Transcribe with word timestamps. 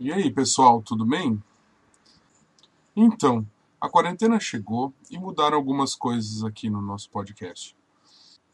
E 0.00 0.12
aí, 0.12 0.28
pessoal, 0.28 0.82
tudo 0.82 1.06
bem? 1.06 1.40
Então, 2.96 3.46
a 3.80 3.88
quarentena 3.88 4.40
chegou 4.40 4.92
e 5.08 5.16
mudaram 5.16 5.56
algumas 5.56 5.94
coisas 5.94 6.42
aqui 6.42 6.68
no 6.68 6.82
nosso 6.82 7.08
podcast. 7.10 7.76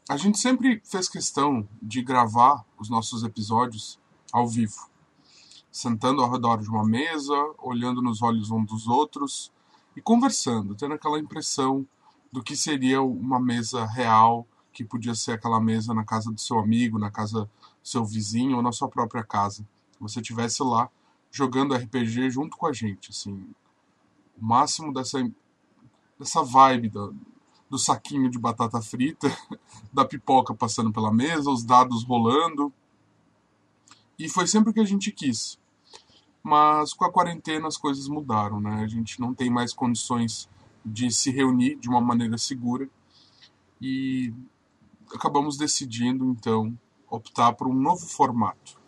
A 0.06 0.18
gente 0.18 0.38
sempre 0.38 0.82
fez 0.84 1.08
questão 1.08 1.66
de 1.80 2.02
gravar 2.02 2.62
os 2.78 2.90
nossos 2.90 3.24
episódios 3.24 3.98
ao 4.30 4.46
vivo, 4.46 4.90
sentando 5.72 6.22
ao 6.22 6.30
redor 6.30 6.58
de 6.58 6.68
uma 6.68 6.84
mesa, 6.84 7.34
olhando 7.56 8.02
nos 8.02 8.20
olhos 8.20 8.50
um 8.50 8.62
dos 8.62 8.86
outros 8.86 9.50
e 9.96 10.02
conversando, 10.02 10.74
tendo 10.74 10.92
aquela 10.92 11.18
impressão 11.18 11.86
do 12.30 12.42
que 12.42 12.54
seria 12.54 13.00
uma 13.00 13.40
mesa 13.40 13.86
real, 13.86 14.46
que 14.74 14.84
podia 14.84 15.14
ser 15.14 15.32
aquela 15.32 15.58
mesa 15.58 15.94
na 15.94 16.04
casa 16.04 16.30
do 16.30 16.40
seu 16.40 16.58
amigo, 16.58 16.98
na 16.98 17.10
casa 17.10 17.44
do 17.44 17.88
seu 17.88 18.04
vizinho 18.04 18.58
ou 18.58 18.62
na 18.62 18.72
sua 18.72 18.90
própria 18.90 19.24
casa. 19.24 19.66
Você 19.98 20.20
tivesse 20.20 20.62
lá 20.62 20.90
jogando 21.30 21.74
RPG 21.74 22.30
junto 22.30 22.56
com 22.56 22.66
a 22.66 22.72
gente, 22.72 23.10
assim, 23.10 23.46
o 24.40 24.44
máximo 24.44 24.92
dessa 24.92 25.18
dessa 26.18 26.42
vibe 26.42 26.90
do, 26.90 27.16
do 27.70 27.78
saquinho 27.78 28.30
de 28.30 28.38
batata 28.38 28.82
frita, 28.82 29.34
da 29.90 30.04
pipoca 30.04 30.54
passando 30.54 30.92
pela 30.92 31.12
mesa, 31.12 31.50
os 31.50 31.64
dados 31.64 32.04
rolando. 32.04 32.70
E 34.18 34.28
foi 34.28 34.46
sempre 34.46 34.70
o 34.70 34.74
que 34.74 34.80
a 34.80 34.84
gente 34.84 35.10
quis. 35.10 35.58
Mas 36.42 36.92
com 36.92 37.06
a 37.06 37.12
quarentena 37.12 37.68
as 37.68 37.78
coisas 37.78 38.06
mudaram, 38.06 38.60
né? 38.60 38.82
A 38.82 38.86
gente 38.86 39.18
não 39.18 39.32
tem 39.32 39.48
mais 39.48 39.72
condições 39.72 40.48
de 40.84 41.10
se 41.10 41.30
reunir 41.30 41.76
de 41.76 41.88
uma 41.88 42.00
maneira 42.00 42.36
segura 42.36 42.88
e 43.80 44.32
acabamos 45.14 45.56
decidindo 45.56 46.24
então 46.26 46.76
optar 47.08 47.52
por 47.52 47.66
um 47.66 47.74
novo 47.74 48.06
formato. 48.06 48.79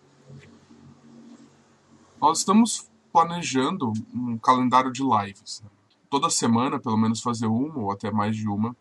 Nós 2.22 2.38
estamos 2.38 2.88
planejando 3.12 3.92
um 4.14 4.38
calendário 4.38 4.92
de 4.92 5.02
lives. 5.02 5.60
Né? 5.60 5.68
Toda 6.08 6.30
semana, 6.30 6.78
pelo 6.78 6.96
menos 6.96 7.20
fazer 7.20 7.46
uma 7.46 7.80
ou 7.80 7.90
até 7.90 8.12
mais 8.12 8.36
de 8.36 8.46
uma, 8.46 8.76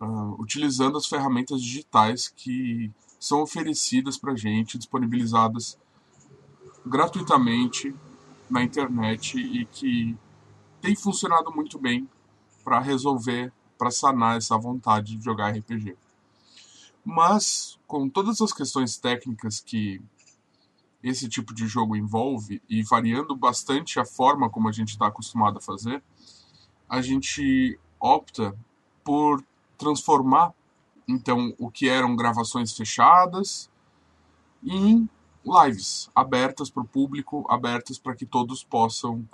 uh, 0.00 0.42
utilizando 0.42 0.98
as 0.98 1.06
ferramentas 1.06 1.62
digitais 1.62 2.26
que 2.26 2.90
são 3.20 3.42
oferecidas 3.42 4.18
para 4.18 4.34
gente, 4.34 4.76
disponibilizadas 4.76 5.78
gratuitamente 6.84 7.94
na 8.50 8.64
internet 8.64 9.38
e 9.38 9.66
que 9.66 10.16
tem 10.80 10.96
funcionado 10.96 11.52
muito 11.54 11.78
bem 11.78 12.08
para 12.64 12.80
resolver, 12.80 13.52
para 13.78 13.92
sanar 13.92 14.36
essa 14.36 14.58
vontade 14.58 15.16
de 15.16 15.24
jogar 15.24 15.54
RPG. 15.54 15.96
Mas, 17.04 17.78
com 17.86 18.08
todas 18.08 18.40
as 18.40 18.52
questões 18.52 18.96
técnicas 18.96 19.60
que 19.60 20.02
esse 21.04 21.28
tipo 21.28 21.52
de 21.54 21.66
jogo 21.66 21.94
envolve 21.94 22.62
e 22.66 22.82
variando 22.82 23.36
bastante 23.36 24.00
a 24.00 24.06
forma 24.06 24.48
como 24.48 24.70
a 24.70 24.72
gente 24.72 24.88
está 24.88 25.06
acostumado 25.06 25.58
a 25.58 25.60
fazer, 25.60 26.02
a 26.88 27.02
gente 27.02 27.78
opta 28.00 28.56
por 29.04 29.44
transformar 29.76 30.54
então 31.06 31.54
o 31.58 31.70
que 31.70 31.90
eram 31.90 32.16
gravações 32.16 32.72
fechadas 32.72 33.70
em 34.64 35.06
lives 35.44 36.10
abertas 36.14 36.70
para 36.70 36.82
o 36.82 36.86
público, 36.86 37.44
abertas 37.50 37.98
para 37.98 38.14
que 38.14 38.24
todos 38.24 38.64
possam 38.64 39.28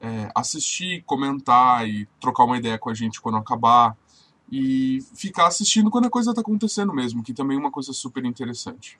é, 0.00 0.30
assistir, 0.32 1.02
comentar 1.02 1.88
e 1.88 2.06
trocar 2.20 2.44
uma 2.44 2.56
ideia 2.56 2.78
com 2.78 2.88
a 2.88 2.94
gente 2.94 3.20
quando 3.20 3.38
acabar 3.38 3.96
e 4.50 5.00
ficar 5.12 5.48
assistindo 5.48 5.90
quando 5.90 6.06
a 6.06 6.10
coisa 6.10 6.30
está 6.30 6.40
acontecendo 6.40 6.94
mesmo, 6.94 7.20
que 7.20 7.34
também 7.34 7.56
é 7.56 7.60
uma 7.60 7.72
coisa 7.72 7.92
super 7.92 8.24
interessante. 8.24 8.96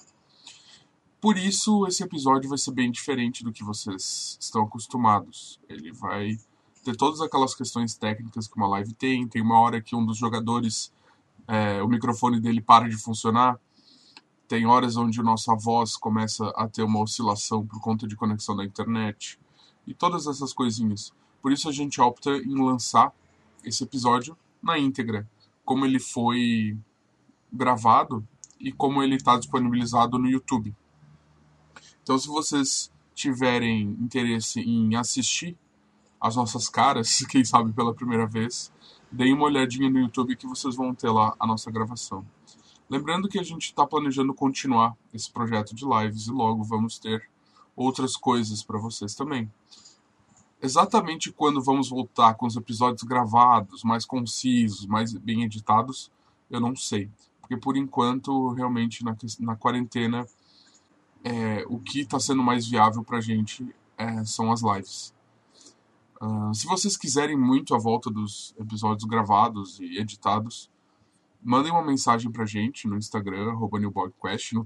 Por 1.26 1.36
isso, 1.36 1.84
esse 1.88 2.04
episódio 2.04 2.48
vai 2.48 2.56
ser 2.56 2.70
bem 2.70 2.88
diferente 2.88 3.42
do 3.42 3.52
que 3.52 3.64
vocês 3.64 4.38
estão 4.40 4.62
acostumados. 4.62 5.58
Ele 5.68 5.90
vai 5.90 6.38
ter 6.84 6.94
todas 6.94 7.20
aquelas 7.20 7.52
questões 7.52 7.96
técnicas 7.96 8.46
que 8.46 8.56
uma 8.56 8.68
live 8.68 8.94
tem. 8.94 9.26
Tem 9.26 9.42
uma 9.42 9.58
hora 9.58 9.82
que 9.82 9.96
um 9.96 10.06
dos 10.06 10.16
jogadores, 10.16 10.92
é, 11.48 11.82
o 11.82 11.88
microfone 11.88 12.38
dele 12.38 12.60
para 12.60 12.88
de 12.88 12.96
funcionar. 12.96 13.58
Tem 14.46 14.66
horas 14.66 14.96
onde 14.96 15.20
nossa 15.20 15.52
voz 15.56 15.96
começa 15.96 16.46
a 16.50 16.68
ter 16.68 16.84
uma 16.84 17.00
oscilação 17.00 17.66
por 17.66 17.80
conta 17.80 18.06
de 18.06 18.14
conexão 18.14 18.54
da 18.54 18.64
internet. 18.64 19.36
E 19.84 19.92
todas 19.92 20.28
essas 20.28 20.52
coisinhas. 20.52 21.12
Por 21.42 21.50
isso 21.50 21.68
a 21.68 21.72
gente 21.72 22.00
opta 22.00 22.36
em 22.36 22.54
lançar 22.54 23.12
esse 23.64 23.82
episódio 23.82 24.38
na 24.62 24.78
íntegra, 24.78 25.28
como 25.64 25.84
ele 25.84 25.98
foi 25.98 26.78
gravado 27.52 28.24
e 28.60 28.70
como 28.70 29.02
ele 29.02 29.16
está 29.16 29.36
disponibilizado 29.36 30.20
no 30.20 30.28
YouTube. 30.28 30.72
Então, 32.06 32.16
se 32.16 32.28
vocês 32.28 32.88
tiverem 33.16 33.82
interesse 34.00 34.60
em 34.60 34.94
assistir 34.94 35.58
as 36.20 36.36
nossas 36.36 36.68
caras, 36.68 37.18
quem 37.28 37.44
sabe 37.44 37.72
pela 37.72 37.92
primeira 37.92 38.28
vez, 38.28 38.72
deem 39.10 39.34
uma 39.34 39.46
olhadinha 39.46 39.90
no 39.90 39.98
YouTube 39.98 40.36
que 40.36 40.46
vocês 40.46 40.76
vão 40.76 40.94
ter 40.94 41.10
lá 41.10 41.34
a 41.36 41.44
nossa 41.44 41.68
gravação. 41.68 42.24
Lembrando 42.88 43.28
que 43.28 43.40
a 43.40 43.42
gente 43.42 43.64
está 43.64 43.84
planejando 43.84 44.32
continuar 44.32 44.96
esse 45.12 45.28
projeto 45.32 45.74
de 45.74 45.84
lives 45.84 46.28
e 46.28 46.30
logo 46.30 46.62
vamos 46.62 46.96
ter 46.96 47.28
outras 47.74 48.16
coisas 48.16 48.62
para 48.62 48.78
vocês 48.78 49.16
também. 49.16 49.52
Exatamente 50.62 51.32
quando 51.32 51.60
vamos 51.60 51.88
voltar 51.88 52.34
com 52.34 52.46
os 52.46 52.54
episódios 52.54 53.02
gravados, 53.02 53.82
mais 53.82 54.04
concisos, 54.04 54.86
mais 54.86 55.12
bem 55.12 55.42
editados, 55.42 56.12
eu 56.48 56.60
não 56.60 56.76
sei. 56.76 57.10
Porque 57.40 57.56
por 57.56 57.76
enquanto, 57.76 58.50
realmente, 58.50 59.02
na, 59.02 59.16
na 59.40 59.56
quarentena, 59.56 60.24
é, 61.26 61.64
o 61.66 61.78
que 61.80 62.02
está 62.02 62.20
sendo 62.20 62.40
mais 62.40 62.68
viável 62.68 63.02
para 63.02 63.18
a 63.18 63.20
gente 63.20 63.68
é, 63.98 64.24
são 64.24 64.52
as 64.52 64.62
lives. 64.62 65.12
Uh, 66.22 66.54
se 66.54 66.66
vocês 66.66 66.96
quiserem 66.96 67.36
muito 67.36 67.74
a 67.74 67.78
volta 67.78 68.08
dos 68.08 68.54
episódios 68.58 69.02
gravados 69.04 69.80
e 69.80 69.98
editados, 69.98 70.70
mandem 71.42 71.72
uma 71.72 71.84
mensagem 71.84 72.30
para 72.30 72.44
a 72.44 72.46
gente 72.46 72.86
no 72.86 72.96
Instagram, 72.96 73.50
arroba 73.50 73.80
no 73.80 73.92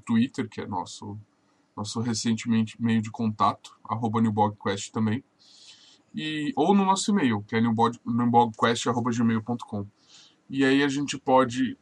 Twitter, 0.04 0.50
que 0.50 0.60
é 0.60 0.66
nosso, 0.66 1.18
nosso 1.74 1.98
recentemente 2.00 2.76
meio 2.80 3.00
de 3.00 3.10
contato, 3.10 3.74
arroba 3.82 4.20
também, 4.92 5.24
e, 6.14 6.52
ou 6.54 6.74
no 6.74 6.84
nosso 6.84 7.10
e-mail, 7.10 7.42
que 7.48 7.56
é 7.56 7.60
newbogquest.gmail.com. 7.60 9.86
E 10.50 10.62
aí 10.62 10.82
a 10.82 10.88
gente 10.88 11.16
pode 11.18 11.78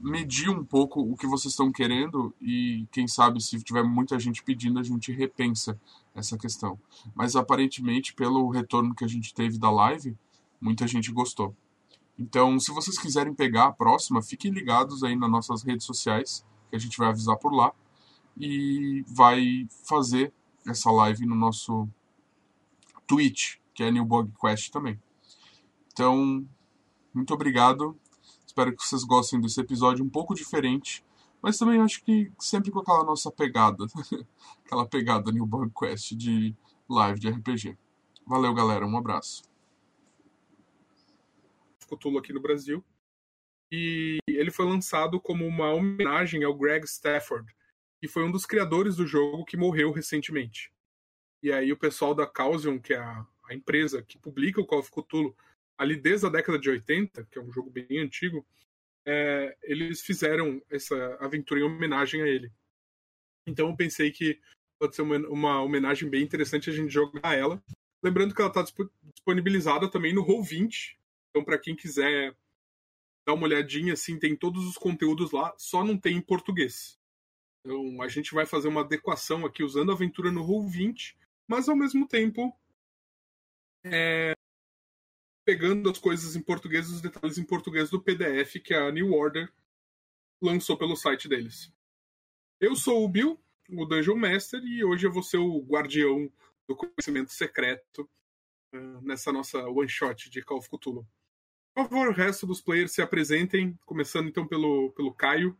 medir 0.00 0.48
um 0.48 0.64
pouco 0.64 1.00
o 1.00 1.14
que 1.14 1.26
vocês 1.26 1.52
estão 1.52 1.70
querendo 1.70 2.34
e 2.40 2.86
quem 2.90 3.06
sabe 3.06 3.40
se 3.42 3.62
tiver 3.62 3.84
muita 3.84 4.18
gente 4.18 4.42
pedindo 4.42 4.80
a 4.80 4.82
gente 4.82 5.12
repensa 5.12 5.78
essa 6.14 6.38
questão. 6.38 6.78
Mas 7.14 7.36
aparentemente 7.36 8.14
pelo 8.14 8.48
retorno 8.48 8.94
que 8.94 9.04
a 9.04 9.08
gente 9.08 9.34
teve 9.34 9.58
da 9.58 9.70
live, 9.70 10.16
muita 10.60 10.86
gente 10.86 11.12
gostou. 11.12 11.54
Então, 12.18 12.58
se 12.58 12.72
vocês 12.72 12.98
quiserem 12.98 13.34
pegar 13.34 13.66
a 13.66 13.72
próxima, 13.72 14.22
fiquem 14.22 14.50
ligados 14.50 15.02
aí 15.02 15.16
nas 15.16 15.30
nossas 15.30 15.62
redes 15.62 15.86
sociais, 15.86 16.44
que 16.68 16.76
a 16.76 16.78
gente 16.78 16.96
vai 16.98 17.08
avisar 17.08 17.36
por 17.36 17.52
lá 17.52 17.72
e 18.38 19.04
vai 19.06 19.66
fazer 19.84 20.32
essa 20.66 20.90
live 20.90 21.26
no 21.26 21.34
nosso 21.34 21.88
Twitch, 23.06 23.56
que 23.74 23.82
é 23.82 23.90
New 23.90 24.04
Bug 24.04 24.32
Quest 24.40 24.70
também. 24.70 25.00
Então, 25.92 26.46
muito 27.12 27.34
obrigado 27.34 27.98
Espero 28.50 28.74
que 28.74 28.84
vocês 28.84 29.04
gostem 29.04 29.40
desse 29.40 29.60
episódio 29.60 30.04
um 30.04 30.10
pouco 30.10 30.34
diferente, 30.34 31.04
mas 31.40 31.56
também 31.56 31.80
acho 31.80 32.02
que 32.02 32.32
sempre 32.36 32.72
com 32.72 32.80
aquela 32.80 33.04
nossa 33.04 33.30
pegada, 33.30 33.86
aquela 34.66 34.84
pegada 34.84 35.30
New 35.30 35.46
Bug 35.46 35.72
Quest 35.72 36.16
de 36.16 36.52
live 36.88 37.20
de 37.20 37.30
RPG. 37.30 37.78
Valeu, 38.26 38.52
galera, 38.52 38.84
um 38.84 38.96
abraço. 38.96 39.44
Cthulhu 41.88 42.18
aqui 42.18 42.32
no 42.32 42.42
Brasil. 42.42 42.84
E 43.70 44.18
ele 44.26 44.50
foi 44.50 44.66
lançado 44.66 45.20
como 45.20 45.46
uma 45.46 45.72
homenagem 45.72 46.42
ao 46.42 46.52
Greg 46.52 46.84
Stafford, 46.86 47.54
que 48.00 48.08
foi 48.08 48.24
um 48.24 48.32
dos 48.32 48.46
criadores 48.46 48.96
do 48.96 49.06
jogo 49.06 49.44
que 49.44 49.56
morreu 49.56 49.92
recentemente. 49.92 50.72
E 51.40 51.52
aí 51.52 51.70
o 51.72 51.78
pessoal 51.78 52.16
da 52.16 52.26
Causion, 52.26 52.80
que 52.80 52.94
é 52.94 52.98
a, 52.98 53.24
a 53.48 53.54
empresa 53.54 54.02
que 54.02 54.18
publica 54.18 54.60
o 54.60 54.66
Call 54.66 54.80
of 54.80 54.90
Cthulhu, 54.90 55.36
ali 55.80 55.96
desde 55.96 56.26
a 56.26 56.28
década 56.28 56.58
de 56.58 56.68
80, 56.68 57.24
que 57.24 57.38
é 57.38 57.42
um 57.42 57.50
jogo 57.50 57.70
bem 57.70 57.98
antigo, 57.98 58.46
é, 59.06 59.56
eles 59.62 60.02
fizeram 60.02 60.62
essa 60.68 61.16
aventura 61.18 61.60
em 61.60 61.62
homenagem 61.62 62.20
a 62.20 62.26
ele. 62.26 62.52
Então 63.46 63.70
eu 63.70 63.76
pensei 63.76 64.10
que 64.10 64.38
pode 64.78 64.94
ser 64.94 65.00
uma, 65.00 65.16
uma 65.28 65.62
homenagem 65.62 66.10
bem 66.10 66.22
interessante 66.22 66.68
a 66.68 66.72
gente 66.72 66.92
jogar 66.92 67.34
ela. 67.34 67.64
Lembrando 68.02 68.34
que 68.34 68.42
ela 68.42 68.50
está 68.50 68.62
disponibilizada 69.14 69.90
também 69.90 70.12
no 70.12 70.22
Roll20. 70.22 70.98
Então, 71.30 71.42
para 71.42 71.58
quem 71.58 71.74
quiser 71.74 72.36
dar 73.26 73.32
uma 73.32 73.44
olhadinha, 73.44 73.94
assim, 73.94 74.18
tem 74.18 74.36
todos 74.36 74.66
os 74.66 74.76
conteúdos 74.76 75.32
lá, 75.32 75.54
só 75.56 75.82
não 75.82 75.96
tem 75.96 76.18
em 76.18 76.20
português. 76.20 76.98
Então, 77.64 78.02
a 78.02 78.08
gente 78.08 78.34
vai 78.34 78.44
fazer 78.44 78.68
uma 78.68 78.82
adequação 78.82 79.46
aqui 79.46 79.62
usando 79.62 79.90
a 79.92 79.94
aventura 79.94 80.30
no 80.30 80.44
Roll20, 80.44 81.14
mas 81.48 81.70
ao 81.70 81.76
mesmo 81.76 82.06
tempo 82.06 82.54
é, 83.84 84.34
pegando 85.44 85.90
as 85.90 85.98
coisas 85.98 86.36
em 86.36 86.42
português, 86.42 86.88
os 86.90 87.00
detalhes 87.00 87.38
em 87.38 87.44
português 87.44 87.90
do 87.90 88.02
PDF 88.02 88.60
que 88.62 88.74
a 88.74 88.90
New 88.90 89.12
Order 89.12 89.52
lançou 90.40 90.76
pelo 90.76 90.96
site 90.96 91.28
deles. 91.28 91.72
Eu 92.60 92.76
sou 92.76 93.04
o 93.04 93.08
Bill, 93.08 93.42
o 93.70 93.84
Dungeon 93.84 94.16
Master, 94.16 94.62
e 94.62 94.84
hoje 94.84 95.06
eu 95.06 95.12
vou 95.12 95.22
ser 95.22 95.38
o 95.38 95.60
guardião 95.62 96.30
do 96.68 96.76
conhecimento 96.76 97.32
secreto 97.32 98.08
uh, 98.74 99.00
nessa 99.02 99.32
nossa 99.32 99.66
one 99.68 99.88
shot 99.88 100.30
de 100.30 100.42
Call 100.42 100.58
of 100.58 100.68
Cthulhu. 100.68 101.06
Por 101.74 101.84
favor, 101.84 102.08
o 102.08 102.12
resto 102.12 102.46
dos 102.46 102.60
players 102.60 102.92
se 102.92 103.00
apresentem, 103.00 103.78
começando 103.86 104.28
então 104.28 104.46
pelo, 104.46 104.92
pelo 104.92 105.14
Caio. 105.14 105.58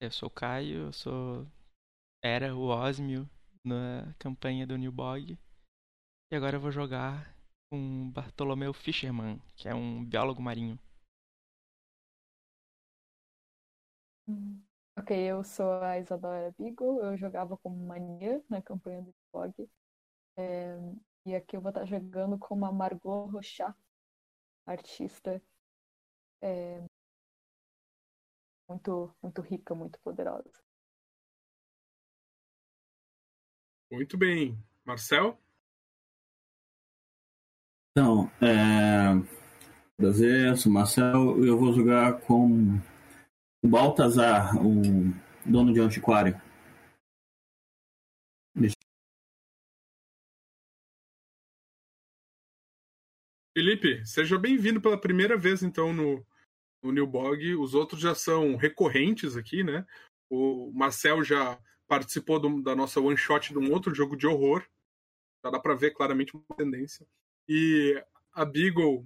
Eu 0.00 0.10
sou 0.10 0.28
o 0.28 0.32
Caio, 0.32 0.86
eu 0.86 0.92
sou. 0.92 1.46
Era 2.22 2.54
o 2.54 2.66
Osmio 2.66 3.28
na 3.64 4.14
campanha 4.18 4.66
do 4.66 4.76
New 4.76 4.92
Bog. 4.92 5.38
E 6.30 6.36
agora 6.36 6.56
eu 6.56 6.60
vou 6.60 6.70
jogar 6.70 7.34
com 7.70 8.10
Bartolomeu 8.10 8.74
Fischerman, 8.74 9.40
que 9.54 9.68
é 9.68 9.74
um 9.74 10.04
biólogo 10.04 10.42
marinho. 10.42 10.78
Ok, 14.98 15.16
eu 15.16 15.42
sou 15.44 15.72
a 15.82 15.98
Isadora 15.98 16.52
Beagle, 16.58 17.00
eu 17.04 17.16
jogava 17.16 17.56
como 17.58 17.86
Mania 17.86 18.42
na 18.48 18.60
campanha 18.60 19.02
do 19.02 19.14
blog. 19.32 19.70
É, 20.36 20.76
e 21.24 21.34
aqui 21.34 21.56
eu 21.56 21.60
vou 21.60 21.70
estar 21.70 21.86
jogando 21.86 22.38
como 22.38 22.66
a 22.66 22.72
Margot 22.72 23.26
Rochat, 23.26 23.74
artista 24.66 25.40
é, 26.42 26.82
muito, 28.68 29.14
muito 29.22 29.40
rica, 29.42 29.74
muito 29.74 29.98
poderosa. 30.00 30.50
Muito 33.90 34.16
bem. 34.16 34.56
Marcel? 34.84 35.38
Então, 37.92 38.30
é... 38.40 39.10
prazer, 39.96 40.56
sou 40.56 40.70
Marcel. 40.70 41.44
Eu 41.44 41.58
vou 41.58 41.72
jogar 41.72 42.20
com 42.20 42.78
o 43.62 43.68
Baltazar, 43.68 44.54
o 44.64 45.12
dono 45.44 45.72
de 45.72 45.80
antiquário. 45.80 46.40
Felipe, 53.56 54.06
seja 54.06 54.38
bem-vindo 54.38 54.80
pela 54.80 54.98
primeira 54.98 55.36
vez, 55.36 55.62
então, 55.62 55.92
no, 55.92 56.24
no 56.80 56.92
New 56.92 57.06
Bog. 57.08 57.56
Os 57.56 57.74
outros 57.74 58.00
já 58.00 58.14
são 58.14 58.54
recorrentes 58.54 59.36
aqui, 59.36 59.64
né? 59.64 59.84
O 60.30 60.70
Marcel 60.72 61.24
já 61.24 61.60
participou 61.88 62.38
do, 62.38 62.62
da 62.62 62.76
nossa 62.76 63.00
one 63.00 63.16
shot 63.16 63.52
de 63.52 63.58
um 63.58 63.72
outro 63.72 63.92
jogo 63.92 64.16
de 64.16 64.28
horror. 64.28 64.64
Já 65.44 65.50
dá 65.50 65.58
para 65.58 65.74
ver 65.74 65.90
claramente 65.90 66.36
uma 66.36 66.56
tendência. 66.56 67.04
E 67.52 68.00
a 68.32 68.44
Beagle 68.44 69.04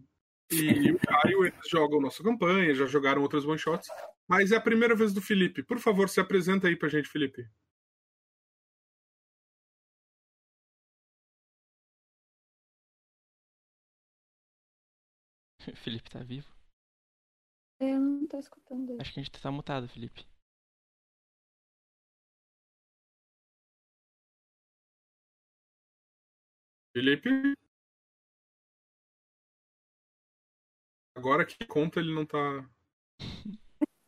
e 0.52 0.92
o 0.92 0.98
Caio, 0.98 1.46
eles 1.46 1.66
jogam 1.66 1.98
nossa 1.98 2.22
campanha, 2.22 2.74
já 2.74 2.84
jogaram 2.84 3.22
outras 3.22 3.46
one 3.46 3.58
shots. 3.58 3.88
Mas 4.28 4.52
é 4.52 4.56
a 4.56 4.60
primeira 4.60 4.94
vez 4.94 5.14
do 5.14 5.22
Felipe. 5.22 5.62
Por 5.62 5.78
favor, 5.78 6.10
se 6.10 6.20
apresenta 6.20 6.68
aí 6.68 6.76
pra 6.76 6.90
gente, 6.90 7.08
Felipe. 7.08 7.48
Felipe 15.82 16.10
tá 16.10 16.22
vivo? 16.22 16.52
Eu 17.80 17.98
não 17.98 18.26
tô 18.26 18.38
escutando 18.38 18.90
ele. 18.90 19.00
Acho 19.00 19.14
que 19.14 19.20
a 19.20 19.22
gente 19.22 19.40
tá 19.40 19.50
mutado, 19.50 19.88
Felipe. 19.88 20.26
Felipe? 26.92 27.54
Agora 31.14 31.46
que 31.46 31.64
conta 31.66 32.00
ele 32.00 32.12
não 32.12 32.26
tá. 32.26 32.68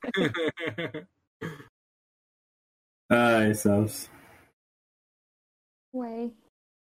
Ai, 3.08 3.54
Celso. 3.54 4.10
Ué. 5.94 6.34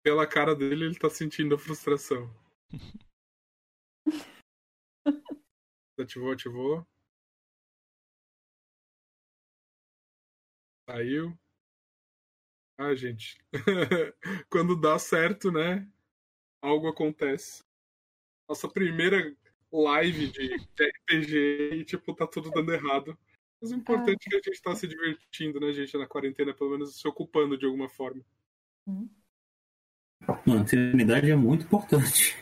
Pela 0.02 0.26
cara 0.26 0.56
dele, 0.56 0.86
ele 0.86 0.98
tá 0.98 1.10
sentindo 1.10 1.54
a 1.54 1.58
frustração. 1.58 2.34
ativou, 5.98 6.32
ativou. 6.32 6.86
Saiu. 10.88 11.38
Ah, 12.78 12.94
gente. 12.94 13.38
Quando 14.50 14.80
dá 14.80 14.98
certo, 14.98 15.52
né? 15.52 15.86
Algo 16.62 16.88
acontece. 16.88 17.62
Nossa 18.48 18.68
primeira 18.68 19.36
live 19.82 20.28
de, 20.28 20.48
de 20.48 20.84
RPG 20.84 21.70
e, 21.74 21.84
tipo, 21.84 22.14
tá 22.14 22.26
tudo 22.26 22.50
dando 22.50 22.72
errado. 22.72 23.18
Mas 23.60 23.72
o 23.72 23.76
importante 23.76 24.26
é 24.26 24.30
que 24.30 24.36
a 24.36 24.40
gente 24.52 24.62
tá 24.62 24.74
se 24.74 24.86
divertindo, 24.86 25.58
né, 25.58 25.72
gente, 25.72 25.96
na 25.96 26.06
quarentena, 26.06 26.52
pelo 26.52 26.70
menos 26.70 27.00
se 27.00 27.08
ocupando 27.08 27.56
de 27.56 27.64
alguma 27.64 27.88
forma. 27.88 28.22
Mano, 30.46 30.68
sanidade 30.68 31.30
é 31.30 31.36
muito 31.36 31.64
importante. 31.64 32.36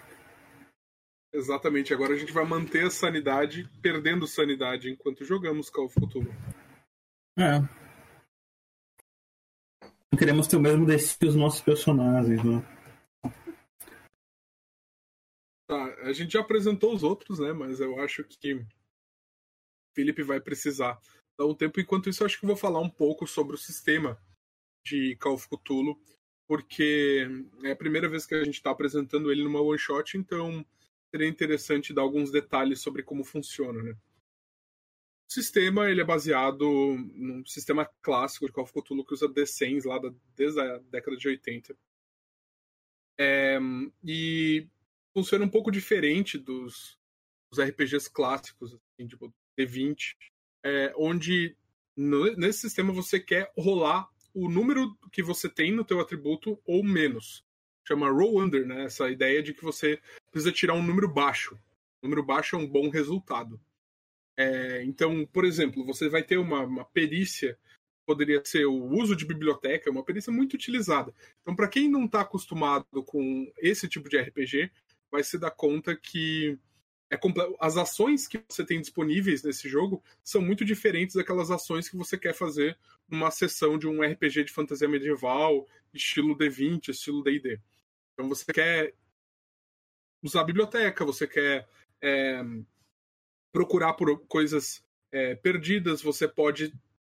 Exatamente, 1.32 1.94
agora 1.94 2.12
a 2.12 2.16
gente 2.16 2.32
vai 2.32 2.44
manter 2.44 2.84
a 2.84 2.90
sanidade, 2.90 3.68
perdendo 3.80 4.26
sanidade 4.26 4.90
enquanto 4.90 5.24
jogamos 5.24 5.70
Call 5.70 5.86
of 5.86 5.94
Cthulhu. 5.94 6.30
É. 7.38 7.60
Não 10.12 10.18
queremos 10.18 10.46
ter 10.46 10.56
o 10.56 10.60
mesmo 10.60 10.84
destino 10.84 11.18
que 11.18 11.26
os 11.28 11.34
nossos 11.36 11.60
personagens, 11.62 12.44
né? 12.44 12.62
Tá, 15.72 15.94
a 16.02 16.12
gente 16.12 16.34
já 16.34 16.40
apresentou 16.40 16.94
os 16.94 17.02
outros, 17.02 17.38
né? 17.38 17.50
Mas 17.54 17.80
eu 17.80 17.98
acho 17.98 18.22
que 18.24 18.62
Felipe 19.94 20.22
vai 20.22 20.38
precisar 20.38 21.00
dar 21.38 21.46
um 21.46 21.54
tempo. 21.54 21.80
Enquanto 21.80 22.10
isso, 22.10 22.22
acho 22.26 22.38
que 22.38 22.44
vou 22.44 22.56
falar 22.56 22.80
um 22.80 22.90
pouco 22.90 23.26
sobre 23.26 23.54
o 23.54 23.58
sistema 23.58 24.20
de 24.84 25.16
Call 25.16 25.38
porque 26.46 27.26
é 27.64 27.70
a 27.70 27.76
primeira 27.76 28.06
vez 28.06 28.26
que 28.26 28.34
a 28.34 28.44
gente 28.44 28.56
está 28.56 28.70
apresentando 28.70 29.32
ele 29.32 29.44
numa 29.44 29.62
one 29.62 29.78
shot, 29.78 30.18
então 30.18 30.62
seria 31.10 31.26
interessante 31.26 31.94
dar 31.94 32.02
alguns 32.02 32.30
detalhes 32.30 32.82
sobre 32.82 33.02
como 33.02 33.24
funciona, 33.24 33.82
né? 33.82 33.92
O 33.92 35.32
sistema 35.32 35.88
ele 35.88 36.02
é 36.02 36.04
baseado 36.04 36.66
num 37.14 37.46
sistema 37.46 37.86
clássico 38.02 38.44
de 38.44 38.52
Call 38.52 38.66
que 38.66 39.14
usa 39.14 39.26
D100s 39.26 39.86
lá 39.86 39.98
da, 39.98 40.12
desde 40.36 40.60
a 40.60 40.76
década 40.90 41.16
de 41.16 41.28
80. 41.28 41.74
É, 43.18 43.58
e 44.04 44.68
funciona 45.14 45.44
um 45.44 45.48
pouco 45.48 45.70
diferente 45.70 46.38
dos, 46.38 46.98
dos 47.50 47.64
RPGs 47.64 48.10
clássicos, 48.10 48.74
assim, 48.74 49.06
tipo 49.06 49.32
D20, 49.58 50.14
é, 50.64 50.92
onde 50.96 51.56
no, 51.96 52.34
nesse 52.36 52.60
sistema 52.60 52.92
você 52.92 53.20
quer 53.20 53.52
rolar 53.56 54.08
o 54.34 54.48
número 54.48 54.96
que 55.10 55.22
você 55.22 55.48
tem 55.48 55.72
no 55.72 55.84
teu 55.84 56.00
atributo 56.00 56.58
ou 56.64 56.82
menos. 56.82 57.44
Chama 57.86 58.10
roll 58.10 58.40
under, 58.40 58.66
né? 58.66 58.84
Essa 58.84 59.10
ideia 59.10 59.42
de 59.42 59.52
que 59.52 59.62
você 59.62 60.00
precisa 60.30 60.52
tirar 60.52 60.74
um 60.74 60.82
número 60.82 61.12
baixo. 61.12 61.58
Número 62.02 62.22
baixo 62.22 62.56
é 62.56 62.58
um 62.58 62.66
bom 62.66 62.88
resultado. 62.88 63.60
É, 64.36 64.82
então, 64.84 65.26
por 65.26 65.44
exemplo, 65.44 65.84
você 65.84 66.08
vai 66.08 66.22
ter 66.22 66.38
uma, 66.38 66.60
uma 66.62 66.84
perícia 66.84 67.58
poderia 68.06 68.42
ser 68.44 68.66
o 68.66 68.84
uso 68.88 69.14
de 69.14 69.24
biblioteca, 69.24 69.88
é 69.88 69.92
uma 69.92 70.04
perícia 70.04 70.32
muito 70.32 70.54
utilizada. 70.54 71.14
Então, 71.40 71.54
para 71.54 71.68
quem 71.68 71.88
não 71.88 72.04
está 72.04 72.20
acostumado 72.22 72.86
com 73.06 73.50
esse 73.58 73.88
tipo 73.88 74.08
de 74.08 74.18
RPG, 74.18 74.70
vai 75.12 75.22
se 75.22 75.38
dar 75.38 75.50
conta 75.50 75.94
que 75.94 76.58
é 77.10 77.20
as 77.60 77.76
ações 77.76 78.26
que 78.26 78.42
você 78.48 78.64
tem 78.64 78.80
disponíveis 78.80 79.42
nesse 79.42 79.68
jogo 79.68 80.02
são 80.24 80.40
muito 80.40 80.64
diferentes 80.64 81.14
daquelas 81.14 81.50
ações 81.50 81.86
que 81.86 81.96
você 81.96 82.16
quer 82.16 82.32
fazer 82.34 82.78
numa 83.06 83.30
sessão 83.30 83.76
de 83.76 83.86
um 83.86 84.00
RPG 84.00 84.44
de 84.44 84.52
fantasia 84.52 84.88
medieval, 84.88 85.68
estilo 85.92 86.34
D20, 86.34 86.88
estilo 86.88 87.22
D&D. 87.22 87.60
Então 88.14 88.30
você 88.30 88.50
quer 88.50 88.94
usar 90.22 90.40
a 90.40 90.44
biblioteca, 90.44 91.04
você 91.04 91.26
quer 91.26 91.68
é, 92.00 92.42
procurar 93.52 93.92
por 93.92 94.26
coisas 94.26 94.82
é, 95.10 95.34
perdidas, 95.34 96.00
você 96.00 96.26
pode 96.26 96.72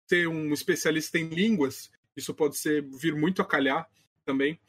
ser 0.09 0.27
um 0.27 0.51
especialista 0.53 1.19
em 1.19 1.27
línguas, 1.27 1.91
isso 2.15 2.33
pode 2.33 2.57
ser 2.57 2.81
vir 2.81 3.15
muito 3.15 3.43
a 3.43 3.45
calhar 3.45 3.87
também. 4.25 4.59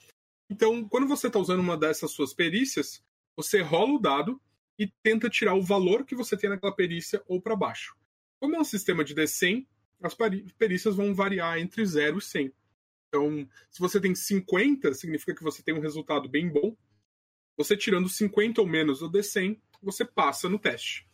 Então, 0.51 0.87
quando 0.89 1.09
você 1.09 1.29
está 1.29 1.39
usando 1.39 1.61
uma 1.61 1.77
dessas 1.77 2.11
suas 2.11 2.35
perícias, 2.35 3.03
você 3.37 3.61
rola 3.61 3.93
o 3.93 3.99
dado 3.99 4.41
e 4.79 4.87
tenta 5.03 5.31
tirar 5.31 5.55
o 5.55 5.63
valor 5.63 6.05
que 6.05 6.15
você 6.15 6.37
tem 6.37 6.51
naquela 6.51 6.75
perícia 6.75 7.23
ou 7.27 7.41
para 7.41 7.57
baixo. 7.57 7.97
Como 8.41 8.57
é 8.57 8.61
um 8.61 8.65
sistema 8.65 9.05
de 9.05 9.15
D100, 9.15 9.67
as 10.03 10.15
perícias 10.59 10.97
vão 10.97 11.15
variar 11.15 11.59
entre 11.59 11.85
0 11.85 12.19
e 12.19 12.23
100. 12.23 12.53
Então, 13.09 13.49
se 13.71 13.81
você 13.81 14.01
tem 14.01 14.15
50, 14.15 14.93
significa 14.95 15.35
que 15.35 15.43
você 15.43 15.63
tem 15.63 15.75
um 15.75 15.81
resultado 15.81 16.29
bem 16.29 16.49
bom. 16.49 16.77
Você 17.57 17.77
tirando 17.77 18.09
50 18.09 18.61
ou 18.61 18.67
menos 18.67 18.99
do 18.99 19.11
D100, 19.11 19.61
você 19.81 20.05
passa 20.05 20.49
no 20.49 20.59
teste. 20.59 21.09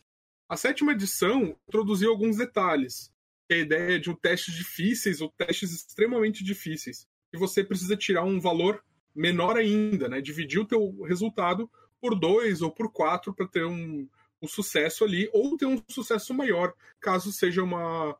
A 0.48 0.56
sétima 0.56 0.92
edição 0.92 1.56
introduziu 1.68 2.10
alguns 2.10 2.36
detalhes, 2.36 3.12
é 3.48 3.56
a 3.56 3.58
ideia 3.58 4.00
de 4.00 4.10
um 4.10 4.14
testes 4.14 4.54
difíceis 4.54 5.20
ou 5.20 5.28
testes 5.28 5.72
extremamente 5.72 6.42
difíceis, 6.42 7.06
e 7.32 7.38
você 7.38 7.62
precisa 7.62 7.96
tirar 7.96 8.24
um 8.24 8.40
valor 8.40 8.82
menor 9.14 9.56
ainda, 9.56 10.08
né? 10.08 10.20
Dividir 10.20 10.60
o 10.60 10.66
teu 10.66 11.02
resultado 11.02 11.70
por 12.00 12.18
dois 12.18 12.62
ou 12.62 12.70
por 12.70 12.90
quatro 12.90 13.34
para 13.34 13.46
ter 13.46 13.64
um, 13.64 14.08
um 14.42 14.48
sucesso 14.48 15.04
ali, 15.04 15.28
ou 15.32 15.56
ter 15.56 15.66
um 15.66 15.82
sucesso 15.88 16.32
maior, 16.32 16.74
caso 17.00 17.32
seja 17.32 17.62
uma, 17.62 18.16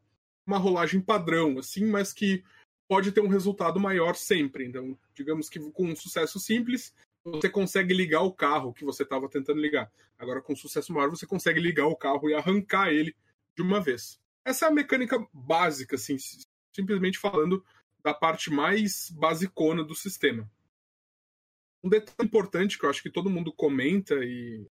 uma 0.47 0.59
rolagem 0.59 1.01
padrão, 1.01 1.59
assim, 1.59 1.87
mas 1.87 2.13
que 2.13 2.45
pode 2.89 3.13
ter 3.13 3.21
um 3.21 3.29
resultado 3.29 3.79
maior 3.79 4.15
sempre. 4.15 4.67
Então, 4.67 4.99
digamos 5.15 5.49
que 5.49 5.59
com 5.71 5.87
um 5.87 5.97
sucesso 5.97 6.39
simples, 6.39 6.93
você 7.25 7.49
consegue 7.49 7.95
ligar 7.95 8.23
o 8.23 8.33
carro 8.33 8.73
que 8.73 8.85
você 8.85 9.03
estava 9.03 9.29
tentando 9.29 9.61
ligar. 9.61 9.91
Agora, 10.19 10.43
com 10.43 10.57
sucesso 10.57 10.93
maior, 10.93 11.09
você 11.09 11.27
consegue 11.27 11.61
ligar 11.61 11.87
o 11.87 11.97
carro 11.97 12.29
e 12.29 12.35
arrancar 12.35 12.89
ele 12.89 13.15
de 13.57 13.63
uma 13.63 13.81
vez. 13.81 14.19
Essa 14.45 14.67
é 14.67 14.69
a 14.69 14.73
mecânica 14.73 15.25
básica, 15.33 15.97
assim, 15.97 16.17
simplesmente 16.75 17.19
falando 17.19 17.65
da 18.03 18.15
parte 18.15 18.51
mais 18.51 19.11
basicona 19.11 19.85
do 19.85 19.95
sistema. 19.95 20.51
Um 21.83 21.89
detalhe 21.89 22.27
importante 22.27 22.79
que 22.79 22.85
eu 22.85 22.91
acho 22.91 23.03
que 23.03 23.11
todo 23.11 23.31
mundo 23.31 23.53
comenta 23.53 24.15
e 24.25 24.67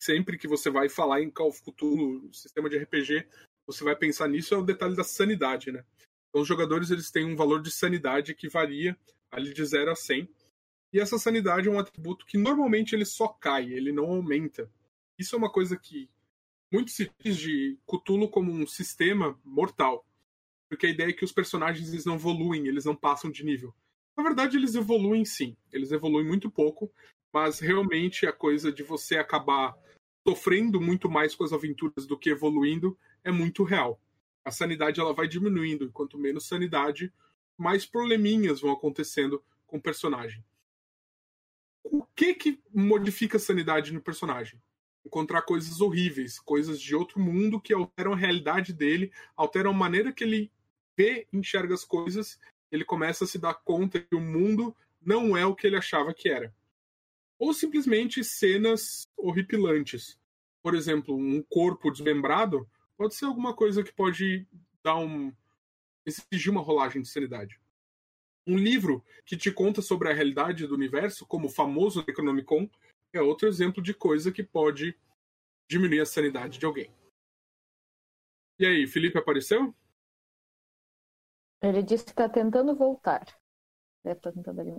sempre 0.00 0.38
que 0.38 0.46
você 0.46 0.70
vai 0.70 0.88
falar 0.88 1.20
em 1.20 1.30
Call 1.30 1.48
of 1.48 1.62
Cthulhu, 1.62 2.32
sistema 2.32 2.70
de 2.70 2.78
RPG, 2.78 3.26
você 3.66 3.84
vai 3.84 3.96
pensar 3.96 4.28
nisso, 4.28 4.54
é 4.54 4.58
o 4.58 4.64
detalhe 4.64 4.96
da 4.96 5.04
sanidade, 5.04 5.72
né? 5.72 5.84
Então, 6.28 6.42
os 6.42 6.48
jogadores 6.48 6.90
eles 6.90 7.10
têm 7.10 7.24
um 7.24 7.36
valor 7.36 7.60
de 7.60 7.70
sanidade 7.70 8.34
que 8.34 8.48
varia 8.48 8.96
ali 9.30 9.52
de 9.52 9.64
0 9.64 9.90
a 9.90 9.96
100. 9.96 10.28
E 10.92 11.00
essa 11.00 11.18
sanidade 11.18 11.68
é 11.68 11.70
um 11.70 11.78
atributo 11.78 12.24
que 12.24 12.38
normalmente 12.38 12.94
ele 12.94 13.04
só 13.04 13.28
cai, 13.28 13.72
ele 13.72 13.92
não 13.92 14.06
aumenta. 14.06 14.70
Isso 15.18 15.34
é 15.34 15.38
uma 15.38 15.50
coisa 15.50 15.76
que 15.76 16.08
muito 16.72 16.90
se 16.90 17.10
diz 17.18 17.36
de 17.36 17.78
Cthulhu 17.86 18.28
como 18.28 18.52
um 18.52 18.66
sistema 18.66 19.38
mortal. 19.44 20.06
Porque 20.68 20.86
a 20.86 20.90
ideia 20.90 21.08
é 21.08 21.12
que 21.12 21.24
os 21.24 21.32
personagens 21.32 21.88
eles 21.88 22.04
não 22.04 22.14
evoluem, 22.14 22.66
eles 22.66 22.84
não 22.84 22.94
passam 22.94 23.30
de 23.30 23.44
nível. 23.44 23.74
Na 24.18 24.24
verdade, 24.24 24.56
eles 24.56 24.74
evoluem 24.74 25.24
sim. 25.24 25.56
Eles 25.72 25.92
evoluem 25.92 26.26
muito 26.26 26.50
pouco, 26.50 26.92
mas 27.32 27.60
realmente 27.60 28.26
a 28.26 28.32
coisa 28.32 28.72
de 28.72 28.82
você 28.82 29.16
acabar 29.16 29.78
sofrendo 30.26 30.80
muito 30.80 31.08
mais 31.08 31.36
com 31.36 31.44
as 31.44 31.52
aventuras 31.52 32.04
do 32.04 32.18
que 32.18 32.28
evoluindo 32.28 32.98
é 33.22 33.30
muito 33.30 33.62
real. 33.62 34.00
A 34.44 34.50
sanidade 34.50 34.98
ela 34.98 35.14
vai 35.14 35.28
diminuindo, 35.28 35.84
e 35.84 35.92
quanto 35.92 36.18
menos 36.18 36.48
sanidade, 36.48 37.12
mais 37.56 37.86
probleminhas 37.86 38.60
vão 38.60 38.72
acontecendo 38.72 39.40
com 39.68 39.76
o 39.76 39.80
personagem. 39.80 40.44
O 41.84 42.04
que 42.04 42.34
que 42.34 42.60
modifica 42.74 43.36
a 43.36 43.40
sanidade 43.40 43.92
no 43.92 44.02
personagem? 44.02 44.60
Encontrar 45.06 45.42
coisas 45.42 45.80
horríveis, 45.80 46.40
coisas 46.40 46.80
de 46.80 46.92
outro 46.92 47.20
mundo 47.20 47.60
que 47.60 47.72
alteram 47.72 48.14
a 48.14 48.16
realidade 48.16 48.72
dele, 48.72 49.12
alteram 49.36 49.70
a 49.70 49.74
maneira 49.74 50.12
que 50.12 50.24
ele 50.24 50.50
vê, 50.96 51.28
enxerga 51.32 51.74
as 51.74 51.84
coisas, 51.84 52.36
ele 52.70 52.84
começa 52.84 53.24
a 53.24 53.26
se 53.26 53.38
dar 53.38 53.54
conta 53.54 54.00
que 54.00 54.14
o 54.14 54.20
mundo 54.20 54.76
não 55.00 55.36
é 55.36 55.44
o 55.46 55.54
que 55.54 55.66
ele 55.66 55.76
achava 55.76 56.12
que 56.12 56.28
era. 56.28 56.54
Ou 57.38 57.54
simplesmente 57.54 58.24
cenas 58.24 59.06
horripilantes. 59.16 60.18
Por 60.62 60.74
exemplo, 60.74 61.16
um 61.16 61.42
corpo 61.42 61.90
desmembrado 61.90 62.68
pode 62.96 63.14
ser 63.14 63.26
alguma 63.26 63.54
coisa 63.54 63.82
que 63.82 63.92
pode 63.92 64.46
dar 64.82 64.96
um. 64.96 65.32
exigir 66.04 66.50
uma 66.50 66.60
rolagem 66.60 67.00
de 67.00 67.08
sanidade. 67.08 67.60
Um 68.46 68.56
livro 68.56 69.04
que 69.24 69.36
te 69.36 69.52
conta 69.52 69.82
sobre 69.82 70.10
a 70.10 70.14
realidade 70.14 70.66
do 70.66 70.74
universo, 70.74 71.26
como 71.26 71.46
o 71.46 71.50
famoso 71.50 72.04
Necronomicon, 72.06 72.68
é 73.12 73.20
outro 73.20 73.46
exemplo 73.46 73.82
de 73.82 73.94
coisa 73.94 74.32
que 74.32 74.42
pode 74.42 74.96
diminuir 75.68 76.00
a 76.00 76.06
sanidade 76.06 76.58
de 76.58 76.66
alguém. 76.66 76.90
E 78.58 78.66
aí, 78.66 78.86
Felipe 78.86 79.18
apareceu? 79.18 79.74
Ele 81.62 81.82
disse 81.82 82.04
que 82.04 82.10
está 82.10 82.28
tentando 82.28 82.74
voltar. 82.74 83.24
Deve 84.04 84.18
estar 84.18 84.32
tentando 84.32 84.60
ali. 84.60 84.70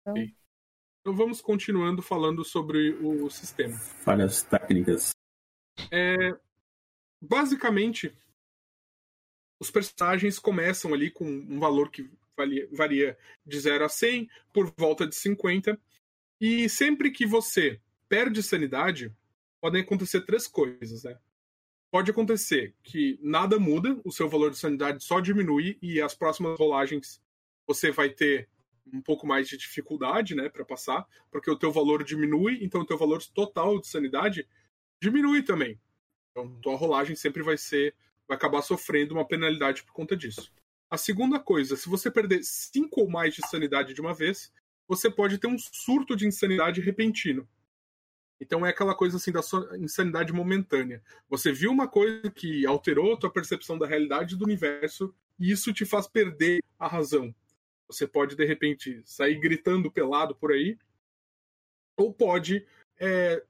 Então... 0.00 0.16
então 0.16 1.14
vamos 1.14 1.40
continuando 1.40 2.00
falando 2.00 2.44
sobre 2.44 2.94
o 2.94 3.28
sistema. 3.28 3.76
Falhas 3.76 4.42
técnicas. 4.42 5.10
É, 5.90 6.38
basicamente, 7.20 8.16
os 9.60 9.70
personagens 9.70 10.38
começam 10.38 10.94
ali 10.94 11.10
com 11.10 11.24
um 11.24 11.58
valor 11.58 11.90
que 11.90 12.10
varia, 12.36 12.68
varia 12.72 13.18
de 13.44 13.58
0 13.58 13.84
a 13.84 13.88
100, 13.88 14.28
por 14.52 14.72
volta 14.76 15.06
de 15.06 15.14
50. 15.14 15.78
E 16.40 16.68
sempre 16.68 17.10
que 17.10 17.26
você 17.26 17.80
perde 18.08 18.42
sanidade, 18.42 19.12
podem 19.60 19.82
acontecer 19.82 20.20
três 20.20 20.46
coisas, 20.46 21.02
né? 21.02 21.18
Pode 21.90 22.10
acontecer 22.10 22.74
que 22.82 23.18
nada 23.22 23.58
muda, 23.58 23.98
o 24.04 24.12
seu 24.12 24.28
valor 24.28 24.50
de 24.50 24.58
sanidade 24.58 25.02
só 25.02 25.20
diminui 25.20 25.78
e 25.80 26.00
as 26.00 26.14
próximas 26.14 26.58
rolagens 26.58 27.22
você 27.66 27.90
vai 27.90 28.10
ter 28.10 28.48
um 28.92 29.00
pouco 29.00 29.26
mais 29.26 29.48
de 29.48 29.56
dificuldade, 29.56 30.34
né, 30.34 30.48
para 30.48 30.64
passar, 30.64 31.06
porque 31.30 31.50
o 31.50 31.58
teu 31.58 31.72
valor 31.72 32.04
diminui, 32.04 32.58
então 32.62 32.82
o 32.82 32.86
teu 32.86 32.96
valor 32.96 33.22
total 33.34 33.80
de 33.80 33.88
sanidade 33.88 34.48
diminui 35.00 35.42
também. 35.42 35.80
Então, 36.30 36.60
tua 36.60 36.76
rolagem 36.76 37.16
sempre 37.16 37.42
vai 37.42 37.56
ser 37.56 37.94
vai 38.28 38.36
acabar 38.36 38.60
sofrendo 38.62 39.14
uma 39.14 39.26
penalidade 39.26 39.84
por 39.84 39.92
conta 39.92 40.16
disso. 40.16 40.52
A 40.90 40.96
segunda 40.96 41.38
coisa, 41.38 41.76
se 41.76 41.88
você 41.88 42.10
perder 42.10 42.42
5 42.42 43.00
ou 43.00 43.08
mais 43.08 43.34
de 43.34 43.46
sanidade 43.48 43.94
de 43.94 44.00
uma 44.00 44.12
vez, 44.12 44.52
você 44.88 45.10
pode 45.10 45.38
ter 45.38 45.46
um 45.46 45.58
surto 45.58 46.16
de 46.16 46.26
insanidade 46.26 46.80
repentino. 46.80 47.48
Então 48.40 48.64
é 48.66 48.70
aquela 48.70 48.94
coisa 48.94 49.16
assim 49.16 49.32
da 49.32 49.42
sua 49.42 49.76
insanidade 49.78 50.32
momentânea. 50.32 51.02
Você 51.28 51.52
viu 51.52 51.70
uma 51.70 51.88
coisa 51.88 52.30
que 52.30 52.66
alterou 52.66 53.14
a 53.14 53.16
tua 53.16 53.32
percepção 53.32 53.78
da 53.78 53.86
realidade 53.86 54.36
do 54.36 54.44
universo 54.44 55.14
e 55.38 55.50
isso 55.50 55.72
te 55.72 55.84
faz 55.86 56.06
perder 56.06 56.62
a 56.78 56.86
razão. 56.86 57.34
Você 57.88 58.06
pode 58.06 58.36
de 58.36 58.44
repente 58.44 59.00
sair 59.04 59.38
gritando 59.40 59.90
pelado 59.90 60.34
por 60.34 60.52
aí, 60.52 60.76
ou 61.96 62.12
pode 62.12 62.66
é, 62.98 63.42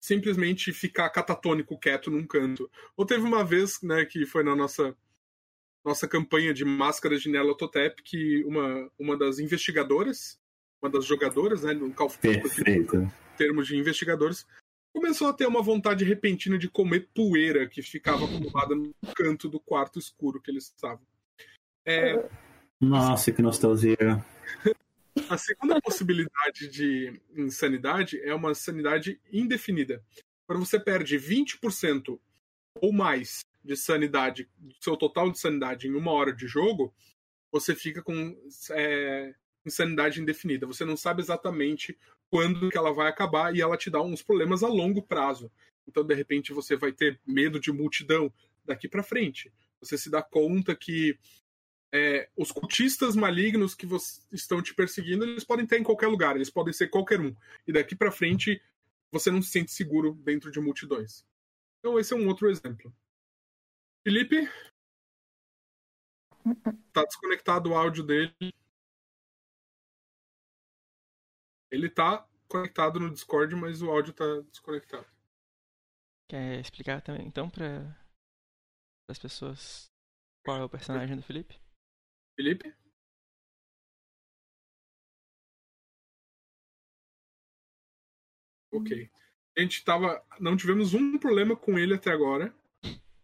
simplesmente 0.00 0.72
ficar 0.72 1.10
catatônico, 1.10 1.78
quieto 1.78 2.10
num 2.10 2.26
canto. 2.26 2.68
Ou 2.96 3.06
teve 3.06 3.22
uma 3.22 3.44
vez, 3.44 3.80
né, 3.82 4.04
que 4.04 4.26
foi 4.26 4.42
na 4.42 4.56
nossa 4.56 4.96
nossa 5.84 6.08
campanha 6.08 6.54
de 6.54 6.64
máscaras 6.64 7.20
de 7.20 7.28
Nelototep 7.28 8.02
que 8.02 8.42
uma, 8.44 8.90
uma 8.98 9.18
das 9.18 9.38
investigadoras, 9.38 10.40
uma 10.80 10.90
das 10.90 11.04
jogadoras, 11.04 11.62
né, 11.62 11.74
no 11.74 11.92
Call 11.92 12.06
of 12.06 12.18
Perfeito 12.18 13.06
termos 13.36 13.66
de 13.66 13.76
investigadores, 13.76 14.46
começou 14.94 15.28
a 15.28 15.32
ter 15.32 15.46
uma 15.46 15.62
vontade 15.62 16.04
repentina 16.04 16.56
de 16.56 16.68
comer 16.68 17.08
poeira 17.14 17.68
que 17.68 17.82
ficava 17.82 18.24
acumulada 18.24 18.74
no 18.74 18.94
canto 19.14 19.48
do 19.48 19.58
quarto 19.58 19.98
escuro 19.98 20.40
que 20.40 20.50
eles 20.50 20.64
estavam. 20.64 21.04
É... 21.84 22.28
Nossa, 22.80 23.32
que 23.32 23.42
nostalgia. 23.42 24.24
A 25.28 25.38
segunda 25.38 25.80
possibilidade 25.80 26.68
de 26.68 27.20
insanidade 27.36 28.20
é 28.22 28.34
uma 28.34 28.54
sanidade 28.54 29.20
indefinida. 29.32 30.02
Quando 30.46 30.64
você 30.64 30.78
perde 30.78 31.16
20% 31.16 32.18
ou 32.80 32.92
mais 32.92 33.44
de 33.64 33.76
sanidade, 33.76 34.48
do 34.58 34.74
seu 34.80 34.96
total 34.96 35.30
de 35.30 35.38
sanidade 35.38 35.88
em 35.88 35.94
uma 35.94 36.12
hora 36.12 36.32
de 36.32 36.46
jogo, 36.46 36.94
você 37.50 37.74
fica 37.74 38.02
com 38.02 38.36
é, 38.70 39.34
insanidade 39.64 40.20
indefinida. 40.20 40.66
Você 40.66 40.84
não 40.84 40.96
sabe 40.96 41.22
exatamente 41.22 41.96
quando 42.34 42.68
que 42.68 42.76
ela 42.76 42.92
vai 42.92 43.06
acabar 43.06 43.54
e 43.54 43.60
ela 43.60 43.76
te 43.76 43.88
dá 43.88 44.02
uns 44.02 44.20
problemas 44.20 44.64
a 44.64 44.66
longo 44.66 45.00
prazo. 45.00 45.52
Então, 45.86 46.02
de 46.02 46.12
repente, 46.16 46.52
você 46.52 46.74
vai 46.74 46.90
ter 46.90 47.20
medo 47.24 47.60
de 47.60 47.70
multidão 47.70 48.32
daqui 48.64 48.88
para 48.88 49.04
frente. 49.04 49.52
Você 49.78 49.96
se 49.96 50.10
dá 50.10 50.20
conta 50.20 50.74
que 50.74 51.16
é, 51.92 52.28
os 52.36 52.50
cultistas 52.50 53.14
malignos 53.14 53.72
que 53.72 53.86
estão 54.32 54.60
te 54.60 54.74
perseguindo, 54.74 55.22
eles 55.22 55.44
podem 55.44 55.62
estar 55.62 55.78
em 55.78 55.84
qualquer 55.84 56.08
lugar, 56.08 56.34
eles 56.34 56.50
podem 56.50 56.72
ser 56.72 56.88
qualquer 56.88 57.20
um. 57.20 57.32
E 57.68 57.72
daqui 57.72 57.94
para 57.94 58.10
frente, 58.10 58.60
você 59.12 59.30
não 59.30 59.40
se 59.40 59.50
sente 59.50 59.70
seguro 59.70 60.12
dentro 60.14 60.50
de 60.50 60.58
multidões. 60.58 61.24
Então, 61.78 62.00
esse 62.00 62.12
é 62.14 62.16
um 62.16 62.26
outro 62.26 62.50
exemplo. 62.50 62.92
Felipe? 64.02 64.50
Tá 66.92 67.04
desconectado 67.04 67.70
o 67.70 67.74
áudio 67.76 68.02
dele. 68.02 68.34
Ele 71.74 71.90
tá 71.90 72.24
conectado 72.48 73.00
no 73.00 73.10
Discord, 73.10 73.54
mas 73.56 73.82
o 73.82 73.90
áudio 73.90 74.12
tá 74.12 74.24
desconectado. 74.48 75.06
Quer 76.30 76.60
explicar 76.60 77.02
também, 77.02 77.26
então, 77.26 77.50
para 77.50 77.98
as 79.10 79.18
pessoas 79.18 79.92
qual 80.44 80.58
é 80.58 80.64
o 80.64 80.68
personagem 80.68 81.16
do 81.16 81.22
Felipe? 81.22 81.58
Felipe? 82.36 82.72
Ok. 88.72 89.10
A 89.56 89.60
gente 89.60 89.84
tava. 89.84 90.24
Não 90.38 90.56
tivemos 90.56 90.94
um 90.94 91.18
problema 91.18 91.56
com 91.56 91.76
ele 91.76 91.94
até 91.94 92.12
agora. 92.12 92.54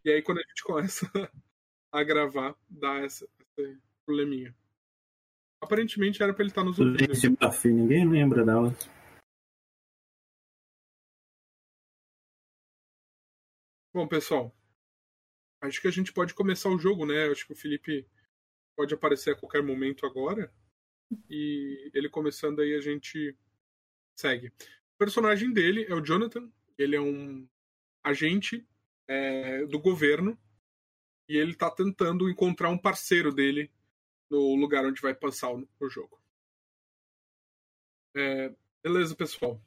E 0.05 0.11
aí, 0.11 0.23
quando 0.23 0.39
a 0.39 0.43
gente 0.49 0.63
começa 0.65 1.07
a 1.93 2.03
gravar, 2.03 2.57
dá 2.69 2.97
essa, 2.97 3.29
esse 3.59 3.81
probleminha. 4.05 4.57
Aparentemente 5.61 6.23
era 6.23 6.33
pra 6.33 6.43
ele 6.43 6.51
estar 6.51 6.65
nos 6.65 6.79
ouvindo. 6.79 6.99
Ninguém 7.65 8.09
lembra 8.09 8.45
delas. 8.45 8.89
Bom, 13.93 14.07
pessoal, 14.07 14.55
acho 15.61 15.81
que 15.81 15.89
a 15.89 15.91
gente 15.91 16.13
pode 16.13 16.33
começar 16.33 16.71
o 16.71 16.79
jogo, 16.79 17.05
né? 17.05 17.27
Acho 17.27 17.47
que 17.47 17.53
o 17.53 17.57
Felipe 17.57 18.09
pode 18.77 18.95
aparecer 18.95 19.33
a 19.33 19.37
qualquer 19.37 19.63
momento 19.63 20.07
agora. 20.07 20.53
E 21.29 21.91
ele 21.93 22.09
começando 22.09 22.61
aí, 22.61 22.75
a 22.75 22.81
gente 22.81 23.37
segue. 24.17 24.49
O 24.95 24.99
personagem 24.99 25.53
dele 25.53 25.85
é 25.89 25.95
o 25.95 26.01
Jonathan. 26.01 26.51
Ele 26.79 26.97
é 26.97 27.01
um 27.01 27.49
agente 28.03 28.67
é, 29.09 29.67
do 29.67 29.79
governo. 29.79 30.39
E 31.29 31.37
ele 31.37 31.55
tá 31.55 31.71
tentando 31.71 32.31
encontrar 32.31 32.71
um 32.71 32.79
parceiro 32.79 33.33
dele 33.33 33.71
no 34.31 34.55
lugar 34.55 34.85
onde 34.85 35.01
vai 35.03 35.15
passar 35.15 35.53
o, 35.53 35.69
o 35.81 35.89
jogo. 35.89 36.21
É, 38.17 38.49
beleza, 38.83 39.17
pessoal. 39.17 39.61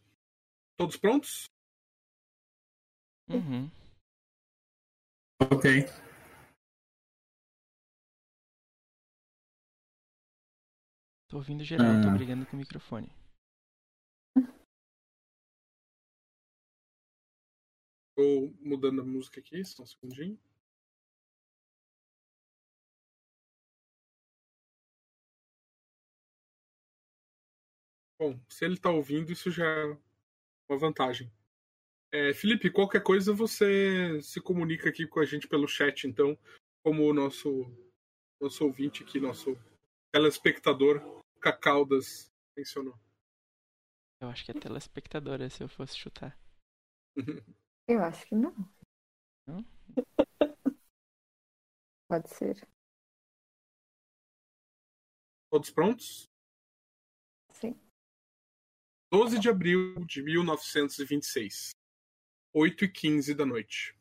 Todos 0.78 0.98
prontos? 0.98 1.46
Uhum. 3.30 3.70
Ok. 5.42 5.86
Tô 11.30 11.38
ouvindo 11.38 11.64
geral, 11.64 12.02
tô 12.02 12.10
Ah. 12.10 12.14
brigando 12.14 12.46
com 12.46 12.56
o 12.56 12.60
microfone. 12.60 13.10
Tô 18.16 18.54
mudando 18.62 19.02
a 19.02 19.06
música 19.06 19.40
aqui, 19.40 19.64
só 19.66 19.84
um 19.84 19.86
segundinho. 19.86 20.40
Bom, 28.24 28.40
se 28.48 28.64
ele 28.64 28.78
tá 28.78 28.90
ouvindo, 28.90 29.34
isso 29.34 29.52
já 29.52 29.66
é 29.66 29.98
uma 30.70 30.80
vantagem. 30.80 31.30
É, 32.10 32.34
Felipe, 32.34 32.72
qualquer 32.72 33.04
coisa 33.04 33.34
você 33.34 34.18
se 34.22 34.40
comunica 34.40 34.88
aqui 34.88 35.06
com 35.06 35.20
a 35.20 35.26
gente 35.26 35.46
pelo 35.46 35.68
chat, 35.68 36.08
então, 36.08 36.40
como 36.82 37.04
o 37.04 37.14
nosso, 37.14 37.66
nosso 38.40 38.64
ouvinte 38.64 39.04
aqui, 39.04 39.20
nosso 39.20 39.58
telespectador, 40.10 41.02
Cacaudas, 41.42 42.32
mencionou. 42.56 42.98
Eu 44.22 44.30
acho 44.30 44.46
que 44.46 44.52
é 44.52 44.54
telespectadora 44.54 45.50
se 45.50 45.62
eu 45.62 45.68
fosse 45.68 45.98
chutar. 45.98 46.40
Eu 47.90 48.02
acho 48.02 48.26
que 48.26 48.36
não. 48.36 48.56
Não? 49.46 49.66
Pode 52.08 52.30
ser. 52.30 52.66
Todos 55.52 55.70
prontos? 55.70 56.33
Sim. 59.14 59.20
12 59.20 59.40
de 59.40 59.48
abril 59.48 60.04
de 60.08 60.24
1926, 60.24 61.70
8 62.52 62.86
e 62.86 62.88
15 62.88 63.36
da 63.36 63.46
noite. 63.46 63.96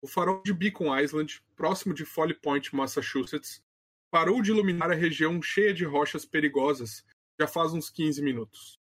O 0.00 0.08
farol 0.08 0.42
de 0.42 0.54
Beacon 0.54 0.98
Island, 0.98 1.42
próximo 1.54 1.92
de 1.92 2.06
Folly 2.06 2.32
Point, 2.32 2.74
Massachusetts, 2.74 3.62
parou 4.10 4.40
de 4.40 4.50
iluminar 4.50 4.90
a 4.90 4.94
região 4.94 5.42
cheia 5.42 5.74
de 5.74 5.84
rochas 5.84 6.24
perigosas 6.24 7.04
já 7.38 7.46
faz 7.46 7.74
uns 7.74 7.90
15 7.90 8.22
minutos. 8.22 8.80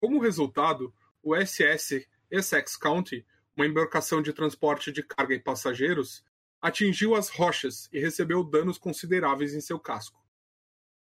Como 0.00 0.20
resultado, 0.20 0.94
o 1.20 1.34
SS 1.34 2.06
Essex 2.30 2.76
County, 2.76 3.26
uma 3.56 3.66
embarcação 3.66 4.22
de 4.22 4.32
transporte 4.32 4.92
de 4.92 5.02
carga 5.02 5.34
e 5.34 5.40
passageiros, 5.40 6.24
atingiu 6.62 7.16
as 7.16 7.28
rochas 7.30 7.88
e 7.92 7.98
recebeu 7.98 8.44
danos 8.44 8.78
consideráveis 8.78 9.54
em 9.54 9.60
seu 9.60 9.80
casco. 9.80 10.24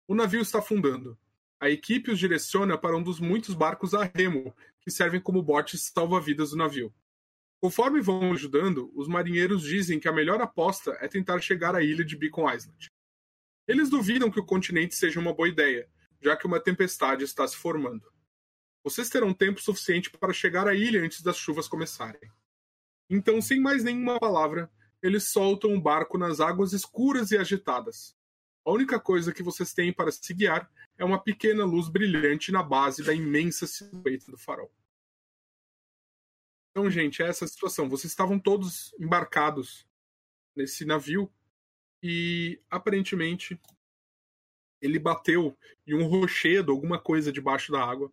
O 0.07 0.15
navio 0.15 0.43
está 0.43 0.61
afundando. 0.61 1.19
A 1.63 1.71
equipe 1.71 2.11
os 2.11 2.19
direciona 2.19 2.77
para 2.77 2.97
um 2.97 3.03
dos 3.05 3.21
muitos 3.21 3.55
barcos 3.55 3.95
a 3.95 4.03
remo 4.03 4.53
que 4.81 4.91
servem 4.91 5.21
como 5.21 5.41
botes 5.41 5.93
salva-vidas 5.95 6.51
do 6.51 6.57
navio. 6.57 6.93
Conforme 7.61 8.01
vão 8.01 8.33
ajudando, 8.33 8.91
os 8.97 9.07
marinheiros 9.07 9.63
dizem 9.63 10.01
que 10.01 10.09
a 10.09 10.13
melhor 10.13 10.43
aposta 10.43 10.99
é 11.01 11.07
tentar 11.07 11.41
chegar 11.41 11.77
à 11.77 11.81
ilha 11.81 12.05
de 12.05 12.17
Beacon 12.17 12.53
Island. 12.53 12.91
Eles 13.65 13.89
duvidam 13.89 14.29
que 14.29 14.41
o 14.41 14.45
continente 14.45 14.97
seja 14.97 15.21
uma 15.21 15.33
boa 15.33 15.49
ideia, 15.49 15.89
já 16.21 16.37
que 16.37 16.49
uma 16.49 16.59
tempestade 16.59 17.23
está 17.23 17.47
se 17.47 17.57
formando. 17.57 18.13
Vocês 18.83 19.09
terão 19.09 19.33
tempo 19.33 19.63
suficiente 19.63 20.11
para 20.11 20.33
chegar 20.33 20.67
à 20.67 20.75
ilha 20.75 21.01
antes 21.01 21.23
das 21.23 21.37
chuvas 21.37 21.69
começarem. 21.69 22.29
Então, 23.09 23.41
sem 23.41 23.61
mais 23.61 23.85
nenhuma 23.85 24.19
palavra, 24.19 24.69
eles 25.01 25.31
soltam 25.31 25.73
o 25.73 25.81
barco 25.81 26.19
nas 26.19 26.41
águas 26.41 26.73
escuras 26.73 27.31
e 27.31 27.39
agitadas. 27.39 28.17
A 28.65 28.71
única 28.71 29.01
coisa 29.01 29.33
que 29.33 29.43
vocês 29.43 29.73
têm 29.75 29.93
para 29.93 30.13
se 30.13 30.33
guiar 30.33 30.71
é 30.97 31.05
uma 31.05 31.21
pequena 31.21 31.65
luz 31.65 31.89
brilhante 31.89 32.53
na 32.53 32.63
base 32.63 33.03
da 33.03 33.13
imensa 33.13 33.67
silhueta 33.67 34.31
do 34.31 34.39
farol. 34.39 34.73
Então, 36.71 36.91
gente, 36.91 37.23
é 37.23 37.27
essa 37.27 37.47
situação. 37.47 37.89
Vocês 37.89 38.13
estavam 38.13 38.39
todos 38.39 38.95
embarcados 38.99 39.87
nesse 40.57 40.85
navio 40.85 41.31
e 42.03 42.61
aparentemente 42.71 43.61
ele 44.81 44.99
bateu 44.99 45.57
em 45.87 45.95
um 45.95 46.07
rochedo, 46.07 46.73
alguma 46.73 46.99
coisa 46.99 47.33
debaixo 47.33 47.71
da 47.71 47.85
água, 47.85 48.13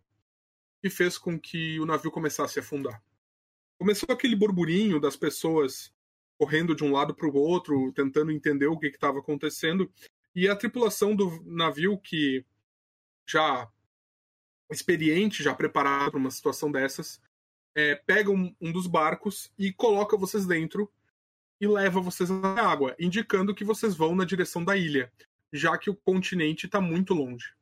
que 0.82 0.90
fez 0.90 1.18
com 1.18 1.40
que 1.40 1.80
o 1.80 1.86
navio 1.86 2.12
começasse 2.12 2.60
a 2.60 2.62
afundar. 2.62 3.04
Começou 3.80 4.14
aquele 4.14 4.36
burburinho 4.36 5.00
das 5.00 5.16
pessoas 5.16 5.94
correndo 6.38 6.76
de 6.76 6.84
um 6.84 6.92
lado 6.92 7.14
para 7.14 7.28
o 7.28 7.34
outro, 7.34 7.92
tentando 7.94 8.32
entender 8.32 8.68
o 8.68 8.78
que 8.78 8.88
estava 8.88 9.20
acontecendo, 9.20 9.92
e 10.36 10.48
a 10.48 10.56
tripulação 10.56 11.16
do 11.16 11.44
navio, 11.46 11.98
que 11.98 12.46
já 13.28 13.70
experiente, 14.72 15.44
já 15.44 15.54
preparada 15.54 16.12
para 16.12 16.20
uma 16.20 16.32
situação 16.32 16.72
dessas, 16.72 17.22
é, 17.76 17.96
pega 17.96 18.30
um, 18.30 18.56
um 18.60 18.72
dos 18.72 18.88
barcos 18.88 19.52
e 19.58 19.72
coloca 19.72 20.18
vocês 20.18 20.46
dentro 20.46 20.92
e 21.60 21.68
leva 21.68 22.00
vocês 22.00 22.30
à 22.32 22.72
água, 22.72 22.96
indicando 23.00 23.54
que 23.54 23.64
vocês 23.64 23.96
vão 23.96 24.16
na 24.16 24.26
direção 24.26 24.64
da 24.64 24.78
ilha, 24.78 25.12
já 25.52 25.78
que 25.78 25.90
o 25.90 25.96
continente 25.96 26.66
está 26.66 26.80
muito 26.80 27.14
longe. 27.14 27.54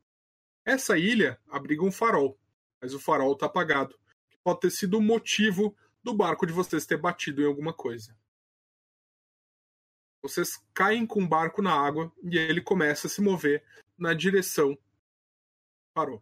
Essa 0.65 0.97
ilha 0.97 1.39
abriga 1.47 1.84
um 1.84 1.91
farol, 1.91 2.38
mas 2.82 2.93
o 2.93 2.99
farol 2.99 3.34
está 3.34 3.45
apagado, 3.45 3.97
que 4.30 4.38
pode 4.43 4.60
ter 4.60 4.69
sido 4.69 4.97
o 4.97 5.01
motivo 5.01 5.75
do 6.03 6.13
barco 6.13 6.45
de 6.45 6.53
vocês 6.53 6.86
ter 6.86 6.97
batido 6.97 7.41
em 7.41 7.45
alguma 7.45 7.73
coisa. 7.73 8.15
Vocês 10.28 10.62
caem 10.74 11.08
com 11.08 11.24
o 11.24 11.28
barco 11.28 11.62
na 11.62 11.72
água 11.72 12.12
e 12.22 12.38
ele 12.38 12.62
começa 12.62 13.08
a 13.08 13.10
se 13.10 13.22
mover 13.22 13.63
na 13.98 14.13
direção 14.13 14.78
farol. 15.96 16.22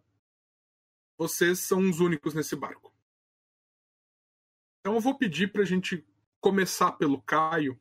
Vocês 1.18 1.58
são 1.58 1.80
os 1.90 1.98
únicos 1.98 2.32
nesse 2.32 2.54
barco. 2.54 2.94
Então 4.78 4.94
eu 4.94 5.00
vou 5.00 5.18
pedir 5.18 5.50
para 5.50 5.62
a 5.62 5.66
gente 5.66 6.06
começar 6.40 6.92
pelo 6.92 7.20
Caio. 7.20 7.80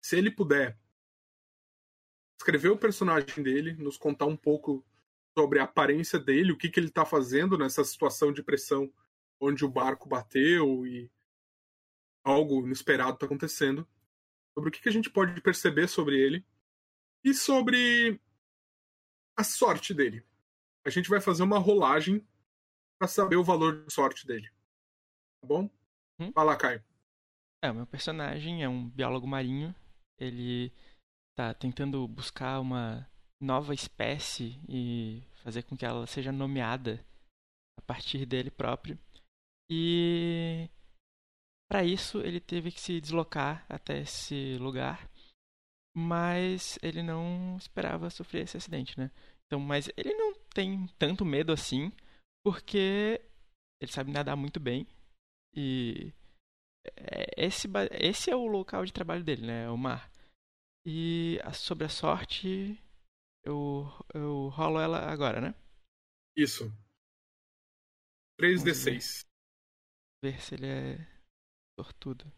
Se 0.00 0.16
ele 0.16 0.30
puder 0.30 0.78
escrever 2.38 2.68
o 2.68 2.78
personagem 2.78 3.42
dele, 3.42 3.72
nos 3.72 3.98
contar 3.98 4.26
um 4.26 4.36
pouco 4.36 4.86
sobre 5.36 5.58
a 5.58 5.64
aparência 5.64 6.20
dele, 6.20 6.52
o 6.52 6.56
que, 6.56 6.70
que 6.70 6.78
ele 6.78 6.86
está 6.86 7.04
fazendo 7.04 7.58
nessa 7.58 7.82
situação 7.82 8.32
de 8.32 8.44
pressão 8.44 8.92
onde 9.40 9.64
o 9.64 9.68
barco 9.68 10.08
bateu 10.08 10.86
e 10.86 11.10
algo 12.22 12.64
inesperado 12.64 13.14
está 13.14 13.26
acontecendo, 13.26 13.88
sobre 14.54 14.68
o 14.68 14.72
que, 14.72 14.80
que 14.80 14.88
a 14.88 14.92
gente 14.92 15.10
pode 15.10 15.40
perceber 15.40 15.88
sobre 15.88 16.18
ele 16.18 16.44
e 17.24 17.34
sobre 17.34 18.20
a 19.36 19.44
sorte 19.44 19.94
dele. 19.94 20.24
A 20.84 20.90
gente 20.90 21.08
vai 21.08 21.20
fazer 21.20 21.42
uma 21.42 21.58
rolagem 21.58 22.26
para 22.98 23.08
saber 23.08 23.36
o 23.36 23.44
valor 23.44 23.84
de 23.84 23.92
sorte 23.92 24.26
dele. 24.26 24.48
Tá 25.40 25.46
bom? 25.46 25.70
Hum? 26.18 26.32
Lá, 26.36 26.56
Caio. 26.56 26.82
É, 27.62 27.70
o 27.70 27.74
meu 27.74 27.86
personagem 27.86 28.62
é 28.62 28.68
um 28.68 28.88
biólogo 28.88 29.26
marinho. 29.26 29.74
Ele 30.18 30.72
tá 31.34 31.54
tentando 31.54 32.06
buscar 32.08 32.60
uma 32.60 33.08
nova 33.40 33.72
espécie 33.72 34.60
e 34.68 35.22
fazer 35.42 35.62
com 35.62 35.76
que 35.76 35.84
ela 35.84 36.06
seja 36.06 36.32
nomeada 36.32 37.04
a 37.78 37.82
partir 37.82 38.26
dele 38.26 38.50
próprio. 38.50 38.98
E 39.70 40.68
para 41.70 41.84
isso 41.84 42.18
ele 42.18 42.40
teve 42.40 42.72
que 42.72 42.80
se 42.80 43.00
deslocar 43.00 43.64
até 43.68 44.00
esse 44.00 44.58
lugar, 44.58 45.08
mas 45.94 46.80
ele 46.82 47.00
não 47.00 47.56
esperava 47.56 48.10
sofrer 48.10 48.42
esse 48.42 48.56
acidente, 48.56 48.98
né? 48.98 49.08
Então, 49.46 49.60
mas 49.60 49.88
ele 49.96 50.12
não 50.14 50.34
tem 50.52 50.88
tanto 50.98 51.24
medo 51.24 51.52
assim, 51.52 51.92
porque 52.44 53.20
ele 53.80 53.92
sabe 53.92 54.10
nadar 54.10 54.36
muito 54.36 54.58
bem 54.58 54.84
e 55.54 56.12
é, 56.96 57.46
esse, 57.46 57.68
esse 57.92 58.30
é 58.30 58.36
o 58.36 58.48
local 58.48 58.84
de 58.84 58.92
trabalho 58.92 59.22
dele, 59.22 59.46
né? 59.46 59.70
O 59.70 59.76
mar. 59.76 60.10
E 60.84 61.38
sobre 61.54 61.84
a 61.84 61.88
sorte, 61.88 62.82
eu, 63.44 63.86
eu 64.12 64.48
rolo 64.48 64.80
ela 64.80 65.08
agora, 65.08 65.40
né? 65.40 65.54
Isso. 66.36 66.64
3d6. 68.40 69.24
Ver 70.22 70.40
se 70.40 70.54
ele 70.54 70.66
é 70.66 71.19
sortudo. 71.82 72.30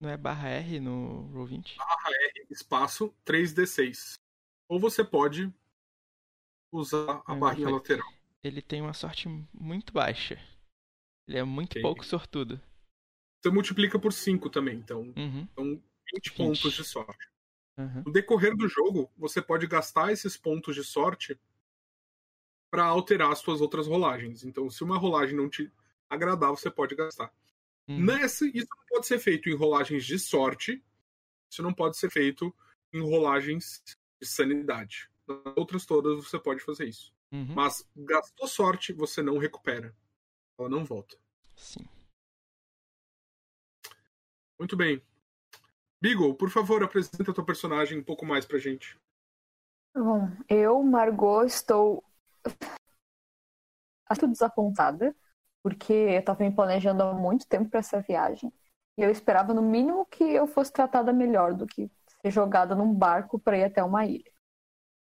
Não 0.00 0.08
é 0.10 0.16
barra 0.16 0.48
R 0.48 0.80
no 0.80 1.30
Roll20? 1.32 1.76
Espaço 2.50 3.14
3d6. 3.24 4.14
Ou 4.68 4.80
você 4.80 5.04
pode 5.04 5.52
usar 6.72 7.22
a 7.26 7.34
É, 7.34 7.38
barrinha 7.38 7.66
foi- 7.68 7.72
lateral. 7.74 8.12
Ele 8.42 8.60
tem 8.60 8.80
uma 8.80 8.94
sorte 8.94 9.28
muito 9.52 9.92
baixa. 9.92 10.36
Ele 11.28 11.38
é 11.38 11.44
muito 11.44 11.72
Ok. 11.72 11.82
pouco 11.82 12.04
sortudo. 12.04 12.60
Você 13.42 13.50
multiplica 13.50 13.98
por 13.98 14.12
5 14.12 14.48
também, 14.48 14.76
então 14.78 15.12
Uhum, 15.16 15.48
são 15.54 15.64
20 15.64 15.82
20. 16.14 16.32
pontos 16.34 16.72
de 16.74 16.84
sorte. 16.84 17.28
uhum. 17.76 18.02
No 18.06 18.12
decorrer 18.12 18.56
do 18.56 18.68
jogo, 18.68 19.10
você 19.16 19.42
pode 19.42 19.66
gastar 19.66 20.12
esses 20.12 20.36
pontos 20.36 20.76
de 20.76 20.84
sorte 20.84 21.38
para 22.70 22.84
alterar 22.84 23.32
as 23.32 23.40
suas 23.40 23.60
outras 23.60 23.86
rolagens. 23.88 24.44
Então, 24.44 24.70
se 24.70 24.84
uma 24.84 24.96
rolagem 24.96 25.34
não 25.36 25.48
te 25.50 25.70
agradar, 26.08 26.50
você 26.50 26.70
pode 26.70 26.94
gastar. 26.94 27.32
Hum. 27.88 28.04
Nessa, 28.04 28.46
isso 28.46 28.68
não 28.70 28.84
pode 28.88 29.06
ser 29.06 29.18
feito 29.18 29.48
em 29.48 29.54
rolagens 29.56 30.04
de 30.06 30.18
sorte. 30.18 30.82
Isso 31.50 31.62
não 31.62 31.74
pode 31.74 31.96
ser 31.96 32.10
feito 32.10 32.54
em 32.92 33.00
rolagens 33.00 33.82
de 34.20 34.26
sanidade. 34.26 35.10
Nas 35.26 35.38
outras 35.56 35.84
todas 35.84 36.16
você 36.24 36.38
pode 36.38 36.60
fazer 36.60 36.88
isso. 36.88 37.12
Uhum. 37.32 37.54
Mas 37.54 37.86
gastou 37.96 38.46
sorte, 38.46 38.92
você 38.92 39.20
não 39.20 39.36
recupera. 39.36 39.94
Ela 40.58 40.68
não 40.68 40.84
volta. 40.84 41.18
Sim. 41.56 41.84
Muito 44.62 44.76
bem. 44.76 45.02
Beagle, 46.00 46.36
por 46.36 46.48
favor, 46.48 46.84
apresenta 46.84 47.34
teu 47.34 47.44
personagem 47.44 47.98
um 47.98 48.04
pouco 48.04 48.24
mais 48.24 48.46
pra 48.46 48.60
gente. 48.60 48.96
Bom, 49.92 50.28
eu, 50.48 50.80
Margot, 50.84 51.42
estou 51.42 52.04
muito 54.08 54.28
desapontada, 54.28 55.16
porque 55.64 55.92
eu 55.92 56.20
estava 56.20 56.44
me 56.44 56.54
planejando 56.54 57.02
há 57.02 57.12
muito 57.12 57.44
tempo 57.48 57.68
para 57.70 57.80
essa 57.80 58.00
viagem. 58.00 58.52
E 58.96 59.02
eu 59.02 59.10
esperava, 59.10 59.52
no 59.52 59.62
mínimo, 59.62 60.06
que 60.06 60.22
eu 60.22 60.46
fosse 60.46 60.72
tratada 60.72 61.12
melhor 61.12 61.54
do 61.54 61.66
que 61.66 61.90
ser 62.24 62.30
jogada 62.30 62.76
num 62.76 62.94
barco 62.94 63.40
para 63.40 63.58
ir 63.58 63.64
até 63.64 63.82
uma 63.82 64.06
ilha. 64.06 64.30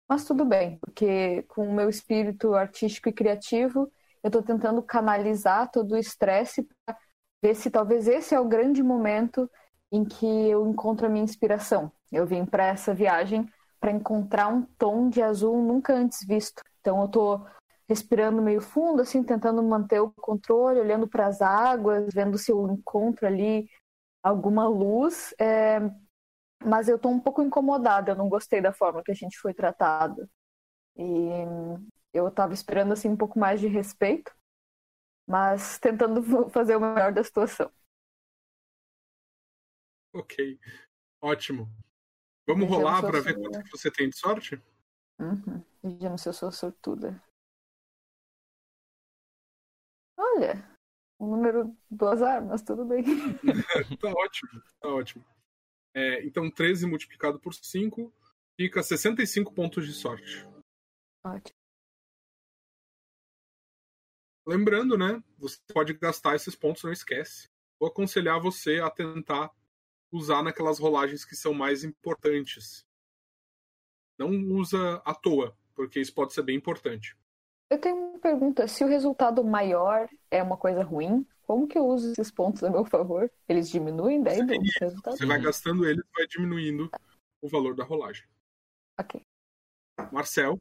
Mas 0.10 0.26
tudo 0.26 0.44
bem, 0.44 0.80
porque 0.80 1.44
com 1.44 1.70
o 1.70 1.76
meu 1.76 1.90
espírito 1.90 2.56
artístico 2.56 3.08
e 3.08 3.14
criativo, 3.14 3.82
eu 4.24 4.30
estou 4.30 4.42
tentando 4.42 4.82
canalizar 4.82 5.70
todo 5.70 5.92
o 5.92 5.98
estresse 5.98 6.68
ver 7.44 7.56
se 7.56 7.70
talvez 7.70 8.08
esse 8.08 8.34
é 8.34 8.40
o 8.40 8.48
grande 8.48 8.82
momento 8.82 9.52
em 9.92 10.06
que 10.06 10.26
eu 10.26 10.66
encontro 10.66 11.06
a 11.06 11.10
minha 11.10 11.26
inspiração. 11.26 11.92
Eu 12.10 12.26
vim 12.26 12.46
para 12.46 12.68
essa 12.68 12.94
viagem 12.94 13.46
para 13.82 13.92
encontrar 13.92 14.48
um 14.48 14.62
tom 14.62 15.10
de 15.10 15.22
azul 15.22 15.62
nunca 15.62 15.94
antes 15.94 16.26
visto. 16.26 16.64
Então 16.80 17.02
eu 17.02 17.06
estou 17.06 17.46
respirando 17.90 18.42
meio 18.42 18.62
fundo, 18.62 19.02
assim, 19.02 19.22
tentando 19.22 19.62
manter 19.62 20.00
o 20.00 20.10
controle, 20.14 20.80
olhando 20.80 21.06
para 21.06 21.28
as 21.28 21.42
águas, 21.42 22.14
vendo 22.14 22.38
se 22.38 22.50
eu 22.50 22.66
encontro 22.72 23.28
ali 23.28 23.68
alguma 24.24 24.66
luz. 24.66 25.36
É... 25.38 25.82
Mas 26.64 26.88
eu 26.88 26.96
estou 26.96 27.12
um 27.12 27.20
pouco 27.20 27.42
incomodada, 27.42 28.12
eu 28.12 28.16
não 28.16 28.30
gostei 28.30 28.62
da 28.62 28.72
forma 28.72 29.04
que 29.04 29.12
a 29.12 29.16
gente 29.16 29.38
foi 29.38 29.54
tratado. 29.54 30.30
E 30.96 31.30
eu 32.14 32.30
estava 32.30 32.54
esperando 32.54 32.94
assim 32.94 33.10
um 33.10 33.18
pouco 33.18 33.38
mais 33.38 33.60
de 33.60 33.68
respeito, 33.68 34.32
mas 35.28 35.80
tentando 35.80 36.50
fazer 36.50 36.76
o 36.76 36.80
melhor 36.80 37.14
da 37.14 37.24
situação. 37.24 37.72
Ok. 40.14 40.60
Ótimo. 41.22 41.70
Vamos 42.48 42.68
rolar 42.70 43.02
para 43.02 43.22
ver 43.22 43.36
quanto 43.36 43.64
que 43.64 43.72
você 43.72 43.90
tem 43.90 44.10
de 44.10 44.18
sorte? 44.18 44.62
Uhum. 45.20 45.64
Vejamos 45.82 46.22
se 46.22 46.30
eu 46.30 46.34
sou 46.34 46.52
sortuda. 46.52 47.22
Olha, 50.18 50.64
o 51.18 51.26
número 51.26 51.76
do 51.90 52.08
azar, 52.08 52.46
mas 52.46 52.62
tudo 52.62 52.86
bem. 52.86 53.04
tá 54.00 54.10
ótimo, 54.10 54.62
tá 54.80 54.90
ótimo. 54.90 55.26
É, 55.96 56.24
então, 56.26 56.50
13 56.50 56.86
multiplicado 56.86 57.40
por 57.40 57.54
5 57.54 58.14
fica 58.60 58.84
65 58.84 59.54
pontos 59.54 59.86
de 59.86 59.94
sorte. 59.94 60.46
Ótimo. 61.24 61.63
Lembrando, 64.46 64.98
né? 64.98 65.24
Você 65.38 65.58
pode 65.74 65.94
gastar 65.94 66.36
esses 66.36 66.56
pontos, 66.56 66.84
não 66.84 66.92
esquece. 66.92 67.50
Vou 67.80 67.90
aconselhar 67.90 68.40
você 68.42 68.80
a 68.80 68.90
tentar 68.90 69.52
usar 70.12 70.44
naquelas 70.44 70.80
rolagens 70.80 71.26
que 71.26 71.36
são 71.36 71.54
mais 71.54 71.84
importantes. 71.84 72.86
Não 74.18 74.30
usa 74.52 75.02
à 75.06 75.14
toa, 75.14 75.58
porque 75.74 76.00
isso 76.00 76.14
pode 76.14 76.34
ser 76.34 76.44
bem 76.44 76.56
importante. 76.56 77.18
Eu 77.70 77.80
tenho 77.80 77.96
uma 77.96 78.20
pergunta. 78.20 78.68
Se 78.68 78.84
o 78.84 78.88
resultado 78.88 79.44
maior 79.44 80.08
é 80.30 80.44
uma 80.44 80.58
coisa 80.58 80.84
ruim, 80.84 81.26
como 81.42 81.68
que 81.68 81.78
eu 81.78 81.86
uso 81.86 82.12
esses 82.12 82.32
pontos 82.32 82.64
a 82.64 82.70
meu 82.70 82.86
favor? 82.86 83.32
Eles 83.48 83.70
diminuem 83.70 84.22
daí 84.22 84.46
do 84.46 84.54
resultado? 84.80 85.18
Você 85.18 85.26
vai 85.26 85.42
gastando 85.42 85.86
eles, 85.88 86.04
vai 86.16 86.28
diminuindo 86.28 86.90
o 87.42 87.50
valor 87.50 87.76
da 87.76 87.84
rolagem. 87.84 88.26
Ok. 89.00 89.22
Marcel, 90.12 90.60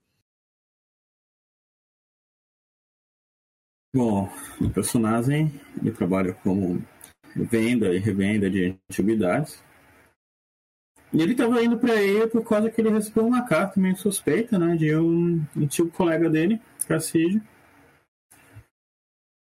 Bom, 3.94 4.28
o 4.60 4.70
personagem 4.70 5.52
ele 5.80 5.92
trabalha 5.92 6.32
como 6.32 6.82
venda 7.36 7.94
e 7.94 7.98
revenda 7.98 8.48
de 8.48 8.78
antiguidades. 8.90 9.62
E 11.12 11.20
ele 11.20 11.32
estava 11.32 11.62
indo 11.62 11.78
para 11.78 11.92
aí 11.92 12.26
por 12.28 12.42
causa 12.42 12.70
que 12.70 12.80
ele 12.80 12.88
recebeu 12.88 13.26
uma 13.26 13.46
carta 13.46 13.78
meio 13.78 13.96
suspeita, 13.96 14.58
né, 14.58 14.76
de 14.76 14.96
um 14.96 15.44
antigo 15.54 15.90
colega 15.90 16.30
dele, 16.30 16.60
Cassídio, 16.88 17.42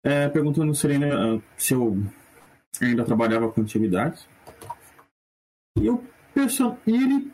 é, 0.04 0.28
perguntando 0.28 0.74
se, 0.74 0.86
ele 0.88 1.04
ainda, 1.04 1.42
se 1.56 1.74
eu 1.74 1.96
ainda 2.80 3.04
trabalhava 3.04 3.50
com 3.52 3.60
antiguidades. 3.60 4.28
E 5.78 5.88
o 5.88 6.02
person... 6.34 6.76
e 6.84 6.92
ele 6.92 7.32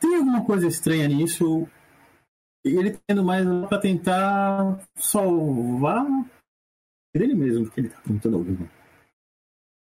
tem 0.00 0.16
alguma 0.16 0.44
coisa 0.44 0.66
estranha 0.66 1.06
nisso. 1.06 1.68
E 2.64 2.76
ele 2.76 2.98
tendo 3.06 3.22
mais 3.22 3.46
para 3.68 3.78
tentar 3.78 4.80
salvar 4.96 6.06
ele 7.14 7.34
mesmo, 7.34 7.64
porque 7.64 7.80
ele 7.80 7.90
tá 7.90 8.00
perguntando 8.00 8.36
alguma. 8.38 8.68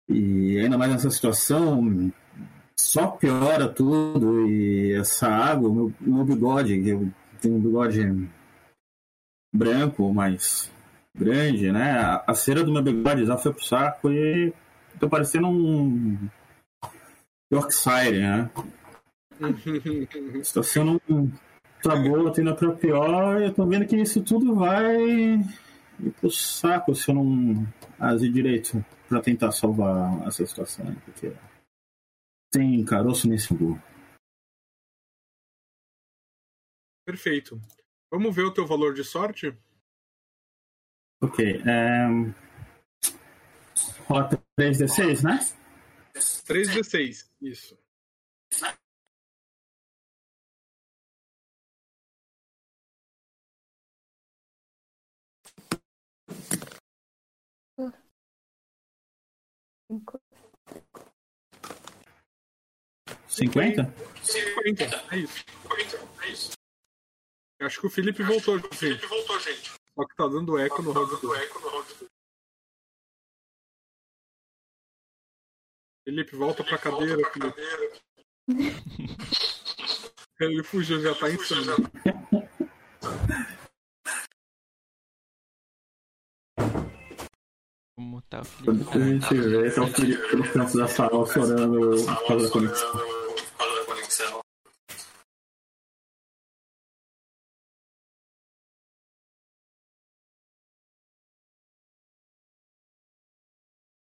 E 0.07 0.57
ainda 0.59 0.77
mais 0.77 0.91
nessa 0.91 1.09
situação, 1.09 2.11
só 2.79 3.07
piora 3.07 3.67
tudo. 3.67 4.47
E 4.47 4.93
essa 4.93 5.27
água, 5.27 5.73
meu, 5.73 5.93
meu 5.99 6.23
bigode, 6.23 6.81
que 6.81 6.89
eu 6.89 7.11
tenho 7.41 7.55
um 7.55 7.59
bigode 7.59 8.29
branco, 9.53 10.13
mais 10.13 10.71
grande, 11.15 11.71
né? 11.71 11.91
A, 11.91 12.23
a 12.27 12.33
cera 12.35 12.63
do 12.63 12.71
meu 12.71 12.81
bigode 12.81 13.25
já 13.25 13.37
foi 13.37 13.51
pro 13.51 13.63
saco 13.63 14.11
e 14.11 14.53
tô 14.99 15.09
parecendo 15.09 15.47
um 15.47 16.29
Yorkshire, 17.51 18.19
né? 18.19 18.49
A 19.41 20.43
situação 20.43 20.85
não 20.85 21.31
tá 21.81 21.95
boa, 21.95 22.33
tendo 22.33 22.55
pra 22.55 22.71
pior, 22.73 23.41
eu 23.41 23.53
tô 23.53 23.65
vendo 23.65 23.87
que 23.87 23.95
isso 23.95 24.21
tudo 24.23 24.55
vai 24.55 24.95
ir 24.95 26.11
pro 26.19 26.29
saco 26.29 26.95
se 26.95 27.09
eu 27.09 27.15
não 27.15 27.67
agir 27.99 28.31
direito 28.31 28.83
pra 29.07 29.21
tentar 29.21 29.51
salvar 29.51 30.27
essa 30.27 30.45
situação, 30.45 30.85
né? 30.85 30.95
porque 31.05 31.33
tem 32.51 32.83
caroço 32.85 33.27
nesse 33.27 33.53
burro. 33.53 33.81
perfeito. 37.09 37.59
Vamos 38.11 38.35
ver 38.35 38.43
o 38.43 38.53
teu 38.53 38.67
valor 38.67 38.93
de 38.93 39.03
sorte? 39.03 39.57
Ok, 41.21 41.61
é... 41.65 42.05
Rota 44.05 44.41
3D6, 44.59 45.23
né? 45.23 45.39
3d6, 46.13 47.27
isso. 47.41 47.77
Cinco. 59.89 60.21
50? 63.27 63.91
50, 64.21 64.85
é 65.11 65.17
isso. 65.17 66.51
Eu 67.59 67.65
Acho 67.65 67.81
que 67.81 67.87
o 67.87 67.89
Felipe 67.89 68.21
voltou, 68.21 68.59
gente. 68.59 69.01
Só 69.95 70.05
que 70.05 70.15
tá 70.15 70.27
dando 70.27 70.59
eco 70.59 70.83
no 70.83 70.91
round 70.91 71.19
2. 71.19 71.49
Felipe, 76.05 76.35
volta 76.35 76.63
pra 76.63 76.77
cadeira, 76.77 77.27
Felipe. 77.31 77.61
Ele 80.39 80.63
fugiu, 80.63 81.01
já 81.01 81.15
tá 81.15 81.31
insano. 81.31 81.75
Vou 87.99 88.07
mutar 88.07 88.43
o 88.43 88.63
Quando 88.63 88.85
Felipe. 88.85 88.97
a 88.97 89.35
gente 89.35 89.49
vê, 89.49 89.75
tá 89.75 89.81
o 89.83 89.87
Felipe 89.87 90.35
no 90.37 90.53
canto 90.53 90.77
da 90.77 90.87
sala 90.87 91.25
chorando 91.25 92.05
por 92.05 92.27
causa 92.27 92.45
da 92.45 92.53
conexão. 92.53 93.09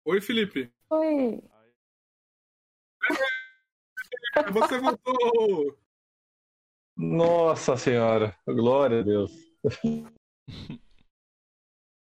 Oi, 0.05 0.21
Felipe. 0.21 0.71
Oi. 0.89 1.43
Você 4.53 4.79
voltou! 4.79 5.77
Nossa 6.95 7.75
senhora, 7.75 8.33
glória 8.47 9.01
a 9.01 9.03
Deus. 9.03 9.31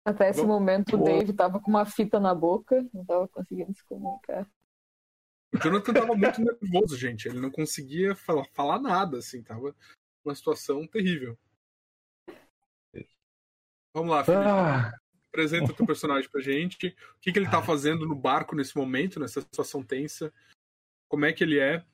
Até 0.04 0.30
esse 0.30 0.42
momento 0.42 0.96
o. 0.96 1.04
Dave 1.04 1.32
tava 1.32 1.60
com 1.60 1.70
uma 1.70 1.84
fita 1.84 2.18
na 2.18 2.34
boca, 2.34 2.82
não 2.92 3.04
tava 3.04 3.28
conseguindo 3.28 3.74
se 3.74 3.84
comunicar. 3.84 4.50
O 5.54 5.58
Jonathan 5.58 5.92
tava 5.92 6.14
muito 6.14 6.40
nervoso, 6.40 6.96
gente. 6.96 7.28
Ele 7.28 7.40
não 7.40 7.50
conseguia 7.50 8.14
falar, 8.14 8.44
falar 8.52 8.78
nada, 8.80 9.18
assim. 9.18 9.42
Tava 9.42 9.74
uma 10.24 10.34
situação 10.34 10.86
terrível. 10.86 11.36
Vamos 13.92 14.10
lá, 14.12 14.24
Felipe. 14.24 14.44
Ah, 14.44 14.92
Apresenta 15.28 15.72
teu 15.74 15.86
personagem 15.86 16.28
pra 16.30 16.40
gente. 16.40 16.88
O 16.88 17.20
que, 17.20 17.32
que 17.32 17.38
ele 17.38 17.50
tá 17.50 17.62
fazendo 17.62 18.06
no 18.06 18.14
barco 18.14 18.54
nesse 18.56 18.76
momento, 18.76 19.18
nessa 19.20 19.40
situação 19.40 19.82
tensa. 19.82 20.32
Como 21.08 21.24
é 21.24 21.32
que 21.32 21.42
ele 21.44 21.58
é. 21.58 21.84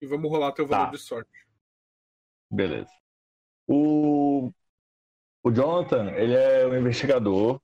E 0.00 0.06
vamos 0.06 0.30
rolar 0.30 0.52
teu 0.52 0.66
valor 0.66 0.86
Tá. 0.86 0.90
de 0.92 0.98
sorte. 0.98 1.46
beleza. 2.50 2.90
O, 3.66 4.52
o 5.44 5.52
Jonathan, 5.52 6.10
ele 6.12 6.34
é 6.34 6.66
um 6.66 6.76
investigador 6.78 7.60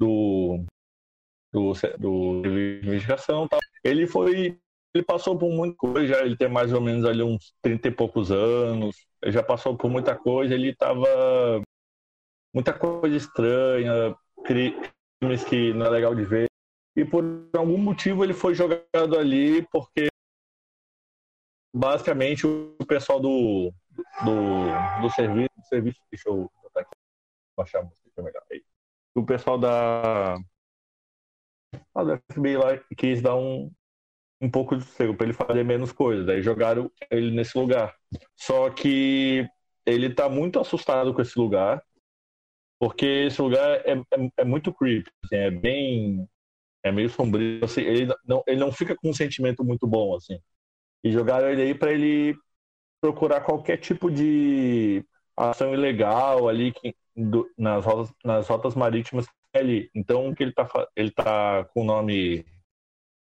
do 0.00 0.64
do, 1.52 1.72
do 1.98 2.42
de 2.42 2.80
investigação. 2.86 3.48
Ele 3.84 4.06
foi 4.06 4.58
ele 4.94 5.04
passou 5.04 5.38
por 5.38 5.50
muita 5.50 5.76
coisa, 5.76 6.20
ele 6.24 6.36
tem 6.36 6.48
mais 6.48 6.72
ou 6.72 6.80
menos 6.80 7.04
ali 7.04 7.22
uns 7.22 7.54
30 7.62 7.88
e 7.88 7.90
poucos 7.90 8.30
anos, 8.32 8.96
ele 9.22 9.32
já 9.32 9.42
passou 9.42 9.76
por 9.76 9.90
muita 9.90 10.16
coisa, 10.16 10.54
ele 10.54 10.74
tava 10.74 11.06
muita 12.54 12.72
coisa 12.72 13.16
estranha, 13.16 14.14
cri- 14.44 14.74
crimes 15.20 15.44
que 15.44 15.72
não 15.74 15.86
é 15.86 15.90
legal 15.90 16.14
de 16.14 16.24
ver. 16.24 16.46
E 16.96 17.04
por 17.04 17.24
algum 17.54 17.78
motivo 17.78 18.24
ele 18.24 18.34
foi 18.34 18.54
jogado 18.54 19.16
ali 19.18 19.62
porque 19.70 20.08
basicamente 21.74 22.46
o 22.46 22.76
pessoal 22.86 23.20
do, 23.20 23.72
do, 24.24 25.02
do 25.02 25.10
serviço, 25.10 25.48
do 25.56 25.64
serviço, 25.66 25.98
aqui, 26.06 26.22
baixar 27.58 27.80
a 27.80 27.84
música 27.84 28.08
que 28.14 28.20
é 28.20 28.22
melhor. 28.22 28.42
Aí. 28.50 28.62
O 29.14 29.24
pessoal 29.26 29.58
da, 29.58 30.38
ah, 31.94 32.04
do 32.04 32.16
FBI 32.32 32.56
lá 32.56 32.78
quis 32.96 33.20
dar 33.20 33.36
um, 33.36 33.70
um 34.40 34.50
pouco 34.50 34.76
de 34.76 34.84
sossego 34.84 35.14
para 35.14 35.26
ele 35.26 35.34
fazer 35.34 35.64
menos 35.64 35.92
coisas, 35.92 36.28
aí 36.28 36.42
jogaram 36.42 36.90
ele 37.10 37.30
nesse 37.30 37.58
lugar. 37.58 37.94
Só 38.36 38.70
que 38.70 39.48
ele 39.84 40.14
tá 40.14 40.28
muito 40.28 40.60
assustado 40.60 41.12
com 41.14 41.22
esse 41.22 41.38
lugar, 41.38 41.82
porque 42.78 43.06
esse 43.26 43.40
lugar 43.42 43.82
é, 43.86 43.92
é, 43.92 44.30
é 44.38 44.44
muito 44.44 44.72
creepy, 44.72 45.10
assim, 45.24 45.36
é 45.36 45.50
bem 45.50 46.28
é 46.84 46.92
meio 46.92 47.10
sombrio, 47.10 47.64
assim, 47.64 47.82
ele 47.82 48.06
não 48.26 48.42
ele 48.46 48.60
não 48.60 48.72
fica 48.72 48.94
com 48.96 49.10
um 49.10 49.14
sentimento 49.14 49.64
muito 49.64 49.86
bom 49.86 50.16
assim. 50.16 50.38
E 51.04 51.12
jogaram 51.12 51.48
ele 51.50 51.62
aí 51.62 51.74
para 51.74 51.92
ele 51.92 52.36
procurar 53.00 53.42
qualquer 53.42 53.78
tipo 53.78 54.10
de 54.10 55.04
ação 55.36 55.74
ilegal 55.74 56.48
ali 56.48 56.72
que, 56.72 56.94
do- 57.18 57.50
nas, 57.58 57.84
rotas, 57.84 58.14
nas 58.24 58.48
rotas 58.48 58.74
marítimas 58.74 59.26
ali. 59.54 59.90
Então, 59.94 60.28
o 60.30 60.34
que 60.34 60.42
ele 60.42 60.52
tá, 60.52 60.66
fa- 60.66 60.88
ele 60.96 61.10
tá 61.10 61.64
com 61.74 61.82
o 61.82 61.84
nome, 61.84 62.44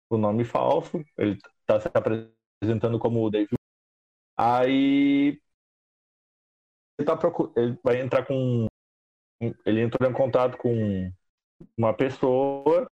com 0.08 0.18
nome 0.18 0.44
falso, 0.44 1.04
ele 1.18 1.38
tá 1.66 1.80
se 1.80 1.88
apresentando 1.94 2.98
como 2.98 3.24
o 3.24 3.30
David. 3.30 3.56
Aí, 4.36 5.40
ele, 6.98 7.06
tá 7.06 7.16
procu- 7.16 7.52
ele 7.56 7.78
vai 7.82 8.00
entrar 8.00 8.24
com. 8.26 8.66
Ele 9.66 9.80
entrou 9.82 10.08
em 10.08 10.12
contato 10.14 10.56
com 10.58 11.10
uma 11.78 11.94
pessoa 11.94 12.88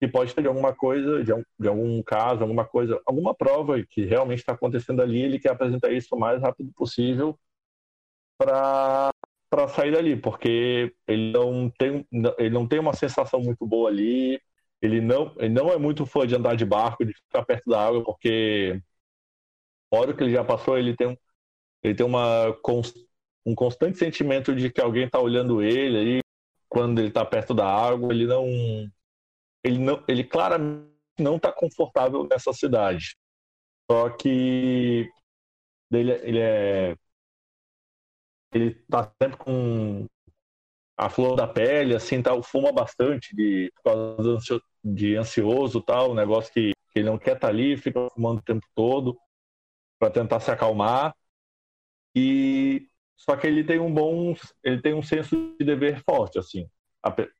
que 0.00 0.08
pode 0.08 0.34
ter 0.34 0.46
alguma 0.46 0.74
coisa, 0.74 1.22
de, 1.22 1.32
de 1.58 1.68
algum 1.68 2.02
caso, 2.02 2.42
alguma 2.42 2.64
coisa, 2.64 3.00
alguma 3.06 3.34
prova 3.34 3.82
que 3.84 4.04
realmente 4.04 4.38
está 4.38 4.52
acontecendo 4.52 5.02
ali, 5.02 5.20
ele 5.20 5.38
quer 5.38 5.50
apresentar 5.52 5.92
isso 5.92 6.14
o 6.14 6.18
mais 6.18 6.40
rápido 6.40 6.72
possível 6.74 7.38
para 8.38 9.12
para 9.50 9.68
sair 9.68 9.92
dali, 9.92 10.16
porque 10.16 10.94
ele 11.08 11.32
não 11.32 11.70
tem 11.70 12.06
ele 12.38 12.50
não 12.50 12.66
tem 12.68 12.78
uma 12.78 12.94
sensação 12.94 13.40
muito 13.40 13.66
boa 13.66 13.90
ali, 13.90 14.40
ele 14.80 15.00
não 15.00 15.34
ele 15.38 15.50
não 15.50 15.70
é 15.70 15.78
muito 15.78 16.06
fã 16.06 16.26
de 16.26 16.36
andar 16.36 16.56
de 16.56 16.64
barco, 16.64 17.04
de 17.04 17.12
ficar 17.14 17.44
perto 17.44 17.68
da 17.70 17.86
água, 17.86 18.04
porque 18.04 18.80
fora 19.92 20.12
o 20.12 20.16
que 20.16 20.22
ele 20.22 20.32
já 20.32 20.44
passou, 20.44 20.78
ele 20.78 20.96
tem 20.96 21.18
ele 21.82 21.94
tem 21.94 22.06
uma 22.06 22.56
um 23.46 23.54
constante 23.54 23.98
sentimento 23.98 24.54
de 24.54 24.70
que 24.70 24.80
alguém 24.80 25.04
está 25.06 25.18
olhando 25.18 25.62
ele 25.62 25.96
aí 25.98 26.20
quando 26.68 27.00
ele 27.00 27.08
está 27.08 27.24
perto 27.24 27.54
da 27.54 27.66
água, 27.66 28.12
ele 28.12 28.26
não 28.26 28.46
ele 29.64 29.78
não 29.78 30.04
ele 30.08 30.24
claramente 30.24 30.90
não 31.18 31.36
está 31.36 31.52
confortável 31.52 32.26
nessa 32.30 32.52
cidade. 32.52 33.16
Só 33.90 34.10
que 34.10 35.10
ele, 35.92 36.12
ele 36.22 36.38
é 36.38 36.96
ele 38.52 38.74
tá 38.90 39.10
sempre 39.22 39.36
com 39.38 40.06
a 40.96 41.08
flor 41.10 41.36
da 41.36 41.46
pele, 41.48 41.94
assim, 41.94 42.22
tal, 42.22 42.42
fuma 42.42 42.72
bastante 42.72 43.34
de, 43.34 43.72
por 43.76 43.84
causa 43.92 44.60
de 44.84 45.16
ansioso 45.16 45.80
tal, 45.82 46.14
negócio 46.14 46.52
que, 46.52 46.72
que 46.92 46.98
ele 47.00 47.08
não 47.10 47.18
quer 47.18 47.36
estar 47.36 47.48
ali, 47.48 47.76
fica 47.76 48.08
fumando 48.10 48.38
o 48.40 48.42
tempo 48.42 48.66
todo 48.74 49.18
para 49.98 50.10
tentar 50.12 50.40
se 50.40 50.50
acalmar. 50.50 51.14
E 52.14 52.88
só 53.16 53.36
que 53.36 53.46
ele 53.46 53.64
tem 53.64 53.78
um 53.80 53.92
bom, 53.92 54.34
ele 54.64 54.80
tem 54.80 54.94
um 54.94 55.02
senso 55.02 55.36
de 55.58 55.64
dever 55.64 56.02
forte, 56.04 56.38
assim, 56.38 56.68
Ape- 57.02 57.30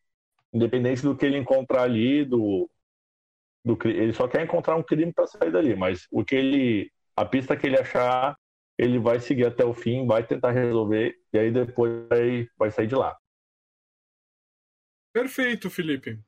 independente 0.52 1.02
do 1.02 1.16
que 1.16 1.26
ele 1.26 1.38
encontrar 1.38 1.82
ali, 1.84 2.24
do, 2.24 2.70
do 3.64 3.78
ele 3.86 4.12
só 4.12 4.28
quer 4.28 4.44
encontrar 4.44 4.76
um 4.76 4.82
crime 4.82 5.12
para 5.12 5.26
sair 5.26 5.50
dali, 5.52 5.74
mas 5.76 6.06
o 6.10 6.24
que 6.24 6.34
ele, 6.34 6.92
a 7.16 7.24
pista 7.24 7.56
que 7.56 7.66
ele 7.66 7.78
achar 7.78 8.36
ele 8.80 8.98
vai 8.98 9.20
seguir 9.20 9.46
até 9.46 9.64
o 9.64 9.74
fim, 9.74 10.06
vai 10.06 10.26
tentar 10.26 10.52
resolver 10.52 11.14
e 11.32 11.38
aí 11.38 11.52
depois 11.52 12.08
vai, 12.08 12.48
vai 12.56 12.70
sair 12.70 12.86
de 12.86 12.94
lá. 12.94 13.16
Perfeito, 15.12 15.68
Felipe. 15.68 16.18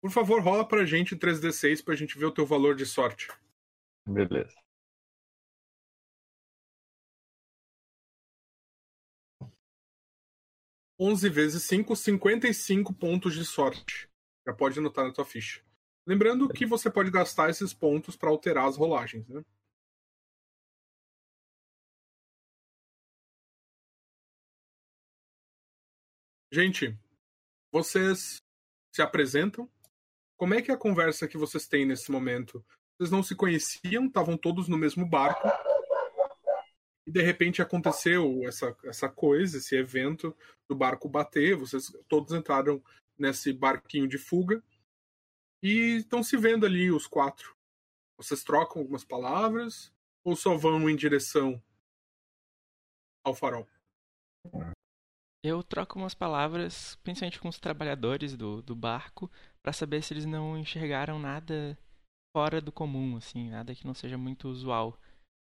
Por 0.00 0.10
favor, 0.10 0.40
rola 0.40 0.66
pra 0.66 0.84
gente 0.84 1.16
3D6 1.16 1.84
pra 1.84 1.94
gente 1.94 2.18
ver 2.18 2.26
o 2.26 2.32
teu 2.32 2.46
valor 2.46 2.74
de 2.74 2.86
sorte. 2.86 3.28
Beleza. 4.06 4.54
onze 11.00 11.30
vezes 11.30 11.62
5, 11.62 11.96
55 11.96 12.92
pontos 12.92 13.34
de 13.34 13.42
sorte. 13.42 14.06
Já 14.46 14.52
pode 14.52 14.78
anotar 14.78 15.06
na 15.06 15.12
tua 15.12 15.24
ficha. 15.24 15.62
Lembrando 16.06 16.46
que 16.50 16.66
você 16.66 16.90
pode 16.90 17.10
gastar 17.10 17.48
esses 17.48 17.72
pontos 17.72 18.16
para 18.16 18.28
alterar 18.28 18.68
as 18.68 18.76
rolagens, 18.76 19.26
né? 19.26 19.42
Gente, 26.52 26.98
vocês 27.70 28.42
se 28.92 29.00
apresentam. 29.00 29.70
Como 30.36 30.54
é 30.54 30.60
que 30.60 30.70
é 30.70 30.74
a 30.74 30.78
conversa 30.78 31.28
que 31.28 31.38
vocês 31.38 31.68
têm 31.68 31.86
nesse 31.86 32.10
momento? 32.10 32.64
Vocês 32.98 33.10
não 33.10 33.22
se 33.22 33.36
conheciam, 33.36 34.06
estavam 34.06 34.36
todos 34.36 34.66
no 34.66 34.76
mesmo 34.76 35.06
barco. 35.06 35.46
E 37.06 37.12
de 37.12 37.22
repente 37.22 37.62
aconteceu 37.62 38.42
essa, 38.44 38.76
essa 38.84 39.08
coisa, 39.08 39.58
esse 39.58 39.76
evento 39.76 40.36
do 40.68 40.74
barco 40.74 41.08
bater. 41.08 41.54
Vocês 41.54 41.92
todos 42.08 42.32
entraram 42.32 42.82
nesse 43.16 43.52
barquinho 43.52 44.08
de 44.08 44.18
fuga 44.18 44.60
e 45.62 45.98
estão 45.98 46.22
se 46.22 46.36
vendo 46.36 46.66
ali 46.66 46.90
os 46.90 47.06
quatro. 47.06 47.54
Vocês 48.16 48.42
trocam 48.42 48.82
algumas 48.82 49.04
palavras 49.04 49.92
ou 50.24 50.34
só 50.34 50.56
vão 50.56 50.90
em 50.90 50.96
direção 50.96 51.62
ao 53.24 53.34
farol? 53.36 53.68
Eu 55.42 55.62
troco 55.62 55.98
umas 55.98 56.14
palavras, 56.14 56.96
principalmente 56.96 57.40
com 57.40 57.48
os 57.48 57.58
trabalhadores 57.58 58.36
do, 58.36 58.60
do 58.60 58.76
barco, 58.76 59.30
pra 59.62 59.72
saber 59.72 60.02
se 60.02 60.12
eles 60.12 60.26
não 60.26 60.58
enxergaram 60.58 61.18
nada 61.18 61.78
fora 62.36 62.60
do 62.60 62.70
comum, 62.70 63.16
assim, 63.16 63.48
nada 63.48 63.74
que 63.74 63.86
não 63.86 63.94
seja 63.94 64.18
muito 64.18 64.48
usual. 64.48 64.98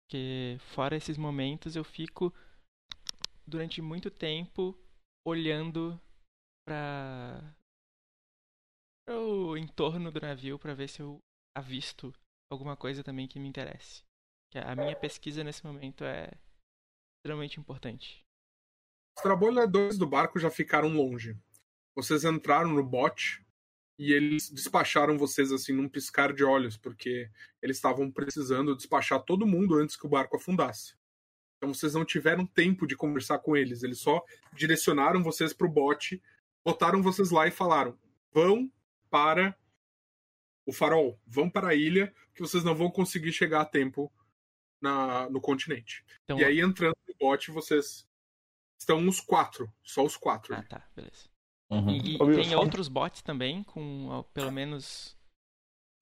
Porque 0.04 0.56
fora 0.74 0.96
esses 0.96 1.18
momentos 1.18 1.74
eu 1.74 1.82
fico 1.82 2.32
durante 3.46 3.82
muito 3.82 4.08
tempo 4.08 4.78
olhando 5.26 6.00
para 6.64 7.56
o 9.08 9.56
entorno 9.56 10.12
do 10.12 10.20
navio 10.20 10.58
para 10.58 10.74
ver 10.74 10.88
se 10.88 11.02
eu 11.02 11.18
avisto 11.56 12.14
alguma 12.52 12.76
coisa 12.76 13.02
também 13.02 13.26
que 13.26 13.40
me 13.40 13.48
interesse. 13.48 14.04
Que 14.52 14.58
a 14.58 14.76
minha 14.76 14.94
pesquisa 14.94 15.42
nesse 15.42 15.64
momento 15.64 16.04
é 16.04 16.30
extremamente 17.18 17.58
importante. 17.58 18.21
Os 19.16 19.22
trabalhadores 19.22 19.98
do 19.98 20.06
barco 20.06 20.38
já 20.38 20.50
ficaram 20.50 20.88
longe. 20.88 21.36
Vocês 21.94 22.24
entraram 22.24 22.70
no 22.70 22.84
bote 22.84 23.44
e 23.98 24.12
eles 24.12 24.50
despacharam 24.50 25.18
vocês 25.18 25.52
assim 25.52 25.72
num 25.72 25.88
piscar 25.88 26.32
de 26.32 26.42
olhos, 26.42 26.76
porque 26.76 27.30
eles 27.60 27.76
estavam 27.76 28.10
precisando 28.10 28.74
despachar 28.74 29.22
todo 29.22 29.46
mundo 29.46 29.76
antes 29.76 29.96
que 29.96 30.06
o 30.06 30.10
barco 30.10 30.36
afundasse. 30.36 30.94
Então 31.56 31.72
vocês 31.72 31.94
não 31.94 32.04
tiveram 32.04 32.44
tempo 32.44 32.86
de 32.86 32.96
conversar 32.96 33.38
com 33.38 33.56
eles, 33.56 33.82
eles 33.82 34.00
só 34.00 34.24
direcionaram 34.52 35.22
vocês 35.22 35.52
para 35.52 35.66
o 35.66 35.70
bote, 35.70 36.20
botaram 36.64 37.02
vocês 37.02 37.30
lá 37.30 37.46
e 37.46 37.52
falaram: 37.52 37.96
vão 38.32 38.68
para 39.08 39.56
o 40.66 40.72
farol, 40.72 41.20
vão 41.26 41.48
para 41.48 41.68
a 41.68 41.74
ilha, 41.74 42.12
que 42.34 42.40
vocês 42.40 42.64
não 42.64 42.74
vão 42.74 42.90
conseguir 42.90 43.32
chegar 43.32 43.60
a 43.60 43.64
tempo 43.64 44.12
na, 44.80 45.30
no 45.30 45.40
continente. 45.40 46.04
Então, 46.24 46.38
E 46.38 46.44
aí, 46.44 46.60
entrando 46.60 46.96
no 47.06 47.14
bote, 47.14 47.50
vocês 47.50 48.08
estão 48.82 49.06
os 49.08 49.20
quatro, 49.20 49.72
só 49.82 50.04
os 50.04 50.16
quatro. 50.16 50.54
ah, 50.54 50.62
tá, 50.62 50.86
beleza. 50.94 51.28
Uhum. 51.70 51.88
E, 51.90 52.16
e 52.16 52.34
tem 52.34 52.50
só- 52.50 52.58
outros 52.58 52.88
bots 52.88 53.22
também, 53.22 53.62
com 53.64 54.08
ó, 54.08 54.22
pelo 54.22 54.52
menos 54.52 55.16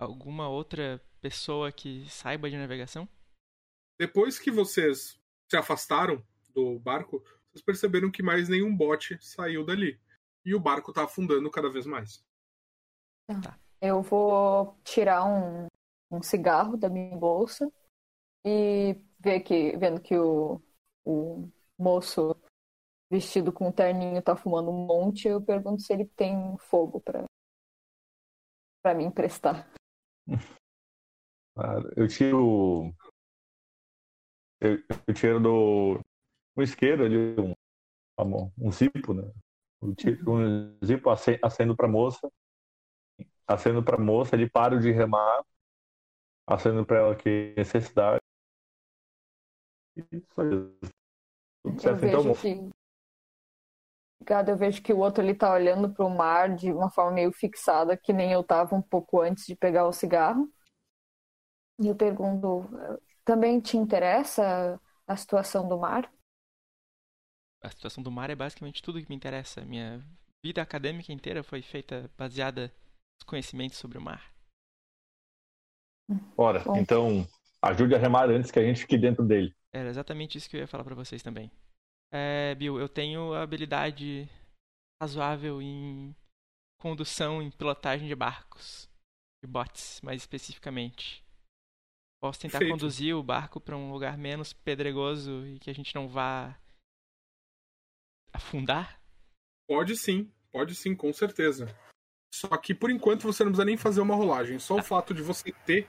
alguma 0.00 0.48
outra 0.48 1.00
pessoa 1.20 1.70
que 1.70 2.08
saiba 2.08 2.50
de 2.50 2.56
navegação? 2.56 3.08
Depois 3.98 4.38
que 4.38 4.50
vocês 4.50 5.20
se 5.48 5.56
afastaram 5.56 6.24
do 6.54 6.78
barco, 6.78 7.22
vocês 7.50 7.62
perceberam 7.62 8.10
que 8.10 8.22
mais 8.22 8.48
nenhum 8.48 8.74
bote 8.74 9.18
saiu 9.20 9.64
dali. 9.64 10.00
E 10.44 10.54
o 10.54 10.60
barco 10.60 10.92
tá 10.92 11.04
afundando 11.04 11.50
cada 11.50 11.68
vez 11.70 11.84
mais. 11.86 12.24
Eu 13.80 14.02
vou 14.02 14.76
tirar 14.82 15.24
um, 15.24 15.66
um 16.10 16.22
cigarro 16.22 16.76
da 16.76 16.88
minha 16.88 17.16
bolsa 17.16 17.70
e 18.44 18.96
ver 19.18 19.40
que, 19.40 19.76
vendo 19.76 20.00
que 20.00 20.16
o, 20.16 20.60
o 21.04 21.48
moço 21.78 22.34
vestido 23.10 23.52
com 23.52 23.68
um 23.68 23.72
terninho 23.72 24.22
tá 24.22 24.36
fumando 24.36 24.70
um 24.70 24.86
monte, 24.86 25.26
eu 25.26 25.42
pergunto 25.42 25.82
se 25.82 25.92
ele 25.92 26.06
tem 26.16 26.56
fogo 26.58 27.00
pra, 27.00 27.24
pra 28.82 28.94
me 28.94 29.04
emprestar. 29.04 29.68
Eu 31.96 32.06
tiro. 32.08 32.94
Eu, 34.60 34.78
eu 35.06 35.14
tiro 35.14 35.40
do. 35.40 36.00
Um 36.56 36.62
isqueiro 36.62 37.04
ali, 37.04 37.16
um, 37.40 37.54
um 38.58 38.70
zipo, 38.70 39.14
né? 39.14 39.22
Eu 39.82 39.94
tiro 39.94 40.32
um 40.32 40.78
zipo, 40.84 41.10
ace- 41.10 41.40
acendo 41.42 41.76
pra 41.76 41.88
moça. 41.88 42.30
Acendo 43.46 43.82
pra 43.82 43.98
moça, 43.98 44.36
ele 44.36 44.48
para 44.48 44.78
de 44.78 44.90
remar. 44.92 45.42
Acendo 46.46 46.84
pra 46.86 46.98
ela 46.98 47.16
que 47.16 47.54
necessidade. 47.56 48.20
Isso 49.96 50.40
aí. 50.40 50.48
Tudo 51.62 51.74
Eu 51.76 51.80
certo, 51.80 52.06
então, 52.06 52.22
vejo 52.22 52.28
moça. 52.28 52.42
que. 52.42 52.79
Obrigada, 54.20 54.50
eu 54.50 54.56
vejo 54.56 54.82
que 54.82 54.92
o 54.92 54.98
outro 54.98 55.24
ele 55.24 55.34
tá 55.34 55.52
olhando 55.52 55.92
pro 55.92 56.10
mar 56.10 56.54
de 56.54 56.70
uma 56.70 56.90
forma 56.90 57.12
meio 57.12 57.32
fixada, 57.32 57.96
que 57.96 58.12
nem 58.12 58.30
eu 58.30 58.44
tava 58.44 58.76
um 58.76 58.82
pouco 58.82 59.20
antes 59.20 59.46
de 59.46 59.56
pegar 59.56 59.86
o 59.86 59.92
cigarro. 59.92 60.46
E 61.80 61.88
eu 61.88 61.96
pergunto, 61.96 62.68
também 63.24 63.58
te 63.60 63.78
interessa 63.78 64.78
a 65.06 65.16
situação 65.16 65.66
do 65.66 65.78
mar? 65.78 66.12
A 67.62 67.70
situação 67.70 68.02
do 68.02 68.10
mar 68.10 68.28
é 68.28 68.34
basicamente 68.34 68.82
tudo 68.82 69.00
que 69.00 69.08
me 69.08 69.16
interessa. 69.16 69.62
Minha 69.62 70.04
vida 70.44 70.60
acadêmica 70.60 71.12
inteira 71.12 71.42
foi 71.42 71.62
feita 71.62 72.10
baseada 72.16 72.72
nos 73.18 73.26
conhecimentos 73.26 73.78
sobre 73.78 73.96
o 73.96 74.02
mar. 74.02 74.32
Ora, 76.36 76.62
Bom. 76.64 76.76
então 76.76 77.26
ajude 77.62 77.94
a 77.94 77.98
remar 77.98 78.28
antes 78.28 78.50
que 78.50 78.58
a 78.58 78.64
gente 78.64 78.82
fique 78.82 78.98
dentro 78.98 79.24
dele. 79.24 79.54
Era 79.72 79.88
exatamente 79.88 80.36
isso 80.36 80.48
que 80.50 80.56
eu 80.56 80.60
ia 80.60 80.66
falar 80.66 80.84
pra 80.84 80.94
vocês 80.94 81.22
também. 81.22 81.50
É, 82.12 82.54
Bill, 82.56 82.78
eu 82.78 82.88
tenho 82.88 83.34
habilidade 83.34 84.28
razoável 85.00 85.62
em 85.62 86.14
condução, 86.80 87.40
em 87.40 87.50
pilotagem 87.50 88.08
de 88.08 88.14
barcos. 88.14 88.88
De 89.42 89.50
botes, 89.50 90.00
mais 90.02 90.20
especificamente. 90.20 91.24
Posso 92.20 92.40
tentar 92.40 92.58
Perfeito. 92.58 92.72
conduzir 92.72 93.16
o 93.16 93.22
barco 93.22 93.60
pra 93.60 93.76
um 93.76 93.90
lugar 93.92 94.18
menos 94.18 94.52
pedregoso 94.52 95.46
e 95.46 95.58
que 95.58 95.70
a 95.70 95.72
gente 95.72 95.94
não 95.94 96.06
vá 96.06 96.58
afundar? 98.32 99.00
Pode 99.66 99.96
sim, 99.96 100.30
pode 100.52 100.74
sim, 100.74 100.94
com 100.94 101.12
certeza. 101.12 101.74
Só 102.32 102.56
que 102.58 102.74
por 102.74 102.90
enquanto 102.90 103.22
você 103.22 103.42
não 103.42 103.50
precisa 103.50 103.64
nem 103.64 103.76
fazer 103.76 104.00
uma 104.00 104.14
rolagem. 104.14 104.58
Só 104.58 104.76
o 104.76 104.82
fato 104.82 105.14
de 105.14 105.22
você 105.22 105.50
ter 105.64 105.88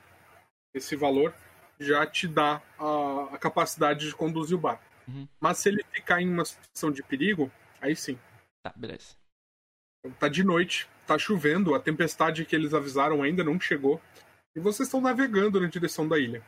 esse 0.74 0.96
valor 0.96 1.36
já 1.80 2.06
te 2.08 2.28
dá 2.28 2.62
a, 2.80 3.36
a 3.36 3.38
capacidade 3.38 4.08
de 4.08 4.16
conduzir 4.16 4.58
o 4.58 4.62
barco. 4.62 4.91
Uhum. 5.08 5.28
Mas 5.40 5.58
se 5.58 5.70
ele 5.70 5.84
ficar 5.92 6.22
em 6.22 6.30
uma 6.30 6.46
situação 6.46 6.92
de 6.92 7.04
perigo, 7.04 7.52
aí 7.80 7.96
sim. 7.96 8.18
Tá, 8.64 8.74
beleza. 8.76 9.16
Tá 10.20 10.28
de 10.28 10.44
noite, 10.44 10.90
tá 11.06 11.18
chovendo, 11.18 11.76
a 11.76 11.80
tempestade 11.80 12.46
que 12.46 12.56
eles 12.56 12.74
avisaram 12.74 13.22
ainda 13.22 13.44
não 13.44 13.60
chegou. 13.60 14.02
E 14.56 14.60
vocês 14.60 14.88
estão 14.88 15.00
navegando 15.00 15.60
na 15.62 15.68
direção 15.68 16.08
da 16.08 16.20
ilha. 16.20 16.44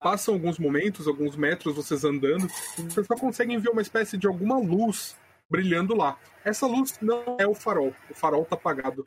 Passam 0.00 0.34
alguns 0.34 0.58
momentos, 0.58 1.08
alguns 1.08 1.34
metros, 1.34 1.74
vocês 1.74 2.04
andando, 2.04 2.46
e 2.78 2.82
vocês 2.82 3.06
só 3.06 3.16
conseguem 3.16 3.58
ver 3.58 3.70
uma 3.70 3.82
espécie 3.82 4.16
de 4.16 4.26
alguma 4.26 4.58
luz 4.58 5.16
brilhando 5.50 5.94
lá. 5.94 6.18
Essa 6.44 6.66
luz 6.66 6.98
não 7.00 7.36
é 7.38 7.46
o 7.46 7.54
farol. 7.54 7.94
O 8.08 8.14
farol 8.14 8.44
tá 8.44 8.54
apagado, 8.54 9.06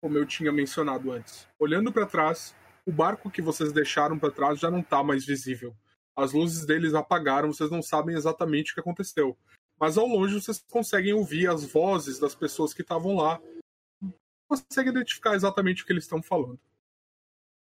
como 0.00 0.16
eu 0.16 0.24
tinha 0.24 0.52
mencionado 0.52 1.12
antes. 1.12 1.46
Olhando 1.58 1.92
para 1.92 2.06
trás, 2.06 2.54
o 2.86 2.92
barco 2.92 3.30
que 3.30 3.42
vocês 3.42 3.72
deixaram 3.72 4.18
para 4.18 4.30
trás 4.30 4.58
já 4.58 4.70
não 4.70 4.82
tá 4.82 5.02
mais 5.02 5.26
visível. 5.26 5.74
As 6.16 6.32
luzes 6.32 6.66
deles 6.66 6.94
apagaram, 6.94 7.52
vocês 7.52 7.70
não 7.70 7.82
sabem 7.82 8.14
exatamente 8.14 8.72
o 8.72 8.74
que 8.74 8.80
aconteceu. 8.80 9.36
Mas 9.80 9.96
ao 9.98 10.06
longe 10.06 10.34
vocês 10.40 10.62
conseguem 10.70 11.12
ouvir 11.14 11.48
as 11.48 11.64
vozes 11.64 12.18
das 12.18 12.34
pessoas 12.34 12.72
que 12.74 12.82
estavam 12.82 13.16
lá. 13.16 13.40
Conseguem 14.48 14.92
identificar 14.92 15.34
exatamente 15.34 15.82
o 15.82 15.86
que 15.86 15.92
eles 15.92 16.04
estão 16.04 16.22
falando. 16.22 16.60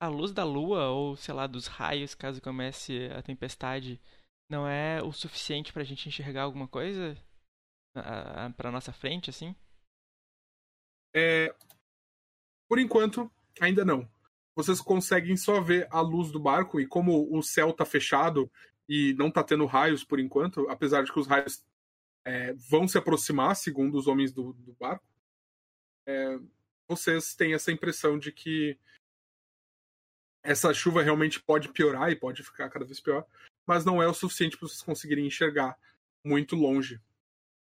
A 0.02 0.08
luz 0.08 0.32
da 0.34 0.44
lua, 0.44 0.90
ou 0.90 1.16
sei 1.16 1.34
lá, 1.34 1.46
dos 1.46 1.68
raios, 1.68 2.16
caso 2.16 2.42
comece 2.42 3.08
a 3.16 3.22
tempestade, 3.22 4.02
não 4.50 4.68
é 4.68 5.02
o 5.04 5.12
suficiente 5.12 5.72
pra 5.72 5.84
gente 5.84 6.10
enxergar 6.10 6.42
alguma 6.44 6.68
coisa? 6.68 7.16
A- 7.96 8.48
a- 8.48 8.50
Pra 8.50 8.72
nossa 8.72 8.92
frente, 8.92 9.30
assim? 9.30 9.56
É, 11.16 11.54
Por 12.68 12.80
enquanto, 12.80 13.30
ainda 13.60 13.84
não. 13.86 14.10
Vocês 14.56 14.82
conseguem 14.82 15.38
só 15.38 15.62
ver 15.62 15.88
a 15.90 16.02
luz 16.02 16.32
do 16.32 16.40
barco 16.40 16.80
e 16.80 16.88
como 16.88 17.36
o 17.36 17.42
céu 17.42 17.72
tá 17.72 17.86
fechado 17.86 18.52
e 18.88 19.14
não 19.14 19.32
tá 19.32 19.44
tendo 19.44 19.66
raios 19.66 20.04
por 20.04 20.20
enquanto, 20.20 20.70
apesar 20.70 21.04
de 21.04 21.12
que 21.12 21.20
os 21.20 21.28
raios 21.28 21.64
é, 22.26 22.54
vão 22.54 22.88
se 22.88 22.98
aproximar, 22.98 23.56
segundo 23.56 23.98
os 23.98 24.08
homens 24.08 24.34
do, 24.34 24.54
do 24.54 24.74
barco, 24.74 25.06
é, 26.06 26.40
vocês 26.88 27.34
têm 27.36 27.54
essa 27.54 27.72
impressão 27.72 28.20
de 28.20 28.32
que 28.32 28.78
essa 30.44 30.74
chuva 30.74 31.02
realmente 31.02 31.42
pode 31.42 31.70
piorar 31.70 32.12
e 32.12 32.16
pode 32.16 32.44
ficar 32.44 32.70
cada 32.70 32.86
vez 32.86 33.00
pior, 33.00 33.26
mas 33.66 33.86
não 33.86 34.02
é 34.02 34.08
o 34.08 34.14
suficiente 34.14 34.58
para 34.58 34.68
vocês 34.68 34.82
conseguirem 34.82 35.26
enxergar 35.26 35.78
muito 36.26 36.56
longe 36.56 37.00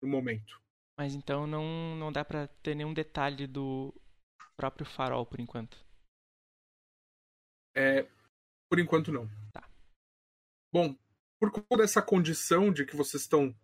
no 0.01 0.09
momento. 0.09 0.61
Mas 0.97 1.15
então 1.15 1.47
não, 1.47 1.97
não 1.97 2.11
dá 2.11 2.25
pra 2.25 2.47
ter 2.47 2.75
nenhum 2.75 2.95
detalhe 2.95 3.47
do 3.47 3.95
próprio 4.57 4.87
farol 4.87 5.27
por 5.27 5.41
enquanto. 5.41 5.88
É, 7.79 8.09
por 8.69 8.81
enquanto 8.81 9.13
não. 9.13 9.29
Tá. 9.53 9.63
Bom, 10.73 10.97
por 11.39 11.53
conta 11.53 11.77
dessa 11.77 12.03
condição 12.03 12.73
de 12.73 12.85
que 12.85 12.97
vocês 12.97 13.23
estão 13.23 13.55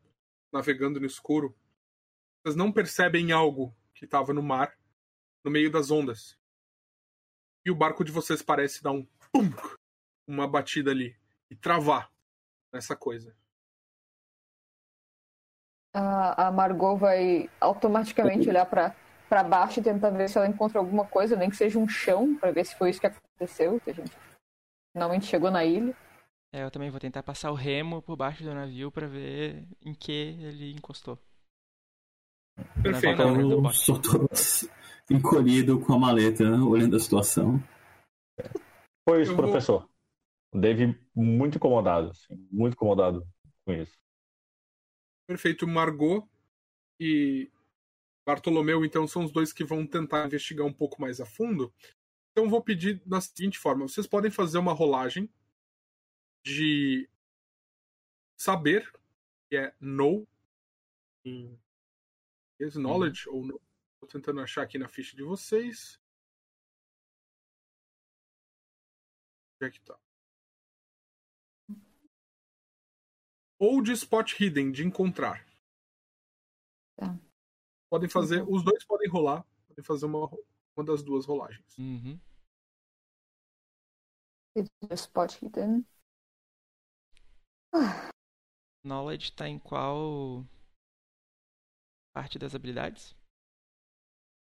navegando 0.52 1.00
no 1.00 1.06
escuro, 1.06 1.52
vocês 2.40 2.54
não 2.54 2.70
percebem 2.70 3.32
algo 3.32 3.74
que 3.92 4.04
estava 4.04 4.32
no 4.32 4.40
mar, 4.40 4.78
no 5.44 5.50
meio 5.50 5.68
das 5.68 5.90
ondas. 5.90 6.38
E 7.66 7.72
o 7.72 7.74
barco 7.74 8.04
de 8.04 8.12
vocês 8.12 8.40
parece 8.40 8.84
dar 8.84 8.92
um 8.92 9.04
pum, 9.32 9.50
uma 10.28 10.46
batida 10.46 10.92
ali 10.92 11.18
e 11.50 11.56
travar 11.56 12.08
nessa 12.72 12.94
coisa. 12.94 13.36
A, 15.92 16.46
a 16.46 16.52
Margot 16.52 16.96
vai 16.96 17.50
automaticamente 17.60 18.48
olhar 18.48 18.66
pra, 18.66 18.94
pra 19.28 19.42
baixo 19.42 19.80
e 19.80 19.82
tentar 19.82 20.10
ver 20.10 20.28
se 20.28 20.38
ela 20.38 20.48
encontra 20.48 20.78
alguma 20.78 21.06
coisa, 21.06 21.36
nem 21.36 21.50
que 21.50 21.56
seja 21.56 21.78
um 21.78 21.88
chão, 21.88 22.36
pra 22.36 22.50
ver 22.50 22.64
se 22.64 22.76
foi 22.76 22.90
isso 22.90 23.00
que 23.00 23.06
aconteceu, 23.06 23.80
que 23.80 23.90
a 23.90 23.94
gente 23.94 24.12
finalmente 24.92 25.26
chegou 25.26 25.50
na 25.50 25.64
ilha. 25.64 25.96
É, 26.52 26.62
eu 26.62 26.70
também 26.70 26.90
vou 26.90 27.00
tentar 27.00 27.22
passar 27.22 27.50
o 27.50 27.54
remo 27.54 28.00
por 28.00 28.16
baixo 28.16 28.44
do 28.44 28.54
navio 28.54 28.92
pra 28.92 29.08
ver 29.08 29.66
em 29.82 29.92
que 29.92 30.12
ele 30.12 30.72
encostou. 30.72 31.18
Perfeito. 32.80 33.20
Eu 33.20 33.72
só 33.72 34.00
tô 34.00 34.28
encolhido 35.10 35.80
com 35.84 35.94
a 35.94 35.98
maleta, 35.98 36.44
olhando 36.44 36.94
a 36.96 37.00
situação. 37.00 37.60
Foi 39.08 39.22
isso, 39.22 39.34
professor. 39.34 39.88
O 40.52 40.60
Dave 40.60 40.96
muito 41.12 41.56
incomodado, 41.56 42.10
assim, 42.10 42.36
muito 42.52 42.74
incomodado 42.74 43.26
com 43.66 43.72
isso. 43.72 43.98
Perfeito. 45.26 45.66
Margot 45.66 46.28
e 47.00 47.50
Bartolomeu, 48.26 48.84
então, 48.84 49.06
são 49.06 49.24
os 49.24 49.32
dois 49.32 49.52
que 49.52 49.64
vão 49.64 49.86
tentar 49.86 50.26
investigar 50.26 50.66
um 50.66 50.72
pouco 50.72 51.00
mais 51.00 51.20
a 51.20 51.26
fundo. 51.26 51.72
Então, 52.32 52.48
vou 52.48 52.62
pedir 52.62 53.02
da 53.04 53.20
seguinte 53.20 53.58
forma: 53.58 53.86
vocês 53.86 54.06
podem 54.06 54.30
fazer 54.30 54.58
uma 54.58 54.72
rolagem 54.72 55.30
de 56.44 57.08
saber, 58.36 58.90
que 59.48 59.56
é 59.56 59.74
know, 59.80 60.26
em 61.24 61.58
inglês, 62.54 62.76
knowledge 62.76 63.28
ou 63.28 63.44
know. 63.44 63.60
Tô 64.00 64.06
tentando 64.06 64.40
achar 64.40 64.62
aqui 64.62 64.78
na 64.78 64.88
ficha 64.88 65.16
de 65.16 65.22
vocês. 65.22 66.00
Onde 69.56 69.68
é 69.68 69.70
que 69.70 69.80
tá? 69.80 69.98
Ou 73.58 73.80
de 73.80 73.92
spot 73.92 74.38
hidden, 74.38 74.72
de 74.72 74.84
encontrar. 74.84 75.46
Tá. 76.96 77.18
Podem 77.94 78.08
fazer, 78.10 78.42
os 78.48 78.64
dois 78.64 78.84
podem 78.84 79.08
rolar, 79.08 79.46
podem 79.68 79.84
fazer 79.84 80.06
uma, 80.06 80.28
uma 80.76 80.84
das 80.84 81.00
duas 81.00 81.24
rolagens. 81.26 81.78
Uhum. 81.78 82.18
Spot 84.90 85.30
hidden. 85.40 85.86
Knowledge 88.84 89.32
tá 89.36 89.48
em 89.48 89.60
qual 89.60 90.44
parte 92.12 92.36
das 92.36 92.52
habilidades? 92.56 93.16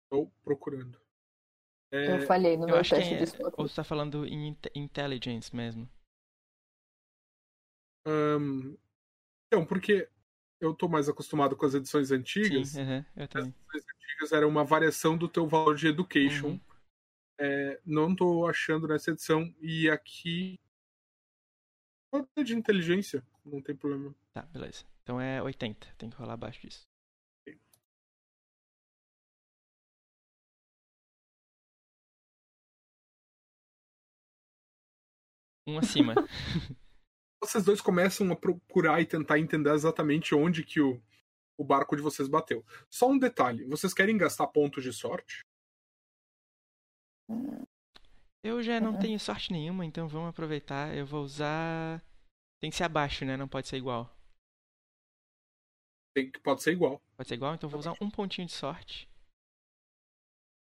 Estou 0.04 0.30
procurando. 0.42 0.98
É, 1.92 2.16
Eu 2.22 2.26
falhei 2.26 2.56
no 2.56 2.62
Eu 2.62 2.68
meu 2.68 2.76
acho 2.78 2.94
que 2.94 2.96
teste 2.96 3.14
é, 3.16 3.18
de 3.18 3.24
spot. 3.24 3.52
ou 3.58 3.68
você 3.68 3.76
tá 3.76 3.84
falando 3.84 4.24
em 4.24 4.48
inte- 4.48 4.72
intelligence 4.74 5.54
mesmo. 5.54 5.86
Ahn, 8.06 8.78
então, 9.52 9.66
porque 9.66 10.10
eu 10.60 10.74
tô 10.74 10.88
mais 10.88 11.08
acostumado 11.08 11.56
com 11.56 11.66
as 11.66 11.74
edições 11.74 12.10
antigas. 12.10 12.70
Sim, 12.70 13.04
eu 13.16 13.24
As 13.24 13.46
edições 13.46 13.84
antigas 13.94 14.32
era 14.32 14.46
uma 14.46 14.64
variação 14.64 15.16
do 15.16 15.28
teu 15.28 15.46
valor 15.46 15.74
de 15.76 15.88
education. 15.88 16.48
Uhum. 16.48 16.60
É, 17.38 17.80
não 17.84 18.14
tô 18.14 18.46
achando 18.46 18.88
nessa 18.88 19.10
edição. 19.10 19.54
E 19.60 19.88
aqui. 19.90 20.58
Pode 22.10 22.28
de 22.44 22.54
inteligência, 22.54 23.22
não 23.44 23.60
tem 23.60 23.74
problema. 23.76 24.14
Tá, 24.32 24.42
beleza. 24.42 24.84
Então 25.02 25.20
é 25.20 25.42
80, 25.42 25.86
tem 25.98 26.08
que 26.08 26.16
rolar 26.16 26.34
abaixo 26.34 26.60
disso. 26.60 26.86
Um 35.66 35.78
acima. 35.78 36.14
Vocês 37.40 37.64
dois 37.64 37.80
começam 37.80 38.30
a 38.32 38.36
procurar 38.36 39.00
e 39.00 39.06
tentar 39.06 39.38
entender 39.38 39.72
exatamente 39.72 40.34
onde 40.34 40.64
que 40.64 40.80
o, 40.80 41.00
o 41.58 41.64
barco 41.64 41.94
de 41.96 42.02
vocês 42.02 42.28
bateu. 42.28 42.64
Só 42.90 43.08
um 43.08 43.18
detalhe: 43.18 43.64
vocês 43.64 43.92
querem 43.94 44.16
gastar 44.16 44.46
pontos 44.48 44.82
de 44.82 44.92
sorte? 44.92 45.40
Eu 48.42 48.62
já 48.62 48.80
não 48.80 48.92
Uhum. 48.94 48.98
tenho 49.00 49.18
sorte 49.18 49.52
nenhuma, 49.52 49.84
então 49.84 50.06
vamos 50.08 50.30
aproveitar. 50.30 50.96
Eu 50.96 51.04
vou 51.04 51.22
usar. 51.24 52.00
Tem 52.60 52.70
que 52.70 52.76
ser 52.76 52.84
abaixo, 52.84 53.24
né? 53.24 53.36
Não 53.36 53.48
pode 53.48 53.66
ser 53.68 53.76
igual. 53.76 54.10
Tem, 56.14 56.30
que 56.30 56.38
pode 56.40 56.62
ser 56.62 56.72
igual. 56.72 57.00
Pode 57.16 57.28
ser 57.28 57.34
igual, 57.34 57.54
então 57.54 57.66
eu 57.66 57.70
vou 57.70 57.80
usar 57.80 57.92
um 58.00 58.10
pontinho 58.10 58.46
de 58.46 58.52
sorte. 58.52 59.08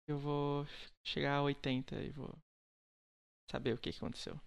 Eu 0.07 0.17
vou 0.19 0.65
chegar 1.03 1.37
a 1.37 1.41
80 1.43 1.95
e 2.03 2.09
vou 2.11 2.37
saber 3.49 3.73
o 3.73 3.77
que, 3.77 3.91
que 3.91 3.97
aconteceu. 3.97 4.39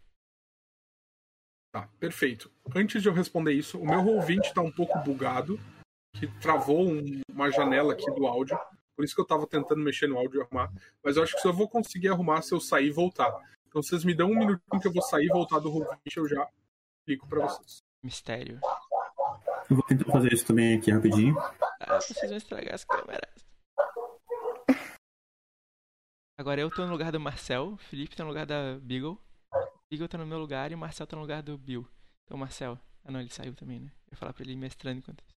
Tá, 1.73 1.89
perfeito. 1.99 2.51
Antes 2.77 3.01
de 3.03 3.09
eu 3.09 3.14
responder 3.14 3.53
isso, 3.53 3.79
o 3.81 3.87
meu 3.87 4.01
Roll20 4.03 4.53
tá 4.53 4.61
um 4.61 4.70
pouco 4.70 4.99
bugado, 4.99 5.59
que 6.14 6.27
travou 6.41 6.87
um- 6.87 7.23
uma 7.31 7.51
janela 7.51 7.95
aqui 7.95 8.11
do 8.11 8.27
áudio. 8.27 8.59
Por 8.95 9.05
isso 9.05 9.14
que 9.14 9.20
eu 9.23 9.27
tava 9.27 9.47
tentando 9.47 9.83
mexer 9.83 10.07
no 10.07 10.18
áudio 10.18 10.41
e 10.41 10.43
arrumar. 10.43 10.70
Mas 11.03 11.16
eu 11.16 11.23
acho 11.23 11.35
que 11.35 11.41
só 11.41 11.51
vou 11.51 11.66
conseguir 11.68 12.09
arrumar 12.09 12.43
se 12.43 12.53
eu 12.55 12.61
sair 12.61 12.89
e 12.89 12.93
voltar. 12.93 13.33
Então 13.66 13.83
vocês 13.83 14.05
me 14.05 14.14
dão 14.14 14.31
um 14.31 14.39
minutinho 14.39 14.81
que 14.81 14.87
eu 14.87 14.93
vou 14.93 15.03
sair 15.03 15.25
e 15.25 15.29
voltar 15.29 15.59
do 15.61 15.70
Roll20, 15.73 16.16
eu 16.18 16.29
já 16.29 16.47
explico 17.01 17.27
pra 17.27 17.47
vocês. 17.47 17.79
Mistério. 18.05 18.61
Eu 19.70 19.77
vou 19.77 19.83
tentar 19.87 20.12
fazer 20.12 20.31
isso 20.35 20.45
também 20.47 20.77
aqui 20.77 20.91
rapidinho. 20.91 21.35
Ah, 21.81 21.99
vocês 21.99 22.29
vão 22.29 22.37
estragar 22.37 22.75
as 22.75 22.85
câmeras. 22.85 23.47
Agora 26.39 26.61
eu 26.61 26.70
tô 26.70 26.85
no 26.85 26.93
lugar 26.93 27.12
do 27.12 27.20
Marcel, 27.20 27.68
o 27.73 27.77
Felipe 27.79 28.14
tá 28.16 28.25
no 28.25 28.29
lugar 28.31 28.45
da 28.45 28.79
Beagle. 28.81 29.18
Beagle 29.93 30.09
tá 30.09 30.16
no 30.16 30.26
meu 30.26 30.38
lugar 30.38 30.72
e 30.72 30.74
o 30.74 30.78
Marcel 30.78 31.07
tá 31.07 31.14
no 31.14 31.20
lugar 31.20 31.43
do 31.43 31.59
Bill. 31.59 31.86
Então, 32.24 32.38
Marcel. 32.38 32.80
Ah, 33.05 33.12
não, 33.12 33.20
ele 33.20 33.28
saiu 33.28 33.55
também, 33.55 33.78
né? 33.78 33.93
Eu 34.07 34.12
ia 34.12 34.16
falar 34.16 34.32
pra 34.32 34.43
ele 34.43 34.55
ir 34.55 34.57
mestrando 34.57 35.01
enquanto 35.01 35.22
isso. 35.22 35.34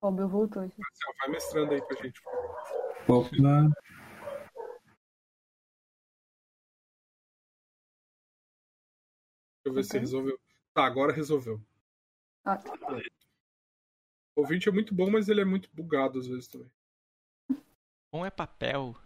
Ó, 0.00 0.08
o 0.08 0.10
meu 0.10 0.26
voltou. 0.26 0.62
gente. 0.62 0.78
Marcel, 0.78 1.14
vai 1.18 1.28
mestrando 1.28 1.74
aí 1.74 1.82
pra 1.82 2.02
gente. 2.02 2.18
Opa. 3.06 3.28
Deixa 3.28 3.42
eu 9.66 9.74
ver 9.74 9.84
se 9.84 9.90
Ok. 9.90 10.00
resolveu. 10.00 10.40
Tá, 10.72 10.86
agora 10.86 11.12
resolveu. 11.12 11.60
Ah, 12.46 12.56
tá. 12.56 12.72
O 14.34 14.40
ouvinte 14.40 14.70
é 14.70 14.72
muito 14.72 14.94
bom, 14.94 15.10
mas 15.10 15.28
ele 15.28 15.42
é 15.42 15.44
muito 15.44 15.68
bugado 15.74 16.18
às 16.18 16.26
vezes 16.26 16.48
também. 16.48 16.72
Um 18.10 18.24
é 18.24 18.30
papel, 18.30 18.96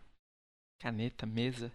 caneta, 0.78 1.26
mesa. 1.26 1.72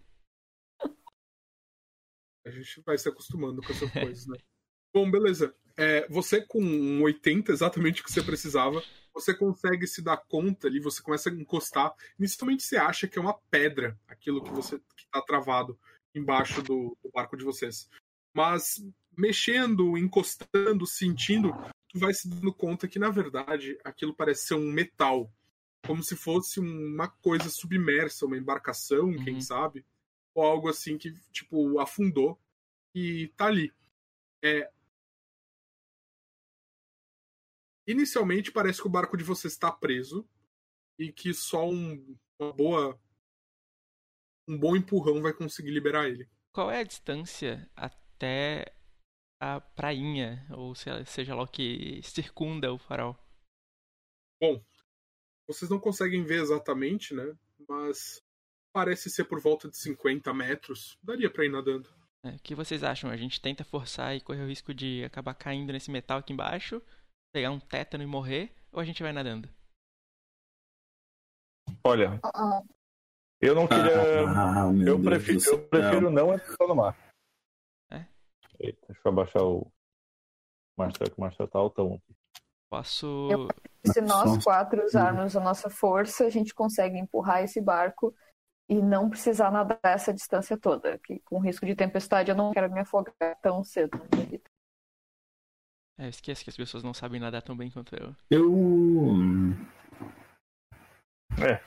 A 2.48 2.52
gente 2.52 2.82
vai 2.86 2.98
se 2.98 3.10
acostumando 3.10 3.62
com 3.62 3.72
essas 3.72 3.92
coisas, 3.92 4.26
né? 4.28 4.38
Bom, 4.94 5.10
beleza. 5.10 5.54
É, 5.76 6.08
você 6.08 6.42
com 6.42 6.60
um 6.60 7.04
80, 7.04 7.52
exatamente 7.52 8.02
o 8.02 8.06
que 8.06 8.12
você 8.12 8.24
precisava, 8.24 8.82
você 9.14 9.34
consegue 9.34 9.86
se 9.86 10.02
dar 10.02 10.18
conta 10.18 10.68
ali, 10.68 10.80
você 10.80 11.02
começa 11.02 11.30
a 11.30 11.34
encostar. 11.34 11.94
Inicialmente 12.18 12.64
você 12.64 12.78
acha 12.78 13.08
que 13.08 13.20
é 13.20 13.22
uma 13.22 13.38
pedra, 13.52 14.00
aquilo 14.08 14.44
que 14.44 14.50
você 14.52 14.80
que 14.80 15.08
tá 15.12 15.22
travado 15.22 15.78
embaixo 16.16 16.62
do, 16.64 16.98
do 17.04 17.12
barco 17.12 17.38
de 17.38 17.44
vocês. 17.44 17.90
Mas 18.34 18.84
mexendo, 19.16 19.98
encostando, 19.98 20.86
sentindo, 20.88 21.52
tu 21.90 22.00
vai 22.00 22.14
se 22.14 22.30
dando 22.30 22.54
conta 22.54 22.88
que, 22.88 23.00
na 23.00 23.10
verdade, 23.10 23.78
aquilo 23.84 24.16
parece 24.16 24.48
ser 24.48 24.56
um 24.56 24.72
metal. 24.72 25.32
Como 25.86 26.04
se 26.04 26.16
fosse 26.16 26.60
uma 26.60 27.08
coisa 27.08 27.50
submersa, 27.50 28.26
uma 28.26 28.38
embarcação, 28.38 29.14
quem 29.24 29.36
Uhum. 29.36 29.42
sabe? 29.42 29.86
Ou 30.38 30.44
algo 30.44 30.70
assim 30.70 31.00
que, 31.00 31.12
tipo, 31.32 31.80
afundou 31.80 32.40
e 32.94 33.30
tá 33.30 33.48
ali. 33.48 33.74
É... 34.44 34.72
Inicialmente 37.88 38.52
parece 38.52 38.80
que 38.80 38.88
o 38.88 38.92
barco 38.92 39.18
de 39.18 39.24
vocês 39.24 39.54
está 39.54 39.72
preso 39.72 40.30
e 41.00 41.12
que 41.12 41.34
só 41.34 41.68
um, 41.68 42.16
uma 42.40 42.54
boa 42.54 43.02
um 44.48 44.60
bom 44.60 44.76
empurrão 44.76 45.24
vai 45.24 45.34
conseguir 45.34 45.72
liberar 45.72 46.08
ele. 46.08 46.30
Qual 46.54 46.70
é 46.70 46.82
a 46.82 46.84
distância 46.84 47.68
até 47.76 48.76
a 49.42 49.60
prainha, 49.60 50.48
ou 50.52 50.76
se- 50.76 51.04
seja 51.06 51.34
lá 51.34 51.44
o 51.44 51.48
que 51.48 52.00
circunda 52.04 52.72
o 52.72 52.78
farol? 52.78 53.18
Bom, 54.40 54.64
vocês 55.48 55.70
não 55.72 55.80
conseguem 55.80 56.24
ver 56.24 56.42
exatamente, 56.42 57.16
né? 57.16 57.36
Mas 57.68 58.24
parece 58.74 59.10
ser 59.10 59.26
por 59.26 59.40
volta 59.42 59.70
de 59.70 59.78
50 59.78 60.34
metros. 60.34 60.98
Daria 61.02 61.32
pra 61.32 61.46
ir 61.46 61.50
nadando. 61.50 61.90
É, 62.24 62.30
o 62.32 62.40
que 62.40 62.56
vocês 62.56 62.84
acham? 62.84 63.10
A 63.10 63.18
gente 63.18 63.40
tenta 63.42 63.64
forçar 63.64 64.16
e 64.16 64.22
correr 64.22 64.42
o 64.44 64.48
risco 64.48 64.74
de 64.74 65.04
acabar 65.04 65.34
caindo 65.34 65.72
nesse 65.72 65.90
metal 65.92 66.20
aqui 66.20 66.34
embaixo, 66.34 66.82
pegar 67.32 67.52
um 67.52 67.60
tétano 67.60 68.04
e 68.04 68.08
morrer, 68.08 68.54
ou 68.72 68.80
a 68.80 68.86
gente 68.86 69.02
vai 69.04 69.14
nadando? 69.14 69.50
Olha, 71.84 72.20
Ah, 72.24 72.62
eu 73.42 73.54
não 73.56 73.68
queria. 73.68 74.28
Ah, 74.30 74.72
meu 74.72 74.98
eu, 74.98 75.04
prefiro, 75.04 75.40
eu 75.46 75.68
prefiro 75.70 76.10
não 76.10 76.34
entrar 76.34 76.68
no 76.68 76.76
mar. 76.76 76.98
É? 77.92 78.06
Eita, 78.60 78.88
deixa 78.88 79.02
eu 79.06 79.12
abaixar 79.12 79.44
o 79.44 79.72
Marcelo, 80.78 81.12
que 81.12 81.18
o 81.18 81.22
Marcelo 81.22 81.50
tá 81.50 81.60
altão 81.60 81.94
aqui. 81.94 82.16
Posso. 82.70 83.30
Eu- 83.32 83.48
se 83.86 84.02
nós 84.02 84.44
quatro 84.44 84.84
usarmos 84.84 85.36
a 85.38 85.40
nossa 85.40 85.70
força, 85.70 86.26
a 86.26 86.30
gente 86.30 86.54
consegue 86.54 86.98
empurrar 86.98 87.42
esse 87.44 87.62
barco 87.62 88.14
e 88.70 88.76
não 88.76 89.10
precisar 89.10 89.52
nadar 89.52 89.80
essa 89.84 90.14
distância 90.14 90.58
toda. 90.58 90.98
Que 91.00 91.20
com 91.20 91.40
risco 91.40 91.66
de 91.66 91.76
tempestade 91.76 92.30
eu 92.30 92.36
não 92.36 92.52
quero 92.52 92.72
me 92.72 92.80
afogar 92.80 93.14
tão 93.42 93.64
cedo. 93.64 94.00
É, 95.98 96.06
eu 96.06 96.10
esqueço 96.10 96.44
que 96.44 96.50
as 96.50 96.58
pessoas 96.58 96.84
não 96.84 96.94
sabem 96.94 97.20
nadar 97.20 97.42
tão 97.42 97.56
bem 97.56 97.72
quanto 97.72 97.96
eu. 97.96 98.16
Eu. 98.30 99.56
É. 101.44 101.62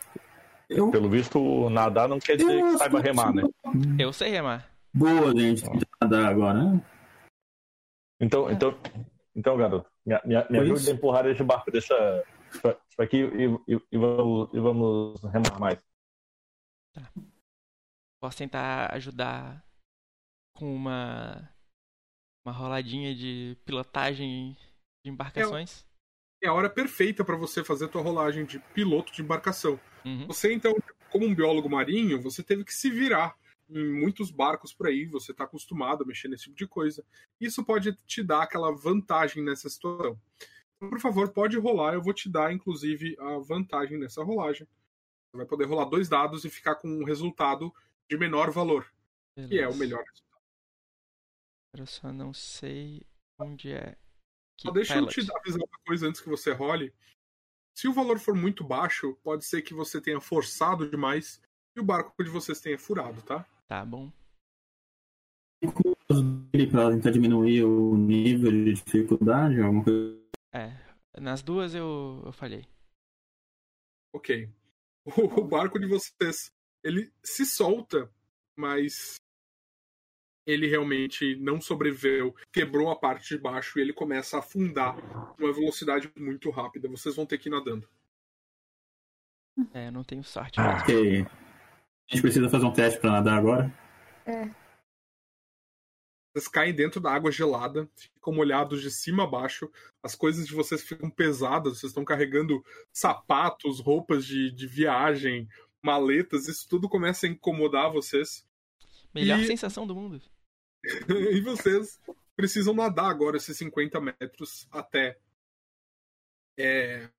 Eu. 0.68 0.90
Pelo 0.90 1.10
visto, 1.10 1.68
nadar 1.68 2.08
não 2.08 2.20
quer 2.20 2.36
dizer 2.36 2.60
eu 2.60 2.72
que 2.72 2.78
saiba 2.78 3.00
remar, 3.00 3.34
né? 3.34 3.42
Eu 3.98 4.12
sei 4.12 4.30
remar. 4.30 4.70
Boa, 4.94 5.34
gente. 5.34 5.64
Nada 6.00 6.28
agora, 6.28 6.62
né? 6.62 6.82
Então, 8.20 8.50
então, 8.50 8.76
então 9.34 9.56
garoto, 9.56 9.90
me, 10.04 10.14
me, 10.24 10.60
me 10.60 10.72
isso? 10.72 10.90
a 10.90 10.92
empurrar 10.92 11.26
esse 11.26 11.42
barco 11.42 11.72
dessa, 11.72 12.22
isso 12.52 13.02
aqui 13.02 13.16
e, 13.16 13.74
e, 13.74 13.80
e 13.90 13.98
vamos, 13.98 14.48
e 14.52 14.60
vamos 14.60 15.20
remar 15.22 15.58
mais. 15.58 15.89
Posso 18.20 18.38
tentar 18.38 18.92
ajudar 18.94 19.64
com 20.56 20.74
uma. 20.74 21.48
Uma 22.44 22.54
roladinha 22.54 23.14
de 23.14 23.56
pilotagem 23.66 24.56
de 25.04 25.10
embarcações? 25.10 25.84
É 26.42 26.48
a 26.48 26.54
hora 26.54 26.70
perfeita 26.70 27.22
pra 27.22 27.36
você 27.36 27.62
fazer 27.62 27.84
a 27.84 27.88
tua 27.88 28.00
rolagem 28.00 28.46
de 28.46 28.58
piloto 28.72 29.12
de 29.12 29.20
embarcação. 29.20 29.78
Uhum. 30.06 30.26
Você, 30.26 30.50
então, 30.50 30.74
como 31.10 31.26
um 31.26 31.34
biólogo 31.34 31.68
marinho, 31.68 32.20
você 32.20 32.42
teve 32.42 32.64
que 32.64 32.72
se 32.72 32.90
virar 32.90 33.36
em 33.68 33.92
muitos 34.00 34.30
barcos 34.30 34.72
por 34.72 34.86
aí, 34.86 35.04
você 35.04 35.32
está 35.32 35.44
acostumado 35.44 36.02
a 36.02 36.06
mexer 36.06 36.28
nesse 36.28 36.44
tipo 36.44 36.56
de 36.56 36.66
coisa. 36.66 37.04
Isso 37.40 37.64
pode 37.64 37.92
te 38.06 38.22
dar 38.22 38.42
aquela 38.42 38.72
vantagem 38.72 39.44
nessa 39.44 39.68
situação. 39.68 40.18
Então, 40.76 40.88
por 40.88 40.98
favor, 40.98 41.30
pode 41.30 41.58
rolar, 41.58 41.94
eu 41.94 42.02
vou 42.02 42.14
te 42.14 42.28
dar, 42.28 42.52
inclusive, 42.52 43.16
a 43.20 43.38
vantagem 43.38 43.98
nessa 43.98 44.24
rolagem. 44.24 44.66
Você 45.30 45.36
vai 45.36 45.46
poder 45.46 45.64
rolar 45.66 45.84
dois 45.84 46.08
dados 46.08 46.44
e 46.44 46.50
ficar 46.50 46.74
com 46.74 46.88
um 46.88 47.04
resultado 47.04 47.72
de 48.10 48.18
menor 48.18 48.50
valor, 48.50 48.92
que 49.34 49.58
é 49.58 49.68
o 49.68 49.72
Beleza. 49.72 49.78
melhor. 49.78 50.04
Eu 51.76 51.86
só 51.86 52.12
não 52.12 52.32
sei 52.32 53.06
onde 53.38 53.72
é. 53.72 53.96
Que 54.58 54.66
Só 54.66 54.72
deixa 54.72 54.98
eu 54.98 55.06
te 55.06 55.20
avisar 55.20 55.62
uma 55.62 55.78
coisa 55.86 56.08
antes 56.08 56.20
que 56.20 56.28
você 56.28 56.52
role. 56.52 56.92
Se 57.76 57.86
o 57.86 57.92
valor 57.92 58.18
for 58.18 58.34
muito 58.34 58.64
baixo, 58.64 59.14
pode 59.22 59.44
ser 59.44 59.62
que 59.62 59.72
você 59.72 60.00
tenha 60.00 60.20
forçado 60.20 60.90
demais 60.90 61.40
e 61.76 61.80
o 61.80 61.84
barco 61.84 62.12
de 62.22 62.28
vocês 62.28 62.60
tenha 62.60 62.76
furado, 62.76 63.22
tá? 63.22 63.46
Tá 63.68 63.84
bom. 63.84 64.12
Ele 66.52 66.66
pra 66.66 66.90
tentar 66.90 67.10
diminuir 67.12 67.62
o 67.62 67.96
nível 67.96 68.50
de 68.50 68.74
dificuldade, 68.74 69.60
alguma 69.60 69.84
coisa. 69.84 70.20
É. 70.52 70.76
Nas 71.20 71.40
duas 71.40 71.74
eu, 71.74 72.20
eu 72.26 72.32
falhei. 72.32 72.66
Ok. 74.12 74.50
O 75.36 75.44
barco 75.44 75.78
de 75.78 75.86
vocês, 75.86 76.52
ele 76.84 77.10
se 77.24 77.46
solta, 77.46 78.10
mas 78.56 79.16
ele 80.46 80.66
realmente 80.66 81.36
não 81.36 81.60
sobreviveu, 81.60 82.34
quebrou 82.52 82.90
a 82.90 82.96
parte 82.96 83.34
de 83.34 83.40
baixo 83.40 83.78
e 83.78 83.82
ele 83.82 83.92
começa 83.92 84.36
a 84.36 84.40
afundar 84.40 84.96
uma 85.38 85.52
velocidade 85.52 86.10
muito 86.16 86.50
rápida. 86.50 86.88
Vocês 86.88 87.16
vão 87.16 87.26
ter 87.26 87.38
que 87.38 87.48
ir 87.48 87.52
nadando. 87.52 87.88
É, 89.72 89.90
não 89.90 90.02
tenho 90.02 90.24
sorte. 90.24 90.60
Ah. 90.60 90.82
A 90.82 92.14
gente 92.14 92.22
precisa 92.22 92.48
fazer 92.48 92.66
um 92.66 92.72
teste 92.72 92.98
pra 93.00 93.12
nadar 93.12 93.38
agora. 93.38 93.72
É. 94.26 94.59
Vocês 96.32 96.46
caem 96.46 96.74
dentro 96.74 97.00
da 97.00 97.12
água 97.12 97.32
gelada, 97.32 97.90
ficam 97.96 98.32
molhados 98.32 98.80
de 98.80 98.90
cima 98.90 99.24
a 99.24 99.26
baixo, 99.26 99.70
as 100.02 100.14
coisas 100.14 100.46
de 100.46 100.54
vocês 100.54 100.82
ficam 100.82 101.10
pesadas, 101.10 101.78
vocês 101.78 101.90
estão 101.90 102.04
carregando 102.04 102.64
sapatos, 102.92 103.80
roupas 103.80 104.24
de, 104.24 104.52
de 104.52 104.66
viagem, 104.66 105.48
maletas, 105.82 106.46
isso 106.46 106.68
tudo 106.68 106.88
começa 106.88 107.26
a 107.26 107.28
incomodar 107.28 107.92
vocês. 107.92 108.46
Melhor 109.12 109.40
E- 109.40 109.46
sensação 109.46 109.86
do 109.86 109.94
mundo. 109.94 110.22
e 111.08 111.40
vocês 111.40 111.98
precisam 112.36 112.72
nadar 112.74 113.10
agora 113.10 113.36
esses 113.36 113.56
50 113.58 114.00
metros 114.00 114.68
até 114.70 115.18
é, 116.58 117.10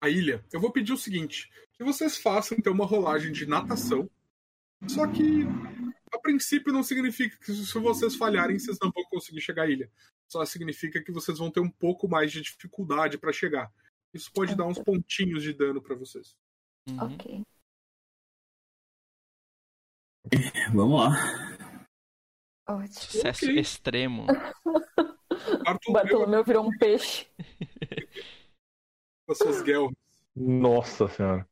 a 0.00 0.08
ilha. 0.08 0.44
Eu 0.52 0.60
vou 0.60 0.70
pedir 0.70 0.92
o 0.92 0.98
seguinte: 0.98 1.50
que 1.72 1.84
vocês 1.84 2.18
façam 2.18 2.56
então 2.58 2.72
uma 2.72 2.86
rolagem 2.86 3.32
de 3.32 3.46
natação. 3.46 4.10
Só 4.86 5.06
que 5.08 5.44
a 6.12 6.18
princípio 6.20 6.72
não 6.72 6.82
significa 6.82 7.36
que 7.38 7.52
se 7.52 7.78
vocês 7.78 8.14
falharem 8.16 8.58
vocês 8.58 8.78
não 8.80 8.90
vão 8.90 9.04
conseguir 9.04 9.40
chegar 9.40 9.64
à 9.64 9.70
ilha. 9.70 9.90
Só 10.28 10.44
significa 10.44 11.02
que 11.02 11.10
vocês 11.12 11.38
vão 11.38 11.50
ter 11.50 11.60
um 11.60 11.70
pouco 11.70 12.06
mais 12.08 12.30
de 12.30 12.42
dificuldade 12.42 13.16
para 13.18 13.32
chegar. 13.32 13.72
Isso 14.12 14.30
pode 14.32 14.54
dar 14.54 14.66
uns 14.66 14.78
pontinhos 14.78 15.42
de 15.42 15.52
dano 15.52 15.82
para 15.82 15.94
vocês. 15.94 16.36
Uhum. 16.88 17.14
Ok. 17.14 17.42
Vamos 20.74 21.00
lá. 21.00 21.14
Ótimo. 22.68 22.92
Sucesso 22.92 23.46
Ok. 23.46 23.58
extremo. 23.58 24.26
O 24.26 24.26
Bartolomeu 25.64 25.92
Bartolomeu 25.92 26.44
virou 26.44 26.66
um 26.68 26.78
peixe. 26.78 27.26
com 29.26 29.32
as 29.32 29.38
suas 29.38 29.62
guelras. 29.62 29.94
Nossa 30.36 31.08
senhora. 31.08 31.48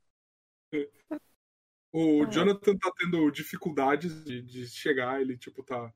O 1.99 2.25
Ah. 2.25 2.31
Jonathan 2.31 2.77
tá 2.77 2.93
tendo 2.99 3.31
dificuldades 3.31 4.23
de, 4.23 4.43
de 4.43 4.67
chegar, 4.69 5.19
ele 5.19 5.35
tipo 5.39 5.63
tá 5.63 5.91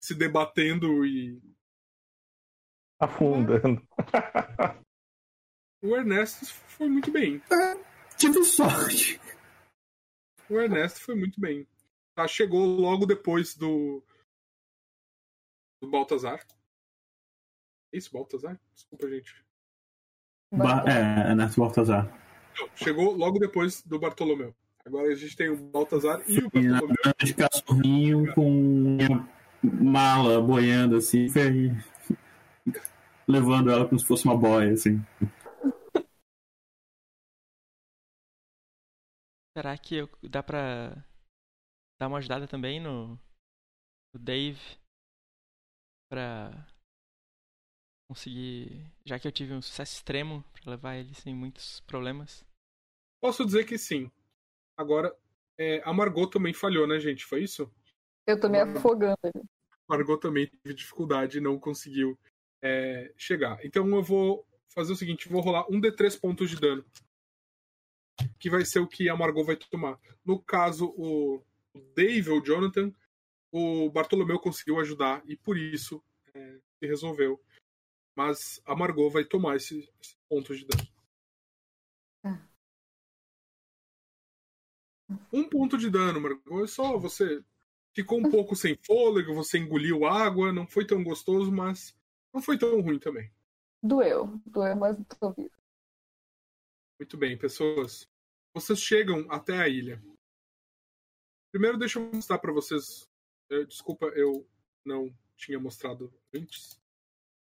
se 0.00 0.14
debatendo 0.14 1.04
e 1.04 1.42
Afundando. 3.00 3.82
o 5.82 5.96
Ernesto 5.96 6.46
foi 6.46 6.88
muito 6.88 7.10
bem. 7.10 7.42
Tive 8.16 8.44
sorte. 8.44 9.20
O 10.48 10.60
Ernesto 10.60 11.00
foi 11.00 11.16
muito 11.16 11.40
bem. 11.40 11.66
Tá, 12.14 12.28
chegou 12.28 12.64
logo 12.64 13.04
depois 13.04 13.56
do 13.56 14.00
do 15.82 15.90
Baltazar. 15.90 16.46
É 17.92 17.98
Isso, 17.98 18.12
Baltazar? 18.12 18.60
Desculpa, 18.72 19.08
gente. 19.08 19.44
Ba 20.52 20.84
é, 20.86 21.30
Ernesto 21.32 21.60
Baltazar. 21.60 22.06
Chegou 22.76 23.12
logo 23.16 23.40
depois 23.40 23.82
do 23.82 23.98
Bartolomeu. 23.98 24.54
Agora 24.84 25.12
a 25.12 25.14
gente 25.14 25.36
tem 25.36 25.48
o 25.48 25.56
Baltazar 25.70 26.20
e 26.28 26.38
o 26.38 26.42
Bartolomeu. 26.50 26.88
banda 26.88 27.16
de 27.24 27.34
cachorrinho 27.34 28.34
com 28.34 28.50
minha 28.50 29.08
mala 29.62 30.42
boiando 30.42 30.96
assim, 30.96 31.26
levando 33.28 33.70
ela 33.70 33.86
como 33.88 33.98
se 33.98 34.06
fosse 34.06 34.24
uma 34.24 34.36
boia, 34.36 34.72
assim. 34.72 34.98
Será 39.56 39.76
que 39.78 39.96
eu- 39.96 40.08
dá 40.28 40.42
pra 40.42 40.94
dar 42.00 42.08
uma 42.08 42.18
ajudada 42.18 42.48
também 42.48 42.80
no, 42.80 43.16
no 44.14 44.18
Dave? 44.20 44.58
Pra 46.10 46.50
conseguir. 48.10 48.84
Já 49.06 49.18
que 49.18 49.28
eu 49.28 49.32
tive 49.32 49.52
um 49.54 49.62
sucesso 49.62 49.94
extremo, 49.96 50.42
pra 50.52 50.70
levar 50.72 50.96
ele 50.96 51.14
sem 51.14 51.34
muitos 51.34 51.80
problemas. 51.82 52.44
Posso 53.22 53.44
dizer 53.46 53.64
que 53.64 53.78
sim. 53.78 54.10
Agora, 54.82 55.16
é, 55.56 55.80
a 55.84 55.92
Margot 55.92 56.26
também 56.26 56.52
falhou, 56.52 56.86
né, 56.86 56.98
gente? 56.98 57.24
Foi 57.24 57.42
isso? 57.42 57.72
Eu 58.26 58.38
tô 58.38 58.48
me 58.48 58.58
afogando. 58.58 59.16
Margot 59.88 60.18
também 60.18 60.48
teve 60.48 60.74
dificuldade 60.74 61.38
e 61.38 61.40
não 61.40 61.58
conseguiu 61.58 62.18
é, 62.60 63.12
chegar. 63.16 63.58
Então 63.64 63.88
eu 63.88 64.02
vou 64.02 64.46
fazer 64.74 64.92
o 64.92 64.96
seguinte: 64.96 65.28
vou 65.28 65.40
rolar 65.40 65.66
um 65.70 65.80
D3 65.80 66.20
pontos 66.20 66.50
de 66.50 66.56
dano. 66.56 66.84
Que 68.38 68.50
vai 68.50 68.64
ser 68.64 68.80
o 68.80 68.88
que 68.88 69.08
a 69.08 69.16
Margot 69.16 69.44
vai 69.44 69.56
tomar. 69.56 69.98
No 70.24 70.40
caso, 70.42 70.92
o 70.96 71.42
Dave 71.94 72.30
ou 72.30 72.40
o 72.40 72.44
Jonathan, 72.44 72.92
o 73.50 73.90
Bartolomeu 73.90 74.38
conseguiu 74.38 74.80
ajudar 74.80 75.22
e 75.26 75.36
por 75.36 75.56
isso 75.56 76.02
é, 76.34 76.58
se 76.78 76.86
resolveu. 76.86 77.40
Mas 78.16 78.60
a 78.64 78.74
Margot 78.74 79.10
vai 79.10 79.24
tomar 79.24 79.56
esses 79.56 79.88
pontos 80.28 80.58
de 80.58 80.66
dano. 80.66 80.91
Um 85.32 85.48
ponto 85.48 85.76
de 85.78 85.90
dano, 85.90 86.20
Margot. 86.20 86.64
É 86.64 86.66
só 86.66 86.98
você 86.98 87.42
ficou 87.94 88.18
um 88.18 88.30
pouco 88.30 88.56
sem 88.56 88.76
fôlego, 88.76 89.34
você 89.34 89.58
engoliu 89.58 90.04
água, 90.06 90.52
não 90.52 90.66
foi 90.66 90.86
tão 90.86 91.02
gostoso, 91.02 91.50
mas 91.52 91.96
não 92.32 92.40
foi 92.40 92.58
tão 92.58 92.80
ruim 92.80 92.98
também. 92.98 93.30
Doeu. 93.82 94.40
Doeu, 94.46 94.76
mas 94.76 94.96
tô 95.18 95.32
vivo. 95.32 95.50
Muito 96.98 97.16
bem, 97.16 97.36
pessoas. 97.36 98.08
Vocês 98.54 98.80
chegam 98.80 99.26
até 99.30 99.58
a 99.58 99.68
ilha. 99.68 100.02
Primeiro, 101.50 101.76
deixa 101.78 101.98
eu 101.98 102.10
mostrar 102.12 102.38
para 102.38 102.52
vocês. 102.52 103.08
eh, 103.50 103.64
Desculpa, 103.64 104.06
eu 104.14 104.46
não 104.84 105.12
tinha 105.36 105.58
mostrado 105.58 106.12
antes. 106.34 106.80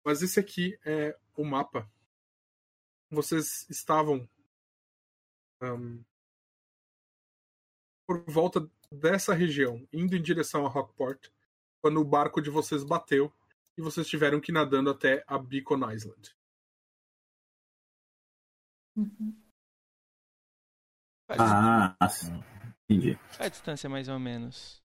Mas 0.04 0.22
esse 0.22 0.38
aqui 0.38 0.78
é 0.84 1.18
o 1.36 1.44
mapa. 1.44 1.90
Vocês 3.10 3.66
estavam 3.70 4.28
ahn, 5.60 6.00
por 8.06 8.24
volta 8.30 8.68
dessa 8.90 9.34
região, 9.34 9.86
indo 9.92 10.14
em 10.14 10.22
direção 10.22 10.64
a 10.64 10.68
Rockport, 10.68 11.28
quando 11.82 12.00
o 12.00 12.04
barco 12.04 12.40
de 12.40 12.50
vocês 12.50 12.84
bateu 12.84 13.32
e 13.76 13.82
vocês 13.82 14.06
tiveram 14.06 14.40
que 14.40 14.50
ir 14.50 14.54
nadando 14.54 14.90
até 14.90 15.24
a 15.26 15.38
Beacon 15.38 15.90
Island. 15.90 16.34
Uhum. 18.96 19.42
Qual 21.26 21.40
a, 21.40 21.96
Ah, 22.00 22.08
entendi. 22.88 23.16
qual 23.36 23.46
a 23.46 23.48
distância 23.48 23.88
mais 23.90 24.08
ou 24.08 24.18
menos? 24.18 24.82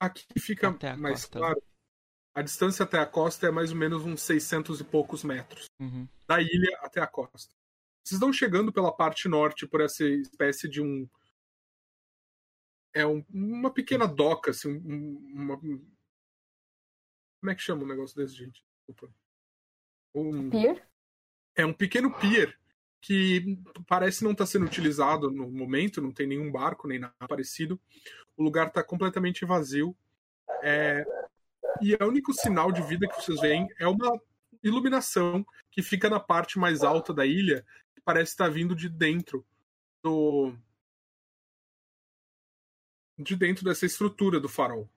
Aqui 0.00 0.26
fica 0.40 0.68
Até 0.70 0.90
a 0.90 0.96
mais 0.96 1.20
costa. 1.26 1.38
claro. 1.38 1.62
A 2.34 2.42
distância 2.42 2.84
até 2.84 2.98
a 2.98 3.06
costa 3.06 3.46
é 3.46 3.50
mais 3.50 3.70
ou 3.70 3.76
menos 3.76 4.02
uns 4.04 4.22
600 4.22 4.80
e 4.80 4.84
poucos 4.84 5.22
metros. 5.22 5.66
Uhum. 5.78 6.08
Da 6.26 6.40
ilha 6.40 6.76
até 6.80 7.00
a 7.00 7.06
costa. 7.06 7.54
Vocês 8.04 8.16
estão 8.16 8.32
chegando 8.32 8.72
pela 8.72 8.94
parte 8.94 9.28
norte, 9.28 9.66
por 9.66 9.80
essa 9.80 10.04
espécie 10.04 10.68
de 10.68 10.80
um. 10.82 11.08
É 12.94 13.06
um- 13.06 13.24
uma 13.32 13.72
pequena 13.72 14.06
doca, 14.06 14.50
assim. 14.50 14.68
um- 14.84 15.16
uma- 15.34 15.58
como 15.58 15.90
é 17.50 17.54
que 17.54 17.62
chama 17.62 17.84
um 17.84 17.88
negócio 17.88 18.16
desse, 18.16 18.34
gente? 18.34 18.62
Desculpa. 18.86 19.14
Um, 20.14 20.50
Pier? 20.50 20.86
é 21.56 21.64
um 21.64 21.72
pequeno 21.72 22.12
pier 22.18 22.58
que 23.00 23.58
parece 23.88 24.22
não 24.22 24.32
estar 24.32 24.46
sendo 24.46 24.66
utilizado 24.66 25.30
no 25.30 25.50
momento, 25.50 26.00
não 26.02 26.12
tem 26.12 26.26
nenhum 26.26 26.52
barco 26.52 26.86
nem 26.86 26.98
nada 26.98 27.14
parecido. 27.28 27.80
O 28.36 28.42
lugar 28.42 28.68
está 28.68 28.82
completamente 28.84 29.44
vazio. 29.44 29.96
É, 30.62 31.04
E 31.80 31.94
o 31.96 32.06
único 32.06 32.32
sinal 32.34 32.70
de 32.70 32.82
vida 32.82 33.08
que 33.08 33.14
vocês 33.16 33.40
veem 33.40 33.66
é 33.80 33.88
uma 33.88 34.20
iluminação 34.62 35.44
que 35.70 35.82
fica 35.82 36.08
na 36.10 36.20
parte 36.20 36.58
mais 36.58 36.82
alta 36.84 37.12
da 37.14 37.24
ilha, 37.26 37.66
parece 38.04 38.32
estar 38.32 38.48
vindo 38.48 38.74
de 38.74 38.88
dentro 38.88 39.44
do. 40.02 40.54
de 43.18 43.36
dentro 43.36 43.64
dessa 43.64 43.86
estrutura 43.86 44.40
do 44.40 44.48
farol. 44.48 44.88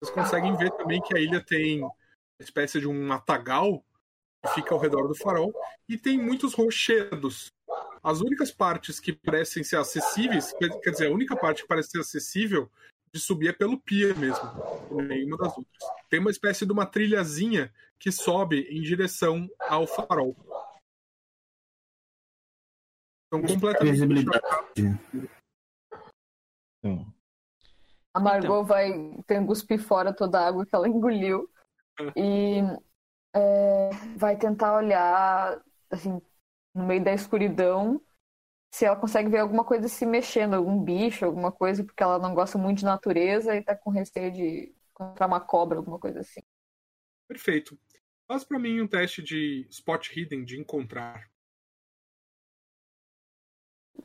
Vocês 0.00 0.14
conseguem 0.14 0.56
ver 0.56 0.70
também 0.72 1.00
que 1.00 1.16
a 1.16 1.20
ilha 1.20 1.44
tem 1.44 1.82
uma 1.82 1.94
espécie 2.40 2.80
de 2.80 2.86
um 2.86 3.06
matagal 3.06 3.84
que 4.42 4.54
fica 4.54 4.72
ao 4.72 4.80
redor 4.80 5.08
do 5.08 5.14
farol 5.14 5.52
e 5.88 5.98
tem 5.98 6.16
muitos 6.16 6.54
rochedos. 6.54 7.52
As 8.02 8.20
únicas 8.20 8.52
partes 8.52 9.00
que 9.00 9.12
parecem 9.12 9.64
ser 9.64 9.76
acessíveis, 9.76 10.52
quer 10.52 10.70
quer 10.80 10.90
dizer, 10.90 11.08
a 11.08 11.12
única 11.12 11.36
parte 11.36 11.62
que 11.62 11.68
parece 11.68 11.90
ser 11.90 12.00
acessível 12.00 12.70
de 13.12 13.18
subir 13.18 13.48
é 13.48 13.52
pelo 13.52 13.80
pier 13.80 14.14
mesmo, 14.16 14.44
nenhuma 15.02 15.36
das 15.36 15.56
outras. 15.56 15.78
Tem 16.08 16.20
uma 16.20 16.30
espécie 16.30 16.64
de 16.64 16.72
uma 16.72 16.86
trilhazinha 16.86 17.72
que 17.98 18.12
sobe 18.12 18.60
em 18.70 18.82
direção 18.82 19.48
ao 19.60 19.86
farol. 19.86 20.36
São 23.32 23.42
completamente 23.42 23.92
Visibilidade. 23.92 24.40
Sim. 26.84 27.06
A 28.14 28.20
Margot 28.20 28.62
Então. 28.62 28.64
vai 28.64 29.46
cuspir 29.46 29.80
fora 29.80 30.14
toda 30.14 30.40
a 30.40 30.46
água 30.46 30.64
que 30.64 30.74
ela 30.74 30.88
engoliu 30.88 31.50
e 32.16 32.60
é, 33.34 33.90
vai 34.16 34.36
tentar 34.36 34.76
olhar 34.76 35.62
assim 35.90 36.20
no 36.74 36.86
meio 36.86 37.02
da 37.02 37.12
escuridão 37.12 38.00
se 38.72 38.84
ela 38.84 38.96
consegue 38.96 39.30
ver 39.30 39.38
alguma 39.38 39.64
coisa 39.64 39.88
se 39.88 40.04
mexendo, 40.04 40.54
algum 40.54 40.82
bicho, 40.82 41.24
alguma 41.24 41.50
coisa, 41.50 41.82
porque 41.82 42.02
ela 42.02 42.18
não 42.18 42.34
gosta 42.34 42.58
muito 42.58 42.78
de 42.78 42.84
natureza 42.84 43.56
e 43.56 43.62
tá 43.62 43.74
com 43.74 43.90
receio 43.90 44.30
de 44.30 44.74
encontrar 44.90 45.26
uma 45.26 45.40
cobra, 45.40 45.78
alguma 45.78 45.98
coisa 45.98 46.20
assim. 46.20 46.40
Perfeito. 47.26 47.78
Faz 48.26 48.44
pra 48.44 48.58
mim 48.58 48.80
um 48.80 48.86
teste 48.86 49.22
de 49.22 49.66
spot 49.70 50.14
hidden, 50.14 50.44
de 50.44 50.60
encontrar. 50.60 51.30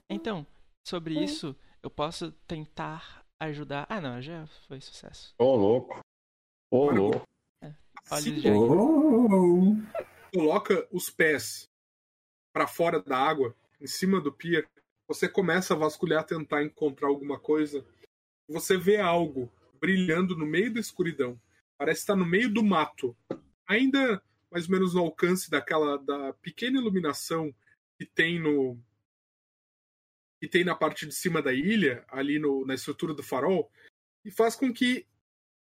Então, 0.10 0.46
sobre 0.88 1.18
Hum. 1.18 1.24
isso, 1.24 1.56
eu 1.82 1.90
posso 1.90 2.32
tentar 2.48 3.26
ajudar. 3.40 3.86
Ah, 3.90 4.02
não, 4.02 4.22
já 4.22 4.46
foi 4.68 4.80
sucesso. 4.82 5.34
Ô, 5.38 5.56
louco. 5.56 6.00
Ô, 6.72 6.86
Margot, 6.88 7.02
louco. 7.02 7.28
assim 8.10 8.40
Olha, 8.48 8.58
Oh, 8.58 9.76
coloca 10.34 10.88
os 10.92 11.10
pés 11.10 11.70
pra 12.54 12.68
fora 12.68 13.02
da 13.02 13.18
água, 13.18 13.56
em 13.82 13.88
cima 13.88 14.22
do 14.22 14.32
pier, 14.32 14.68
você 15.08 15.28
começa 15.28 15.74
a 15.74 15.78
vasculhar, 15.78 16.26
tentar 16.26 16.64
encontrar 16.64 17.08
alguma 17.08 17.40
coisa. 17.40 17.86
Você 18.48 18.78
vê 18.78 18.98
algo 19.00 19.52
brilhando 19.80 20.36
no 20.38 20.46
meio 20.46 20.74
da 20.74 20.80
escuridão. 20.80 21.40
Parece 21.78 22.02
estar 22.02 22.16
no 22.16 22.26
meio 22.26 22.50
do 22.52 22.64
mato. 22.64 23.16
Ainda 23.68 24.22
mais 24.50 24.66
ou 24.66 24.72
menos 24.72 24.94
no 24.94 25.02
alcance 25.02 25.50
daquela 25.50 25.98
da 25.98 26.32
pequena 26.34 26.80
iluminação 26.80 27.54
que 27.98 28.06
tem 28.06 28.40
no 28.40 28.78
que 30.44 30.50
tem 30.50 30.66
na 30.66 30.76
parte 30.76 31.08
de 31.08 31.16
cima 31.16 31.42
da 31.42 31.54
ilha, 31.54 32.04
ali 32.10 32.38
no, 32.38 32.66
na 32.66 32.74
estrutura 32.74 33.14
do 33.14 33.24
farol, 33.24 33.72
e 34.26 34.30
faz 34.30 34.58
com 34.58 34.74
que 34.74 35.08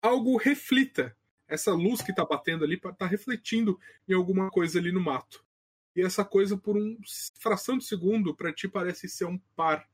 algo 0.02 0.36
reflita. 0.36 1.16
Essa 1.46 1.72
luz 1.72 2.02
que 2.02 2.10
está 2.10 2.24
batendo 2.24 2.64
ali 2.64 2.74
está 2.74 3.06
refletindo 3.06 3.78
em 4.08 4.12
alguma 4.12 4.50
coisa 4.50 4.80
ali 4.80 4.90
no 4.90 5.00
mato. 5.00 5.46
E 5.94 6.02
essa 6.02 6.24
coisa, 6.24 6.58
por 6.58 6.76
uma 6.76 6.98
fração 7.38 7.78
de 7.78 7.84
segundo, 7.84 8.34
para 8.34 8.52
ti 8.52 8.66
parece 8.66 9.08
ser 9.08 9.26
um 9.26 9.38
par 9.54 9.88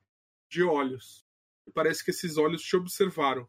de 0.49 0.62
olhos. 0.62 1.22
E 1.66 1.70
parece 1.70 2.03
que 2.03 2.11
esses 2.11 2.39
olhos 2.39 2.62
te 2.62 2.74
observaram. 2.74 3.47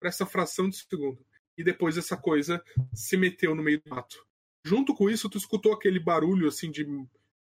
Por 0.00 0.08
essa 0.08 0.24
fração 0.24 0.70
de 0.70 0.76
segundo. 0.76 1.22
E 1.54 1.62
depois 1.62 1.98
essa 1.98 2.16
coisa 2.16 2.64
se 2.94 3.18
meteu 3.18 3.54
no 3.54 3.62
meio 3.62 3.82
do 3.82 3.90
mato. 3.90 4.26
Junto 4.64 4.94
com 4.94 5.10
isso, 5.10 5.28
tu 5.28 5.36
escutou 5.36 5.74
aquele 5.74 6.00
barulho 6.00 6.48
assim 6.48 6.70
de. 6.70 6.86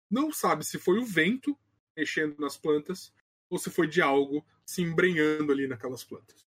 Não 0.10 0.32
sabe 0.32 0.66
se 0.66 0.80
foi 0.80 1.00
o 1.00 1.06
vento 1.06 1.60
mexendo 1.96 2.38
nas 2.40 2.58
plantas 2.58 3.14
ou 3.50 3.58
se 3.58 3.70
foi 3.70 3.88
de 3.88 4.02
algo 4.02 4.46
se 4.66 4.82
embrenhando 4.82 5.52
ali 5.52 5.68
naquelas 5.68 6.04
plantas. 6.04 6.46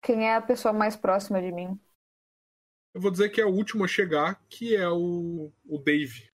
Quem 0.00 0.28
é 0.28 0.36
a 0.36 0.42
pessoa 0.42 0.72
mais 0.72 0.96
próxima 0.96 1.40
de 1.40 1.50
mim? 1.50 1.78
Eu 2.94 3.00
vou 3.00 3.10
dizer 3.10 3.28
que 3.30 3.40
é 3.40 3.44
o 3.44 3.52
último 3.52 3.84
a 3.84 3.88
chegar, 3.88 4.40
que 4.48 4.74
é 4.74 4.88
o, 4.88 5.52
o 5.66 5.78
Dave. 5.78 6.30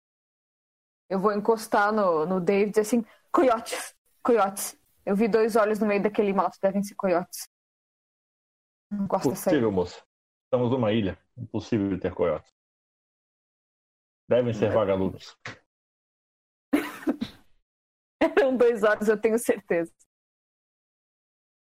Eu 1.09 1.19
vou 1.19 1.31
encostar 1.31 1.91
no, 1.91 2.25
no 2.25 2.39
Dave 2.39 2.67
e 2.67 2.69
dizer 2.69 2.81
assim: 2.81 3.05
coiotes, 3.31 3.95
coiotes. 4.21 4.77
Eu 5.05 5.15
vi 5.15 5.27
dois 5.27 5.55
olhos 5.55 5.79
no 5.79 5.87
meio 5.87 6.03
daquele 6.03 6.33
mato, 6.33 6.59
devem 6.61 6.83
ser 6.83 6.95
coiotes. 6.95 7.49
Não 8.91 9.07
gosto. 9.07 9.29
Impossível, 9.29 9.71
moça. 9.71 10.03
Estamos 10.45 10.69
numa 10.69 10.91
ilha. 10.91 11.17
Impossível 11.37 11.99
ter 11.99 12.13
coiotes. 12.13 12.53
Devem 14.29 14.53
ser 14.53 14.71
vagalumes. 14.71 15.35
Eram 18.21 18.55
dois 18.55 18.83
olhos, 18.83 19.07
eu 19.07 19.19
tenho 19.19 19.39
certeza. 19.39 19.91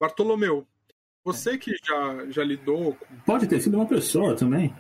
Bartolomeu, 0.01 0.67
você 1.25 1.57
que 1.59 1.77
já, 1.85 2.31
já 2.31 2.43
lidou 2.43 2.97
com 2.97 3.21
pode 3.21 3.47
ter 3.47 3.61
sido 3.61 3.77
uma 3.77 3.89
pessoa 3.89 4.37
também. 4.37 4.75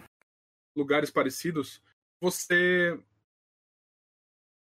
lugares 0.74 1.10
parecidos, 1.10 1.82
você 2.20 2.98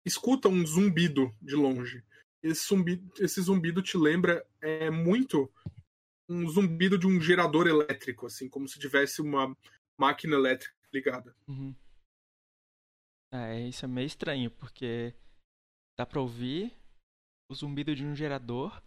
escuta 0.06 0.48
um 0.48 0.64
zumbido 0.66 1.34
de 1.42 1.54
longe. 1.56 2.04
Esse 2.42 2.68
zumbido, 2.68 3.12
esse 3.18 3.40
zumbido 3.40 3.82
te 3.82 3.96
lembra 3.96 4.46
é, 4.60 4.90
muito 4.90 5.52
um 6.28 6.48
zumbido 6.48 6.96
de 6.96 7.06
um 7.06 7.20
gerador 7.20 7.66
elétrico, 7.66 8.26
assim, 8.26 8.48
como 8.48 8.68
se 8.68 8.78
tivesse 8.78 9.20
uma 9.20 9.54
máquina 9.98 10.36
elétrica 10.36 10.74
ligada. 10.92 11.36
Uhum. 11.48 11.74
É, 13.32 13.60
isso 13.68 13.84
é 13.84 13.88
meio 13.88 14.06
estranho, 14.06 14.50
porque 14.50 15.12
dá 15.98 16.06
pra 16.06 16.20
ouvir 16.20 16.72
o 17.50 17.54
zumbido 17.54 17.94
de 17.94 18.04
um 18.04 18.14
gerador, 18.14 18.82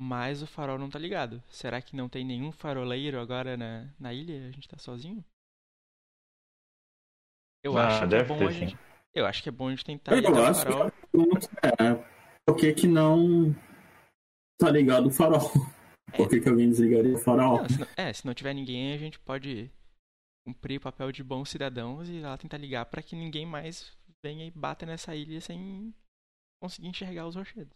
mas 0.00 0.42
o 0.42 0.46
farol 0.46 0.78
não 0.78 0.90
tá 0.90 0.98
ligado. 0.98 1.42
Será 1.48 1.80
que 1.80 1.96
não 1.96 2.08
tem 2.08 2.24
nenhum 2.24 2.52
faroleiro 2.52 3.20
agora 3.20 3.56
na, 3.56 3.92
na 3.98 4.12
ilha? 4.12 4.48
A 4.48 4.50
gente 4.50 4.68
tá 4.68 4.78
sozinho? 4.78 5.24
Eu 7.64 7.76
Ah, 7.78 7.86
acho 7.86 7.98
que 8.00 8.04
é 8.04 8.08
deve 8.08 8.28
bom 8.28 8.38
ter, 8.38 8.48
a 8.48 8.50
gente. 8.50 8.78
Eu 9.14 9.26
acho 9.26 9.42
que 9.42 9.48
é 9.48 9.52
bom 9.52 9.68
a 9.68 9.70
gente 9.70 9.84
tentar 9.84 10.12
Eu 10.12 10.16
ligar 10.18 10.32
o 10.34 10.44
acho 10.44 10.62
farol. 10.62 10.86
é 10.88 12.12
por 12.46 12.56
que, 12.56 12.74
que 12.74 12.86
não 12.88 13.52
tá 14.58 14.70
ligado 14.70 15.06
o 15.06 15.10
farol? 15.10 15.50
Por 16.16 16.28
que, 16.28 16.40
que 16.40 16.48
alguém 16.48 16.68
desligaria 16.68 17.14
o 17.14 17.18
farol? 17.18 17.58
Não, 17.62 17.68
se 17.68 17.78
não, 17.78 17.86
é, 17.96 18.12
se 18.12 18.26
não 18.26 18.34
tiver 18.34 18.52
ninguém, 18.52 18.92
a 18.92 18.98
gente 18.98 19.18
pode 19.20 19.70
cumprir 20.46 20.78
o 20.78 20.80
papel 20.82 21.12
de 21.12 21.22
bons 21.22 21.48
cidadãos 21.48 22.08
e 22.08 22.20
lá 22.20 22.36
tentar 22.36 22.58
ligar 22.58 22.84
pra 22.86 23.02
que 23.02 23.14
ninguém 23.14 23.46
mais 23.46 23.96
venha 24.24 24.44
e 24.44 24.50
bata 24.50 24.84
nessa 24.84 25.14
ilha 25.14 25.40
sem 25.40 25.94
conseguir 26.60 26.88
enxergar 26.88 27.26
os 27.28 27.36
rochedos. 27.36 27.72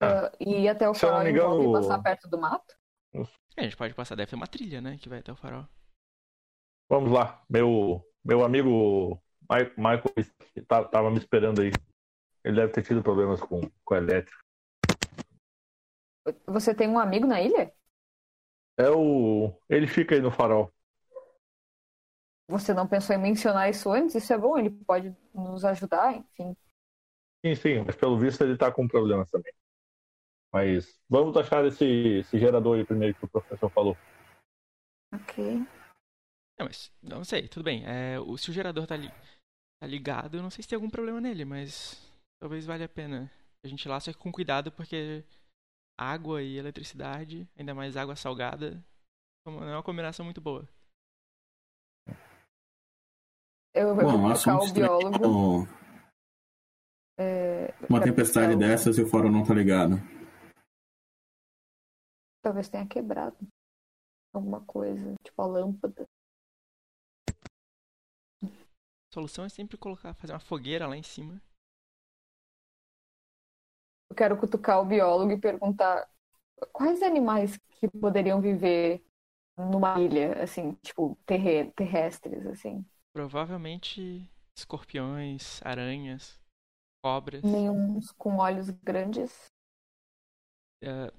Ah, 0.00 0.30
e 0.40 0.62
ir 0.62 0.68
até 0.68 0.88
o 0.88 0.94
Se 0.94 1.00
farol 1.00 1.28
engano- 1.28 1.72
passar 1.72 2.02
perto 2.02 2.28
do 2.28 2.38
mato? 2.38 2.74
É, 3.56 3.60
a 3.60 3.62
gente 3.62 3.76
pode 3.76 3.94
passar, 3.94 4.16
deve 4.16 4.30
ter 4.30 4.36
uma 4.36 4.46
trilha, 4.46 4.80
né, 4.80 4.98
que 4.98 5.08
vai 5.08 5.20
até 5.20 5.32
o 5.32 5.36
farol. 5.36 5.66
Vamos 6.88 7.10
lá. 7.12 7.42
Meu, 7.48 8.04
meu 8.24 8.44
amigo 8.44 9.20
Mi- 9.50 9.70
Michael 9.76 10.02
tá- 10.66 10.84
tava 10.84 11.10
me 11.10 11.18
esperando 11.18 11.60
aí. 11.62 11.70
Ele 12.44 12.56
deve 12.56 12.72
ter 12.72 12.82
tido 12.82 13.02
problemas 13.02 13.40
com, 13.40 13.60
com 13.84 13.94
a 13.94 13.98
elétrica. 13.98 14.38
Você 16.46 16.74
tem 16.74 16.88
um 16.88 16.98
amigo 16.98 17.26
na 17.26 17.40
ilha? 17.40 17.72
É 18.78 18.90
o. 18.90 19.56
Ele 19.68 19.86
fica 19.86 20.14
aí 20.14 20.20
no 20.20 20.30
farol. 20.30 20.72
Você 22.48 22.74
não 22.74 22.86
pensou 22.86 23.14
em 23.16 23.18
mencionar 23.18 23.70
isso 23.70 23.90
antes? 23.90 24.14
Isso 24.14 24.32
é 24.32 24.38
bom, 24.38 24.58
ele 24.58 24.70
pode 24.70 25.16
nos 25.32 25.64
ajudar, 25.64 26.14
enfim. 26.14 26.56
Sim, 27.44 27.54
sim, 27.54 27.84
mas 27.86 27.96
pelo 27.96 28.18
visto 28.18 28.42
ele 28.42 28.56
tá 28.56 28.70
com 28.72 28.86
problemas 28.88 29.30
também. 29.30 29.52
Mas 30.54 30.96
vamos 31.10 31.36
achar 31.36 31.64
esse, 31.66 31.84
esse 31.84 32.38
gerador 32.38 32.78
aí 32.78 32.84
primeiro 32.84 33.12
que 33.18 33.24
o 33.24 33.28
professor 33.28 33.68
falou. 33.70 33.96
Ok. 35.12 35.58
Não, 36.56 36.66
mas 36.66 36.92
não 37.02 37.24
sei, 37.24 37.48
tudo 37.48 37.64
bem. 37.64 37.82
É, 37.84 38.20
o, 38.20 38.38
se 38.38 38.50
o 38.50 38.52
gerador 38.52 38.86
tá, 38.86 38.96
li, 38.96 39.10
tá 39.80 39.86
ligado, 39.88 40.36
eu 40.36 40.42
não 40.42 40.50
sei 40.50 40.62
se 40.62 40.68
tem 40.68 40.76
algum 40.76 40.88
problema 40.88 41.20
nele, 41.20 41.44
mas 41.44 42.00
talvez 42.40 42.64
valha 42.64 42.86
a 42.86 42.88
pena 42.88 43.28
a 43.64 43.68
gente 43.68 43.84
ir 43.84 43.88
lá, 43.88 43.98
só 43.98 44.12
que 44.12 44.18
com 44.18 44.30
cuidado, 44.30 44.70
porque 44.70 45.24
água 45.98 46.40
e 46.40 46.56
eletricidade, 46.56 47.48
ainda 47.58 47.74
mais 47.74 47.96
água 47.96 48.14
salgada, 48.14 48.80
não 49.44 49.68
é 49.68 49.74
uma 49.74 49.82
combinação 49.82 50.24
muito 50.24 50.40
boa. 50.40 50.68
Eu 53.74 53.92
vou 53.96 54.04
Bom, 54.04 54.30
assunto 54.30 54.66
o 54.66 54.72
biólogo. 54.72 55.16
estranho. 55.16 55.68
é, 57.18 57.74
Uma 57.90 58.00
tempestade 58.00 58.54
dessas 58.56 58.98
e 58.98 59.02
o 59.02 59.08
farol 59.08 59.32
não 59.32 59.44
tá 59.44 59.52
ligado. 59.52 59.96
Talvez 62.44 62.68
tenha 62.68 62.86
quebrado 62.86 63.36
alguma 64.34 64.60
coisa, 64.66 65.14
tipo 65.24 65.42
a 65.42 65.46
lâmpada. 65.46 66.06
A 68.42 69.14
solução 69.14 69.46
é 69.46 69.48
sempre 69.48 69.78
colocar, 69.78 70.12
fazer 70.12 70.34
uma 70.34 70.38
fogueira 70.38 70.86
lá 70.86 70.94
em 70.94 71.02
cima. 71.02 71.40
Eu 74.10 74.16
quero 74.16 74.36
cutucar 74.38 74.80
o 74.80 74.84
biólogo 74.84 75.32
e 75.32 75.38
perguntar 75.40 76.08
quais 76.72 77.02
animais 77.02 77.58
que 77.80 77.88
poderiam 77.88 78.40
viver 78.40 79.04
numa 79.56 80.00
ilha, 80.00 80.42
assim, 80.42 80.74
tipo, 80.82 81.16
terre- 81.26 81.72
terrestres, 81.72 82.46
assim. 82.46 82.84
Provavelmente 83.12 84.28
escorpiões, 84.56 85.60
aranhas, 85.64 86.38
cobras. 87.02 87.42
Nenhum 87.44 88.00
com 88.18 88.38
olhos 88.38 88.70
grandes. 88.70 89.46
A- 90.82 91.10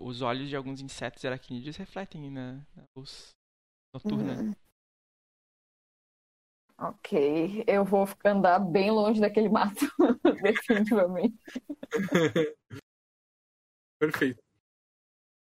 os 0.00 0.22
olhos 0.22 0.48
de 0.48 0.56
alguns 0.56 0.80
insetos 0.80 1.24
aracnídeos 1.24 1.76
refletem 1.76 2.30
na, 2.30 2.54
na 2.74 2.84
luz 2.96 3.30
noturna. 3.94 4.34
Hum. 4.42 4.52
Ok, 6.78 7.64
eu 7.66 7.84
vou 7.84 8.06
ficar- 8.06 8.32
andar 8.32 8.58
bem 8.58 8.90
longe 8.90 9.18
daquele 9.20 9.48
mato, 9.48 9.80
definitivamente. 10.42 11.38
Perfeito. 13.98 14.42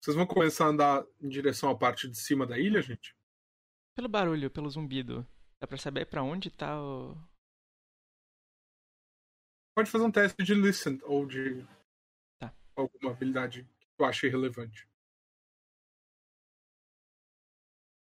Vocês 0.01 0.17
vão 0.17 0.27
começar 0.27 0.67
a 0.67 0.69
andar 0.69 1.05
em 1.21 1.29
direção 1.29 1.71
à 1.71 1.77
parte 1.77 2.09
de 2.09 2.17
cima 2.17 2.47
da 2.47 2.57
ilha, 2.59 2.81
gente? 2.81 3.15
Pelo 3.97 4.09
barulho, 4.09 4.51
pelo 4.51 4.71
zumbido, 4.71 5.27
dá 5.61 5.67
pra 5.67 5.77
saber 5.79 6.07
pra 6.09 6.23
onde 6.23 6.51
tá 6.51 6.81
o. 6.81 7.15
Pode 9.77 9.91
fazer 9.91 10.05
um 10.05 10.13
teste 10.13 10.41
de 10.45 10.55
listen 10.55 11.01
ou 11.03 11.27
de 11.27 11.65
Tá. 12.39 12.55
alguma 12.77 13.11
habilidade 13.11 13.67
que 13.95 13.99
tu 13.99 14.05
ache 14.05 14.29
relevante. 14.29 14.89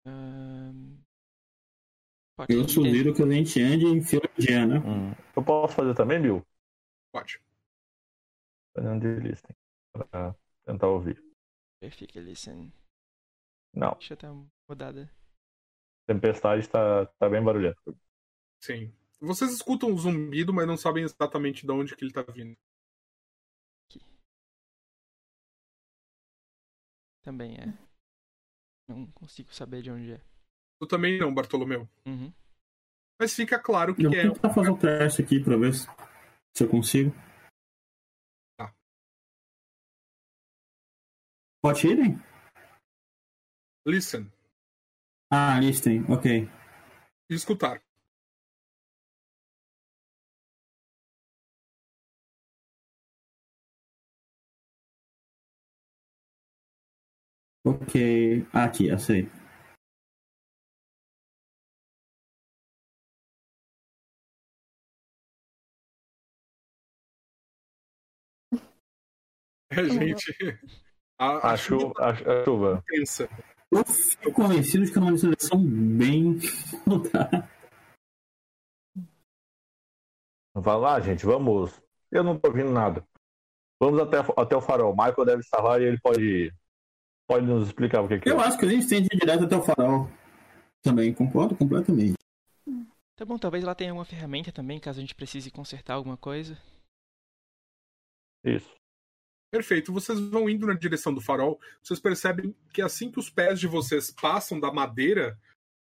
Ahn, 0.05 0.97
Pode 2.37 2.53
Eu 2.53 2.67
sugiro 2.67 3.13
que 3.13 3.23
a 3.23 3.29
gente 3.29 3.61
ande 3.61 3.85
em 3.85 4.01
fila 4.01 4.23
indiana. 4.37 4.79
Hum, 4.85 5.11
Eu 5.35 5.43
posso 5.43 5.75
fazer 5.75 5.95
também, 5.95 6.21
Bill? 6.21 6.45
Pode. 7.11 7.39
Fazendo 8.75 8.99
de 9.01 9.27
listening. 9.27 9.55
Pra 9.93 10.35
tentar 10.65 10.87
ouvir. 10.87 11.23
Perfect 11.79 12.19
listen. 12.19 12.71
Não, 13.73 13.91
Deixa 13.93 14.13
eu 14.13 14.17
dar 14.17 14.31
uma 14.31 14.47
rodada. 14.67 15.09
tempestade 16.07 16.67
tá, 16.67 17.05
tá 17.05 17.29
bem 17.29 17.43
barulhento. 17.43 17.97
Sim. 18.61 18.93
Vocês 19.21 19.51
escutam 19.51 19.89
um 19.89 19.97
zumbido, 19.97 20.53
mas 20.53 20.67
não 20.67 20.75
sabem 20.77 21.03
exatamente 21.03 21.65
de 21.65 21.71
onde 21.71 21.95
que 21.95 22.03
ele 22.03 22.13
tá 22.13 22.21
vindo. 22.21 22.57
Também 27.25 27.55
é. 27.55 27.65
Não 28.87 29.11
consigo 29.13 29.51
saber 29.51 29.81
de 29.81 29.89
onde 29.89 30.11
é. 30.11 30.21
Tu 30.79 30.87
também 30.87 31.17
não, 31.17 31.33
Bartolomeu. 31.33 31.89
Uhum. 32.05 32.31
Mas 33.19 33.33
fica 33.33 33.59
claro 33.59 33.95
que 33.95 34.03
Eu 34.03 34.13
é. 34.13 34.27
vou 34.27 34.35
tentar 34.35 34.53
fazer 34.53 34.69
o 34.69 34.77
teste 34.77 35.23
aqui 35.23 35.43
pra 35.43 35.57
ver 35.57 35.73
se, 35.73 35.87
se 36.55 36.63
eu 36.63 36.69
consigo. 36.69 37.09
Tá. 38.59 38.71
Pode 41.63 41.87
irem? 41.87 42.19
Listen. 43.87 44.31
Ah, 45.33 45.59
listem, 45.59 46.03
ok. 46.03 46.47
Escutar. 47.31 47.81
Ok. 57.65 58.45
Aqui, 58.53 58.89
achei. 58.91 59.27
É, 69.71 69.83
gente. 69.89 70.33
A, 71.19 71.51
a 71.51 71.53
A 71.53 71.57
chuva 71.57 71.93
chuva, 71.93 71.93
a, 71.97 72.09
a 72.09 72.43
chuva. 72.45 72.83
pensa. 72.85 73.29
Eu 73.71 73.83
fico 73.85 74.31
convencido 74.31 74.85
de 74.85 74.91
que 74.91 74.97
é 74.97 75.01
uma 75.01 75.17
seleção 75.17 75.61
bem. 75.65 76.37
Vai 80.53 80.77
lá, 80.77 80.99
gente, 81.01 81.25
vamos. 81.25 81.81
Eu 82.11 82.23
não 82.23 82.39
tô 82.39 82.47
ouvindo 82.49 82.71
nada. 82.71 83.05
Vamos 83.79 83.99
até, 83.99 84.17
até 84.37 84.55
o 84.55 84.61
farol. 84.61 84.93
O 84.93 84.95
Michael 84.95 85.25
deve 85.25 85.41
estar 85.41 85.61
lá 85.61 85.79
e 85.79 85.83
ele 85.83 85.99
pode, 85.99 86.53
pode 87.27 87.45
nos 87.45 87.67
explicar 87.67 88.01
o 88.01 88.07
que, 88.07 88.19
que 88.19 88.29
Eu 88.29 88.39
é. 88.39 88.45
acho 88.45 88.57
que 88.57 88.65
a 88.65 88.69
gente 88.69 88.87
tem 88.87 89.01
de 89.01 89.09
ir 89.11 89.19
direto 89.19 89.45
até 89.45 89.55
o 89.55 89.61
farol. 89.61 90.09
Também, 90.81 91.13
concordo 91.13 91.55
completamente. 91.55 92.13
Tá 93.15 93.25
bom, 93.25 93.37
talvez 93.37 93.63
lá 93.63 93.73
tenha 93.73 93.91
alguma 93.91 94.05
ferramenta 94.05 94.51
também, 94.51 94.79
caso 94.79 94.99
a 94.99 95.01
gente 95.01 95.15
precise 95.15 95.49
consertar 95.49 95.93
alguma 95.93 96.17
coisa. 96.17 96.57
Isso. 98.43 98.69
Perfeito. 99.51 99.93
Vocês 99.93 100.19
vão 100.19 100.49
indo 100.49 100.67
na 100.67 100.73
direção 100.73 101.13
do 101.13 101.21
farol. 101.21 101.59
Vocês 101.81 101.99
percebem 101.99 102.53
que 102.73 102.81
assim 102.81 103.09
que 103.09 103.19
os 103.19 103.29
pés 103.29 103.59
de 103.59 103.67
vocês 103.67 104.11
passam 104.11 104.59
da 104.59 104.71
madeira, 104.71 105.39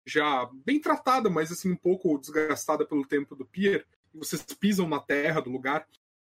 já 0.06 0.46
bem 0.64 0.78
tratada, 0.78 1.30
mas 1.30 1.50
assim 1.50 1.72
um 1.72 1.76
pouco 1.76 2.18
desgastada 2.18 2.86
pelo 2.86 3.06
tempo 3.06 3.34
do 3.34 3.46
pier, 3.46 3.86
e 4.14 4.18
vocês 4.18 4.42
pisam 4.42 4.86
na 4.86 5.00
terra 5.00 5.40
do 5.40 5.50
lugar, 5.50 5.88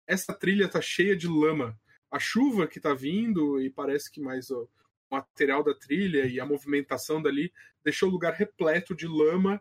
essa 0.07 0.35
trilha 0.35 0.69
tá 0.69 0.81
cheia 0.81 1.17
de 1.17 1.29
lama. 1.29 1.79
A 2.11 2.19
chuva 2.19 2.67
que 2.67 2.81
tá 2.81 2.93
vindo 2.93 3.61
e 3.61 3.71
parece 3.71 4.11
que 4.11 4.21
mais 4.21 4.51
ó, 4.51 4.67
material 5.11 5.63
da 5.65 5.75
trilha 5.75 6.27
e 6.27 6.39
a 6.41 6.47
movimentação 6.47 7.21
dali 7.23 7.53
deixou 7.85 8.09
o 8.09 8.13
lugar 8.13 8.35
repleto 8.35 8.95
de 8.95 9.07
lama 9.07 9.61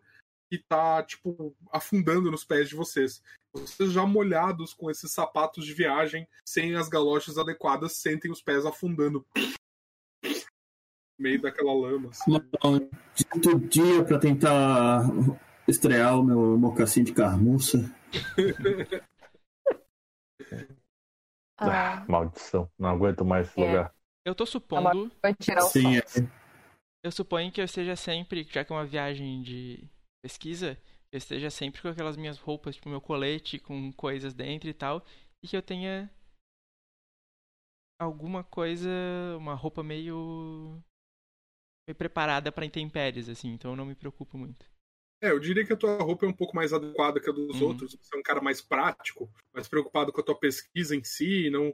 que 0.49 0.57
tá 0.57 1.03
tipo 1.03 1.55
afundando 1.71 2.31
nos 2.31 2.45
pés 2.45 2.69
de 2.69 2.75
vocês. 2.75 3.21
Vocês 3.53 3.91
já 3.91 4.05
molhados 4.05 4.73
com 4.73 4.89
esses 4.89 5.11
sapatos 5.11 5.65
de 5.65 5.73
viagem, 5.73 6.27
sem 6.47 6.75
as 6.75 6.87
galochas 6.87 7.37
adequadas, 7.37 7.93
sentem 7.97 8.31
os 8.31 8.41
pés 8.41 8.65
afundando. 8.65 9.25
No 10.23 10.31
meio 11.19 11.41
daquela 11.41 11.73
lama. 11.73 12.09
assim. 12.11 12.31
Todo 13.41 13.59
dia 13.67 14.03
pra 14.05 14.19
tentar 14.19 15.01
estrear 15.67 16.17
o 16.19 16.23
meu 16.23 16.57
mocassim 16.57 17.03
de 17.03 17.11
carmuça. 17.13 17.79
Ah, 21.57 22.05
maldição. 22.07 22.69
Não 22.77 22.89
aguento 22.89 23.25
mais 23.25 23.47
esse 23.49 23.59
É. 23.59 23.65
lugar. 23.67 23.93
Eu 24.27 24.35
tô 24.35 24.45
supondo. 24.45 25.09
vai 25.21 25.33
tirar 25.33 25.63
o 25.63 25.69
Sim, 25.69 25.95
é. 25.95 26.01
Eu 27.01 27.09
suponho 27.13 27.49
que 27.49 27.61
eu 27.61 27.65
esteja 27.65 27.95
sempre, 27.95 28.43
já 28.43 28.65
que 28.65 28.73
é 28.73 28.75
uma 28.75 28.85
viagem 28.85 29.41
de 29.41 29.89
pesquisa, 30.21 30.77
eu 31.13 31.17
esteja 31.17 31.49
sempre 31.49 31.81
com 31.81 31.87
aquelas 31.87 32.17
minhas 32.17 32.37
roupas, 32.37 32.75
tipo 32.75 32.89
meu 32.89 32.99
colete 32.99 33.57
com 33.57 33.93
coisas 33.93 34.33
dentro 34.33 34.69
e 34.69 34.73
tal, 34.73 35.01
e 35.41 35.47
que 35.47 35.55
eu 35.55 35.61
tenha 35.61 36.11
alguma 37.97 38.43
coisa, 38.43 38.89
uma 39.37 39.53
roupa 39.53 39.81
meio 39.81 40.83
meio 41.87 41.95
preparada 41.97 42.51
pra 42.51 42.65
intempéries 42.65 43.29
assim, 43.29 43.53
então 43.53 43.71
eu 43.71 43.77
não 43.77 43.85
me 43.85 43.95
preocupo 43.95 44.37
muito. 44.37 44.69
É, 45.23 45.31
eu 45.31 45.39
diria 45.39 45.65
que 45.65 45.71
a 45.71 45.77
tua 45.77 46.03
roupa 46.03 46.25
é 46.25 46.29
um 46.29 46.33
pouco 46.33 46.53
mais 46.53 46.73
adequada 46.73 47.21
que 47.21 47.29
a 47.29 47.33
dos 47.33 47.61
Uhum. 47.61 47.67
outros. 47.69 47.95
Você 47.95 48.13
é 48.13 48.19
um 48.19 48.23
cara 48.23 48.41
mais 48.41 48.61
prático, 48.61 49.31
mais 49.53 49.69
preocupado 49.69 50.11
com 50.11 50.19
a 50.19 50.23
tua 50.23 50.37
pesquisa 50.37 50.93
em 50.93 51.03
si, 51.03 51.49
não 51.49 51.73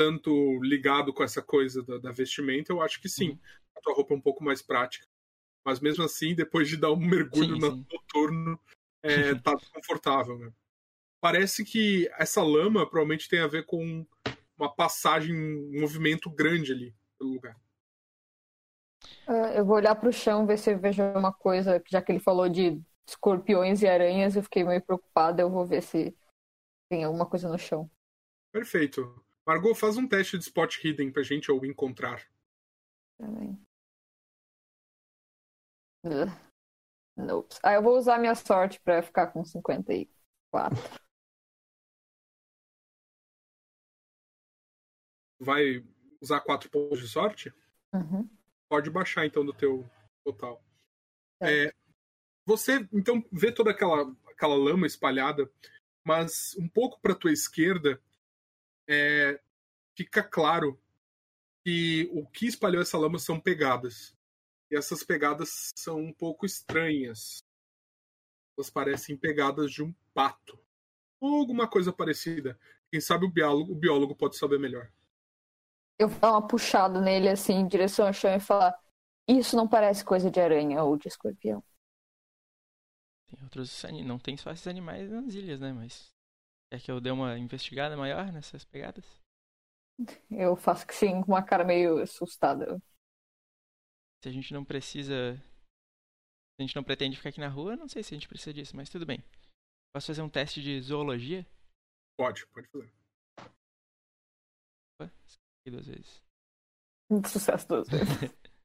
tanto 0.00 0.58
ligado 0.62 1.12
com 1.12 1.22
essa 1.22 1.42
coisa 1.42 1.82
da, 1.82 1.98
da 1.98 2.10
vestimenta. 2.10 2.72
Eu 2.72 2.80
acho 2.80 2.98
que 3.02 3.08
sim. 3.08 3.32
Uhum. 3.32 3.38
A 3.76 3.80
tua 3.82 3.94
roupa 3.94 4.14
é 4.14 4.16
um 4.16 4.20
pouco 4.20 4.42
mais 4.42 4.62
prática. 4.62 5.06
Mas 5.62 5.78
mesmo 5.78 6.02
assim, 6.02 6.34
depois 6.34 6.70
de 6.70 6.78
dar 6.78 6.90
um 6.90 6.96
mergulho 6.96 7.56
Sim, 7.56 7.60
no 7.60 7.70
sim. 7.70 7.86
noturno, 7.92 8.58
é, 9.02 9.34
tá 9.44 9.54
desconfortável. 9.54 10.38
Né? 10.38 10.50
Parece 11.20 11.66
que 11.66 12.08
essa 12.16 12.42
lama 12.42 12.88
provavelmente 12.88 13.28
tem 13.28 13.40
a 13.40 13.46
ver 13.46 13.66
com 13.66 14.06
uma 14.56 14.74
passagem, 14.74 15.36
um 15.36 15.80
movimento 15.82 16.30
grande 16.30 16.72
ali 16.72 16.94
pelo 17.18 17.34
lugar. 17.34 17.60
Ah, 19.28 19.52
Eu 19.54 19.66
vou 19.66 19.76
olhar 19.76 19.94
pro 19.96 20.10
chão, 20.10 20.46
ver 20.46 20.56
se 20.56 20.72
eu 20.72 20.78
vejo 20.78 21.02
alguma 21.02 21.30
coisa, 21.32 21.82
já 21.90 22.00
que 22.00 22.10
ele 22.10 22.20
falou 22.20 22.48
de 22.48 22.80
escorpiões 23.06 23.82
e 23.82 23.86
aranhas, 23.86 24.34
eu 24.34 24.42
fiquei 24.42 24.64
meio 24.64 24.80
preocupada. 24.80 25.42
Eu 25.42 25.50
vou 25.50 25.66
ver 25.66 25.82
se 25.82 26.16
tem 26.88 27.04
alguma 27.04 27.26
coisa 27.26 27.50
no 27.50 27.58
chão. 27.58 27.90
Perfeito. 28.50 29.22
Margot, 29.50 29.74
faz 29.74 29.96
um 29.96 30.06
teste 30.06 30.38
de 30.38 30.44
spot 30.44 30.78
hidden 30.78 31.10
pra 31.10 31.24
gente 31.24 31.50
ou 31.50 31.66
encontrar. 31.66 32.24
Ugh. 36.04 36.28
Nope. 37.16 37.56
Ah, 37.60 37.72
eu 37.72 37.82
vou 37.82 37.98
usar 37.98 38.16
minha 38.18 38.36
sorte 38.36 38.80
pra 38.80 39.02
ficar 39.02 39.26
com 39.32 39.44
54. 39.44 40.78
Vai 45.40 45.84
usar 46.20 46.42
quatro 46.42 46.70
pontos 46.70 47.00
de 47.00 47.08
sorte? 47.08 47.52
Uhum. 47.92 48.30
Pode 48.68 48.88
baixar 48.88 49.26
então 49.26 49.44
do 49.44 49.52
teu 49.52 49.84
total. 50.22 50.62
Tá. 51.40 51.50
É, 51.50 51.74
você 52.46 52.88
então 52.92 53.20
vê 53.32 53.50
toda 53.50 53.72
aquela, 53.72 54.16
aquela 54.28 54.54
lama 54.54 54.86
espalhada, 54.86 55.50
mas 56.04 56.54
um 56.56 56.68
pouco 56.68 57.00
para 57.00 57.16
tua 57.16 57.32
esquerda 57.32 58.00
é, 58.90 59.40
fica 59.96 60.20
claro 60.20 60.76
que 61.64 62.10
o 62.12 62.26
que 62.26 62.46
espalhou 62.46 62.82
essa 62.82 62.98
lama 62.98 63.20
são 63.20 63.38
pegadas. 63.38 64.16
E 64.68 64.76
essas 64.76 65.04
pegadas 65.04 65.70
são 65.76 66.00
um 66.00 66.12
pouco 66.12 66.44
estranhas. 66.44 67.44
Elas 68.58 68.68
parecem 68.68 69.16
pegadas 69.16 69.70
de 69.70 69.82
um 69.82 69.94
pato. 70.12 70.58
Ou 71.20 71.40
alguma 71.40 71.68
coisa 71.68 71.92
parecida. 71.92 72.58
Quem 72.90 73.00
sabe 73.00 73.26
o 73.26 73.30
biólogo, 73.30 73.72
o 73.72 73.76
biólogo 73.76 74.16
pode 74.16 74.36
saber 74.36 74.58
melhor. 74.58 74.90
Eu 75.96 76.08
vou 76.08 76.18
dar 76.18 76.32
uma 76.32 76.46
puxada 76.46 77.00
nele 77.00 77.28
assim, 77.28 77.54
em 77.54 77.68
direção 77.68 78.06
ao 78.06 78.12
chão 78.12 78.34
e 78.34 78.40
falar: 78.40 78.74
Isso 79.28 79.54
não 79.54 79.68
parece 79.68 80.04
coisa 80.04 80.30
de 80.30 80.40
aranha 80.40 80.82
ou 80.82 80.96
de 80.96 81.06
escorpião. 81.06 81.62
Tem 83.28 83.40
outros 83.44 83.84
não 84.04 84.18
tem 84.18 84.36
só 84.36 84.50
esses 84.50 84.66
animais 84.66 85.08
nas 85.08 85.34
ilhas, 85.34 85.60
né, 85.60 85.72
mas 85.72 86.12
quer 86.70 86.80
que 86.80 86.90
eu 86.90 87.00
dê 87.00 87.10
uma 87.10 87.36
investigada 87.38 87.96
maior 87.96 88.32
nessas 88.32 88.64
pegadas? 88.64 89.04
Eu 90.30 90.56
faço 90.56 90.86
que 90.86 90.94
sim, 90.94 91.20
com 91.20 91.32
uma 91.32 91.42
cara 91.42 91.64
meio 91.64 91.98
assustada. 91.98 92.80
Se 94.22 94.28
a 94.28 94.32
gente 94.32 94.52
não 94.54 94.64
precisa. 94.64 95.36
Se 95.36 96.62
a 96.62 96.62
gente 96.62 96.76
não 96.76 96.84
pretende 96.84 97.16
ficar 97.16 97.30
aqui 97.30 97.40
na 97.40 97.48
rua, 97.48 97.76
não 97.76 97.88
sei 97.88 98.02
se 98.02 98.14
a 98.14 98.16
gente 98.18 98.28
precisa 98.28 98.52
disso, 98.52 98.76
mas 98.76 98.88
tudo 98.88 99.06
bem. 99.06 99.22
Posso 99.94 100.08
fazer 100.08 100.22
um 100.22 100.28
teste 100.28 100.62
de 100.62 100.80
zoologia? 100.80 101.46
Pode, 102.18 102.46
pode 102.48 102.68
fazer. 102.68 102.92
Opa, 105.00 105.12
duas 105.66 105.86
vezes. 105.86 106.22
Sucesso 107.26 107.66
duas 107.66 107.88
vezes. 107.90 108.06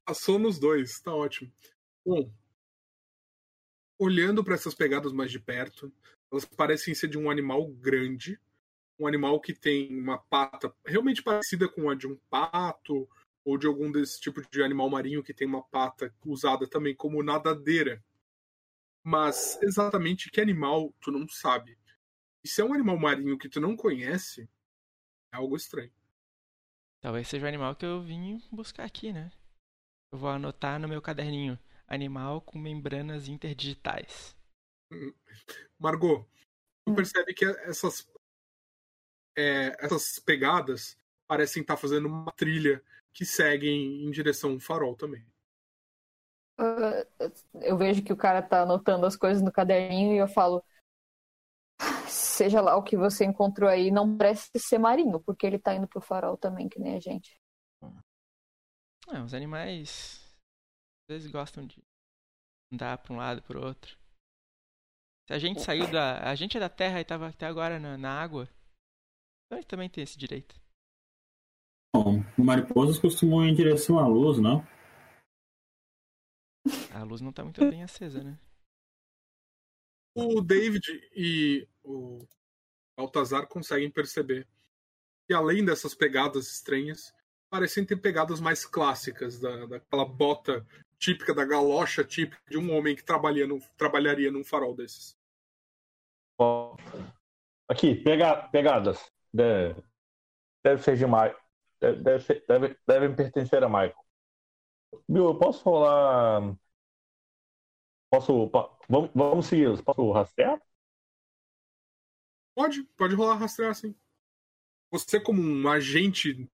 Passou 0.05 0.37
nos 0.37 0.59
dois, 0.59 0.99
tá 0.99 1.13
ótimo. 1.13 1.51
Bom, 2.05 2.31
olhando 3.99 4.43
para 4.43 4.55
essas 4.55 4.75
pegadas 4.75 5.11
mais 5.13 5.31
de 5.31 5.39
perto, 5.39 5.91
elas 6.31 6.45
parecem 6.45 6.93
ser 6.93 7.07
de 7.07 7.17
um 7.17 7.29
animal 7.29 7.67
grande, 7.67 8.39
um 8.99 9.07
animal 9.07 9.39
que 9.39 9.53
tem 9.53 9.97
uma 9.97 10.17
pata 10.17 10.73
realmente 10.85 11.21
parecida 11.21 11.67
com 11.67 11.89
a 11.89 11.95
de 11.95 12.07
um 12.07 12.15
pato 12.29 13.07
ou 13.43 13.57
de 13.57 13.67
algum 13.67 13.91
desse 13.91 14.19
tipo 14.19 14.41
de 14.49 14.63
animal 14.63 14.89
marinho 14.89 15.23
que 15.23 15.33
tem 15.33 15.47
uma 15.47 15.63
pata 15.63 16.13
usada 16.25 16.67
também 16.67 16.95
como 16.95 17.21
nadadeira. 17.21 18.03
Mas 19.03 19.61
exatamente 19.61 20.31
que 20.31 20.41
animal 20.41 20.93
tu 20.99 21.11
não 21.11 21.27
sabe. 21.27 21.77
E 22.43 22.47
se 22.47 22.61
é 22.61 22.65
um 22.65 22.73
animal 22.73 22.97
marinho 22.97 23.37
que 23.37 23.49
tu 23.49 23.59
não 23.59 23.75
conhece, 23.75 24.49
é 25.31 25.37
algo 25.37 25.55
estranho. 25.55 25.91
Talvez 27.01 27.27
seja 27.27 27.45
o 27.45 27.47
animal 27.47 27.75
que 27.75 27.85
eu 27.85 28.01
vim 28.01 28.41
buscar 28.51 28.83
aqui, 28.83 29.13
né? 29.13 29.31
Eu 30.11 30.17
vou 30.17 30.29
anotar 30.29 30.79
no 30.79 30.87
meu 30.87 31.01
caderninho. 31.01 31.59
Animal 31.87 32.41
com 32.41 32.57
membranas 32.57 33.27
interdigitais. 33.27 34.35
Margot, 35.79 36.25
tu 36.85 36.91
Hum. 36.91 36.95
percebe 36.95 37.33
que 37.33 37.45
essas, 37.45 38.07
é, 39.37 39.75
essas 39.83 40.19
pegadas 40.19 40.97
parecem 41.27 41.61
estar 41.61 41.77
fazendo 41.77 42.07
uma 42.07 42.31
trilha 42.31 42.81
que 43.13 43.25
seguem 43.25 44.05
em 44.05 44.11
direção 44.11 44.51
ao 44.53 44.59
farol 44.59 44.95
também. 44.95 45.25
Ah, 46.57 47.05
eu 47.61 47.77
vejo 47.77 48.03
que 48.03 48.13
o 48.13 48.17
cara 48.17 48.41
tá 48.41 48.61
anotando 48.61 49.05
as 49.05 49.15
coisas 49.15 49.43
no 49.43 49.51
caderninho 49.51 50.13
e 50.13 50.17
eu 50.17 50.27
falo. 50.27 50.63
Seja 52.07 52.61
lá 52.61 52.75
o 52.77 52.83
que 52.83 52.97
você 52.97 53.25
encontrou 53.25 53.69
aí, 53.69 53.91
não 53.91 54.17
parece 54.17 54.49
ser 54.57 54.77
marinho, 54.79 55.19
porque 55.19 55.45
ele 55.45 55.59
tá 55.59 55.73
indo 55.75 55.87
pro 55.87 56.01
farol 56.01 56.37
também, 56.37 56.67
que 56.69 56.79
nem 56.79 56.95
a 56.95 56.99
gente. 56.99 57.39
Ah, 59.07 59.23
os 59.23 59.33
animais 59.33 60.19
às 61.03 61.15
vezes 61.15 61.31
gostam 61.31 61.65
de 61.67 61.83
andar 62.71 62.97
pra 62.99 63.13
um 63.13 63.17
lado 63.17 63.41
pro 63.43 63.63
outro. 63.65 63.97
Se 65.27 65.33
a 65.33 65.39
gente 65.39 65.61
saiu 65.61 65.89
da. 65.91 66.29
A 66.29 66.35
gente 66.35 66.55
é 66.55 66.59
da 66.59 66.69
Terra 66.69 67.01
e 67.01 67.05
tava 67.05 67.27
até 67.27 67.47
agora 67.47 67.79
na, 67.79 67.97
na 67.97 68.11
água. 68.11 68.43
Então 69.45 69.57
a 69.57 69.61
gente 69.61 69.67
também 69.67 69.89
tem 69.89 70.03
esse 70.03 70.17
direito. 70.17 70.55
Bom, 71.95 72.23
mariposas 72.37 72.99
costumam 72.99 73.45
ir 73.45 73.51
em 73.51 73.55
direção 73.55 73.97
à 73.97 74.07
luz, 74.07 74.39
não? 74.39 74.65
A 76.93 77.03
luz 77.03 77.21
não 77.21 77.31
tá 77.31 77.43
muito 77.43 77.61
bem 77.69 77.83
acesa, 77.83 78.23
né? 78.23 78.37
O 80.15 80.41
David 80.41 80.85
e 81.15 81.67
o 81.83 82.25
Baltazar 82.97 83.47
conseguem 83.47 83.89
perceber 83.89 84.47
que 85.27 85.33
além 85.33 85.65
dessas 85.65 85.95
pegadas 85.95 86.47
estranhas, 86.47 87.13
parecem 87.49 87.85
ter 87.85 87.97
pegadas 87.97 88.39
mais 88.39 88.65
clássicas 88.65 89.39
da, 89.39 89.65
daquela 89.65 90.05
bota 90.05 90.65
típica 90.99 91.33
da 91.33 91.45
galocha 91.45 92.03
típica 92.03 92.41
de 92.49 92.57
um 92.57 92.73
homem 92.75 92.95
que 92.95 93.03
trabalha 93.03 93.45
no, 93.47 93.59
trabalharia 93.77 94.31
num 94.31 94.43
farol 94.43 94.75
desses. 94.75 95.17
Aqui, 97.67 97.95
pega, 97.95 98.47
pegadas. 98.49 99.11
Deve, 99.33 99.81
deve 100.63 100.81
ser 100.81 100.97
de 100.97 101.05
Michael. 101.05 101.37
Deve, 101.79 102.03
deve, 102.03 102.23
ser- 102.23 102.45
deve, 102.47 102.79
devem 102.87 103.15
pertencer 103.15 103.63
a 103.63 103.69
Michael. 103.69 103.95
Bill, 105.07 105.25
eu 105.25 105.37
posso 105.37 105.63
rolar. 105.63 106.55
Posso. 108.09 108.49
po- 108.49 108.75
Vamos, 108.87 109.09
vamos 109.15 109.45
segui-los. 109.47 109.81
Posso 109.81 110.11
rastrear? 110.11 110.61
Pode, 112.55 112.83
pode 112.95 113.15
rolar 113.15 113.35
rastrear 113.35 113.73
sim. 113.75 113.95
Você, 114.91 115.19
como 115.19 115.41
um 115.41 115.67
agente 115.67 116.49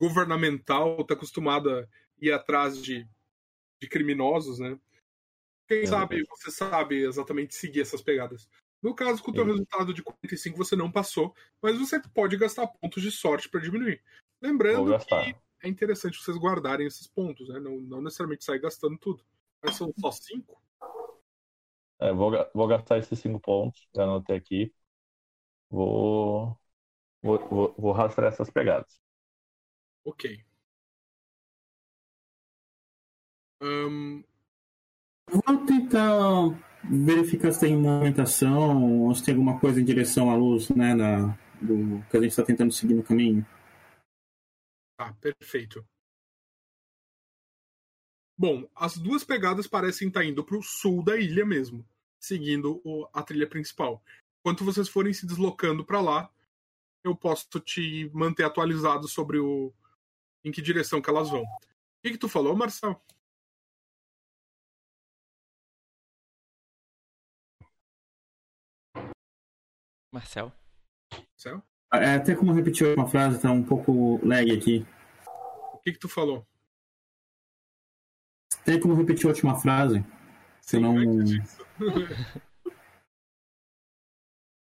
governamental, 0.00 1.00
está 1.00 1.14
acostumado 1.14 1.70
a 1.70 1.86
ir 2.20 2.32
atrás 2.32 2.82
de, 2.82 3.08
de 3.80 3.88
criminosos, 3.88 4.58
né? 4.58 4.78
Quem 5.68 5.84
É, 5.84 5.86
sabe 5.86 6.06
verdade. 6.06 6.28
você 6.30 6.50
sabe 6.50 7.02
exatamente 7.04 7.54
seguir 7.54 7.80
essas 7.82 8.02
pegadas. 8.02 8.48
No 8.82 8.94
caso, 8.94 9.22
com 9.22 9.30
o 9.30 9.34
teu 9.34 9.44
resultado 9.44 9.92
de 9.94 10.02
45 10.02 10.58
você 10.58 10.76
não 10.76 10.90
passou, 10.92 11.34
mas 11.62 11.78
você 11.78 12.00
pode 12.14 12.36
gastar 12.36 12.66
pontos 12.68 13.02
de 13.02 13.10
sorte 13.10 13.48
para 13.48 13.60
diminuir. 13.60 14.02
Lembrando 14.40 14.94
que 14.96 15.36
é 15.62 15.68
interessante 15.68 16.18
vocês 16.18 16.36
guardarem 16.36 16.86
esses 16.86 17.06
pontos, 17.06 17.48
né? 17.48 17.58
Não, 17.58 17.80
não 17.80 18.02
necessariamente 18.02 18.44
sair 18.44 18.60
gastando 18.60 18.98
tudo. 18.98 19.24
Mas 19.62 19.76
são 19.76 19.92
só 19.98 20.12
5? 20.12 20.60
É, 21.98 22.12
vou, 22.12 22.30
vou 22.54 22.66
gastar 22.66 22.98
esses 22.98 23.18
cinco 23.18 23.40
pontos. 23.40 23.88
Já 23.94 24.02
anotei 24.04 24.36
aqui. 24.36 24.74
Vou. 25.70 26.58
Vou, 27.22 27.38
vou, 27.50 27.74
vou 27.78 27.92
rastrear 27.92 28.32
essas 28.32 28.50
pegadas. 28.50 29.00
Ok. 30.04 30.45
Ahn, 33.66 34.22
Vou 35.28 35.66
tentar 35.66 36.22
verificar 36.88 37.50
se 37.52 37.60
tem 37.60 37.76
movimentação 37.76 39.02
ou 39.02 39.14
se 39.14 39.24
tem 39.24 39.34
alguma 39.34 39.58
coisa 39.58 39.80
em 39.80 39.84
direção 39.84 40.30
à 40.30 40.36
luz, 40.36 40.68
né? 40.70 40.94
Na, 40.94 41.36
do, 41.60 42.00
que 42.08 42.16
a 42.16 42.20
gente 42.20 42.30
está 42.30 42.44
tentando 42.44 42.72
seguir 42.72 42.94
no 42.94 43.02
caminho. 43.02 43.44
Tá, 44.96 45.12
perfeito. 45.14 45.84
Bom, 48.38 48.68
as 48.74 48.96
duas 48.96 49.24
pegadas 49.24 49.66
parecem 49.66 50.08
estar 50.08 50.24
indo 50.24 50.44
para 50.44 50.56
o 50.58 50.62
sul 50.62 51.02
da 51.02 51.16
ilha 51.16 51.44
mesmo, 51.44 51.84
seguindo 52.20 52.80
o- 52.84 53.08
a 53.12 53.22
trilha 53.22 53.48
principal. 53.48 54.02
Enquanto 54.40 54.64
vocês 54.64 54.88
forem 54.88 55.12
se 55.12 55.26
deslocando 55.26 55.84
para 55.84 56.00
lá, 56.00 56.30
eu 57.02 57.16
posso 57.16 57.48
te 57.60 58.08
manter 58.14 58.44
atualizado 58.44 59.08
sobre 59.08 59.38
o 59.38 59.72
em 60.44 60.52
que 60.52 60.62
direção 60.62 61.02
que 61.02 61.10
elas 61.10 61.28
vão. 61.30 61.42
O 61.42 61.46
que, 62.04 62.10
que 62.12 62.18
tu 62.18 62.28
falou, 62.28 62.54
Marcel? 62.54 63.02
Marcel? 70.16 70.50
Marcel? 71.12 71.62
É, 71.92 72.14
até 72.14 72.34
como 72.34 72.54
repetir 72.54 72.96
uma 72.96 73.06
frase, 73.06 73.38
tá 73.38 73.52
um 73.52 73.62
pouco 73.62 74.18
lag 74.26 74.50
aqui. 74.50 74.86
O 75.74 75.78
que, 75.78 75.92
que 75.92 75.98
tu 75.98 76.08
falou? 76.08 76.46
Tem 78.64 78.80
como 78.80 78.94
repetir 78.94 79.26
a 79.26 79.28
última 79.28 79.60
frase? 79.60 80.02
Se 80.62 80.78
eu 80.78 80.80
não... 80.80 80.94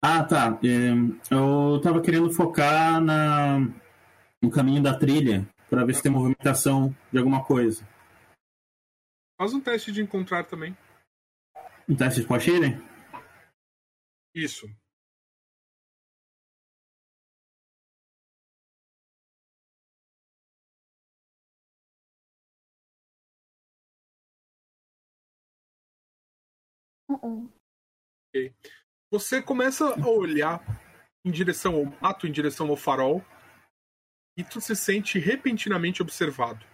Ah, 0.05 0.21
tá. 0.21 0.59
É, 0.61 1.33
eu 1.33 1.79
tava 1.81 2.01
querendo 2.01 2.29
focar 2.29 2.99
na, 2.99 3.59
no 4.41 4.51
caminho 4.51 4.83
da 4.83 4.97
trilha 4.97 5.47
para 5.69 5.85
ver 5.85 5.95
se 5.95 6.03
tem 6.03 6.11
movimentação 6.11 6.93
de 7.09 7.19
alguma 7.19 7.45
coisa. 7.45 7.87
Faz 9.37 9.53
um 9.53 9.61
teste 9.61 9.93
de 9.93 10.01
encontrar 10.01 10.43
também. 10.43 10.75
Um 11.87 11.95
teste 11.95 12.19
de 12.19 12.27
Pochire? 12.27 12.77
Isso. 14.35 14.67
Uh-uh. 27.13 27.49
Você 29.11 29.41
começa 29.41 29.93
a 29.93 30.07
olhar 30.07 30.63
em 31.25 31.31
direção 31.31 31.75
ao 31.75 31.85
mato, 32.01 32.27
em 32.27 32.31
direção 32.31 32.69
ao 32.69 32.75
farol, 32.75 33.23
e 34.37 34.43
tu 34.43 34.59
se 34.59 34.75
sente 34.75 35.19
repentinamente 35.19 36.01
observado. 36.01 36.65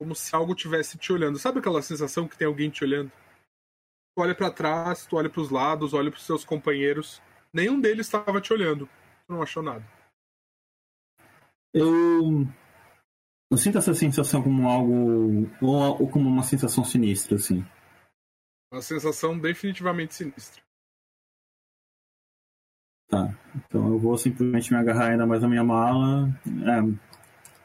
Como 0.00 0.14
se 0.14 0.34
algo 0.34 0.54
tivesse 0.54 0.96
te 0.96 1.12
olhando. 1.12 1.38
Sabe 1.38 1.58
aquela 1.58 1.82
sensação 1.82 2.26
que 2.26 2.36
tem 2.36 2.46
alguém 2.46 2.70
te 2.70 2.82
olhando? 2.82 3.10
Tu 3.10 4.22
olha 4.22 4.34
pra 4.34 4.50
trás, 4.50 5.04
tu 5.04 5.16
olha 5.16 5.28
pros 5.28 5.50
lados, 5.50 5.92
olha 5.92 6.10
pros 6.10 6.24
seus 6.24 6.44
companheiros. 6.44 7.20
Nenhum 7.52 7.78
deles 7.78 8.06
estava 8.06 8.40
te 8.40 8.52
olhando. 8.52 8.86
Tu 8.86 9.32
não 9.32 9.42
achou 9.42 9.62
nada. 9.62 9.86
Eu, 11.74 12.46
eu 13.50 13.58
sinto 13.58 13.76
essa 13.76 13.92
sensação 13.92 14.42
como 14.42 14.68
algo. 14.68 15.50
Ou, 15.60 16.02
ou 16.02 16.10
como 16.10 16.28
uma 16.28 16.42
sensação 16.42 16.82
sinistra, 16.82 17.36
assim. 17.36 17.62
Uma 18.72 18.82
sensação 18.82 19.38
definitivamente 19.38 20.14
sinistra. 20.14 20.62
Tá. 23.08 23.36
Então 23.56 23.88
eu 23.88 23.98
vou 23.98 24.16
simplesmente 24.16 24.72
me 24.72 24.78
agarrar 24.78 25.10
ainda 25.10 25.26
mais 25.26 25.42
na 25.42 25.48
minha 25.48 25.64
mala. 25.64 26.28
É, 26.46 26.80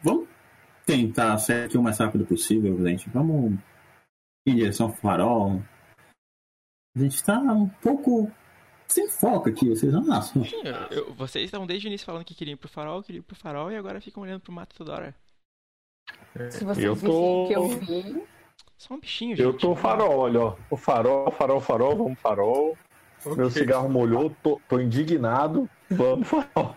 vamos 0.04 0.28
tentar 0.86 1.38
ser 1.38 1.66
aqui 1.66 1.78
o 1.78 1.84
mais 1.84 1.98
rápido 2.00 2.26
possível, 2.26 2.76
gente. 2.84 3.08
Vamos 3.12 3.60
em 4.48 4.56
direção 4.56 4.88
ao 4.88 4.96
farol. 4.96 5.62
A 6.96 7.00
gente 7.00 7.24
tá 7.24 7.40
um 7.40 7.70
pouco 7.70 8.32
sem 8.88 9.08
foco 9.10 9.50
aqui, 9.50 9.70
vocês 9.70 9.92
não 9.94 10.12
acham? 10.12 10.42
Eu- 10.90 11.14
vocês 11.14 11.46
estavam 11.46 11.68
desde 11.68 11.88
o 11.88 11.90
início 11.90 12.06
falando 12.06 12.26
que 12.26 12.34
queriam 12.34 12.54
ir 12.56 12.58
pro 12.58 12.70
farol, 12.70 13.04
queriam 13.04 13.20
ir 13.20 13.24
pro 13.24 13.36
farol 13.36 13.72
e 13.72 13.76
agora 13.76 14.02
ficam 14.02 14.24
olhando 14.24 14.42
pro 14.42 14.52
mato 14.54 14.76
toda 14.76 14.94
hora. 14.94 15.16
Se 16.52 16.64
vocês 16.64 16.86
Eu 16.86 16.96
tô- 17.00 17.48
que 17.48 17.54
eu 17.54 17.68
vi, 17.80 18.24
Só 18.78 18.94
um 18.94 19.00
bichinho, 19.00 19.36
gente. 19.36 19.46
Eu 19.46 19.58
tô 19.58 19.76
farol, 19.76 20.18
olha, 20.20 20.40
ó. 20.42 20.58
O 20.70 20.78
farol, 20.78 21.32
farol, 21.32 21.62
farol, 21.62 21.96
vamos 21.98 22.20
farol. 22.20 22.78
Meu 23.26 23.48
Ok. 23.48 23.50
cigarro 23.52 23.90
molhou, 23.90 24.30
tô, 24.44 24.62
tô 24.68 24.80
indignado. 24.80 25.70
Vamos 25.90 26.28
farol. 26.28 26.76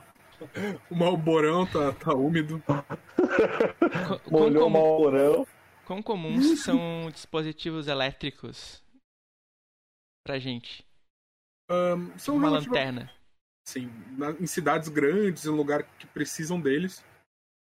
O 0.89 0.95
malborão 0.95 1.67
tá, 1.67 1.93
tá 1.93 2.15
úmido. 2.15 2.63
Molhou 4.31 4.69
o 4.69 4.71
malorão. 4.71 5.47
quão 5.85 6.01
comuns 6.03 6.61
são 6.63 7.11
dispositivos 7.13 7.89
elétricos 7.89 8.83
pra 10.25 10.39
gente? 10.39 10.87
Ahn, 11.71 12.17
são 12.17 12.37
Uma 12.37 12.49
lanterna. 12.51 13.11
Sim, 13.67 13.91
na- 14.17 14.31
em 14.31 14.47
cidades 14.47 14.89
grandes, 14.89 15.45
em 15.45 15.51
lugar 15.51 15.83
que 15.99 16.07
precisam 16.07 16.59
deles, 16.59 17.05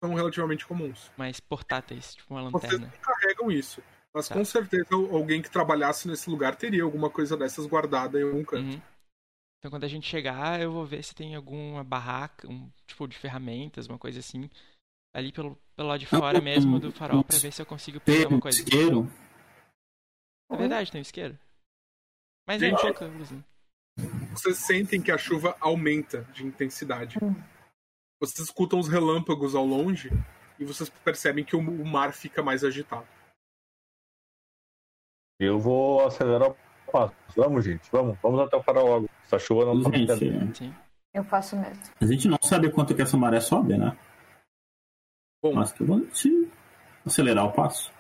são 0.04 0.14
relativamente 0.14 0.66
comuns. 0.66 1.10
mais 1.16 1.40
portáteis, 1.40 2.16
tipo 2.16 2.34
uma 2.34 2.50
Vocês 2.50 2.74
lanterna. 2.74 2.92
não 2.94 3.02
carregam 3.02 3.52
isso. 3.52 3.82
Mas 4.14 4.28
Tá. 4.28 4.36
com 4.36 4.46
certeza 4.46 4.94
alguém 4.94 5.42
que 5.42 5.50
trabalhasse 5.50 6.08
nesse 6.08 6.30
lugar 6.30 6.56
teria 6.56 6.84
alguma 6.84 7.10
coisa 7.10 7.36
dessas 7.36 7.66
guardada 7.66 8.20
em 8.20 8.24
algum 8.24 8.44
canto. 8.44 8.76
Uhum. 8.76 8.82
Então 9.60 9.72
quando 9.72 9.86
a 9.86 9.88
gente 9.88 10.08
chegar, 10.08 10.62
eu 10.62 10.72
vou 10.72 10.86
ver 10.86 11.04
se 11.04 11.16
tem 11.16 11.36
alguma 11.36 11.84
barraca, 11.84 12.48
um 12.48 12.70
tipo 12.86 13.08
de 13.08 13.18
ferramentas, 13.18 13.88
uma 13.88 13.98
coisa 13.98 14.20
assim, 14.20 14.50
ali 15.16 15.32
pelo, 15.32 15.58
pelo 15.76 15.88
lado 15.88 16.00
de 16.00 16.06
fora 16.06 16.40
mesmo 16.42 16.80
do 16.80 16.92
farol 16.92 17.24
pra 17.24 17.38
ver 17.38 17.52
se 17.52 17.62
eu 17.62 17.66
consigo 17.66 18.00
pegar 18.00 18.16
Tem 18.18 18.24
alguma 18.26 18.38
um 18.38 18.42
coisa. 18.42 18.60
isqueiro. 18.60 19.12
É 20.52 20.58
verdade, 20.58 20.92
tem 20.92 21.00
um 21.00 21.02
isqueiro. 21.02 21.40
Mas 22.48 22.60
Gente. 22.60 22.78
é 22.78 22.82
pouca 22.82 23.06
luzinha. 23.08 23.44
Vocês 24.32 24.58
sentem 24.58 25.02
que 25.02 25.12
a 25.12 25.18
chuva 25.18 25.56
aumenta 25.60 26.24
de 26.34 26.46
intensidade. 26.46 27.18
Hum. 27.24 27.34
Vocês 28.20 28.48
escutam 28.48 28.80
os 28.80 28.88
relâmpagos 28.88 29.56
ao 29.56 29.66
longe 29.66 30.10
e 30.60 30.66
vocês 30.66 30.90
percebem 30.90 31.44
que 31.46 31.56
o 31.56 31.86
mar 31.86 32.14
fica 32.14 32.44
mais 32.44 32.64
agitado. 32.64 33.08
Eu 35.46 35.60
vou 35.60 36.06
acelerar 36.06 36.50
o 36.52 36.58
passo. 36.92 37.14
Vamos, 37.36 37.66
gente, 37.66 37.90
vamos. 37.92 38.18
Vamos 38.22 38.40
até 38.40 38.56
o 38.58 38.64
farol 38.64 38.88
logo. 38.88 39.10
Essa 39.26 39.40
chuva 39.40 39.66
não 39.66 39.82
tá. 39.82 40.16
Gente, 40.16 40.58
Sim. 40.58 40.74
Eu 41.14 41.24
faço 41.24 41.56
mesmo. 41.56 41.80
a 42.02 42.06
gente 42.06 42.28
não 42.28 42.40
sabe 42.42 42.72
quanto 42.72 42.96
que 42.96 43.02
essa 43.02 43.16
maré 43.16 43.40
sobe, 43.40 43.78
né? 43.78 43.96
Bom, 45.44 45.54
Mas 45.54 45.72
que 45.72 45.84
vamos 45.84 46.18
te 46.20 46.50
acelerar 47.06 47.46
o 47.46 47.52
passo. 47.52 47.92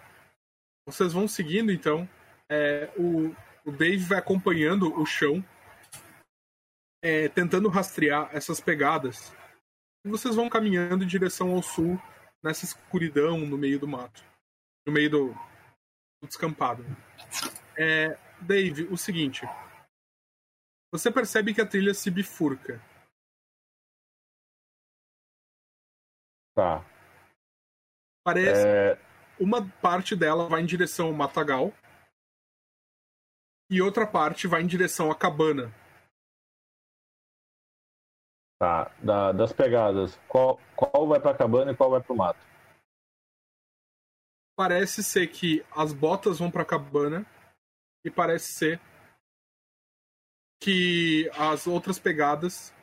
vocês 0.88 1.14
vão 1.14 1.28
seguindo 1.28 1.72
então. 1.72 2.08
É, 2.50 2.90
o, 2.98 3.36
o 3.66 3.72
Dave 3.72 4.04
vai 4.04 4.18
acompanhando 4.18 5.00
o 5.00 5.06
chão, 5.06 5.44
é, 7.04 7.28
tentando 7.30 7.70
rastrear 7.70 8.30
essas 8.32 8.60
pegadas. 8.60 9.36
E 10.06 10.10
vocês 10.10 10.36
vão 10.36 10.50
caminhando 10.50 11.04
em 11.04 11.08
direção 11.08 11.52
ao 11.52 11.62
sul, 11.62 12.00
nessa 12.44 12.66
escuridão 12.66 13.38
no 13.40 13.58
meio 13.58 13.80
do 13.80 13.88
mato. 13.88 14.24
No 14.88 14.94
meio 14.94 15.10
do 15.10 15.36
descampado. 16.28 16.84
É, 17.78 18.16
Dave, 18.42 18.84
o 18.86 18.98
seguinte. 18.98 19.42
Você 20.92 21.12
percebe 21.12 21.54
que 21.54 21.62
a 21.62 21.68
trilha 21.68 21.94
se 21.94 22.10
bifurca. 22.12 22.80
Tá. 26.56 26.86
Parece 28.24 28.68
É, 28.68 28.94
uma 29.40 29.68
parte 29.82 30.16
dela 30.16 30.48
vai 30.48 30.62
em 30.62 30.66
direção 30.66 31.08
ao 31.08 31.14
matagal 31.14 31.74
e 33.72 33.82
outra 33.82 34.06
parte 34.06 34.48
vai 34.48 34.62
em 34.62 34.68
direção 34.68 35.12
à 35.12 35.16
cabana. 35.18 35.72
tá. 38.62 38.90
Da- 39.04 39.32
das 39.34 39.52
pegadas, 39.52 40.16
qual, 40.30 40.58
qual 40.76 41.08
vai 41.08 41.20
pra 41.20 41.36
cabana 41.36 41.72
e 41.72 41.76
qual 41.76 41.90
vai 41.90 42.02
pro 42.02 42.16
mato? 42.16 42.40
Parece 44.56 45.04
ser 45.04 45.28
que 45.28 45.66
as 45.72 45.94
botas 45.94 46.40
vão 46.40 46.52
pra 46.52 46.66
cabana 46.66 47.26
e 48.06 48.12
parece 48.12 48.54
ser 48.54 48.82
que 50.62 51.30
as 51.34 51.68
outras 51.68 52.00
pegadas 52.00 52.74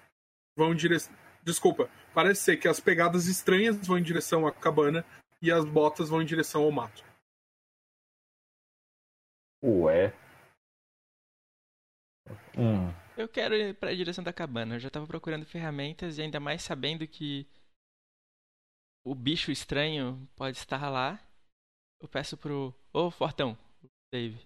vão 0.56 0.72
em 0.72 0.76
direção. 0.76 1.14
Desculpa, 1.42 1.88
parece 2.12 2.42
ser 2.42 2.56
que 2.56 2.68
as 2.68 2.80
pegadas 2.80 3.26
estranhas 3.26 3.86
vão 3.86 3.98
em 3.98 4.02
direção 4.02 4.46
à 4.46 4.52
cabana 4.52 5.04
e 5.40 5.50
as 5.50 5.64
botas 5.64 6.08
vão 6.08 6.20
em 6.20 6.26
direção 6.26 6.62
ao 6.62 6.70
mato. 6.70 7.04
Ué. 9.62 10.12
Hum. 12.56 12.92
Eu 13.16 13.28
quero 13.28 13.54
ir 13.54 13.74
pra 13.74 13.94
direção 13.94 14.24
da 14.24 14.32
cabana. 14.32 14.76
Eu 14.76 14.80
já 14.80 14.90
tava 14.90 15.06
procurando 15.06 15.46
ferramentas 15.46 16.18
e 16.18 16.22
ainda 16.22 16.40
mais 16.40 16.62
sabendo 16.62 17.06
que 17.06 17.46
o 19.04 19.14
bicho 19.14 19.50
estranho 19.50 20.28
pode 20.36 20.56
estar 20.56 20.88
lá. 20.88 21.18
Eu 22.00 22.08
peço 22.08 22.36
pro. 22.36 22.74
Ô, 22.92 23.10
Fortão, 23.10 23.56
Dave. 24.12 24.40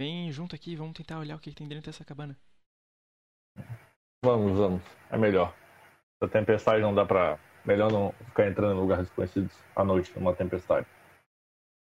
Vem 0.00 0.30
junto 0.30 0.54
aqui, 0.54 0.76
vamos 0.76 0.94
tentar 0.96 1.18
olhar 1.18 1.36
o 1.36 1.38
que 1.38 1.50
que 1.50 1.56
tem 1.56 1.68
dentro 1.68 1.86
dessa 1.86 2.04
cabana. 2.04 2.36
Vamos, 4.24 4.58
vamos. 4.58 4.82
É 5.10 5.16
melhor. 5.16 5.54
A 6.22 6.28
tempestade 6.28 6.82
não 6.82 6.94
dá 6.94 7.04
pra. 7.04 7.38
Melhor 7.64 7.90
não 7.90 8.12
ficar 8.26 8.46
entrando 8.48 8.76
em 8.76 8.80
lugares 8.80 9.06
desconhecidos 9.06 9.52
à 9.74 9.82
noite 9.84 10.12
numa 10.16 10.34
tempestade. 10.34 10.86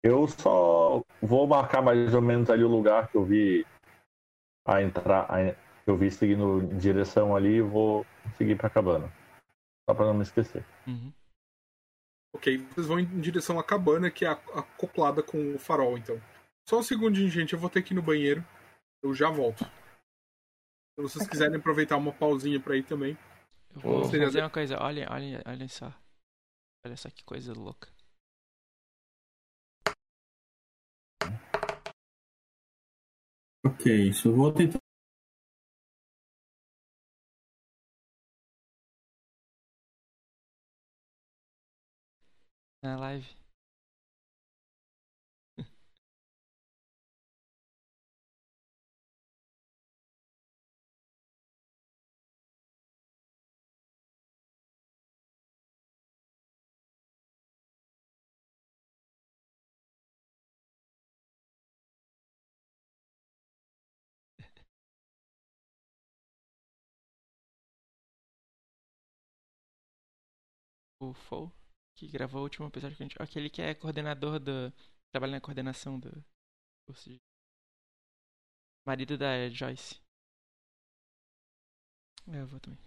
Eu 0.03 0.27
só 0.27 1.03
vou 1.21 1.47
marcar 1.47 1.81
mais 1.81 2.13
ou 2.13 2.21
menos 2.21 2.49
ali 2.49 2.63
o 2.63 2.67
lugar 2.67 3.07
que 3.07 3.17
eu 3.17 3.23
vi 3.25 3.65
a 4.67 4.81
entrar. 4.81 5.25
a- 5.31 5.55
eu 5.87 5.95
vi 5.95 6.09
seguindo 6.09 6.63
em 6.63 6.77
direção 6.79 7.35
ali 7.35 7.57
e 7.57 7.61
vou 7.61 8.03
seguir 8.37 8.55
pra 8.57 8.69
cabana. 8.69 9.07
Só 9.87 9.95
pra 9.95 10.05
não 10.07 10.15
me 10.15 10.23
esquecer. 10.23 10.65
Uhum. 10.87 11.13
Ok, 12.35 12.57
vocês 12.67 12.85
vão 12.85 12.99
em 12.99 13.21
direção 13.21 13.57
à 13.57 13.63
cabana 13.63 14.11
que 14.11 14.25
é 14.25 14.29
acoplada 14.29 15.23
com 15.23 15.55
o 15.55 15.57
farol, 15.57 15.97
então. 15.97 16.21
Só 16.67 16.79
um 16.79 16.83
segundinho, 16.83 17.29
gente, 17.29 17.53
eu 17.53 17.59
vou 17.59 17.69
ter 17.69 17.81
que 17.81 17.93
ir 17.93 17.95
no 17.95 18.01
banheiro. 18.01 18.45
Eu 19.01 19.13
já 19.13 19.29
volto. 19.29 19.63
Se 19.63 21.01
vocês 21.01 21.21
Ok. 21.23 21.29
quiserem 21.31 21.57
aproveitar 21.57 21.95
uma 21.97 22.11
pausinha 22.11 22.59
pra 22.59 22.75
ir 22.75 22.83
também. 22.83 23.17
Eu 23.73 23.79
vou 23.81 24.03
Seria- 24.05 24.25
fazer 24.27 24.41
uma 24.41 24.49
coisa. 24.49 24.77
Olha, 24.81 25.07
olha, 25.11 25.41
olha 25.45 25.67
só. 25.69 25.93
Olha 26.85 26.97
só 26.97 27.09
que 27.09 27.23
coisa 27.23 27.53
louca. 27.53 27.89
Ok, 33.65 34.09
isso 34.09 34.29
eu 34.29 34.35
vou 34.35 34.53
tentar. 34.53 34.79
Na 42.85 42.95
live. 42.97 43.25
O 70.99 71.13
Fou, 71.13 71.51
que 71.95 72.07
gravou 72.07 72.41
o 72.41 72.43
último 72.43 72.67
episódio 72.67 72.97
que 72.97 73.03
a 73.03 73.05
gente. 73.05 73.21
Aquele 73.21 73.49
que 73.49 73.61
é 73.61 73.73
coordenador 73.73 74.39
do. 74.39 74.71
Trabalha 75.11 75.33
na 75.33 75.41
coordenação 75.41 75.99
do 75.99 76.11
curso 76.85 77.09
de. 77.09 77.21
Marido 78.85 79.17
da 79.17 79.49
Joyce. 79.49 79.99
É, 82.27 82.41
eu 82.41 82.47
vou 82.47 82.59
também. 82.59 82.84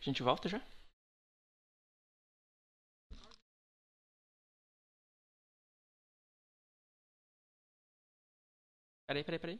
A 0.00 0.04
gente 0.04 0.22
volta 0.22 0.48
já? 0.48 0.60
Peraí, 9.06 9.24
peraí, 9.24 9.38
peraí. 9.40 9.58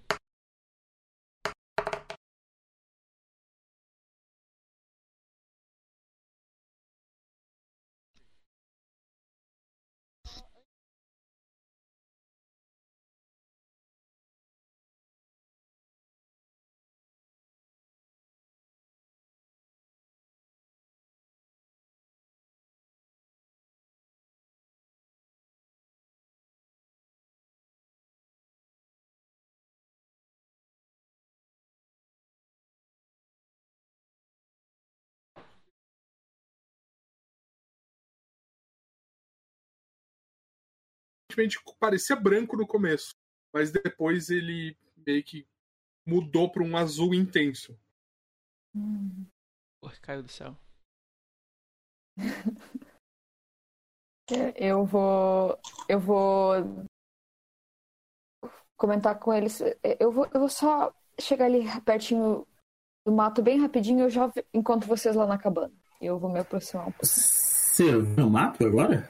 Aparentemente 41.38 41.62
parecia 41.78 42.16
branco 42.16 42.56
no 42.56 42.66
começo, 42.66 43.14
mas 43.52 43.70
depois 43.70 44.28
ele 44.28 44.76
meio 45.06 45.22
que 45.22 45.46
mudou 46.04 46.50
para 46.50 46.64
um 46.64 46.76
azul 46.76 47.14
intenso. 47.14 47.78
Hum. 48.74 49.24
Porra, 49.80 49.94
caiu 50.02 50.22
do 50.24 50.28
céu. 50.28 50.56
Eu 54.56 54.84
vou. 54.84 55.58
Eu 55.88 56.00
vou. 56.00 56.54
Comentar 58.76 59.18
com 59.18 59.32
eles. 59.32 59.60
Eu 60.00 60.10
vou, 60.10 60.26
eu 60.34 60.40
vou 60.40 60.48
só 60.48 60.92
chegar 61.20 61.44
ali 61.44 61.64
pertinho 61.82 62.46
do 63.06 63.12
mato 63.12 63.42
bem 63.42 63.60
rapidinho. 63.60 64.00
Eu 64.00 64.10
já 64.10 64.30
encontro 64.52 64.88
vocês 64.88 65.14
lá 65.14 65.26
na 65.26 65.38
cabana. 65.38 65.72
Eu 66.00 66.18
vou 66.18 66.30
me 66.30 66.40
aproximar 66.40 66.88
um 66.88 66.90
pouco. 66.90 67.06
Você 67.06 68.02
viu 68.02 68.26
o 68.26 68.30
mato 68.30 68.66
agora? 68.66 69.08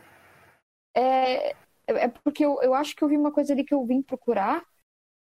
É, 0.94 1.56
é 1.96 2.08
porque 2.08 2.44
eu, 2.44 2.60
eu 2.62 2.74
acho 2.74 2.94
que 2.94 3.02
eu 3.02 3.08
vi 3.08 3.16
uma 3.16 3.32
coisa 3.32 3.52
ali 3.52 3.64
que 3.64 3.74
eu 3.74 3.84
vim 3.84 4.02
procurar. 4.02 4.64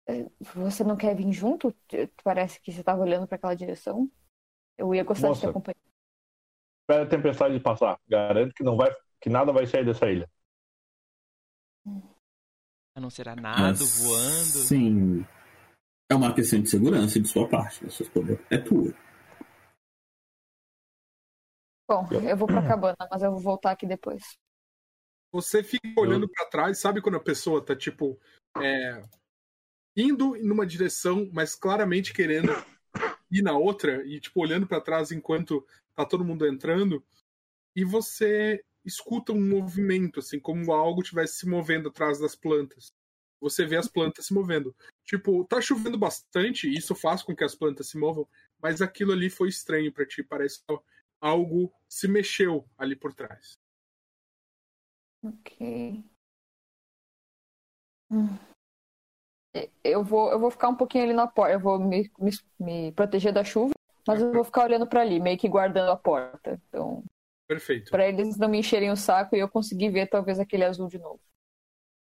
É, 0.08 0.26
Você 0.54 0.82
não 0.82 0.96
quer 0.96 1.14
vir 1.14 1.32
junto? 1.32 1.74
Parece 2.24 2.60
que 2.60 2.72
você 2.72 2.80
estava 2.80 3.02
olhando 3.02 3.26
para 3.26 3.36
aquela 3.36 3.54
direção. 3.54 4.10
Eu 4.76 4.94
ia 4.94 5.04
gostar 5.04 5.32
de 5.32 5.40
te 5.40 5.46
acompanhar. 5.46 5.76
Espera 6.82 7.04
a 7.04 7.08
tempestade 7.08 7.54
de 7.54 7.60
passar. 7.60 7.98
Garanto 8.08 8.54
que 8.54 8.64
não 8.64 8.76
vai, 8.76 8.90
que 9.20 9.28
nada 9.28 9.52
vai 9.52 9.66
sair 9.66 9.84
dessa 9.84 10.10
ilha. 10.10 10.28
Não 12.96 13.08
ser 13.08 13.28
a 13.28 13.36
nado, 13.36 13.60
Mas, 13.60 14.02
voando. 14.02 14.66
Sim. 14.66 15.24
É 16.10 16.14
uma 16.14 16.34
questão 16.34 16.60
de 16.60 16.68
segurança 16.68 17.20
de 17.20 17.28
sua 17.28 17.48
parte. 17.48 17.86
Essa 17.86 18.02
escolha 18.02 18.38
é 18.50 18.58
tua. 18.58 18.92
Bom, 21.88 22.06
eu 22.28 22.36
vou 22.36 22.46
pra 22.46 22.66
cabana, 22.66 22.96
mas 23.10 23.22
eu 23.22 23.30
vou 23.30 23.40
voltar 23.40 23.70
aqui 23.70 23.86
depois. 23.86 24.22
Você 25.32 25.62
fica 25.62 26.00
olhando 26.00 26.28
para 26.28 26.46
trás, 26.46 26.78
sabe 26.78 27.00
quando 27.00 27.16
a 27.16 27.20
pessoa 27.20 27.64
tá 27.64 27.76
tipo 27.76 28.18
é, 28.58 29.02
indo 29.96 30.36
numa 30.42 30.66
direção, 30.66 31.30
mas 31.32 31.54
claramente 31.54 32.12
querendo 32.12 32.52
ir 33.30 33.42
na 33.42 33.56
outra 33.56 34.04
e 34.06 34.20
tipo 34.20 34.40
olhando 34.40 34.66
para 34.66 34.80
trás 34.80 35.12
enquanto 35.12 35.64
tá 35.94 36.04
todo 36.04 36.24
mundo 36.24 36.46
entrando 36.46 37.04
e 37.74 37.84
você 37.84 38.64
escuta 38.84 39.32
um 39.32 39.40
movimento 39.40 40.20
assim, 40.20 40.40
como 40.40 40.72
algo 40.72 41.02
estivesse 41.02 41.38
se 41.40 41.48
movendo 41.48 41.88
atrás 41.88 42.18
das 42.18 42.34
plantas. 42.34 42.92
Você 43.40 43.64
vê 43.64 43.76
as 43.76 43.88
plantas 43.88 44.26
se 44.26 44.34
movendo. 44.34 44.74
Tipo, 45.04 45.44
tá 45.44 45.60
chovendo 45.60 45.96
bastante, 45.96 46.68
e 46.68 46.76
isso 46.76 46.94
faz 46.94 47.22
com 47.22 47.34
que 47.34 47.44
as 47.44 47.54
plantas 47.54 47.88
se 47.88 47.98
movam, 47.98 48.28
mas 48.60 48.82
aquilo 48.82 49.12
ali 49.12 49.30
foi 49.30 49.48
estranho 49.48 49.92
para 49.92 50.06
ti, 50.06 50.22
parece 50.22 50.60
que 50.66 50.78
algo 51.20 51.72
se 51.88 52.06
mexeu 52.06 52.68
ali 52.76 52.94
por 52.94 53.14
trás. 53.14 53.59
Ok. 55.22 56.04
Hum. 58.10 58.38
Eu 59.82 60.04
vou, 60.04 60.30
eu 60.30 60.38
vou 60.38 60.50
ficar 60.50 60.68
um 60.68 60.76
pouquinho 60.76 61.04
ali 61.04 61.12
na 61.12 61.26
porta. 61.26 61.52
Eu 61.52 61.60
vou 61.60 61.78
me, 61.78 62.10
me, 62.18 62.30
me 62.58 62.92
proteger 62.92 63.32
da 63.32 63.44
chuva, 63.44 63.72
mas 64.06 64.20
eu 64.20 64.32
vou 64.32 64.44
ficar 64.44 64.64
olhando 64.64 64.86
pra 64.86 65.00
ali, 65.00 65.20
meio 65.20 65.38
que 65.38 65.48
guardando 65.48 65.90
a 65.90 65.96
porta. 65.96 66.60
Então, 66.68 67.04
Perfeito. 67.48 67.90
pra 67.90 68.08
eles 68.08 68.36
não 68.36 68.48
me 68.48 68.58
encherem 68.58 68.90
o 68.90 68.96
saco 68.96 69.34
e 69.34 69.40
eu 69.40 69.48
conseguir 69.48 69.90
ver 69.90 70.08
talvez 70.08 70.38
aquele 70.38 70.64
azul 70.64 70.88
de 70.88 70.98
novo. 70.98 71.20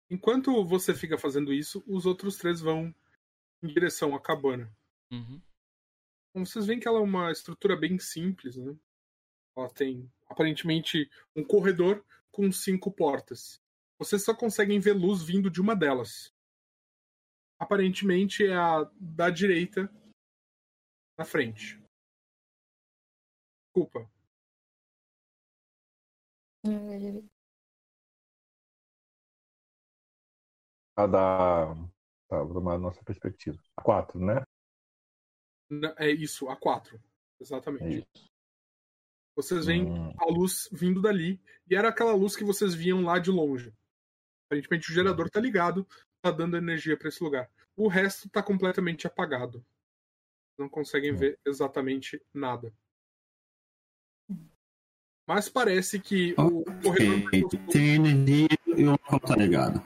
Enquanto 0.09 0.65
você 0.65 0.93
fica 0.93 1.17
fazendo 1.17 1.53
isso, 1.53 1.81
os 1.87 2.05
outros 2.05 2.37
três 2.37 2.59
vão 2.59 2.93
em 3.63 3.67
direção 3.67 4.13
à 4.13 4.19
cabana. 4.19 4.69
Uhum. 5.09 5.41
Então, 6.29 6.45
vocês 6.45 6.65
veem 6.65 6.79
que 6.79 6.87
ela 6.87 6.99
é 6.99 7.01
uma 7.01 7.31
estrutura 7.31 7.77
bem 7.77 7.97
simples, 7.97 8.57
né? 8.57 8.75
Ela 9.55 9.69
tem 9.69 10.09
aparentemente 10.27 11.09
um 11.35 11.43
corredor 11.43 12.03
com 12.31 12.51
cinco 12.51 12.91
portas. 12.91 13.61
Vocês 13.99 14.23
só 14.23 14.35
conseguem 14.35 14.79
ver 14.79 14.93
luz 14.93 15.21
vindo 15.21 15.49
de 15.49 15.61
uma 15.61 15.75
delas. 15.75 16.33
Aparentemente 17.59 18.45
é 18.45 18.55
a 18.55 18.89
da 18.99 19.29
direita 19.29 19.91
na 21.17 21.25
frente. 21.25 21.79
Desculpa. 23.67 24.09
A 30.95 31.07
da. 31.07 31.75
Tá, 32.27 32.43
vou 32.43 32.53
tomar 32.53 32.75
a 32.75 32.79
nossa 32.79 33.03
perspectiva. 33.03 33.61
A 33.75 33.81
4, 33.81 34.19
né? 34.19 34.41
É 35.97 36.09
isso, 36.09 36.49
a 36.49 36.55
quatro. 36.55 36.97
É 36.97 37.43
Exatamente. 37.43 38.07
isso. 38.15 38.30
Vocês 39.35 39.65
veem 39.65 39.83
Hum, 39.89 40.13
a 40.17 40.25
luz 40.31 40.67
vindo 40.71 41.01
dali. 41.01 41.39
E 41.69 41.75
era 41.75 41.89
aquela 41.89 42.13
luz 42.13 42.35
que 42.35 42.43
vocês 42.43 42.73
viam 42.73 43.01
lá 43.03 43.17
de 43.19 43.31
longe. 43.31 43.73
Aparentemente 44.47 44.91
o 44.91 44.93
gerador 44.93 45.29
tá 45.29 45.39
ligado, 45.39 45.87
tá 46.21 46.29
dando 46.31 46.57
energia 46.57 46.97
para 46.97 47.07
esse 47.07 47.23
lugar. 47.23 47.49
O 47.75 47.87
resto 47.87 48.29
tá 48.29 48.43
completamente 48.43 49.07
apagado. 49.07 49.65
Não 50.57 50.67
conseguem 50.67 51.13
Hum. 51.13 51.17
ver 51.17 51.39
exatamente 51.45 52.21
nada. 52.33 52.73
Mas 55.27 55.47
parece 55.47 55.99
que 55.99 56.33
o 56.37 56.63
corredor. 56.83 57.49
Tem 57.71 57.95
energia 57.95 58.47
e 58.67 58.83
o 58.83 58.91
local 58.91 59.19
tá 59.19 59.35
ligado. 59.35 59.81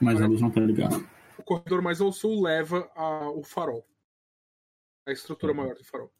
Mas 0.00 0.20
a 0.20 0.26
luz 0.26 0.40
não 0.40 0.50
tá 0.50 0.60
ligada. 0.60 0.96
o 1.38 1.42
corredor 1.42 1.80
mais 1.82 2.00
ao 2.00 2.12
sul 2.12 2.42
leva 2.42 2.90
ao 2.94 3.42
farol. 3.42 3.86
A 5.06 5.12
estrutura 5.12 5.52
Uhum. 5.52 5.58
maior 5.58 5.74
do 5.74 5.84
farol. 5.84 6.12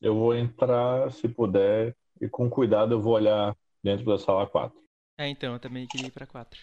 Eu 0.00 0.14
vou 0.14 0.34
entrar, 0.34 1.10
se 1.12 1.28
puder, 1.28 1.96
e 2.20 2.28
com 2.28 2.48
cuidado 2.48 2.92
eu 2.92 3.00
vou 3.00 3.14
olhar 3.14 3.56
dentro 3.82 4.04
da 4.04 4.18
sala 4.18 4.46
4. 4.46 4.78
É, 5.18 5.28
então, 5.28 5.52
eu 5.54 5.60
também 5.60 5.86
queria 5.86 6.06
ir 6.08 6.12
pra 6.12 6.26
4. 6.26 6.60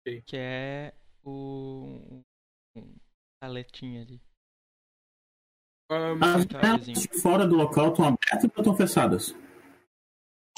Ok. 0.00 0.22
Que 0.26 0.36
é 0.36 0.94
o. 1.24 2.22
um 2.76 2.94
Aletinha 3.42 4.02
ali. 4.02 4.20
Ahn, 5.90 6.18
As 6.22 6.44
janelas 6.44 7.22
fora 7.22 7.46
do 7.46 7.56
local 7.56 7.90
estão 7.90 8.04
abertas 8.06 8.44
ou 8.44 8.48
estão 8.58 8.76
fechadas? 8.76 9.34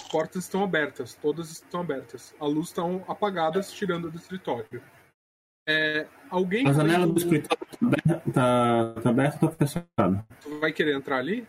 as 0.00 0.08
portas 0.08 0.44
estão 0.44 0.64
abertas, 0.64 1.14
todas 1.14 1.50
estão 1.50 1.82
abertas. 1.82 2.34
A 2.40 2.46
luz 2.46 2.68
estão 2.68 3.04
apagadas, 3.06 3.70
tirando 3.70 4.10
do 4.10 4.16
escritório. 4.16 4.82
É, 5.70 6.09
alguém 6.28 6.66
A 6.66 6.72
janela 6.72 7.06
do 7.06 7.16
escritório 7.16 7.64
tá 7.64 7.86
aberta, 7.86 8.32
tá, 8.32 9.01
tá 9.01 9.10
aberta 9.10 9.47
ou 9.47 9.52
tá 9.52 9.56
fechada? 9.56 10.26
Tu 10.42 10.59
vai 10.59 10.72
querer 10.72 10.97
entrar 10.97 11.18
ali? 11.18 11.47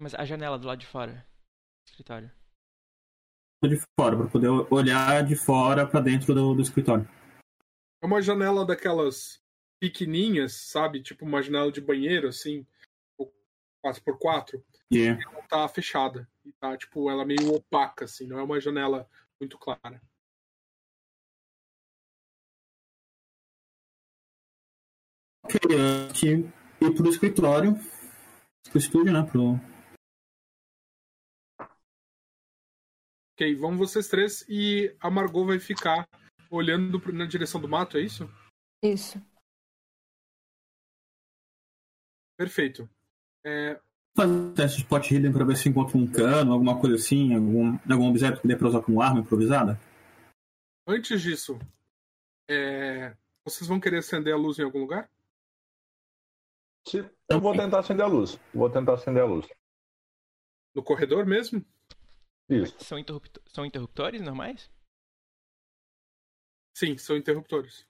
Mas 0.00 0.14
a 0.14 0.24
janela 0.24 0.58
do 0.58 0.66
lado 0.66 0.78
de 0.78 0.86
fora. 0.86 1.12
do 1.12 1.90
Escritório. 1.90 2.30
Tô 3.60 3.68
de 3.68 3.76
fora, 3.98 4.16
pra 4.16 4.28
poder 4.28 4.48
olhar 4.72 5.22
de 5.26 5.36
fora 5.36 5.86
pra 5.86 6.00
dentro 6.00 6.32
do, 6.32 6.54
do 6.54 6.62
escritório. 6.62 7.06
É 8.00 8.06
uma 8.06 8.22
janela 8.22 8.64
daquelas 8.64 9.42
pequenininhas, 9.78 10.54
sabe? 10.54 11.02
Tipo 11.02 11.26
uma 11.26 11.42
janela 11.42 11.70
de 11.70 11.80
banheiro, 11.80 12.28
assim, 12.28 12.66
4x4. 13.84 14.62
E 14.90 15.08
Ela 15.08 15.42
tá 15.48 15.68
fechada. 15.68 16.26
E 16.44 16.52
tá, 16.52 16.76
tipo, 16.76 17.10
ela 17.10 17.26
meio 17.26 17.52
opaca, 17.52 18.06
assim. 18.06 18.26
Não 18.26 18.38
é 18.38 18.42
uma 18.42 18.60
janela 18.60 19.06
muito 19.40 19.58
clara. 19.58 20.00
Queria 25.48 26.08
que 26.14 26.26
ir 26.84 26.94
pro 26.94 27.08
escritório, 27.08 27.74
pro 28.68 28.78
estúdio, 28.78 29.12
né? 29.12 29.22
Pro... 29.22 29.54
Ok, 33.34 33.54
vamos 33.56 33.78
vocês 33.78 34.08
três 34.08 34.44
e 34.48 34.94
a 35.00 35.10
Margot 35.10 35.46
vai 35.46 35.58
ficar 35.58 36.08
olhando 36.50 37.00
na 37.12 37.24
direção 37.24 37.60
do 37.60 37.68
mato, 37.68 37.96
é 37.96 38.02
isso? 38.02 38.28
Isso. 38.82 39.20
Perfeito. 42.36 42.88
É, 43.44 43.80
Fazer 44.16 44.52
teste 44.54 44.78
de 44.78 44.82
spot 44.82 45.10
hidden 45.10 45.32
pra 45.32 45.44
ver 45.44 45.56
se 45.56 45.68
encontra 45.68 45.96
um 45.96 46.06
cano, 46.06 46.52
alguma 46.52 46.80
coisa 46.80 46.96
assim, 46.96 47.34
algum, 47.34 47.78
algum 47.88 48.08
objeto 48.08 48.40
que 48.40 48.48
dê 48.48 48.56
pra 48.56 48.68
usar 48.68 48.82
como 48.82 49.00
arma 49.00 49.20
improvisada? 49.20 49.78
antes 50.88 51.20
disso, 51.20 51.58
é, 52.48 53.14
vocês 53.44 53.68
vão 53.68 53.78
querer 53.78 53.98
acender 53.98 54.32
a 54.32 54.36
luz 54.36 54.58
em 54.58 54.64
algum 54.64 54.80
lugar? 54.80 55.08
Se- 56.88 57.10
Eu 57.30 57.40
vou 57.40 57.52
tentar 57.54 57.80
acender 57.80 58.04
a 58.04 58.08
luz. 58.08 58.36
Vou 58.54 58.70
tentar 58.70 58.94
acender 58.94 59.22
a 59.22 59.26
luz. 59.26 59.46
No 60.74 60.82
corredor 60.82 61.26
mesmo? 61.26 61.64
Isso. 62.48 62.78
São, 62.82 62.98
interrupto- 62.98 63.42
são 63.46 63.64
interruptores 63.66 64.20
normais? 64.22 64.70
Sim, 66.76 66.96
são 66.96 67.16
interruptores. 67.16 67.86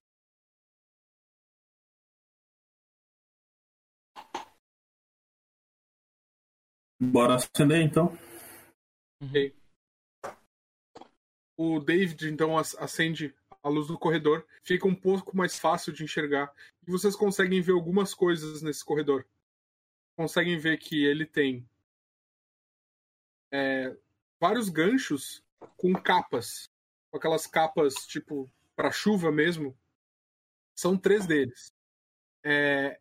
Bora 7.01 7.37
acender 7.37 7.81
então. 7.83 8.07
Ok. 9.23 9.55
O 11.57 11.81
David 11.81 12.29
então 12.29 12.57
ac- 12.59 12.77
acende 12.79 13.35
a 13.69 13.71
luz 13.71 13.89
do 13.89 13.99
corredor, 13.99 14.47
fica 14.63 14.87
um 14.87 14.95
pouco 14.95 15.37
mais 15.37 15.59
fácil 15.59 15.93
de 15.93 16.05
enxergar 16.05 16.53
e 16.87 16.91
vocês 16.91 17.15
conseguem 17.15 17.61
ver 17.61 17.73
algumas 17.73 18.15
coisas 18.15 18.63
nesse 18.63 18.85
corredor. 18.85 19.27
Conseguem 20.17 20.59
ver 20.59 20.79
que 20.79 21.05
ele 21.05 21.25
tem 21.25 21.69
é, 23.53 23.97
vários 24.41 24.69
ganchos 24.69 25.43
com 25.77 25.93
capas, 25.95 26.69
com 27.11 27.19
aquelas 27.19 27.47
capas 27.47 27.95
tipo 28.07 28.51
para 28.75 28.91
chuva 28.91 29.31
mesmo. 29.31 29.77
São 30.75 30.97
três 30.97 31.27
deles. 31.27 31.73
É, 32.45 33.01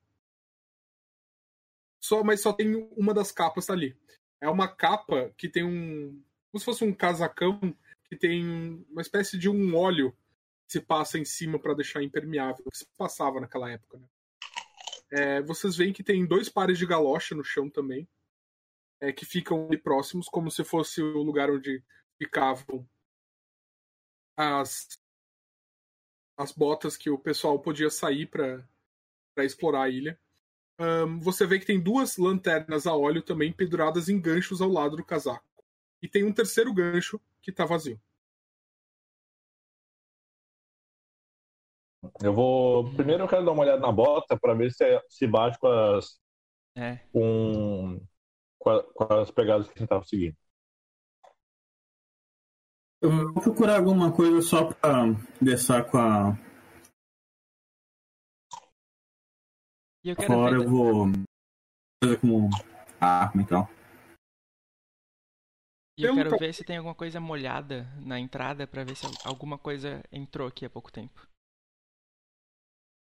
só, 2.00 2.24
mas 2.24 2.42
só 2.42 2.54
tem 2.54 2.76
uma 2.96 3.14
das 3.14 3.32
capas 3.32 3.70
ali. 3.70 3.96
É 4.40 4.50
uma 4.50 4.68
capa 4.68 5.34
que 5.38 5.50
tem 5.50 5.64
um. 5.64 6.22
Como 6.52 6.60
se 6.60 6.66
fosse 6.66 6.84
um 6.84 6.94
casacão 6.94 7.60
que 8.06 8.16
tem 8.16 8.86
uma 8.90 9.02
espécie 9.02 9.38
de 9.38 9.50
um 9.50 9.76
óleo 9.76 10.16
se 10.68 10.82
passa 10.82 11.18
em 11.18 11.26
cima 11.26 11.58
para 11.58 11.74
deixar 11.74 12.04
impermeável, 12.04 12.66
que 12.70 12.78
se 12.78 12.86
passava 12.98 13.40
naquela 13.40 13.72
época. 13.72 13.98
Né? 13.98 14.08
É, 15.12 15.42
vocês 15.42 15.76
veem 15.76 15.94
que 15.94 16.04
tem 16.04 16.26
dois 16.26 16.50
pares 16.50 16.78
de 16.78 16.86
galocha 16.86 17.34
no 17.34 17.44
chão 17.44 17.70
também, 17.70 18.08
é, 19.00 19.12
que 19.14 19.26
ficam 19.26 19.68
ali 19.68 19.78
próximos, 19.78 20.28
como 20.28 20.52
se 20.52 20.64
fosse 20.64 21.02
o 21.02 21.24
lugar 21.24 21.50
onde 21.50 21.82
ficavam 22.18 22.88
as, 24.36 25.00
as 26.38 26.52
botas 26.52 26.98
que 26.98 27.10
o 27.10 27.18
pessoal 27.18 27.60
podia 27.60 27.90
sair 27.90 28.26
para 28.26 28.68
explorar 29.38 29.84
a 29.84 29.90
ilha. 29.90 30.20
Ahn, 30.80 31.20
você 31.20 31.46
vê 31.46 31.60
que 31.60 31.66
tem 31.66 31.82
duas 31.82 32.18
lanternas 32.18 32.86
a 32.86 32.96
óleo 32.96 33.22
também 33.22 33.52
penduradas 33.52 34.10
em 34.10 34.20
ganchos 34.20 34.62
ao 34.62 34.70
lado 34.70 34.98
do 34.98 35.06
casaco. 35.06 35.46
E 36.02 36.08
tem 36.08 36.24
um 36.24 36.34
terceiro 36.34 36.74
gancho 36.74 37.20
que 37.42 37.52
tá 37.52 37.66
vazio. 37.66 38.00
Eu 42.22 42.34
vou. 42.34 42.94
Primeiro 42.96 43.24
eu 43.24 43.28
quero 43.28 43.46
dar 43.46 43.52
uma 43.52 43.64
olhada 43.64 43.80
na 43.82 43.92
bota 43.92 44.38
pra 44.40 44.54
ver 44.54 44.72
se, 44.72 44.84
é- 44.84 45.02
se 45.10 45.26
bate 45.28 45.58
com 45.60 45.68
as. 45.68 46.20
É. 46.76 46.98
com, 47.12 48.00
com, 48.60 48.70
a- 48.70 48.84
com 48.94 49.14
as 49.16 49.32
pegadas 49.32 49.68
que 49.68 49.74
a 49.74 49.80
gente 49.80 49.90
tava 49.90 50.04
seguindo. 50.04 50.36
Eu 53.02 53.12
vou 53.12 53.44
procurar 53.44 53.78
alguma 53.78 54.12
coisa 54.16 54.42
só 54.42 54.74
pra 54.74 55.06
deixar 55.42 55.84
com 55.90 55.98
a. 55.98 56.34
E 60.04 60.10
eu 60.10 60.16
quero 60.16 60.28
Fora 60.34 60.58
ver. 60.58 60.66
eu 60.66 60.70
vou. 60.70 61.06
Coisa 62.02 62.20
como 62.20 62.50
arma 63.00 63.42
e 63.42 63.46
tal. 63.46 63.70
E 66.00 66.04
eu 66.04 66.14
quero 66.14 66.38
ver 66.38 66.54
se 66.54 66.64
tem 66.64 66.78
alguma 66.78 66.94
coisa 66.94 67.20
molhada 67.20 67.86
na 68.06 68.20
entrada 68.20 68.68
pra 68.68 68.84
ver 68.84 68.96
se 68.96 69.08
alguma 69.26 69.58
coisa 69.58 70.04
entrou 70.12 70.48
aqui 70.48 70.64
há 70.64 70.70
pouco 70.70 70.92
tempo. 70.92 71.28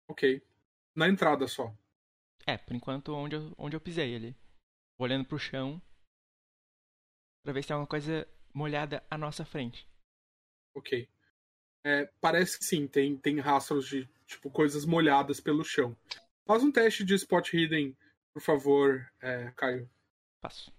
Ok. 0.09 0.41
Na 0.95 1.07
entrada 1.07 1.47
só. 1.47 1.73
É, 2.45 2.57
por 2.57 2.75
enquanto 2.75 3.13
onde 3.13 3.35
eu, 3.35 3.53
onde 3.57 3.75
eu 3.75 3.81
pisei 3.81 4.15
ali. 4.15 4.35
Olhando 4.97 5.25
pro 5.25 5.37
chão. 5.37 5.81
Pra 7.43 7.53
ver 7.53 7.61
se 7.61 7.67
tem 7.67 7.75
alguma 7.75 7.87
coisa 7.87 8.27
molhada 8.53 9.05
à 9.09 9.17
nossa 9.17 9.45
frente. 9.45 9.87
Ok. 10.75 11.07
É, 11.85 12.07
parece 12.19 12.57
que 12.57 12.65
sim, 12.65 12.87
tem, 12.87 13.15
tem 13.17 13.39
rastros 13.39 13.87
de 13.87 14.09
tipo 14.25 14.49
coisas 14.49 14.83
molhadas 14.83 15.39
pelo 15.39 15.63
chão. 15.63 15.95
Faz 16.45 16.63
um 16.63 16.71
teste 16.71 17.05
de 17.05 17.13
spot 17.15 17.53
hidden, 17.53 17.95
por 18.33 18.41
favor, 18.41 19.09
é, 19.21 19.51
Caio. 19.51 19.89
Passo. 20.41 20.73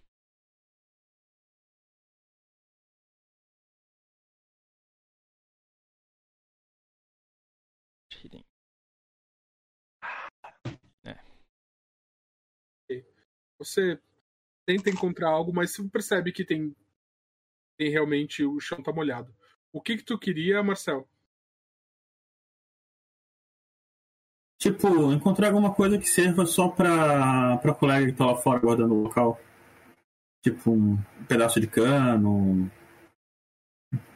Você 13.61 14.01
tenta 14.65 14.89
encontrar 14.89 15.29
algo, 15.29 15.53
mas 15.53 15.71
você 15.73 15.87
percebe 15.87 16.33
que 16.33 16.47
tem, 16.47 16.75
tem 17.77 17.91
realmente 17.91 18.43
o 18.43 18.59
chão 18.59 18.83
tá 18.83 18.91
molhado. 18.91 19.35
O 19.71 19.83
que 19.83 19.99
que 19.99 20.03
tu 20.03 20.19
queria, 20.19 20.63
Marcel? 20.63 21.07
Tipo, 24.59 25.13
encontrar 25.13 25.49
alguma 25.49 25.75
coisa 25.75 25.99
que 25.99 26.09
serva 26.09 26.47
só 26.47 26.69
pra, 26.69 27.59
pra 27.59 27.75
colega 27.75 28.11
que 28.11 28.17
tá 28.17 28.25
lá 28.25 28.37
fora 28.37 28.59
guardando 28.59 28.95
o 28.95 29.03
local. 29.03 29.39
Tipo, 30.43 30.73
um 30.73 30.97
pedaço 31.29 31.61
de 31.61 31.67
cano, 31.67 32.31
um 32.31 32.71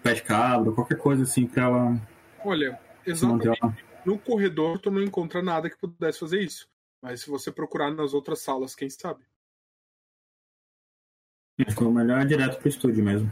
pé 0.03 0.15
de 0.15 0.23
cabra, 0.23 0.73
qualquer 0.73 0.97
coisa 0.97 1.25
assim 1.25 1.47
pra 1.47 1.65
ela 1.65 2.09
Olha, 2.43 2.81
exatamente 3.05 3.61
lá. 3.63 3.77
no 4.07 4.19
corredor 4.19 4.79
tu 4.79 4.91
não 4.91 5.03
encontra 5.03 5.43
nada 5.43 5.69
que 5.69 5.77
pudesse 5.77 6.21
fazer 6.21 6.41
isso. 6.41 6.67
Mas 7.03 7.21
se 7.21 7.29
você 7.29 7.53
procurar 7.53 7.91
nas 7.91 8.15
outras 8.15 8.41
salas, 8.41 8.75
quem 8.75 8.89
sabe? 8.89 9.23
O 11.57 11.91
melhor 11.91 12.21
é 12.21 12.25
direto 12.25 12.59
pro 12.59 12.69
estúdio 12.69 13.05
mesmo. 13.05 13.31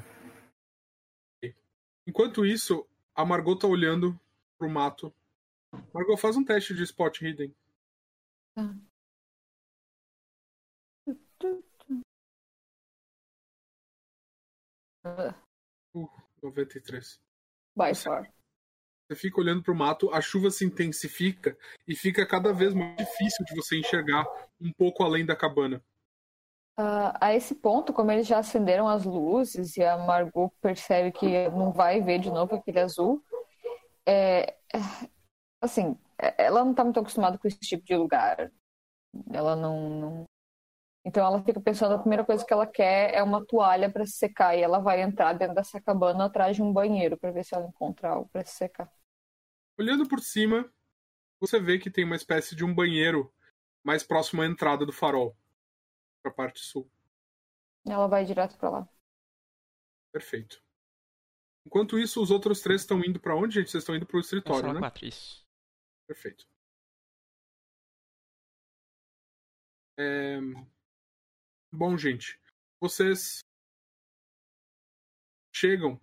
Enquanto 2.06 2.46
isso, 2.46 2.86
a 3.14 3.24
Margot 3.24 3.56
tá 3.56 3.66
olhando 3.66 4.18
pro 4.56 4.70
mato. 4.70 5.12
Margot, 5.92 6.16
faz 6.16 6.36
um 6.36 6.44
teste 6.44 6.74
de 6.74 6.84
spot 6.84 7.20
hidden. 7.20 7.54
Ah, 15.04 15.34
93. 16.42 17.20
By 17.76 17.94
far. 17.94 18.32
Você 19.08 19.16
fica 19.16 19.40
olhando 19.40 19.62
pro 19.62 19.74
mato, 19.74 20.12
a 20.14 20.20
chuva 20.20 20.50
se 20.50 20.64
intensifica 20.64 21.58
e 21.88 21.96
fica 21.96 22.26
cada 22.26 22.52
vez 22.52 22.72
mais 22.72 22.96
difícil 22.96 23.44
de 23.46 23.54
você 23.56 23.78
enxergar 23.78 24.24
um 24.60 24.72
pouco 24.72 25.02
além 25.02 25.26
da 25.26 25.34
cabana. 25.34 25.84
Ah, 26.76 27.18
a 27.28 27.34
esse 27.34 27.54
ponto, 27.54 27.92
como 27.92 28.10
eles 28.10 28.26
já 28.26 28.38
acenderam 28.38 28.88
as 28.88 29.04
luzes 29.04 29.76
e 29.76 29.84
a 29.84 29.96
Margot 29.98 30.50
percebe 30.60 31.12
que 31.12 31.48
não 31.50 31.70
vai 31.72 32.00
ver 32.00 32.18
de 32.18 32.30
novo 32.30 32.54
aquele 32.54 32.80
azul, 32.80 33.22
é, 34.06 34.56
assim, 35.60 35.96
ela 36.38 36.64
não 36.64 36.74
tá 36.74 36.84
muito 36.84 37.00
acostumada 37.00 37.38
com 37.38 37.48
esse 37.48 37.58
tipo 37.58 37.84
de 37.84 37.96
lugar. 37.96 38.50
Ela 39.32 39.56
não, 39.56 39.90
não- 39.90 40.24
Então 41.04 41.26
ela 41.26 41.42
fica 41.44 41.60
pensando, 41.60 41.94
a 41.94 41.98
primeira 41.98 42.24
coisa 42.24 42.44
que 42.46 42.52
ela 42.52 42.66
quer 42.66 43.14
é 43.14 43.22
uma 43.22 43.44
toalha 43.46 43.90
para 43.90 44.06
se 44.06 44.12
secar 44.14 44.56
e 44.56 44.62
ela 44.62 44.80
vai 44.80 45.02
entrar 45.02 45.34
dentro 45.34 45.54
dessa 45.56 45.80
cabana 45.80 46.26
atrás 46.26 46.56
de 46.56 46.62
um 46.62 46.72
banheiro 46.72 47.18
para 47.18 47.32
ver 47.32 47.44
se 47.44 47.54
ela 47.54 47.66
encontra 47.68 48.10
algo 48.10 48.28
para 48.32 48.44
se 48.44 48.54
secar. 48.56 48.90
Olhando 49.78 50.08
por 50.08 50.20
cima, 50.20 50.70
você 51.40 51.60
vê 51.60 51.78
que 51.78 51.90
tem 51.90 52.04
uma 52.04 52.16
espécie 52.16 52.56
de 52.56 52.64
um 52.64 52.74
banheiro 52.74 53.32
mais 53.84 54.02
próximo 54.02 54.42
à 54.42 54.46
entrada 54.46 54.86
do 54.86 54.92
farol, 54.92 55.36
pra 56.22 56.30
parte 56.30 56.60
sul. 56.60 56.90
Ela 57.86 58.06
vai 58.06 58.24
direto 58.24 58.56
para 58.56 58.70
lá. 58.70 58.88
Perfeito. 60.12 60.62
Enquanto 61.66 61.98
isso, 61.98 62.22
os 62.22 62.30
outros 62.30 62.60
três 62.60 62.82
estão 62.82 63.04
indo 63.04 63.20
pra 63.20 63.36
onde, 63.36 63.54
gente? 63.54 63.70
Vocês 63.70 63.82
estão 63.82 63.96
indo 63.96 64.06
pro 64.06 64.16
Na 64.16 64.22
escritório, 64.22 64.60
sala 64.60 64.74
né? 64.74 64.80
4, 64.80 65.06
isso. 65.06 65.46
Perfeito. 66.06 66.46
É, 69.98 70.38
Bom, 71.74 71.96
gente, 71.96 72.38
vocês 72.78 73.42
chegam 75.50 75.98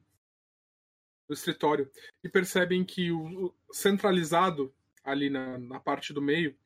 no 1.27 1.33
escritório 1.33 1.91
e 2.23 2.29
percebem 2.29 2.83
que 2.83 3.11
o 3.11 3.53
o 3.69 3.73
centralizado 3.73 4.73
ali 5.03 5.29
na, 5.29 5.59
na 5.59 5.79
parte 5.79 6.11
do 6.11 6.23
meio 6.23 6.57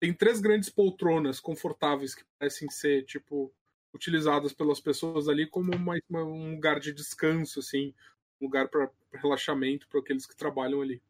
tem 0.00 0.12
três 0.12 0.40
grandes 0.40 0.68
poltronas 0.68 1.40
confortáveis 1.40 2.14
que 2.14 2.24
parecem 2.38 2.68
ser 2.70 3.04
tipo 3.04 3.52
utilizadas 3.94 4.52
pelas 4.52 4.80
pessoas 4.80 5.28
ali 5.28 5.46
como 5.46 5.74
uma- 5.74 5.98
uma- 6.08 6.24
um 6.24 6.54
lugar 6.54 6.78
de 6.78 6.92
descanso, 6.92 7.60
assim, 7.60 7.94
um 8.40 8.44
lugar 8.44 8.68
para 8.68 8.90
relaxamento 9.12 9.88
para 9.88 10.00
aqueles 10.00 10.26
que 10.26 10.36
trabalham 10.36 10.82
ali. 10.82 11.02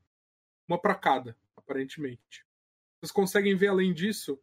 Uma 0.68 0.78
para 0.78 0.94
cada, 0.94 1.36
aparentemente. 1.56 2.44
Vocês 3.00 3.10
conseguem 3.12 3.56
ver 3.56 3.68
além 3.68 3.92
disso 3.92 4.38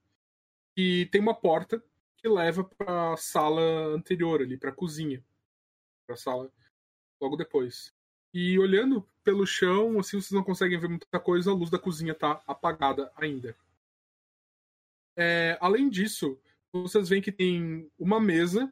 que 0.76 1.08
tem 1.12 1.22
uma 1.22 1.34
porta 1.36 1.84
que 2.18 2.28
leva 2.28 2.64
para 2.64 3.14
a 3.14 3.18
sala 3.18 3.62
anterior 3.96 4.42
ali, 4.42 4.58
para 4.58 4.70
a 4.72 4.76
cozinha, 4.76 5.24
para 6.06 6.16
a 6.16 6.18
sala 6.18 6.52
logo 7.22 7.38
depois. 7.38 7.94
E 8.34 8.58
olhando 8.60 9.08
pelo 9.24 9.46
chão, 9.46 10.00
assim 10.00 10.20
vocês 10.20 10.32
não 10.32 10.44
conseguem 10.44 10.80
ver 10.80 10.90
muita 10.90 11.20
coisa, 11.20 11.52
a 11.52 11.54
luz 11.54 11.70
da 11.70 11.80
cozinha 11.80 12.14
está 12.14 12.42
apagada 12.48 13.12
ainda. 13.16 13.56
É, 15.16 15.58
além 15.62 15.90
disso, 15.90 16.40
vocês 16.72 17.10
veem 17.10 17.22
que 17.22 17.32
tem 17.32 17.92
uma 18.00 18.20
mesa 18.20 18.72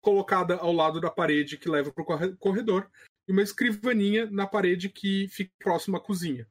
colocada 0.00 0.56
ao 0.56 0.72
lado 0.72 1.00
da 1.00 1.10
parede 1.10 1.58
que 1.58 1.68
leva 1.68 1.92
para 1.92 2.02
o 2.02 2.36
corredor 2.36 2.90
e 3.26 3.32
uma 3.32 3.42
escrivaninha 3.42 4.30
na 4.30 4.46
parede 4.46 4.88
que 4.88 5.28
fica 5.28 5.52
próxima 5.58 5.98
à 5.98 6.00
cozinha. 6.00 6.48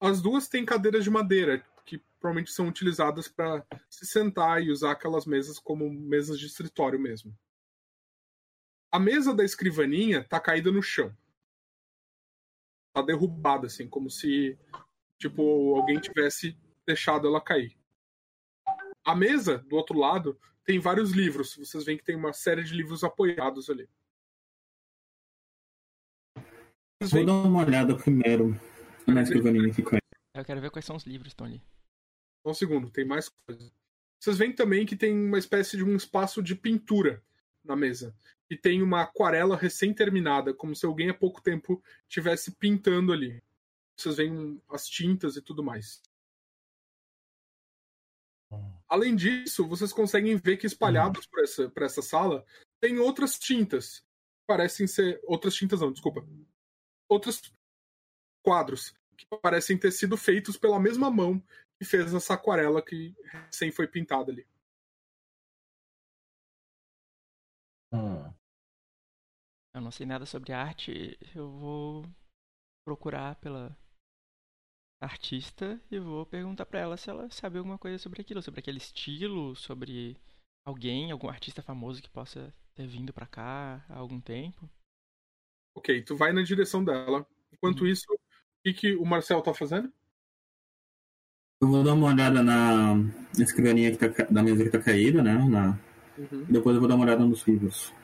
As 0.00 0.22
duas 0.22 0.48
têm 0.48 0.64
cadeiras 0.64 1.04
de 1.04 1.10
madeira, 1.10 1.64
que 1.84 1.98
provavelmente 2.18 2.52
são 2.52 2.68
utilizadas 2.68 3.28
para 3.28 3.66
se 3.88 4.06
sentar 4.06 4.62
e 4.62 4.70
usar 4.70 4.92
aquelas 4.92 5.26
mesas 5.26 5.58
como 5.58 5.90
mesas 5.90 6.38
de 6.38 6.46
escritório 6.46 6.98
mesmo. 6.98 7.36
A 8.92 8.98
mesa 8.98 9.34
da 9.34 9.44
escrivaninha 9.44 10.24
tá 10.24 10.40
caída 10.40 10.72
no 10.72 10.82
chão. 10.82 11.14
Tá 12.92 13.02
derrubada, 13.02 13.66
assim, 13.66 13.88
como 13.88 14.10
se 14.10 14.58
tipo 15.20 15.76
alguém 15.76 16.00
tivesse 16.00 16.58
deixado 16.86 17.28
ela 17.28 17.40
cair. 17.40 17.76
A 19.04 19.14
mesa, 19.14 19.58
do 19.58 19.76
outro 19.76 19.98
lado, 19.98 20.38
tem 20.64 20.78
vários 20.80 21.12
livros. 21.12 21.56
Vocês 21.56 21.84
veem 21.84 21.98
que 21.98 22.04
tem 22.04 22.16
uma 22.16 22.32
série 22.32 22.64
de 22.64 22.74
livros 22.74 23.04
apoiados 23.04 23.68
ali. 23.68 23.88
Vou 27.02 27.24
dar 27.24 27.32
uma 27.32 27.64
olhada 27.64 27.96
primeiro 27.96 28.58
escrivaninha 29.22 29.72
que 29.72 29.82
cai. 29.82 30.00
Eu 30.34 30.44
quero 30.44 30.60
ver 30.60 30.70
quais 30.70 30.84
são 30.84 30.96
os 30.96 31.04
livros 31.04 31.28
que 31.28 31.34
estão 31.34 31.46
ali. 31.46 31.62
Só 32.42 32.50
um 32.50 32.54
segundo, 32.54 32.90
tem 32.90 33.04
mais 33.04 33.28
coisas. 33.46 33.72
Vocês 34.18 34.36
veem 34.36 34.52
também 34.52 34.84
que 34.84 34.96
tem 34.96 35.14
uma 35.14 35.38
espécie 35.38 35.76
de 35.76 35.84
um 35.84 35.96
espaço 35.96 36.42
de 36.42 36.54
pintura 36.54 37.22
na 37.64 37.74
mesa. 37.74 38.14
E 38.50 38.56
tem 38.56 38.82
uma 38.82 39.02
aquarela 39.02 39.56
recém-terminada, 39.56 40.52
como 40.52 40.74
se 40.74 40.84
alguém 40.84 41.08
há 41.08 41.14
pouco 41.14 41.42
tempo 41.42 41.82
estivesse 42.06 42.52
pintando 42.52 43.12
ali. 43.12 43.42
Vocês 44.00 44.16
veem 44.16 44.62
as 44.68 44.88
tintas 44.88 45.36
e 45.36 45.42
tudo 45.42 45.62
mais. 45.62 46.02
Além 48.88 49.14
disso, 49.14 49.66
vocês 49.68 49.92
conseguem 49.92 50.36
ver 50.36 50.56
que 50.56 50.66
espalhados 50.66 51.26
por 51.26 51.42
essa, 51.42 51.70
por 51.70 51.82
essa 51.82 52.02
sala 52.02 52.44
tem 52.80 52.98
outras 52.98 53.38
tintas. 53.38 54.04
Parecem 54.46 54.86
ser. 54.86 55.20
Outras 55.24 55.54
tintas 55.54 55.80
não, 55.80 55.92
desculpa. 55.92 56.26
Outros 57.08 57.54
quadros 58.42 58.94
que 59.16 59.26
parecem 59.42 59.78
ter 59.78 59.92
sido 59.92 60.16
feitos 60.16 60.56
pela 60.56 60.80
mesma 60.80 61.10
mão 61.10 61.40
que 61.78 61.84
fez 61.84 62.12
essa 62.12 62.34
aquarela 62.34 62.82
que 62.82 63.14
recém 63.22 63.70
foi 63.70 63.86
pintada 63.86 64.32
ali. 64.32 64.46
Hum. 67.92 68.32
Eu 69.74 69.80
não 69.80 69.90
sei 69.90 70.06
nada 70.06 70.26
sobre 70.26 70.52
arte, 70.52 71.18
eu 71.34 71.50
vou 71.50 72.04
procurar 72.84 73.36
pela 73.36 73.76
artista 75.00 75.80
e 75.90 75.98
vou 75.98 76.26
perguntar 76.26 76.66
para 76.66 76.80
ela 76.80 76.96
se 76.96 77.08
ela 77.08 77.30
sabe 77.30 77.58
alguma 77.58 77.78
coisa 77.78 77.98
sobre 77.98 78.20
aquilo, 78.20 78.42
sobre 78.42 78.60
aquele 78.60 78.78
estilo, 78.78 79.56
sobre 79.56 80.16
alguém, 80.64 81.10
algum 81.10 81.28
artista 81.28 81.62
famoso 81.62 82.02
que 82.02 82.10
possa 82.10 82.52
ter 82.74 82.86
vindo 82.86 83.12
para 83.12 83.26
cá 83.26 83.84
há 83.88 83.96
algum 83.96 84.20
tempo. 84.20 84.68
Ok, 85.74 86.02
tu 86.02 86.16
vai 86.16 86.32
na 86.32 86.42
direção 86.42 86.84
dela. 86.84 87.26
Enquanto 87.52 87.82
uhum. 87.82 87.86
isso, 87.86 88.04
o 88.12 88.18
que, 88.62 88.74
que 88.74 88.94
o 88.96 89.04
Marcel 89.04 89.40
tá 89.40 89.54
fazendo? 89.54 89.92
Eu 91.62 91.68
vou 91.68 91.84
dar 91.84 91.94
uma 91.94 92.08
olhada 92.08 92.42
na, 92.42 92.94
na 92.94 93.42
escrivaninha 93.44 93.90
que 93.90 93.98
tá, 93.98 94.24
da 94.24 94.42
mesa 94.42 94.64
que 94.64 94.70
tá 94.70 94.82
caída, 94.82 95.22
né? 95.22 95.34
Na... 95.34 95.78
Uhum. 96.18 96.42
E 96.48 96.52
depois 96.52 96.74
eu 96.74 96.80
vou 96.80 96.88
dar 96.88 96.96
uma 96.96 97.04
olhada 97.04 97.24
nos 97.24 97.46
livros. 97.46 97.94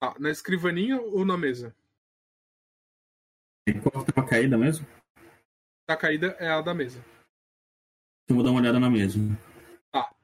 Ah, 0.00 0.14
na 0.18 0.30
escrivaninha 0.30 1.00
ou 1.00 1.24
na 1.24 1.36
mesa? 1.36 1.74
Qual 3.82 4.04
que 4.04 4.12
tava 4.12 4.26
caída 4.26 4.56
mesmo? 4.56 4.86
Tá 5.90 5.96
caída 5.96 6.36
é 6.38 6.46
a 6.46 6.60
da 6.60 6.72
mesa. 6.72 7.04
Eu 8.28 8.36
vou 8.36 8.44
dar 8.44 8.52
uma 8.52 8.60
olhada 8.60 8.78
na 8.78 8.88
mesa. 8.88 9.18
Tá. 9.90 10.14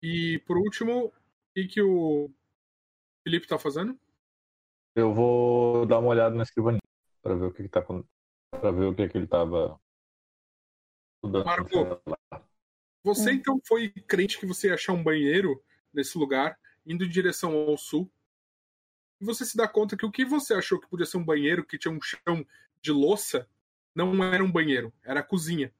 E 0.00 0.38
por 0.46 0.56
último, 0.56 1.06
o 1.06 1.12
que, 1.52 1.66
que 1.66 1.82
o 1.82 2.30
Felipe 3.24 3.48
tá 3.48 3.58
fazendo? 3.58 3.98
Eu 4.94 5.12
vou 5.12 5.84
dar 5.86 5.98
uma 5.98 6.10
olhada 6.10 6.36
na 6.36 6.44
escrivaninha 6.44 6.80
para 7.20 7.34
ver 7.34 7.46
o 7.46 7.52
que, 7.52 7.64
que 7.64 7.68
tá 7.68 7.82
para 7.82 8.70
ver 8.70 8.84
o 8.84 8.94
que, 8.94 9.08
que 9.08 9.18
ele 9.18 9.26
tava 9.26 9.76
Marco, 11.44 12.00
você 13.02 13.32
então 13.32 13.60
foi 13.66 13.90
crente 13.90 14.38
que 14.38 14.46
você 14.46 14.68
ia 14.68 14.74
achar 14.74 14.92
um 14.92 15.02
banheiro 15.02 15.60
nesse 15.92 16.16
lugar, 16.16 16.56
indo 16.86 17.04
em 17.04 17.10
direção 17.10 17.56
ao 17.56 17.76
sul, 17.76 18.08
e 19.20 19.24
você 19.24 19.44
se 19.44 19.56
dá 19.56 19.66
conta 19.66 19.96
que 19.96 20.06
o 20.06 20.12
que 20.12 20.24
você 20.24 20.54
achou 20.54 20.78
que 20.78 20.86
podia 20.86 21.06
ser 21.06 21.16
um 21.16 21.24
banheiro, 21.24 21.66
que 21.66 21.76
tinha 21.76 21.92
um 21.92 22.00
chão 22.00 22.46
de 22.80 22.92
louça, 22.92 23.48
não 24.06 24.24
era 24.24 24.42
um 24.44 24.50
banheiro, 24.50 24.92
era 25.02 25.20
a 25.20 25.24
cozinha. 25.24 25.72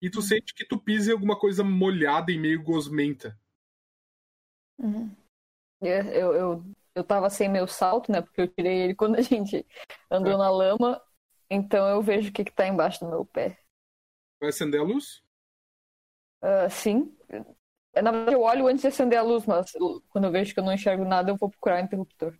E 0.00 0.10
tu 0.10 0.18
hum. 0.18 0.22
sente 0.22 0.54
que 0.54 0.64
tu 0.64 0.78
pisa 0.78 1.10
em 1.10 1.14
alguma 1.14 1.38
coisa 1.38 1.64
molhada 1.64 2.30
e 2.30 2.38
meio 2.38 2.62
gosmenta. 2.62 3.38
Uhum. 4.78 5.14
Eu, 5.80 6.32
eu, 6.34 6.64
eu 6.94 7.04
tava 7.04 7.30
sem 7.30 7.48
meu 7.48 7.66
salto, 7.66 8.12
né? 8.12 8.20
Porque 8.20 8.40
eu 8.40 8.48
tirei 8.48 8.78
ele 8.78 8.94
quando 8.94 9.16
a 9.16 9.22
gente 9.22 9.66
andou 10.10 10.34
é. 10.34 10.36
na 10.36 10.50
lama. 10.50 11.02
Então 11.48 11.88
eu 11.88 12.02
vejo 12.02 12.30
o 12.30 12.32
que, 12.32 12.44
que 12.44 12.52
tá 12.52 12.66
embaixo 12.66 13.00
do 13.00 13.10
meu 13.10 13.24
pé. 13.24 13.58
Vai 14.40 14.50
acender 14.50 14.80
a 14.80 14.84
luz? 14.84 15.22
Uh, 16.42 16.68
sim. 16.70 17.16
Na 17.94 18.10
verdade, 18.10 18.34
eu 18.34 18.42
olho 18.42 18.66
antes 18.66 18.82
de 18.82 18.88
acender 18.88 19.18
a 19.18 19.22
luz, 19.22 19.46
mas 19.46 19.72
quando 20.10 20.24
eu 20.24 20.30
vejo 20.30 20.52
que 20.52 20.60
eu 20.60 20.64
não 20.64 20.72
enxergo 20.72 21.04
nada, 21.04 21.30
eu 21.30 21.36
vou 21.36 21.48
procurar 21.48 21.80
o 21.80 21.84
interruptor. 21.84 22.36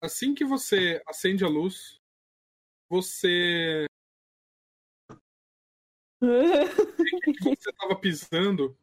Assim 0.00 0.32
que 0.32 0.44
você 0.44 1.02
acende 1.06 1.44
a 1.44 1.48
luz, 1.48 2.00
você. 2.88 3.86
O 6.20 6.26
que 7.32 7.56
você 7.56 7.70
estava 7.70 7.96
pisando 7.96 8.76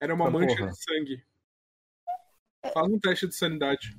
era 0.00 0.14
uma 0.14 0.30
mancha 0.30 0.56
porra. 0.56 0.70
de 0.70 0.82
sangue. 0.82 1.26
Faz 2.72 2.88
um 2.88 2.98
teste 2.98 3.28
de 3.28 3.34
sanidade. 3.34 3.98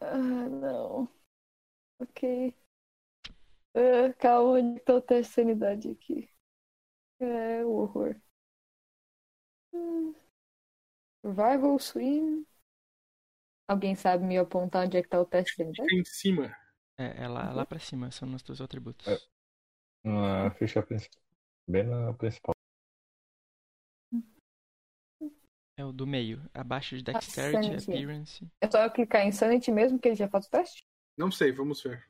Ah, 0.00 0.48
não. 0.48 1.08
Ok. 2.00 2.54
Uh, 3.74 4.14
calma, 4.18 4.58
onde 4.58 4.80
tá 4.80 4.94
o 4.94 5.00
teste 5.00 5.30
de 5.30 5.34
sanidade 5.34 5.90
aqui? 5.90 6.30
É 7.20 7.64
o 7.64 7.70
horror. 7.70 8.16
Uh, 9.72 10.14
survival 11.22 11.78
Swim. 11.78 12.46
Alguém 13.68 13.96
sabe 13.96 14.24
me 14.24 14.38
apontar 14.38 14.86
onde 14.86 14.96
é 14.96 15.02
que 15.02 15.08
tá 15.08 15.20
o 15.20 15.26
teste 15.26 15.52
de 15.52 15.56
sanidade? 15.56 15.88
Fica 15.88 16.00
em 16.00 16.04
cima. 16.04 16.56
É, 16.98 17.24
é 17.24 17.28
lá, 17.28 17.52
lá 17.52 17.66
pra 17.66 17.78
cima, 17.78 18.10
são 18.10 18.32
os 18.34 18.42
teus 18.42 18.60
atributos. 18.60 19.06
É. 19.08 19.18
Na 20.06 20.52
ficha 20.52 20.80
principal. 20.84 21.20
Bem 21.66 21.82
na 21.82 22.12
principal. 22.14 22.54
É 25.76 25.84
o 25.84 25.90
do 25.90 26.06
meio, 26.06 26.48
abaixo 26.54 26.96
de 26.96 27.02
Dexterity, 27.02 27.72
ah, 27.72 27.76
Appearance. 27.76 28.48
É 28.60 28.70
só 28.70 28.84
eu 28.84 28.90
clicar 28.92 29.26
em 29.26 29.32
Sanity 29.32 29.72
mesmo 29.72 29.98
que 29.98 30.06
ele 30.06 30.14
já 30.14 30.28
faz 30.28 30.46
o 30.46 30.50
teste? 30.50 30.86
Não 31.18 31.30
sei, 31.30 31.50
vamos 31.50 31.82
ver. 31.82 32.08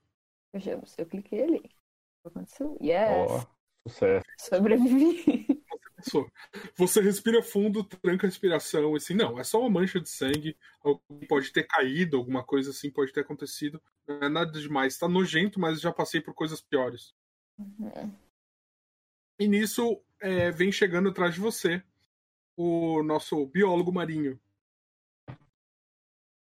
Vejamos, 0.53 0.95
eu 0.99 1.07
cliquei 1.07 1.43
ali. 1.43 1.57
O 1.57 1.61
que 1.61 2.29
aconteceu? 2.29 2.79
Yes! 2.83 3.31
Oh, 3.31 3.89
sucesso. 3.89 4.25
Sobrevivi. 4.39 5.47
Você 6.77 7.01
respira 7.01 7.43
fundo, 7.43 7.83
tranca 7.83 8.27
a 8.27 8.29
respiração, 8.29 8.95
assim, 8.95 9.15
não, 9.15 9.41
é 9.41 9.43
só 9.43 9.59
uma 9.59 9.71
mancha 9.71 9.99
de 9.99 10.11
sangue, 10.11 10.55
pode 11.27 11.51
ter 11.51 11.65
caído, 11.65 12.19
alguma 12.19 12.45
coisa 12.45 12.71
assim 12.71 12.91
pode 12.91 13.11
ter 13.13 13.21
acontecido. 13.21 13.83
Não 14.07 14.19
é 14.19 14.29
nada 14.29 14.53
demais. 14.53 14.99
Tá 14.99 15.09
nojento, 15.09 15.59
mas 15.59 15.81
já 15.81 15.91
passei 15.91 16.21
por 16.21 16.35
coisas 16.35 16.61
piores. 16.61 17.15
Uhum. 17.59 18.15
E 19.39 19.49
nisso 19.49 20.03
é, 20.21 20.51
vem 20.51 20.73
chegando 20.73 21.09
atrás 21.09 21.35
de 21.35 21.41
você 21.41 21.83
o 22.57 23.03
nosso 23.03 23.47
biólogo 23.47 23.93
marinho. 23.93 24.41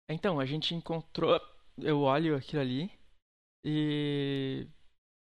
Então, 0.09 0.41
a 0.41 0.47
gente 0.47 0.75
encontrou. 0.75 1.41
Eu 1.79 2.01
olho 2.01 2.37
aquilo 2.37 2.63
ali 2.63 2.91
e. 3.65 4.67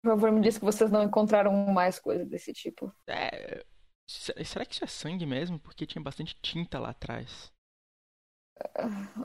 Por 0.03 0.11
favor, 0.11 0.31
me 0.31 0.41
diz 0.41 0.57
que 0.57 0.65
vocês 0.65 0.91
não 0.91 1.03
encontraram 1.03 1.53
mais 1.67 1.99
coisas 1.99 2.27
desse 2.27 2.51
tipo. 2.51 2.93
É. 3.07 3.63
Será 4.09 4.65
que 4.65 4.73
isso 4.73 4.83
é 4.83 4.87
sangue 4.87 5.25
mesmo? 5.25 5.59
Porque 5.59 5.85
tinha 5.85 6.01
bastante 6.01 6.35
tinta 6.41 6.79
lá 6.79 6.89
atrás. 6.89 7.52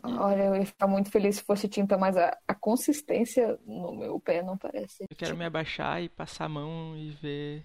Olha, 0.02 0.44
eu 0.44 0.56
ia 0.56 0.66
ficar 0.66 0.86
muito 0.86 1.10
feliz 1.10 1.36
se 1.36 1.42
fosse 1.42 1.68
tinta, 1.68 1.96
mas 1.98 2.16
a, 2.16 2.36
a 2.46 2.54
consistência 2.54 3.58
no 3.64 3.94
meu 3.94 4.18
pé 4.20 4.42
não 4.42 4.56
parece. 4.56 5.04
Eu 5.08 5.16
quero 5.16 5.36
me 5.36 5.44
abaixar 5.44 6.02
e 6.02 6.08
passar 6.08 6.46
a 6.46 6.48
mão 6.48 6.96
e 6.96 7.10
ver. 7.10 7.64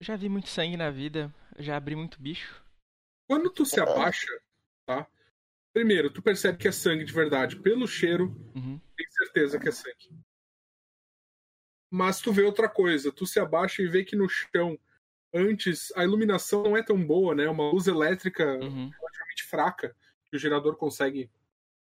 Eu 0.00 0.06
já 0.06 0.16
vi 0.16 0.28
muito 0.28 0.48
sangue 0.48 0.76
na 0.76 0.90
vida, 0.90 1.34
já 1.58 1.76
abri 1.76 1.96
muito 1.96 2.20
bicho. 2.20 2.62
Quando 3.26 3.50
tu 3.50 3.64
se 3.64 3.80
abaixa, 3.80 4.26
tá? 4.86 5.06
Primeiro, 5.72 6.12
tu 6.12 6.22
percebe 6.22 6.58
que 6.58 6.68
é 6.68 6.72
sangue 6.72 7.04
de 7.04 7.12
verdade. 7.12 7.56
Pelo 7.56 7.86
cheiro, 7.86 8.26
uhum. 8.54 8.78
tem 8.96 9.10
certeza 9.10 9.58
que 9.58 9.68
é 9.68 9.72
sangue. 9.72 10.10
Mas 11.90 12.20
tu 12.20 12.32
vê 12.32 12.42
outra 12.42 12.68
coisa. 12.68 13.10
Tu 13.10 13.26
se 13.26 13.40
abaixa 13.40 13.82
e 13.82 13.88
vê 13.88 14.04
que 14.04 14.14
no 14.14 14.28
chão 14.28 14.78
antes 15.32 15.90
a 15.96 16.04
iluminação 16.04 16.62
não 16.62 16.76
é 16.76 16.82
tão 16.82 17.02
boa, 17.04 17.34
né? 17.34 17.48
Uma 17.48 17.70
luz 17.70 17.86
elétrica 17.86 18.44
Uhum. 18.58 18.90
relativamente 18.90 19.44
fraca 19.44 19.96
que 20.34 20.36
o 20.36 20.40
gerador 20.40 20.76
consegue 20.76 21.30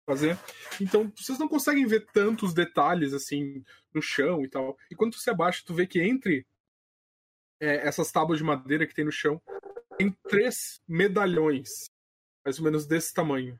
fazer. 0.09 0.39
Então, 0.81 1.12
vocês 1.16 1.36
não 1.36 1.48
conseguem 1.48 1.85
ver 1.85 2.06
tantos 2.12 2.55
detalhes 2.55 3.12
assim 3.12 3.64
no 3.93 4.01
chão 4.01 4.44
e 4.44 4.48
tal. 4.48 4.78
E 4.89 4.94
quando 4.94 5.16
você 5.16 5.31
abaixa, 5.31 5.64
tu 5.66 5.74
vê 5.74 5.85
que 5.85 6.01
entre 6.01 6.47
é, 7.60 7.89
essas 7.89 8.12
tábuas 8.12 8.39
de 8.39 8.44
madeira 8.44 8.86
que 8.86 8.94
tem 8.94 9.05
no 9.05 9.10
chão, 9.10 9.43
tem 9.98 10.12
três 10.28 10.81
medalhões, 10.86 11.90
mais 12.44 12.59
ou 12.59 12.64
menos 12.64 12.86
desse 12.86 13.12
tamanho, 13.12 13.59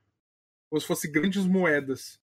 como 0.71 0.81
se 0.81 0.87
fossem 0.87 1.11
grandes 1.11 1.45
moedas. 1.45 2.21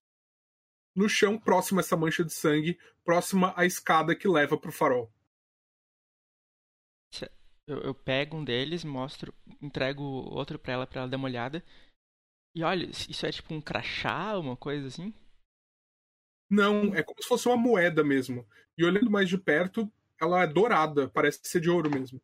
No 0.96 1.10
chão, 1.10 1.38
próximo 1.38 1.82
a 1.82 1.82
essa 1.82 1.98
mancha 1.98 2.24
de 2.24 2.32
sangue, 2.32 2.80
próxima 3.04 3.54
à 3.58 3.66
escada 3.66 4.16
que 4.16 4.28
leva 4.28 4.58
pro 4.58 4.72
farol. 4.72 5.12
Eu, 7.68 7.80
eu 7.80 7.96
pego 7.96 8.38
um 8.38 8.44
deles, 8.44 8.84
mostro, 8.84 9.34
entrego 9.62 10.04
outro 10.04 10.60
pra 10.60 10.74
ela 10.74 10.88
pra 10.88 11.02
ela 11.02 11.10
dar 11.10 11.18
uma 11.18 11.28
olhada. 11.28 11.64
E 12.56 12.64
olha, 12.64 12.86
isso 12.86 13.26
é 13.26 13.32
tipo 13.32 13.54
um 13.54 13.62
crachá, 13.62 14.38
uma 14.38 14.56
coisa 14.56 14.88
assim? 14.88 15.14
Não, 16.50 16.94
é 16.94 17.02
como 17.02 17.22
se 17.22 17.28
fosse 17.28 17.48
uma 17.48 17.58
moeda 17.58 18.04
mesmo. 18.04 18.48
E 18.78 18.86
olhando 18.86 19.10
mais 19.10 19.28
de 19.28 19.38
perto, 19.38 19.92
ela 20.22 20.44
é 20.44 20.48
dourada, 20.48 21.10
parece 21.10 21.40
ser 21.44 21.60
de 21.60 21.70
ouro 21.70 21.90
mesmo. 21.90 22.22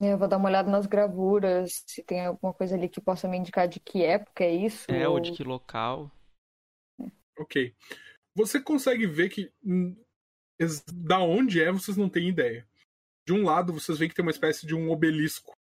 Eu 0.00 0.16
vou 0.16 0.28
dar 0.28 0.36
uma 0.36 0.48
olhada 0.48 0.70
nas 0.70 0.86
gravuras, 0.86 1.82
se 1.84 2.04
tem 2.04 2.24
alguma 2.24 2.54
coisa 2.54 2.76
ali 2.76 2.88
que 2.88 3.00
possa 3.00 3.26
me 3.26 3.36
indicar 3.36 3.66
de 3.66 3.80
que 3.80 4.04
época 4.04 4.44
é 4.44 4.54
isso. 4.54 4.88
É, 4.88 5.08
ou 5.08 5.18
de 5.18 5.32
que 5.32 5.42
local. 5.42 6.08
Ok. 7.36 7.74
Você 8.36 8.60
consegue 8.60 9.06
ver 9.06 9.28
que 9.28 9.52
da 10.94 11.18
onde 11.18 11.60
é, 11.60 11.72
vocês 11.72 11.96
não 11.96 12.08
têm 12.08 12.28
ideia. 12.28 12.64
De 13.26 13.32
um 13.32 13.42
lado, 13.42 13.72
vocês 13.72 13.98
veem 13.98 14.08
que 14.08 14.14
tem 14.14 14.24
uma 14.24 14.30
espécie 14.30 14.64
de 14.66 14.74
um 14.74 14.88
obelisco. 14.90 15.57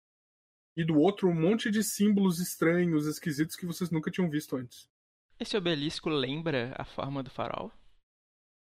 E 0.77 0.85
do 0.85 0.99
outro, 0.99 1.29
um 1.29 1.35
monte 1.35 1.71
de 1.71 1.83
símbolos 1.85 2.39
estranhos, 2.39 3.07
esquisitos 3.07 3.57
que 3.57 3.67
vocês 3.67 3.91
nunca 3.91 4.11
tinham 4.11 4.31
visto 4.31 4.57
antes. 4.57 4.89
Esse 5.39 5.57
obelisco 5.57 6.09
lembra 6.09 6.75
a 6.79 6.85
forma 6.85 7.23
do 7.23 7.31
farol? 7.31 7.71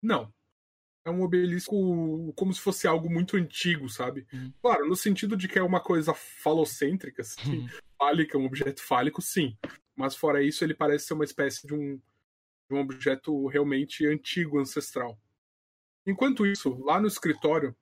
Não. 0.01 0.33
É 1.05 1.11
um 1.11 1.21
obelisco 1.21 2.33
como 2.35 2.53
se 2.53 2.61
fosse 2.61 2.87
algo 2.87 3.09
muito 3.09 3.35
antigo, 3.35 3.89
sabe? 3.89 4.25
Uhum. 4.31 4.53
Claro, 4.61 4.87
no 4.87 4.95
sentido 4.95 5.35
de 5.35 5.47
que 5.49 5.59
é 5.59 5.63
uma 5.63 5.81
coisa 5.81 6.13
falocêntrica, 6.13 7.21
assim, 7.21 7.59
Uhum. 7.59 7.67
fálica, 7.97 8.37
um 8.37 8.45
objeto 8.45 8.81
fálico, 8.81 9.21
sim. 9.21 9.57
Mas 9.95 10.15
fora 10.15 10.41
isso, 10.41 10.63
ele 10.63 10.73
parece 10.73 11.05
ser 11.07 11.13
uma 11.13 11.25
espécie 11.25 11.67
de 11.67 11.73
um, 11.73 11.97
de 11.97 12.75
um 12.75 12.79
objeto 12.79 13.45
realmente 13.47 14.05
antigo, 14.07 14.59
ancestral. 14.59 15.19
Enquanto 16.07 16.45
isso, 16.45 16.73
lá 16.83 16.99
no 16.99 17.07
escritório, 17.07 17.75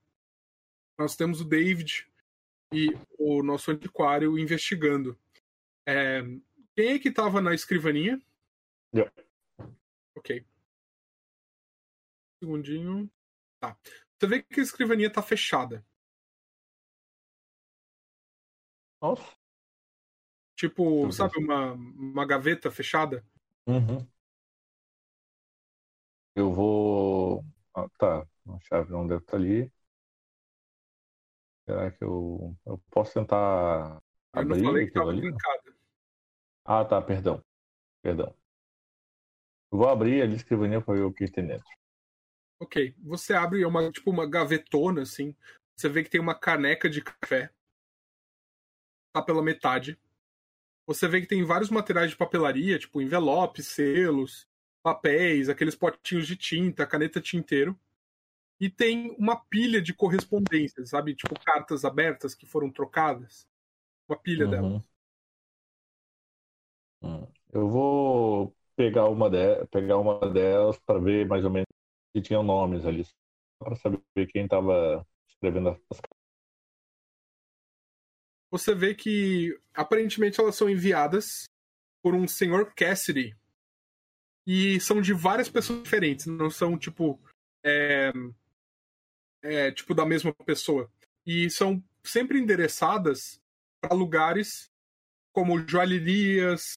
nós 0.98 1.16
temos 1.16 1.42
o 1.42 1.46
David 1.46 2.08
e 2.74 2.90
o 3.18 3.44
nosso 3.44 3.72
antiquário 3.72 4.38
investigando. 4.38 5.18
É, 5.86 6.22
quem 6.76 6.94
é 6.94 7.00
que 7.00 7.10
estava 7.10 7.42
na 7.42 7.54
escrivaninha? 7.54 8.22
Eu. 8.94 9.10
Ok. 10.16 10.46
Segundinho. 12.40 13.12
Tá. 13.60 13.78
Você 14.18 14.28
vê 14.28 14.42
que 14.44 14.60
a 14.60 14.64
escrivaninha 14.64 15.12
tá 15.12 15.22
fechada. 15.22 15.86
Nossa. 19.02 19.36
Tipo, 20.56 21.06
Uhum. 21.06 21.12
sabe, 21.12 21.38
uma, 21.38 21.74
uma 21.74 22.26
gaveta 22.26 22.70
fechada? 22.70 23.26
Uhum. 23.68 24.08
Eu 26.36 26.52
vou. 26.54 27.44
Ah, 27.76 27.90
tá. 27.98 28.28
A 28.48 28.60
chave 28.62 28.92
não 28.92 29.08
deve 29.08 29.22
estar 29.22 29.38
ali. 29.38 29.72
Será 31.66 31.92
que 31.92 32.04
eu, 32.04 32.56
eu 32.66 32.82
posso 32.90 33.14
tentar 33.14 34.02
Eu 34.34 34.46
não 34.46 34.56
abrir 34.56 34.64
falei 34.64 34.88
que 34.88 34.94
tava 34.94 35.10
ali? 35.10 35.34
Ah, 36.66 36.86
tá, 36.86 37.02
perdão. 37.02 37.44
Perdão. 38.02 38.36
Eu 39.72 39.78
vou 39.78 39.90
abrir 39.90 40.22
ali 40.22 40.34
a 40.34 40.36
escrivaninha 40.36 40.82
para 40.82 40.96
ver 40.96 41.04
o 41.04 41.14
que 41.14 41.30
tem 41.32 41.48
dentro. 41.48 41.66
Ok. 42.60 42.96
Você 43.04 43.34
abre, 43.34 43.64
é 43.64 43.68
uma, 43.68 43.92
tipo 43.92 44.10
uma 44.12 44.30
gavetona, 44.30 45.02
assim. 45.02 45.36
Você 45.76 45.90
vê 45.90 46.04
que 46.04 46.10
tem 46.10 46.22
uma 46.22 46.36
caneca 46.36 46.90
de 46.90 47.02
café. 47.02 47.52
Tá 49.14 49.22
pela 49.22 49.42
metade. 49.42 50.00
Você 50.86 51.08
vê 51.08 51.22
que 51.22 51.28
tem 51.28 51.44
vários 51.44 51.70
materiais 51.70 52.12
de 52.12 52.18
papelaria, 52.18 52.78
tipo 52.78 53.02
envelopes, 53.02 53.68
selos, 53.68 54.48
papéis, 54.84 55.48
aqueles 55.48 55.76
potinhos 55.76 56.28
de 56.28 56.36
tinta, 56.36 56.86
caneta 56.86 57.22
tinteiro. 57.22 57.80
E 58.62 58.70
tem 58.70 59.16
uma 59.18 59.36
pilha 59.36 59.82
de 59.82 59.92
correspondências, 59.92 60.92
sabe? 60.92 61.16
Tipo 61.16 61.34
cartas 61.44 61.84
abertas 61.84 62.36
que 62.36 62.46
foram 62.46 62.72
trocadas. 62.72 63.48
Uma 64.08 64.18
pilha 64.18 64.46
Uhum. 64.46 64.52
delas. 64.52 64.90
Hum. 67.02 67.28
Eu 67.52 67.68
vou 67.68 68.56
pegar 68.76 69.10
uma, 69.10 69.32
de... 69.32 69.66
pegar 69.66 69.98
uma 69.98 70.20
delas 70.32 70.78
para 70.86 71.00
ver 71.00 71.28
mais 71.28 71.44
ou 71.44 71.50
menos 71.50 71.68
se 72.16 72.22
tinham 72.22 72.44
nomes 72.44 72.86
ali. 72.86 73.04
Para 73.58 73.76
saber 73.76 74.02
quem 74.32 74.44
estava 74.44 75.06
escrevendo 75.28 75.70
as 75.70 76.02
você 78.52 78.76
vê 78.76 78.94
que 78.94 79.58
aparentemente 79.74 80.40
elas 80.40 80.56
são 80.56 80.70
enviadas 80.70 81.46
por 82.04 82.14
um 82.14 82.28
senhor 82.28 82.74
Cassidy 82.76 83.34
e 84.46 84.80
são 84.82 85.02
de 85.02 85.14
várias 85.14 85.50
pessoas 85.50 85.82
diferentes, 85.84 86.26
não 86.26 86.50
são 86.50 86.78
tipo 86.78 87.18
é, 87.64 88.12
é, 89.44 89.72
tipo 89.72 89.94
da 89.94 90.06
mesma 90.06 90.34
pessoa 90.34 90.92
e 91.26 91.50
são 91.50 91.84
sempre 92.04 92.40
endereçadas 92.40 93.40
para 93.80 93.96
lugares 93.96 94.70
como 95.34 95.60
joalherias, 95.68 96.74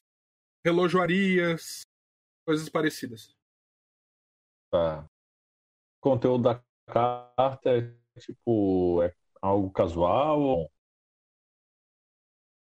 relojoarias, 0.64 1.82
coisas 2.46 2.68
parecidas. 2.68 3.34
Tá. 4.70 5.04
O 5.04 6.00
conteúdo 6.00 6.44
da 6.44 6.62
carta 6.86 7.70
é 7.70 8.20
tipo 8.20 9.02
é 9.02 9.14
algo 9.40 9.70
casual 9.70 10.40
ou 10.40 10.74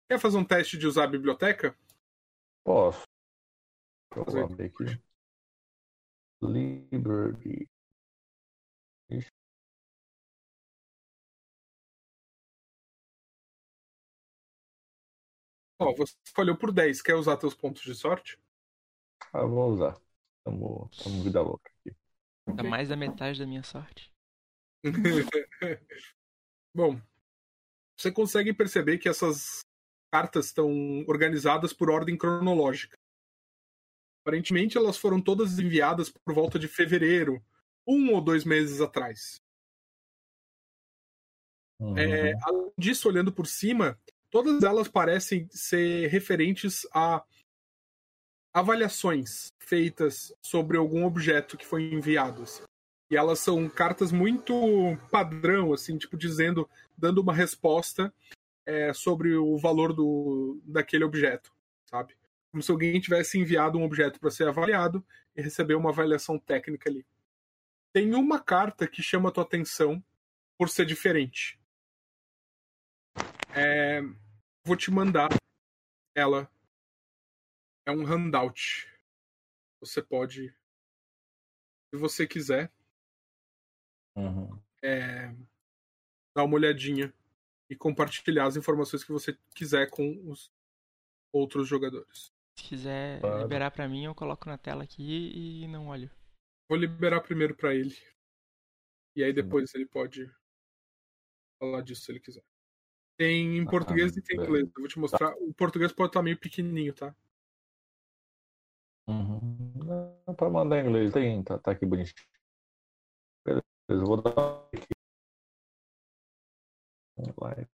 Quer 0.09 0.19
fazer 0.19 0.38
um 0.38 0.45
teste 0.45 0.76
de 0.76 0.88
usar 0.88 1.03
a 1.03 1.07
biblioteca? 1.07 1.77
posso? 2.63 3.03
Fazer. 4.11 4.41
vou 4.41 4.43
abrir 4.45 4.65
aqui. 4.65 5.01
Liberty. 6.41 7.69
Ó, 15.80 15.95
você 15.95 16.14
falhou 16.35 16.57
por 16.57 16.72
10. 16.73 17.01
Quer 17.01 17.15
usar 17.15 17.38
teus 17.38 17.56
pontos 17.56 17.81
de 17.81 17.95
sorte? 17.95 18.38
Ah, 19.34 19.39
eu 19.39 19.49
vou 19.49 19.72
usar. 19.72 19.97
Tamo, 20.43 20.89
tamo 21.01 21.23
vida 21.23 21.41
louca 21.41 21.72
aqui. 21.80 21.95
Dá 22.53 22.64
mais 22.64 22.89
da 22.89 22.97
metade 22.97 23.39
da 23.39 23.47
minha 23.47 23.64
sorte. 23.64 24.11
Bom, 26.76 26.99
você 27.97 28.11
consegue 28.11 28.53
perceber 28.53 28.97
que 28.97 29.07
essas 29.07 29.65
cartas 30.11 30.47
estão 30.47 30.69
organizadas 31.07 31.72
por 31.72 31.89
ordem 31.89 32.18
cronológica. 32.18 32.97
Aparentemente, 34.22 34.77
elas 34.77 34.97
foram 34.97 35.22
todas 35.22 35.60
enviadas 35.60 36.10
por 36.10 36.34
volta 36.34 36.60
de 36.60 36.68
fevereiro, 36.68 37.43
um 37.88 38.14
ou 38.14 38.22
dois 38.22 38.43
meses 38.43 38.81
atrás. 38.81 39.41
Uhum. 41.80 41.97
É, 41.97 42.34
além 42.43 42.72
disso, 42.77 43.07
olhando 43.07 43.31
por 43.31 43.47
cima, 43.47 43.97
todas 44.30 44.64
elas 44.64 44.88
parecem 44.88 45.47
ser 45.51 46.07
referentes 46.07 46.88
a 46.93 47.23
avaliações 48.53 49.47
feitas 49.60 50.34
sobre 50.41 50.77
algum 50.77 51.06
objeto 51.06 51.57
que 51.57 51.65
foi 51.65 51.84
enviado. 51.93 52.43
assim. 52.43 52.64
E 53.11 53.18
elas 53.18 53.39
são 53.39 53.68
cartas 53.68 54.11
muito 54.11 54.97
padrão, 55.11 55.73
assim, 55.73 55.97
tipo 55.97 56.18
dizendo, 56.18 56.69
dando 56.97 57.22
uma 57.22 57.34
resposta 57.34 58.14
é, 58.65 58.93
sobre 58.93 59.35
o 59.35 59.57
valor 59.57 59.93
do, 59.93 60.61
daquele 60.64 61.03
objeto, 61.03 61.51
sabe? 61.85 62.15
Como 62.51 62.61
se 62.61 62.72
alguém 62.72 62.99
tivesse 62.99 63.39
enviado 63.39 63.77
um 63.77 63.84
objeto 63.84 64.19
para 64.19 64.30
ser 64.30 64.47
avaliado 64.47 65.03
e 65.35 65.41
receber 65.41 65.76
uma 65.76 65.89
avaliação 65.89 66.38
técnica 66.38 66.89
ali. 66.89 67.06
Tem 67.91 68.14
uma 68.14 68.39
carta 68.39 68.88
que 68.88 69.01
chama 69.01 69.30
a 69.30 69.31
tua 69.31 69.43
atenção 69.43 70.03
por 70.57 70.69
ser 70.69 70.85
diferente. 70.85 71.59
É, 73.55 74.01
vou 74.65 74.76
te 74.77 74.91
mandar 74.91 75.30
ela. 76.15 76.49
É 77.88 77.91
um 77.91 78.03
handout. 78.05 78.88
Você 79.81 80.01
pode, 80.03 80.49
se 81.89 81.99
você 81.99 82.27
quiser, 82.27 82.71
Uhum. 84.15 84.61
é, 84.84 85.30
dar 86.35 86.43
uma 86.43 86.55
olhadinha 86.55 87.13
e 87.69 87.76
compartilhar 87.76 88.45
as 88.45 88.57
informações 88.57 89.03
que 89.03 89.11
você 89.11 89.38
quiser 89.55 89.89
com 89.89 90.30
os 90.30 90.51
outros 91.34 91.67
jogadores. 91.67 92.31
Se 92.57 92.63
quiser 92.67 93.21
Claro. 93.21 93.41
liberar 93.41 93.71
pra 93.71 93.88
mim, 93.88 94.03
eu 94.05 94.13
coloco 94.13 94.47
na 94.49 94.57
tela 94.57 94.84
aqui 94.84 95.63
e 95.63 95.67
não 95.67 95.88
olho. 95.88 96.11
Vou 96.69 96.77
liberar 96.77 97.21
primeiro 97.21 97.55
para 97.55 97.73
ele. 97.73 97.95
E 99.15 99.23
aí 99.23 99.34
depois 99.34 99.73
ele 99.73 99.85
pode 99.88 100.30
falar 101.59 101.81
disso 101.81 102.01
se 102.03 102.11
ele 102.11 102.19
quiser. 102.19 102.43
Tem 103.19 103.57
em 103.57 103.65
português 103.65 104.15
e 104.15 104.21
tem 104.21 104.37
em 104.37 104.39
é. 104.39 104.43
inglês. 104.45 104.65
Eu 104.65 104.73
vou 104.81 104.87
te 104.87 104.97
mostrar. 104.97 105.35
O 105.39 105.53
português 105.53 105.91
pode 105.91 106.11
estar 106.11 106.23
meio 106.23 106.39
pequenininho, 106.39 106.93
tá? 106.93 107.13
Uhum. 109.09 109.73
Não, 110.25 110.35
pode 110.35 110.53
mandar 110.53 110.77
em 110.77 110.87
inglês, 110.87 111.11
tem, 111.11 111.43
tá, 111.43 111.59
tá 111.59 111.71
aqui 111.71 111.85
bonitinho. 111.85 112.15
Beleza, 113.45 113.65
eu 113.89 114.05
vou 114.05 114.21
dar 114.21 114.31
aqui. 114.73 114.87
Like. 117.41 117.69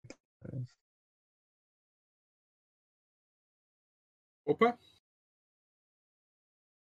Opa! 4.46 4.78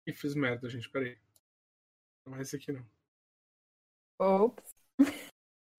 Ih, 0.06 0.14
fiz 0.14 0.36
merda, 0.36 0.68
gente. 0.68 0.90
Peraí. 0.90 1.18
Não 2.26 2.36
é 2.36 2.42
esse 2.42 2.58
aqui, 2.58 2.74
não. 2.74 2.86
Ops. 4.20 4.76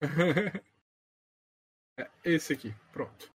é 1.97 2.10
esse 2.24 2.52
aqui. 2.52 2.74
Pronto. 2.93 3.31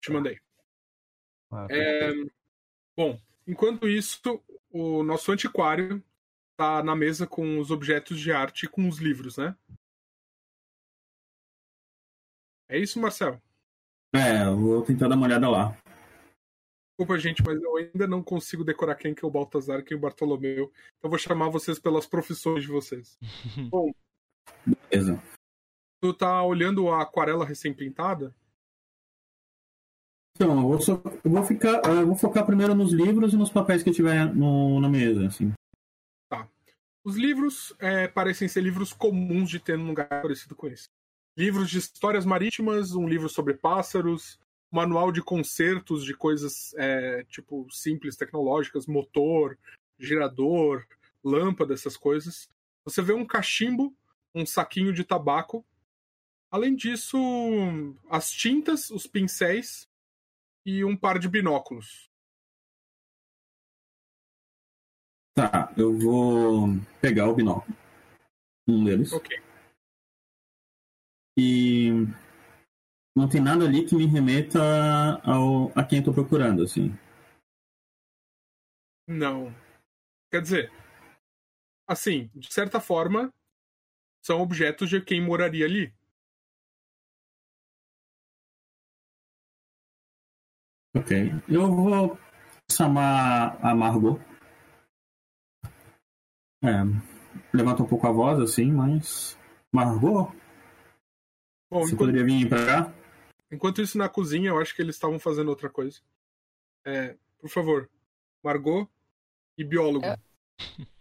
Te 0.00 0.10
mandei. 0.12 0.38
Ah, 1.50 1.66
É, 1.70 2.12
bom, 2.96 3.20
enquanto 3.46 3.88
isso, 3.88 4.42
o 4.70 5.02
nosso 5.02 5.30
antiquário 5.30 6.02
tá 6.56 6.82
na 6.82 6.96
mesa 6.96 7.26
com 7.26 7.58
os 7.58 7.70
objetos 7.70 8.18
de 8.18 8.32
arte 8.32 8.64
e 8.64 8.68
com 8.68 8.88
os 8.88 8.98
livros, 8.98 9.36
né? 9.36 9.56
É 12.68 12.78
isso, 12.78 12.98
Marcel? 12.98 13.40
É, 14.14 14.46
eu 14.46 14.56
vou 14.58 14.82
tentar 14.82 15.08
dar 15.08 15.16
uma 15.16 15.26
olhada 15.26 15.48
lá. 15.48 15.76
Desculpa, 17.02 17.18
gente, 17.18 17.42
mas 17.44 17.60
eu 17.60 17.76
ainda 17.76 18.06
não 18.06 18.22
consigo 18.22 18.62
decorar 18.62 18.94
quem 18.94 19.12
que 19.12 19.24
é 19.24 19.28
o 19.28 19.30
Baltazar 19.30 19.80
e 19.80 19.82
quem 19.82 19.96
é 19.96 19.98
o 19.98 20.00
Bartolomeu. 20.00 20.70
Então 20.98 21.04
eu 21.04 21.10
vou 21.10 21.18
chamar 21.18 21.48
vocês 21.48 21.76
pelas 21.80 22.06
profissões 22.06 22.62
de 22.62 22.68
vocês. 22.68 23.18
Bom, 23.70 23.92
Beleza. 24.64 25.20
tu 26.00 26.14
tá 26.14 26.40
olhando 26.44 26.88
a 26.90 27.02
aquarela 27.02 27.44
recém-pintada? 27.44 28.32
Então, 30.36 30.56
eu 30.60 30.68
vou, 30.68 30.80
só, 30.80 31.02
eu 31.24 31.30
vou 31.30 31.42
ficar. 31.42 31.82
Eu 31.86 32.06
vou 32.06 32.14
focar 32.14 32.46
primeiro 32.46 32.72
nos 32.72 32.92
livros 32.92 33.34
e 33.34 33.36
nos 33.36 33.50
papéis 33.50 33.82
que 33.82 33.90
tiver 33.90 34.32
no, 34.32 34.80
na 34.80 34.88
mesa, 34.88 35.26
assim. 35.26 35.52
Os 37.04 37.16
livros 37.16 37.74
é, 37.80 38.06
parecem 38.06 38.46
ser 38.46 38.60
livros 38.60 38.92
comuns 38.92 39.50
de 39.50 39.58
ter 39.58 39.76
num 39.76 39.88
lugar 39.88 40.06
parecido 40.08 40.54
com 40.54 40.68
esse. 40.68 40.86
Livros 41.36 41.68
de 41.68 41.78
histórias 41.78 42.24
marítimas, 42.24 42.94
um 42.94 43.08
livro 43.08 43.28
sobre 43.28 43.54
pássaros, 43.54 44.38
manual 44.72 45.12
de 45.12 45.22
consertos 45.22 46.02
de 46.02 46.14
coisas 46.16 46.74
é, 46.78 47.24
tipo 47.24 47.70
simples, 47.70 48.16
tecnológicas, 48.16 48.86
motor, 48.86 49.58
gerador, 49.98 50.86
lâmpada, 51.22 51.74
essas 51.74 51.96
coisas. 51.96 52.48
Você 52.82 53.02
vê 53.02 53.12
um 53.12 53.26
cachimbo, 53.26 53.94
um 54.34 54.46
saquinho 54.46 54.92
de 54.92 55.04
tabaco. 55.04 55.64
Além 56.50 56.74
disso, 56.74 57.18
as 58.08 58.30
tintas, 58.30 58.90
os 58.90 59.06
pincéis 59.06 59.86
e 60.64 60.84
um 60.84 60.96
par 60.96 61.18
de 61.18 61.28
binóculos. 61.28 62.10
Tá, 65.34 65.72
eu 65.76 65.98
vou 65.98 66.68
pegar 67.00 67.28
o 67.28 67.34
binóculo. 67.34 67.76
Um 68.66 68.84
deles. 68.84 69.12
Ok. 69.12 69.38
E 71.36 72.06
não 73.14 73.28
tem 73.28 73.40
nada 73.40 73.64
ali 73.64 73.84
que 73.84 73.94
me 73.94 74.06
remeta 74.06 74.58
ao, 75.22 75.68
a 75.78 75.84
quem 75.84 75.98
eu 75.98 76.04
tô 76.04 76.12
procurando, 76.12 76.62
assim. 76.62 76.96
Não. 79.06 79.54
Quer 80.30 80.40
dizer, 80.40 80.72
assim, 81.86 82.30
de 82.34 82.52
certa 82.52 82.80
forma, 82.80 83.30
são 84.24 84.40
objetos 84.40 84.88
de 84.88 85.00
quem 85.00 85.20
moraria 85.20 85.66
ali. 85.66 85.92
Ok. 90.94 91.30
Eu 91.48 91.74
vou 91.74 92.18
chamar 92.70 93.58
a 93.64 93.74
Margot. 93.74 94.18
É, 96.64 96.82
levanta 97.52 97.82
um 97.82 97.88
pouco 97.88 98.06
a 98.06 98.12
voz, 98.12 98.38
assim, 98.40 98.70
mas. 98.70 99.38
Margot, 99.74 100.30
Bom, 101.70 101.80
você 101.80 101.94
enquanto, 101.94 101.98
poderia 101.98 102.24
vir 102.24 102.48
pra 102.48 102.66
cá? 102.66 103.01
Enquanto 103.52 103.82
isso, 103.82 103.98
na 103.98 104.08
cozinha, 104.08 104.48
eu 104.48 104.58
acho 104.58 104.74
que 104.74 104.82
eles 104.82 104.96
estavam 104.96 105.18
fazendo 105.18 105.48
outra 105.48 105.70
coisa. 105.70 106.00
É, 106.84 107.16
por 107.38 107.48
favor, 107.48 107.90
Margot 108.42 108.88
e 109.56 109.64
biólogo. 109.64 110.04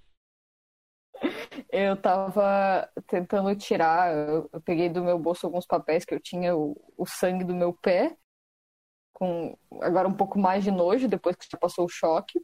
Eu 1.72 1.96
tava 1.96 2.90
tentando 3.08 3.54
tirar, 3.56 4.14
eu, 4.14 4.50
eu 4.52 4.62
peguei 4.62 4.90
do 4.90 5.04
meu 5.04 5.20
bolso 5.20 5.46
alguns 5.46 5.66
papéis 5.66 6.04
que 6.04 6.14
eu 6.14 6.20
tinha 6.20 6.56
o, 6.56 6.76
o 6.98 7.06
sangue 7.06 7.44
do 7.44 7.54
meu 7.54 7.74
pé, 7.74 8.18
com 9.14 9.58
agora 9.82 10.08
um 10.08 10.14
pouco 10.14 10.40
mais 10.40 10.64
de 10.64 10.72
nojo 10.72 11.08
depois 11.08 11.36
que 11.36 11.46
já 11.50 11.58
passou 11.58 11.86
o 11.86 11.90
choque. 11.90 12.40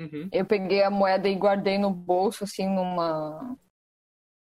Uhum. 0.00 0.28
Eu 0.32 0.46
peguei 0.46 0.82
a 0.82 0.90
moeda 0.90 1.28
e 1.28 1.34
guardei 1.34 1.76
no 1.76 1.90
bolso, 1.90 2.44
assim, 2.44 2.66
numa. 2.66 3.56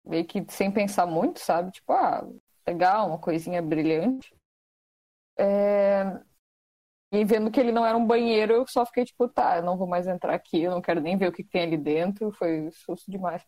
meio 0.06 0.26
que 0.26 0.46
sem 0.50 0.72
pensar 0.72 1.06
muito, 1.06 1.40
sabe? 1.40 1.72
Tipo, 1.72 1.94
ah, 1.94 2.28
legal, 2.68 3.08
uma 3.08 3.20
coisinha 3.20 3.62
brilhante. 3.62 4.34
É, 5.40 6.20
E 7.11 7.26
vendo 7.26 7.52
que 7.52 7.60
ele 7.60 7.72
não 7.72 7.86
era 7.86 7.98
um 7.98 8.06
banheiro, 8.06 8.53
eu 8.53 8.68
só 8.68 8.86
fiquei 8.86 9.03
tipo, 9.06 9.28
tá, 9.30 9.57
eu 9.57 9.64
não 9.64 9.78
vou 9.78 9.88
mais 9.88 10.07
entrar 10.07 10.34
aqui, 10.36 10.61
eu 10.64 10.72
não 10.72 10.82
quero 10.82 11.02
nem 11.02 11.18
ver 11.18 11.30
o 11.30 11.32
que 11.34 11.44
que 11.44 11.49
tem 11.49 11.64
ali 11.64 11.78
dentro. 11.78 12.32
Foi 12.34 12.70
susto 12.72 13.10
demais. 13.11 13.44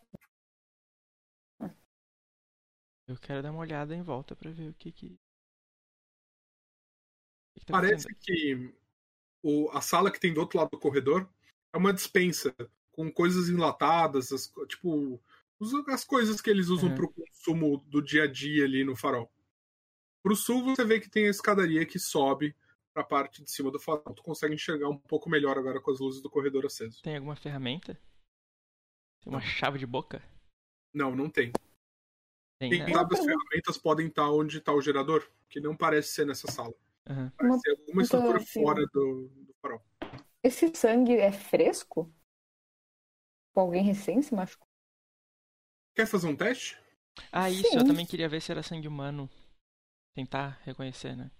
Eu 3.07 3.15
quero 3.15 3.43
dar 3.43 3.51
uma 3.51 3.59
olhada 3.59 3.95
em 3.95 4.01
volta 4.01 4.35
pra 4.35 4.49
ver 4.49 4.69
o 4.69 4.73
que 4.73 4.91
que. 4.91 5.19
o 7.55 7.59
que 7.59 7.59
que 7.65 7.65
tá 7.65 7.77
Parece 7.80 8.13
que 8.19 8.73
o, 9.43 9.69
a 9.72 9.81
sala 9.81 10.11
que 10.11 10.19
tem 10.19 10.34
do 10.34 10.41
outro 10.41 10.59
lado 10.59 10.72
do 10.72 10.80
corredor 10.80 11.30
é 11.73 11.77
uma 11.77 11.93
dispensa 11.93 12.55
com 12.93 13.11
coisas 13.11 13.49
enlatadas, 13.49 14.31
as 14.31 14.51
tipo 14.69 15.22
as 15.89 16.03
coisas 16.05 16.41
que 16.41 16.49
eles 16.49 16.69
usam 16.69 16.91
Uhum. 16.91 16.93
para 16.93 17.05
o 17.05 17.13
consumo 17.13 17.77
do 17.88 18.01
dia 18.01 18.23
a 18.23 18.27
dia 18.27 18.65
ali 18.65 18.84
no 18.84 18.95
farol. 18.95 19.31
Pro 20.23 20.35
sul 20.35 20.64
você 20.64 20.85
vê 20.85 20.99
que 20.99 21.10
tem 21.10 21.26
a 21.27 21.31
escadaria 21.31 21.85
que 21.85 21.98
sobe 21.98 22.56
para 22.93 23.02
a 23.02 23.06
parte 23.06 23.43
de 23.43 23.52
cima 23.52 23.72
do 23.72 23.80
farol. 23.80 24.14
Tu 24.14 24.22
consegue 24.22 24.53
enxergar 24.53 24.89
um 24.89 24.98
pouco 24.98 25.30
melhor 25.30 25.57
agora 25.57 25.81
com 25.81 25.91
as 25.91 25.99
luzes 25.99 26.22
do 26.22 26.30
corredor 26.30 26.65
aceso. 26.65 27.02
Tem 27.02 27.15
alguma 27.15 27.35
ferramenta? 27.35 27.95
Tem 29.22 29.34
uma 29.34 29.41
chave 29.41 29.80
de 29.80 29.85
boca? 29.85 30.22
Não, 30.93 31.15
não 31.15 31.30
tem. 31.30 31.52
Tem, 32.60 32.69
Quem 32.69 32.80
né? 32.80 32.93
sabe 32.93 33.15
as 33.15 33.26
ferramentas 33.26 33.77
podem 33.77 34.07
estar 34.07 34.30
onde 34.30 34.60
está 34.60 34.73
o 34.73 34.81
gerador, 34.81 35.27
que 35.49 35.60
não 35.60 35.76
parece 35.76 36.10
ser 36.10 36.26
nessa 36.27 36.52
sala. 36.52 36.73
Aham. 37.10 37.31
Parece 37.35 37.53
Uma 37.56 37.60
ser 37.60 37.72
alguma 37.72 38.02
estrutura 38.03 38.38
assim, 38.38 38.61
fora 38.61 38.85
do, 38.93 39.27
do 39.30 39.56
farol. 39.60 39.81
Esse 40.43 40.72
sangue 40.76 41.15
é 41.15 41.31
fresco? 41.31 42.14
Tipo, 43.48 43.60
alguém 43.60 43.84
recém 43.84 44.22
se 44.22 44.35
machucou? 44.35 44.68
Quer 45.95 46.06
fazer 46.06 46.27
um 46.27 46.35
teste? 46.35 46.80
Ah, 47.31 47.49
isso, 47.49 47.76
eu 47.76 47.81
Sim. 47.81 47.88
também 47.88 48.06
queria 48.06 48.30
ver 48.30 48.41
se 48.41 48.52
era 48.52 48.64
sangue 48.64 48.88
humano. 48.88 49.30
Tentar 50.15 50.59
reconhecer, 50.63 51.15
né? 51.15 51.31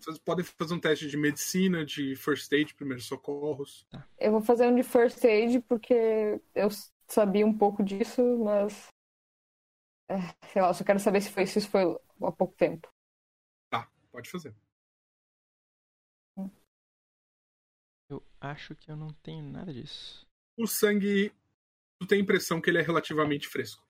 Vocês 0.00 0.18
podem 0.18 0.44
fazer 0.44 0.74
um 0.74 0.80
teste 0.80 1.08
de 1.08 1.16
medicina, 1.16 1.84
de 1.84 2.16
first 2.16 2.52
aid, 2.52 2.74
primeiros 2.74 3.06
socorros. 3.06 3.86
Eu 4.18 4.32
vou 4.32 4.42
fazer 4.42 4.66
um 4.66 4.74
de 4.74 4.82
first 4.82 5.24
aid 5.24 5.60
porque 5.60 6.40
eu 6.54 6.68
sabia 7.06 7.46
um 7.46 7.56
pouco 7.56 7.82
disso, 7.82 8.22
mas. 8.38 8.88
é, 10.08 10.16
sei 10.52 10.62
lá, 10.62 10.68
eu 10.68 10.74
só 10.74 10.82
quero 10.84 10.98
saber 10.98 11.20
se, 11.20 11.30
foi, 11.30 11.46
se 11.46 11.60
isso 11.60 11.70
foi 11.70 11.82
há 11.84 12.32
pouco 12.32 12.54
tempo. 12.56 12.88
Tá, 13.70 13.88
pode 14.10 14.28
fazer. 14.28 14.54
Eu 18.10 18.22
acho 18.40 18.74
que 18.74 18.90
eu 18.90 18.96
não 18.96 19.12
tenho 19.22 19.44
nada 19.44 19.72
disso. 19.72 20.26
O 20.56 20.66
sangue, 20.66 21.30
tu 22.00 22.06
tem 22.06 22.18
a 22.18 22.22
impressão 22.22 22.60
que 22.60 22.68
ele 22.70 22.78
é 22.78 22.82
relativamente 22.82 23.46
fresco. 23.46 23.86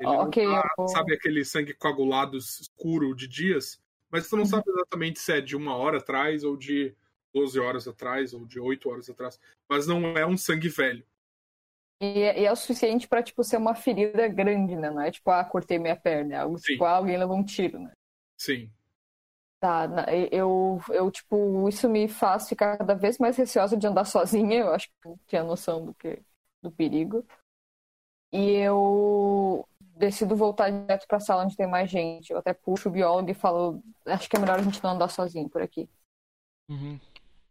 Ele 0.00 0.16
Ó, 0.16 0.18
não 0.18 0.32
ok, 0.32 0.36
tá, 0.36 0.62
vou- 0.76 0.86
sabe 0.86 1.14
aquele 1.14 1.44
sangue 1.44 1.74
coagulado 1.74 2.38
escuro 2.38 3.14
de 3.14 3.28
dias, 3.28 3.80
mas 4.10 4.28
tu 4.28 4.36
não 4.36 4.44
Uhum. 4.44 4.46
sabe 4.46 4.64
exatamente 4.70 5.20
se 5.20 5.32
é 5.32 5.40
de 5.42 5.56
uma 5.56 5.76
hora 5.76 5.98
atrás 5.98 6.44
ou 6.44 6.56
de 6.56 6.94
12 7.34 7.60
horas 7.60 7.86
atrás 7.88 8.34
ou 8.34 8.46
de 8.46 8.60
8 8.60 8.90
horas 8.90 9.10
atrás. 9.10 9.38
Mas 9.68 9.86
não 9.86 10.16
é 10.18 10.26
um 10.26 10.36
sangue 10.38 10.68
velho. 10.70 11.04
E, 12.00 12.20
é- 12.22 12.40
e 12.40 12.44
é 12.46 12.52
o 12.52 12.56
suficiente 12.56 13.06
pra, 13.08 13.22
tipo, 13.22 13.42
ser 13.44 13.56
uma 13.58 13.74
ferida 13.74 14.26
grande, 14.28 14.74
né? 14.76 14.90
Não 14.90 15.00
é 15.02 15.10
tipo, 15.10 15.30
ah, 15.30 15.44
cortei 15.44 15.78
minha 15.78 15.96
perna. 15.96 16.34
É 16.34 16.38
algo 16.38 16.58
Sim. 16.58 16.60
tipo, 16.60 16.84
ah, 16.84 16.92
alguém 16.92 17.18
levou 17.18 17.36
um 17.36 17.44
tiro, 17.44 17.78
né? 17.78 17.92
Sim. 18.36 18.72
Tá, 19.60 19.86
eu, 20.32 20.80
eu, 20.90 21.10
tipo, 21.10 21.68
isso 21.68 21.86
me 21.88 22.08
faz 22.08 22.48
ficar 22.48 22.78
cada 22.78 22.94
vez 22.94 23.18
mais 23.18 23.36
receosa 23.36 23.76
de 23.76 23.86
andar 23.86 24.06
sozinha. 24.06 24.60
Eu 24.60 24.72
acho 24.72 24.88
que 24.88 25.08
eu 25.08 25.18
tinha 25.26 25.44
noção 25.44 25.84
do 25.84 25.94
que, 25.94 26.22
do 26.62 26.70
perigo. 26.72 27.26
E 28.32 28.52
eu 28.62 29.66
decido 30.00 30.34
voltar 30.34 30.70
direto 30.70 31.06
pra 31.06 31.20
sala 31.20 31.44
onde 31.44 31.56
tem 31.56 31.68
mais 31.68 31.90
gente. 31.90 32.30
Eu 32.30 32.38
até 32.38 32.52
puxo 32.52 32.88
o 32.88 32.92
biólogo 32.92 33.30
e 33.30 33.34
falo, 33.34 33.82
acho 34.06 34.28
que 34.28 34.36
é 34.36 34.40
melhor 34.40 34.58
a 34.58 34.62
gente 34.62 34.82
não 34.82 34.90
andar 34.90 35.08
sozinho 35.08 35.48
por 35.48 35.62
aqui. 35.62 35.88
Uhum. 36.68 36.98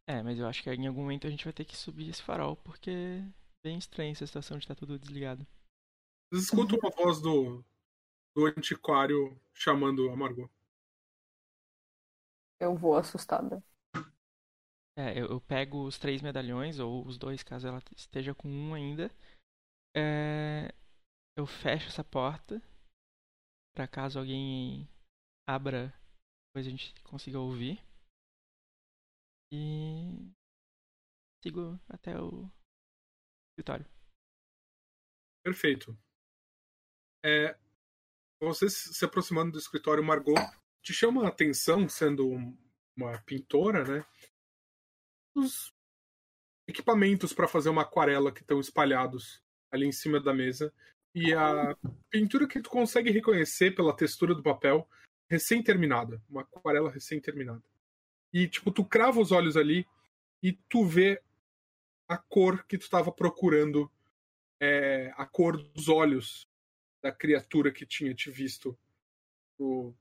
É, 0.07 0.23
mas 0.23 0.39
eu 0.39 0.47
acho 0.47 0.63
que 0.63 0.69
em 0.71 0.87
algum 0.87 1.03
momento 1.03 1.27
a 1.27 1.29
gente 1.29 1.43
vai 1.43 1.53
ter 1.53 1.63
que 1.63 1.77
subir 1.77 2.09
esse 2.09 2.23
farol, 2.23 2.55
porque 2.57 3.23
bem 3.63 3.77
estranha 3.77 4.11
essa 4.11 4.25
situação 4.25 4.57
de 4.57 4.63
estar 4.63 4.75
tudo 4.75 4.97
desligado. 4.97 5.45
Vocês 6.31 6.45
escutam 6.45 6.79
uma 6.79 6.89
voz 6.89 7.21
do, 7.21 7.63
do 8.35 8.45
antiquário 8.45 9.39
chamando 9.53 10.09
a 10.09 10.15
Margot. 10.15 10.49
Eu 12.59 12.75
vou 12.75 12.95
assustada. 12.95 13.63
É, 14.97 15.17
eu, 15.17 15.27
eu 15.27 15.41
pego 15.41 15.85
os 15.85 15.97
três 15.97 16.21
medalhões, 16.21 16.79
ou 16.79 17.05
os 17.05 17.17
dois, 17.17 17.41
caso 17.43 17.67
ela 17.67 17.81
esteja 17.95 18.33
com 18.33 18.49
um 18.49 18.73
ainda. 18.73 19.09
É, 19.95 20.73
eu 21.39 21.47
fecho 21.47 21.87
essa 21.87 22.03
porta, 22.03 22.61
para 23.73 23.87
caso 23.87 24.19
alguém 24.19 24.89
abra, 25.47 25.87
depois 26.49 26.67
a 26.67 26.69
gente 26.69 26.93
consiga 27.03 27.39
ouvir. 27.39 27.79
E 29.53 30.33
sigo 31.41 31.79
até 31.87 32.19
o 32.19 32.51
escritório. 33.51 33.85
Perfeito. 35.43 35.97
É, 37.23 37.57
você 38.41 38.69
se 38.69 39.05
aproximando 39.05 39.53
do 39.53 39.57
escritório 39.57 40.03
Margot 40.03 40.35
te 40.83 40.93
chama 40.93 41.25
a 41.25 41.29
atenção, 41.29 41.87
sendo 41.87 42.27
um- 42.27 42.57
uma 42.97 43.21
pintora, 43.23 43.83
né? 43.85 44.05
Os 45.35 45.73
equipamentos 46.67 47.33
para 47.33 47.47
fazer 47.47 47.69
uma 47.69 47.83
aquarela 47.83 48.33
que 48.33 48.41
estão 48.41 48.59
espalhados 48.59 49.41
ali 49.71 49.85
em 49.85 49.91
cima 49.91 50.21
da 50.21 50.33
mesa. 50.33 50.73
E 51.13 51.33
a 51.33 51.75
pintura 52.09 52.47
que 52.47 52.61
tu 52.61 52.69
consegue 52.69 53.11
reconhecer 53.11 53.75
pela 53.75 53.95
textura 53.95 54.35
do 54.35 54.43
papel, 54.43 54.87
recém-terminada. 55.29 56.21
Uma 56.29 56.41
aquarela 56.41 56.89
recém-terminada. 56.89 57.63
E, 58.31 58.47
tipo, 58.47 58.71
tu 58.71 58.85
crava 58.85 59.19
os 59.19 59.31
olhos 59.31 59.57
ali 59.57 59.85
e 60.41 60.53
tu 60.53 60.85
vê 60.85 61.21
a 62.07 62.17
cor 62.17 62.63
que 62.65 62.77
tu 62.77 62.83
estava 62.83 63.11
procurando. 63.11 63.91
é, 64.59 65.13
a 65.15 65.25
cor 65.25 65.57
dos 65.57 65.87
olhos 65.87 66.47
da 67.01 67.11
criatura 67.11 67.71
que 67.71 67.85
tinha 67.85 68.13
te 68.13 68.29
visto 68.29 68.77
no, 69.57 69.95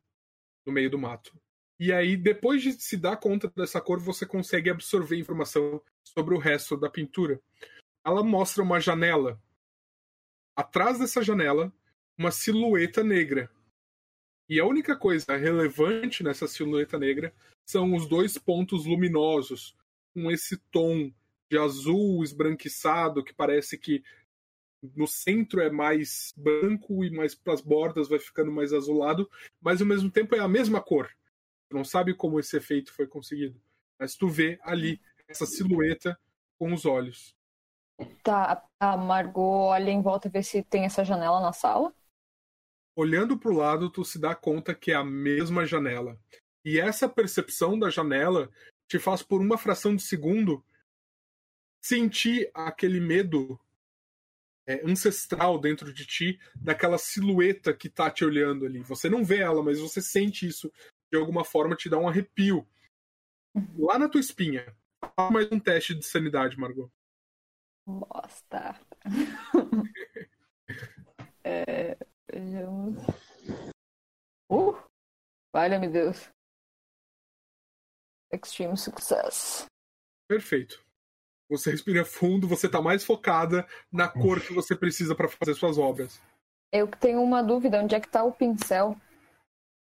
no 0.66 0.72
meio 0.72 0.90
do 0.90 0.98
mato. 0.98 1.32
E 1.78 1.92
aí, 1.92 2.16
depois 2.16 2.60
de 2.62 2.72
se 2.72 2.96
dar 2.96 3.16
conta 3.16 3.48
dessa 3.56 3.80
cor, 3.80 4.00
você 4.00 4.26
consegue 4.26 4.68
absorver 4.68 5.16
informação 5.16 5.80
sobre 6.02 6.34
o 6.34 6.38
resto 6.38 6.76
da 6.76 6.90
pintura. 6.90 7.40
Ela 8.04 8.24
mostra 8.24 8.64
uma 8.64 8.80
janela. 8.80 9.40
Atrás 10.58 10.98
dessa 10.98 11.22
janela, 11.22 11.72
uma 12.18 12.32
silhueta 12.32 13.04
negra. 13.04 13.48
E 14.48 14.58
a 14.58 14.66
única 14.66 14.96
coisa 14.96 15.36
relevante 15.36 16.24
nessa 16.24 16.48
silhueta 16.48 16.98
negra 16.98 17.32
são 17.64 17.94
os 17.94 18.08
dois 18.08 18.36
pontos 18.36 18.84
luminosos, 18.84 19.76
com 20.12 20.28
esse 20.32 20.56
tom 20.72 21.12
de 21.48 21.56
azul 21.56 22.24
esbranquiçado 22.24 23.22
que 23.22 23.32
parece 23.32 23.78
que 23.78 24.02
no 24.96 25.06
centro 25.06 25.60
é 25.60 25.70
mais 25.70 26.34
branco 26.36 27.04
e 27.04 27.10
mais 27.12 27.36
para 27.36 27.52
as 27.52 27.60
bordas 27.60 28.08
vai 28.08 28.18
ficando 28.18 28.50
mais 28.50 28.72
azulado, 28.72 29.30
mas 29.60 29.80
ao 29.80 29.86
mesmo 29.86 30.10
tempo 30.10 30.34
é 30.34 30.40
a 30.40 30.48
mesma 30.48 30.82
cor. 30.82 31.08
Tu 31.70 31.76
não 31.76 31.84
sabe 31.84 32.14
como 32.14 32.40
esse 32.40 32.56
efeito 32.56 32.92
foi 32.92 33.06
conseguido, 33.06 33.62
mas 33.96 34.16
tu 34.16 34.26
vê 34.26 34.58
ali 34.62 35.00
essa 35.28 35.46
silhueta 35.46 36.18
com 36.58 36.72
os 36.72 36.84
olhos. 36.84 37.37
Tá, 38.22 38.64
a 38.78 38.96
Margot 38.96 39.68
olha 39.68 39.90
em 39.90 40.00
volta 40.00 40.28
e 40.28 40.30
vê 40.30 40.42
se 40.42 40.62
tem 40.62 40.84
essa 40.84 41.04
janela 41.04 41.40
na 41.40 41.52
sala. 41.52 41.92
Olhando 42.94 43.38
para 43.38 43.50
o 43.50 43.56
lado, 43.56 43.90
tu 43.90 44.04
se 44.04 44.18
dá 44.18 44.34
conta 44.34 44.74
que 44.74 44.92
é 44.92 44.94
a 44.94 45.04
mesma 45.04 45.64
janela. 45.64 46.18
E 46.64 46.78
essa 46.78 47.08
percepção 47.08 47.78
da 47.78 47.90
janela 47.90 48.50
te 48.88 48.98
faz, 48.98 49.22
por 49.22 49.40
uma 49.40 49.58
fração 49.58 49.94
de 49.94 50.02
segundo, 50.02 50.64
sentir 51.82 52.50
aquele 52.54 53.00
medo 53.00 53.58
é, 54.66 54.84
ancestral 54.84 55.58
dentro 55.58 55.92
de 55.92 56.06
ti, 56.06 56.38
daquela 56.54 56.98
silhueta 56.98 57.72
que 57.72 57.88
tá 57.88 58.10
te 58.10 58.24
olhando 58.24 58.66
ali. 58.66 58.82
Você 58.82 59.08
não 59.08 59.24
vê 59.24 59.38
ela, 59.38 59.62
mas 59.62 59.80
você 59.80 60.02
sente 60.02 60.46
isso 60.46 60.70
de 61.10 61.18
alguma 61.18 61.44
forma, 61.44 61.74
te 61.74 61.88
dá 61.88 61.98
um 61.98 62.08
arrepio. 62.08 62.66
Lá 63.76 63.98
na 63.98 64.08
tua 64.08 64.20
espinha. 64.20 64.76
Faz 65.16 65.32
mais 65.32 65.50
um 65.50 65.58
teste 65.58 65.94
de 65.94 66.04
sanidade, 66.04 66.58
Margot. 66.58 66.90
Bosta. 67.88 68.78
é, 71.42 71.96
vejamos. 72.30 73.02
Uh! 74.50 74.76
Valha-me 75.54 75.88
Deus. 75.88 76.28
Extreme 78.30 78.76
success. 78.76 79.64
Perfeito. 80.28 80.84
Você 81.48 81.70
respira 81.70 82.04
fundo, 82.04 82.46
você 82.46 82.68
tá 82.68 82.82
mais 82.82 83.06
focada 83.06 83.66
na 83.90 84.06
cor 84.06 84.38
que 84.38 84.52
você 84.52 84.76
precisa 84.76 85.14
para 85.14 85.26
fazer 85.26 85.54
suas 85.54 85.78
obras. 85.78 86.20
Eu 86.70 86.88
tenho 86.88 87.22
uma 87.22 87.42
dúvida, 87.42 87.82
onde 87.82 87.94
é 87.94 88.00
que 88.00 88.08
tá 88.08 88.22
o 88.22 88.32
pincel? 88.32 88.94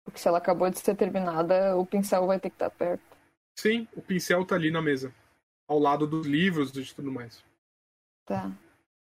Porque 0.04 0.20
se 0.20 0.28
ela 0.28 0.38
acabou 0.38 0.70
de 0.70 0.78
ser 0.78 0.96
terminada, 0.96 1.76
o 1.76 1.88
pincel 1.88 2.28
vai 2.28 2.40
ter 2.40 2.52
que 2.52 2.56
estar 2.56 2.70
perto. 2.70 3.02
Sim, 3.58 3.88
o 3.96 4.02
pincel 4.04 4.46
tá 4.46 4.54
ali 4.54 4.70
na 4.70 4.84
mesa. 4.84 5.12
Ao 5.68 5.80
lado 5.80 6.06
dos 6.06 6.28
livros 6.28 6.70
e 6.78 6.94
tudo 6.94 7.12
mais. 7.12 7.44
Tá. 8.26 8.52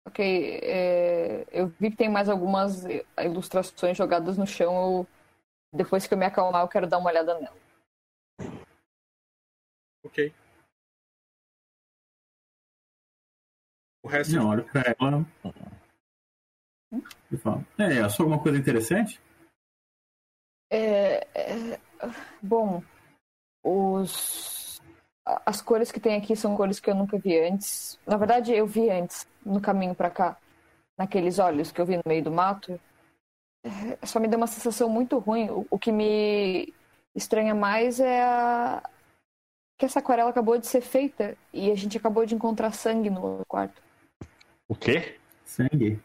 Ok, 0.07 0.24
é, 0.62 1.45
eu 1.51 1.69
vi 1.78 1.90
que 1.90 1.97
tem 1.97 2.09
mais 2.09 2.28
algumas 2.28 2.85
ilustrações 3.23 3.97
jogadas 3.97 4.39
no 4.39 4.47
chão. 4.47 4.74
Eu, 4.74 5.07
depois 5.73 6.07
que 6.07 6.15
eu 6.15 6.19
me 6.19 6.24
acalmar, 6.24 6.62
eu 6.62 6.69
quero 6.69 6.86
dar 6.86 6.99
uma 6.99 7.11
olhada 7.11 7.39
nela. 7.39 7.57
Ok. 10.05 10.32
O 14.03 14.09
resto 14.09 14.35
Eu 14.35 14.47
olho 14.47 14.65
pra 14.65 14.95
ela 14.99 15.27
e 17.31 17.36
falo: 17.36 17.65
É, 17.77 18.01
achou 18.01 18.24
alguma 18.24 18.43
coisa 18.43 18.59
interessante? 18.59 19.20
É, 20.70 21.27
é, 21.35 21.81
bom, 22.43 22.82
os 23.62 24.68
as 25.45 25.61
cores 25.61 25.93
que 25.93 26.01
tem 26.01 26.17
aqui 26.17 26.35
são 26.37 26.57
cores 26.57 26.81
que 26.81 26.91
eu 26.91 26.95
nunca 26.95 27.19
vi 27.19 27.39
antes. 27.39 27.99
Na 28.07 28.17
verdade, 28.17 28.53
eu 28.53 28.67
vi 28.67 28.91
antes 28.91 29.27
no 29.45 29.61
caminho 29.61 29.95
pra 29.95 30.11
cá, 30.11 30.37
naqueles 30.97 31.39
olhos 31.39 31.71
que 31.71 31.81
eu 31.81 31.87
vi 31.87 31.97
no 31.97 32.03
meio 32.07 32.23
do 32.23 32.31
mato. 32.31 32.81
É, 33.63 34.07
Só 34.07 34.19
me 34.21 34.29
deu 34.29 34.39
uma 34.39 34.47
sensação 34.47 34.89
muito 34.89 35.19
ruim. 35.19 35.51
O, 35.51 35.67
o 35.71 35.79
que 35.79 35.93
me 35.93 36.73
estranha 37.15 37.55
mais 37.55 38.01
é 38.01 38.23
a 38.23 38.83
que 39.79 39.85
essa 39.85 40.01
aquarela 40.01 40.31
acabou 40.31 40.59
de 40.59 40.67
ser 40.67 40.81
feita 40.81 41.37
e 41.53 41.71
a 41.71 41.75
gente 41.77 41.97
acabou 41.97 42.27
de 42.27 42.35
encontrar 42.35 42.73
sangue 42.73 43.11
no 43.11 43.45
quarto. 43.47 43.81
O 44.67 44.75
quê? 44.75 45.17
Sangue. 45.45 46.01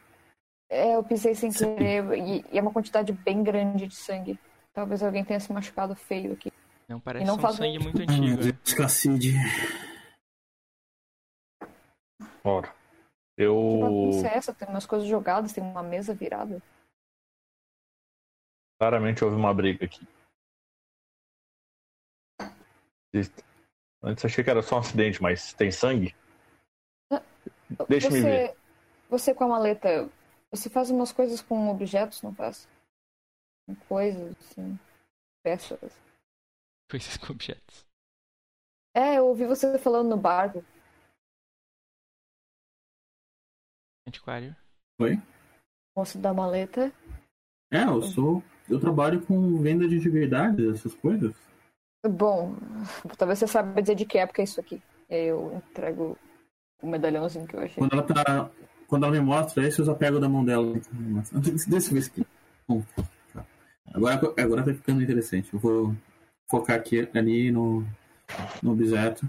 É, 0.70 0.96
eu 0.96 1.04
pisei 1.04 1.34
sem 1.34 1.52
Sangue. 1.52 1.76
querer 1.78 2.18
e, 2.18 2.46
e 2.52 2.58
é 2.58 2.62
uma 2.62 2.72
quantidade 2.72 3.12
bem 3.12 3.44
grande 3.44 3.88
de 3.88 3.96
sangue. 3.96 4.40
Talvez 4.74 5.02
alguém 5.02 5.24
tenha 5.26 5.40
se 5.40 5.52
machucado 5.52 5.96
feio 5.96 6.34
aqui. 6.34 6.52
Não 6.88 7.00
parece 7.00 7.26
não 7.26 7.36
um 7.36 7.40
faz 7.40 7.56
sangue 7.56 7.80
muito- 7.80 7.98
meu 7.98 8.08
antigo. 8.10 8.38
Deus, 8.44 8.74
Cacide. 8.74 9.34
Ora. 12.44 12.68
Que 13.36 13.44
Eu. 13.44 13.80
bagunça 13.80 14.28
é 14.28 14.38
essa? 14.38 14.54
Tem 14.54 14.68
umas 14.68 14.86
coisas 14.86 15.08
jogadas, 15.08 15.54
tem 15.54 15.64
uma 15.64 15.82
mesa 15.82 16.14
virada. 16.14 16.62
Claramente 18.80 19.24
houve 19.24 19.36
uma 19.38 19.54
briga 19.54 19.86
aqui. 19.86 20.06
Antes 24.04 24.26
achei 24.26 24.44
que 24.44 24.50
era 24.50 24.62
só 24.62 24.76
um 24.76 24.80
acidente, 24.80 25.22
mas 25.22 25.54
tem 25.54 25.72
sangue? 25.72 26.14
Deixa-me 27.88 28.20
você, 28.22 28.30
ver. 28.30 28.58
Você 29.10 29.34
com 29.34 29.46
a 29.46 29.48
maleta, 29.48 30.10
você 30.52 30.70
faz 30.70 30.90
umas 30.90 31.12
coisas 31.12 31.42
com 31.42 31.70
objetos, 31.70 32.22
não 32.22 32.34
faz? 32.36 32.68
Com 33.66 33.76
coisas, 33.88 34.36
assim, 34.40 34.78
peças. 35.44 36.03
Coisas 36.90 37.18
com 37.18 37.34
objetos. 37.34 37.86
É, 38.96 39.18
eu 39.18 39.26
ouvi 39.28 39.46
você 39.46 39.78
falando 39.80 40.10
no 40.10 40.18
barco. 40.18 40.64
Antiquário. 44.08 44.56
Oi? 45.00 45.20
Moço 45.96 46.20
da 46.20 46.34
maleta. 46.34 46.92
É, 47.72 47.84
eu 47.84 48.02
sou. 48.04 48.44
Eu 48.70 48.80
trabalho 48.80 49.26
com 49.26 49.62
venda 49.62 49.88
de 49.88 49.98
antiguidades, 49.98 50.80
essas 50.80 50.94
coisas. 50.96 51.34
Bom, 52.06 52.56
talvez 53.18 53.40
você 53.40 53.48
saiba 53.48 53.82
dizer 53.82 53.96
de 53.96 54.06
que 54.06 54.18
época 54.18 54.42
é 54.42 54.46
isso 54.46 54.60
aqui. 54.60 54.82
E 55.10 55.16
aí 55.16 55.26
eu 55.28 55.54
entrego 55.54 56.18
o 56.82 56.88
medalhãozinho 56.88 57.48
que 57.48 57.56
eu 57.56 57.62
achei. 57.62 57.76
Quando 57.76 57.94
ela 57.94 58.04
tá. 58.04 58.52
Quando 58.88 59.06
ela 59.06 59.14
me 59.14 59.22
mostra 59.22 59.68
isso, 59.68 59.82
eu 59.82 59.86
já 59.86 59.96
pego 59.96 60.20
da 60.20 60.30
mão 60.30 60.46
dela. 60.46 60.74
Deixa 61.68 61.90
eu 61.90 61.94
ver 61.94 62.00
isso 62.00 62.12
aqui. 62.12 62.28
Bom, 62.68 62.84
tá. 63.34 63.46
Agora, 63.94 64.34
agora 64.38 64.64
tá 64.64 64.74
ficando 64.74 65.02
interessante. 65.02 65.52
Eu 65.54 65.60
vou 65.60 65.96
focar 66.54 66.80
aqui 66.80 67.00
ali 67.18 67.52
no, 67.52 67.82
no 68.62 68.74
objeto. 68.74 69.26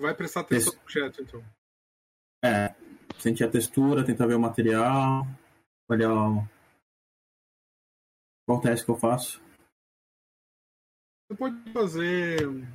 vai 0.00 0.12
prestar 0.12 0.40
atenção 0.40 0.74
no 0.74 0.80
objeto, 0.80 1.22
então. 1.22 1.44
É, 2.44 2.74
sentir 3.20 3.44
a 3.44 3.50
textura, 3.50 4.04
tentar 4.04 4.26
ver 4.26 4.34
o 4.34 4.40
material, 4.40 5.22
olhar 5.88 6.12
o... 6.12 6.42
qual 8.44 8.60
teste 8.60 8.84
que 8.84 8.90
eu 8.90 8.96
faço. 8.96 9.40
Você 11.28 11.38
pode 11.38 11.72
fazer 11.72 12.48
um 12.48 12.66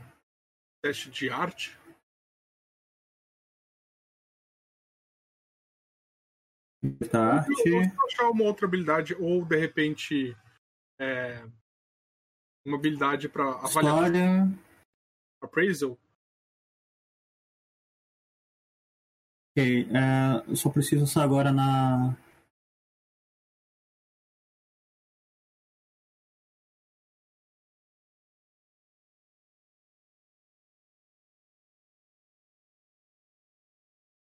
teste 0.81 1.11
de 1.11 1.29
arte. 1.29 1.77
Libertar 6.81 7.39
arte. 7.39 7.69
Vamos 7.69 8.05
achar 8.05 8.29
uma 8.29 8.45
outra 8.45 8.65
habilidade, 8.65 9.13
ou 9.15 9.43
de 9.43 9.57
repente. 9.57 10.33
é, 10.97 11.45
uma 12.65 12.77
habilidade 12.77 13.29
pra 13.29 13.55
avaliar 13.55 14.05
História. 14.05 14.59
appraisal. 15.41 15.97
Ok. 19.51 19.89
é, 19.91 20.49
eu 20.49 20.55
só 20.55 20.69
preciso 20.69 21.03
estar 21.03 21.23
agora 21.23 21.51
na. 21.51 22.15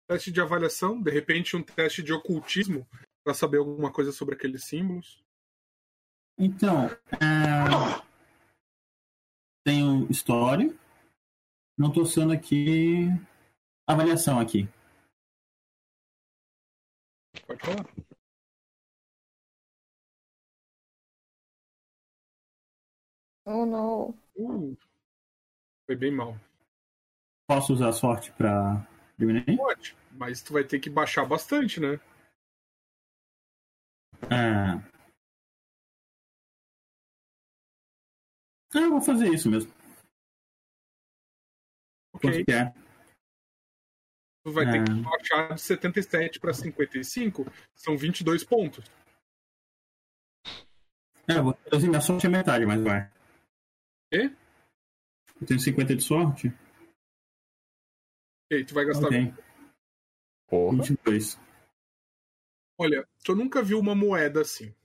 Teste 0.08 0.32
de 0.32 0.40
avaliação, 0.40 1.02
de 1.02 1.10
repente 1.10 1.58
um 1.58 1.64
teste 1.64 2.04
de 2.04 2.14
ocultismo, 2.14 2.88
pra 3.24 3.34
saber 3.34 3.58
alguma 3.58 3.92
coisa 3.92 4.12
sobre 4.12 4.36
aqueles 4.36 4.64
símbolos. 4.64 5.26
Então, 6.38 6.86
é... 7.20 8.06
tenho 9.66 10.10
história. 10.12 10.74
Não 11.78 11.90
estou 11.90 12.04
usando 12.04 12.32
aqui 12.32 13.08
avaliação 13.88 14.40
aqui. 14.40 14.70
Pode 17.46 17.62
falar. 17.66 17.86
Oh, 23.48 23.66
não. 23.66 24.10
Uh, 24.36 24.78
foi 25.86 25.96
bem 25.96 26.12
mal. 26.12 26.36
Posso 27.48 27.74
usar 27.74 27.92
sorte 27.92 28.32
para 28.32 28.88
diminuir? 29.18 29.58
Pode, 29.58 29.96
mas 30.12 30.42
tu 30.42 30.54
vai 30.54 30.64
ter 30.64 30.80
que 30.80 30.90
baixar 30.90 31.26
bastante, 31.26 31.80
né? 31.80 32.00
É... 34.32 34.85
Ah, 38.76 38.82
eu 38.82 38.90
vou 38.92 39.02
fazer 39.02 39.34
isso 39.34 39.50
mesmo. 39.50 39.72
Ok. 42.14 42.30
Quanto 42.32 42.46
que 42.46 42.52
é? 42.52 42.74
Tu 44.44 44.52
vai 44.52 44.66
ter 44.66 44.84
que 44.84 44.92
É. 44.92 45.02
baixar 45.02 45.56
de 45.56 45.62
77 45.62 46.40
para 46.40 46.54
55, 46.54 47.44
são 47.74 47.98
22 47.98 48.44
pontos. 48.44 48.86
É, 51.28 51.40
eu 51.40 51.44
vou 51.44 51.54
reduzir 51.64 51.88
minha 51.88 52.02
sorte 52.02 52.28
a 52.28 52.30
metade, 52.30 52.66
mas 52.66 52.82
vai. 52.84 53.10
Quê? 54.12 54.30
Eu 55.42 55.48
tenho 55.48 55.60
50 55.60 55.96
de 55.96 56.04
sorte? 56.04 56.50
Ok, 58.46 58.66
tu 58.66 58.74
vai 58.76 58.86
gastar. 58.86 59.08
Ok. 59.08 59.34
Porra. 60.48 60.78
22. 60.78 61.40
Olha, 62.78 63.08
tu 63.24 63.36
nunca 63.36 63.64
viu 63.64 63.80
uma 63.80 63.96
moeda 63.96 64.42
assim. 64.42 64.76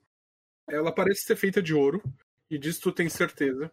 Ela 0.69 0.95
parece 0.95 1.23
ser 1.25 1.37
feita 1.37 1.61
de 1.61 1.75
ouro, 1.75 2.01
e 2.49 2.57
disso 2.57 2.81
tu 2.81 2.93
tem 2.93 3.11
certeza. 3.11 3.71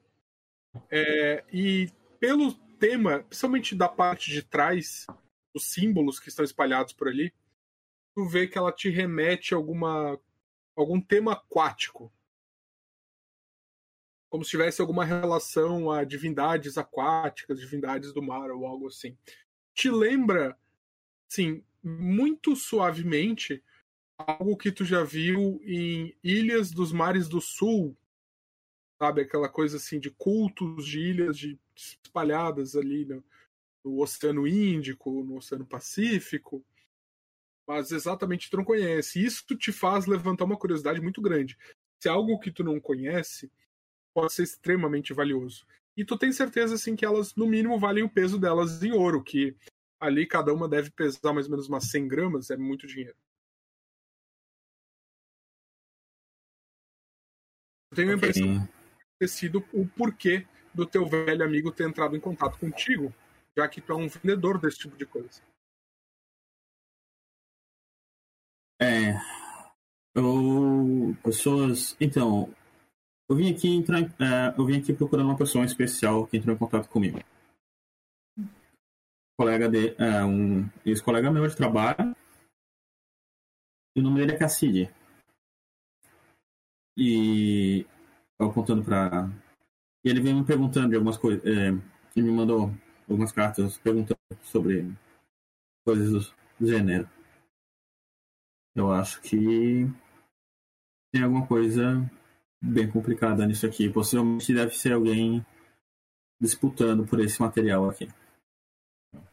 É, 0.90 1.44
e 1.52 1.90
pelo 2.20 2.54
tema, 2.80 3.24
principalmente 3.24 3.76
da 3.76 3.90
parte 3.90 4.32
de 4.32 4.42
trás, 4.44 5.06
os 5.54 5.72
símbolos 5.72 6.20
que 6.20 6.30
estão 6.30 6.46
espalhados 6.46 6.94
por 6.94 7.08
ali, 7.08 7.34
tu 8.16 8.26
vê 8.28 8.48
que 8.48 8.58
ela 8.58 8.72
te 8.72 8.90
remete 8.90 9.54
a 9.54 9.58
alguma 9.58 10.20
algum 10.76 11.02
tema 11.02 11.34
aquático. 11.34 12.14
Como 14.30 14.44
se 14.44 14.52
tivesse 14.52 14.80
alguma 14.80 15.04
relação 15.04 15.90
a 15.90 16.04
divindades 16.04 16.78
aquáticas, 16.78 17.60
divindades 17.60 18.14
do 18.14 18.22
mar 18.22 18.52
ou 18.52 18.66
algo 18.68 18.88
assim. 18.88 19.18
Te 19.74 19.90
lembra, 19.90 20.58
sim, 21.28 21.64
muito 21.84 22.56
suavemente 22.56 23.64
algo 24.18 24.58
que 24.58 24.72
tu 24.72 24.84
já 24.84 25.04
viu 25.04 25.60
em 25.64 26.16
Ilhas 26.24 26.72
dos 26.72 26.92
Mares 26.92 27.28
do 27.28 27.40
Sul, 27.40 27.96
sabe? 29.00 29.22
Aquela 29.22 29.50
coisa 29.50 29.78
assim 29.78 30.00
de 30.00 30.10
cultos 30.12 30.86
de 30.86 31.00
ilhas 31.00 31.38
de, 31.38 31.60
espalhadas 31.76 32.76
ali 32.76 33.06
no, 33.06 33.24
no 33.84 34.02
Oceano 34.02 34.48
Índico, 34.48 35.24
no 35.24 35.38
Oceano 35.38 35.66
Pacífico, 35.66 36.66
mas 37.68 37.92
exatamente 37.92 38.50
tu 38.50 38.58
não 38.58 38.64
conhece. 38.64 39.24
Isso 39.24 39.44
te 39.56 39.72
faz 39.72 40.06
levantar 40.06 40.46
uma 40.46 40.58
curiosidade 40.58 41.02
muito 41.02 41.22
grande. 41.22 41.58
Se 42.02 42.08
é 42.08 42.12
algo 42.12 42.40
que 42.40 42.52
tu 42.52 42.64
não 42.64 42.80
conhece, 42.80 43.52
pode 44.14 44.34
ser 44.34 44.44
extremamente 44.44 45.14
valioso. 45.14 45.66
E 45.96 46.06
tu 46.06 46.18
tem 46.18 46.32
certeza 46.32 46.76
assim 46.76 46.96
que 46.96 47.06
elas 47.06 47.36
no 47.36 47.48
mínimo 47.48 47.80
valem 47.80 48.04
o 48.04 48.10
peso 48.10 48.40
delas 48.40 48.82
em 48.84 48.92
ouro, 48.92 49.24
que 49.24 49.56
ali 50.00 50.26
cada 50.26 50.54
uma 50.54 50.70
deve 50.70 50.92
pesar 50.92 51.34
mais 51.34 51.48
ou 51.48 51.52
menos 51.52 51.68
umas 51.68 51.90
100 51.90 52.08
gramas, 52.08 52.50
é 52.50 52.58
muito 52.58 52.88
dinheiro. 52.88 53.18
Tenho 57.96 58.12
a 58.12 58.16
impressão. 58.16 58.77
Ter 59.20 59.28
sido 59.28 59.64
o 59.74 59.88
porquê 59.88 60.46
do 60.74 60.86
teu 60.86 61.06
velho 61.08 61.44
amigo 61.44 61.72
ter 61.72 61.88
entrado 61.88 62.16
em 62.16 62.20
contato 62.20 62.58
contigo, 62.60 63.14
já 63.56 63.68
que 63.68 63.82
tu 63.82 63.92
é 63.92 63.96
um 63.96 64.08
vendedor 64.08 64.60
desse 64.60 64.80
tipo 64.80 64.96
de 64.96 65.06
coisa. 65.06 65.42
É. 68.80 69.14
Eu. 70.14 71.16
Pessoas. 71.24 71.96
Então. 72.00 72.54
Eu 73.30 73.36
vim 73.36 73.52
aqui 73.52 73.68
entrar. 73.68 74.00
é, 74.00 74.56
eu 74.58 74.66
vim 74.66 74.80
aqui 74.80 74.94
procurando 74.94 75.30
uma 75.30 75.38
pessoa 75.38 75.66
especial 75.66 76.26
que 76.28 76.38
entrou 76.38 76.56
em 76.56 76.60
contato 76.60 76.88
comigo. 76.88 77.20
Colega 79.38 79.68
de. 79.68 79.96
É, 79.98 80.24
um 80.24 80.70
ex-colega 80.86 81.32
meu 81.32 81.48
de 81.48 81.56
trabalho. 81.56 82.16
E 83.96 84.00
o 84.00 84.04
nome 84.04 84.20
dele 84.20 84.34
é 84.34 84.38
Casside. 84.38 84.94
E. 86.96 87.86
Eu 88.40 88.48
apontando 88.48 88.84
pra. 88.84 89.30
E 90.04 90.10
ele 90.10 90.22
veio 90.22 90.36
me 90.36 90.46
perguntando 90.46 90.90
de 90.90 90.96
algumas 90.96 91.18
coisas. 91.18 91.44
É, 91.46 91.70
ele 92.16 92.28
me 92.28 92.32
mandou 92.32 92.72
algumas 93.10 93.32
cartas 93.32 93.78
perguntando 93.78 94.20
sobre 94.44 94.94
coisas 95.86 96.12
do, 96.12 96.36
do 96.60 96.68
gênero. 96.68 97.10
Eu 98.76 98.92
acho 98.92 99.22
que 99.22 99.88
tem 101.12 101.24
alguma 101.24 101.48
coisa 101.48 102.10
bem 102.62 102.90
complicada 102.90 103.46
nisso 103.46 103.66
aqui. 103.66 103.90
Possivelmente 103.90 104.54
deve 104.54 104.76
ser 104.76 104.94
alguém 104.94 105.46
disputando 106.40 107.06
por 107.08 107.20
esse 107.20 107.42
material 107.42 107.90
aqui. 107.90 108.08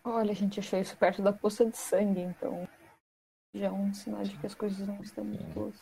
Olha, 0.02 0.32
a 0.32 0.34
gente 0.34 0.60
achou 0.60 0.78
isso 0.78 0.96
perto 0.96 1.22
da 1.22 1.32
poça 1.32 1.66
de 1.66 1.76
sangue, 1.76 2.20
então 2.20 2.68
já 3.54 3.66
é 3.66 3.70
um 3.70 3.92
sinal 3.92 4.22
de 4.22 4.36
que 4.38 4.46
as 4.46 4.54
coisas 4.54 4.86
não 4.86 5.00
estão 5.02 5.24
muito 5.24 5.44
boas. 5.52 5.74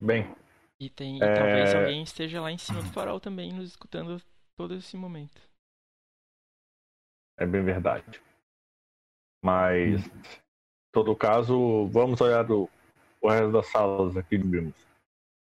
Bem, 0.00 0.34
E 0.80 0.88
tem 0.88 1.18
e 1.18 1.22
É. 1.22 1.34
talvez 1.34 1.74
alguém 1.74 2.02
esteja 2.02 2.40
lá 2.40 2.50
em 2.50 2.56
cima 2.56 2.80
do 2.80 2.88
farol 2.88 3.20
também 3.20 3.52
nos 3.52 3.68
escutando 3.68 4.20
todo 4.56 4.74
esse 4.74 4.96
momento. 4.96 5.40
é 7.38 7.46
bem 7.46 7.64
verdade. 7.64 8.20
Mas, 9.42 10.06
em 10.06 10.90
todo 10.92 11.16
caso, 11.16 11.86
vamos 11.86 12.20
olhar 12.20 12.50
o, 12.50 12.68
o 13.22 13.30
resto 13.30 13.52
das 13.52 13.66
salas 13.68 14.14
aqui 14.14 14.36
de 14.36 14.46
vimos. 14.46 14.86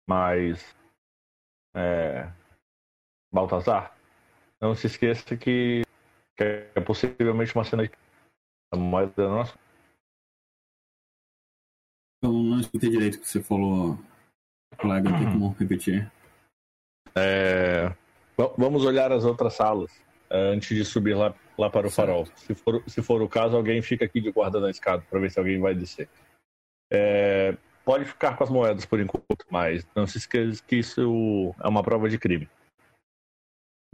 Mas, 0.07 0.77
é, 1.75 2.31
Baltazar, 3.33 3.97
não 4.61 4.75
se 4.75 4.87
esqueça 4.87 5.37
que, 5.39 5.83
que 6.37 6.45
é 6.45 6.81
possivelmente 6.83 7.55
uma 7.55 7.65
cena 7.65 7.89
de 7.89 7.95
a 8.75 8.77
moeda 8.77 9.27
nossa. 9.27 9.59
Eu 12.23 12.31
não 12.31 12.61
escutei 12.61 12.91
direito 12.91 13.17
o 13.17 13.21
que 13.21 13.27
você 13.29 13.43
falou, 13.43 13.97
colega. 14.77 15.09
Tem 15.17 15.31
como 15.31 15.51
repetir? 15.59 16.11
É, 17.17 17.89
va- 18.37 18.53
vamos 18.59 18.85
olhar 18.85 19.13
as 19.13 19.25
outras 19.25 19.55
salas 19.55 19.91
é, 20.29 20.53
antes 20.53 20.77
de 20.77 20.85
subir 20.85 21.15
lá, 21.15 21.35
lá 21.57 21.71
para 21.71 21.87
o 21.87 21.91
Certo. 21.91 22.09
farol. 22.09 22.27
Se 22.37 22.55
for, 22.55 22.83
se 22.87 23.03
for 23.03 23.23
o 23.23 23.29
caso, 23.29 23.57
alguém 23.57 23.81
fica 23.83 24.05
aqui 24.05 24.21
de 24.21 24.31
guarda 24.31 24.61
na 24.61 24.71
escada 24.71 25.03
para 25.09 25.21
ver 25.21 25.31
se 25.31 25.39
alguém 25.39 25.61
vai 25.61 25.75
descer. 25.75 26.09
É, 26.93 27.57
pode 27.85 28.05
ficar 28.05 28.37
com 28.37 28.45
as 28.45 28.51
moedas 28.51 28.85
por 28.85 29.01
enquanto, 29.01 29.47
mas 29.51 29.87
não 29.95 30.07
se 30.07 30.19
esqueça 30.19 30.63
que 30.63 30.77
isso 30.77 31.55
é 31.63 31.69
uma 31.69 31.83
prova 31.83 32.09
de 32.09 32.19
crime. 32.19 32.49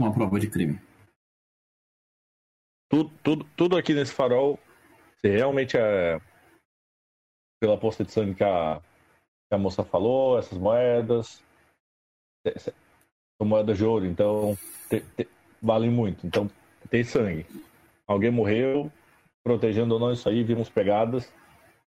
Uma 0.00 0.12
prova 0.12 0.40
de 0.40 0.50
crime. 0.50 0.80
Tudo, 2.90 3.10
tudo, 3.22 3.44
tudo 3.56 3.76
aqui 3.76 3.94
nesse 3.94 4.12
farol, 4.12 4.58
se 5.20 5.28
realmente 5.28 5.76
é 5.76 6.20
pela 7.62 7.78
poça 7.78 8.04
de 8.04 8.10
sangue 8.10 8.34
que 8.34 8.44
a, 8.44 8.82
a 9.54 9.58
moça 9.58 9.84
falou, 9.84 10.38
essas 10.38 10.58
moedas, 10.58 11.42
são 12.58 13.46
moedas 13.48 13.76
de 13.78 13.84
ouro, 13.84 14.06
então 14.06 14.56
te- 14.88 15.00
te- 15.16 15.28
valem 15.60 15.90
muito. 15.90 16.26
Então 16.26 16.50
tem 16.90 17.04
sangue. 17.04 17.46
Alguém 18.06 18.30
morreu, 18.30 18.90
protegendo 19.44 19.94
ou 19.94 20.00
não 20.00 20.12
isso 20.12 20.28
aí, 20.28 20.42
vimos 20.42 20.68
pegadas. 20.68 21.32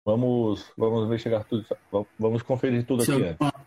Vamos, 0.07 0.71
vamos 0.77 1.07
investigar 1.07 1.45
tudo. 1.45 1.67
vamos- 2.19 2.43
conferir 2.43 2.85
tudo 2.87 3.03
Se 3.05 3.13
aqui 3.13 3.23
alguém, 3.23 3.37
antes. 3.41 3.61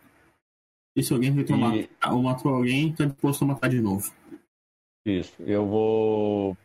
e 0.96 1.02
se 1.02 1.12
alguém 1.12 1.34
tentou 1.34 1.56
E- 1.56 1.60
matar, 1.60 2.12
ou 2.14 2.22
matou 2.22 2.54
alguém, 2.54 2.94
tá 2.94 3.04
disposto 3.06 3.42
a 3.42 3.48
matar 3.48 3.68
de 3.68 3.80
novo. 3.80 4.12
Isso. 5.04 5.34
Eu 5.42 5.66
vou. 5.66 6.56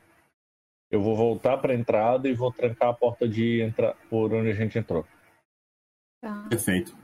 Eu 0.92 1.02
vou 1.02 1.16
voltar 1.16 1.58
para 1.58 1.74
a 1.74 1.76
entrada 1.76 2.30
e 2.30 2.36
vou 2.36 2.52
trancar 2.52 2.90
a 2.90 2.94
porta 2.94 3.28
de 3.28 3.62
entrar 3.62 3.96
por 4.12 4.32
onde 4.32 4.52
a 4.52 4.54
gente 4.54 4.78
entrou. 4.78 5.04
Tá. 6.22 6.46
Perfeito. 6.50 6.96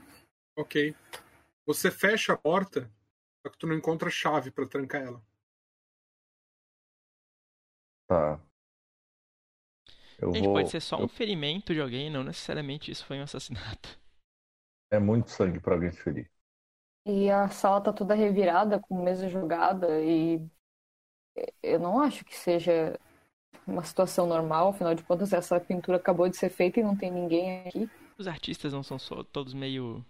Ok. 0.56 0.94
Você 1.66 1.90
fecha 1.90 2.32
a 2.32 2.36
porta, 2.36 2.90
só 3.42 3.50
que 3.52 3.58
tu 3.58 3.66
não 3.66 3.74
encontra 3.76 4.10
chave 4.10 4.50
pra 4.50 4.66
trancar 4.66 5.02
ela. 5.02 5.22
Tá. 8.06 8.40
Eu 10.18 10.32
Gente, 10.32 10.44
vou. 10.44 10.54
pode 10.54 10.70
ser 10.70 10.80
só 10.80 10.96
um 10.98 11.02
eu- 11.02 11.08
ferimento 11.08 11.72
de 11.72 11.80
alguém, 11.80 12.10
não 12.10 12.22
necessariamente 12.24 12.90
isso 12.90 13.06
foi 13.06 13.18
um 13.18 13.22
assassinato. 13.22 13.98
É 14.92 14.98
muito 14.98 15.30
sangue 15.30 15.60
pra 15.60 15.74
alguém 15.74 15.90
se 15.92 16.02
ferir. 16.02 16.30
E 17.06 17.30
a 17.30 17.48
sala 17.48 17.80
tá 17.80 17.92
toda 17.92 18.14
revirada, 18.14 18.78
com 18.80 19.02
mesa 19.02 19.28
jogada, 19.28 20.02
e 20.04 20.44
eu 21.62 21.78
não 21.78 22.00
acho 22.02 22.24
que 22.24 22.36
seja 22.36 22.98
uma 23.66 23.84
situação 23.84 24.26
normal, 24.26 24.68
afinal 24.68 24.94
de 24.94 25.02
contas, 25.04 25.32
essa 25.32 25.58
pintura 25.60 25.96
acabou 25.96 26.28
de 26.28 26.36
ser 26.36 26.50
feita 26.50 26.80
e 26.80 26.82
não 26.82 26.96
tem 26.96 27.10
ninguém 27.10 27.66
aqui. 27.68 27.88
Os 28.18 28.26
artistas 28.28 28.72
não 28.72 28.82
são 28.82 28.98
só 28.98 29.22
todos 29.22 29.54
meio 29.54 30.04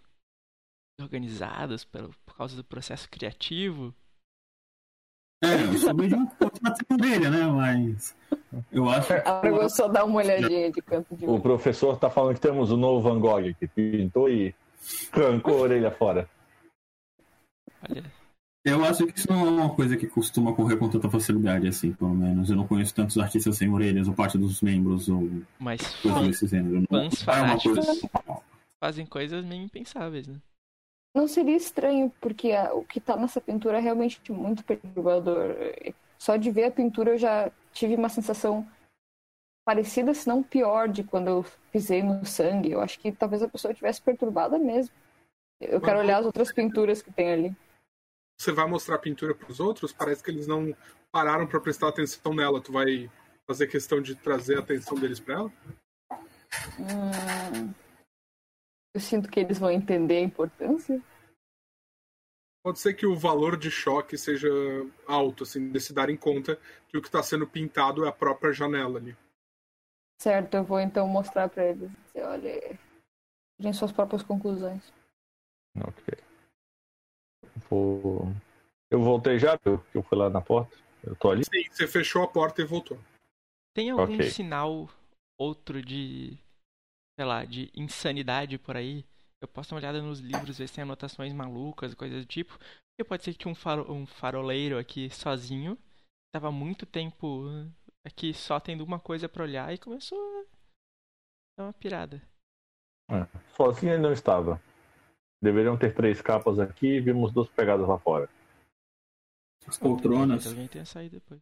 organizados 1.01 1.85
pelo, 1.85 2.15
por 2.25 2.37
causa 2.37 2.57
do 2.57 2.65
processo 2.65 3.09
criativo. 3.09 3.95
É, 5.43 5.55
eu 5.65 5.79
sou 5.79 5.95
meio 5.95 6.11
de 6.11 6.15
um 6.17 6.27
ponto 6.27 6.61
na 6.63 6.75
orelha, 6.91 7.31
né? 7.31 7.47
Mas 7.47 8.15
eu 8.71 8.89
acho 8.89 9.13
Ela 9.13 9.41
pegou 9.41 9.69
só 9.71 9.89
dar 9.89 10.05
uma 10.05 10.17
olhadinha 10.17 10.71
de 10.71 10.83
canto 10.83 11.17
de 11.17 11.25
O 11.25 11.41
professor 11.41 11.97
tá 11.99 12.11
falando 12.11 12.35
que 12.35 12.41
temos 12.41 12.71
o 12.71 12.77
novo 12.77 13.01
Van 13.01 13.19
Gogh 13.19 13.55
que 13.59 13.67
pintou 13.67 14.29
e 14.29 14.55
arrancou 15.13 15.59
a 15.59 15.61
orelha 15.61 15.91
fora. 15.91 16.29
Olha, 17.89 18.05
Eu 18.63 18.85
acho 18.85 19.07
que 19.07 19.19
isso 19.19 19.33
não 19.33 19.47
é 19.47 19.51
uma 19.51 19.75
coisa 19.75 19.97
que 19.97 20.07
costuma 20.07 20.51
ocorrer 20.51 20.77
com 20.77 20.91
tanta 20.91 21.09
facilidade, 21.09 21.67
assim, 21.67 21.93
pelo 21.93 22.15
menos. 22.15 22.51
Eu 22.51 22.57
não 22.57 22.67
conheço 22.67 22.95
tantos 22.95 23.17
artistas 23.17 23.57
sem 23.57 23.71
orelhas, 23.71 24.09
ou 24.09 24.15
parte 24.15 24.37
dos 24.37 24.61
membros, 24.61 25.09
ou 25.09 25.27
mas 25.59 25.81
fãs 26.03 26.27
desse 26.27 26.47
gênero. 26.47 26.85
Fãs 26.91 27.27
é 27.27 27.43
uma 27.43 27.59
coisa 27.59 27.83
fanáticos 27.83 28.51
fazem 28.81 29.05
coisas 29.05 29.45
meio 29.45 29.63
impensáveis, 29.63 30.27
né? 30.27 30.41
Não 31.15 31.27
seria 31.27 31.57
estranho, 31.57 32.13
porque 32.21 32.53
a- 32.53 32.73
o 32.75 32.85
que 32.85 33.01
tá 33.01 33.17
nessa 33.17 33.41
pintura 33.41 33.79
é 33.79 33.81
realmente 33.81 34.31
muito 34.31 34.65
perturbador. 34.65 35.57
Só 36.19 36.37
de 36.37 36.51
ver 36.51 36.65
a 36.65 36.71
pintura 36.71 37.11
eu 37.13 37.19
já 37.19 37.51
tive 37.73 37.97
uma 37.97 38.09
sensação 38.09 38.67
parecida, 39.67 40.15
se 40.15 40.29
não 40.29 40.43
pior, 40.43 40.89
de 40.89 41.03
quando 41.03 41.29
eu 41.29 41.45
pisei 41.73 42.03
no 42.03 42.25
sangue. 42.25 42.71
Eu 42.73 42.81
acho 42.81 42.99
que 42.99 43.11
talvez 43.11 43.43
a 43.43 43.49
pessoa 43.49 43.73
estivesse 43.73 44.01
perturbada 44.01 44.59
mesmo. 44.59 44.95
Eu 45.61 45.81
quero 45.81 45.99
olhar 45.99 46.19
as 46.19 46.27
outras 46.27 46.53
pinturas 46.53 47.03
que 47.03 47.13
tem 47.13 47.33
ali. 47.33 47.57
Você 48.41 48.53
vai 48.53 48.67
mostrar 48.67 48.95
a 48.95 48.99
pintura 48.99 49.35
pros 49.35 49.61
outros, 49.61 49.93
parece 49.93 50.23
que 50.23 50.31
eles 50.31 50.47
não 50.47 50.75
pararam 51.13 51.47
pra 51.47 51.61
prestar 51.61 51.89
atenção 51.89 52.33
nela. 52.35 52.61
Tu 52.61 52.73
vai 52.73 53.11
fazer 53.47 53.67
questão 53.67 54.01
de 54.01 54.15
trazer 54.15 54.57
a 54.57 54.61
atenção 54.61 54.97
deles 54.99 55.21
pra 55.21 55.35
ela? 55.35 55.53
Hum, 56.79 57.75
eu 58.95 59.01
sinto 59.01 59.31
que 59.31 59.41
eles 59.41 59.59
vão 59.59 59.71
entender 59.71 60.19
a 60.19 60.23
importância. 60.23 61.01
Pode 62.63 62.79
ser 62.79 62.95
que 62.95 63.07
o 63.07 63.17
valor 63.17 63.57
de 63.57 63.71
choque 63.71 64.19
seja 64.19 64.49
alto, 65.07 65.45
assim, 65.45 65.71
de 65.71 65.81
se 65.81 65.95
darem 65.95 66.17
conta 66.17 66.57
que 66.89 66.99
o 66.99 67.01
que 67.01 67.09
está 67.09 67.23
sendo 67.23 67.47
pintado 67.47 68.05
é 68.05 68.09
a 68.09 68.13
própria 68.13 68.53
janela 68.53 68.99
ali. 68.99 69.17
Certo, 70.21 70.55
eu 70.55 70.65
vou 70.65 70.79
então 70.79 71.09
mostrar 71.09 71.49
pra 71.49 71.65
eles. 71.65 71.91
Olha, 72.15 72.79
tirem 73.57 73.73
suas 73.73 73.93
próprias 73.93 74.23
conclusões. 74.23 74.93
Ok. 75.79 76.19
Vou... 77.71 78.27
Eu 78.91 79.01
voltei 79.01 79.39
já, 79.39 79.59
eu, 79.65 79.83
eu 79.95 80.03
fui 80.03 80.19
lá 80.19 80.29
na 80.29 80.43
porta. 80.43 80.77
Eu 81.03 81.17
tô 81.17 81.31
ali. 81.31 81.45
Sim, 81.45 81.65
você 81.71 81.87
fechou 81.87 82.23
a 82.23 82.29
porta 82.29 82.61
e 82.61 82.65
voltou. 82.67 82.99
Tem 83.73 83.89
algum 83.89 84.03
Ok. 84.03 84.31
sinal 84.31 84.91
outro 85.39 85.81
de, 85.81 86.37
sei 87.21 87.27
lá, 87.27 87.45
de 87.45 87.71
insanidade 87.75 88.57
por 88.57 88.79
aí? 88.79 89.05
Eu 89.43 89.49
posso 89.49 89.69
dar 89.69 89.77
uma 89.77 89.81
olhada 89.83 90.01
nos 90.01 90.21
livros, 90.21 90.57
ver 90.57 90.67
se 90.67 90.75
tem 90.75 90.83
anotações 90.83 91.35
malucas, 91.35 91.93
coisas 91.93 92.19
do 92.19 92.27
tipo. 92.27 92.59
Porque 92.59 93.07
pode 93.07 93.23
ser 93.23 93.35
que 93.35 93.47
um, 93.47 93.55
faro- 93.55 93.93
um 93.93 94.07
faroleiro 94.07 94.79
aqui 94.79 95.11
sozinho, 95.11 95.77
tava 96.35 96.49
há 96.49 96.51
muito 96.51 96.87
tempo 96.87 97.45
aqui 98.07 98.33
só 98.33 98.59
tendo 98.59 98.83
uma 98.83 98.99
coisa 98.99 99.29
pra 99.29 99.43
olhar 99.43 99.71
e 99.71 99.77
começou 99.77 100.19
a 100.19 100.45
dar 101.59 101.65
uma 101.67 101.73
pirada. 101.75 102.23
É. 103.11 103.27
Sozinho 103.55 103.93
ele 103.93 104.03
não 104.03 104.15
estava. 104.15 104.59
Deveriam 105.43 105.77
ter 105.77 105.95
três 105.95 106.23
capas 106.23 106.59
aqui 106.59 106.87
e 106.87 107.01
vimos 107.03 107.35
duas 107.35 107.51
pegadas 107.51 107.87
lá 107.87 107.99
fora. 107.99 108.31
As 109.67 109.77
poltronas. 109.77 110.45
Talvez 110.45 110.47
alguém 110.47 110.69
tenha 110.69 110.87
saído 110.87 111.17
depois. 111.17 111.41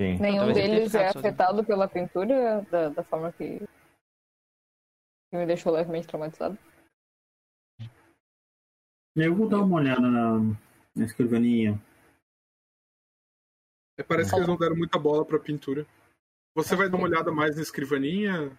Sim. 0.00 0.18
Nenhum 0.20 0.52
deles 0.52 0.94
é 0.94 0.98
ficado 1.08 1.12
sozinho. 1.14 1.32
afetado 1.32 1.64
pela 1.64 1.88
pintura 1.88 2.62
da, 2.70 2.90
da 2.90 3.02
forma 3.02 3.32
que, 3.32 3.60
que 5.32 5.36
me 5.38 5.46
deixou 5.46 5.72
levemente 5.72 6.06
traumatizado. 6.06 6.58
Eu 9.16 9.34
vou 9.34 9.48
dar 9.48 9.62
uma 9.62 9.76
olhada 9.76 10.02
na, 10.02 10.38
na 10.94 11.04
escrivaninha. 11.06 11.80
É, 13.98 14.02
parece 14.02 14.30
que 14.30 14.36
eles 14.36 14.46
não 14.48 14.58
deram 14.58 14.76
muita 14.76 14.98
bola 14.98 15.24
pra 15.24 15.38
pintura. 15.38 15.86
Você 16.54 16.76
vai 16.76 16.90
dar 16.90 16.98
uma 16.98 17.06
olhada 17.06 17.32
mais 17.32 17.56
na 17.56 17.62
escrivaninha? 17.62 18.54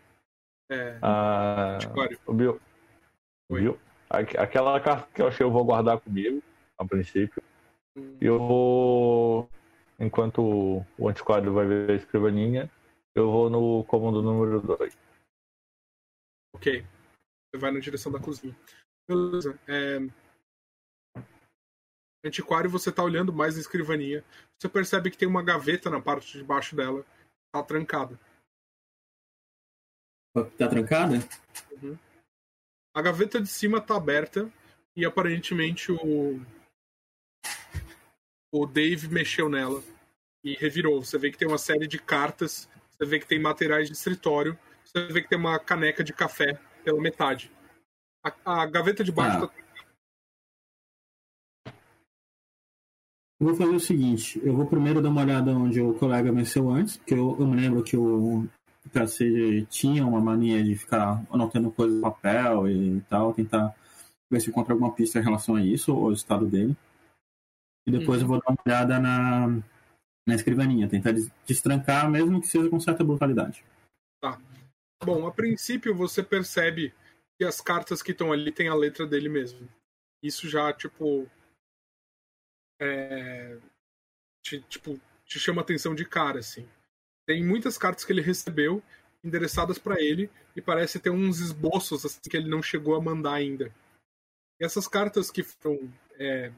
É, 0.71 0.97
Ah, 0.99 1.75
antiquário. 1.75 2.19
o 2.25 2.33
Bill. 2.33 2.59
Oi. 3.51 3.61
Viu? 3.61 3.79
Aqu- 4.09 4.37
Aquela 4.39 4.79
carta 4.81 5.07
que 5.13 5.21
eu 5.21 5.27
achei 5.27 5.45
eu 5.45 5.51
vou 5.51 5.63
guardar 5.63 5.99
comigo, 5.99 6.41
a 6.79 6.83
princípio. 6.85 7.41
E 8.19 8.25
eu 8.25 8.39
vou. 8.39 9.47
Enquanto 9.99 10.41
o- 10.97 11.07
antiquário 11.07 11.53
vai 11.53 11.67
ver 11.67 11.91
a 11.91 11.95
escrivaninha, 11.95 12.69
eu 13.13 13.29
vou 13.31 13.47
no 13.49 13.83
cômodo 13.85 14.23
número 14.23 14.59
2. 14.59 14.97
Ok. 16.53 16.81
Você 16.81 17.59
vai 17.59 17.71
na 17.71 17.79
direção 17.79 18.11
da 18.11 18.19
cozinha. 18.19 18.55
Beleza. 19.07 19.59
É... 19.67 19.99
Antiquário, 22.25 22.69
você 22.69 22.91
tá 22.91 23.03
olhando 23.03 23.33
mais 23.33 23.55
na 23.55 23.61
escrivaninha. 23.61 24.23
Você 24.57 24.69
percebe 24.69 25.11
que 25.11 25.17
tem 25.17 25.27
uma 25.27 25.43
gaveta 25.43 25.89
na 25.89 26.01
parte 26.01 26.37
de 26.37 26.43
baixo 26.43 26.75
dela. 26.75 27.05
Tá 27.51 27.61
trancada. 27.61 28.19
Tá 30.57 30.67
trancada? 30.67 31.19
A 32.95 33.01
gaveta 33.01 33.41
de 33.41 33.47
cima 33.47 33.81
tá 33.81 33.95
aberta 33.95 34.51
e 34.95 35.05
aparentemente 35.05 35.91
o. 35.91 36.39
O 38.51 38.65
Dave 38.65 39.07
mexeu 39.09 39.49
nela 39.49 39.83
e 40.43 40.53
revirou. 40.53 41.03
Você 41.03 41.17
vê 41.17 41.31
que 41.31 41.37
tem 41.37 41.47
uma 41.47 41.57
série 41.57 41.87
de 41.87 41.99
cartas, 41.99 42.69
você 42.91 43.05
vê 43.05 43.19
que 43.19 43.25
tem 43.25 43.39
materiais 43.39 43.87
de 43.87 43.95
escritório, 43.95 44.57
você 44.95 45.07
vê 45.11 45.21
que 45.21 45.29
tem 45.29 45.37
uma 45.37 45.59
caneca 45.59 46.03
de 46.03 46.13
café 46.13 46.59
pela 46.83 47.01
metade. 47.01 47.51
A, 48.23 48.61
a 48.61 48.65
gaveta 48.65 49.03
de 49.03 49.11
baixo 49.11 49.45
Ah. 49.45 49.47
tá 49.47 49.53
Eu 53.39 53.47
vou 53.47 53.55
fazer 53.57 53.75
o 53.75 53.79
seguinte, 53.79 54.39
eu 54.41 54.55
vou 54.55 54.65
primeiro 54.65 55.01
dar 55.01 55.09
uma 55.09 55.21
olhada 55.21 55.51
onde 55.51 55.81
o 55.81 55.93
colega 55.95 56.31
venceu 56.31 56.69
antes, 56.69 56.95
porque 56.95 57.13
eu, 57.13 57.35
eu 57.37 57.45
me 57.45 57.59
lembro 57.59 57.83
que 57.83 57.97
o 57.97 58.47
KC 58.93 59.65
tinha 59.69 60.05
uma 60.05 60.21
mania 60.21 60.63
de 60.63 60.75
ficar 60.77 61.21
anotando 61.29 61.69
coisas 61.69 61.95
no 61.97 62.01
papel 62.01 62.69
e 62.69 63.01
tal, 63.09 63.33
tentar 63.33 63.75
ver 64.31 64.39
se 64.39 64.49
encontra 64.49 64.73
alguma 64.73 64.93
pista 64.93 65.19
em 65.19 65.23
relação 65.23 65.55
a 65.55 65.61
isso, 65.65 65.93
ou 65.93 66.05
ao 66.05 66.13
estado 66.13 66.45
dele. 66.45 66.77
E 67.85 67.91
depois 67.91 68.21
eu 68.21 68.27
vou 68.27 68.39
dar 68.39 68.49
uma 68.49 68.59
olhada 68.65 68.97
na, 68.97 69.47
na 70.25 70.35
escrivaninha, 70.35 70.87
tentar 70.87 71.11
des- 71.11 71.29
destrancar, 71.45 72.09
mesmo 72.09 72.39
que 72.39 72.47
seja 72.47 72.69
com 72.69 72.79
certa 72.79 73.03
brutalidade. 73.03 73.65
Bom, 75.05 75.27
a 75.27 75.31
princípio 75.31 75.93
você 75.93 76.23
percebe 76.23 76.93
que 77.37 77.43
as 77.43 77.59
cartas 77.59 78.01
que 78.01 78.11
estão 78.11 78.31
ali 78.31 78.51
têm 78.51 78.67
a 78.69 78.75
letra 78.75 79.05
dele 79.05 79.29
mesmo. 79.29 79.67
Isso 80.21 80.47
já, 80.47 80.71
tipo. 80.71 81.29
É, 82.79 83.57
te, 84.41 84.61
tipo, 84.61 84.99
te 85.25 85.39
chama 85.39 85.61
atenção 85.61 85.93
de 85.93 86.05
cara, 86.05 86.39
assim. 86.39 86.67
Tem 87.25 87.43
muitas 87.43 87.77
cartas 87.77 88.03
que 88.05 88.11
ele 88.11 88.21
recebeu, 88.21 88.81
endereçadas 89.23 89.77
para 89.77 90.01
ele, 90.01 90.29
e 90.55 90.61
parece 90.61 90.99
ter 90.99 91.09
uns 91.09 91.39
esboços 91.39 92.05
assim, 92.05 92.19
que 92.29 92.37
ele 92.37 92.49
não 92.49 92.61
chegou 92.61 92.95
a 92.95 93.01
mandar 93.01 93.33
ainda. 93.33 93.73
E 94.59 94.65
essas 94.65 94.87
cartas 94.87 95.31
que 95.31 95.43
foram 95.43 95.91
é, 96.15 96.51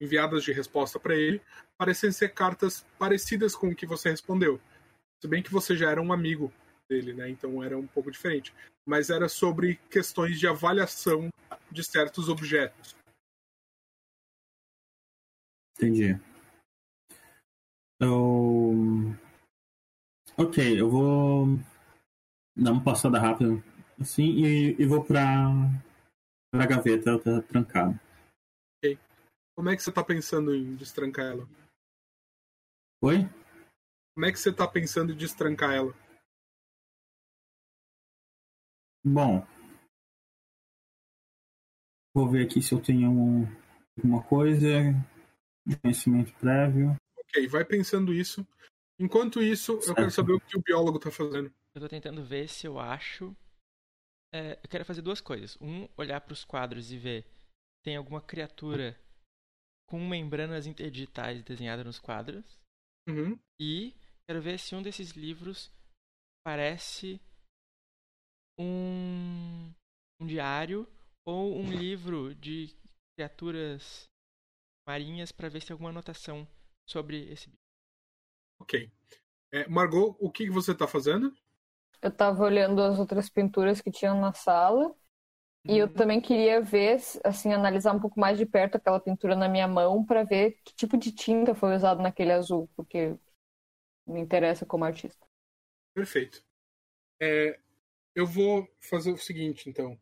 enviadas 0.00 0.42
de 0.44 0.52
resposta 0.52 0.98
para 0.98 1.16
ele 1.16 1.40
parecem 1.78 2.12
ser 2.12 2.34
cartas 2.34 2.84
parecidas 2.98 3.54
com 3.54 3.68
o 3.68 3.74
que 3.74 3.86
você 3.86 4.10
respondeu. 4.10 4.60
Se 5.20 5.28
bem 5.28 5.42
que 5.42 5.52
você 5.52 5.76
já 5.76 5.90
era 5.90 6.02
um 6.02 6.12
amigo 6.12 6.52
dele, 6.88 7.12
né? 7.12 7.28
Então 7.28 7.62
era 7.62 7.76
um 7.76 7.86
pouco 7.86 8.10
diferente. 8.10 8.54
Mas 8.84 9.10
era 9.10 9.28
sobre 9.28 9.76
questões 9.90 10.38
de 10.38 10.46
avaliação 10.46 11.28
de 11.70 11.84
certos 11.84 12.28
objetos. 12.28 12.94
Entendi. 15.76 16.18
Eu... 18.00 19.14
Ok, 20.36 20.80
eu 20.80 20.90
vou 20.90 21.58
dar 22.56 22.72
uma 22.72 22.82
passada 22.82 23.18
rápida 23.18 23.62
assim 24.00 24.24
e, 24.24 24.76
e 24.80 24.86
vou 24.86 25.04
pra, 25.04 25.48
pra 26.50 26.66
gaveta, 26.66 27.10
ela 27.10 27.22
tá 27.22 27.42
trancada. 27.42 28.00
Como 29.54 29.68
é 29.68 29.76
que 29.76 29.82
você 29.82 29.92
tá 29.92 30.02
pensando 30.02 30.54
em 30.54 30.74
destrancar 30.74 31.26
ela? 31.26 31.48
Oi? 33.02 33.28
Como 34.14 34.26
é 34.26 34.32
que 34.32 34.38
você 34.38 34.52
tá 34.52 34.66
pensando 34.66 35.12
em 35.12 35.16
destrancar 35.16 35.72
ela? 35.72 35.94
Bom, 39.04 39.46
Vou 42.14 42.28
ver 42.28 42.44
aqui 42.44 42.60
se 42.60 42.74
eu 42.74 42.80
tenho 42.80 43.10
um, 43.10 43.46
alguma 43.96 44.22
coisa 44.22 44.92
de 45.66 45.78
conhecimento 45.78 46.32
prévio. 46.34 46.94
Ok, 47.16 47.48
vai 47.48 47.64
pensando 47.64 48.12
isso. 48.12 48.46
Enquanto 48.98 49.42
isso, 49.42 49.72
eu 49.72 49.94
quero 49.94 50.10
Certo. 50.10 50.10
saber 50.10 50.32
o 50.34 50.40
que 50.40 50.58
o 50.58 50.62
biólogo 50.62 50.98
tá 50.98 51.10
fazendo. 51.10 51.52
Eu 51.74 51.80
tô 51.80 51.88
tentando 51.88 52.22
ver 52.22 52.48
se 52.48 52.66
eu 52.66 52.78
acho. 52.78 53.34
é, 54.30 54.58
eu 54.62 54.68
quero 54.68 54.84
fazer 54.84 55.00
duas 55.00 55.22
coisas. 55.22 55.56
Um, 55.60 55.88
olhar 55.96 56.20
para 56.20 56.34
os 56.34 56.44
quadros 56.44 56.92
e 56.92 56.98
ver 56.98 57.22
se 57.22 57.82
tem 57.84 57.96
alguma 57.96 58.20
criatura 58.20 58.98
com 59.88 59.98
membranas 60.06 60.66
interdigitais 60.66 61.42
desenhada 61.42 61.82
nos 61.82 61.98
quadros. 61.98 62.60
Uhum. 63.08 63.38
E 63.58 63.96
quero 64.28 64.42
ver 64.42 64.58
se 64.58 64.74
um 64.74 64.82
desses 64.82 65.12
livros 65.12 65.72
parece 66.44 67.18
um, 68.58 69.72
um 70.20 70.26
diário 70.26 70.86
ou 71.24 71.56
um 71.56 71.70
livro 71.72 72.34
de 72.34 72.74
criaturas 73.16 74.10
marinhas 74.86 75.32
para 75.32 75.48
ver 75.48 75.60
se 75.60 75.68
tem 75.68 75.74
alguma 75.74 75.90
anotação 75.90 76.46
sobre 76.86 77.30
esse 77.32 77.48
bicho. 77.50 77.62
Ok. 78.58 78.90
É, 79.52 79.68
Margot, 79.68 80.16
o 80.20 80.30
que 80.30 80.50
você 80.50 80.74
tá 80.74 80.88
fazendo? 80.88 81.34
Eu 82.00 82.10
tava 82.14 82.42
olhando 82.44 82.82
as 82.82 82.98
outras 82.98 83.28
pinturas 83.30 83.80
que 83.80 83.90
tinham 83.90 84.20
na 84.20 84.32
sala. 84.34 84.94
E 85.68 85.78
eu 85.78 85.88
também 85.88 86.20
queria 86.20 86.60
ver, 86.62 87.00
assim, 87.24 87.52
analisar 87.52 87.94
um 87.94 88.00
pouco 88.00 88.20
mais 88.20 88.38
de 88.38 88.46
perto 88.46 88.76
aquela 88.76 89.00
pintura 89.00 89.36
na 89.36 89.48
minha 89.48 89.68
mão 89.68 90.04
para 90.04 90.24
ver 90.24 90.58
que 90.64 90.74
tipo 90.74 90.96
de 90.98 91.12
tinta 91.12 91.54
foi 91.54 91.76
usado 91.76 92.02
naquele 92.02 92.32
azul, 92.32 92.70
porque 92.76 93.16
me 94.06 94.20
interessa 94.20 94.66
como 94.66 94.84
artista. 94.84 95.26
Perfeito. 95.94 96.42
É, 97.20 97.58
eu 98.14 98.26
vou 98.26 98.68
fazer 98.80 99.12
o 99.12 99.18
seguinte, 99.18 99.68
então. 99.68 99.98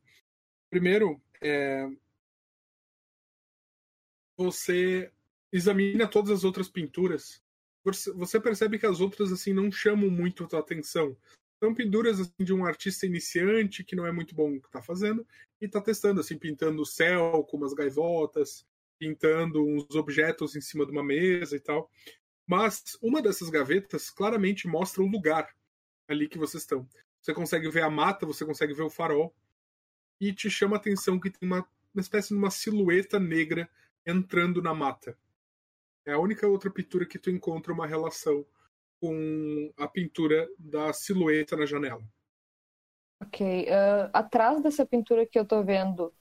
Primeiro, 0.70 1.20
é, 1.40 1.88
você 4.36 5.12
examina 5.52 6.08
todas 6.08 6.30
as 6.30 6.44
outras 6.44 6.68
pinturas. 6.68 7.42
Você 8.14 8.40
percebe 8.40 8.78
que 8.78 8.86
as 8.86 9.00
outras 9.00 9.32
assim 9.32 9.52
não 9.52 9.70
chamam 9.70 10.10
muito 10.10 10.44
a 10.44 10.46
tua 10.46 10.60
atenção. 10.60 11.16
São 11.62 11.74
pinturas 11.74 12.20
assim, 12.20 12.32
de 12.44 12.52
um 12.52 12.64
artista 12.64 13.06
iniciante 13.06 13.84
que 13.84 13.96
não 13.96 14.06
é 14.06 14.12
muito 14.12 14.34
bom 14.34 14.56
o 14.56 14.60
que 14.60 14.66
está 14.66 14.80
fazendo 14.80 15.26
e 15.60 15.66
está 15.66 15.80
testando, 15.80 16.20
assim, 16.20 16.38
pintando 16.38 16.80
o 16.80 16.86
céu 16.86 17.44
com 17.44 17.58
umas 17.58 17.74
gaivotas, 17.74 18.66
pintando 18.98 19.62
uns 19.62 19.94
objetos 19.94 20.56
em 20.56 20.60
cima 20.60 20.86
de 20.86 20.92
uma 20.92 21.04
mesa 21.04 21.56
e 21.56 21.60
tal. 21.60 21.90
Mas 22.46 22.98
uma 23.02 23.20
dessas 23.20 23.50
gavetas 23.50 24.10
claramente 24.10 24.66
mostra 24.66 25.02
o 25.02 25.06
lugar 25.06 25.54
ali 26.08 26.28
que 26.28 26.38
vocês 26.38 26.62
estão. 26.62 26.88
Você 27.20 27.34
consegue 27.34 27.68
ver 27.68 27.82
a 27.82 27.90
mata, 27.90 28.26
você 28.26 28.44
consegue 28.44 28.74
ver 28.74 28.82
o 28.82 28.90
farol. 28.90 29.34
E 30.20 30.32
te 30.32 30.50
chama 30.50 30.76
a 30.76 30.78
atenção 30.78 31.18
que 31.18 31.30
tem 31.30 31.48
uma, 31.48 31.66
uma 31.94 32.00
espécie 32.00 32.28
de 32.28 32.34
uma 32.34 32.50
silhueta 32.50 33.18
negra 33.18 33.68
entrando 34.06 34.62
na 34.62 34.74
mata. 34.74 35.16
É 36.06 36.12
a 36.12 36.18
única 36.18 36.46
outra 36.46 36.70
pintura 36.70 37.06
que 37.06 37.18
tu 37.18 37.30
encontra 37.30 37.72
uma 37.72 37.86
relação 37.86 38.44
com 39.00 39.72
a 39.78 39.88
pintura 39.88 40.48
da 40.58 40.92
silhueta 40.92 41.56
na 41.56 41.66
janela. 41.66 42.02
Ok. 43.22 43.66
ah, 43.70 44.10
atrás 44.12 44.62
dessa 44.62 44.86
pintura 44.86 45.26
que 45.26 45.38
eu 45.38 45.44
tô 45.44 45.62
vendo 45.62 46.12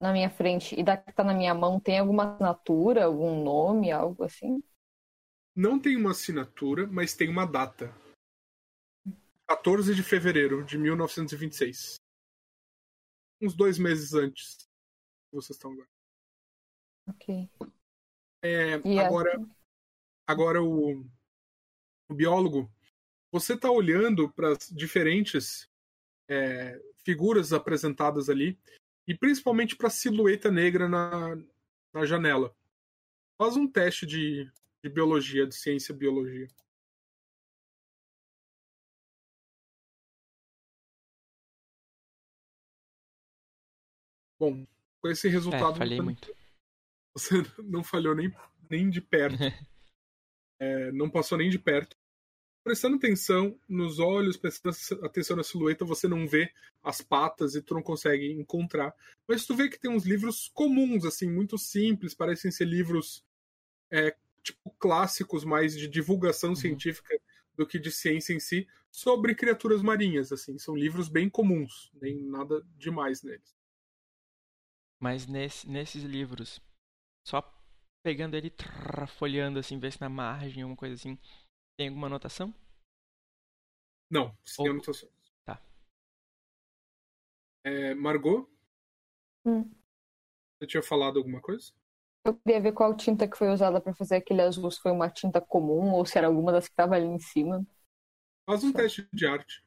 na 0.00 0.12
minha 0.12 0.28
frente 0.28 0.78
e 0.78 0.82
da 0.82 0.96
que 0.96 1.12
tá 1.12 1.24
na 1.24 1.34
minha 1.34 1.54
mão, 1.54 1.80
tem 1.80 1.98
alguma 1.98 2.34
assinatura, 2.34 3.04
algum 3.04 3.42
nome, 3.42 3.90
algo 3.90 4.24
assim? 4.24 4.62
Não 5.54 5.78
tem 5.78 5.96
uma 5.96 6.10
assinatura, 6.10 6.86
mas 6.86 7.14
tem 7.14 7.30
uma 7.30 7.46
data. 7.46 7.94
14 9.48 9.94
de 9.94 10.02
fevereiro 10.02 10.64
de 10.64 10.76
1926. 10.78 11.96
Uns 13.40 13.54
dois 13.54 13.78
meses 13.78 14.12
antes 14.14 14.56
que 15.28 15.34
vocês 15.36 15.56
estão 15.56 15.72
agora. 15.72 15.88
Ok. 17.08 17.48
É, 18.42 18.74
a- 18.74 19.06
agora, 19.06 19.46
agora 20.26 20.62
o, 20.62 21.04
o 22.08 22.14
biólogo, 22.14 22.70
você 23.30 23.54
está 23.54 23.70
olhando 23.70 24.32
para 24.32 24.52
as 24.52 24.68
diferentes 24.70 25.68
é, 26.28 26.80
figuras 27.04 27.52
apresentadas 27.52 28.28
ali 28.28 28.58
e 29.06 29.16
principalmente 29.16 29.76
para 29.76 29.86
a 29.86 29.90
silhueta 29.90 30.50
negra 30.50 30.88
na, 30.88 31.36
na 31.92 32.04
janela. 32.04 32.56
Faz 33.38 33.56
um 33.56 33.68
teste 33.70 34.06
de, 34.06 34.50
de 34.82 34.90
biologia, 34.90 35.46
de 35.46 35.54
ciência 35.54 35.92
e 35.92 35.96
biologia. 35.96 36.48
Bom, 44.38 44.66
com 45.00 45.08
esse 45.08 45.28
É, 45.28 45.30
resultado 45.30 45.78
falhei 45.78 45.98
você- 45.98 46.02
muito. 46.02 46.36
você 47.14 47.34
não 47.62 47.82
falhou 47.82 48.14
nem, 48.14 48.32
nem 48.70 48.90
de 48.90 49.00
perto. 49.00 49.38
É, 50.58 50.90
não 50.92 51.10
passou 51.10 51.36
nem 51.36 51.50
de 51.50 51.58
perto. 51.58 51.94
Prestando 52.64 52.96
atenção 52.96 53.60
nos 53.68 53.98
olhos, 53.98 54.38
prestando 54.38 54.74
atenção 55.04 55.36
na 55.36 55.42
silhueta, 55.44 55.84
você 55.84 56.08
não 56.08 56.26
vê 56.26 56.50
as 56.82 57.02
patas 57.02 57.54
e 57.54 57.60
tu 57.62 57.74
não 57.74 57.82
consegue 57.82 58.32
encontrar. 58.32 58.94
Mas 59.28 59.44
tu 59.44 59.54
vê 59.54 59.68
que 59.68 59.78
tem 59.78 59.90
uns 59.90 60.04
livros 60.06 60.48
comuns, 60.54 61.04
assim, 61.04 61.30
muito 61.30 61.58
simples, 61.58 62.14
parecem 62.14 62.50
ser 62.50 62.64
livros 62.64 63.22
é, 63.90 64.16
tipo 64.42 64.70
clássicos, 64.78 65.44
mais 65.44 65.76
de 65.76 65.86
divulgação 65.86 66.50
Uhum. 66.50 66.56
científica 66.56 67.20
do 67.54 67.66
que 67.66 67.78
de 67.78 67.90
ciência 67.90 68.32
em 68.32 68.40
si, 68.40 68.66
sobre 68.90 69.34
criaturas 69.34 69.82
marinhas, 69.82 70.32
assim. 70.32 70.58
São 70.58 70.74
livros 70.74 71.08
bem 71.08 71.28
comuns, 71.28 71.90
nem 72.00 72.16
nada 72.16 72.66
demais 72.78 73.22
neles. 73.22 73.54
Mas 75.00 75.26
nesse- 75.26 75.68
nesses 75.68 76.02
livros, 76.02 76.60
só 77.26 77.42
pegando 78.04 78.36
ele, 78.36 78.50
trrr, 78.50 79.06
folheando 79.08 79.58
assim, 79.58 79.78
ver 79.78 79.92
se 79.92 80.00
na 80.00 80.08
margem, 80.08 80.62
alguma 80.62 80.76
coisa 80.76 80.94
assim, 80.94 81.18
tem 81.78 81.88
alguma 81.88 82.06
anotação? 82.08 82.54
Não, 84.10 84.36
sem 84.44 84.66
Ou- 84.66 84.72
anotações. 84.72 85.12
Tá. 85.44 85.60
É, 87.64 87.94
Margot? 87.94 88.48
Hum. 89.44 89.70
Você 90.58 90.66
tinha 90.66 90.82
falado 90.82 91.18
alguma 91.18 91.40
coisa? 91.40 91.72
Eu 92.24 92.34
queria 92.36 92.60
ver 92.60 92.72
qual 92.72 92.96
tinta 92.96 93.28
que 93.28 93.36
foi 93.36 93.48
usada 93.50 93.80
para 93.80 93.94
fazer 93.94 94.16
aquele 94.16 94.42
azul, 94.42 94.70
se 94.70 94.80
foi 94.80 94.90
uma 94.92 95.08
tinta 95.08 95.40
comum 95.40 95.92
ou 95.92 96.04
se 96.04 96.18
era 96.18 96.26
alguma 96.26 96.52
das 96.52 96.68
que 96.68 96.74
tava 96.74 96.94
ali 96.96 97.06
em 97.06 97.18
cima. 97.18 97.64
Faz 98.44 98.64
um 98.64 98.72
Tá. 98.72 98.80
teste 98.80 99.08
de 99.12 99.26
arte. 99.26 99.64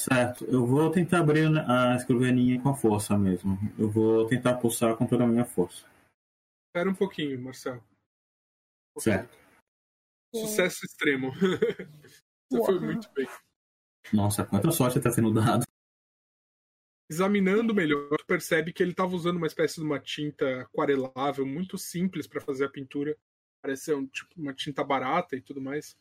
Certo, 0.00 0.46
eu 0.46 0.64
vou 0.64 0.90
tentar 0.90 1.20
abrir 1.20 1.46
a 1.68 1.94
escrivaninha 1.94 2.58
com 2.62 2.70
a 2.70 2.74
força 2.74 3.18
mesmo. 3.18 3.58
Eu 3.78 3.90
vou 3.90 4.26
tentar 4.26 4.56
pulsar 4.56 4.96
com 4.96 5.06
toda 5.06 5.24
a 5.24 5.26
minha 5.26 5.44
força. 5.44 5.86
Espera 6.68 6.88
um 6.88 6.94
pouquinho, 6.94 7.38
Marcelo. 7.38 7.84
Certo. 8.98 9.36
Sucesso 10.34 10.86
extremo. 10.86 11.32
Você 12.50 12.64
foi 12.64 12.80
muito 12.80 13.12
bem. 13.12 13.28
Nossa, 14.10 14.42
quanta 14.46 14.70
sorte 14.70 14.96
está 14.96 15.10
sendo 15.10 15.34
dado. 15.34 15.66
Examinando 17.10 17.74
melhor, 17.74 18.16
percebe 18.26 18.72
que 18.72 18.82
ele 18.82 18.92
estava 18.92 19.14
usando 19.14 19.36
uma 19.36 19.46
espécie 19.46 19.80
de 19.80 19.86
uma 19.86 20.00
tinta 20.00 20.62
aquarelável 20.62 21.44
muito 21.44 21.76
simples 21.76 22.26
para 22.26 22.40
fazer 22.40 22.64
a 22.64 22.70
pintura. 22.70 23.14
Parece 23.60 23.84
ser 23.84 23.96
um, 23.96 24.06
tipo, 24.06 24.40
uma 24.40 24.54
tinta 24.54 24.82
barata 24.82 25.36
e 25.36 25.42
tudo 25.42 25.60
mais. 25.60 25.94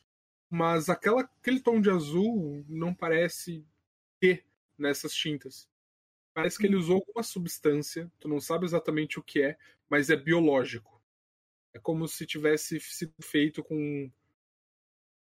Mas 0.50 0.88
aquela, 0.88 1.24
aquele 1.42 1.60
tom 1.60 1.82
de 1.82 1.90
azul 1.90 2.64
não 2.70 2.94
parece 2.94 3.68
ter 4.20 4.46
nessas 4.78 5.14
tintas. 5.14 5.70
Parece 6.34 6.60
que 6.60 6.68
ele 6.68 6.76
usou 6.78 6.98
alguma 6.98 7.24
substância, 7.24 8.12
tu 8.20 8.28
não 8.30 8.41
sabe 8.41 8.66
exatamente 8.66 9.20
o 9.20 9.24
que 9.24 9.41
é, 9.44 9.58
mas 9.90 10.10
é 10.10 10.18
biológico. 10.18 11.02
É 11.74 11.80
como 11.80 12.08
se 12.08 12.26
tivesse 12.26 12.80
sido 12.80 13.14
feito 13.22 13.64
com 13.64 14.12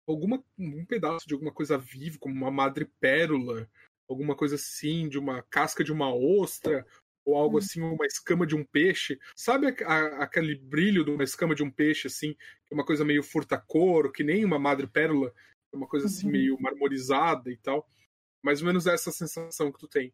alguma 0.07 0.43
um 0.57 0.85
pedaço 0.85 1.27
de 1.27 1.33
alguma 1.33 1.51
coisa 1.53 1.77
viva, 1.77 2.17
como 2.19 2.35
uma 2.35 2.51
madrepérola, 2.51 3.69
alguma 4.07 4.35
coisa 4.35 4.55
assim, 4.55 5.07
de 5.09 5.17
uma 5.17 5.41
casca 5.43 5.83
de 5.83 5.91
uma 5.91 6.13
ostra, 6.13 6.85
ou 7.25 7.35
algo 7.37 7.57
Hum. 7.57 7.57
assim, 7.57 7.81
uma 7.81 8.05
escama 8.05 8.45
de 8.45 8.55
um 8.55 8.65
peixe. 8.65 9.17
Sabe 9.35 9.67
a- 9.67 9.87
a- 9.87 10.23
aquele 10.23 10.55
brilho 10.55 11.05
de 11.05 11.11
uma 11.11 11.23
escama 11.23 11.55
de 11.55 11.63
um 11.63 11.71
peixe, 11.71 12.07
assim, 12.07 12.33
que 12.33 12.73
é 12.73 12.75
uma 12.75 12.85
coisa 12.85 13.05
meio 13.05 13.23
furta-couro, 13.23 14.11
que 14.11 14.23
nem 14.23 14.43
uma 14.43 14.59
madrepérola, 14.59 15.33
é 15.71 15.75
uma 15.75 15.87
coisa 15.87 16.07
assim 16.07 16.27
Uhum. 16.27 16.29
meio 16.29 16.57
marmorizada 16.59 17.49
e 17.49 17.57
tal. 17.57 17.87
Mais 18.43 18.61
ou 18.61 18.67
menos 18.67 18.85
essa 18.85 19.11
sensação 19.11 19.71
que 19.71 19.79
tu 19.79 19.87
tem 19.87 20.13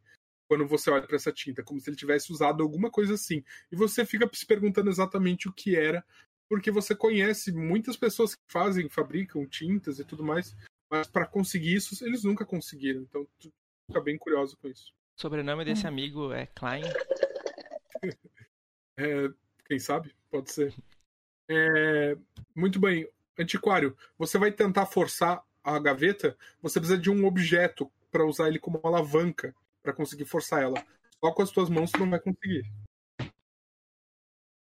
quando 0.49 0.67
você 0.67 0.89
olha 0.89 1.05
para 1.05 1.15
essa 1.15 1.31
tinta, 1.31 1.63
como 1.63 1.79
se 1.79 1.89
ele 1.89 1.97
tivesse 1.97 2.31
usado 2.33 2.63
alguma 2.63 2.89
coisa 2.89 3.13
assim. 3.13 3.43
E 3.71 3.75
você 3.75 4.03
fica 4.03 4.27
se 4.33 4.45
perguntando 4.45 4.89
exatamente 4.89 5.47
o 5.47 5.53
que 5.53 5.75
era, 5.75 6.03
porque 6.49 6.71
você 6.71 6.95
conhece 6.95 7.51
muitas 7.51 7.95
pessoas 7.95 8.33
que 8.33 8.41
fazem, 8.47 8.89
fabricam 8.89 9.45
tintas 9.45 9.99
e 9.99 10.03
tudo 10.03 10.23
mais, 10.23 10.57
mas 10.89 11.07
para 11.07 11.27
conseguir 11.27 11.75
isso 11.75 12.03
eles 12.03 12.23
nunca 12.23 12.43
conseguiram. 12.45 13.01
Então 13.01 13.27
tu 13.39 13.51
fica 13.85 14.01
bem 14.01 14.17
curioso 14.17 14.57
com 14.57 14.67
isso. 14.67 14.91
O 15.15 15.21
sobrenome 15.21 15.63
desse 15.63 15.85
amigo 15.85 16.33
é 16.33 16.47
Klein. 16.47 16.83
É, 19.01 19.29
quem 19.65 19.79
sabe? 19.79 20.13
Pode 20.29 20.51
ser. 20.51 20.75
É, 21.49 22.17
muito 22.53 22.81
bem. 22.81 23.09
Antiquário, 23.37 23.95
você 24.17 24.37
vai 24.37 24.51
tentar 24.51 24.85
forçar 24.87 25.41
a 25.63 25.79
gaveta, 25.79 26.37
você 26.61 26.81
precisa 26.81 26.99
de 26.99 27.09
um 27.09 27.25
objeto 27.25 27.89
para 28.11 28.25
usar 28.25 28.47
ele 28.47 28.59
como 28.59 28.79
uma 28.79 28.89
alavanca 28.89 29.55
para 29.81 29.93
conseguir 29.93 30.25
forçar 30.25 30.61
ela. 30.61 30.83
Só 31.23 31.31
com 31.31 31.41
as 31.41 31.51
tuas 31.51 31.69
mãos 31.69 31.91
tu 31.91 31.99
não 31.99 32.09
vai 32.09 32.19
conseguir. 32.19 32.63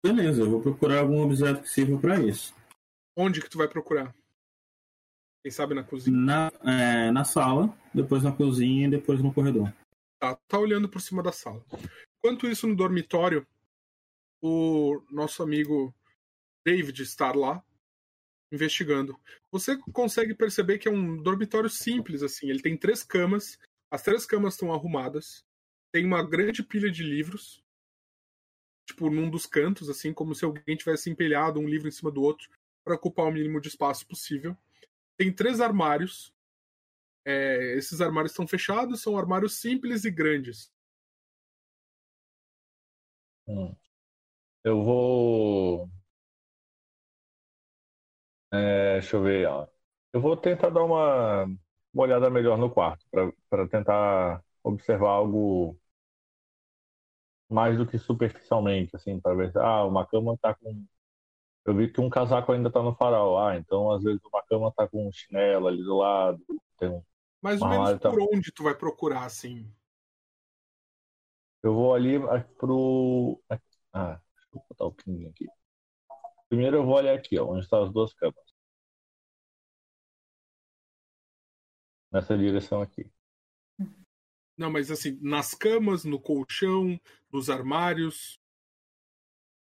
Beleza, 0.04 0.42
eu 0.42 0.50
vou 0.50 0.62
procurar 0.62 1.00
algum 1.00 1.22
objeto 1.22 1.62
que 1.62 1.70
sirva 1.70 2.00
pra 2.00 2.20
isso. 2.20 2.56
Onde 3.16 3.42
que 3.42 3.50
tu 3.50 3.58
vai 3.58 3.68
procurar? 3.68 4.16
Quem 5.44 5.52
sabe 5.52 5.74
na 5.74 5.84
cozinha? 5.84 6.16
Na, 6.16 6.52
é, 6.64 7.12
na 7.12 7.24
sala, 7.24 7.76
depois 7.94 8.24
na 8.24 8.32
cozinha 8.32 8.88
e 8.88 8.92
depois 8.92 9.22
no 9.22 9.34
corredor. 9.34 9.74
Tá, 10.20 10.36
tá 10.48 10.58
olhando 10.58 10.90
por 10.90 11.02
cima 11.02 11.22
da 11.22 11.32
sala. 11.32 11.64
Enquanto 12.18 12.48
isso, 12.48 12.68
no 12.68 12.76
dormitório, 12.76 13.46
o 14.42 15.02
nosso 15.10 15.44
amigo 15.44 15.94
David 16.66 17.02
está 17.04 17.34
lá 17.34 17.64
investigando. 18.52 19.20
Você 19.52 19.78
consegue 19.94 20.34
perceber 20.34 20.78
que 20.78 20.88
é 20.88 20.92
um 20.92 21.22
dormitório 21.22 21.70
simples, 21.70 22.24
assim. 22.24 22.50
Ele 22.50 22.62
tem 22.62 22.78
três 22.78 23.04
camas, 23.04 23.60
as 23.92 24.02
três 24.02 24.26
camas 24.26 24.54
estão 24.54 24.74
arrumadas, 24.74 25.44
tem 25.92 26.06
uma 26.06 26.24
grande 26.24 26.64
pilha 26.64 26.92
de 26.92 27.04
livros, 27.04 27.64
tipo, 28.88 29.10
num 29.10 29.30
dos 29.30 29.46
cantos, 29.46 29.90
assim, 29.90 30.14
como 30.14 30.34
se 30.34 30.46
alguém 30.46 30.76
tivesse 30.76 31.10
empilhado 31.10 31.60
um 31.60 31.68
livro 31.68 31.88
em 31.88 31.92
cima 31.92 32.12
do 32.12 32.22
outro 32.22 32.50
para 32.84 32.96
ocupar 32.96 33.28
o 33.28 33.32
mínimo 33.32 33.62
de 33.62 33.68
espaço 33.68 34.08
possível. 34.08 34.58
Tem 35.18 35.32
três 35.32 35.62
armários. 35.62 36.34
É, 37.26 37.76
esses 37.78 38.02
armários 38.02 38.32
estão 38.32 38.48
fechados, 38.48 39.02
são 39.02 39.18
armários 39.18 39.60
simples 39.60 40.06
e 40.06 40.12
grandes. 40.12 40.72
Hum. 43.48 43.76
Eu 44.64 44.84
vou. 44.84 45.90
É, 48.52 48.94
deixa 48.94 49.16
eu 49.16 49.24
ver. 49.24 49.48
ó. 49.48 49.68
Eu 50.14 50.22
vou 50.22 50.36
tentar 50.36 50.70
dar 50.70 50.84
uma, 50.84 51.46
uma 51.94 52.04
olhada 52.04 52.30
melhor 52.30 52.58
no 52.58 52.70
quarto, 52.70 53.06
para 53.50 53.68
tentar 53.68 54.44
observar 54.64 55.10
algo 55.10 55.80
mais 57.50 57.78
do 57.78 57.86
que 57.86 57.98
superficialmente, 57.98 58.96
assim, 58.96 59.20
para 59.20 59.36
ver 59.36 59.52
se 59.52 59.58
ah, 59.58 59.84
uma 59.86 60.06
cama 60.06 60.38
tá 60.38 60.54
com. 60.54 60.86
Eu 61.66 61.76
vi 61.76 61.92
que 61.92 62.00
um 62.00 62.10
casaco 62.10 62.52
ainda 62.52 62.72
tá 62.72 62.82
no 62.82 62.96
farol. 62.96 63.40
Ah, 63.40 63.58
então 63.58 63.92
às 63.92 64.04
vezes 64.04 64.22
uma 64.24 64.44
cama 64.44 64.72
tá 64.72 64.88
com 64.88 65.08
um 65.08 65.12
chinelo 65.12 65.68
ali 65.68 65.84
do 65.84 65.98
lado. 65.98 66.40
Tem 66.78 66.90
um... 66.90 67.04
Mais 67.42 67.62
ou 67.62 67.68
menos 67.68 68.00
por 68.00 68.22
onde 68.22 68.52
tu 68.52 68.64
vai 68.64 68.76
procurar, 68.76 69.26
assim. 69.26 69.72
Eu 71.62 71.74
vou 71.74 71.94
ali 71.94 72.16
ah, 72.16 72.46
pro. 72.58 73.42
Ah, 73.92 74.20
deixa 74.36 74.50
eu 74.54 74.64
botar 74.70 74.86
o 74.86 74.92
pinguim 74.92 75.28
aqui. 75.28 75.48
Primeiro 76.50 76.78
eu 76.78 76.86
vou 76.86 76.96
olhar 76.96 77.16
aqui, 77.16 77.38
ó, 77.38 77.46
onde 77.46 77.64
estão 77.64 77.84
as 77.84 77.94
duas 77.94 78.14
camas. 78.14 78.44
Nessa 82.12 82.36
direção 82.38 82.82
aqui. 82.82 83.10
Não, 84.58 84.72
mas 84.72 84.92
assim, 84.92 85.18
nas 85.22 85.54
camas, 85.54 86.04
no 86.04 86.20
colchão, 86.20 87.00
nos 87.32 87.50
armários. 87.50 88.40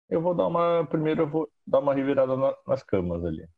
Eu 0.07 0.21
vou 0.21 0.33
dar 0.35 0.47
uma. 0.47 0.87
Primeiro 0.87 1.23
eu 1.23 1.29
vou 1.29 1.51
dar 1.65 1.79
uma 1.79 1.93
revirada 1.93 2.37
na- 2.37 2.55
nas 2.65 2.83
camas 2.83 3.25
ali. 3.25 3.49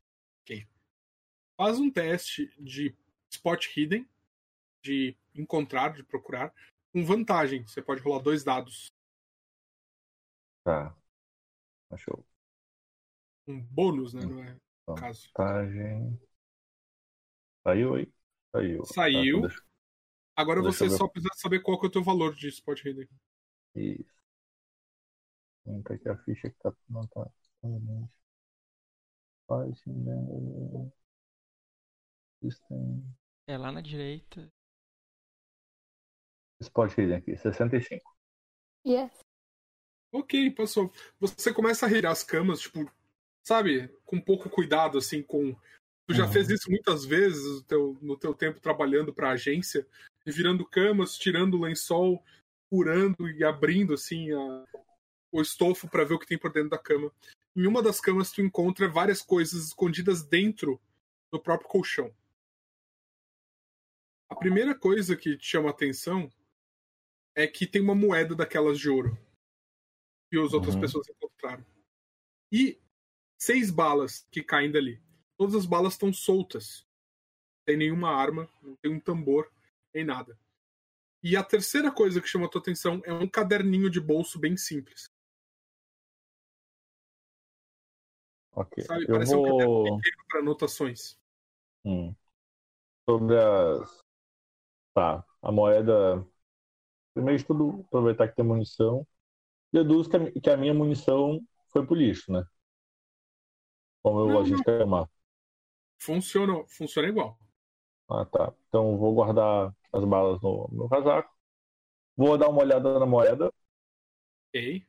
Faz 1.59 1.77
um 1.77 1.91
teste 1.91 2.47
de 2.57 2.95
spot 3.29 3.67
hidden, 3.75 4.09
de 4.81 5.13
encontrar, 5.35 5.93
de 5.93 6.03
procurar, 6.03 6.55
com 6.93 7.03
vantagem. 7.03 7.67
Você 7.67 7.81
pode 7.81 8.01
rolar 8.01 8.23
dois 8.23 8.45
dados. 8.45 8.87
Tá. 10.63 10.95
Eu. 12.07 12.28
Um 13.49 13.61
bônus, 13.61 14.13
né? 14.13 14.21
Não 14.25 14.43
é 14.43 14.55
no 14.87 14.95
caso. 14.95 15.27
Vantagem. 15.35 16.19
Saiu 17.63 17.95
aí? 17.95 18.13
Saiu. 18.51 18.85
Saiu. 18.85 19.41
Tá, 19.41 19.47
deixa 19.47 19.63
Agora 20.35 20.61
Deixa 20.61 20.87
você 20.87 20.97
só 20.97 21.07
precisa 21.07 21.33
saber 21.35 21.61
qual 21.61 21.79
que 21.79 21.85
é 21.87 21.89
o 21.89 21.91
teu 21.91 22.03
valor 22.03 22.33
de 22.33 22.47
spot 22.47 22.79
hidden. 22.85 23.09
Isso. 23.75 24.19
Entra 25.65 25.95
aqui 25.95 26.07
a 26.07 26.17
ficha 26.19 26.49
que 26.49 26.57
tá. 26.59 26.73
Não 26.87 27.05
tá. 27.07 27.29
Né? 27.63 28.07
System. 32.41 33.03
É 33.47 33.57
lá 33.57 33.71
na 33.71 33.81
direita. 33.81 34.47
Spot 36.61 36.91
hidden 36.91 37.17
aqui, 37.17 37.35
65. 37.35 38.15
Yes. 38.85 39.11
Ok, 40.11 40.51
passou. 40.51 40.91
Você 41.19 41.53
começa 41.53 41.85
a 41.85 41.89
rirar 41.89 42.11
as 42.11 42.23
camas, 42.23 42.61
tipo, 42.61 42.89
sabe, 43.43 43.87
com 44.05 44.19
pouco 44.19 44.49
cuidado, 44.49 44.97
assim, 44.97 45.21
com. 45.23 45.55
Tu 46.07 46.15
já 46.15 46.25
Uhum. 46.25 46.31
fez 46.31 46.49
isso 46.49 46.69
muitas 46.69 47.05
vezes 47.05 47.43
no 47.45 47.63
teu, 47.63 47.97
no 48.01 48.17
teu 48.17 48.33
tempo 48.33 48.59
trabalhando 48.59 49.13
pra 49.13 49.31
agência, 49.31 49.87
virando 50.25 50.65
camas, 50.65 51.17
tirando 51.17 51.55
o 51.55 51.61
lençol, 51.61 52.23
furando 52.69 53.29
e 53.29 53.43
abrindo, 53.43 53.93
assim, 53.93 54.31
a- 54.31 54.65
o 55.31 55.41
estofo 55.41 55.87
pra 55.87 56.03
ver 56.03 56.15
o 56.15 56.19
que 56.19 56.25
tem 56.25 56.37
por 56.37 56.51
dentro 56.51 56.69
da 56.69 56.77
cama. 56.79 57.11
Em 57.55 57.67
uma 57.67 57.81
das 57.83 57.99
camas, 58.01 58.31
tu 58.31 58.41
encontra 58.41 58.87
várias 58.89 59.21
coisas 59.21 59.67
escondidas 59.67 60.23
dentro 60.23 60.79
do 61.31 61.39
próprio 61.39 61.69
colchão. 61.69 62.13
A 64.29 64.35
primeira 64.35 64.77
coisa 64.77 65.15
que 65.15 65.37
te 65.37 65.45
chama 65.45 65.69
a 65.69 65.71
atenção 65.71 66.31
é 67.35 67.47
que 67.47 67.67
tem 67.67 67.81
uma 67.81 67.95
moeda 67.95 68.35
daquelas 68.35 68.79
de 68.79 68.89
ouro 68.89 69.17
que 70.31 70.39
as 70.39 70.53
outras 70.53 70.75
Uhum. 70.75 70.81
pessoas 70.81 71.07
encontraram. 71.09 71.65
E 72.51 72.79
seis 73.39 73.71
balas 73.71 74.27
que 74.29 74.43
caem 74.43 74.71
dali. 74.71 75.01
Todas 75.37 75.55
as 75.55 75.65
balas 75.65 75.93
estão 75.93 76.11
soltas. 76.11 76.85
Não 77.59 77.65
tem 77.65 77.77
nenhuma 77.77 78.09
arma, 78.11 78.49
não 78.61 78.75
tem 78.75 78.91
um 78.91 78.99
tambor, 78.99 79.49
nem 79.93 80.03
nada. 80.03 80.37
E 81.23 81.35
a 81.35 81.43
terceira 81.43 81.91
coisa 81.91 82.21
que 82.21 82.27
chama 82.27 82.45
a 82.45 82.49
tua 82.49 82.61
atenção 82.61 83.01
é 83.05 83.13
um 83.13 83.27
caderninho 83.27 83.89
de 83.89 83.99
bolso 83.99 84.39
bem 84.39 84.55
simples. 84.57 85.09
Ok. 88.51 88.83
Sabe, 88.83 89.03
Eu 89.03 89.13
parece 89.13 89.35
um 89.35 89.37
vou. 89.37 89.57
caderno 89.57 90.01
pequeno 90.01 90.23
para 90.27 90.39
anotações. 90.39 91.17
Hum. 91.85 92.13
Sobre 93.09 93.37
as. 93.37 94.03
Tá. 94.93 95.25
A 95.41 95.51
moeda. 95.51 96.27
Primeiro 97.13 97.39
de 97.39 97.45
tudo, 97.45 97.81
aproveitar 97.87 98.27
que 98.27 98.35
tem 98.35 98.45
munição. 98.45 99.07
Mi- 99.73 100.31
que 100.41 100.49
a 100.49 100.57
minha 100.57 100.73
munição 100.73 101.39
foi 101.69 101.85
pro 101.85 101.95
lixo, 101.95 102.31
né? 102.31 102.45
Como 104.03 104.19
eu 104.19 104.27
Não, 104.27 104.39
a 104.39 104.43
gente 104.43 104.63
quer 104.63 104.79
chamar. 104.81 105.09
Funciona, 105.99 106.65
funciona 106.67 107.07
igual. 107.09 107.37
Ah, 108.09 108.25
tá. 108.25 108.53
Então 108.67 108.91
eu 108.91 108.97
vou 108.97 109.13
guardar 109.13 109.73
as 109.93 110.03
balas 110.05 110.41
no 110.41 110.67
meu 110.71 110.89
casaco. 110.89 111.33
Vou 112.17 112.37
dar 112.37 112.49
uma 112.49 112.61
olhada 112.61 112.99
na 112.99 113.05
moeda. 113.05 113.51
Ok. 114.53 114.85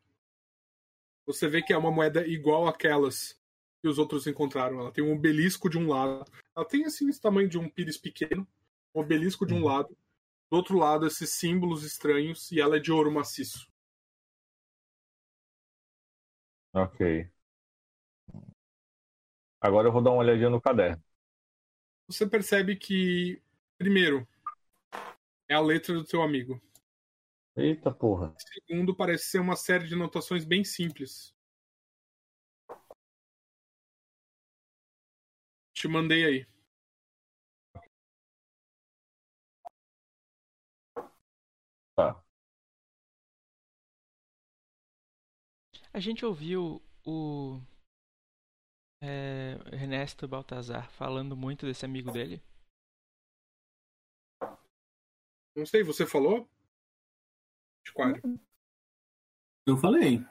Você 1.27 1.49
vê 1.49 1.63
que 1.63 1.73
é 1.73 1.77
uma 1.79 1.91
moeda 1.91 2.27
igual 2.27 2.67
àquelas 2.67 3.39
que 3.81 3.89
os 3.89 3.99
outros 3.99 4.27
encontraram. 4.27 4.81
Ela 4.81 4.93
tem 4.93 5.03
um 5.03 5.13
obelisco 5.15 5.69
de 5.71 5.79
um 5.79 5.89
lado. 5.89 6.31
Ela 6.55 6.67
tem 6.67 6.85
assim 6.85 7.09
esse 7.09 7.21
tamanho 7.21 7.49
de 7.49 7.59
um 7.59 7.69
pires 7.71 7.97
pequeno. 7.97 8.47
Um 8.95 9.01
obelisco 9.01 9.47
de 9.47 9.55
um 9.55 9.59
Uhum. 9.59 9.65
lado. 9.65 9.97
Do 10.51 10.57
outro 10.59 10.79
lado, 10.79 11.07
esses 11.07 11.31
símbolos 11.31 11.85
estranhos. 11.85 12.51
E 12.53 12.61
ela 12.61 12.77
é 12.77 12.81
de 12.81 12.93
ouro 12.93 13.13
maciço. 13.13 13.69
Ok. 16.73 17.31
Agora 19.61 19.89
eu 19.89 19.93
vou 19.93 20.03
dar 20.03 20.11
uma 20.11 20.21
olhadinha 20.21 20.49
no 20.49 20.61
caderno. 20.61 21.03
Você 22.07 22.27
percebe 22.27 22.77
que, 22.77 23.43
primeiro, 23.77 24.27
é 25.49 25.55
a 25.55 25.61
letra 25.61 25.95
do 25.95 26.05
teu 26.05 26.23
amigo. 26.23 26.61
Eita 27.55 27.93
porra. 27.93 28.35
Segundo, 28.39 28.97
parece 28.97 29.25
ser 29.25 29.39
uma 29.39 29.57
série 29.57 29.87
de 29.87 29.95
anotações 29.95 30.45
bem 30.45 30.65
simples. 30.65 31.35
Te 35.75 35.87
mandei 35.89 36.25
aí. 36.25 36.47
Tá. 41.95 42.25
A 45.93 46.01
gente 46.01 46.25
ouviu 46.25 46.83
o 47.05 47.61
é, 49.01 49.59
Ernesto 49.73 50.27
Baltazar 50.29 50.91
falando 50.91 51.37
muito 51.37 51.67
desse 51.67 51.85
amigo 51.85 52.11
dele. 52.11 52.43
Não 55.57 55.67
sei, 55.67 55.83
você 55.83 56.07
falou? 56.07 56.49
Eu 59.67 59.77
falei. 59.77 60.23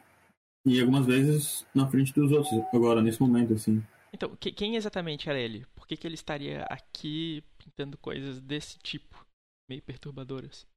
E 0.65 0.79
algumas 0.81 1.05
vezes 1.05 1.65
na 1.73 1.89
frente 1.89 2.13
dos 2.13 2.31
outros, 2.31 2.51
agora, 2.73 3.01
nesse 3.01 3.21
momento, 3.21 3.53
assim. 3.53 3.83
Então, 4.13 4.35
que- 4.35 4.51
quem 4.51 4.75
exatamente 4.75 5.29
era 5.29 5.39
ele? 5.39 5.65
Por 5.75 5.87
que, 5.87 5.95
que 5.97 6.07
ele 6.07 6.15
estaria 6.15 6.63
aqui 6.63 7.43
pintando 7.57 7.97
coisas 7.97 8.41
desse 8.41 8.77
tipo, 8.79 9.25
meio 9.69 9.81
perturbadoras? 9.81 10.67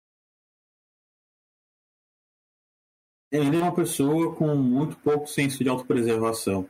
Ele 3.32 3.56
é 3.56 3.60
uma 3.62 3.74
pessoa 3.74 4.36
com 4.36 4.54
muito 4.54 4.96
pouco 4.98 5.26
senso 5.26 5.64
de 5.64 5.68
autopreservação. 5.70 6.68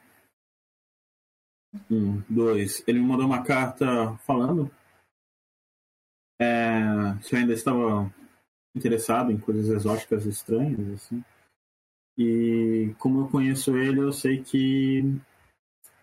Um, 1.91 2.23
dois. 2.29 2.85
Ele 2.87 3.01
me 3.01 3.07
mandou 3.07 3.27
uma 3.27 3.43
carta 3.43 4.17
falando 4.19 4.71
é, 6.41 7.17
se 7.23 7.35
eu 7.35 7.39
ainda 7.39 7.53
estava 7.53 8.13
interessado 8.75 9.31
em 9.31 9.39
coisas 9.39 9.69
exóticas 9.69 10.27
estranhas, 10.27 10.89
assim. 10.91 11.25
E 12.19 12.95
como 12.99 13.23
eu 13.23 13.29
conheço 13.29 13.77
ele, 13.77 14.01
eu 14.01 14.13
sei 14.13 14.43
que 14.43 15.03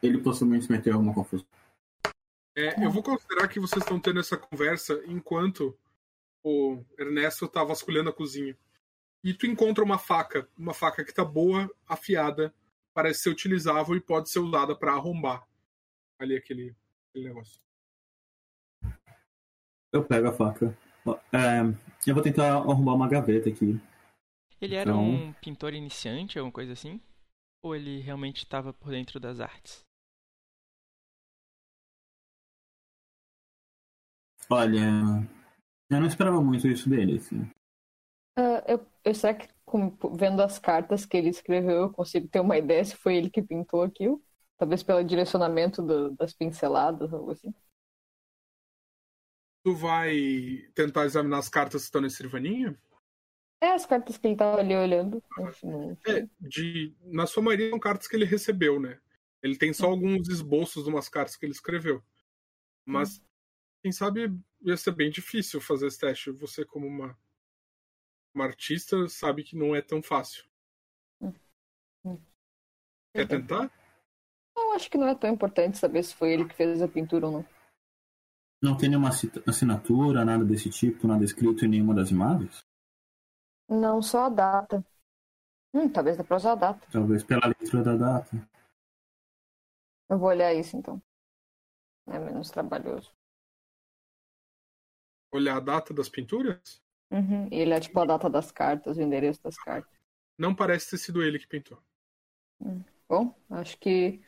ele 0.02 0.18
possivelmente 0.20 0.66
se 0.66 0.72
meteu 0.72 0.94
em 0.94 0.96
alguma 0.96 1.14
confusão. 1.14 1.46
É, 2.56 2.84
eu 2.84 2.90
vou 2.90 3.04
considerar 3.04 3.48
que 3.48 3.60
vocês 3.60 3.84
estão 3.84 4.00
tendo 4.00 4.20
essa 4.20 4.38
conversa 4.38 5.02
enquanto 5.06 5.78
o 6.44 6.84
Ernesto 6.98 7.48
tá 7.48 7.64
vasculhando 7.64 8.10
a 8.10 8.14
cozinha. 8.14 8.58
E 9.24 9.34
tu 9.34 9.46
encontra 9.46 9.84
uma 9.84 10.00
faca, 10.00 10.48
uma 10.58 10.74
faca 10.74 11.04
que 11.04 11.14
tá 11.14 11.24
boa, 11.24 11.70
afiada, 11.86 12.54
parece 12.94 13.24
ser 13.24 13.30
utilizável 13.30 13.96
e 13.96 14.02
pode 14.02 14.30
ser 14.30 14.40
usada 14.40 14.76
para 14.76 14.94
arrombar 14.94 15.49
ali 16.20 16.36
aquele, 16.36 16.76
aquele 17.10 17.28
negócio. 17.30 17.62
Eu 19.92 20.04
pego 20.06 20.28
a 20.28 20.34
faca. 20.34 20.78
É, 21.34 21.62
eu 22.08 22.14
vou 22.14 22.22
tentar 22.24 22.56
arrumar 22.58 22.94
uma 22.94 23.08
gaveta 23.10 23.50
aqui. 23.50 23.80
Ele 24.62 24.76
era 24.76 24.92
Então- 24.92 25.04
um 25.04 25.34
pintor 25.34 25.74
iniciante, 25.74 26.38
alguma 26.38 26.52
coisa 26.52 26.74
assim? 26.74 27.02
Ou 27.64 27.76
ele 27.76 28.00
realmente 28.00 28.44
estava 28.44 28.72
por 28.74 28.92
dentro 28.92 29.20
das 29.20 29.40
artes? 29.40 29.84
Olha, 34.50 34.80
eu 35.90 36.00
não 36.00 36.08
esperava 36.08 36.42
muito 36.42 36.68
isso 36.68 36.90
dele, 36.90 37.18
assim. 37.18 37.50
Ah, 38.38 38.64
eu, 38.68 38.86
eu 39.04 39.14
será 39.14 39.34
que 39.34 39.48
com- 39.66 39.96
vendo 40.16 40.42
as 40.42 40.58
cartas 40.58 41.06
que 41.06 41.16
ele 41.18 41.30
escreveu, 41.30 41.78
eu 41.84 41.94
consigo 41.94 42.28
ter 42.28 42.40
uma 42.40 42.58
ideia 42.58 42.84
se 42.84 42.96
foi 42.96 43.16
ele 43.16 43.30
que 43.30 43.42
pintou 43.42 43.84
aquilo? 43.84 44.24
Talvez 44.60 44.84
pelo 44.84 45.04
direcionamento 45.04 45.82
do- 45.82 46.12
das 46.16 46.34
pinceladas, 46.34 47.12
algo 47.14 47.32
assim. 47.32 47.52
Tu 49.64 49.74
vai 49.76 50.70
tentar 50.76 51.06
examinar 51.06 51.40
as 51.40 51.50
cartas 51.50 51.82
que 51.82 51.86
estão 51.88 52.02
nesse 52.02 52.16
escrivaninho? 52.16 52.78
É, 53.62 53.72
as 53.72 53.86
cartas 53.86 54.18
que 54.18 54.28
ele 54.28 54.36
tava 54.36 54.60
ali 54.60 54.76
olhando. 54.76 55.22
É, 56.08 56.28
de, 56.40 56.94
na 57.04 57.28
sua 57.28 57.44
maioria 57.44 57.70
são 57.70 57.80
cartas 57.80 58.08
que 58.08 58.16
ele 58.16 58.26
recebeu, 58.26 58.80
né? 58.80 59.00
Ele 59.42 59.58
tem 59.58 59.74
só 59.74 59.88
alguns 59.88 60.28
esboços 60.30 60.84
de 60.84 60.90
umas 60.90 61.10
cartas 61.10 61.36
que 61.36 61.46
ele 61.46 61.54
escreveu. 61.54 62.04
Mas, 62.86 63.22
quem 63.82 63.92
sabe, 63.92 64.34
ia 64.62 64.78
ser 64.78 64.92
bem 64.92 65.10
difícil 65.10 65.62
fazer 65.62 65.88
esse 65.88 66.00
teste. 66.00 66.32
Você, 66.32 66.66
como 66.66 66.88
uma, 66.88 67.18
uma 68.34 68.46
artista, 68.46 69.08
sabe 69.08 69.44
que 69.44 69.56
não 69.56 69.76
é 69.76 69.84
tão 69.84 70.02
fácil. 70.02 70.44
Quer 73.14 73.28
tentar? 73.28 73.70
Eu 74.70 74.76
acho 74.76 74.90
que 74.90 75.00
não 75.00 75.08
é 75.08 75.16
tão 75.16 75.32
importante 75.32 75.80
saber 75.80 76.04
se 76.04 76.14
foi 76.14 76.32
ele 76.32 76.48
que 76.48 76.54
fez 76.54 76.80
a 76.80 76.88
pintura 76.88 77.26
ou 77.26 77.32
não. 77.32 77.46
Não 78.62 78.78
tem 78.78 78.88
nenhuma 78.88 79.10
assinatura, 79.48 80.24
nada 80.24 80.46
desse 80.46 80.70
tipo, 80.70 81.08
nada 81.08 81.24
escrito 81.24 81.66
em 81.66 81.70
nenhuma 81.70 81.96
das 81.96 82.12
imagens? 82.12 82.64
Não, 83.68 84.00
só 84.00 84.26
a 84.26 84.30
data. 84.30 84.86
Hum, 85.74 85.90
talvez 85.90 86.18
dê 86.18 86.24
pra 86.24 86.38
usar 86.38 86.52
a 86.52 86.56
data. 86.56 86.88
Talvez 86.92 87.24
pela 87.24 87.48
letra 87.48 87.84
da 87.84 87.96
data. 87.96 88.50
Eu 90.08 90.20
vou 90.20 90.30
olhar 90.30 90.54
isso 90.54 90.78
então. 90.78 91.02
É 92.08 92.20
menos 92.20 92.52
trabalhoso. 92.52 93.12
Olhar 95.32 95.58
a 95.58 95.62
data 95.62 95.94
das 95.96 96.10
pinturas? 96.10 96.80
Uhum. 97.10 97.48
E 97.52 97.56
ele 97.56 97.74
é 97.74 97.80
tipo 97.80 98.00
a 98.00 98.06
data 98.06 98.30
das 98.30 98.52
cartas, 98.52 98.98
o 98.98 99.02
endereço 99.02 99.42
das 99.42 99.58
cartas. 99.58 99.98
Não 100.38 100.54
parece 100.56 100.92
ter 100.92 100.98
sido 101.00 101.24
ele 101.24 101.40
que 101.40 101.48
pintou. 101.48 101.82
Bom, 103.08 103.34
acho 103.50 103.80
que 103.80 104.22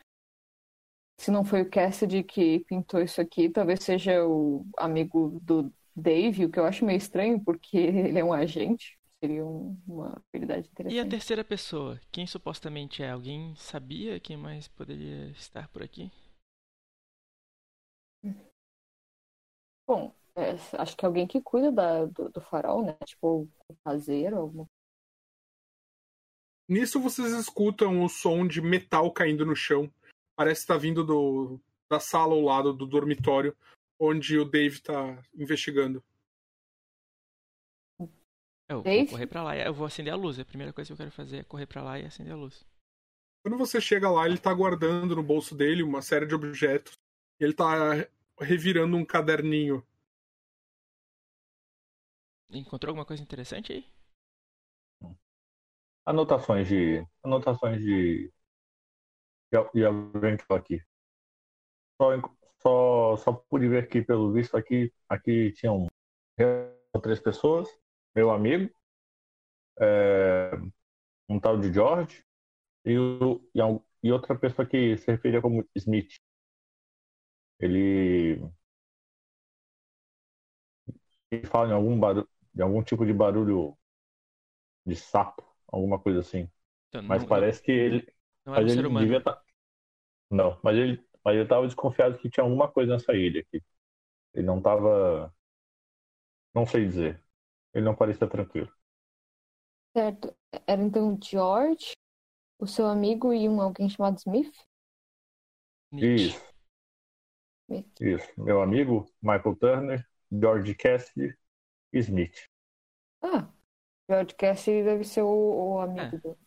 se 1.23 1.31
não 1.31 1.45
foi 1.45 1.61
o 1.61 1.69
Cassidy 1.69 2.23
que 2.23 2.59
pintou 2.65 3.01
isso 3.01 3.21
aqui, 3.21 3.49
talvez 3.49 3.83
seja 3.83 4.25
o 4.25 4.65
amigo 4.77 5.39
do 5.43 5.71
Dave, 5.95 6.45
o 6.45 6.49
que 6.51 6.59
eu 6.59 6.65
acho 6.65 6.85
meio 6.85 6.97
estranho, 6.97 7.43
porque 7.43 7.77
ele 7.77 8.19
é 8.19 8.23
um 8.23 8.33
agente. 8.33 8.97
Seria 9.23 9.45
um- 9.45 9.79
uma 9.87 10.21
habilidade 10.33 10.69
E 10.87 10.99
a 10.99 11.03
interessante. 11.03 11.13
terceira 11.13 11.43
pessoa? 11.43 11.99
Quem 12.11 12.27
supostamente 12.27 13.01
é? 13.01 13.09
Alguém 13.09 13.55
sabia 13.55 14.19
quem 14.19 14.37
mais 14.37 14.67
poderia 14.67 15.31
estar 15.31 15.67
por 15.69 15.81
aqui? 15.81 16.11
Bom, 19.87 20.13
é, 20.35 20.51
acho 20.81 20.95
que 20.97 21.05
alguém 21.05 21.27
que 21.27 21.41
cuida 21.41 21.71
da- 21.71 22.05
do, 22.05 22.29
do 22.29 22.41
farol, 22.41 22.83
né? 22.85 22.97
Tipo, 23.05 23.47
o 23.67 23.75
caseiro, 23.85 24.37
alguma 24.37 24.67
Nisso 26.67 26.99
vocês 26.99 27.33
escutam 27.33 28.03
o 28.03 28.09
som 28.09 28.47
de 28.47 28.61
metal 28.61 29.11
caindo 29.11 29.45
no 29.45 29.55
chão. 29.55 29.91
Parece 30.41 30.61
estar 30.61 30.77
vindo 30.79 31.03
do, 31.03 31.61
da 31.87 31.99
sala 31.99 32.33
ao 32.33 32.41
lado 32.41 32.73
do 32.73 32.87
dormitório, 32.87 33.55
onde 33.99 34.39
o 34.39 34.43
Dave 34.43 34.73
está 34.73 35.21
investigando. 35.35 36.03
Eu 38.67 38.81
Dave? 38.81 39.01
vou 39.01 39.11
correr 39.11 39.27
pra 39.27 39.43
lá. 39.43 39.55
Eu 39.55 39.71
vou 39.71 39.85
acender 39.85 40.11
a 40.11 40.17
luz. 40.17 40.39
A 40.39 40.43
primeira 40.43 40.73
coisa 40.73 40.87
que 40.87 40.93
eu 40.93 40.97
quero 40.97 41.11
fazer 41.11 41.37
é 41.37 41.43
correr 41.43 41.67
pra 41.67 41.83
lá 41.83 41.99
e 41.99 42.07
acender 42.07 42.33
a 42.33 42.35
luz. 42.35 42.65
Quando 43.43 43.55
você 43.55 43.79
chega 43.79 44.09
lá, 44.09 44.25
ele 44.25 44.39
tá 44.39 44.51
guardando 44.51 45.15
no 45.15 45.21
bolso 45.21 45.53
dele 45.53 45.83
uma 45.83 46.01
série 46.01 46.25
de 46.25 46.33
objetos. 46.33 46.99
E 47.39 47.43
ele 47.43 47.53
tá 47.53 47.91
revirando 48.39 48.97
um 48.97 49.05
caderninho. 49.05 49.85
Encontrou 52.49 52.89
alguma 52.89 53.05
coisa 53.05 53.21
interessante 53.21 53.73
aí? 53.73 53.85
Anotações 56.03 56.67
de. 56.67 57.05
Anotações 57.23 57.79
de. 57.79 58.33
De 59.73 59.85
alguém 59.85 60.37
que 60.37 60.47
tá 60.47 60.55
aqui. 60.55 60.81
Só, 62.01 62.11
só, 62.61 63.17
só 63.17 63.33
pude 63.33 63.67
ver 63.67 63.87
que, 63.87 64.01
pelo 64.01 64.31
visto, 64.31 64.55
aqui, 64.55 64.91
aqui 65.09 65.51
tinham 65.53 65.87
três 67.01 67.19
pessoas. 67.19 67.67
Meu 68.15 68.31
amigo, 68.31 68.73
é, 69.79 70.51
um 71.29 71.39
tal 71.39 71.59
de 71.59 71.73
George 71.73 72.23
e, 72.85 72.97
o, 72.97 73.41
e, 73.55 73.59
e 74.03 74.11
outra 74.11 74.37
pessoa 74.37 74.67
que 74.67 74.97
se 74.97 75.11
referia 75.11 75.41
como 75.41 75.67
Smith. 75.75 76.15
Ele. 77.59 78.41
Ele 81.29 81.45
fala 81.47 81.69
em 81.69 81.73
algum 81.73 81.97
barulho, 81.99 82.27
de 82.53 82.61
algum 82.61 82.83
tipo 82.83 83.05
de 83.05 83.13
barulho 83.13 83.77
de 84.85 84.95
sapo, 84.95 85.43
alguma 85.67 85.99
coisa 85.99 86.19
assim. 86.19 86.49
Então, 86.89 87.03
Mas 87.03 87.21
não, 87.21 87.29
parece 87.29 87.61
que 87.61 87.71
ele. 87.71 88.13
Não, 88.45 88.55
era 88.55 88.63
um 88.65 88.67
Mas 88.67 88.69
ser 88.69 88.85
ele 88.85 88.87
humano. 88.87 89.05
devia 89.05 89.17
estar. 89.19 89.41
Não, 90.31 90.59
mas 90.63 90.77
ele, 90.77 91.03
mas 91.25 91.35
ele 91.37 91.47
tava 91.47 91.67
desconfiado 91.67 92.17
que 92.19 92.29
tinha 92.29 92.43
alguma 92.45 92.71
coisa 92.71 92.93
nessa 92.93 93.13
ilha 93.15 93.41
aqui. 93.41 93.63
Ele 94.35 94.45
não 94.47 94.61
tava. 94.61 95.33
Não 96.55 96.65
sei 96.65 96.85
dizer. 96.85 97.21
Ele 97.73 97.83
não 97.85 97.93
parecia 97.95 98.25
tranquilo. 98.27 98.71
Certo. 99.95 100.35
Era 100.67 100.81
então 100.83 101.17
George, 101.23 101.93
o 102.59 102.67
seu 102.67 102.87
amigo 102.87 103.33
e 103.33 103.49
um 103.49 103.61
alguém 103.61 103.89
chamado 103.89 104.17
Smith? 104.19 104.53
Isso. 105.97 106.41
Isso. 108.01 108.27
Meu 108.37 108.61
amigo, 108.61 109.09
Michael 109.21 109.55
Turner, 109.55 110.07
George 110.31 110.75
Cassidy 110.75 111.37
e 111.93 111.99
Smith. 111.99 112.35
Ah, 113.23 113.51
George 114.09 114.35
Cassidy 114.35 114.83
deve 114.83 115.03
ser 115.05 115.21
o, 115.23 115.27
o 115.75 115.79
amigo 115.81 116.17
É. 116.17 116.19
do. 116.19 116.37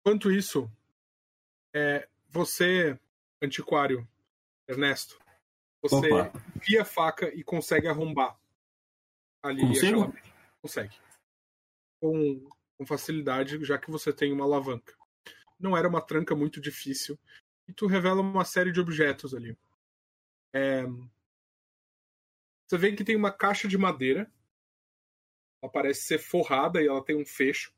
Enquanto 0.00 0.30
isso, 0.30 0.70
é, 1.74 2.08
você, 2.28 2.98
antiquário, 3.42 4.08
Ernesto, 4.68 5.18
você 5.82 6.12
Opa. 6.12 6.32
enfia 6.56 6.82
a 6.82 6.84
faca 6.84 7.28
e 7.34 7.42
consegue 7.42 7.88
arrombar 7.88 8.38
ali 9.42 9.62
Consigo? 9.62 10.02
aquela. 10.02 10.30
Consegue. 10.62 11.00
Com, 12.00 12.48
com 12.78 12.86
facilidade, 12.86 13.62
já 13.64 13.78
que 13.78 13.90
você 13.90 14.12
tem 14.12 14.32
uma 14.32 14.44
alavanca. 14.44 14.96
Não 15.58 15.76
era 15.76 15.88
uma 15.88 16.00
tranca 16.00 16.34
muito 16.34 16.60
difícil. 16.60 17.18
E 17.68 17.72
tu 17.72 17.86
revela 17.86 18.20
uma 18.20 18.44
série 18.44 18.72
de 18.72 18.80
objetos 18.80 19.34
ali. 19.34 19.56
É, 20.54 20.82
Você 22.66 22.78
vê 22.78 22.94
que 22.94 23.04
tem 23.04 23.16
uma 23.16 23.32
caixa 23.32 23.68
de 23.68 23.76
madeira. 23.78 24.30
Ela 25.62 25.70
parece 25.70 26.02
ser 26.02 26.18
forrada 26.18 26.82
e 26.82 26.86
ela 26.86 27.04
tem 27.04 27.16
um 27.16 27.26
fecho. 27.26 27.72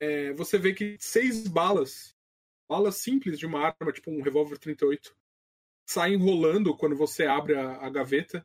É, 0.00 0.32
você 0.32 0.58
vê 0.58 0.72
que 0.72 0.96
seis 0.98 1.46
balas, 1.46 2.16
balas 2.66 2.96
simples 2.96 3.38
de 3.38 3.46
uma 3.46 3.60
arma, 3.60 3.92
tipo 3.92 4.10
um 4.10 4.22
revólver 4.22 4.58
38, 4.58 5.14
saem 5.86 6.16
rolando 6.16 6.74
quando 6.76 6.96
você 6.96 7.26
abre 7.26 7.54
a, 7.54 7.76
a 7.84 7.90
gaveta. 7.90 8.44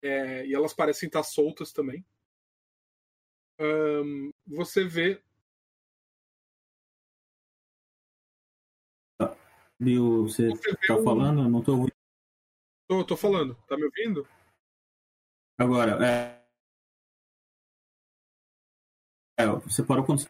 É, 0.00 0.46
e 0.46 0.54
elas 0.54 0.72
parecem 0.72 1.08
estar 1.08 1.22
soltas 1.24 1.72
também. 1.72 2.04
Ahn, 3.60 4.30
você 4.46 4.84
vê. 4.84 5.20
Bill, 9.78 10.22
você 10.28 10.48
Você 10.50 10.76
tá 10.86 10.96
um- 10.96 11.04
falando? 11.04 11.42
Eu 11.42 11.48
não 11.48 11.62
tô 11.62 11.72
ouvindo. 11.72 11.92
Tô, 12.88 13.04
tô 13.04 13.16
falando, 13.16 13.54
tá 13.66 13.76
me 13.76 13.84
ouvindo? 13.84 14.26
Agora, 15.58 15.98
é... 16.04 16.48
é. 19.36 19.46
Você 19.46 19.82
parou 19.84 20.04
quando 20.06 20.26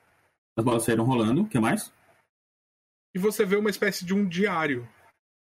as 0.59 0.65
bolas 0.65 0.83
saíram 0.83 1.05
rolando. 1.05 1.43
O 1.43 1.49
que 1.49 1.61
mais? 1.61 1.93
E 3.15 3.19
você 3.19 3.45
vê 3.45 3.55
uma 3.55 3.71
espécie 3.71 4.05
de 4.05 4.13
um 4.13 4.27
diário. 4.27 4.89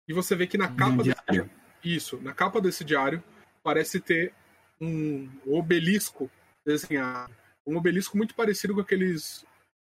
E 0.06 0.12
você 0.12 0.36
vê 0.36 0.46
que 0.46 0.58
na 0.58 0.68
Um 0.68 0.76
capa 0.76 1.02
desse 1.02 1.22
diário. 1.26 1.50
Isso, 1.82 2.20
na 2.20 2.34
capa 2.34 2.60
desse 2.60 2.84
diário 2.84 3.24
parece 3.62 3.98
ter 3.98 4.34
um 4.78 5.28
obelisco 5.46 6.30
desenhado. 6.64 7.34
Um 7.66 7.76
obelisco 7.76 8.16
muito 8.16 8.34
parecido 8.34 8.74
com 8.74 8.80
aqueles 8.80 9.44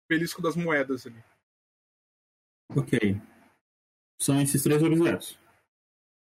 obelisco 0.07 0.43
das 0.43 0.57
moedas 0.57 1.07
ali. 1.07 1.23
Ok. 2.75 3.21
São 4.21 4.41
esses 4.41 4.63
três 4.63 4.83
objetos. 4.83 5.39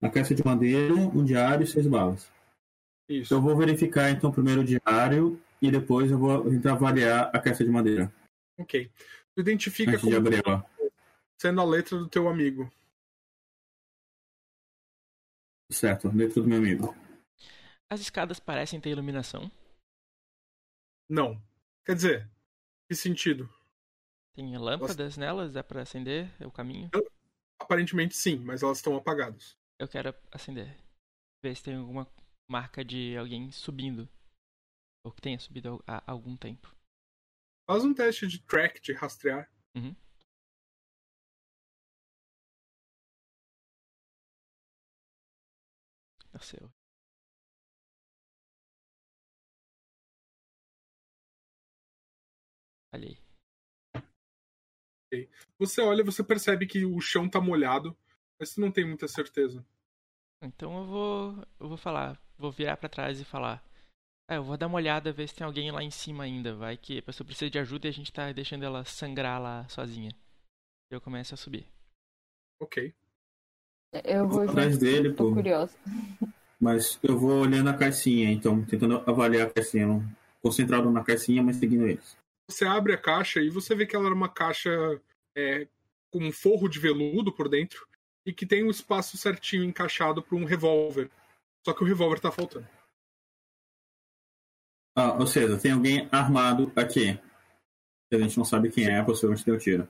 A 0.02 0.10
caixa 0.10 0.36
de 0.36 0.45
madeira, 0.45 0.94
um 0.94 1.26
diário 1.26 1.64
e 1.64 1.68
seis 1.68 1.88
balas. 1.88 2.32
Isso. 3.10 3.34
Eu 3.34 3.41
vou 3.41 3.57
verificar 3.57 4.10
então 4.11 4.32
primeiro 4.32 4.61
o 4.61 4.65
diário 4.65 5.41
e 5.61 5.69
depois 5.72 6.10
eu 6.11 6.18
vou 6.18 6.49
tentar 6.49 6.73
avaliar 6.73 7.30
a 7.36 7.40
caixa 7.40 7.64
de 7.64 7.69
madeira. 7.69 8.11
Ok. 8.57 8.91
Tu 9.34 9.41
identifica 9.41 9.94
de 9.94 9.99
como 9.99 10.15
abrir 10.15 10.41
ela. 10.45 10.65
sendo 11.40 11.61
a 11.61 11.65
letra 11.65 11.98
do 11.98 12.07
teu 12.07 12.28
amigo. 12.28 12.72
Certo, 15.72 16.10
letra 16.10 16.41
do 16.41 16.48
meu 16.48 16.57
amigo. 16.57 16.95
As 17.90 18.02
escadas 18.02 18.40
parecem 18.40 18.80
ter 18.80 18.90
iluminação. 18.90 19.52
Não. 21.10 21.41
Quer 21.86 21.95
dizer, 21.95 22.32
que 22.88 22.95
sentido? 22.95 23.49
Tem 24.36 24.57
lâmpadas 24.57 25.18
nelas, 25.18 25.52
dá 25.52 25.64
pra 25.64 25.82
acender 25.82 26.32
o 26.45 26.52
caminho. 26.52 26.90
Aparentemente 27.60 28.15
sim, 28.15 28.38
mas 28.40 28.64
elas 28.64 28.78
estão 28.78 28.95
apagadas. 28.95 29.57
Eu 29.80 29.88
quero 29.88 30.14
acender. 30.32 30.78
Ver 31.44 31.56
se 31.56 31.64
tem 31.64 31.76
alguma 31.76 32.07
marca 32.49 32.84
de 32.84 33.18
alguém 33.18 33.52
subindo. 33.52 34.07
Ou 35.03 35.11
que 35.11 35.22
tenha 35.22 35.40
subido 35.40 35.84
há 35.88 36.03
algum 36.10 36.38
tempo. 36.38 36.73
Faz 37.72 37.85
um 37.85 37.93
teste 37.93 38.27
de 38.27 38.38
track, 38.39 38.81
de 38.81 38.91
rastrear. 38.91 39.49
Uhum. 39.73 39.95
Nossa, 46.34 46.61
eu... 46.61 46.69
Falhei. 52.91 53.18
Você 55.57 55.80
olha, 55.80 56.03
você 56.03 56.22
percebe 56.22 56.68
que 56.68 56.84
o 56.84 56.99
chão 56.99 57.30
tá 57.30 57.39
molhado, 57.39 57.98
mas 58.38 58.49
você 58.49 58.60
não 58.60 58.69
tem 58.69 58.85
muita 58.85 59.07
certeza. 59.07 59.65
Então 60.41 60.77
eu 60.77 60.85
vou. 60.85 61.48
Eu 61.57 61.69
vou 61.69 61.77
falar. 61.77 62.22
Vou 62.38 62.52
virar 62.52 62.76
pra 62.76 62.89
trás 62.89 63.22
e 63.22 63.23
falar. 63.23 63.64
É, 64.32 64.38
eu 64.38 64.44
vou 64.44 64.56
dar 64.56 64.68
uma 64.68 64.78
olhada, 64.78 65.12
ver 65.12 65.28
se 65.28 65.36
tem 65.36 65.45
alguém 65.45 65.72
lá 65.72 65.84
em 65.84 65.91
cima 65.91 66.24
ainda. 66.24 66.56
Vai 66.56 66.78
que 66.78 66.99
a 66.99 67.02
pessoa 67.02 67.26
precisa 67.26 67.52
de 67.52 67.60
ajuda 67.60 67.88
e 67.88 67.90
a 67.90 67.94
gente 67.94 68.14
tá 68.14 68.32
deixando 68.32 68.64
ela 68.64 68.86
sangrar 68.86 69.41
lá 69.41 69.68
sozinha. 69.68 70.12
Eu 70.90 71.02
começo 71.02 71.34
a 71.34 71.38
subir. 71.38 71.68
Ok. 72.62 72.94
Eu 74.06 74.26
vou 74.30 74.44
Atrás 74.44 74.78
dele, 74.78 75.12
tô 75.12 75.26
pô. 75.30 75.34
curiosa. 75.34 75.78
Mas 76.58 76.98
eu 77.03 77.20
vou 77.20 77.41
olhando 77.41 77.70
a 77.70 77.74
caixinha, 77.74 78.32
então, 78.32 78.64
tentando 78.64 79.03
avaliar 79.06 79.48
a 79.48 79.49
caixinha. 79.52 79.86
não- 79.88 80.22
Concentrado 80.41 80.90
na 80.90 81.03
caixinha, 81.03 81.44
mas 81.44 81.58
seguindo 81.58 81.86
eles. 81.86 82.18
Você 82.49 82.66
abre 82.66 82.94
a 82.94 82.98
caixa 82.98 83.40
e 83.41 83.49
você 83.49 83.76
vê 83.76 83.86
que 83.86 83.95
ela 83.95 84.06
era 84.06 84.16
uma 84.16 84.30
caixa 84.30 84.70
é, 85.36 85.68
com 86.10 86.20
um 86.20 86.32
forro 86.32 86.68
de 86.68 86.80
veludo 86.80 87.32
por 87.32 87.48
dentro 87.48 87.86
e 88.26 88.34
que 88.34 88.45
tem 88.45 88.64
um 88.64 88.70
espaço 88.72 89.18
certinho 89.18 89.64
encaixado 89.64 90.24
para 90.24 90.36
um 90.38 90.44
revólver. 90.45 91.12
Só 91.66 91.74
que 91.74 91.84
o 91.84 91.86
revólver 91.88 92.20
tá 92.20 92.32
faltando. 92.32 92.68
Ah, 94.96 95.14
ou 95.14 95.26
seja, 95.28 95.58
tem 95.60 95.72
alguém 95.72 96.08
armado 96.12 96.72
aqui. 96.76 97.20
A 98.14 98.18
gente 98.18 98.38
não 98.38 98.44
sabe 98.46 98.70
quem 98.72 98.88
é, 98.88 99.02
possivelmente 99.04 99.46
deu 99.46 99.58
tiro. 99.58 99.88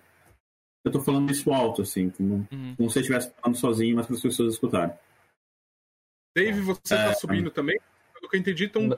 Eu 0.86 0.92
tô 0.92 1.00
falando 1.02 1.32
isso 1.32 1.52
alto, 1.52 1.82
assim, 1.82 2.10
como, 2.12 2.48
Uhum. 2.52 2.76
como 2.76 2.90
se 2.90 3.00
eu 3.00 3.02
estivesse 3.02 3.32
falando 3.42 3.58
sozinho, 3.58 3.96
mas 3.96 4.06
para 4.06 4.16
as 4.16 4.22
pessoas 4.22 4.54
escutarem. 4.54 4.96
Dave, 6.36 6.62
você 6.62 6.94
É, 6.94 7.06
tá 7.08 7.14
subindo 7.16 7.50
também? 7.52 7.80
Pelo 8.14 8.30
que 8.30 8.36
eu 8.36 8.40
entendi, 8.40 8.68
tão... 8.68 8.90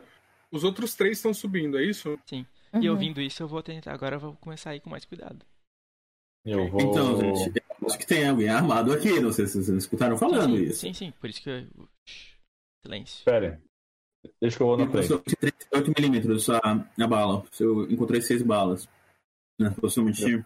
Os 0.52 0.64
outros 0.64 0.94
três 0.94 1.18
estão 1.18 1.34
subindo, 1.34 1.80
é 1.80 1.84
isso? 1.84 2.20
E 2.32 2.46
Uhum. 2.74 2.92
ouvindo 2.92 3.20
isso, 3.22 3.42
eu 3.42 3.48
vou 3.48 3.64
tentar. 3.64 3.94
Agora 3.94 4.18
eu 4.18 4.20
vou 4.20 4.36
começar 4.36 4.70
a 4.72 4.76
ir 4.76 4.82
com 4.82 4.90
mais 4.90 5.04
cuidado. 5.06 5.46
Eu 6.46 6.70
vou. 6.70 6.82
Então, 6.82 7.20
gente, 7.20 7.58
eu 7.82 7.88
acho 7.88 7.98
que 7.98 8.06
tem 8.06 8.28
alguém 8.28 8.50
armado 8.50 8.92
aqui, 8.94 9.20
não 9.20 9.32
sei 9.32 9.48
se 9.48 9.64
vocês 9.64 9.70
escutaram 9.78 10.18
falando 10.18 10.58
sim, 10.58 10.64
isso. 10.64 10.80
Sim, 10.82 10.94
sim. 10.94 11.12
Por 11.20 11.30
isso 11.30 11.42
que 11.42 11.50
eu. 11.50 11.90
Silêncio. 12.86 13.20
Espere. 13.20 13.60
Deixa 14.42 14.58
que 14.58 14.64
eu 14.64 14.68
vou 14.68 14.78
na 14.78 14.86
Eu 14.86 14.92
frente. 14.92 15.08
sou 15.08 15.20
38mm 15.20 16.60
a, 16.64 17.04
a 17.04 17.08
bala. 17.08 17.44
Eu 17.60 17.90
encontrei 17.92 18.22
seis 18.22 18.42
balas. 18.42 18.88
Né? 19.60 19.70
Possivelmente. 19.80 20.46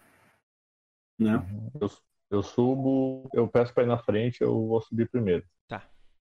Né? 1.18 1.34
Eu, 1.80 1.90
eu 2.30 2.42
subo, 2.42 3.28
eu 3.32 3.48
peço 3.48 3.72
pra 3.72 3.82
ir 3.84 3.86
na 3.86 3.98
frente, 3.98 4.42
eu 4.42 4.66
vou 4.66 4.80
subir 4.80 5.08
primeiro. 5.08 5.44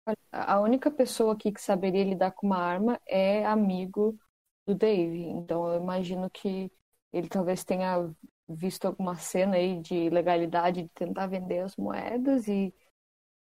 Olha, 0.04 0.18
A 0.32 0.60
única 0.60 0.90
pessoa 0.90 1.34
aqui 1.34 1.52
que 1.52 1.62
saberia 1.62 2.04
lidar 2.04 2.32
com 2.32 2.48
uma 2.48 2.58
arma 2.58 3.00
é 3.08 3.46
amigo 3.46 4.18
do 4.66 4.74
Dave. 4.74 5.22
Então 5.24 5.72
eu 5.72 5.82
imagino 5.82 6.30
que 6.30 6.72
ele 7.14 7.28
talvez 7.28 7.64
tenha 7.64 8.12
visto 8.48 8.86
alguma 8.86 9.16
cena 9.16 9.56
aí 9.58 9.80
de 9.80 9.96
ilegalidade 9.96 10.84
de 10.84 10.90
tentar 10.90 11.28
vender 11.28 11.60
as 11.60 11.76
moedas 11.76 12.48
e 12.48 12.74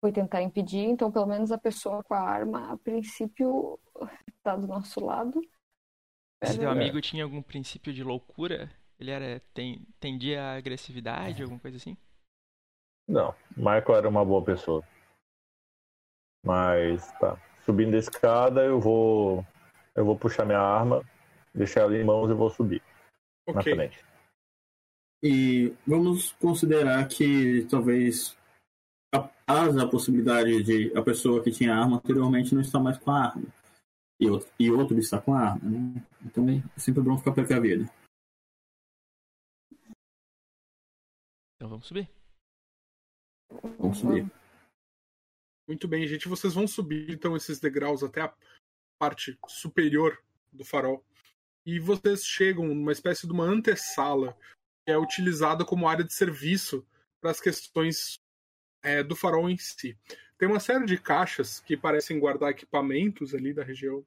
foi 0.01 0.13
tentar 0.13 0.43
impedir. 0.43 0.85
Então 0.85 1.11
pelo 1.11 1.27
menos 1.27 1.51
a 1.53 1.59
pessoa 1.59 2.03
com 2.05 2.15
a 2.15 2.21
arma, 2.21 2.73
a 2.73 2.77
princípio, 2.77 3.79
tá 4.43 4.57
do 4.57 4.67
nosso 4.67 5.05
lado. 5.05 5.41
Se 5.43 5.49
teu 6.41 6.51
Espero- 6.51 6.71
amigo 6.71 7.01
tinha 7.01 7.25
algum 7.25 7.43
princípio 7.43 7.93
de 7.93 8.05
loucura, 8.05 8.71
ele 8.99 9.11
era. 9.11 9.41
Tem, 9.53 9.85
tendia 9.99 10.43
à 10.43 10.57
agressividade, 10.57 11.43
alguma 11.43 11.61
coisa 11.61 11.77
assim? 11.77 11.97
Não, 13.09 13.35
Michael 13.57 13.97
era 13.97 14.09
uma 14.09 14.25
boa 14.25 14.45
pessoa. 14.45 14.85
Mas 16.45 17.11
tá. 17.19 17.37
Subindo 17.65 17.95
a 17.95 17.99
escada, 17.99 18.65
eu 18.65 18.81
vou. 18.81 19.45
Eu 19.95 20.05
vou 20.05 20.17
puxar 20.17 20.45
minha 20.47 20.61
arma, 20.61 21.03
deixar 21.53 21.81
ela 21.81 21.97
em 21.97 22.05
mãos 22.05 22.31
e 22.31 22.35
vou 22.35 22.49
subir 22.51 22.81
na 23.49 23.61
Ok. 23.61 23.75
frente. 23.75 24.05
E 25.23 25.75
vamos 25.85 26.31
considerar 26.35 27.09
que 27.09 27.67
talvez 27.69 28.38
haja 29.49 29.83
a 29.83 29.89
possibilidade 29.89 30.63
de 30.63 30.97
a 30.97 31.03
pessoa 31.03 31.43
que 31.43 31.51
tinha 31.51 31.75
arma 31.75 31.97
anteriormente 31.97 32.55
não 32.55 32.61
está 32.61 32.79
mais 32.79 32.99
com 32.99 33.11
a 33.11 33.29
arma. 33.29 33.47
E 34.21 34.29
outro, 34.29 34.53
e 34.59 34.71
outro 34.71 34.99
está 34.99 35.21
com 35.21 35.33
a 35.33 35.41
arma, 35.41 35.71
né? 35.71 36.07
Então 36.25 36.47
é 36.51 36.63
sempre 36.79 37.03
bom 37.03 37.17
ficar 37.17 37.33
precavido. 37.33 37.89
Então 41.57 41.69
vamos 41.71 41.87
subir. 41.87 42.09
Vamos 43.79 43.99
subir. 43.99 44.31
Muito 45.67 45.89
bem, 45.89 46.07
gente. 46.07 46.29
Vocês 46.29 46.53
vão 46.53 46.69
subir 46.69 47.11
então 47.11 47.37
esses 47.37 47.59
degraus 47.59 48.03
até 48.03 48.23
a 48.23 48.35
parte 48.99 49.39
superior 49.47 50.23
do 50.53 50.65
farol. 50.65 51.05
E 51.65 51.79
vocês 51.79 52.25
chegam 52.25 52.67
numa 52.67 52.93
espécie 52.93 53.27
de 53.27 53.33
uma 53.33 53.45
antessala 53.45 54.37
que 54.85 54.93
é 54.93 54.99
utilizada 54.99 55.65
como 55.65 55.89
área 55.89 56.05
de 56.05 56.13
serviço 56.13 56.87
para 57.21 57.31
as 57.31 57.41
questões 57.41 58.19
é, 58.83 59.03
do 59.03 59.17
farol 59.17 59.49
em 59.49 59.57
si. 59.57 59.97
Tem 60.39 60.49
uma 60.49 60.61
série 60.61 60.87
de 60.87 60.99
caixas 60.99 61.61
que 61.61 61.77
parecem 61.77 62.21
guardar 62.21 62.51
equipamentos 62.51 63.35
ali 63.35 63.53
da 63.53 63.65
região. 63.65 64.05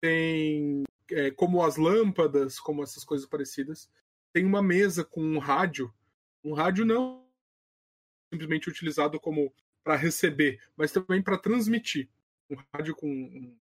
Tem 0.00 0.84
é, 1.10 1.30
como 1.30 1.64
as 1.64 1.76
lâmpadas, 1.76 2.60
como 2.60 2.82
essas 2.82 3.04
coisas 3.04 3.26
parecidas. 3.26 3.90
Tem 4.32 4.44
uma 4.44 4.62
mesa 4.62 5.04
com 5.04 5.22
um 5.22 5.38
rádio. 5.38 5.92
Um 6.44 6.52
rádio 6.52 6.84
não 6.84 7.26
simplesmente 8.32 8.68
utilizado 8.68 9.20
como 9.20 9.52
para 9.84 9.96
receber, 9.96 10.60
mas 10.76 10.92
também 10.92 11.22
para 11.22 11.38
transmitir. 11.38 12.08
Um 12.50 12.56
rádio 12.72 12.94
com 12.94 13.08
um, 13.08 13.58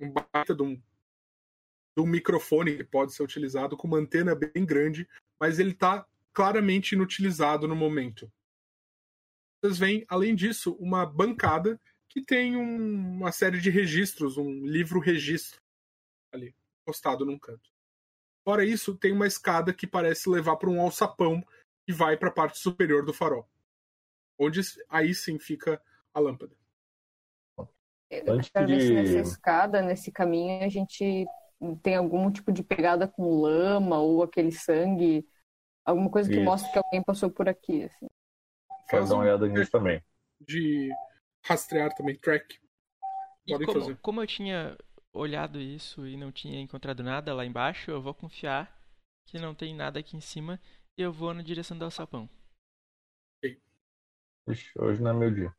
um 0.00 0.10
baita 0.10 0.54
de 0.54 0.62
um, 0.62 0.76
de 0.76 2.02
um 2.02 2.06
microfone 2.06 2.76
que 2.76 2.84
pode 2.84 3.12
ser 3.12 3.22
utilizado 3.22 3.76
com 3.76 3.86
uma 3.86 3.98
antena 3.98 4.34
bem 4.34 4.64
grande, 4.64 5.08
mas 5.40 5.58
ele 5.58 5.70
está 5.70 6.06
claramente 6.32 6.92
inutilizado 6.92 7.66
no 7.66 7.76
momento. 7.76 8.30
Vocês 9.64 9.78
veem, 9.78 10.04
além 10.10 10.34
disso, 10.34 10.76
uma 10.78 11.06
bancada 11.06 11.80
que 12.10 12.20
tem 12.20 12.54
um- 12.54 13.16
uma 13.16 13.32
série 13.32 13.58
de 13.58 13.70
registros, 13.70 14.36
um 14.36 14.66
livro 14.66 15.00
registro 15.00 15.58
ali, 16.34 16.54
postado 16.84 17.24
num 17.24 17.38
canto. 17.38 17.70
Fora 18.46 18.62
isso, 18.62 18.94
tem 18.94 19.10
uma 19.10 19.26
escada 19.26 19.72
que 19.72 19.86
parece 19.86 20.28
levar 20.28 20.58
para 20.58 20.68
um 20.68 20.78
alçapão 20.82 21.42
que 21.86 21.94
vai 21.94 22.14
para 22.14 22.28
a 22.28 22.32
parte 22.32 22.58
superior 22.58 23.06
do 23.06 23.14
farol 23.14 23.48
onde 24.38 24.60
aí 24.90 25.14
sim 25.14 25.38
fica 25.38 25.80
a 26.12 26.20
lâmpada. 26.20 26.54
Eu 28.10 28.34
Antes 28.34 28.50
quero 28.50 28.66
ver 28.66 28.80
se 28.80 28.88
de- 28.88 28.92
nessa 28.94 29.18
escada, 29.18 29.80
nesse 29.80 30.12
caminho, 30.12 30.62
a 30.62 30.68
gente 30.68 31.24
tem 31.82 31.94
algum 31.96 32.30
tipo 32.30 32.52
de 32.52 32.62
pegada 32.62 33.08
com 33.08 33.40
lama 33.40 33.98
ou 33.98 34.22
aquele 34.22 34.52
sangue, 34.52 35.26
alguma 35.86 36.10
coisa 36.10 36.28
que 36.28 36.34
Isso. 36.34 36.44
mostre 36.44 36.70
que 36.70 36.78
alguém 36.78 37.02
passou 37.02 37.30
por 37.30 37.48
aqui. 37.48 37.84
Assim. 37.84 38.08
Quero 38.88 39.02
Faz 39.02 39.08
dar 39.08 39.14
uma 39.14 39.22
um 39.22 39.24
olhada 39.24 39.46
nisso 39.48 39.70
também. 39.70 40.02
de 40.40 40.90
rastrear 41.44 41.94
também, 41.94 42.16
track. 42.18 42.58
E 43.46 43.52
Podem 43.52 43.66
como, 43.66 43.80
fazer. 43.80 43.98
como 44.02 44.22
eu 44.22 44.26
tinha 44.26 44.76
olhado 45.12 45.60
isso 45.60 46.06
e 46.06 46.16
não 46.16 46.32
tinha 46.32 46.60
encontrado 46.60 47.02
nada 47.02 47.34
lá 47.34 47.44
embaixo, 47.44 47.90
eu 47.90 48.02
vou 48.02 48.14
confiar 48.14 48.78
que 49.26 49.38
não 49.38 49.54
tem 49.54 49.74
nada 49.74 50.00
aqui 50.00 50.16
em 50.16 50.20
cima 50.20 50.60
e 50.96 51.02
eu 51.02 51.12
vou 51.12 51.32
na 51.34 51.42
direção 51.42 51.76
do 51.78 51.84
alçapão. 51.84 52.28
Ixi, 54.52 54.72
hoje 54.78 55.02
não 55.02 55.10
é 55.10 55.14
meu 55.14 55.30
dia. 55.30 55.54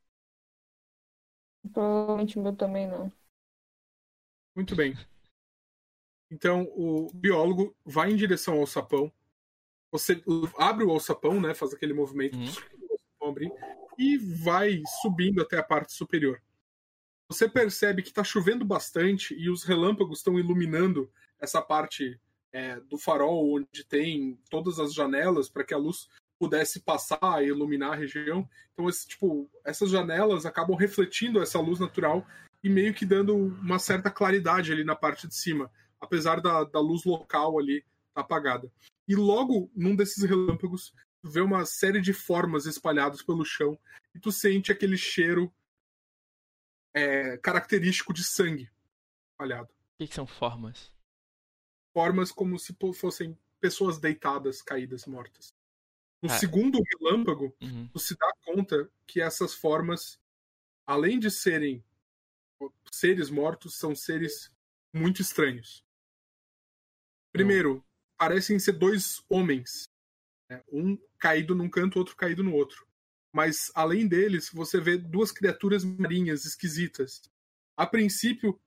Provavelmente 1.73 2.39
o 2.39 2.41
meu 2.43 2.55
também 2.55 2.87
não. 2.87 3.11
Muito 4.55 4.75
bem. 4.75 4.95
Então 6.31 6.63
o 6.75 7.09
biólogo 7.13 7.75
vai 7.85 8.11
em 8.11 8.15
direção 8.15 8.59
ao 8.59 8.67
sapão. 8.67 9.11
Você 9.91 10.23
abre 10.57 10.85
o 10.85 10.91
alçapão, 10.91 11.41
né? 11.41 11.53
Faz 11.55 11.73
aquele 11.73 11.93
movimento 11.93 12.37
Uhum. 12.37 12.53
Abrir, 13.29 13.51
e 13.97 14.17
vai 14.17 14.81
subindo 15.01 15.41
até 15.41 15.57
a 15.57 15.63
parte 15.63 15.93
superior. 15.93 16.41
Você 17.29 17.49
percebe 17.49 18.03
que 18.03 18.09
está 18.09 18.23
chovendo 18.23 18.63
bastante 18.63 19.33
e 19.33 19.49
os 19.49 19.63
relâmpagos 19.63 20.19
estão 20.19 20.37
iluminando 20.37 21.11
essa 21.39 21.61
parte 21.61 22.19
é, 22.51 22.79
do 22.81 22.97
farol 22.97 23.55
onde 23.55 23.83
tem 23.83 24.39
todas 24.49 24.79
as 24.79 24.93
janelas 24.93 25.49
para 25.49 25.63
que 25.63 25.73
a 25.73 25.77
luz 25.77 26.07
pudesse 26.39 26.79
passar 26.81 27.43
e 27.43 27.47
iluminar 27.47 27.93
a 27.93 27.95
região. 27.95 28.47
Então, 28.73 28.87
esse, 28.87 29.07
tipo, 29.07 29.49
essas 29.63 29.89
janelas 29.89 30.45
acabam 30.45 30.77
refletindo 30.77 31.41
essa 31.41 31.59
luz 31.59 31.79
natural 31.79 32.25
e 32.63 32.69
meio 32.69 32.93
que 32.93 33.05
dando 33.05 33.35
uma 33.35 33.79
certa 33.79 34.11
claridade 34.11 34.71
ali 34.71 34.83
na 34.83 34.95
parte 34.95 35.27
de 35.27 35.35
cima, 35.35 35.71
apesar 35.99 36.41
da, 36.41 36.63
da 36.63 36.79
luz 36.79 37.03
local 37.05 37.57
ali 37.57 37.83
tá 38.13 38.21
apagada. 38.21 38.71
E 39.07 39.15
logo 39.15 39.69
num 39.75 39.95
desses 39.95 40.23
relâmpagos, 40.23 40.93
tu 41.25 41.31
vê 41.31 41.41
uma 41.41 41.65
série 41.65 41.99
de 42.01 42.13
formas 42.13 42.67
espalhadas 42.67 43.23
pelo 43.23 43.43
chão 43.43 43.79
e 44.13 44.19
tu 44.19 44.31
sente 44.31 44.71
aquele 44.71 44.95
cheiro 44.95 45.51
é, 46.93 47.35
característico 47.39 48.13
de 48.13 48.23
sangue 48.23 48.69
espalhado. 49.31 49.67
O 49.71 49.97
que, 49.97 50.07
que 50.07 50.13
são 50.13 50.27
formas? 50.27 50.93
Formas 51.95 52.31
como 52.31 52.59
se 52.59 52.75
fossem 52.93 53.35
pessoas 53.59 53.97
deitadas, 53.99 54.61
caídas, 54.61 55.07
mortas. 55.07 55.51
No 56.21 56.29
Ah. 56.29 56.37
segundo 56.37 56.79
relâmpago, 56.99 57.55
Uhum. 57.59 57.87
tu 57.87 57.97
se 57.97 58.15
dá 58.15 58.31
conta 58.45 58.87
que 59.07 59.19
essas 59.19 59.55
formas, 59.55 60.19
além 60.85 61.17
de 61.19 61.31
serem 61.31 61.83
seres 62.91 63.31
mortos, 63.31 63.79
são 63.79 63.95
seres 63.95 64.51
muito 64.93 65.23
estranhos. 65.23 65.83
Primeiro, 67.31 67.83
parecem 68.15 68.59
ser 68.59 68.73
dois 68.73 69.23
homens, 69.27 69.89
né? 70.49 70.61
um 70.71 70.97
caído 71.17 71.55
num 71.55 71.69
canto, 71.69 71.99
outro 71.99 72.15
caído 72.15 72.43
no 72.43 72.53
outro. 72.53 72.87
Mas 73.33 73.71
além 73.75 74.07
deles, 74.07 74.49
você 74.49 74.79
vê 74.79 74.97
duas 74.97 75.31
criaturas 75.31 75.83
marinhas 75.83 76.45
esquisitas. 76.45 77.21
A 77.75 77.85
princípio, 77.85 78.59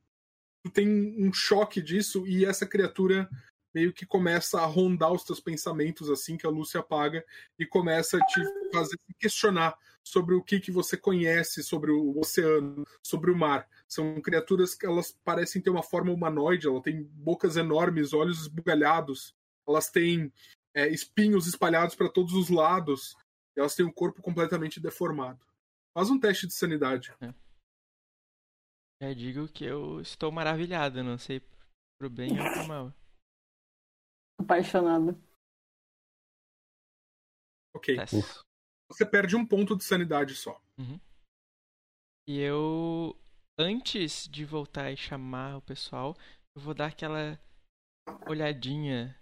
tem 0.72 1.16
um 1.18 1.32
choque 1.32 1.80
disso 1.80 2.26
e 2.26 2.44
essa 2.44 2.66
criatura 2.66 3.28
meio 3.74 3.92
que 3.92 4.04
começa 4.04 4.60
a 4.60 4.66
rondar 4.66 5.12
os 5.12 5.24
teus 5.24 5.40
pensamentos 5.40 6.10
assim 6.10 6.36
que 6.36 6.46
a 6.46 6.50
luz 6.50 6.70
se 6.70 6.78
apaga 6.78 7.24
e 7.58 7.66
começa 7.66 8.16
a 8.16 8.20
te 8.20 8.40
fazer 8.72 8.98
questionar 9.18 9.76
sobre 10.02 10.34
o 10.34 10.42
que, 10.42 10.58
que 10.58 10.70
você 10.70 10.96
conhece 10.96 11.62
sobre 11.62 11.90
o 11.90 12.18
oceano, 12.18 12.84
sobre 13.02 13.30
o 13.30 13.36
mar. 13.36 13.68
São 13.86 14.20
criaturas 14.20 14.74
que 14.74 14.86
elas 14.86 15.16
parecem 15.24 15.60
ter 15.60 15.70
uma 15.70 15.82
forma 15.82 16.12
humanoide, 16.12 16.66
ela 16.66 16.82
tem 16.82 17.02
bocas 17.02 17.56
enormes, 17.56 18.12
olhos 18.12 18.42
esbugalhados, 18.42 19.34
elas 19.66 19.90
têm 19.90 20.32
é, 20.78 20.88
espinhos 20.88 21.48
espalhados 21.48 21.96
para 21.96 22.08
todos 22.08 22.34
os 22.34 22.48
lados, 22.48 23.16
e 23.56 23.60
elas 23.60 23.74
têm 23.74 23.84
um 23.84 23.92
corpo 23.92 24.22
completamente 24.22 24.78
deformado. 24.78 25.44
Faz 25.92 26.08
um 26.08 26.20
teste 26.20 26.46
de 26.46 26.54
sanidade. 26.54 27.12
Já 29.02 29.12
digo 29.12 29.48
que 29.48 29.64
eu 29.64 30.00
estou 30.00 30.30
maravilhado, 30.30 31.02
não 31.02 31.18
sei 31.18 31.40
pro 31.98 32.08
bem 32.08 32.30
ou 32.40 32.52
pro 32.52 32.68
mal. 32.68 32.94
Apaixonado. 34.40 35.20
Ok. 37.74 37.96
Teste. 37.96 38.16
Você 38.88 39.04
perde 39.04 39.34
um 39.34 39.44
ponto 39.44 39.76
de 39.76 39.82
sanidade 39.82 40.36
só. 40.36 40.62
E 42.28 42.38
eu, 42.38 43.20
antes 43.58 44.28
de 44.28 44.44
voltar 44.44 44.92
e 44.92 44.96
chamar 44.96 45.56
o 45.56 45.62
pessoal, 45.62 46.16
eu 46.54 46.62
vou 46.62 46.72
dar 46.72 46.86
aquela 46.86 47.40
olhadinha 48.28 49.18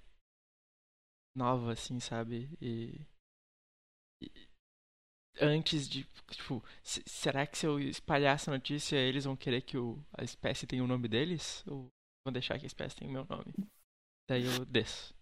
nova, 1.37 1.73
assim, 1.73 2.01
sabe? 2.01 2.49
E. 2.61 3.01
e- 4.23 4.49
antes 5.41 5.89
de. 5.89 6.05
Tipo, 6.31 6.63
se- 6.83 7.03
será 7.07 7.47
que 7.47 7.57
se 7.59 7.67
eu 7.67 7.79
espalhar 7.79 8.35
essa 8.35 8.51
notícia, 8.51 8.97
eles 8.97 9.25
vão 9.25 9.37
querer 9.37 9.63
que 9.63 9.77
o, 9.79 10.03
a 10.13 10.25
espécie 10.25 10.67
tenha 10.67 10.83
o 10.83 10.87
nome 10.89 11.09
deles? 11.09 11.65
Ou 11.67 11.89
vão 12.27 12.33
deixar 12.33 12.59
que 12.59 12.65
a 12.65 12.67
espécie 12.67 12.97
tenha 12.97 13.11
o 13.11 13.13
meu 13.13 13.25
nome? 13.27 13.53
Daí 14.29 14.45
eu 14.45 14.65
desço. 14.65 15.15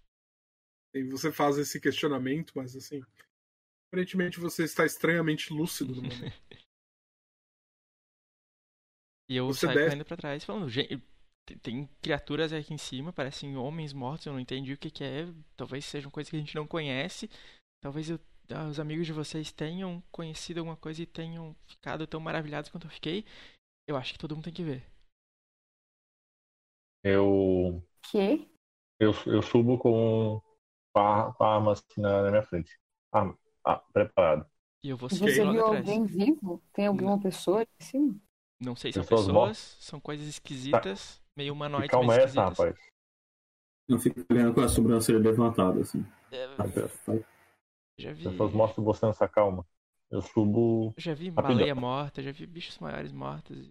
E 0.95 1.03
você 1.05 1.33
faz 1.33 1.59
esse 1.59 1.81
questionamento, 1.81 2.53
mas 2.57 2.75
assim. 2.77 3.03
Aparentemente 3.89 4.41
você 4.41 4.65
está 4.65 4.85
estranhamente 4.87 5.53
lúcido 5.53 5.95
no 5.95 6.03
momento. 6.03 6.35
E 9.29 9.37
eu 9.37 9.47
Você 9.47 9.61
saio 9.67 9.75
desce- 9.75 9.89
correndo 9.91 10.05
pra 10.05 10.17
trás 10.19 10.45
falando, 10.45 10.69
gente, 10.69 11.03
tem, 11.47 11.59
tem 11.59 11.89
criaturas 12.03 12.53
aqui 12.53 12.75
em 12.75 12.79
cima, 12.79 13.13
parecem 13.13 13.57
homens 13.57 13.93
mortos, 13.93 14.27
eu 14.27 14.33
não 14.33 14.41
entendi 14.41 14.73
o 14.73 14.79
que 14.79 14.91
que 14.91 15.05
é, 15.05 15.27
talvez 15.57 15.85
sejam 15.85 16.11
coisas 16.11 16.31
que 16.31 16.37
a 16.37 16.39
gente 16.41 16.55
não 16.55 16.67
conhece, 16.67 17.31
talvez 17.81 18.11
eu- 18.11 18.21
ah, 18.51 18.67
os 18.69 18.81
amigos 18.81 19.07
de 19.07 19.13
vocês 19.13 19.53
tenham 19.53 20.03
conhecido 20.13 20.59
alguma 20.61 20.77
coisa 20.77 21.03
e 21.03 21.07
tenham 21.07 21.57
ficado 21.67 22.07
tão 22.07 22.21
maravilhados 22.21 22.71
quanto 22.71 22.87
eu 22.87 22.91
fiquei. 22.91 23.25
Eu 23.89 23.97
acho 23.97 24.13
que 24.15 24.19
todo 24.19 24.35
mundo 24.37 24.45
tem 24.45 24.55
que 24.55 24.65
ver. 24.65 24.85
Eu, 27.03 27.83
Que? 28.03 28.47
eu, 28.99 29.13
eu 29.27 29.43
subo 29.43 29.79
com, 29.79 30.41
com 30.93 31.01
a, 31.01 31.33
com 31.35 31.45
a 31.45 31.55
arma 31.57 31.73
assim 31.75 31.85
na, 32.01 32.23
na 32.23 32.31
minha 32.31 32.43
frente. 32.43 32.73
Arma, 33.13 33.39
ah, 33.65 33.77
preparado. 33.93 34.47
E 34.85 34.89
eu 34.91 34.97
vou 34.97 35.11
Você 35.11 35.45
seguir 35.45 35.45
viu 35.47 35.65
alguém 35.65 36.05
vivo? 36.07 36.63
Tem 36.73 36.87
alguma 36.87 37.19
pessoa 37.21 37.59
ali 37.61 37.69
em 37.81 37.85
cima? 37.85 38.21
Não 38.61 38.77
sei 38.77 38.93
se 38.93 38.97
são 38.97 39.05
Pessoas 39.05 39.29
pessoas, 39.29 39.59
mortas? 39.59 39.79
são 39.81 40.01
coisas 40.01 40.27
esquisitas, 40.29 41.21
meio 41.37 41.53
humanoides, 41.53 41.91
mas 41.91 41.91
Calma 41.91 42.15
é 42.15 42.17
essa, 42.25 42.41
esquisitas. 42.41 42.59
rapaz. 42.59 42.91
Eu 43.89 43.99
fico 43.99 44.21
olhando 44.33 44.55
com 44.55 44.61
a 44.61 44.69
sobrancelha 44.69 45.19
levantada, 45.19 45.81
assim. 45.81 46.01
É, 46.33 46.47
já 48.01 48.13
vi, 48.13 48.25
Pessoas 48.25 48.53
mostram 48.53 48.85
você 48.85 49.07
nessa 49.07 49.29
calma. 49.29 49.67
Eu 50.11 50.23
subo. 50.23 50.95
já 50.97 51.13
vi 51.15 51.29
Rapidão. 51.29 51.57
baleia 51.57 51.75
morta, 51.75 52.23
já 52.23 52.33
vi 52.33 52.47
bichos 52.47 52.79
maiores 52.79 53.13
mortos. 53.13 53.71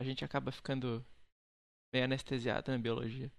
A 0.00 0.04
gente 0.04 0.24
acaba 0.24 0.50
ficando 0.50 1.04
meio 1.92 2.04
anestesiado 2.06 2.72
na 2.72 2.78
biologia. 2.78 3.30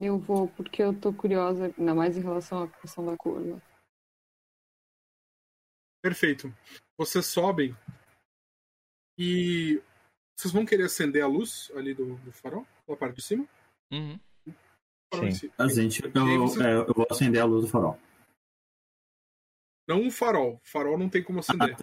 Eu 0.00 0.18
vou 0.18 0.48
porque 0.48 0.82
eu 0.82 0.98
tô 0.98 1.12
curiosa, 1.12 1.74
ainda 1.76 1.94
mais 1.94 2.16
em 2.16 2.20
relação 2.22 2.62
à 2.62 2.68
questão 2.80 3.04
da 3.04 3.16
cor. 3.16 3.40
Né? 3.40 3.60
Perfeito. 6.02 6.48
Vocês 6.98 7.26
sobem 7.26 7.74
e 9.18 9.82
vocês 10.40 10.52
vão 10.52 10.64
querer 10.64 10.84
acender 10.84 11.22
a 11.22 11.26
luz 11.26 11.70
ali 11.74 11.92
do, 11.92 12.14
do 12.16 12.32
farol, 12.32 12.66
na 12.88 12.96
parte 12.96 13.16
de 13.16 13.22
cima? 13.22 13.46
Uhum. 13.92 14.18
Sim. 15.14 15.30
si. 15.32 15.52
A 15.58 15.68
gente, 15.68 16.02
eu, 16.02 16.38
você- 16.38 16.62
é, 16.62 16.74
eu 16.76 16.94
vou 16.94 17.06
acender 17.10 17.42
a 17.42 17.44
luz 17.44 17.64
do 17.64 17.70
farol. 17.70 17.98
Não 19.86 20.02
um 20.02 20.10
farol. 20.10 20.60
Farol 20.64 20.96
não 20.96 21.08
tem 21.08 21.22
como 21.22 21.40
acender. 21.40 21.76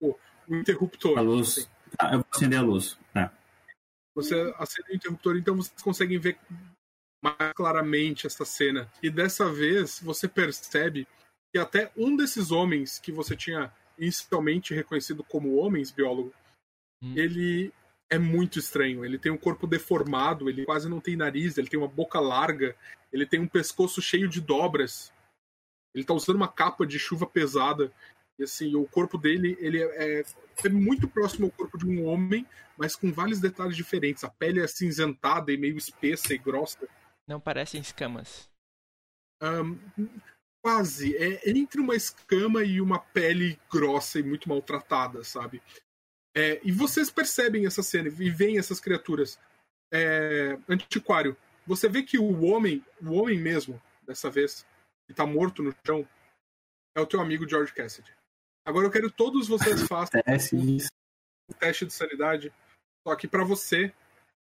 O, 0.00 0.14
o 0.48 0.54
interruptor. 0.54 1.18
A 1.18 1.20
luz. 1.20 1.68
Ah, 1.98 2.14
eu 2.14 2.18
vou 2.18 2.26
acender 2.32 2.58
a 2.58 2.62
luz. 2.62 2.98
É. 3.14 3.28
Você 4.14 4.54
acende 4.56 4.92
o 4.92 4.94
interruptor, 4.94 5.36
então 5.36 5.56
vocês 5.56 5.82
conseguem 5.82 6.18
ver 6.18 6.38
mais 7.22 7.52
claramente 7.54 8.26
essa 8.26 8.44
cena. 8.44 8.90
E 9.02 9.10
dessa 9.10 9.50
vez 9.52 10.00
você 10.00 10.28
percebe 10.28 11.06
que 11.52 11.58
até 11.58 11.90
um 11.96 12.16
desses 12.16 12.50
homens 12.50 12.98
que 12.98 13.10
você 13.10 13.36
tinha 13.36 13.72
inicialmente 13.98 14.72
reconhecido 14.72 15.22
como 15.24 15.56
homens, 15.56 15.90
biólogo, 15.90 16.32
Hum. 17.02 17.14
ele 17.16 17.72
é 18.10 18.18
muito 18.18 18.58
estranho. 18.58 19.04
Ele 19.04 19.18
tem 19.18 19.32
um 19.32 19.36
corpo 19.36 19.66
deformado, 19.66 20.48
ele 20.48 20.64
quase 20.64 20.88
não 20.88 21.00
tem 21.00 21.16
nariz, 21.16 21.58
ele 21.58 21.68
tem 21.68 21.78
uma 21.78 21.88
boca 21.88 22.20
larga, 22.20 22.76
ele 23.12 23.26
tem 23.26 23.40
um 23.40 23.48
pescoço 23.48 24.00
cheio 24.00 24.28
de 24.28 24.40
dobras. 24.40 25.12
Ele 25.94 26.04
tá 26.04 26.12
usando 26.14 26.36
uma 26.36 26.48
capa 26.48 26.86
de 26.86 26.98
chuva 26.98 27.26
pesada. 27.26 27.92
E 28.38 28.42
assim, 28.42 28.74
o 28.74 28.84
corpo 28.86 29.16
dele, 29.16 29.56
ele 29.60 29.80
é, 29.82 30.20
é- 30.20 30.24
é 30.64 30.68
muito 30.68 31.08
próximo 31.08 31.46
ao 31.46 31.52
corpo 31.52 31.78
de 31.78 31.86
um 31.86 32.04
homem, 32.04 32.46
mas 32.76 32.96
com 32.96 33.12
vários 33.12 33.40
detalhes 33.40 33.76
diferentes. 33.76 34.24
A 34.24 34.28
pele 34.30 34.60
é 34.60 34.64
acinzentada 34.64 35.52
e 35.52 35.56
meio 35.56 35.76
espessa 35.76 36.34
e 36.34 36.38
grossa. 36.38 36.88
Não 37.28 37.40
parecem 37.40 37.80
escamas. 37.80 38.50
Ahn, 39.40 39.76
quase. 40.62 41.16
É 41.16 41.48
entre 41.48 41.80
uma 41.80 41.94
escama 41.94 42.64
e 42.64 42.80
uma 42.80 42.98
pele 42.98 43.58
grossa 43.70 44.18
e 44.18 44.22
muito 44.22 44.48
maltratada, 44.48 45.22
sabe? 45.22 45.62
É, 46.34 46.60
e 46.64 46.72
vocês 46.72 47.10
percebem 47.10 47.66
essa 47.66 47.82
cena 47.82 48.08
e 48.08 48.30
veem 48.30 48.58
essas 48.58 48.80
criaturas. 48.80 49.38
É, 49.92 50.58
antiquário, 50.68 51.36
você 51.66 51.88
vê 51.88 52.02
que 52.02 52.18
o 52.18 52.44
homem, 52.44 52.84
o 53.00 53.12
homem 53.12 53.38
mesmo, 53.38 53.80
dessa 54.06 54.28
vez, 54.28 54.66
que 55.06 55.14
tá 55.14 55.24
morto 55.24 55.62
no 55.62 55.74
chão, 55.86 56.06
é 56.96 57.00
o 57.00 57.06
teu 57.06 57.20
amigo 57.20 57.48
George 57.48 57.72
Cassidy. 57.72 58.12
Agora 58.66 58.86
eu 58.86 58.90
quero 58.90 59.10
que 59.10 59.16
todos 59.16 59.46
vocês 59.46 59.82
façam 59.88 60.20
o 61.48 61.54
teste 61.54 61.86
de 61.86 61.92
sanidade. 61.92 62.52
Só 63.06 63.14
que 63.14 63.28
pra 63.28 63.44
você, 63.44 63.92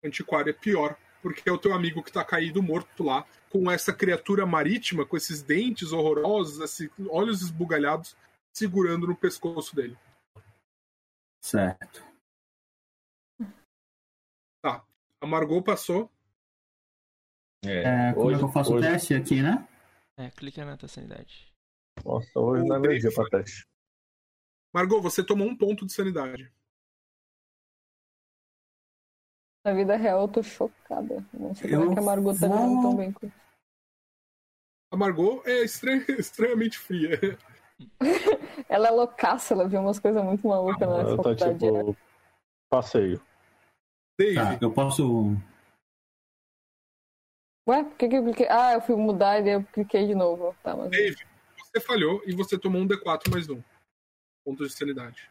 antiquário, 0.05 0.51
é 0.51 0.53
pior. 0.53 0.97
Porque 1.23 1.49
é 1.49 1.53
o 1.53 1.59
teu 1.59 1.75
amigo 1.75 2.03
que 2.03 2.13
tá 2.13 2.25
caído 2.25 2.63
morto 2.63 3.05
lá, 3.05 3.27
com 3.51 3.71
essa 3.71 3.93
criatura 3.93 4.47
marítima, 4.47 5.05
com 5.05 5.19
esses 5.19 5.43
dentes 5.43 5.93
horrorosos, 5.93 6.61
esses 6.61 6.89
olhos 7.11 7.43
esbugalhados, 7.43 8.17
segurando 8.55 9.07
no 9.07 9.15
pescoço 9.15 9.77
dele. 9.77 9.99
Certo. 11.43 12.05
A 15.23 15.27
Margot 15.27 15.63
passou. 15.63 16.11
É, 17.65 18.15
como 18.15 18.31
é 18.31 18.39
que 18.39 18.45
eu 18.45 18.49
faço 18.49 18.73
o 18.73 18.77
hoje, 18.77 18.89
teste 18.89 19.15
aqui, 19.15 19.43
né? 19.43 19.69
É, 20.17 20.31
clica 20.31 20.65
na 20.65 20.77
tua 20.79 20.89
sanidade. 20.89 21.53
Nossa, 22.05 22.39
hoje 22.41 22.65
não 22.67 22.77
é 22.77 22.79
meu 22.79 22.99
dia 22.99 23.13
pra 23.15 23.29
teste. 23.29 23.67
Margot, 24.75 25.03
você 25.03 25.25
tomou 25.25 25.47
um 25.47 25.57
ponto 25.57 25.85
de 25.85 25.93
sanidade. 25.93 26.51
Na 29.65 29.75
vida 29.75 29.95
real 29.97 30.23
eu 30.23 30.29
tô 30.29 30.43
chocada. 30.43 31.17
Não 31.35 31.55
sei 31.55 31.71
como 31.71 31.85
Eu 31.85 31.91
é 31.91 31.95
que 31.95 32.01
a 32.01 32.03
Margot 32.03 32.33
tá 32.39 32.49
vou- 32.49 32.57
lidando 32.57 32.83
tão 32.83 32.97
bem 32.97 33.13
com 33.13 33.27
isso. 33.27 33.41
A 34.93 34.97
Margot 34.97 35.43
é 35.47 35.63
estran- 35.65 36.05
estranhamente 36.19 36.79
fria. 36.79 37.19
Ela 38.69 38.89
é 38.89 38.91
loucaça, 38.91 39.55
ela 39.55 39.67
viu 39.69 39.81
umas 39.81 39.99
coisas 39.99 40.23
muito 40.23 40.47
malucas 40.47 40.89
na 40.89 40.99
Eu 41.01 41.17
tô 41.17 41.23
faculdade. 41.23 41.71
né? 41.73 41.79
tipo. 41.81 41.97
Passeio. 42.69 43.21
Dave, 44.19 44.35
Tá, 44.35 44.59
eu 44.61 44.73
posso. 44.73 45.35
Ué, 47.69 47.85
por 47.85 47.97
que, 47.97 48.09
que 48.09 48.17
eu 48.17 48.25
cliquei? 48.25 48.47
Ah, 48.49 48.75
eu 48.75 48.81
fui 48.81 48.95
mudar 48.97 49.41
e 49.41 49.43
daí 49.43 49.53
eu 49.55 49.65
cliquei 49.65 50.07
de 50.07 50.15
novo. 50.15 50.55
Tá, 50.63 50.77
mas... 50.77 50.91
Dave, 50.91 51.17
você 51.59 51.81
falhou 51.81 52.23
e 52.27 52.33
você 52.35 52.59
tomou 52.59 52.81
um 52.83 52.87
D4 52.87 53.31
mais 53.31 53.49
um. 53.49 53.63
Ponto 54.45 54.67
de 54.67 54.73
sanidade. 54.73 55.31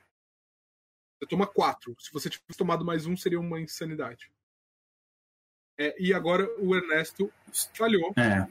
Você 1.18 1.30
toma 1.30 1.48
4. 1.48 1.96
Se 2.00 2.12
você 2.12 2.30
tivesse 2.30 2.58
tomado 2.58 2.84
mais 2.84 3.06
um, 3.06 3.16
seria 3.16 3.40
uma 3.40 3.60
insanidade. 3.60 4.32
É, 5.78 5.96
e 6.02 6.14
agora 6.14 6.46
o 6.60 6.76
Ernesto 6.76 7.32
falhou. 7.74 8.14
É, 8.18 8.48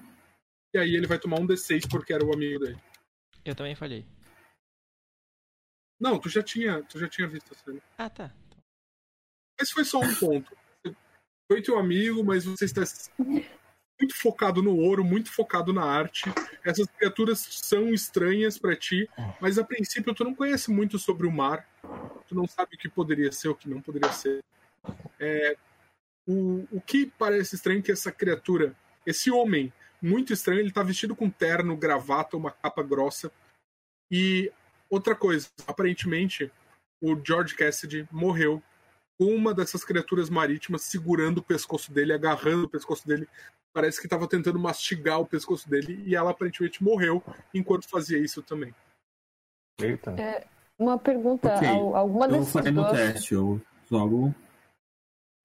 E 0.74 0.78
aí 0.78 0.94
ele 0.94 1.06
vai 1.06 1.18
tomar 1.18 1.38
um 1.40 1.46
D6 1.46 1.88
porque 1.90 2.12
era 2.12 2.24
o 2.24 2.32
amigo 2.32 2.58
dele. 2.58 2.78
Eu 3.48 3.54
também 3.54 3.74
falhei. 3.74 4.04
Não, 5.98 6.18
tu 6.18 6.28
já 6.28 6.42
tinha, 6.42 6.82
tu 6.82 6.98
já 6.98 7.08
tinha 7.08 7.26
visto 7.26 7.50
a 7.50 7.56
cena. 7.56 7.80
Ah, 7.96 8.10
tá. 8.10 8.30
Mas 9.58 9.70
foi 9.70 9.84
só 9.84 10.00
um 10.00 10.14
ponto. 10.14 10.54
Foi 11.50 11.62
teu 11.62 11.78
amigo, 11.78 12.22
mas 12.22 12.44
você 12.44 12.66
está 12.66 12.82
muito 13.18 14.14
focado 14.14 14.62
no 14.62 14.76
ouro, 14.76 15.02
muito 15.02 15.32
focado 15.32 15.72
na 15.72 15.82
arte. 15.82 16.30
Essas 16.62 16.86
criaturas 16.88 17.38
são 17.38 17.88
estranhas 17.88 18.58
pra 18.58 18.76
ti, 18.76 19.08
mas 19.40 19.58
a 19.58 19.64
princípio 19.64 20.14
tu 20.14 20.24
não 20.24 20.34
conhece 20.34 20.70
muito 20.70 20.98
sobre 20.98 21.26
o 21.26 21.32
mar. 21.32 21.66
Tu 22.28 22.34
não 22.34 22.46
sabe 22.46 22.76
o 22.76 22.78
que 22.78 22.88
poderia 22.88 23.32
ser, 23.32 23.48
o 23.48 23.54
que 23.54 23.68
não 23.68 23.80
poderia 23.80 24.12
ser. 24.12 24.44
É, 25.18 25.56
o, 26.26 26.66
o 26.70 26.80
que 26.82 27.06
parece 27.18 27.54
estranho 27.54 27.80
é 27.80 27.82
que 27.82 27.92
essa 27.92 28.12
criatura, 28.12 28.76
esse 29.06 29.30
homem 29.30 29.72
muito 30.00 30.32
estranho, 30.32 30.60
ele 30.60 30.72
tá 30.72 30.82
vestido 30.82 31.14
com 31.16 31.28
terno, 31.30 31.76
gravata, 31.76 32.36
uma 32.36 32.50
capa 32.50 32.82
grossa. 32.82 33.30
E 34.10 34.52
outra 34.88 35.14
coisa, 35.14 35.48
aparentemente 35.66 36.50
o 37.02 37.16
George 37.24 37.54
Cassidy 37.54 38.08
morreu 38.10 38.62
com 39.18 39.34
uma 39.34 39.52
dessas 39.52 39.84
criaturas 39.84 40.30
marítimas 40.30 40.82
segurando 40.82 41.38
o 41.38 41.42
pescoço 41.42 41.92
dele, 41.92 42.12
agarrando 42.12 42.64
o 42.64 42.68
pescoço 42.68 43.06
dele. 43.06 43.28
Parece 43.72 44.00
que 44.00 44.06
estava 44.06 44.26
tentando 44.26 44.58
mastigar 44.58 45.20
o 45.20 45.26
pescoço 45.26 45.68
dele 45.68 46.02
e 46.06 46.16
ela 46.16 46.30
aparentemente 46.30 46.82
morreu 46.82 47.22
enquanto 47.52 47.88
fazia 47.88 48.18
isso 48.18 48.42
também. 48.42 48.74
Eita. 49.80 50.14
Uma 50.78 50.98
pergunta, 50.98 51.54
Ok, 51.56 51.68
al- 51.68 51.96
alguma 51.96 52.26
eu 52.26 52.30
dessas 52.32 52.52
farei 52.52 52.72
meu 52.72 52.84
duas... 52.84 52.96
teste. 52.96 53.34
Eu 53.34 53.60
jogo. 53.90 54.34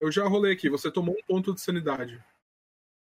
Eu 0.00 0.10
já 0.10 0.24
rolei 0.26 0.52
aqui, 0.52 0.68
você 0.68 0.90
tomou 0.90 1.14
um 1.14 1.22
ponto 1.26 1.54
de 1.54 1.60
sanidade. 1.60 2.22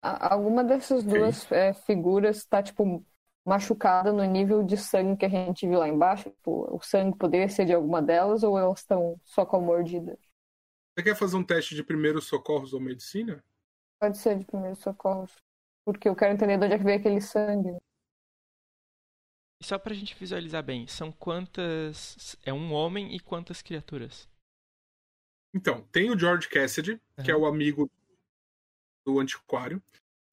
A- 0.02 0.34
Alguma 0.34 0.64
dessas 0.64 1.04
duas 1.04 1.52
é, 1.52 1.74
figuras 1.74 2.46
tá, 2.46 2.62
tipo, 2.64 3.06
machucada 3.46 4.12
no 4.14 4.24
nível 4.26 4.64
de 4.64 4.78
sangue 4.78 5.18
que 5.18 5.26
a 5.26 5.30
gente 5.30 5.68
viu 5.68 5.80
lá 5.80 5.88
embaixo? 5.88 6.30
Tipo, 6.30 6.76
o 6.76 6.82
sangue 6.82 7.18
poderia 7.18 7.50
ser 7.50 7.66
de 7.66 7.74
alguma 7.74 8.02
delas 8.02 8.44
ou 8.44 8.58
elas 8.58 8.80
estão 8.80 9.20
só 9.24 9.46
com 9.46 9.58
a 9.58 9.62
mordida? 9.62 10.18
Você 10.96 11.04
quer 11.04 11.16
fazer 11.16 11.38
um 11.38 11.44
teste 11.44 11.76
de 11.76 11.84
primeiros 11.84 12.26
socorros 12.26 12.74
ou 12.74 12.80
medicina? 12.82 13.44
Pode 14.00 14.18
ser 14.18 14.40
de 14.40 14.46
primeiros 14.46 14.80
socorros. 14.80 15.36
Porque 15.86 16.10
eu 16.10 16.16
quero 16.16 16.34
entender 16.34 16.58
de 16.58 16.66
onde 16.66 16.74
é 16.74 16.78
que 16.78 16.84
veio 16.84 17.00
aquele 17.00 17.22
sangue. 17.22 17.78
E 19.60 19.64
só 19.64 19.78
pra 19.78 19.94
gente 19.94 20.16
visualizar 20.16 20.64
bem, 20.64 20.88
são 20.88 21.12
quantas. 21.12 22.36
É 22.44 22.52
um 22.54 22.74
homem 22.74 23.16
e 23.16 23.20
quantas 23.20 23.62
criaturas? 23.62 24.28
Então, 25.54 25.82
tem 25.92 26.12
o 26.12 26.18
George 26.18 26.48
Cassidy, 26.50 27.02
que 27.24 27.32
é 27.32 27.36
o 27.36 27.46
amigo 27.46 27.90
do 29.08 29.20
antiquário. 29.22 29.82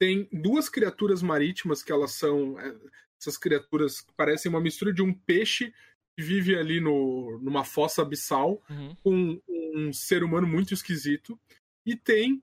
Tem 0.00 0.28
duas 0.32 0.68
criaturas 0.68 1.22
marítimas 1.22 1.80
que 1.82 1.92
elas 1.92 2.12
são. 2.12 2.58
é, 2.58 2.76
Essas 3.20 3.38
criaturas 3.38 4.00
que 4.00 4.12
parecem 4.14 4.50
uma 4.50 4.60
mistura 4.60 4.92
de 4.92 5.00
um 5.00 5.14
peixe 5.14 5.72
que 6.16 6.22
vive 6.24 6.56
ali 6.56 6.80
no, 6.80 7.38
numa 7.40 7.64
fossa 7.64 8.02
abissal 8.02 8.60
Uhum. 8.68 8.94
com 8.96 9.40
um 9.48 9.92
ser 9.92 10.22
humano 10.24 10.46
muito 10.46 10.74
esquisito. 10.74 11.38
E 11.86 11.96
tem 11.96 12.42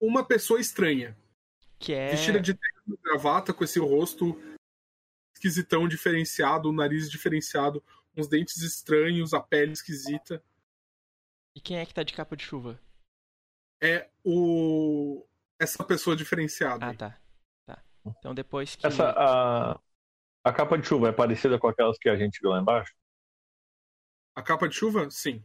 uma 0.00 0.22
pessoa 0.24 0.60
estranha, 0.60 1.16
Que 1.78 1.94
é. 1.94 2.10
vestida 2.10 2.38
de 2.38 2.56
gravata, 3.02 3.52
com 3.54 3.64
esse 3.64 3.78
rosto 3.78 4.38
esquisitão, 5.34 5.88
diferenciado, 5.88 6.68
o 6.68 6.72
nariz 6.72 7.10
diferenciado, 7.10 7.82
uns 8.16 8.26
dentes 8.28 8.58
estranhos, 8.62 9.32
a 9.34 9.40
pele 9.40 9.72
esquisita. 9.72 10.42
E 11.54 11.60
quem 11.60 11.78
é 11.78 11.86
que 11.86 11.94
tá 11.94 12.02
de 12.02 12.12
capa 12.14 12.36
de 12.36 12.44
chuva? 12.44 12.78
É 13.82 14.08
o 14.24 15.26
essa 15.58 15.84
pessoa 15.84 16.16
diferenciada. 16.16 16.86
Ah, 16.86 16.94
tá. 16.94 17.18
Tá. 17.66 17.82
Então 18.04 18.34
depois 18.34 18.76
que. 18.76 18.86
Essa, 18.86 19.10
a, 19.10 19.80
a 20.44 20.52
capa 20.52 20.78
de 20.78 20.86
chuva 20.86 21.08
é 21.08 21.12
parecida 21.12 21.58
com 21.58 21.68
aquelas 21.68 21.98
que 21.98 22.08
a 22.08 22.16
gente 22.16 22.40
viu 22.40 22.50
lá 22.50 22.60
embaixo? 22.60 22.94
A 24.34 24.42
capa 24.42 24.68
de 24.68 24.74
chuva? 24.74 25.10
Sim. 25.10 25.42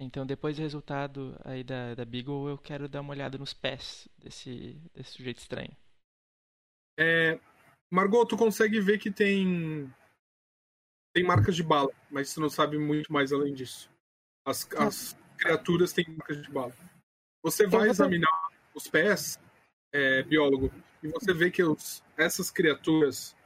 Então 0.00 0.26
depois 0.26 0.56
do 0.56 0.62
resultado 0.62 1.38
aí 1.44 1.62
da, 1.62 1.94
da 1.94 2.04
Beagle, 2.04 2.48
eu 2.48 2.58
quero 2.58 2.88
dar 2.88 3.00
uma 3.00 3.12
olhada 3.12 3.38
nos 3.38 3.54
pés 3.54 4.08
desse, 4.18 4.80
desse 4.94 5.12
sujeito 5.12 5.38
estranho. 5.38 5.76
É, 6.98 7.38
Margot, 7.90 8.26
tu 8.26 8.36
consegue 8.36 8.80
ver 8.80 8.98
que 8.98 9.10
tem 9.10 9.92
tem 11.14 11.24
marcas 11.24 11.54
de 11.54 11.62
bala, 11.62 11.90
mas 12.10 12.32
tu 12.32 12.40
não 12.40 12.48
sabe 12.48 12.78
muito 12.78 13.12
mais 13.12 13.32
além 13.32 13.54
disso. 13.54 13.90
As, 14.44 14.68
as 14.72 15.16
criaturas 15.36 15.92
têm 15.92 16.06
marcas 16.08 16.42
de 16.42 16.50
bala. 16.50 16.72
Você 17.42 17.66
vai 17.66 17.88
examinar 17.88 18.30
os 18.74 18.86
pés, 18.88 19.38
é, 19.92 20.22
biólogo, 20.22 20.70
e 21.02 21.08
você 21.08 21.32
vê 21.34 21.50
que 21.50 21.62
os- 21.62 22.02
essas 22.16 22.50
criaturas 22.50 23.36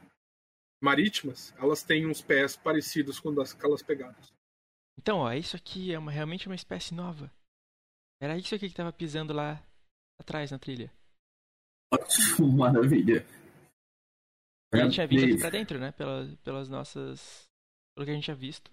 marítimas, 0.81 1.53
elas 1.57 1.83
têm 1.83 2.05
uns 2.05 2.21
pés 2.21 2.55
parecidos 2.55 3.19
com 3.19 3.33
das, 3.33 3.55
aquelas 3.55 3.81
pegadas. 3.81 4.31
Então, 4.99 5.19
ó, 5.19 5.33
isso 5.33 5.55
aqui 5.55 5.91
é 5.93 5.99
uma, 5.99 6.11
realmente 6.11 6.47
uma 6.47 6.55
espécie 6.55 6.93
nova. 6.93 7.31
Era 8.21 8.37
isso 8.37 8.53
aqui 8.55 8.69
que 8.69 8.75
tava 8.75 8.91
pisando 8.93 9.33
lá 9.33 9.63
atrás 10.19 10.51
na 10.51 10.59
trilha. 10.59 10.91
Ótimo, 11.93 12.47
maravilha. 12.57 13.25
A 14.73 14.77
gente 14.77 14.93
tinha 14.95 15.07
vindo 15.07 15.23
aqui 15.23 15.37
pra 15.39 15.49
dentro, 15.49 15.79
né? 15.79 15.91
Pela, 15.91 16.27
pelas 16.43 16.67
nossas. 16.67 17.43
Pelo 17.95 18.05
que 18.05 18.11
a 18.11 18.13
gente 18.15 18.25
tinha 18.25 18.35
visto. 18.35 18.69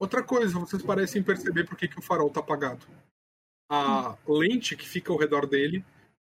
Outra 0.00 0.24
coisa, 0.26 0.58
vocês 0.58 0.82
parecem 0.82 1.22
perceber 1.22 1.64
por 1.66 1.76
que, 1.76 1.86
que 1.88 1.98
o 1.98 2.02
farol 2.02 2.30
tá 2.30 2.40
apagado. 2.40 2.84
A 3.74 4.18
lente 4.28 4.76
que 4.76 4.86
fica 4.86 5.10
ao 5.10 5.18
redor 5.18 5.46
dele 5.46 5.82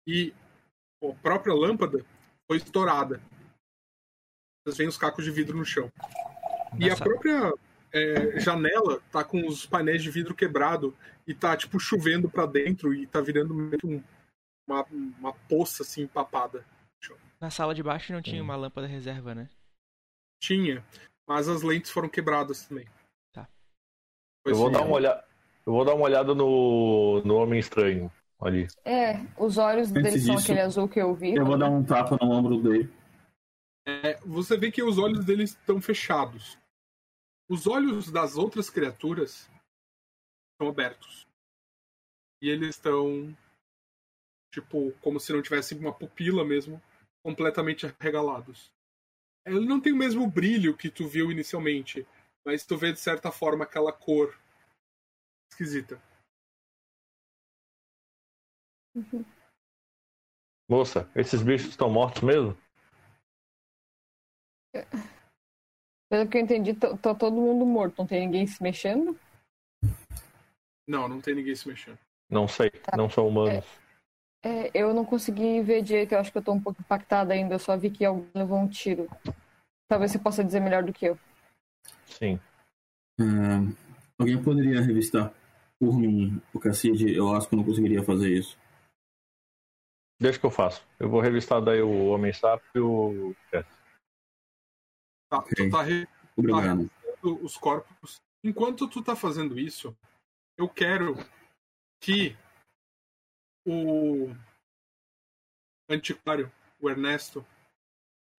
e 0.07 0.33
a 1.03 1.13
própria 1.21 1.53
lâmpada 1.53 2.03
foi 2.49 2.57
estourada. 2.57 3.21
Vocês 4.65 4.77
veem 4.77 4.89
os 4.89 4.97
cacos 4.97 5.23
de 5.23 5.29
vidro 5.29 5.55
no 5.55 5.63
chão. 5.65 5.91
E 6.79 6.85
a 6.85 6.89
Nossa. 6.89 7.03
própria 7.03 7.53
é, 7.93 8.39
janela 8.39 8.99
tá 9.11 9.23
com 9.23 9.47
os 9.47 9.65
painéis 9.67 10.01
de 10.01 10.09
vidro 10.09 10.33
quebrado 10.33 10.97
e 11.27 11.33
tá 11.33 11.55
tipo 11.55 11.79
chovendo 11.79 12.27
pra 12.29 12.45
dentro 12.47 12.93
e 12.93 13.05
tá 13.05 13.21
virando 13.21 13.53
um- 13.85 14.03
uma, 14.67 14.83
uma 14.83 15.33
poça 15.47 15.83
assim 15.83 16.01
empapada. 16.01 16.65
Na 17.39 17.51
sala 17.51 17.75
de 17.75 17.83
baixo 17.83 18.11
não 18.11 18.21
tinha 18.21 18.41
uma 18.41 18.55
lâmpada 18.55 18.87
reserva, 18.87 19.35
né? 19.35 19.47
Tinha, 20.41 20.83
mas 21.27 21.47
as 21.47 21.61
lentes 21.61 21.91
foram 21.91 22.09
quebradas 22.09 22.65
também. 22.65 22.87
Tá. 23.31 23.47
Foi 24.43 24.53
Eu 24.53 24.55
vou 24.55 24.67
assim, 24.69 24.75
dar 24.77 24.83
uma 24.83 24.95
olhada. 24.95 25.26
Eu 25.67 25.73
vou 25.73 25.83
dar 25.83 25.95
uma 25.95 26.05
olhada 26.05 26.33
no, 26.33 27.21
no 27.25 27.35
Homem 27.35 27.59
Estranho 27.59 28.09
ali. 28.39 28.67
É, 28.85 29.17
os 29.37 29.57
olhos 29.57 29.89
Antes 29.89 30.01
dele 30.01 30.19
são 30.21 30.35
disso, 30.35 30.45
aquele 30.45 30.61
azul 30.61 30.87
que 30.87 30.97
eu 30.97 31.13
vi. 31.13 31.35
Eu 31.35 31.45
vou 31.45 31.57
dar 31.57 31.69
um 31.69 31.83
tapa 31.83 32.17
no 32.21 32.31
ombro 32.31 32.63
dele. 32.63 32.89
É, 33.85 34.17
você 34.25 34.55
vê 34.55 34.71
que 34.71 34.81
os 34.81 34.97
olhos 34.97 35.25
deles 35.25 35.49
estão 35.49 35.81
fechados. 35.81 36.57
Os 37.49 37.67
olhos 37.67 38.09
das 38.09 38.37
outras 38.37 38.69
criaturas 38.69 39.51
estão 40.53 40.69
abertos. 40.69 41.27
E 42.41 42.49
eles 42.49 42.69
estão, 42.69 43.35
tipo, 44.53 44.93
como 45.01 45.19
se 45.19 45.33
não 45.33 45.41
tivesse 45.41 45.75
uma 45.75 45.91
pupila 45.91 46.45
mesmo, 46.45 46.81
completamente 47.21 47.85
arregalados. 47.85 48.71
Ele 49.45 49.65
não 49.65 49.81
tem 49.81 49.91
o 49.91 49.97
mesmo 49.97 50.31
brilho 50.31 50.77
que 50.77 50.89
tu 50.89 51.05
viu 51.09 51.29
inicialmente, 51.29 52.07
mas 52.45 52.65
tu 52.65 52.77
vê 52.77 52.93
de 52.93 53.01
certa 53.01 53.33
forma 53.33 53.65
aquela 53.65 53.91
cor 53.91 54.33
esquisita. 55.51 56.01
Moça, 60.69 61.09
esses 61.15 61.41
bichos 61.41 61.69
estão 61.69 61.89
mortos 61.89 62.23
mesmo? 62.23 62.57
Pelo 66.09 66.29
que 66.29 66.37
eu 66.37 66.41
entendi, 66.41 66.73
tá 66.73 66.95
tá 66.97 67.15
todo 67.15 67.35
mundo 67.35 67.65
morto. 67.65 67.99
Não 67.99 68.07
tem 68.07 68.21
ninguém 68.21 68.47
se 68.47 68.61
mexendo? 68.61 69.17
Não, 70.87 71.07
não 71.07 71.19
tem 71.21 71.35
ninguém 71.35 71.55
se 71.55 71.67
mexendo. 71.67 71.99
Não 72.29 72.47
sei, 72.47 72.71
não 72.95 73.09
são 73.09 73.27
humanos. 73.27 73.65
É, 74.43 74.71
eu 74.73 74.93
não 74.93 75.03
consegui 75.03 75.61
ver 75.61 75.81
direito, 75.81 76.13
eu 76.13 76.19
acho 76.19 76.31
que 76.31 76.37
eu 76.37 76.43
tô 76.43 76.53
um 76.53 76.61
pouco 76.61 76.81
impactada 76.81 77.33
ainda, 77.33 77.55
eu 77.55 77.59
só 77.59 77.75
vi 77.75 77.89
que 77.89 78.05
alguém 78.05 78.29
levou 78.33 78.59
um 78.59 78.67
tiro. 78.67 79.09
Talvez 79.89 80.11
você 80.11 80.19
possa 80.19 80.43
dizer 80.43 80.59
melhor 80.59 80.83
do 80.83 80.93
que 80.93 81.05
eu. 81.05 81.17
Sim. 82.05 82.39
Ah, 83.19 83.59
alguém 84.17 84.41
poderia 84.41 84.81
revistar 84.81 85.33
por 85.79 85.97
mim 85.97 86.41
o 86.53 86.59
Casside? 86.59 87.13
Eu 87.13 87.33
acho 87.35 87.47
que 87.47 87.55
eu 87.55 87.57
não 87.57 87.65
conseguiria 87.65 88.03
fazer 88.03 88.29
isso. 88.29 88.57
Deixa 90.19 90.39
que 90.39 90.45
eu 90.45 90.51
faço. 90.51 90.85
Eu 90.99 91.09
vou 91.09 91.21
revistar 91.21 91.61
daí 91.63 91.81
o 91.81 92.07
Homem 92.07 92.33
Sapo 92.33 92.65
e 92.75 92.79
o. 92.79 93.35
É. 93.51 93.63
Tá, 95.29 95.37
Ok. 95.39 95.53
tu 95.55 95.69
tá 95.71 95.83
re- 95.83 96.07
Obrigado. 96.35 96.89
revisando 96.89 97.45
os 97.45 97.57
corpos. 97.57 98.17
Enquanto 98.43 98.87
tu 98.87 99.03
tá 99.03 99.15
fazendo 99.15 99.59
isso, 99.59 99.95
eu 100.57 100.67
quero 100.69 101.15
que 102.01 102.35
o 103.65 104.29
antiquário, 105.89 106.51
o 106.79 106.89
Ernesto, 106.89 107.45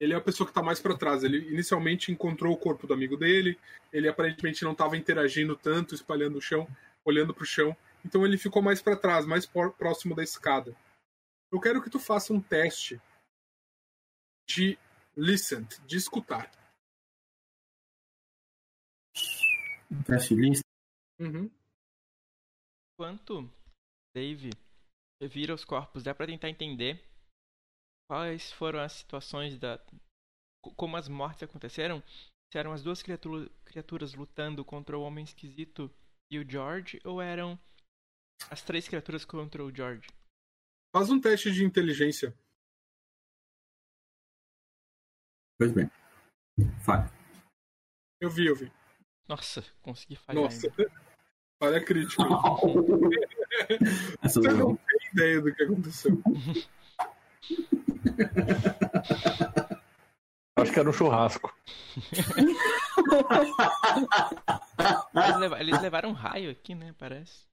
ele 0.00 0.14
é 0.14 0.16
a 0.16 0.20
pessoa 0.20 0.46
que 0.46 0.52
tá 0.54 0.62
mais 0.62 0.80
pra 0.80 0.96
trás. 0.96 1.22
Ele 1.24 1.38
inicialmente 1.52 2.10
encontrou 2.10 2.52
o 2.52 2.58
corpo 2.58 2.86
do 2.86 2.94
amigo 2.94 3.16
dele, 3.16 3.58
ele 3.92 4.08
aparentemente 4.08 4.64
não 4.64 4.74
tava 4.74 4.96
interagindo 4.96 5.56
tanto, 5.56 5.94
espalhando 5.94 6.38
o 6.38 6.42
chão, 6.42 6.66
olhando 7.08 7.34
pro 7.34 7.44
chão. 7.44 7.76
Então 8.04 8.24
ele 8.24 8.38
ficou 8.38 8.62
mais 8.62 8.80
pra 8.80 8.96
trás, 8.96 9.26
mais 9.26 9.44
por- 9.46 9.74
próximo 9.76 10.14
da 10.14 10.22
escada. 10.22 10.76
Eu 11.52 11.60
quero 11.60 11.82
que 11.82 11.90
tu 11.90 11.98
faça 11.98 12.32
um 12.32 12.40
teste 12.40 13.00
de 14.48 14.78
listen, 15.16 15.64
de 15.86 15.96
escutar. 15.96 16.50
Teste 20.06 20.34
de 20.34 20.40
lista. 20.40 20.64
Uhum. 21.20 21.50
Enquanto 22.94 23.50
Dave 24.14 24.50
revira 25.20 25.54
os 25.54 25.64
corpos, 25.64 26.02
dá 26.02 26.14
pra 26.14 26.26
tentar 26.26 26.48
entender 26.50 27.04
quais 28.08 28.52
foram 28.52 28.80
as 28.80 28.92
situações 28.92 29.58
da. 29.58 29.78
co- 30.62 30.74
como 30.74 30.96
as 30.96 31.08
mortes 31.08 31.42
aconteceram? 31.42 32.02
Se 32.52 32.58
eram 32.58 32.72
as 32.72 32.82
duas 32.82 33.02
criatura- 33.02 33.48
criaturas 33.64 34.14
lutando 34.14 34.64
contra 34.64 34.96
o 34.98 35.02
homem 35.02 35.24
esquisito 35.24 35.90
e 36.30 36.38
o 36.38 36.48
George, 36.48 37.00
ou 37.04 37.20
eram 37.20 37.58
as 38.50 38.62
três 38.62 38.88
criaturas 38.88 39.24
contra 39.24 39.64
o 39.64 39.74
George? 39.74 40.08
Faz 40.94 41.10
um 41.10 41.20
teste 41.20 41.52
de 41.52 41.64
inteligência. 41.64 42.34
Pois 45.58 45.72
bem. 45.72 45.90
Fale. 46.84 47.10
Eu 48.20 48.30
vi, 48.30 48.46
eu 48.46 48.54
vi. 48.54 48.70
Nossa, 49.28 49.64
consegui 49.82 50.16
falhar 50.16 50.42
Nossa, 50.42 50.66
ainda. 50.66 50.90
olha 51.60 51.78
a 51.78 51.84
crítica. 51.84 52.22
Você 54.22 54.40
não... 54.40 54.56
não 54.56 54.76
tem 54.76 54.98
ideia 55.12 55.40
do 55.40 55.54
que 55.54 55.62
aconteceu. 55.62 56.20
Acho 60.56 60.72
que 60.72 60.80
era 60.80 60.88
um 60.88 60.92
churrasco. 60.92 61.54
Eles, 65.14 65.36
leva- 65.38 65.60
eles 65.60 65.82
levaram 65.82 66.10
um 66.10 66.14
raio 66.14 66.50
aqui, 66.50 66.74
né? 66.74 66.94
Parece. 66.98 67.46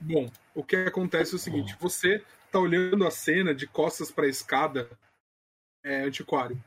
Bom, 0.00 0.30
o 0.54 0.64
que 0.64 0.76
acontece 0.76 1.32
é 1.34 1.36
o 1.36 1.38
seguinte: 1.38 1.76
você 1.78 2.24
tá 2.50 2.58
olhando 2.58 3.06
a 3.06 3.10
cena 3.10 3.54
de 3.54 3.66
costas 3.66 4.10
pra 4.10 4.26
escada, 4.26 4.88
é, 5.84 6.02
antiquário, 6.02 6.62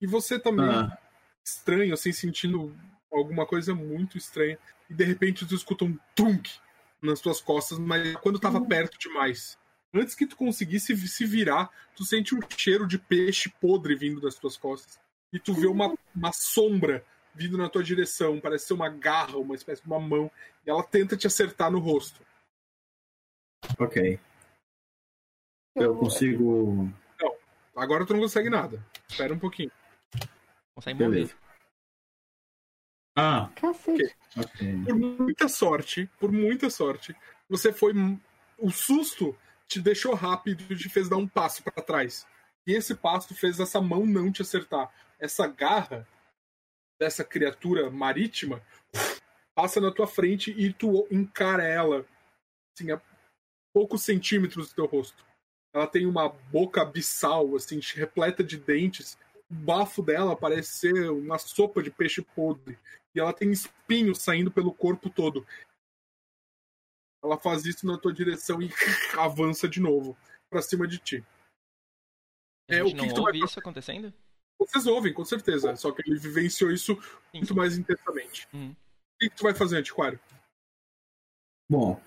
e 0.00 0.06
você 0.06 0.38
tá 0.38 0.52
meio 0.52 0.70
Ah, 0.70 0.98
estranho, 1.44 1.94
assim, 1.94 2.12
sentindo 2.12 2.74
alguma 3.12 3.46
coisa 3.46 3.74
muito 3.74 4.16
estranha, 4.16 4.58
e 4.88 4.94
de 4.94 5.04
repente 5.04 5.46
tu 5.46 5.54
escuta 5.54 5.84
um 5.84 5.98
tunk 6.14 6.58
nas 7.02 7.20
tuas 7.20 7.40
costas, 7.40 7.78
mas 7.78 8.16
quando 8.16 8.38
tava 8.38 8.60
perto 8.64 8.98
demais. 8.98 9.58
Antes 9.96 10.14
que 10.14 10.26
tu 10.26 10.36
conseguisse 10.36 10.96
se 10.96 11.26
virar, 11.26 11.70
tu 11.94 12.04
sente 12.04 12.34
um 12.34 12.40
cheiro 12.56 12.86
de 12.86 12.98
peixe 12.98 13.48
podre 13.60 13.94
vindo 13.94 14.20
das 14.20 14.36
tuas 14.36 14.56
costas. 14.56 14.98
E 15.32 15.38
tu 15.38 15.54
vê 15.54 15.66
uma, 15.66 15.94
uma 16.14 16.32
sombra 16.32 17.04
vindo 17.34 17.58
na 17.58 17.68
tua 17.68 17.82
direção, 17.82 18.40
parece 18.40 18.66
ser 18.66 18.74
uma 18.74 18.88
garra, 18.88 19.36
uma 19.36 19.54
espécie 19.54 19.82
de 19.82 19.88
uma 19.88 20.00
mão, 20.00 20.30
e 20.66 20.70
ela 20.70 20.82
tenta 20.82 21.16
te 21.16 21.26
acertar 21.26 21.70
no 21.70 21.78
rosto. 21.78 22.20
ok. 23.78 24.18
Eu 25.74 25.94
consigo. 25.96 26.90
Agora 27.74 28.06
tu 28.06 28.14
não 28.14 28.20
consegue 28.20 28.48
nada. 28.48 28.82
Espera 29.06 29.34
um 29.34 29.38
pouquinho. 29.38 29.70
Consegue 30.74 30.98
mover. 30.98 31.10
Beleza. 31.10 31.36
Ah, 33.14 33.50
Cacete. 33.56 34.14
ok. 34.36 34.84
por 34.84 34.94
muita 34.94 35.48
sorte, 35.48 36.10
por 36.18 36.32
muita 36.32 36.70
sorte, 36.70 37.16
você 37.48 37.72
foi. 37.72 37.92
O 38.58 38.70
susto 38.70 39.36
te 39.68 39.80
deixou 39.80 40.14
rápido 40.14 40.64
e 40.72 40.76
te 40.76 40.88
fez 40.88 41.08
dar 41.08 41.16
um 41.16 41.28
passo 41.28 41.62
para 41.62 41.82
trás. 41.82 42.26
E 42.66 42.72
esse 42.72 42.94
passo 42.94 43.34
fez 43.34 43.60
essa 43.60 43.80
mão 43.80 44.04
não 44.06 44.30
te 44.32 44.42
acertar. 44.42 44.92
Essa 45.18 45.46
garra 45.46 46.06
dessa 46.98 47.24
criatura 47.24 47.90
marítima 47.90 48.62
passa 49.54 49.80
na 49.80 49.92
tua 49.92 50.06
frente 50.06 50.50
e 50.56 50.72
tu 50.72 51.06
encara 51.10 51.64
ela 51.64 52.04
assim, 52.74 52.90
a 52.90 53.00
poucos 53.72 54.02
centímetros 54.02 54.68
do 54.68 54.74
teu 54.74 54.86
rosto. 54.86 55.24
Ela 55.74 55.86
tem 55.86 56.06
uma 56.06 56.28
boca 56.28 56.82
abissal, 56.82 57.54
assim, 57.54 57.80
repleta 57.94 58.42
de 58.42 58.56
dentes. 58.56 59.18
O 59.50 59.54
bafo 59.54 60.02
dela 60.02 60.34
parece 60.34 60.72
ser 60.72 61.10
uma 61.10 61.38
sopa 61.38 61.82
de 61.82 61.90
peixe 61.90 62.22
podre 62.22 62.78
e 63.14 63.20
ela 63.20 63.32
tem 63.32 63.50
espinhos 63.50 64.20
saindo 64.22 64.50
pelo 64.50 64.72
corpo 64.72 65.08
todo. 65.08 65.46
Ela 67.22 67.38
faz 67.38 67.64
isso 67.64 67.86
na 67.86 67.98
tua 67.98 68.12
direção 68.12 68.60
e 68.62 68.68
avança 69.18 69.68
de 69.68 69.80
novo 69.80 70.16
pra 70.50 70.62
cima 70.62 70.86
de 70.86 70.98
ti. 70.98 71.24
A 72.68 72.74
É, 72.74 72.82
o 72.82 72.86
que 72.86 72.94
não 72.94 73.08
que 73.08 73.14
tu 73.14 73.22
vai 73.22 73.32
ouve 73.32 73.44
isso 73.44 73.58
acontecendo? 73.58 74.12
Vocês 74.58 74.86
ouvem, 74.86 75.12
com 75.12 75.24
certeza, 75.24 75.76
só 75.76 75.92
que 75.92 76.02
ele 76.06 76.18
vivenciou 76.18 76.70
isso 76.70 76.94
Sim, 76.94 77.38
muito 77.38 77.48
sim. 77.48 77.54
mais 77.54 77.76
intensamente. 77.76 78.48
Uhum. 78.52 78.70
O 78.70 79.18
que, 79.18 79.30
que 79.30 79.36
tu 79.36 79.42
vai 79.42 79.54
fazer, 79.54 79.78
Antiquário? 79.78 80.18
Bom. 81.68 82.00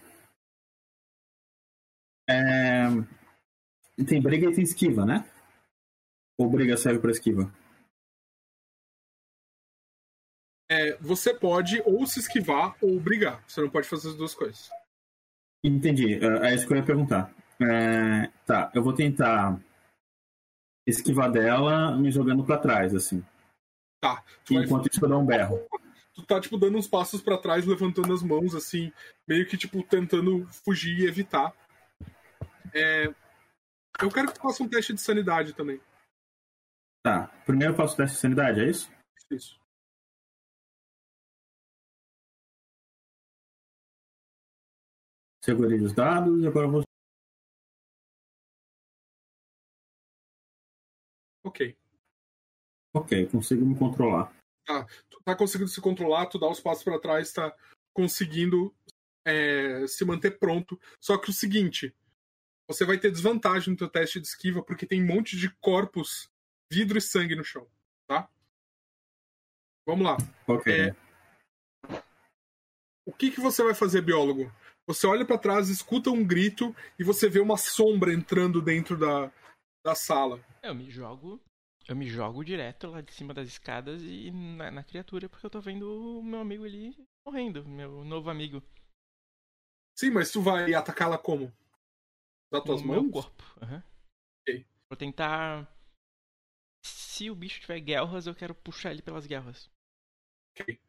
É... 2.30 2.88
Tem 4.08 4.22
briga 4.22 4.50
e 4.50 4.56
tem 4.56 4.64
esquiva, 4.64 5.06
né? 5.06 5.30
Ou 6.38 6.50
briga 6.50 6.78
serve 6.78 7.00
pra 7.00 7.12
esquiva? 7.12 7.52
É, 10.72 10.96
você 10.98 11.34
pode 11.34 11.82
ou 11.82 12.06
se 12.06 12.20
esquivar 12.20 12.78
ou 12.82 13.00
brigar. 13.00 13.44
Você 13.48 13.60
não 13.60 13.70
pode 13.70 13.88
fazer 13.88 14.10
as 14.10 14.16
duas 14.16 14.36
coisas. 14.36 14.70
Entendi. 15.64 16.16
É 16.16 16.50
é 16.52 16.56
isso 16.56 16.66
que 16.68 16.74
eu 16.74 16.78
ia 16.78 16.86
perguntar. 16.86 17.34
É, 17.62 18.28
Tá, 18.46 18.72
eu 18.74 18.82
vou 18.82 18.94
tentar 18.94 19.60
esquivar 20.88 21.32
dela 21.32 21.96
me 21.98 22.12
jogando 22.12 22.44
pra 22.44 22.58
trás, 22.58 22.96
assim. 22.96 23.24
Tá. 24.02 24.24
Tu, 24.46 24.54
vai- 24.56 24.64
Enquanto 24.64 24.88
isso 24.92 25.04
eu 25.04 25.10
dou 25.10 25.22
um 25.22 25.26
berro. 25.26 25.60
tu 26.16 26.26
tá, 26.26 26.40
tipo, 26.40 26.58
dando 26.58 26.78
uns 26.78 26.88
passos 26.88 27.22
pra 27.22 27.38
trás, 27.38 27.66
levantando 27.66 28.14
as 28.14 28.24
mãos, 28.24 28.56
assim, 28.56 28.92
meio 29.28 29.46
que, 29.48 29.58
tipo, 29.58 29.84
tentando 29.84 30.46
fugir 30.48 31.00
e 31.00 31.06
evitar. 31.08 31.54
É, 32.74 33.14
Eu 34.02 34.10
quero 34.10 34.28
que 34.28 34.34
tu 34.36 34.42
faça 34.42 34.64
um 34.64 34.68
teste 34.70 34.94
de 34.94 35.02
sanidade 35.02 35.52
também. 35.54 35.82
Tá. 37.04 37.28
Primeiro 37.46 37.74
eu 37.74 37.78
faço 37.78 37.94
o 37.96 37.98
teste 37.98 38.16
de 38.16 38.22
sanidade, 38.22 38.62
é 38.62 38.70
isso? 38.70 38.90
Isso. 39.30 39.59
Segurei 45.50 45.82
os 45.82 45.94
dados 45.94 46.44
e 46.44 46.48
agora 46.48 46.68
eu 46.68 46.72
vou. 46.72 46.84
Ok. 51.44 51.76
Ok, 52.94 53.26
consigo 53.32 53.66
me 53.66 53.76
controlar. 53.76 54.32
tu 55.10 55.20
tá 55.24 55.36
conseguindo 55.36 55.70
se 55.70 55.82
controlar, 55.82 56.28
tu 56.28 56.38
dá 56.38 56.48
os 56.48 56.60
passos 56.60 56.84
pra 56.84 57.00
trás, 57.00 57.34
tá 57.34 57.56
conseguindo 57.96 58.76
é, 59.26 59.88
se 59.88 60.06
manter 60.06 60.38
pronto. 60.38 60.80
Só 61.02 61.18
que 61.18 61.32
o 61.32 61.34
seguinte, 61.34 61.96
você 62.68 62.86
vai 62.86 63.00
ter 63.00 63.10
desvantagem 63.10 63.72
no 63.72 63.78
teu 63.78 63.90
teste 63.90 64.22
de 64.22 64.28
esquiva 64.28 64.62
porque 64.62 64.86
tem 64.86 65.02
um 65.02 65.08
monte 65.08 65.36
de 65.36 65.50
corpos, 65.56 66.30
vidro 66.72 67.00
e 67.00 67.02
sangue 67.02 67.36
no 67.36 67.44
chão, 67.44 67.68
tá? 68.08 68.30
Vamos 69.88 70.06
lá. 70.06 70.18
Ok. 70.46 70.72
É. 70.72 70.96
O 73.04 73.12
que 73.12 73.32
que 73.32 73.42
você 73.42 73.64
vai 73.64 73.74
fazer, 73.74 74.04
biólogo? 74.04 74.54
Você 74.90 75.06
olha 75.06 75.24
pra 75.24 75.38
trás, 75.38 75.70
escuta 75.70 76.10
um 76.10 76.26
grito 76.26 76.76
e 76.98 77.04
você 77.04 77.30
vê 77.30 77.40
uma 77.40 77.58
sombra 77.58 78.12
entrando 78.12 78.60
dentro 78.60 78.98
da, 78.98 79.32
da 79.86 79.94
sala. 79.94 80.44
Eu 80.64 80.74
me 80.74 80.90
jogo. 80.90 81.40
Eu 81.88 81.96
me 81.96 82.10
jogo 82.10 82.44
direto 82.44 82.88
lá 82.88 83.00
de 83.00 83.14
cima 83.14 83.32
das 83.32 83.48
escadas 83.48 84.02
e 84.02 84.32
na, 84.32 84.72
na 84.72 84.84
criatura, 84.84 85.30
porque 85.30 85.46
eu 85.46 85.50
tô 85.52 85.62
vendo 85.62 86.18
o 86.18 86.24
meu 86.24 86.40
amigo 86.40 86.66
ali 86.66 86.98
morrendo, 87.24 87.64
meu 87.68 88.04
novo 88.04 88.32
amigo. 88.32 88.64
Sim, 89.96 90.10
mas 90.10 90.32
tu 90.32 90.42
vai 90.42 90.74
atacá-la 90.74 91.20
como? 91.20 91.54
Das 92.52 92.64
tuas 92.64 92.82
no 92.82 92.88
mãos? 92.88 93.04
meu 93.04 93.12
corpo. 93.12 93.44
aham. 93.62 93.84
Ok. 94.42 94.66
Vou 94.90 94.98
tentar 94.98 95.72
se 96.84 97.30
o 97.30 97.36
bicho 97.36 97.62
tiver 97.62 97.80
guerras, 97.80 98.26
eu 98.26 98.34
quero 98.34 98.56
puxar 98.56 98.90
ele 98.90 99.04
pelas 99.04 99.28
guerras. 99.28 99.70
Ok. 100.56 100.80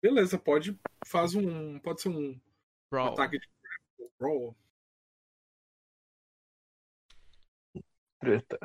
Beleza, 0.00 0.38
pode. 0.38 0.80
Faz 1.06 1.34
um. 1.34 1.78
Pode 1.78 2.00
ser 2.00 2.08
um 2.08 2.40
Brawl. 2.92 3.12
ataque 3.14 3.38
de 3.38 3.48
brawl. 4.18 4.54
Treta. 8.20 8.58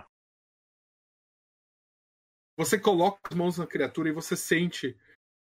Você 2.57 2.77
coloca 2.77 3.19
as 3.31 3.35
mãos 3.37 3.57
na 3.57 3.65
criatura 3.65 4.09
e 4.09 4.11
você 4.11 4.35
sente 4.35 4.97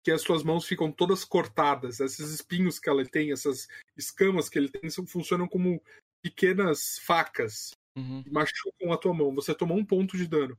que 0.04 0.10
as 0.10 0.22
suas 0.22 0.42
mãos 0.42 0.66
ficam 0.66 0.90
todas 0.90 1.24
cortadas. 1.24 2.00
Esses 2.00 2.30
espinhos 2.32 2.80
que 2.80 2.88
ela 2.88 3.04
tem, 3.06 3.30
essas 3.30 3.68
escamas 3.96 4.48
que 4.48 4.58
ele 4.58 4.68
tem, 4.68 4.90
funcionam 5.06 5.46
como 5.46 5.80
pequenas 6.20 6.98
facas 6.98 7.70
Uhum. 7.94 8.22
e 8.26 8.30
machucam 8.30 8.90
a 8.92 8.96
tua 8.98 9.12
mão. 9.14 9.34
Você 9.34 9.54
tomou 9.54 9.76
um 9.76 9.84
ponto 9.84 10.16
de 10.16 10.26
dano. 10.26 10.58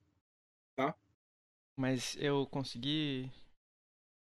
Mas 1.75 2.15
eu 2.17 2.45
consegui 2.45 3.31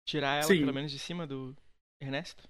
tirar 0.07 0.35
ela 0.37 0.47
Sim. 0.47 0.59
pelo 0.61 0.73
menos 0.73 0.89
de 0.89 0.97
cima 0.97 1.27
do 1.27 1.53
Ernesto? 1.99 2.47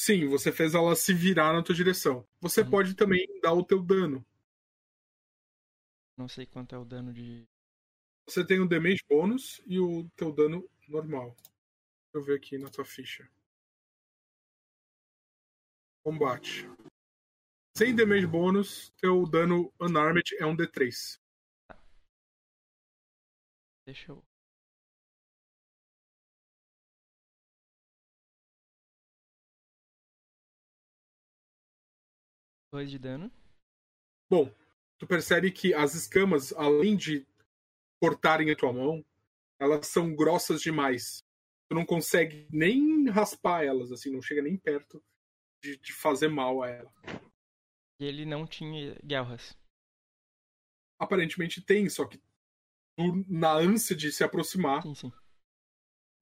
Sim, 0.00 0.28
você 0.28 0.52
fez 0.52 0.76
ela 0.76 0.94
se 0.94 1.12
virar 1.12 1.52
na 1.52 1.60
tua 1.60 1.74
direção. 1.74 2.24
Você 2.40 2.60
Uhum. 2.60 2.70
pode 2.70 2.94
também 2.94 3.26
dar 3.40 3.52
o 3.52 3.64
teu 3.64 3.82
dano. 3.82 4.24
Não 6.16 6.28
sei 6.28 6.46
quanto 6.46 6.72
é 6.72 6.78
o 6.78 6.84
dano 6.84 7.12
de. 7.12 7.44
Você 8.24 8.46
tem 8.46 8.60
o 8.60 8.68
damage 8.68 9.02
bônus 9.08 9.60
e 9.66 9.80
o 9.80 10.08
teu 10.10 10.32
dano 10.32 10.70
normal. 10.86 11.34
Deixa 11.34 12.14
eu 12.14 12.22
ver 12.22 12.36
aqui 12.36 12.56
na 12.58 12.70
tua 12.70 12.84
ficha. 12.84 13.28
Combate. 16.04 16.68
Sem 17.76 17.94
damage 17.96 18.26
bônus, 18.28 18.90
teu 19.00 19.28
dano 19.28 19.74
unarmed 19.80 20.36
é 20.36 20.46
um 20.46 20.56
D3. 20.56 21.20
Deixa 23.84 24.12
eu. 24.12 24.27
Dois 32.72 32.90
de 32.90 32.98
dano. 32.98 33.30
Bom, 34.30 34.52
tu 34.98 35.06
percebe 35.06 35.50
que 35.50 35.72
as 35.72 35.94
escamas, 35.94 36.52
além 36.52 36.96
de 36.96 37.26
cortarem 38.00 38.50
a 38.50 38.56
tua 38.56 38.72
mão, 38.72 39.04
elas 39.58 39.86
são 39.86 40.14
grossas 40.14 40.60
demais. 40.60 41.24
Tu 41.68 41.74
não 41.74 41.84
consegue 41.84 42.46
nem 42.50 43.08
raspar 43.08 43.64
elas, 43.64 43.90
assim, 43.90 44.10
não 44.12 44.22
chega 44.22 44.42
nem 44.42 44.56
perto 44.56 45.02
de, 45.62 45.76
de 45.78 45.92
fazer 45.92 46.28
mal 46.28 46.62
a 46.62 46.68
ela. 46.68 46.92
E 48.00 48.04
ele 48.04 48.24
não 48.24 48.46
tinha 48.46 48.98
guerras. 49.04 49.56
Aparentemente 50.98 51.60
tem, 51.62 51.88
só 51.88 52.06
que 52.06 52.18
tu, 52.96 53.24
na 53.28 53.52
ânsia 53.52 53.96
de 53.96 54.12
se 54.12 54.22
aproximar, 54.22 54.82
Sim, 54.82 54.94
sim. 54.94 55.12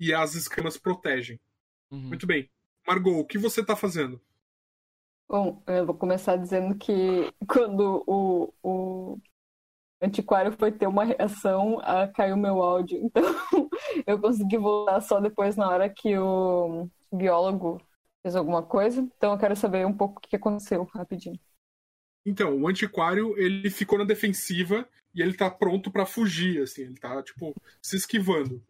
e 0.00 0.12
as 0.14 0.34
escamas 0.34 0.78
protegem. 0.78 1.40
Uhum. 1.90 2.08
Muito 2.08 2.26
bem. 2.26 2.48
Margot, 2.86 3.18
o 3.18 3.26
que 3.26 3.38
você 3.38 3.64
tá 3.64 3.76
fazendo? 3.76 4.20
Bom, 5.28 5.60
eu 5.66 5.84
vou 5.84 5.94
começar 5.94 6.36
dizendo 6.36 6.76
que 6.76 7.32
quando 7.48 8.04
o, 8.06 8.54
o 8.62 9.18
antiquário 10.00 10.52
foi 10.52 10.70
ter 10.70 10.86
uma 10.86 11.04
reação, 11.04 11.80
ah, 11.82 12.06
caiu 12.08 12.36
meu 12.36 12.62
áudio. 12.62 13.10
Então, 13.98 14.14
eu 14.14 14.20
consegui 14.20 14.58
voltar 14.58 15.00
só 15.00 15.20
depois 15.20 15.56
na 15.56 15.68
hora 15.68 15.88
que 15.88 16.16
o 16.18 16.88
biólogo 17.12 17.80
fez 18.22 18.34
alguma 18.34 18.62
coisa. 18.62 19.00
Então, 19.00 19.32
eu 19.32 19.38
quero 19.38 19.56
saber 19.56 19.86
um 19.86 19.96
pouco 19.96 20.18
o 20.18 20.28
que 20.28 20.36
aconteceu, 20.36 20.84
rapidinho. 20.94 21.38
Então, 22.24 22.60
o 22.60 22.68
antiquário, 22.68 23.38
ele 23.38 23.70
ficou 23.70 23.98
na 23.98 24.04
defensiva 24.04 24.86
e 25.14 25.22
ele 25.22 25.34
tá 25.34 25.50
pronto 25.50 25.90
pra 25.90 26.04
fugir, 26.04 26.62
assim, 26.62 26.82
ele 26.82 26.98
tá, 26.98 27.22
tipo, 27.22 27.54
se 27.80 27.96
esquivando. 27.96 28.62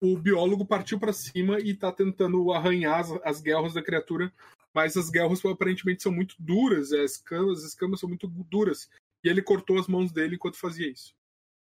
O 0.00 0.16
biólogo 0.16 0.64
partiu 0.64 0.98
pra 0.98 1.12
cima 1.12 1.58
e 1.60 1.74
tá 1.74 1.92
tentando 1.92 2.52
arranhar 2.52 3.00
as, 3.00 3.10
as 3.24 3.40
guerras 3.40 3.74
da 3.74 3.82
criatura, 3.82 4.32
mas 4.74 4.96
as 4.96 5.10
guerras 5.10 5.44
aparentemente 5.44 6.02
são 6.02 6.12
muito 6.12 6.34
duras, 6.38 6.92
as 6.92 7.12
escamas, 7.12 7.58
as 7.58 7.64
escamas 7.70 8.00
são 8.00 8.08
muito 8.08 8.26
duras. 8.26 8.88
E 9.24 9.28
ele 9.28 9.42
cortou 9.42 9.78
as 9.78 9.86
mãos 9.86 10.10
dele 10.10 10.36
enquanto 10.36 10.58
fazia 10.58 10.90
isso. 10.90 11.14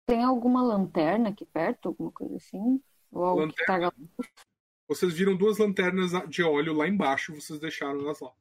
Tem 0.07 0.23
alguma 0.23 0.63
lanterna 0.63 1.31
aqui 1.31 1.45
perto, 1.45 1.89
alguma 1.89 2.11
coisa 2.13 2.37
assim? 2.37 2.83
Ou 3.11 3.25
algo 3.25 3.53
que 3.53 3.61
Lanterna? 3.61 3.91
tá... 3.91 4.47
Vocês 4.89 5.13
viram 5.13 5.37
duas 5.37 5.59
lanternas 5.59 6.13
de 6.29 6.43
óleo 6.45 6.73
lá 6.73 6.87
embaixo, 6.87 7.35
vocês 7.35 7.59
deixaram 7.59 8.01
elas 8.01 8.21
lá. 8.21 8.33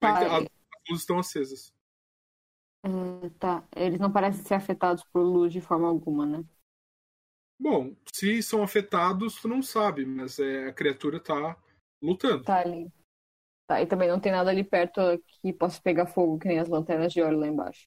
Tá, 0.00 0.38
as 0.38 0.44
luzes 0.88 1.02
estão 1.02 1.18
acesas. 1.18 1.74
É, 2.84 3.28
tá, 3.38 3.66
eles 3.74 4.00
não 4.00 4.12
parecem 4.12 4.44
ser 4.44 4.54
afetados 4.54 5.04
por 5.04 5.22
luz 5.22 5.52
de 5.52 5.60
forma 5.60 5.88
alguma, 5.88 6.26
né? 6.26 6.44
Bom, 7.58 7.94
se 8.12 8.42
são 8.42 8.62
afetados, 8.62 9.40
tu 9.40 9.46
não 9.46 9.62
sabe, 9.62 10.04
mas 10.04 10.38
é, 10.38 10.68
a 10.68 10.72
criatura 10.72 11.20
tá 11.20 11.56
lutando. 12.00 12.44
Tá 12.44 12.60
ali. 12.60 12.90
Tá, 13.72 13.80
e 13.82 13.86
também 13.86 14.08
não 14.08 14.20
tem 14.20 14.32
nada 14.32 14.50
ali 14.50 14.62
perto 14.64 15.00
que 15.40 15.52
possa 15.52 15.80
pegar 15.80 16.06
fogo, 16.06 16.38
que 16.38 16.46
nem 16.48 16.58
as 16.58 16.68
lanternas 16.68 17.12
de 17.12 17.22
óleo 17.22 17.38
lá 17.38 17.46
embaixo. 17.48 17.86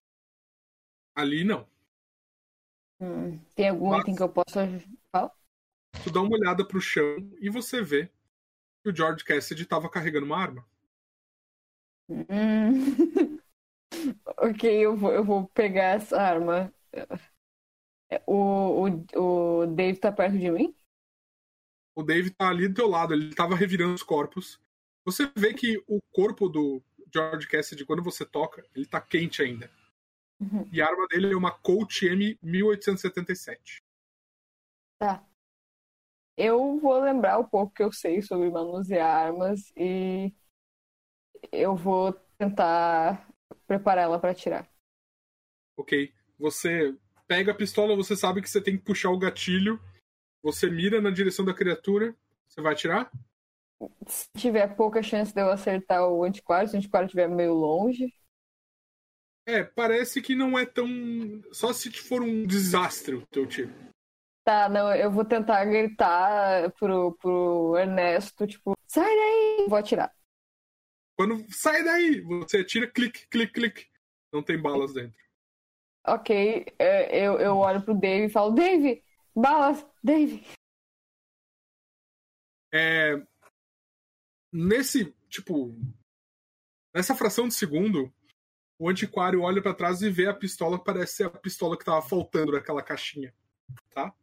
Ali 1.14 1.44
não. 1.44 1.68
Hum, 3.00 3.40
tem 3.56 3.70
algum 3.70 3.90
Mas- 3.90 4.02
item 4.02 4.16
que 4.16 4.24
eu 4.24 4.30
possa. 4.30 4.68
Fala? 5.12 5.32
Tu 6.04 6.10
dá 6.10 6.22
uma 6.22 6.38
olhada 6.38 6.66
pro 6.66 6.80
chão 6.80 7.18
e 7.42 7.50
você 7.50 7.82
vê 7.82 8.10
que 8.84 8.90
o 8.92 8.96
George 8.96 9.24
Cassidy 9.26 9.64
estava 9.64 9.90
carregando 9.90 10.26
uma 10.28 10.38
arma. 10.38 10.66
Hum. 12.10 13.40
ok, 14.38 14.64
eu 14.66 14.96
vou, 14.98 15.12
eu 15.14 15.24
vou 15.24 15.48
pegar 15.50 15.96
essa 15.96 16.18
arma. 16.22 16.74
É, 18.10 18.22
O, 18.28 18.88
o, 18.88 19.62
o 19.64 19.68
Dave 19.68 20.00
tá 20.00 20.12
perto 20.12 20.38
de 20.38 20.52
mim? 20.52 20.76
O 21.94 22.04
Dave 22.04 22.30
tá 22.30 22.48
ali 22.50 22.70
do 22.70 22.74
teu 22.74 22.88
lado, 22.88 23.14
ele 23.14 23.36
tava 23.36 23.54
revirando 23.54 23.94
os 23.96 24.02
corpos. 24.04 24.62
Você 25.06 25.32
vê 25.36 25.54
que 25.54 25.78
o 25.88 26.02
corpo 26.12 26.50
do 26.50 26.82
George 27.14 27.48
Cassidy, 27.48 27.86
quando 27.86 28.04
você 28.04 28.26
toca, 28.26 28.66
ele 28.76 28.88
tá 28.88 29.00
quente 29.00 29.42
ainda. 29.42 29.72
Uhum. 30.40 30.68
E 30.72 30.82
a 30.82 30.88
arma 30.88 31.08
dele 31.08 31.32
é 31.32 31.38
uma 31.38 31.52
Colt 31.52 32.02
M 32.02 32.38
1877. 32.42 33.82
Tá. 35.00 35.26
Eu 36.36 36.80
vou 36.80 37.00
lembrar 37.00 37.38
o 37.38 37.48
pouco 37.48 37.74
que 37.74 37.84
eu 37.84 37.92
sei 37.92 38.22
sobre 38.22 38.50
manusear 38.50 39.28
armas 39.28 39.72
e 39.78 40.34
eu 41.52 41.76
vou 41.76 42.12
tentar 42.38 43.30
preparar 43.66 44.04
ela 44.04 44.20
pra 44.20 44.32
atirar. 44.32 44.70
Ok? 45.78 46.14
Você 46.38 46.98
pega 47.28 47.52
a 47.52 47.56
pistola, 47.56 47.96
você 47.96 48.16
sabe 48.16 48.42
que 48.42 48.50
você 48.50 48.62
tem 48.62 48.78
que 48.78 48.84
puxar 48.84 49.12
o 49.12 49.20
gatilho. 49.20 49.80
Você 50.44 50.70
mira 50.70 51.00
na 51.00 51.10
direção 51.10 51.46
da 51.46 51.54
criatura. 51.54 52.16
Você 52.48 52.62
vai 52.62 52.74
atirar? 52.74 53.12
Se 54.08 54.28
tiver 54.38 54.76
pouca 54.76 55.04
chance 55.04 55.34
de 55.34 55.42
eu 55.42 55.50
acertar 55.50 56.08
o 56.08 56.24
antiquário, 56.24 56.70
se 56.70 56.76
o 56.76 56.78
antiquário 56.78 57.06
estiver 57.06 57.28
meio 57.28 57.54
longe. 57.54 58.14
É, 59.48 59.64
parece 59.64 60.22
que 60.22 60.34
não 60.34 60.58
é 60.58 60.66
tão. 60.66 60.88
Só 61.52 61.72
se 61.72 61.92
for 61.92 62.22
um 62.22 62.46
desastre 62.46 63.16
o 63.16 63.26
teu 63.28 63.46
tiro. 63.46 63.74
Tá, 64.44 64.70
não, 64.70 64.94
eu 64.94 65.12
vou 65.12 65.26
tentar 65.26 65.66
gritar 65.66 66.72
pro, 66.74 67.14
pro 67.16 67.76
Ernesto, 67.78 68.46
tipo, 68.46 68.74
sai 68.88 69.04
daí! 69.04 69.66
Vou 69.68 69.78
atirar. 69.78 70.16
Quando 71.18 71.52
sai 71.52 71.84
daí, 71.84 72.22
você 72.22 72.58
atira, 72.58 72.88
clique, 72.88 73.28
clique, 73.28 73.54
clique. 73.54 73.88
Não 74.32 74.44
tem 74.44 74.62
balas 74.62 74.94
dentro. 74.94 75.18
Ok, 76.06 76.66
é, 76.78 77.18
eu, 77.18 77.40
eu 77.40 77.58
olho 77.58 77.82
pro 77.82 77.96
Dave 77.96 78.26
e 78.26 78.30
falo, 78.30 78.52
Dave, 78.52 79.04
balas, 79.36 79.84
Dave. 80.04 80.46
É, 82.72 83.16
nesse, 84.56 85.14
tipo, 85.30 85.76
nessa 86.94 87.14
fração 87.14 87.48
de 87.48 87.54
segundo, 87.54 88.12
o 88.80 88.90
antiquário 88.90 89.42
olha 89.42 89.62
pra 89.62 89.74
trás 89.74 90.02
e 90.02 90.10
vê 90.10 90.28
a 90.28 90.34
pistola 90.34 90.80
que 90.80 90.86
parece 90.86 91.18
ser 91.18 91.26
a 91.26 91.30
pistola 91.30 91.78
que 91.78 91.84
tava 91.84 92.02
faltando 92.02 92.54
naquela 92.54 92.82
caixinha, 92.82 93.34
tá? 93.94 94.14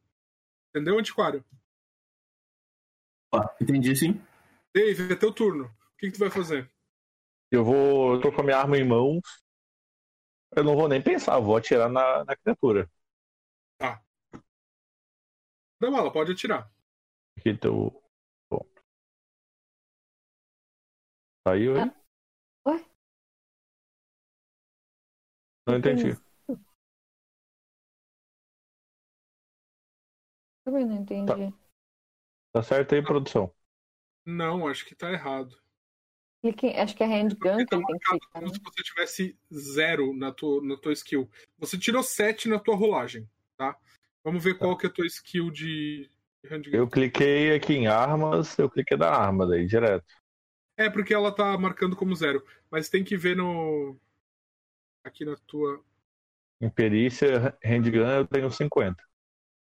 Entendeu, 0.70 0.98
antiquário? 0.98 1.44
Opa, 3.32 3.54
entendi 3.60 3.94
sim. 3.94 4.20
Dave, 4.74 5.12
é 5.12 5.16
teu 5.16 5.32
turno. 5.32 5.66
O 5.66 5.96
que, 5.98 6.06
que 6.06 6.12
tu 6.12 6.18
vai 6.18 6.30
fazer? 6.30 6.70
Eu 7.50 7.64
vou. 7.64 8.14
Eu 8.14 8.20
tô 8.20 8.32
com 8.32 8.40
a 8.40 8.44
minha 8.44 8.56
arma 8.56 8.78
em 8.78 8.86
mãos. 8.86 9.20
Eu 10.56 10.64
não 10.64 10.74
vou 10.74 10.88
nem 10.88 11.02
pensar, 11.02 11.36
eu 11.36 11.42
vou 11.42 11.56
atirar 11.56 11.88
na, 11.88 12.24
na 12.24 12.36
criatura. 12.36 12.90
Dá 15.82 15.90
bala, 15.90 16.12
pode 16.12 16.32
atirar. 16.32 16.70
Aqui 17.36 17.56
teu. 17.56 18.01
Saiu 21.46 21.76
aí? 21.76 21.90
Ué? 22.68 22.84
Não 25.66 25.76
entendi. 25.76 26.16
Também 30.64 30.86
não 30.86 30.96
entendi. 30.96 31.54
Tá 32.52 32.62
certo 32.62 32.94
aí, 32.94 33.02
produção. 33.02 33.52
Não, 34.24 34.68
acho 34.68 34.84
que 34.84 34.94
tá 34.94 35.10
errado. 35.10 35.56
Clique- 36.42 36.76
acho 36.76 36.96
que 36.96 37.02
é 37.02 37.06
handgun 37.06 37.64
Tá 37.66 37.76
que 37.78 37.82
clicar, 37.84 38.18
como 38.32 38.46
né? 38.48 38.52
se 38.52 38.60
você 38.60 38.82
tivesse 38.82 39.38
zero 39.52 40.12
na 40.14 40.32
tua, 40.32 40.62
na 40.62 40.76
tua 40.76 40.92
skill. 40.92 41.30
Você 41.58 41.78
tirou 41.78 42.02
sete 42.02 42.48
na 42.48 42.58
tua 42.58 42.76
rolagem, 42.76 43.28
tá? 43.56 43.76
Vamos 44.24 44.42
ver 44.42 44.58
qual 44.58 44.76
que 44.76 44.86
é 44.86 44.88
a 44.88 44.92
tua 44.92 45.06
skill 45.06 45.50
de 45.50 46.08
de 46.44 46.48
handgun. 46.50 46.76
Eu 46.76 46.88
cliquei 46.88 47.54
aqui 47.54 47.74
em 47.74 47.86
armas, 47.86 48.58
eu 48.58 48.68
cliquei 48.68 48.96
da 48.96 49.14
arma 49.14 49.46
daí, 49.46 49.64
direto. 49.64 50.04
É, 50.76 50.88
porque 50.88 51.12
ela 51.12 51.34
tá 51.34 51.56
marcando 51.58 51.96
como 51.96 52.14
zero. 52.14 52.44
Mas 52.70 52.88
tem 52.88 53.04
que 53.04 53.16
ver 53.16 53.36
no. 53.36 53.96
Aqui 55.04 55.24
na 55.24 55.36
tua. 55.46 55.82
Em 56.60 56.70
perícia, 56.70 57.56
handgun 57.62 58.06
eu 58.06 58.26
tenho 58.26 58.50
50. 58.50 59.02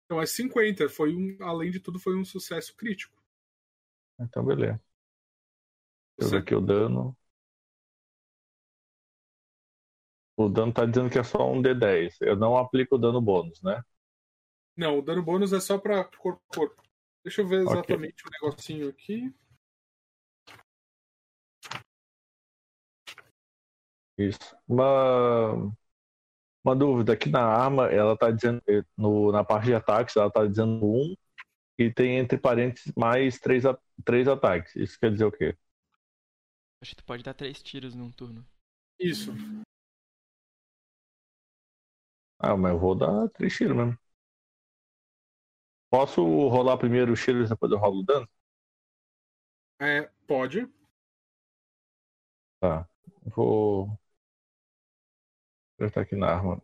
Então 0.06 0.22
é 0.22 0.26
50. 0.26 0.90
Foi 0.90 1.16
um. 1.16 1.38
Além 1.42 1.72
de 1.72 1.80
tudo, 1.80 2.00
foi 2.00 2.18
um 2.18 2.26
sucesso 2.26 2.76
crítico. 2.76 3.18
Então, 4.20 4.44
beleza. 4.44 4.82
Deixa 6.18 6.36
eu 6.36 6.40
ver 6.40 6.44
aqui 6.44 6.56
o 6.56 6.62
dano. 6.62 7.16
O 10.36 10.50
dano 10.50 10.74
tá 10.74 10.86
dizendo 10.86 11.10
que 11.10 11.20
é 11.20 11.24
só 11.24 11.52
um 11.52 11.62
D10. 11.62 12.18
Eu 12.22 12.36
não 12.36 12.58
aplico 12.58 12.96
o 12.96 12.98
dano 12.98 13.22
bônus, 13.22 13.62
né? 13.62 13.84
Não, 14.76 15.00
o 15.00 15.02
dano 15.02 15.22
bônus 15.22 15.52
é 15.52 15.60
só 15.60 15.78
pra 15.78 16.04
corpo 16.06 16.42
a 16.50 16.56
corpo. 16.56 16.84
Deixa 17.24 17.42
eu 17.42 17.48
ver 17.48 17.62
exatamente 17.62 18.24
o 18.26 18.30
negocinho 18.32 18.90
aqui. 18.90 19.34
Isso. 24.20 24.56
Uma, 24.68 25.72
uma 26.64 26.76
dúvida, 26.76 27.14
aqui 27.14 27.30
na 27.30 27.42
arma, 27.44 27.88
ela 27.88 28.18
tá 28.18 28.32
dizendo, 28.32 28.62
no, 28.98 29.32
na 29.32 29.44
parte 29.44 29.66
de 29.66 29.76
ataques, 29.76 30.16
ela 30.18 30.32
tá 30.32 30.46
dizendo 30.46 30.86
um 30.86 31.16
e 31.80 31.92
tem 31.94 32.18
entre 32.20 32.38
parênteses 32.38 32.94
mais 32.98 33.40
três, 33.40 33.66
a- 33.66 33.78
três 34.06 34.28
ataques. 34.28 34.76
Isso 34.78 35.00
quer 35.00 35.12
dizer 35.14 35.26
o 35.26 35.32
quê? 35.34 35.56
Acho 36.82 36.90
que 36.92 36.98
tu 36.98 37.06
pode 37.06 37.24
dar 37.24 37.34
três 37.34 37.64
tiros 37.64 37.96
num 37.96 38.12
turno. 38.12 38.46
Isso. 39.00 39.34
Ah, 42.40 42.56
mas 42.58 42.72
eu 42.74 42.80
vou 42.80 42.96
dar 42.96 43.30
três 43.30 43.56
tiros 43.56 43.76
mesmo. 43.78 43.98
Posso 45.92 46.24
rolar 46.50 46.78
primeiro 46.78 47.14
os 47.14 47.24
tiros 47.24 47.46
e 47.48 47.50
depois 47.50 47.72
eu 47.72 47.78
rolo 47.78 48.00
o 48.00 48.04
dano? 48.04 48.28
É, 49.82 50.10
pode. 50.26 50.70
Tá. 52.60 52.88
Vou. 53.36 53.99
Apertar 55.80 56.02
aqui 56.02 56.14
na 56.14 56.28
arma. 56.28 56.62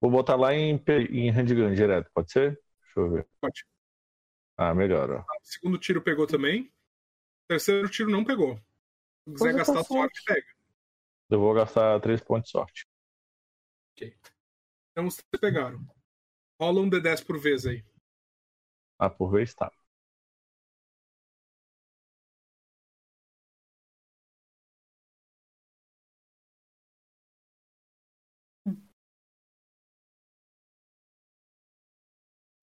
Vou 0.00 0.10
botar 0.10 0.36
lá 0.36 0.54
em, 0.54 0.82
em 1.10 1.30
handgun 1.30 1.74
direto, 1.74 2.10
pode 2.14 2.32
ser? 2.32 2.58
Deixa 2.80 3.00
eu 3.00 3.10
ver. 3.10 3.28
Pode. 3.38 3.66
Ah, 4.56 4.74
melhor, 4.74 5.10
ó. 5.10 5.24
Segundo 5.42 5.76
tiro 5.76 6.00
pegou 6.00 6.26
também. 6.26 6.72
Terceiro 7.46 7.90
tiro 7.90 8.10
não 8.10 8.24
pegou. 8.24 8.56
Se 9.28 9.34
quiser 9.34 9.54
gastar 9.54 9.74
tua 9.74 9.84
sorte, 9.84 10.24
pega. 10.24 10.46
Eu 11.28 11.40
vou 11.40 11.52
gastar 11.52 12.00
três 12.00 12.22
pontos 12.22 12.46
de 12.46 12.52
sorte. 12.52 12.86
Então 14.00 15.06
os 15.06 15.16
três 15.16 15.38
pegaram. 15.38 15.86
Rola 16.58 16.80
um 16.80 16.88
D10 16.88 17.22
por 17.22 17.38
vez 17.38 17.66
aí. 17.66 17.84
Ah, 18.98 19.10
por 19.10 19.30
vez 19.30 19.54
tá. 19.54 19.70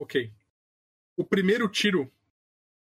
Ok. 0.03 0.33
O 1.15 1.23
primeiro 1.23 1.69
tiro 1.69 2.11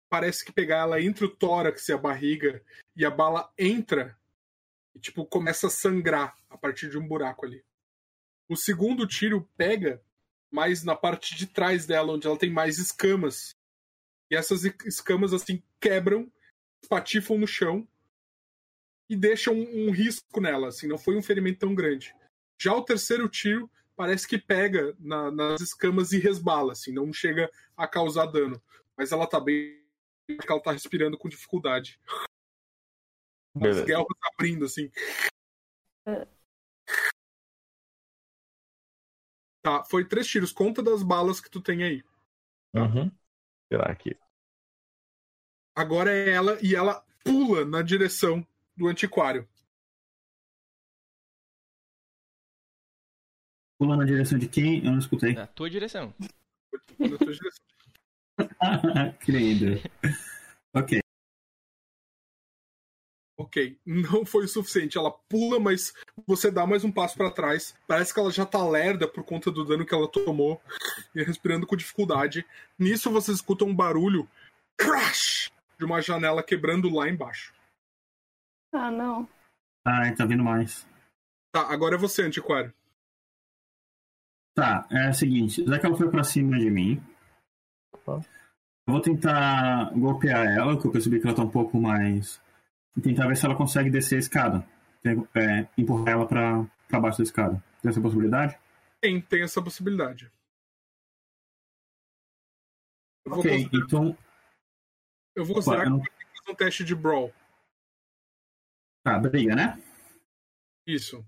parece 0.10 0.44
que 0.44 0.52
pegar 0.52 0.80
ela 0.80 1.00
entre 1.00 1.26
o 1.26 1.30
tórax 1.30 1.88
e 1.88 1.94
a 1.94 1.98
barriga 1.98 2.64
e 2.96 3.06
a 3.06 3.12
bala 3.12 3.54
entra 3.56 4.18
e 4.96 5.00
tipo 5.00 5.24
começa 5.24 5.68
a 5.68 5.70
sangrar 5.70 6.36
a 6.50 6.58
partir 6.58 6.90
de 6.90 6.98
um 6.98 7.08
buraco 7.08 7.46
ali. 7.46 7.64
O 8.50 8.56
segundo 8.56 9.06
tiro 9.06 9.48
pega 9.56 10.04
mais 10.50 10.84
na 10.84 10.96
parte 10.96 11.36
de 11.36 11.46
trás 11.46 11.86
dela, 11.86 12.14
onde 12.14 12.26
ela 12.26 12.38
tem 12.38 12.50
mais 12.50 12.80
escamas. 12.80 13.56
E 14.32 14.36
essas 14.36 14.64
escamas 14.64 15.34
assim 15.34 15.62
quebram, 15.80 16.32
patifam 16.90 17.38
no 17.38 17.46
chão 17.46 17.88
e 19.08 19.16
deixam 19.16 19.54
um 19.54 19.92
risco 19.92 20.42
nela, 20.42 20.70
assim, 20.70 20.88
não 20.88 20.98
foi 20.98 21.16
um 21.16 21.22
ferimento 21.22 21.60
tão 21.60 21.76
grande. 21.76 22.16
Já 22.60 22.74
o 22.74 22.84
terceiro 22.84 23.30
tiro 23.30 23.70
parece 23.96 24.28
que 24.28 24.38
pega 24.38 24.96
na- 25.00 25.32
nas 25.32 25.62
escamas 25.62 26.12
e 26.12 26.20
resbala, 26.20 26.74
assim, 26.74 26.92
não 26.92 27.12
chega 27.14 27.52
a 27.78 27.88
causar 27.88 28.26
dano. 28.28 28.62
Mas 28.98 29.12
ela 29.12 29.28
tá 29.28 29.40
bem. 29.40 29.82
porque 30.26 30.50
ela 30.50 30.62
tá 30.62 30.72
respirando 30.72 31.18
com 31.18 31.28
dificuldade. 31.28 32.00
As 33.56 33.84
guelras 33.84 34.08
abrindo, 34.34 34.64
assim. 34.64 34.90
Tá, 39.62 39.84
foi 39.84 40.08
três 40.08 40.28
tiros. 40.28 40.52
Conta 40.52 40.82
das 40.82 41.04
balas 41.04 41.42
que 41.42 41.50
tu 41.50 41.62
tem 41.62 41.84
aí. 41.84 42.04
Uhum. 42.74 43.12
Tirar 43.70 43.92
aqui. 43.92 44.18
Agora 45.76 46.12
é 46.12 46.30
ela 46.30 46.58
e 46.62 46.76
ela 46.76 47.06
pula 47.24 47.66
na 47.66 47.82
direção 47.82 48.46
do 48.76 48.88
antiquário. 48.88 49.48
Pula 53.84 53.98
na 53.98 54.06
direção 54.06 54.40
de 54.40 54.48
quem? 54.48 54.78
Eu 54.78 54.92
não 54.94 55.00
escutei. 55.00 55.34
Na 55.34 55.46
tua 55.46 55.70
direção. 55.70 56.14
Na 56.98 57.18
tua 57.18 57.34
direção. 57.34 59.14
Querido. 59.20 59.82
Ok. 60.74 61.02
Ok, 63.38 63.78
não 63.86 64.26
foi 64.26 64.46
o 64.46 64.48
suficiente. 64.48 64.98
Ela 64.98 65.12
pula, 65.12 65.60
mas 65.60 65.94
você 66.26 66.50
dá 66.50 66.66
mais 66.66 66.86
um 66.86 66.92
passo 66.94 67.18
pra 67.18 67.30
trás. 67.30 67.76
Parece 67.86 68.14
que 68.14 68.22
ela 68.22 68.32
já 68.32 68.46
tá 68.46 68.66
lerda 68.66 69.06
por 69.06 69.26
conta 69.26 69.52
do 69.52 69.66
dano 69.66 69.86
que 69.86 69.94
ela 69.94 70.08
tomou 70.08 70.62
e 71.14 71.22
respirando 71.22 71.68
com 71.68 71.76
dificuldade. 71.76 72.46
Nisso 72.80 73.12
você 73.12 73.34
escuta 73.34 73.66
um 73.66 73.76
barulho 73.76 74.30
crash 74.78 75.52
de 75.78 75.84
uma 75.84 76.02
janela 76.02 76.42
quebrando 76.42 76.90
lá 76.90 77.10
embaixo. 77.10 77.54
Ah, 78.72 78.90
não. 78.90 79.28
Ai, 79.86 80.16
tá 80.16 80.26
vindo 80.26 80.42
mais. 80.42 80.88
Tá, 81.52 81.70
agora 81.70 81.96
é 81.96 82.00
você, 82.00 82.22
antiquário. 82.22 82.74
Tá, 84.56 84.88
é 84.92 85.10
o 85.10 85.14
seguinte, 85.14 85.66
já 85.66 85.80
que 85.80 85.86
ela 85.86 85.98
foi 85.98 86.10
pra 86.12 86.24
cima 86.24 86.58
de 86.60 86.70
mim, 86.70 87.02
Tá. 88.06 88.18
eu 88.88 88.94
vou 88.94 89.02
tentar 89.02 89.92
golpear 89.98 90.46
ela, 90.46 90.80
que 90.80 90.86
eu 90.86 90.92
percebi 90.92 91.20
que 91.20 91.26
ela 91.28 91.36
tá 91.36 91.42
um 91.44 91.50
pouco 91.50 91.80
mais. 91.82 92.40
E 92.96 93.02
tentar 93.02 93.28
ver 93.28 93.36
se 93.36 93.46
ela 93.46 93.56
consegue 93.58 93.90
descer 93.90 94.18
a 94.18 94.20
escada. 94.20 94.68
É, 95.04 95.68
empurrar 95.78 96.10
ela 96.10 96.28
pra, 96.28 96.64
pra 96.88 97.00
baixo 97.00 97.18
da 97.18 97.24
escada. 97.24 97.64
Tem 97.82 97.90
essa 97.90 98.00
possibilidade? 98.02 98.58
Tem, 99.02 99.20
tem 99.22 99.42
essa 99.42 99.62
possibilidade. 99.62 100.32
Eu 103.26 103.34
Ok, 103.34 103.52
considerar, 103.52 103.86
então. 103.86 104.18
eu 105.36 105.44
vou 105.46 105.56
Opa, 105.58 105.64
considerar 105.66 105.86
eu 105.86 105.90
não- 105.90 106.02
que 106.02 106.52
um 106.52 106.56
teste 106.56 106.84
de 106.84 106.94
brawl. 106.94 107.34
Tá, 109.04 109.18
briga, 109.18 109.56
né? 109.56 109.82
Isso. 110.86 111.26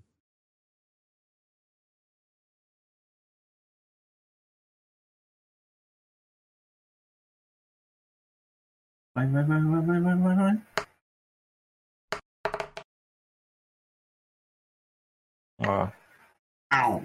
Vai, 9.16 9.28
vai, 9.28 9.46
vai, 9.46 9.62
vai, 9.62 9.82
vai, 9.82 10.02
vai, 10.02 10.16
vai, 10.16 10.36
vai. 10.36 10.76
Ah, 15.62 15.94
Au! 16.70 17.02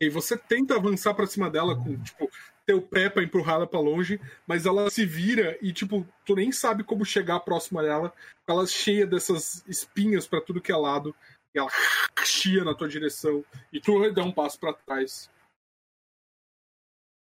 E 0.00 0.08
você 0.08 0.38
tenta 0.38 0.74
avançar 0.76 1.12
pra 1.12 1.26
cima 1.26 1.50
dela 1.50 1.76
com, 1.76 2.02
tipo, 2.02 2.30
teu 2.64 2.80
pé 2.80 3.10
pra 3.10 3.22
empurrar 3.22 3.56
ela 3.56 3.66
pra 3.66 3.78
longe, 3.78 4.18
mas 4.46 4.64
ela 4.64 4.88
se 4.88 5.04
vira 5.04 5.58
e, 5.60 5.74
tipo, 5.74 6.08
tu 6.24 6.34
nem 6.34 6.50
sabe 6.50 6.82
como 6.82 7.04
chegar 7.04 7.40
próxima 7.40 7.82
dela. 7.82 8.14
Ela 8.46 8.62
é 8.62 8.66
cheia 8.66 9.06
dessas 9.06 9.62
espinhas 9.68 10.26
pra 10.26 10.40
tudo 10.40 10.60
que 10.60 10.72
é 10.72 10.76
lado. 10.76 11.14
E 11.54 11.58
ela 11.58 11.68
chia 12.24 12.64
na 12.64 12.74
tua 12.74 12.88
direção. 12.88 13.44
E 13.70 13.78
tu 13.78 14.10
dá 14.10 14.24
um 14.24 14.32
passo 14.32 14.58
pra 14.58 14.72
trás. 14.72 15.30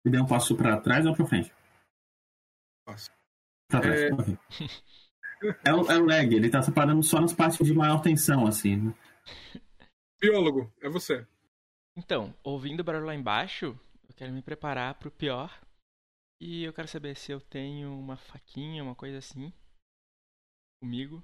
Me 0.02 0.10
deu 0.10 0.22
um 0.22 0.26
passo 0.26 0.56
pra 0.56 0.80
trás 0.80 1.04
ou 1.04 1.14
pra 1.14 1.26
frente? 1.26 1.52
Pra 3.68 3.80
trás, 3.80 4.00
É. 4.00 4.12
ok. 4.12 4.38
É 5.64 5.72
o, 5.72 5.90
é 5.90 5.98
o 5.98 6.04
lag, 6.04 6.34
ele 6.34 6.50
tá 6.50 6.60
separando 6.62 7.02
só 7.02 7.18
nas 7.20 7.32
partes 7.32 7.64
de 7.66 7.72
maior 7.72 8.02
tensão, 8.02 8.46
assim. 8.46 8.76
né? 8.76 8.94
Biólogo, 10.20 10.70
é 10.82 10.88
você. 10.88 11.26
Então, 11.96 12.34
ouvindo 12.44 12.80
o 12.80 12.84
barulho 12.84 13.06
lá 13.06 13.14
embaixo, 13.14 13.78
eu 14.08 14.14
quero 14.14 14.32
me 14.32 14.42
preparar 14.42 14.94
pro 14.98 15.10
pior. 15.10 15.60
E 16.40 16.62
eu 16.64 16.72
quero 16.72 16.88
saber 16.88 17.16
se 17.16 17.32
eu 17.32 17.40
tenho 17.40 17.92
uma 17.98 18.16
faquinha, 18.16 18.82
uma 18.82 18.94
coisa 18.94 19.18
assim. 19.18 19.52
Comigo. 20.82 21.22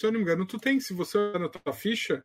Se 0.00 0.06
eu 0.06 0.12
não 0.12 0.18
me 0.18 0.24
engano, 0.24 0.46
tu 0.46 0.58
tem. 0.58 0.78
Se 0.80 0.92
você 0.94 1.18
olhar 1.18 1.38
na 1.40 1.48
tua 1.48 1.72
ficha, 1.72 2.24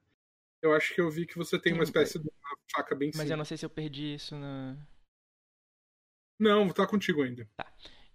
eu 0.62 0.74
acho 0.76 0.94
que 0.94 1.02
eu 1.02 1.10
vi 1.10 1.26
que 1.26 1.36
você 1.36 1.60
tem 1.60 1.74
uma 1.74 1.86
Sim, 1.86 1.90
espécie 1.92 2.20
de 2.20 2.28
uma 2.30 2.58
faca 2.76 2.96
bem 2.96 3.08
Mas 3.10 3.16
simples. 3.16 3.32
eu 3.32 3.38
não 3.38 3.46
sei 3.46 3.58
se 3.58 3.66
eu 3.66 3.70
perdi 3.70 4.16
isso 4.16 4.36
na. 4.36 4.78
Não, 6.40 6.70
tá 6.74 6.88
contigo 6.88 7.22
ainda. 7.24 7.48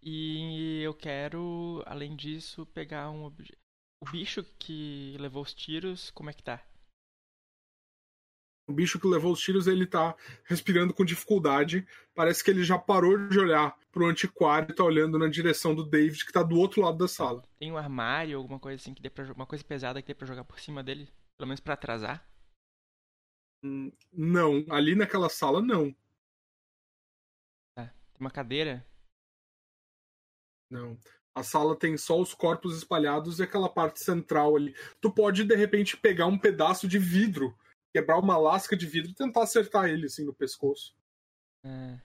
E 0.02 0.80
eu 0.82 0.94
quero, 0.94 1.82
além 1.86 2.16
disso, 2.16 2.66
pegar 2.66 3.10
um 3.10 3.24
objeto. 3.24 3.58
O 4.00 4.10
bicho 4.10 4.44
que 4.58 5.16
levou 5.18 5.42
os 5.42 5.52
tiros, 5.54 6.10
como 6.10 6.30
é 6.30 6.32
que 6.32 6.42
tá? 6.42 6.64
O 8.68 8.72
bicho 8.72 9.00
que 9.00 9.06
levou 9.06 9.32
os 9.32 9.40
tiros, 9.40 9.66
ele 9.66 9.86
tá 9.86 10.14
respirando 10.44 10.92
com 10.92 11.04
dificuldade. 11.04 11.86
Parece 12.14 12.44
que 12.44 12.50
ele 12.50 12.62
já 12.62 12.78
parou 12.78 13.28
de 13.28 13.38
olhar 13.38 13.74
pro 13.90 14.06
antiquário 14.06 14.70
e 14.70 14.74
tá 14.74 14.84
olhando 14.84 15.18
na 15.18 15.26
direção 15.26 15.74
do 15.74 15.84
David, 15.84 16.24
que 16.24 16.32
tá 16.32 16.42
do 16.42 16.56
outro 16.56 16.82
lado 16.82 16.98
da 16.98 17.08
sala. 17.08 17.42
Tem 17.58 17.72
um 17.72 17.78
armário, 17.78 18.36
alguma 18.36 18.60
coisa 18.60 18.80
assim 18.80 18.92
que 18.94 19.02
dê 19.02 19.08
pra 19.10 19.32
uma 19.32 19.46
coisa 19.46 19.64
pesada 19.64 20.02
que 20.02 20.08
dê 20.08 20.14
pra 20.14 20.26
jogar 20.26 20.44
por 20.44 20.60
cima 20.60 20.82
dele? 20.82 21.08
Pelo 21.38 21.48
menos 21.48 21.60
pra 21.60 21.74
atrasar? 21.74 22.28
Hum, 23.62 23.92
Não, 24.12 24.64
ali 24.70 24.94
naquela 24.94 25.28
sala 25.28 25.60
não. 25.62 25.94
Tem 27.76 28.20
uma 28.20 28.30
cadeira? 28.30 28.84
Não. 30.70 30.98
A 31.34 31.42
sala 31.42 31.76
tem 31.78 31.96
só 31.96 32.20
os 32.20 32.34
corpos 32.34 32.76
espalhados 32.76 33.38
e 33.38 33.42
aquela 33.42 33.68
parte 33.68 34.00
central 34.02 34.56
ali. 34.56 34.74
Tu 35.00 35.10
pode, 35.12 35.44
de 35.44 35.54
repente, 35.54 35.96
pegar 35.96 36.26
um 36.26 36.38
pedaço 36.38 36.88
de 36.88 36.98
vidro, 36.98 37.56
quebrar 37.92 38.18
uma 38.18 38.36
lasca 38.36 38.76
de 38.76 38.86
vidro 38.86 39.10
e 39.12 39.14
tentar 39.14 39.42
acertar 39.44 39.88
ele, 39.88 40.06
assim, 40.06 40.24
no 40.24 40.34
pescoço. 40.34 40.96
É, 41.64 41.98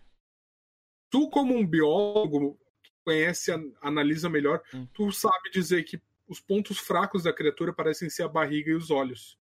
Tu, 1.10 1.30
como 1.30 1.56
um 1.56 1.66
biólogo 1.66 2.60
que 2.84 2.92
conhece, 3.06 3.52
an- 3.52 3.72
analisa 3.82 4.30
melhor, 4.30 4.64
Hum. 4.74 4.88
tu 4.94 5.12
sabe 5.12 5.52
dizer 5.52 5.84
que 5.84 6.02
os 6.28 6.40
pontos 6.40 6.80
fracos 6.80 7.24
da 7.24 7.34
criatura 7.34 7.72
parecem 7.74 8.10
ser 8.10 8.24
a 8.24 8.28
barriga 8.28 8.72
e 8.72 8.76
os 8.76 8.90
olhos. 8.90 9.38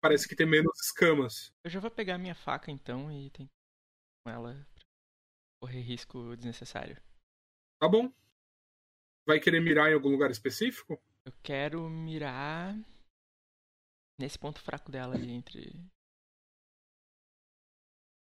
Parece 0.00 0.28
que 0.28 0.36
tem 0.36 0.46
menos 0.46 0.78
escamas. 0.80 1.52
Eu 1.64 1.70
já 1.70 1.80
vou 1.80 1.90
pegar 1.90 2.16
minha 2.18 2.34
faca 2.34 2.70
então 2.70 3.10
e 3.10 3.30
tentar 3.30 3.50
com 4.24 4.30
ela 4.30 4.66
correr 5.60 5.80
risco 5.80 6.36
desnecessário. 6.36 6.96
Tá 7.80 7.88
bom? 7.88 8.12
Vai 9.26 9.40
querer 9.40 9.60
mirar 9.60 9.90
em 9.90 9.94
algum 9.94 10.08
lugar 10.10 10.30
específico? 10.30 11.00
Eu 11.26 11.32
quero 11.42 11.88
mirar 11.90 12.74
nesse 14.20 14.38
ponto 14.38 14.60
fraco 14.60 14.90
dela 14.90 15.14
ali 15.16 15.32
entre. 15.32 15.70
Um 15.70 15.88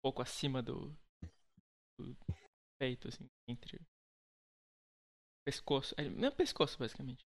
pouco 0.02 0.22
acima 0.22 0.62
do. 0.62 0.94
do 1.98 2.16
peito, 2.80 3.08
assim, 3.08 3.26
entre. 3.48 3.80
Pescoço. 5.44 5.94
é, 5.98 6.08
Meu 6.08 6.30
pescoço, 6.32 6.78
basicamente. 6.78 7.24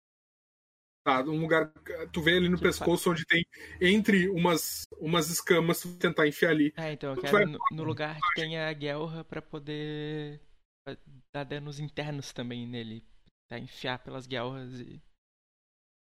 Tá, 1.04 1.20
um 1.22 1.40
lugar. 1.40 1.72
Tu 2.12 2.22
vê 2.22 2.36
ali 2.36 2.48
no 2.48 2.56
Que 2.56 2.64
pescoço 2.64 3.10
onde 3.10 3.24
tem 3.26 3.44
entre 3.80 4.28
umas, 4.28 4.86
umas 4.98 5.28
escamas, 5.30 5.80
tu 5.80 5.96
tentar 5.98 6.26
enfiar 6.26 6.50
ali. 6.50 6.72
É, 6.76 6.92
então 6.92 7.10
eu 7.10 7.16
Tu 7.16 7.22
quero 7.22 7.32
vai- 7.32 7.44
no, 7.44 7.58
no 7.72 7.84
lugar 7.84 8.16
que 8.16 8.34
tenha 8.34 8.68
a 8.68 8.72
guerra 8.72 9.24
pra 9.24 9.42
poder 9.42 10.40
pra 10.84 10.96
dar 11.32 11.44
danos 11.44 11.78
internos 11.80 12.32
também 12.32 12.66
nele. 12.66 13.04
Tá, 13.48 13.58
enfiar 13.58 14.02
pelas 14.02 14.26
guerras 14.26 14.80
e. 14.80 15.00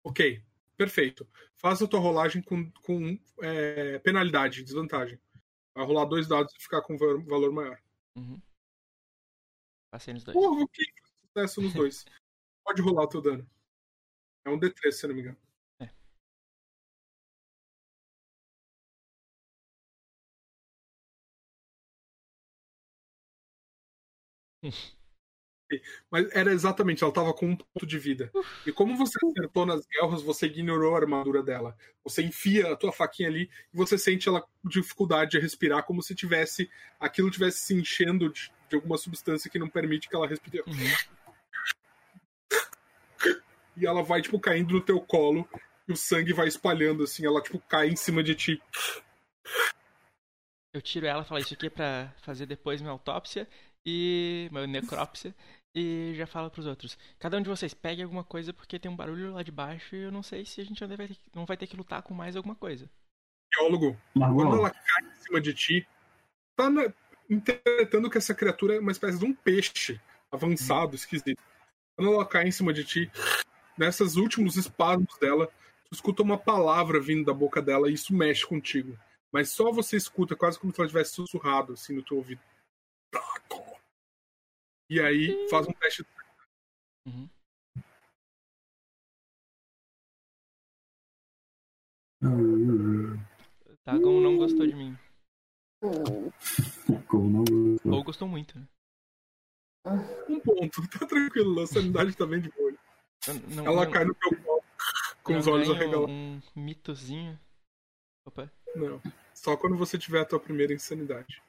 Ok, 0.04 0.44
perfeito. 0.76 1.28
Faça 1.56 1.84
a 1.84 1.88
tua 1.88 2.00
rolagem 2.00 2.42
com, 2.42 2.70
com 2.72 3.18
é, 3.40 3.98
penalidade, 4.00 4.62
desvantagem. 4.62 5.20
Vai 5.74 5.84
rolar 5.86 6.04
dois 6.04 6.28
dados 6.28 6.54
e 6.54 6.62
ficar 6.62 6.82
com 6.82 6.96
va- 6.96 7.22
valor 7.24 7.52
maior. 7.52 7.82
Uhum. 8.16 8.40
Passei 9.90 10.14
nos 10.14 10.24
dois. 10.24 10.34
Porra, 10.34 10.62
ok, 10.62 10.84
sucesso 11.26 11.60
nos 11.60 11.74
dois. 11.74 12.04
Pode 12.64 12.80
rolar 12.82 13.04
o 13.04 13.08
teu 13.08 13.20
dano. 13.20 13.50
É 14.44 14.50
um 14.50 14.58
D3, 14.58 14.92
se 14.92 15.06
não 15.06 15.14
me 15.14 15.20
engano. 15.22 15.38
É. 15.80 15.90
Mas 26.10 26.28
era 26.32 26.52
exatamente, 26.52 27.04
ela 27.04 27.12
tava 27.12 27.32
com 27.32 27.46
um 27.46 27.56
ponto 27.56 27.86
de 27.86 27.98
vida. 27.98 28.30
E 28.66 28.72
como 28.72 28.96
você 28.96 29.18
acertou 29.24 29.64
nas 29.64 29.86
guerras, 29.86 30.22
você 30.22 30.46
ignorou 30.46 30.94
a 30.94 30.98
armadura 30.98 31.42
dela. 31.42 31.76
Você 32.04 32.22
enfia 32.22 32.72
a 32.72 32.76
tua 32.76 32.92
faquinha 32.92 33.28
ali 33.28 33.48
e 33.72 33.76
você 33.76 33.96
sente 33.96 34.28
ela 34.28 34.42
com 34.42 34.68
dificuldade 34.68 35.32
de 35.32 35.38
respirar, 35.38 35.84
como 35.84 36.02
se 36.02 36.14
tivesse 36.14 36.68
aquilo 36.98 37.30
tivesse 37.30 37.60
se 37.60 37.74
enchendo 37.74 38.28
de, 38.28 38.50
de 38.68 38.76
alguma 38.76 38.98
substância 38.98 39.50
que 39.50 39.58
não 39.58 39.68
permite 39.68 40.08
que 40.08 40.16
ela 40.16 40.26
respire. 40.26 40.62
Uhum. 40.66 41.22
E 43.76 43.86
ela 43.86 44.02
vai, 44.02 44.20
tipo, 44.20 44.38
caindo 44.38 44.74
no 44.74 44.80
teu 44.80 45.00
colo 45.00 45.48
e 45.88 45.92
o 45.92 45.96
sangue 45.96 46.32
vai 46.32 46.46
espalhando, 46.46 47.04
assim. 47.04 47.24
Ela, 47.24 47.40
tipo, 47.40 47.58
cai 47.60 47.88
em 47.88 47.96
cima 47.96 48.22
de 48.22 48.34
ti. 48.34 48.62
Eu 50.72 50.80
tiro 50.80 51.06
ela, 51.06 51.24
falo 51.24 51.40
isso 51.40 51.52
aqui 51.52 51.66
é 51.66 51.70
pra 51.70 52.14
fazer 52.22 52.46
depois 52.46 52.80
minha 52.80 52.92
autópsia 52.92 53.48
e. 53.84 54.48
minha 54.50 54.66
necrópsia. 54.66 55.34
E 55.74 56.12
já 56.14 56.26
falo 56.26 56.50
pros 56.50 56.66
outros. 56.66 56.98
Cada 57.18 57.38
um 57.38 57.42
de 57.42 57.48
vocês 57.48 57.72
pegue 57.72 58.02
alguma 58.02 58.22
coisa 58.22 58.52
porque 58.52 58.78
tem 58.78 58.90
um 58.90 58.96
barulho 58.96 59.32
lá 59.32 59.42
de 59.42 59.50
baixo 59.50 59.96
e 59.96 60.02
eu 60.02 60.12
não 60.12 60.22
sei 60.22 60.44
se 60.44 60.60
a 60.60 60.64
gente 60.64 60.80
não 60.80 60.88
vai 60.88 61.08
ter 61.08 61.14
que, 61.14 61.20
não 61.34 61.46
vai 61.46 61.56
ter 61.56 61.66
que 61.66 61.76
lutar 61.76 62.02
com 62.02 62.12
mais 62.12 62.36
alguma 62.36 62.54
coisa. 62.54 62.90
Biólogo, 63.56 63.98
quando 64.14 64.56
ela 64.56 64.70
cai 64.70 65.04
em 65.04 65.14
cima 65.22 65.40
de 65.40 65.54
ti, 65.54 65.88
tá 66.56 66.68
na- 66.68 66.92
interpretando 67.28 68.10
que 68.10 68.18
essa 68.18 68.34
criatura 68.34 68.74
é 68.74 68.80
uma 68.80 68.92
espécie 68.92 69.18
de 69.18 69.24
um 69.24 69.34
peixe 69.34 69.98
avançado, 70.30 70.94
esquisito. 70.94 71.40
Quando 71.96 72.12
ela 72.12 72.26
cai 72.26 72.48
em 72.48 72.52
cima 72.52 72.72
de 72.72 72.84
ti, 72.84 73.10
nessas 73.76 74.16
últimos 74.16 74.56
espasmos 74.56 75.16
dela, 75.18 75.46
tu 75.86 75.94
escuta 75.94 76.22
uma 76.22 76.36
palavra 76.36 77.00
vindo 77.00 77.24
da 77.24 77.34
boca 77.34 77.62
dela 77.62 77.88
e 77.90 77.94
isso 77.94 78.14
mexe 78.14 78.46
contigo. 78.46 78.98
Mas 79.30 79.48
só 79.48 79.72
você 79.72 79.96
escuta, 79.96 80.36
quase 80.36 80.58
como 80.58 80.72
se 80.74 80.80
ela 80.80 80.88
tivesse 80.88 81.14
sussurrado 81.14 81.72
assim 81.72 81.94
no 81.94 82.02
teu 82.02 82.18
ouvido. 82.18 82.42
E 84.92 85.00
aí 85.00 85.48
faz 85.48 85.66
um 85.66 85.72
teste. 85.72 86.04
Uhum. 87.06 87.28
O 92.22 93.16
Dagon 93.84 94.20
não 94.20 94.36
gostou 94.36 94.66
de 94.66 94.74
mim. 94.74 94.96
Como 97.08 97.28
não 97.30 97.44
gostou. 97.44 97.92
Ou 97.92 98.04
gostou 98.04 98.28
muito, 98.28 98.58
né? 98.58 98.66
Um 100.28 100.38
ponto, 100.40 100.88
tá 100.98 101.06
tranquilo, 101.06 101.60
a 101.60 101.66
sanidade 101.66 102.14
tá 102.16 102.24
bem 102.26 102.40
de 102.40 102.50
boa. 102.50 102.72
Não, 103.54 103.66
Ela 103.66 103.84
não- 103.86 103.90
cai 103.92 104.04
no 104.04 104.14
teu 104.14 104.30
colo 104.42 104.62
com 105.24 105.36
os 105.38 105.46
olhos 105.46 105.70
arregalados. 105.70 106.10
um 106.10 106.40
mitozinho. 106.56 107.38
Opa. 108.26 108.50
Não. 108.76 109.00
Só 109.34 109.56
quando 109.56 109.76
você 109.76 109.98
tiver 109.98 110.20
a 110.20 110.24
tua 110.24 110.38
primeira 110.38 110.72
insanidade. 110.72 111.42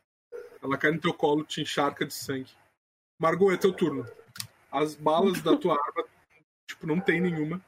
Ela 0.61 0.77
cai 0.77 0.91
no 0.91 0.99
teu 1.01 1.13
colo, 1.13 1.43
te 1.43 1.61
encharca 1.61 2.05
de 2.05 2.13
sangue. 2.13 2.51
Margot, 3.19 3.51
é 3.51 3.57
teu 3.57 3.75
turno. 3.75 4.05
As 4.71 4.95
balas 4.95 5.41
da 5.41 5.55
tua 5.57 5.73
arma, 5.73 6.03
tipo, 6.67 6.87
não 6.87 6.99
tem 6.99 7.21
nenhuma. 7.21 7.61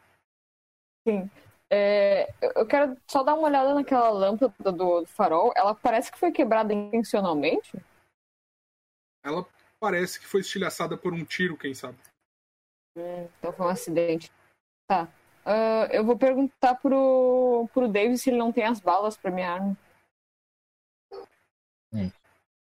É, 1.70 2.32
eu- 2.42 2.66
quero 2.68 2.98
só 3.08 3.24
dar 3.24 3.36
uma 3.36 3.48
olhada 3.48 3.74
naquela 3.74 4.10
lâmpada 4.10 4.72
do 4.72 5.06
farol. 5.06 5.54
Ela 5.56 5.76
parece 5.76 6.12
que 6.12 6.18
foi 6.18 6.32
quebrada 6.32 6.74
intencionalmente. 6.74 7.78
Ela 9.24 9.46
parece 9.80 10.20
que 10.20 10.26
foi 10.26 10.42
estilhaçada 10.42 10.98
por 10.98 11.14
um 11.14 11.24
tiro, 11.24 11.58
quem 11.58 11.74
sabe. 11.74 11.98
Hum, 12.98 13.28
então 13.40 13.54
foi 13.54 13.66
um 13.66 13.70
acidente. 13.70 14.32
Tá. 14.88 15.08
Ah, 15.46 15.88
eu 15.92 16.04
vou 16.04 16.18
perguntar 16.18 16.76
pro, 16.76 17.70
pro 17.74 17.88
David 17.88 18.18
se 18.18 18.30
ele 18.30 18.38
não 18.38 18.52
tem 18.52 18.66
as 18.66 18.80
balas 18.80 19.16
pra 19.16 19.32
minha 19.32 19.52
arma. 19.52 19.78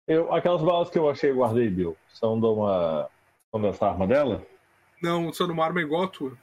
Eu, 0.09 0.33
aquelas 0.33 0.61
balas 0.63 0.89
que 0.89 0.97
eu 0.97 1.09
achei 1.09 1.29
e 1.29 1.33
guardei, 1.33 1.69
Bill, 1.69 1.95
são 2.13 2.39
de 2.39 2.45
uma. 2.47 3.07
São 3.51 3.61
dessa 3.61 3.87
arma 3.87 4.05
dela? 4.07 4.43
Não, 5.01 5.31
só 5.31 5.45
numa 5.47 5.63
arma 5.63 5.81
igual 5.81 6.03
a 6.03 6.07
tua. 6.07 6.35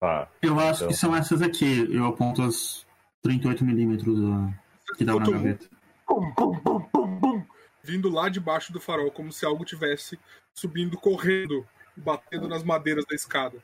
Tá. 0.00 0.28
Eu 0.42 0.58
acho 0.58 0.80
Então. 0.80 0.88
que 0.88 0.94
são 0.94 1.16
essas 1.16 1.40
aqui. 1.42 1.88
Eu 1.94 2.06
aponto 2.06 2.42
as 2.42 2.84
38mm 3.26 4.02
da... 4.04 4.94
que 4.96 5.04
dava 5.04 5.20
na 5.20 5.30
gaveta. 5.30 5.66
Pum, 6.06 6.32
pum, 6.34 6.58
pum, 6.60 6.80
pum, 6.80 7.20
pum, 7.20 7.44
vindo 7.82 8.08
lá 8.10 8.28
debaixo 8.28 8.72
do 8.72 8.80
farol, 8.80 9.10
como 9.10 9.32
se 9.32 9.44
algo 9.46 9.64
tivesse 9.64 10.18
subindo, 10.56 10.98
correndo, 10.98 11.66
batendo 11.96 12.48
nas 12.48 12.62
madeiras 12.62 13.04
da 13.08 13.14
escada. 13.14 13.58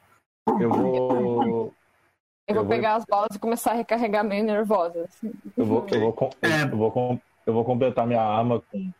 Eu 0.60 0.70
vou. 0.70 0.94
Eu 1.12 1.22
vou 1.22 1.74
Eu 2.48 2.54
vou- 2.56 2.66
pegar 2.66 2.96
as 2.96 3.04
balas 3.04 3.34
e 3.34 3.38
começar 3.38 3.72
a 3.72 3.74
recarregar 3.74 4.24
meio 4.24 4.44
nervosa. 4.44 5.04
assim. 5.04 5.32
Eu 5.56 5.64
vou, 5.64 5.86
eu 5.90 6.00
vou, 6.00 6.12
com- 6.12 6.30
É. 6.42 6.62
eu 6.64 6.76
vou, 6.76 6.90
com- 6.90 7.20
eu 7.46 7.52
vou 7.52 7.64
completar 7.64 8.06
minha 8.06 8.22
arma 8.22 8.60
com 8.70 8.92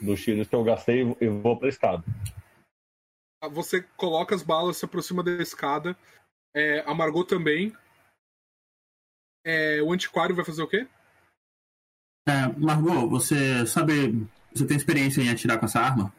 dos 0.00 0.22
tiros 0.22 0.48
que 0.48 0.54
eu 0.54 0.64
gastei 0.64 1.02
e 1.20 1.28
vou 1.28 1.58
pra 1.58 1.68
escada. 1.68 2.04
Você 3.50 3.82
coloca 3.96 4.34
as 4.34 4.42
balas, 4.42 4.76
se 4.76 4.84
aproxima 4.84 5.22
da 5.22 5.32
escada. 5.32 5.96
É, 6.54 6.80
a 6.80 6.94
Margot 6.94 7.24
também. 7.24 7.74
É, 9.44 9.82
o 9.82 9.92
antiquário 9.92 10.34
vai 10.34 10.44
fazer 10.44 10.62
o 10.62 10.68
quê? 10.68 10.86
É, 12.26 12.46
Margot, 12.58 13.08
você 13.08 13.66
sabe. 13.66 14.26
Você 14.54 14.66
tem 14.66 14.76
experiência 14.76 15.20
em 15.20 15.28
atirar 15.28 15.58
com 15.58 15.66
essa 15.66 15.80
arma? 15.80 16.14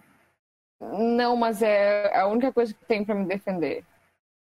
Não, 0.80 1.36
mas 1.36 1.62
é 1.62 2.16
a 2.16 2.28
única 2.28 2.52
coisa 2.52 2.74
que 2.74 2.86
tem 2.86 3.04
pra 3.04 3.16
me 3.16 3.26
defender. 3.26 3.84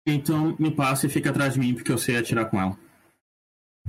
Então 0.05 0.55
me 0.59 0.75
passa 0.75 1.05
e 1.05 1.09
fica 1.09 1.29
atrás 1.29 1.53
de 1.53 1.59
mim, 1.59 1.75
porque 1.75 1.91
eu 1.91 1.97
sei 1.97 2.17
atirar 2.17 2.49
com 2.49 2.59
ela. 2.59 2.77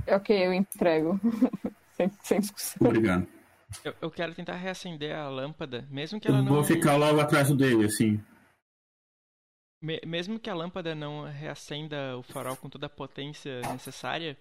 Ok, 0.07 0.45
eu 0.45 0.53
entrego. 0.53 1.19
sem, 1.97 2.09
sem 2.23 2.39
discussão. 2.39 2.87
Obrigado. 2.87 3.27
Eu, 3.83 3.95
eu 4.01 4.11
quero 4.11 4.33
tentar 4.33 4.55
reacender 4.55 5.15
a 5.15 5.29
lâmpada, 5.29 5.87
mesmo 5.89 6.19
que 6.19 6.27
ela 6.27 6.37
Eu 6.39 6.43
não. 6.43 6.53
vou 6.53 6.63
ficar 6.63 6.95
logo 6.97 7.19
atrás 7.19 7.51
dele, 7.55 7.85
assim. 7.85 8.19
Me- 9.81 10.01
mesmo 10.05 10.37
que 10.37 10.49
a 10.49 10.53
lâmpada 10.53 10.93
não 10.93 11.23
reacenda 11.23 12.17
o 12.17 12.23
farol 12.23 12.57
com 12.57 12.69
toda 12.69 12.87
a 12.87 12.89
potência 12.89 13.61
necessária, 13.71 14.37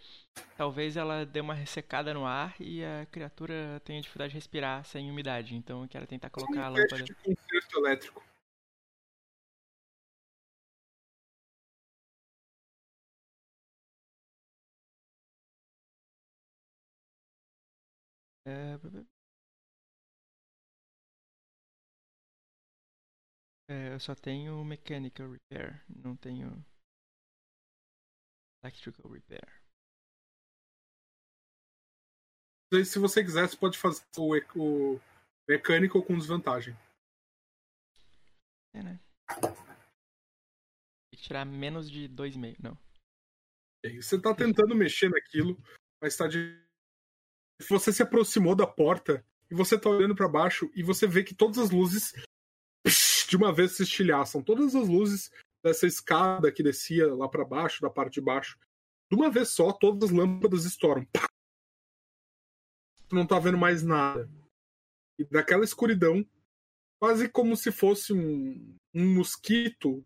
talvez 0.56 0.96
ela 0.96 1.24
dê 1.24 1.40
uma 1.40 1.54
ressecada 1.54 2.12
no 2.12 2.26
ar 2.26 2.56
e 2.58 2.84
a 2.84 3.06
criatura 3.06 3.80
tenha 3.84 4.00
dificuldade 4.00 4.30
de 4.32 4.36
respirar 4.38 4.84
sem 4.84 5.08
umidade. 5.08 5.54
Então 5.54 5.82
eu 5.82 5.88
quero 5.88 6.06
tentar 6.08 6.30
colocar 6.30 6.66
a 6.66 6.70
um 6.72 6.74
teste 6.74 6.94
lâmpada. 6.94 7.04
de 7.04 7.14
conserto 7.36 7.78
elétrico. 7.78 8.22
É... 23.68 23.92
Eu 23.94 24.00
só 24.00 24.14
tenho 24.14 24.64
Mechanical 24.64 25.30
Repair, 25.30 25.84
não 25.88 26.16
tenho 26.16 26.64
Electrical 28.62 29.10
Repair. 29.10 29.62
E 32.72 32.84
Se 32.84 32.98
você 32.98 33.24
quiser, 33.24 33.48
você 33.48 33.56
pode 33.56 33.78
fazer 33.78 34.04
o, 34.16 34.34
o 34.56 35.00
mecânico 35.48 36.02
com 36.04 36.18
desvantagem. 36.18 36.74
É, 38.74 38.82
né? 38.82 39.00
Tem 41.10 41.16
que 41.18 41.22
tirar 41.22 41.44
menos 41.44 41.90
de 41.90 42.08
2,5, 42.08 42.56
não. 42.62 42.78
Você 43.96 44.20
tá 44.20 44.34
tentando 44.34 44.74
mexer 44.74 45.08
naquilo, 45.08 45.56
mas 46.02 46.16
tá 46.16 46.26
de. 46.26 46.60
Você 47.68 47.92
se 47.92 48.02
aproximou 48.02 48.54
da 48.54 48.66
porta 48.66 49.24
e 49.50 49.54
você 49.54 49.80
tá 49.80 49.88
olhando 49.88 50.14
pra 50.14 50.28
baixo 50.28 50.70
e 50.74 50.82
você 50.82 51.06
vê 51.06 51.24
que 51.24 51.34
todas 51.34 51.58
as 51.58 51.70
luzes 51.70 52.12
de 53.28 53.36
uma 53.36 53.52
vez 53.52 53.72
se 53.72 53.82
estilhaçam. 53.82 54.42
Todas 54.42 54.74
as 54.74 54.88
luzes 54.88 55.30
dessa 55.62 55.86
escada 55.86 56.50
que 56.50 56.62
descia 56.62 57.14
lá 57.14 57.28
pra 57.28 57.44
baixo, 57.44 57.82
da 57.82 57.90
parte 57.90 58.14
de 58.14 58.20
baixo. 58.22 58.58
De 59.10 59.16
uma 59.16 59.30
vez 59.30 59.50
só, 59.50 59.70
todas 59.70 60.10
as 60.10 60.16
lâmpadas 60.16 60.64
estouram. 60.64 61.04
Pá! 61.06 61.28
Não 63.12 63.26
tá 63.26 63.38
vendo 63.38 63.58
mais 63.58 63.82
nada. 63.82 64.30
E 65.18 65.24
daquela 65.24 65.64
escuridão, 65.64 66.26
quase 66.98 67.28
como 67.28 67.54
se 67.54 67.70
fosse 67.70 68.12
um, 68.12 68.76
um 68.94 69.14
mosquito, 69.14 70.04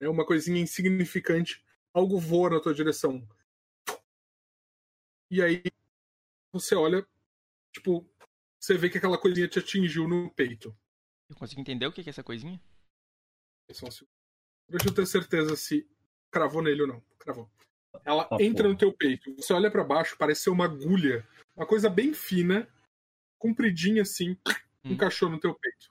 né, 0.00 0.08
uma 0.08 0.24
coisinha 0.24 0.60
insignificante, 0.60 1.64
algo 1.92 2.18
voa 2.18 2.50
na 2.50 2.60
tua 2.60 2.74
direção. 2.74 3.26
E 5.30 5.42
aí 5.42 5.62
você 6.52 6.74
olha, 6.74 7.06
tipo, 7.72 8.08
você 8.60 8.76
vê 8.76 8.88
que 8.90 8.98
aquela 8.98 9.18
coisinha 9.18 9.48
te 9.48 9.58
atingiu 9.58 10.06
no 10.06 10.30
peito. 10.32 10.76
Eu 11.32 11.36
consigo 11.36 11.60
entender 11.62 11.86
o 11.86 11.92
que 11.92 12.02
é 12.02 12.10
essa 12.10 12.22
coisinha? 12.22 12.60
Só 13.70 13.90
se- 13.90 14.06
Deixa 14.68 14.88
eu 14.88 14.94
ter 14.94 15.06
certeza 15.06 15.56
se 15.56 15.88
cravou 16.30 16.62
nele 16.62 16.82
ou 16.82 16.88
não. 16.88 17.00
Cravou. 17.18 17.50
Ela 18.04 18.24
Tá 18.26 18.36
entra 18.40 18.64
porra. 18.64 18.72
no 18.74 18.78
teu 18.78 18.92
peito. 18.92 19.34
Você 19.36 19.52
olha 19.52 19.70
pra 19.70 19.82
baixo, 19.84 20.16
parece 20.18 20.42
ser 20.42 20.50
uma 20.50 20.66
agulha. 20.66 21.26
Uma 21.56 21.66
coisa 21.66 21.88
bem 21.90 22.12
fina, 22.14 22.68
compridinha 23.38 24.02
assim, 24.02 24.32
Hum. 24.84 24.92
encaixou 24.92 25.28
no 25.30 25.40
teu 25.40 25.54
peito. 25.54 25.90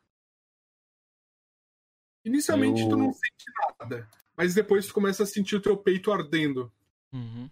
Inicialmente 2.24 2.82
Eu- 2.82 2.90
tu 2.90 2.96
não 2.98 3.12
sente 3.14 3.46
nada, 3.80 4.10
mas 4.38 4.54
depois 4.54 4.86
tu 4.88 4.94
começa 4.94 5.24
a 5.24 5.26
sentir 5.26 5.56
o 5.56 5.62
teu 5.62 5.76
peito 5.76 6.12
ardendo. 6.12 6.72
Uhum. 7.12 7.50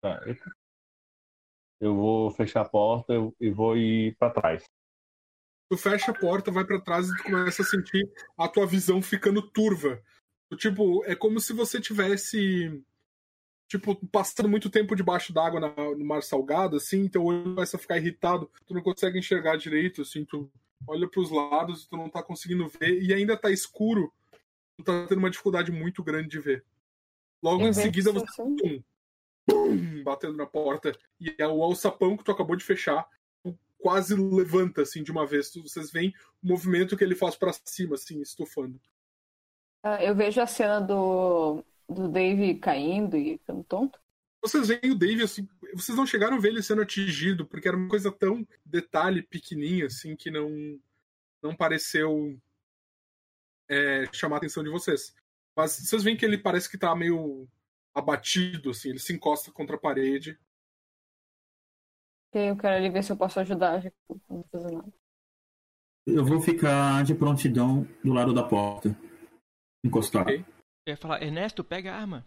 Tá, 0.00 0.22
eu- 0.26 0.36
Eu 1.80 1.96
vou 1.96 2.30
fechar 2.30 2.60
a 2.60 2.68
porta 2.68 3.12
e 3.40 3.50
vou 3.50 3.76
ir 3.76 4.14
pra 4.16 4.30
trás. 4.30 4.64
Tu 5.72 5.78
fecha 5.78 6.10
a 6.10 6.14
porta, 6.14 6.50
vai 6.50 6.66
pra 6.66 6.78
trás 6.78 7.08
e 7.08 7.16
tu 7.16 7.22
começa 7.22 7.62
a 7.62 7.64
sentir 7.64 8.06
a 8.36 8.46
tua 8.46 8.66
visão 8.66 9.00
ficando 9.00 9.40
turva. 9.40 10.02
Tu, 10.50 10.56
Tipo, 10.58 11.02
é 11.06 11.14
como 11.14 11.40
se 11.40 11.54
você 11.54 11.80
tivesse 11.80 12.84
tipo 13.66 13.96
passando 14.08 14.50
muito 14.50 14.68
tempo 14.68 14.94
debaixo 14.94 15.32
d'água 15.32 15.72
no 15.96 16.04
mar 16.04 16.22
salgado, 16.22 16.76
assim, 16.76 17.08
teu 17.08 17.24
olho 17.24 17.44
começa 17.54 17.78
a 17.78 17.80
ficar 17.80 17.96
irritado, 17.96 18.50
tu 18.66 18.74
não 18.74 18.82
consegue 18.82 19.18
enxergar 19.18 19.56
direito, 19.56 20.02
assim, 20.02 20.26
tu 20.26 20.52
olha 20.86 21.08
pros 21.08 21.30
lados, 21.30 21.86
tu 21.86 21.96
não 21.96 22.10
tá 22.10 22.22
conseguindo 22.22 22.68
ver 22.68 23.02
e 23.02 23.14
ainda 23.14 23.34
tá 23.34 23.50
escuro. 23.50 24.12
Tu 24.76 24.84
tá 24.84 25.06
tendo 25.06 25.20
uma 25.20 25.30
dificuldade 25.30 25.72
muito 25.72 26.04
grande 26.04 26.28
de 26.28 26.38
ver. 26.38 26.66
Logo 27.42 27.62
em 27.62 27.68
Eu 27.68 27.72
vejo 27.72 27.86
seguida 27.86 28.12
você 28.12 28.26
sim. 28.30 28.84
pum, 29.46 30.02
batendo 30.04 30.36
na 30.36 30.44
porta 30.44 30.94
e 31.18 31.34
é 31.38 31.48
o 31.48 31.62
alçapão 31.62 32.14
que 32.14 32.24
tu 32.24 32.30
acabou 32.30 32.56
de 32.56 32.62
fechar 32.62 33.08
quase 33.82 34.14
levanta 34.14 34.82
assim 34.82 35.02
de 35.02 35.10
uma 35.10 35.26
vez. 35.26 35.52
Vocês 35.54 35.90
veem 35.90 36.14
o 36.42 36.48
movimento 36.48 36.96
que 36.96 37.02
ele 37.02 37.16
faz 37.16 37.34
pra 37.34 37.52
cima, 37.64 37.96
assim, 37.96 38.22
estufando. 38.22 38.80
Ah, 39.82 40.02
Eu 40.02 40.14
vejo 40.14 40.40
a 40.40 40.46
cena 40.46 40.80
do, 40.80 41.62
do 41.88 42.08
Dave 42.08 42.54
caindo 42.54 43.16
e 43.16 43.36
ficando 43.38 43.64
tonto. 43.64 44.00
Vocês 44.40 44.68
veem 44.68 44.92
o 44.92 44.94
Dave 44.94 45.22
assim, 45.22 45.48
vocês 45.74 45.96
não 45.96 46.06
chegaram 46.06 46.36
a 46.36 46.40
ver 46.40 46.48
ele 46.48 46.62
sendo 46.62 46.82
atingido, 46.82 47.46
porque 47.46 47.68
era 47.68 47.76
uma 47.76 47.88
coisa 47.88 48.10
tão 48.10 48.46
detalhe 48.64 49.22
pequenininha 49.22 49.86
assim 49.86 50.16
que 50.16 50.30
não 50.30 50.50
não 51.40 51.54
pareceu 51.54 52.40
é, 53.68 54.04
chamar 54.12 54.36
a 54.36 54.38
atenção 54.38 54.62
de 54.62 54.70
vocês. 54.70 55.14
Mas 55.56 55.72
vocês 55.76 56.02
veem 56.02 56.16
que 56.16 56.24
ele 56.24 56.38
parece 56.38 56.68
que 56.68 56.78
tá 56.78 56.94
meio 56.94 57.48
abatido 57.94 58.70
assim, 58.70 58.90
ele 58.90 58.98
se 58.98 59.12
encosta 59.12 59.52
contra 59.52 59.76
a 59.76 59.80
parede. 59.80 60.38
Eu 62.34 62.56
quero 62.56 62.76
ali 62.76 62.88
ver 62.88 63.04
se 63.04 63.12
eu 63.12 63.16
posso 63.16 63.38
ajudar, 63.40 63.80
já 63.80 63.90
que 63.90 63.96
não 64.08 64.20
vou 64.28 64.46
fazer 64.50 64.72
nada. 64.74 64.92
Eu 66.06 66.24
vou 66.24 66.40
ficar 66.40 67.04
de 67.04 67.14
prontidão 67.14 67.84
do 68.02 68.12
lado 68.12 68.32
da 68.32 68.42
porta. 68.42 68.96
Encostar. 69.84 70.22
Ok. 70.22 70.44
Eu 70.86 70.92
ia 70.92 70.96
falar, 70.96 71.22
Ernesto, 71.22 71.62
pega 71.62 71.92
a 71.92 71.96
arma. 72.00 72.26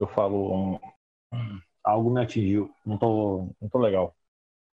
Eu 0.00 0.06
falo. 0.08 0.80
"Hum, 1.32 1.60
algo 1.82 2.10
me 2.10 2.20
atingiu. 2.20 2.74
Não 2.84 2.98
tô, 2.98 3.48
não 3.60 3.68
tô 3.68 3.78
legal. 3.78 4.14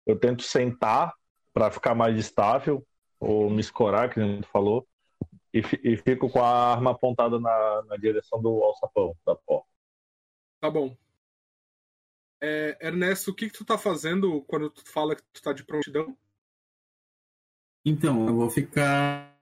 Eu 0.06 0.20
tento 0.20 0.44
sentar 0.44 1.14
pra 1.54 1.72
ficar 1.72 1.96
mais 1.96 2.18
estável, 2.18 2.86
ou 3.20 3.50
me 3.50 3.62
escorar, 3.62 4.14
que 4.14 4.20
nem 4.20 4.42
tu 4.42 4.48
falou, 4.50 4.86
e, 5.54 5.60
e 5.84 5.98
fico 5.98 6.30
com 6.30 6.44
a 6.44 6.74
arma 6.74 6.92
apontada 6.92 7.40
na, 7.40 7.82
na 7.84 7.96
direção 7.98 8.42
do 8.42 8.62
alçapão 8.62 9.16
da 9.26 9.36
porta. 9.36 9.68
Tá 10.62 10.70
bom. 10.70 10.96
É, 12.48 12.78
Ernesto, 12.88 13.32
o 13.32 13.34
que, 13.36 13.50
que 13.50 13.58
tu 13.58 13.66
tá 13.66 13.76
fazendo 13.76 14.40
quando 14.44 14.70
tu 14.70 14.88
fala 14.88 15.16
que 15.16 15.24
tu 15.34 15.42
tá 15.42 15.52
de 15.52 15.64
prontidão? 15.64 16.16
Então, 17.84 18.28
eu 18.28 18.36
vou 18.36 18.50
ficar 18.52 19.36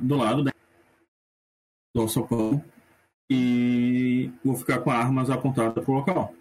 do 0.00 0.14
lado 0.16 0.44
da- 0.44 0.52
do 1.92 2.02
alçapão 2.02 2.64
e 3.28 4.28
vou 4.44 4.56
ficar 4.56 4.80
com 4.82 4.90
armas 4.90 5.30
apontadas 5.30 5.84
pro 5.84 5.94
local. 5.94 6.32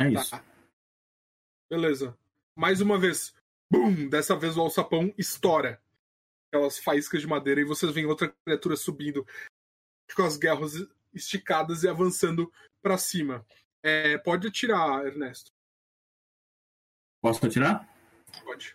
É 0.00 0.08
isso. 0.10 0.30
Tá. 0.30 0.44
Beleza. 1.70 2.18
Mais 2.56 2.80
uma 2.80 2.98
vez. 2.98 3.32
Bum! 3.70 4.08
Dessa 4.08 4.34
vez 4.36 4.56
o 4.56 4.60
alçapão 4.60 5.14
estoura. 5.16 5.80
Aquelas 6.48 6.78
faíscas 6.80 7.20
de 7.20 7.28
madeira 7.28 7.60
e 7.60 7.64
vocês 7.64 7.92
veem 7.92 8.06
outra 8.06 8.34
criatura 8.44 8.74
subindo 8.76 9.24
com 10.16 10.22
as 10.24 10.36
guerras 10.36 10.72
esticadas 11.12 11.84
e 11.84 11.88
avançando 11.88 12.52
pra 12.82 12.98
cima. 12.98 13.46
É, 13.86 14.16
pode 14.16 14.48
atirar, 14.48 15.04
Ernesto. 15.06 15.52
Posso 17.20 17.44
atirar? 17.44 17.86
Pode. 18.42 18.74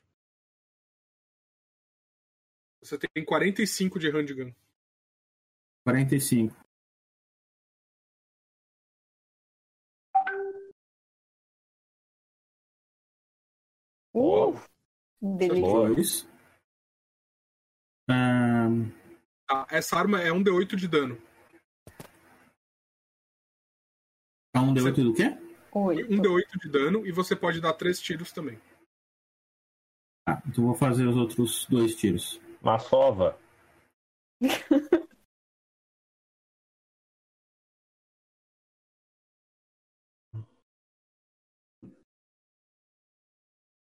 Você 2.79 2.95
tem 2.95 3.25
45 3.25 3.97
de 3.97 4.11
handgun. 4.11 4.53
45. 5.83 6.55
Uh! 14.13 14.53
Dois. 15.19 16.27
Ahn, 18.07 18.91
Tá, 19.47 19.65
essa 19.71 19.97
arma 19.97 20.21
é 20.21 20.31
um 20.31 20.43
D8 20.43 20.75
de 20.75 20.87
dano. 20.87 21.19
A 24.53 24.61
um 24.61 24.73
D8 24.73 25.03
do 25.03 25.13
quê? 25.13 25.37
Oito. 25.71 26.13
Um 26.13 26.21
D8 26.21 26.59
de 26.61 26.69
dano 26.69 27.05
e 27.05 27.11
você 27.11 27.35
pode 27.35 27.61
dar 27.61 27.73
três 27.73 27.99
tiros 27.99 28.31
também. 28.31 28.59
Ah, 30.27 30.41
então 30.47 30.65
vou 30.65 30.75
fazer 30.75 31.05
os 31.07 31.15
outros 31.15 31.65
dois 31.67 31.95
tiros. 31.95 32.39
Uma 32.61 32.79
sova. 32.79 33.37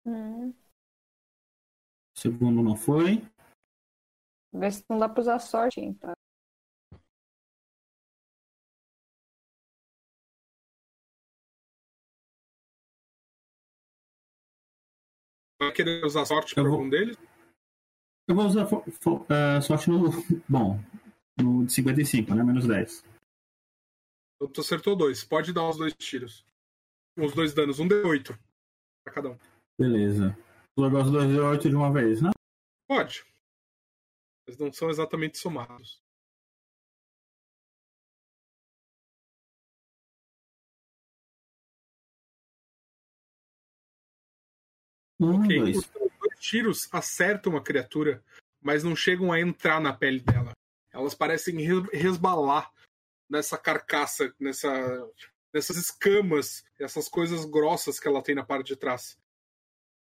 Hum. 0.08 0.54
Segundo 2.16 2.62
não 2.62 2.76
foi. 2.76 3.28
Vê 4.54 4.70
se 4.70 4.86
não 4.88 5.00
dá 5.00 5.10
pra 5.10 5.22
usar 5.22 5.40
sorte, 5.40 5.82
hein, 5.82 5.98
querer 15.76 16.04
usar 16.06 16.26
sorte 16.26 16.54
pra 16.56 16.64
vou- 16.64 16.74
algum 16.74 16.90
deles? 16.90 17.18
Eu 18.28 18.36
vou 18.36 18.46
usar 18.46 18.68
eh, 18.68 19.62
sorte 19.62 19.90
no. 19.90 20.10
Bom, 20.50 20.80
no 21.40 21.66
de 21.66 21.74
55, 21.74 22.34
né? 22.34 22.44
Menos 22.44 22.66
10. 22.66 23.04
Então 24.36 24.52
tu 24.52 24.62
acertou 24.62 24.96
dois. 24.96 25.24
Pode 25.24 25.54
dar 25.54 25.70
os 25.70 25.78
dois 25.78 25.94
tiros. 25.94 26.46
Os 27.18 27.34
dois 27.34 27.54
danos. 27.54 27.80
Um 27.80 27.88
D8 27.88 28.38
pra 29.06 29.14
cada 29.14 29.30
um. 29.30 29.38
Beleza. 29.80 30.36
Jogar 30.78 31.04
os 31.06 31.12
dois 31.12 31.30
de 31.30 31.40
8 31.40 31.70
de 31.70 31.76
uma 31.76 31.92
vez, 31.94 32.22
né? 32.22 32.32
Pode. 32.90 33.24
Eles 34.48 34.60
não 34.60 34.72
são 34.74 34.90
exatamente 34.90 35.38
somados. 35.38 36.02
Um, 45.26 45.42
Ok, 45.44 45.60
dois. 45.60 45.78
Os 45.78 45.86
dois 45.88 46.40
tiros 46.40 46.90
acertam 46.92 47.56
a 47.58 47.62
criatura, 47.64 48.24
mas 48.62 48.84
não 48.84 48.96
chegam 48.96 49.32
a 49.32 49.40
entrar 49.40 49.80
na 49.80 49.94
pele 49.94 50.20
dela. 50.20 50.52
Elas 50.92 51.14
parecem 51.14 51.58
re- 51.62 51.90
resbalar 51.92 52.72
nessa 53.30 53.58
carcaça, 53.58 54.34
nessa, 54.40 54.70
nessas 55.54 55.78
escamas, 55.78 56.64
essas 56.80 57.10
coisas 57.10 57.44
grossas 57.46 58.00
que 58.00 58.08
ela 58.08 58.22
tem 58.22 58.36
na 58.36 58.46
parte 58.46 58.68
de 58.68 58.76
trás. 58.76 59.18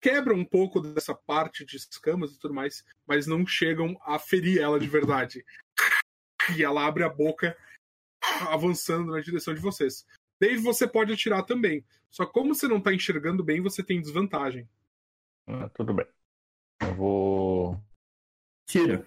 Quebram 0.01 0.35
um 0.37 0.45
pouco 0.45 0.79
dessa 0.81 1.15
parte 1.15 1.65
de 1.65 1.77
escamas 1.77 2.33
e 2.33 2.39
tudo 2.39 2.53
mais, 2.53 2.83
mas 3.07 3.25
não 3.25 3.45
chegam 3.47 3.97
a 4.05 4.19
ferir 4.19 4.59
ela 4.61 4.79
de 4.79 4.87
verdade. 4.87 5.43
E 6.55 6.63
ela 6.63 6.85
abre 6.85 7.03
a 7.03 7.09
boca, 7.09 7.57
avançando 8.49 9.11
na 9.11 9.19
direção 9.21 9.53
de 9.53 9.61
vocês. 9.61 10.05
Dave, 10.39 10.57
você 10.61 10.87
pode 10.87 11.11
atirar 11.13 11.43
também. 11.43 11.83
Só 12.09 12.25
como 12.25 12.53
você 12.53 12.67
não 12.67 12.79
tá 12.79 12.93
enxergando 12.93 13.43
bem, 13.43 13.61
você 13.61 13.81
tem 13.81 13.99
desvantagem. 14.01 14.69
Ah, 15.47 15.69
tudo 15.69 15.93
bem. 15.93 16.07
Eu 16.81 16.95
vou. 16.95 17.83
Tira. 18.67 19.05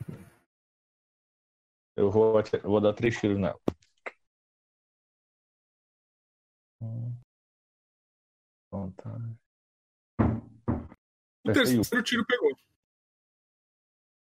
Eu 1.97 2.10
vou, 2.10 2.41
eu 2.41 2.70
vou 2.70 2.81
dar 2.81 2.92
três 2.92 3.18
tiros 3.18 3.39
nela. 3.39 3.58
Vantagem. 8.70 9.39
O 11.44 11.52
terceiro 11.52 12.02
tiro 12.02 12.25
pegou. 12.26 12.57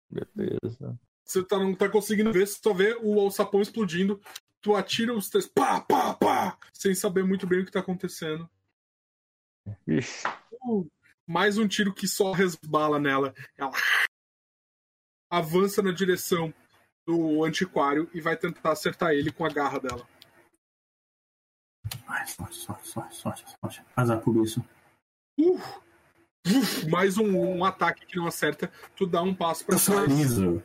Beleza. 0.09 0.99
Você 1.23 1.43
tá, 1.43 1.59
não 1.59 1.75
tá 1.75 1.89
conseguindo 1.89 2.31
ver, 2.31 2.47
você 2.47 2.59
só 2.63 2.73
vê 2.73 2.97
o 3.01 3.19
alçapão 3.19 3.61
explodindo. 3.61 4.19
Tu 4.61 4.73
atira 4.73 5.13
os 5.13 5.29
três, 5.29 5.45
pá, 5.45 5.81
pá, 5.81 6.13
pá, 6.15 6.57
sem 6.73 6.95
saber 6.95 7.23
muito 7.23 7.45
bem 7.45 7.61
o 7.61 7.65
que 7.65 7.71
tá 7.71 7.79
acontecendo. 7.79 8.49
Ixi. 9.85 10.25
Uh, 10.65 10.89
mais 11.27 11.57
um 11.57 11.67
tiro 11.67 11.93
que 11.93 12.07
só 12.07 12.31
resbala 12.31 12.99
nela. 12.99 13.33
Ela 13.57 13.71
avança 15.31 15.81
na 15.81 15.91
direção 15.91 16.53
do 17.05 17.43
antiquário 17.43 18.09
e 18.13 18.21
vai 18.21 18.37
tentar 18.37 18.71
acertar 18.71 19.11
ele 19.11 19.31
com 19.31 19.45
a 19.45 19.49
garra 19.49 19.79
dela. 19.79 20.07
Ai, 22.07 22.27
sorte, 22.27 22.55
sorte, 22.55 22.87
sorte, 22.87 23.15
sorte, 23.15 23.45
sorte. 23.59 23.85
Azar 23.95 24.21
por 24.21 24.35
isso. 24.43 24.61
Uh, 25.39 25.55
uh, 25.55 26.89
mais 26.89 27.17
um, 27.17 27.57
um 27.57 27.63
ataque 27.63 28.05
que 28.05 28.17
não 28.17 28.27
acerta. 28.27 28.67
Tu 28.95 29.05
dá 29.05 29.21
um 29.21 29.35
passo 29.35 29.65
pra 29.65 29.75
Eu 29.75 29.79
trás. 29.85 30.07
liso. 30.09 30.63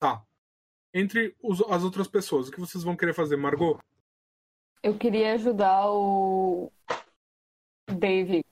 Tá. 0.00 0.22
Entre 0.94 1.36
os- 1.42 1.60
as 1.62 1.82
outras 1.84 2.08
pessoas, 2.08 2.48
o 2.48 2.52
que 2.52 2.60
vocês 2.60 2.82
vão 2.82 2.96
querer 2.96 3.14
fazer, 3.14 3.36
Margot? 3.36 3.78
Eu 4.82 4.98
queria 4.98 5.34
ajudar 5.34 5.90
o 5.90 6.72
Dave 7.88 8.42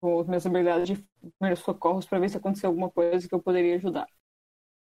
com 0.00 0.20
as 0.20 0.26
minhas 0.26 0.46
habilidades 0.46 0.88
de 0.88 1.06
primeiros 1.38 1.60
socorros 1.60 2.06
pra 2.06 2.18
ver 2.18 2.28
se 2.28 2.36
aconteceu 2.36 2.70
alguma 2.70 2.90
coisa 2.90 3.28
que 3.28 3.34
eu 3.34 3.42
poderia 3.42 3.76
ajudar. 3.76 4.06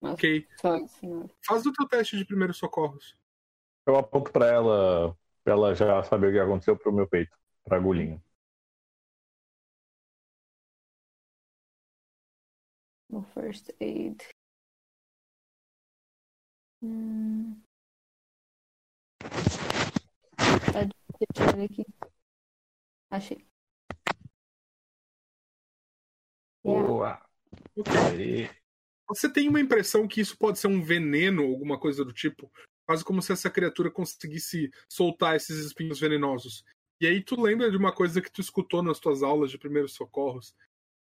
Mas 0.01 0.15
Ok. 0.15 0.47
senhora. 0.89 1.29
Faz 1.47 1.65
o 1.67 1.73
teu 1.73 1.87
teste 1.89 2.17
de 2.17 2.25
primeiros 2.25 2.57
socorros. 2.59 3.17
Eu 3.87 3.97
aponto 3.97 4.31
pra 4.33 4.47
ela, 4.47 5.17
pra 5.45 5.55
ela 5.55 5.75
já 5.75 6.03
saber 6.05 6.29
o 6.29 6.33
que 6.33 6.39
aconteceu 6.39 6.77
pro 6.77 6.93
meu 6.93 7.09
peito, 7.09 7.37
pra 7.65 7.77
agulhinha. 7.77 8.23
No 13.09 13.23
first 13.23 13.71
aid. 13.81 14.25
Hum. 16.83 17.63
Tá, 20.73 20.81
aqui. 21.63 21.85
Achei. 23.11 23.52
Boa! 26.63 27.21
Ok. 27.77 27.93
Aí. 27.93 28.51
Você 29.09 29.31
tem 29.31 29.49
uma 29.49 29.61
impressão 29.61 30.09
que 30.09 30.21
isso 30.21 30.37
pode 30.39 30.59
ser 30.59 30.69
um 30.69 30.83
veneno, 30.83 31.43
alguma 31.43 31.79
coisa 31.79 32.05
do 32.05 32.13
tipo? 32.13 32.51
Quase 32.87 33.05
como 33.05 33.21
se 33.21 33.33
essa 33.33 33.51
criatura 33.51 33.91
conseguisse 33.91 34.71
soltar 34.89 35.37
esses 35.37 35.59
espinhos 35.65 36.01
venenosos. 36.01 36.65
E 37.01 37.07
aí 37.07 37.23
tu 37.23 37.41
lembra 37.41 37.71
de 37.71 37.77
uma 37.77 37.93
coisa 37.93 38.23
que 38.23 38.31
tu 38.31 38.41
escutou 38.41 38.83
nas 38.83 39.01
tuas 39.01 39.23
aulas 39.23 39.51
de 39.51 39.59
primeiros 39.59 39.93
socorros? 39.93 40.55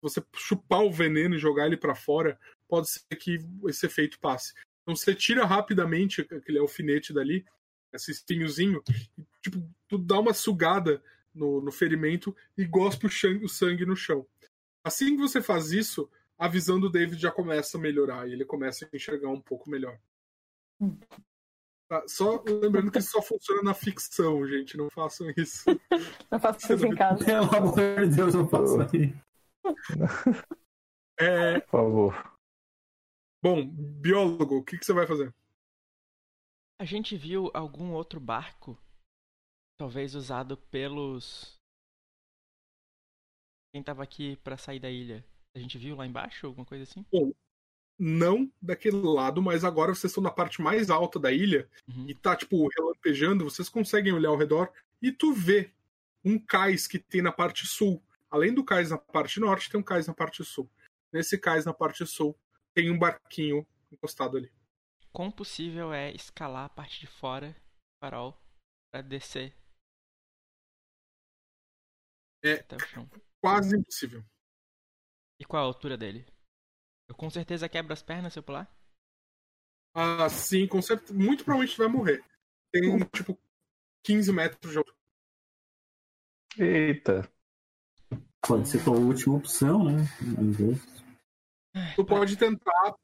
Você 0.01 0.23
chupar 0.35 0.81
o 0.81 0.91
veneno 0.91 1.35
e 1.35 1.39
jogar 1.39 1.65
ele 1.65 1.75
pra 1.75 1.95
fora, 1.95 2.39
pode 2.67 2.89
ser 2.89 3.15
que 3.17 3.39
esse 3.67 3.85
efeito 3.85 4.19
passe. 4.19 4.53
Então 4.83 4.95
você 4.95 5.13
tira 5.13 5.45
rapidamente 5.45 6.21
aquele 6.21 6.59
alfinete 6.59 7.11
dali, 7.11 7.43
esse 7.91 8.11
espinhozinho, 8.11 8.81
e 9.17 9.25
tipo, 9.41 9.67
tu 9.87 9.97
dá 9.97 10.19
uma 10.19 10.33
sugada 10.33 11.03
no, 11.33 11.59
no 11.59 11.71
ferimento 11.71 12.35
e 12.57 12.65
gospe 12.65 13.07
o, 13.07 13.45
o 13.45 13.49
sangue 13.49 13.85
no 13.85 13.95
chão. 13.95 14.25
Assim 14.83 15.15
que 15.15 15.21
você 15.21 15.41
faz 15.41 15.71
isso, 15.71 16.09
a 16.37 16.47
visão 16.47 16.79
do 16.79 16.89
David 16.89 17.21
já 17.21 17.31
começa 17.31 17.77
a 17.77 17.81
melhorar 17.81 18.27
e 18.27 18.33
ele 18.33 18.45
começa 18.45 18.85
a 18.85 18.95
enxergar 18.95 19.29
um 19.29 19.41
pouco 19.41 19.69
melhor. 19.69 19.99
Hum. 20.79 20.97
Tá, 21.89 22.03
só 22.07 22.43
lembrando 22.45 22.91
que 22.91 22.99
isso 22.99 23.11
só 23.11 23.21
funciona 23.21 23.63
na 23.63 23.73
ficção, 23.73 24.47
gente. 24.47 24.77
Não 24.77 24.89
façam 24.91 25.27
isso. 25.35 25.65
Não 26.31 26.39
faço 26.39 26.71
isso 26.71 26.85
em 26.85 26.95
casa. 26.95 27.25
Pelo 27.25 27.55
amor 27.55 28.07
de 28.07 28.15
Deus, 28.15 28.35
não 28.35 28.47
faça 28.47 28.87
aí. 28.93 29.13
É, 31.21 31.59
Por 31.59 31.69
favor. 31.69 32.39
bom, 33.43 33.67
biólogo, 33.67 34.59
o 34.59 34.63
que, 34.63 34.77
que 34.77 34.85
você 34.85 34.93
vai 34.93 35.05
fazer? 35.05 35.35
A 36.79 36.85
gente 36.85 37.17
viu 37.17 37.51
algum 37.53 37.91
outro 37.91 38.21
barco, 38.21 38.77
talvez 39.77 40.15
usado 40.15 40.55
pelos. 40.55 41.58
Quem 43.71 43.83
tava 43.83 44.03
aqui 44.03 44.35
pra 44.37 44.57
sair 44.57 44.79
da 44.79 44.89
ilha? 44.89 45.23
A 45.55 45.59
gente 45.59 45.77
viu 45.77 45.95
lá 45.95 46.05
embaixo, 46.05 46.47
alguma 46.47 46.65
coisa 46.65 46.83
assim? 46.83 47.05
Não 47.97 48.51
daquele 48.61 48.95
lado, 48.97 49.41
mas 49.41 49.63
agora 49.63 49.93
vocês 49.93 50.11
estão 50.11 50.23
na 50.23 50.31
parte 50.31 50.61
mais 50.61 50.89
alta 50.89 51.19
da 51.19 51.31
ilha 51.31 51.69
Uhum. 51.87 52.07
e 52.09 52.15
tá, 52.15 52.35
tipo, 52.35 52.67
relampejando. 52.77 53.43
Vocês 53.43 53.69
conseguem 53.69 54.13
olhar 54.13 54.29
ao 54.29 54.37
redor 54.37 54.71
e 55.01 55.11
tu 55.11 55.33
vê 55.33 55.71
um 56.23 56.39
cais 56.39 56.87
que 56.87 56.97
tem 56.97 57.21
na 57.21 57.31
parte 57.31 57.67
sul. 57.67 58.01
Além 58.29 58.53
do 58.53 58.63
cais 58.63 58.89
na 58.91 58.97
parte 58.97 59.39
norte, 59.39 59.69
tem 59.69 59.79
um 59.79 59.83
cais 59.83 60.07
na 60.07 60.13
parte 60.13 60.43
sul. 60.43 60.69
Nesse 61.11 61.37
cais 61.37 61.65
na 61.65 61.73
parte 61.73 62.05
sul, 62.05 62.37
tem 62.73 62.89
um 62.91 62.97
barquinho 62.97 63.65
encostado 63.91 64.37
ali. 64.37 64.51
Quão 65.11 65.31
possível 65.31 65.91
é 65.91 66.11
escalar 66.11 66.65
a 66.65 66.69
parte 66.69 66.99
de 66.99 67.07
fora 67.07 67.51
do 67.51 68.05
farol 68.05 68.37
pra 68.91 69.01
descer 69.01 69.53
É 72.43 72.53
até 72.53 72.75
o 72.77 72.79
chão? 72.79 73.09
Quase 73.41 73.77
impossível. 73.77 74.23
E 75.39 75.45
qual 75.45 75.63
a 75.63 75.67
altura 75.67 75.97
dele? 75.97 76.25
Eu 77.07 77.15
com 77.15 77.29
certeza 77.29 77.69
quebro 77.69 77.93
as 77.93 78.03
pernas 78.03 78.33
se 78.33 78.39
eu 78.39 78.43
pular? 78.43 78.69
Ah, 79.93 80.29
sim, 80.29 80.67
com 80.67 80.81
certeza. 80.81 81.13
Muito 81.13 81.43
provavelmente 81.43 81.77
vai 81.77 81.87
morrer. 81.87 82.23
Tem, 82.71 82.99
tipo, 83.09 83.37
15 84.05 84.31
metros 84.31 84.71
de 84.71 84.77
altura. 84.77 84.97
Eita. 86.57 87.31
Pode 88.45 88.67
ser 88.67 88.83
tua 88.83 88.97
última 88.97 89.35
opção, 89.35 89.83
né? 89.83 89.97
Tu 91.95 92.05
pode 92.05 92.37
tentar 92.37 92.95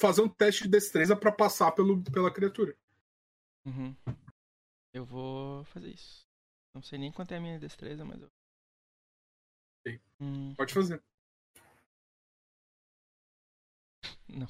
fazer 0.00 0.22
um 0.22 0.28
teste 0.28 0.64
de 0.64 0.70
destreza 0.70 1.16
pra 1.16 1.32
passar 1.32 1.72
pelo, 1.72 2.02
pela 2.04 2.32
criatura. 2.32 2.76
Uhum. 3.66 3.94
Eu 4.92 5.04
vou 5.04 5.64
fazer 5.64 5.90
isso. 5.90 6.26
Não 6.74 6.82
sei 6.82 6.98
nem 6.98 7.12
quanto 7.12 7.32
é 7.32 7.36
a 7.36 7.40
minha 7.40 7.58
destreza, 7.58 8.04
mas 8.04 8.20
eu. 8.20 8.28
Hum, 10.20 10.54
Pode 10.56 10.72
fazer. 10.72 11.02
não. 14.28 14.48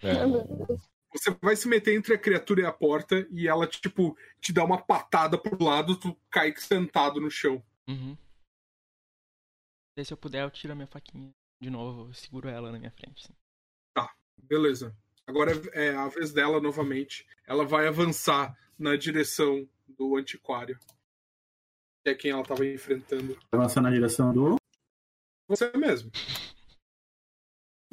É. 0.00 0.12
Você 1.12 1.30
vai 1.42 1.54
se 1.54 1.68
meter 1.68 1.94
entre 1.94 2.14
a 2.14 2.18
criatura 2.18 2.62
e 2.62 2.64
a 2.64 2.72
porta 2.72 3.28
e 3.30 3.46
ela, 3.46 3.66
tipo, 3.66 4.16
te 4.40 4.50
dá 4.50 4.64
uma 4.64 4.80
patada 4.80 5.36
pro 5.36 5.62
lado, 5.62 5.94
tu 5.94 6.18
cai 6.30 6.56
sentado 6.56 7.20
no 7.20 7.30
chão. 7.30 7.62
Uhum. 7.86 8.16
E 9.98 10.04
se 10.04 10.12
eu 10.12 10.16
puder, 10.16 10.42
eu 10.42 10.50
tiro 10.50 10.72
a 10.72 10.76
minha 10.76 10.86
faquinha 10.86 11.30
de 11.60 11.68
novo, 11.68 12.08
eu 12.08 12.14
seguro 12.14 12.48
ela 12.48 12.72
na 12.72 12.78
minha 12.78 12.90
frente. 12.90 13.24
Assim. 13.24 13.34
Beleza. 14.42 14.94
Agora 15.26 15.52
é 15.72 15.94
a 15.94 16.08
vez 16.08 16.32
dela 16.32 16.60
novamente. 16.60 17.26
Ela 17.46 17.64
vai 17.64 17.86
avançar 17.86 18.56
na 18.78 18.96
direção 18.96 19.68
do 19.86 20.16
antiquário. 20.16 20.78
Que 22.04 22.10
é 22.10 22.14
quem 22.14 22.30
ela 22.32 22.44
tava 22.44 22.66
enfrentando. 22.66 23.38
Avançar 23.52 23.80
na 23.80 23.90
direção 23.90 24.32
do. 24.32 24.56
Você 25.48 25.70
mesmo. 25.76 26.10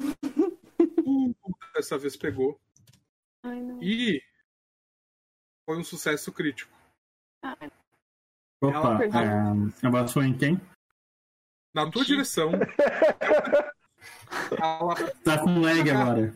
dessa 1.74 1.98
vez 1.98 2.16
pegou. 2.16 2.58
Ai, 3.44 3.60
não. 3.60 3.82
E 3.82 4.22
foi 5.68 5.78
um 5.78 5.84
sucesso 5.84 6.32
crítico. 6.32 6.72
Ai, 7.44 7.70
Opa, 8.62 8.98
perdi. 8.98 9.16
é, 9.16 9.86
avançou 9.86 10.22
em 10.22 10.36
quem? 10.36 10.60
Na 11.74 11.90
tua 11.90 12.04
direção. 12.04 12.50
ela, 14.58 14.94
Tá 15.24 15.38
com 15.38 15.60
lag 15.60 15.88
agora. 15.90 16.34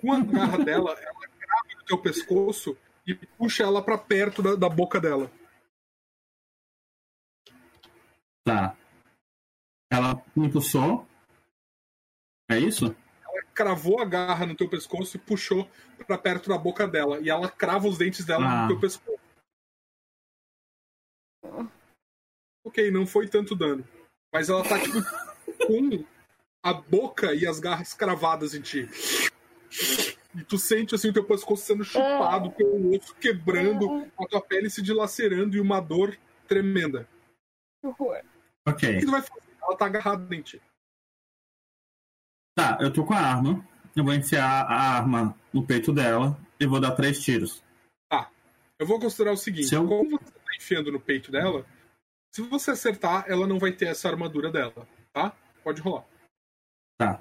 com 0.00 0.12
a 0.12 0.20
garra 0.20 0.64
dela, 0.64 0.92
ela 0.92 1.20
grava 1.38 1.68
no 1.76 1.84
teu 1.84 1.98
pescoço 2.00 2.76
e 3.06 3.14
puxa 3.14 3.64
ela 3.64 3.82
pra 3.84 3.98
perto 3.98 4.42
da, 4.42 4.54
da 4.54 4.68
boca 4.68 5.00
dela. 5.00 5.30
Tá. 8.46 8.76
Ela 9.92 10.14
me 10.36 10.46
impulsou. 10.46 11.04
É 12.48 12.58
isso? 12.60 12.94
Cravou 13.52 14.00
a 14.00 14.04
garra 14.04 14.46
no 14.46 14.54
teu 14.54 14.68
pescoço 14.70 15.16
e 15.16 15.20
puxou 15.20 15.68
pra 16.06 16.16
perto 16.16 16.48
da 16.48 16.56
boca 16.56 16.86
dela. 16.86 17.18
E 17.20 17.28
ela 17.28 17.50
crava 17.50 17.88
os 17.88 17.98
dentes 17.98 18.24
dela 18.24 18.44
Ah. 18.46 18.62
no 18.62 18.68
teu 18.68 18.80
pescoço. 18.80 19.18
Ok, 22.64 22.90
não 22.90 23.06
foi 23.06 23.28
tanto 23.28 23.56
dano. 23.56 23.86
Mas 24.32 24.48
ela 24.48 24.62
tá 24.62 24.78
tipo 24.78 24.98
com 25.66 26.04
a 26.62 26.72
boca 26.72 27.34
e 27.34 27.46
as 27.46 27.58
garras 27.58 27.94
cravadas 27.94 28.54
em 28.54 28.60
ti. 28.60 28.88
E 30.34 30.44
tu 30.44 30.58
sente 30.58 30.94
assim 30.94 31.08
o 31.08 31.12
teu 31.12 31.24
pescoço 31.24 31.64
sendo 31.64 31.82
chupado, 31.84 32.52
teu 32.52 32.90
osso 32.90 33.14
quebrando, 33.16 34.06
a 34.18 34.26
tua 34.26 34.40
pele 34.40 34.68
se 34.68 34.82
dilacerando 34.82 35.56
e 35.56 35.60
uma 35.60 35.80
dor 35.80 36.16
tremenda. 36.46 37.08
que 37.80 37.86
horror. 37.86 38.22
O 38.66 38.70
Ok. 38.70 38.98
que 39.00 39.04
tu 39.06 39.10
vai 39.10 39.22
fazer? 39.22 39.42
Ela 39.62 39.76
tá 39.76 39.86
agarrada 39.86 40.34
em 40.34 40.42
ti. 40.42 40.60
Tá, 42.54 42.78
eu 42.80 42.92
tô 42.92 43.04
com 43.04 43.14
a 43.14 43.18
arma. 43.20 43.66
Eu 43.94 44.04
vou 44.04 44.12
enfiar 44.14 44.44
a 44.66 44.96
arma 44.96 45.34
no 45.52 45.66
peito 45.66 45.92
dela 45.92 46.38
e 46.60 46.66
vou 46.66 46.80
dar 46.80 46.92
três 46.92 47.22
tiros. 47.22 47.64
Eu 48.78 48.86
vou 48.86 49.00
considerar 49.00 49.32
o 49.32 49.36
seguinte: 49.38 49.68
Se 49.68 49.74
eu- 49.74 49.88
como 49.88 50.10
você 50.18 50.30
tá 50.32 50.54
enfiando 50.54 50.92
no 50.92 51.00
peito 51.00 51.32
dela, 51.32 51.64
se 52.34 52.42
você 52.42 52.72
acertar, 52.72 53.24
ela 53.26 53.46
não 53.46 53.58
vai 53.58 53.72
ter 53.72 53.86
essa 53.86 54.06
armadura 54.06 54.50
dela, 54.52 54.86
tá? 55.14 55.34
Pode 55.64 55.80
rolar. 55.80 56.04
Tá. 56.98 57.18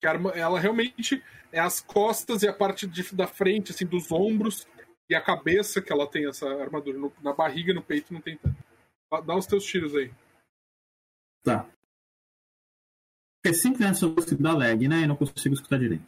Que 0.00 0.08
ela 0.08 0.58
realmente 0.58 1.22
é 1.52 1.60
as 1.60 1.80
costas 1.80 2.42
e 2.42 2.48
a 2.48 2.52
parte 2.52 2.88
de- 2.88 3.14
da 3.14 3.28
frente, 3.28 3.70
assim, 3.70 3.86
dos 3.86 4.10
ombros 4.10 4.66
e 5.08 5.14
a 5.14 5.20
cabeça 5.22 5.80
que 5.80 5.92
ela 5.92 6.08
tem 6.08 6.26
essa 6.28 6.48
armadura. 6.60 6.98
No- 6.98 7.12
na 7.22 7.32
barriga 7.32 7.70
e 7.70 7.74
no 7.74 7.82
peito 7.82 8.12
não 8.12 8.20
tem 8.20 8.36
tanto. 8.36 8.56
Dá 9.24 9.36
os 9.36 9.46
teus 9.46 9.64
tiros 9.64 9.94
aí. 9.94 10.10
Tá. 11.42 11.64
Porque 13.42 13.56
sempre 13.56 13.84
nessa 13.84 14.06
música 14.06 14.36
dá 14.36 14.52
lag, 14.52 14.86
né? 14.86 15.00
E 15.00 15.06
não 15.06 15.16
consigo 15.16 15.54
escutar 15.54 15.78
direito. 15.78 16.04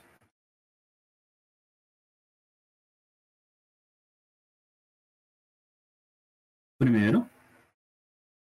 Primeiro. 6.78 7.20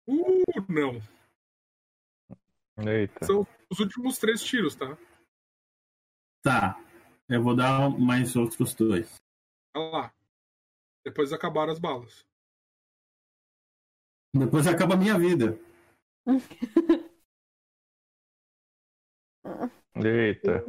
Uh, 0.07 0.43
não. 0.69 1.01
Eita. 2.87 3.25
São 3.25 3.45
os 3.69 3.79
últimos 3.79 4.17
três 4.19 4.41
tiros, 4.41 4.75
tá? 4.75 4.97
Tá. 6.43 6.79
Eu 7.27 7.43
vou 7.43 7.55
dar 7.55 7.89
mais 7.89 8.35
outros 8.35 8.73
dois. 8.73 9.15
Olha 9.75 9.91
lá. 9.91 10.13
Depois 11.03 11.33
acabaram 11.33 11.73
as 11.73 11.79
balas. 11.79 12.25
Depois 14.33 14.67
acaba 14.67 14.93
a 14.93 14.97
minha 14.97 15.17
vida. 15.17 15.59
Eita. 19.95 20.65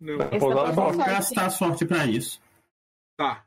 Não. 0.00 0.18
Tá 0.18 0.26
a 0.34 0.38
Vou 0.72 0.96
gastar 0.96 1.50
sorte 1.50 1.86
pra 1.86 2.06
isso. 2.06 2.40
Tá. 3.16 3.46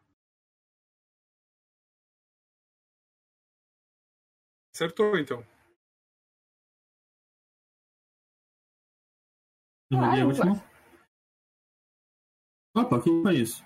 Acertou, 4.73 5.17
então. 5.17 5.43
Eu 9.89 9.97
joguei 9.97 10.07
a 10.07 10.11
Caramba. 10.11 10.27
última. 10.27 10.77
Opa, 12.75 12.97
o 12.97 13.01
que 13.01 13.09
foi 13.23 13.35
isso? 13.37 13.63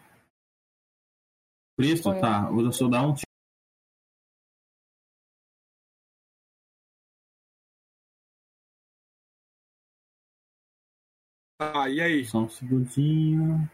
Cristo, 1.77 2.09
tá. 2.21 2.49
Vou 2.49 2.71
só 2.71 2.87
dar 2.87 3.01
um 3.05 3.13
tiro. 3.13 3.30
Tá, 11.61 11.87
e 11.87 12.01
aí? 12.01 12.25
Só 12.25 12.39
um 12.39 12.49
segundinho. 12.49 13.69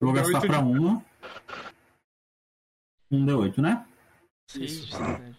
Eu 0.00 0.06
vou 0.06 0.14
gastar 0.14 0.40
pra 0.40 0.56
de- 0.56 0.64
uma. 0.64 1.04
Um 3.10 3.26
D8, 3.26 3.58
né? 3.60 3.86
Isso. 4.54 4.86
de 4.86 4.92
sanidade. 4.92 5.36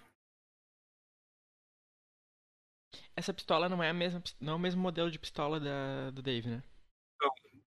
Essa 3.15 3.33
pistola 3.33 3.67
não 3.67 3.81
é 3.81 3.89
a 3.89 3.93
mesma, 3.95 4.21
não 4.39 4.53
é 4.53 4.55
o 4.57 4.59
mesmo 4.59 4.79
modelo 4.79 5.09
de 5.09 5.17
pistola 5.17 5.59
da, 5.59 6.11
do 6.11 6.21
Dave, 6.21 6.49
né? 6.49 6.63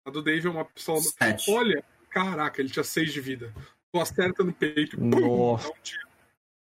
A 0.07 0.11
do 0.11 0.23
Dave 0.23 0.47
é 0.47 0.51
uma 0.51 0.65
pistola. 0.65 1.01
Sete. 1.01 1.51
Olha, 1.51 1.85
caraca, 2.11 2.61
ele 2.61 2.71
tinha 2.71 2.85
seis 2.85 3.13
de 3.13 3.21
vida. 3.21 3.53
Tu 3.93 4.01
acerta 4.01 4.45
no 4.45 4.53
peito. 4.53 4.97
pum, 4.97 5.09
Nossa. 5.09 5.67
dá 5.69 5.75
um 5.75 5.83
tiro. 5.83 6.09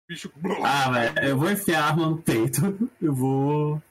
Bicho. 0.07 0.31
Ah, 0.65 0.89
velho, 0.91 1.19
eu 1.27 1.37
vou 1.37 1.51
enfiar 1.51 1.83
a 1.83 1.87
arma 1.89 2.09
no 2.09 2.21
peito. 2.21 2.61
Eu 3.01 3.13
vou. 3.13 3.81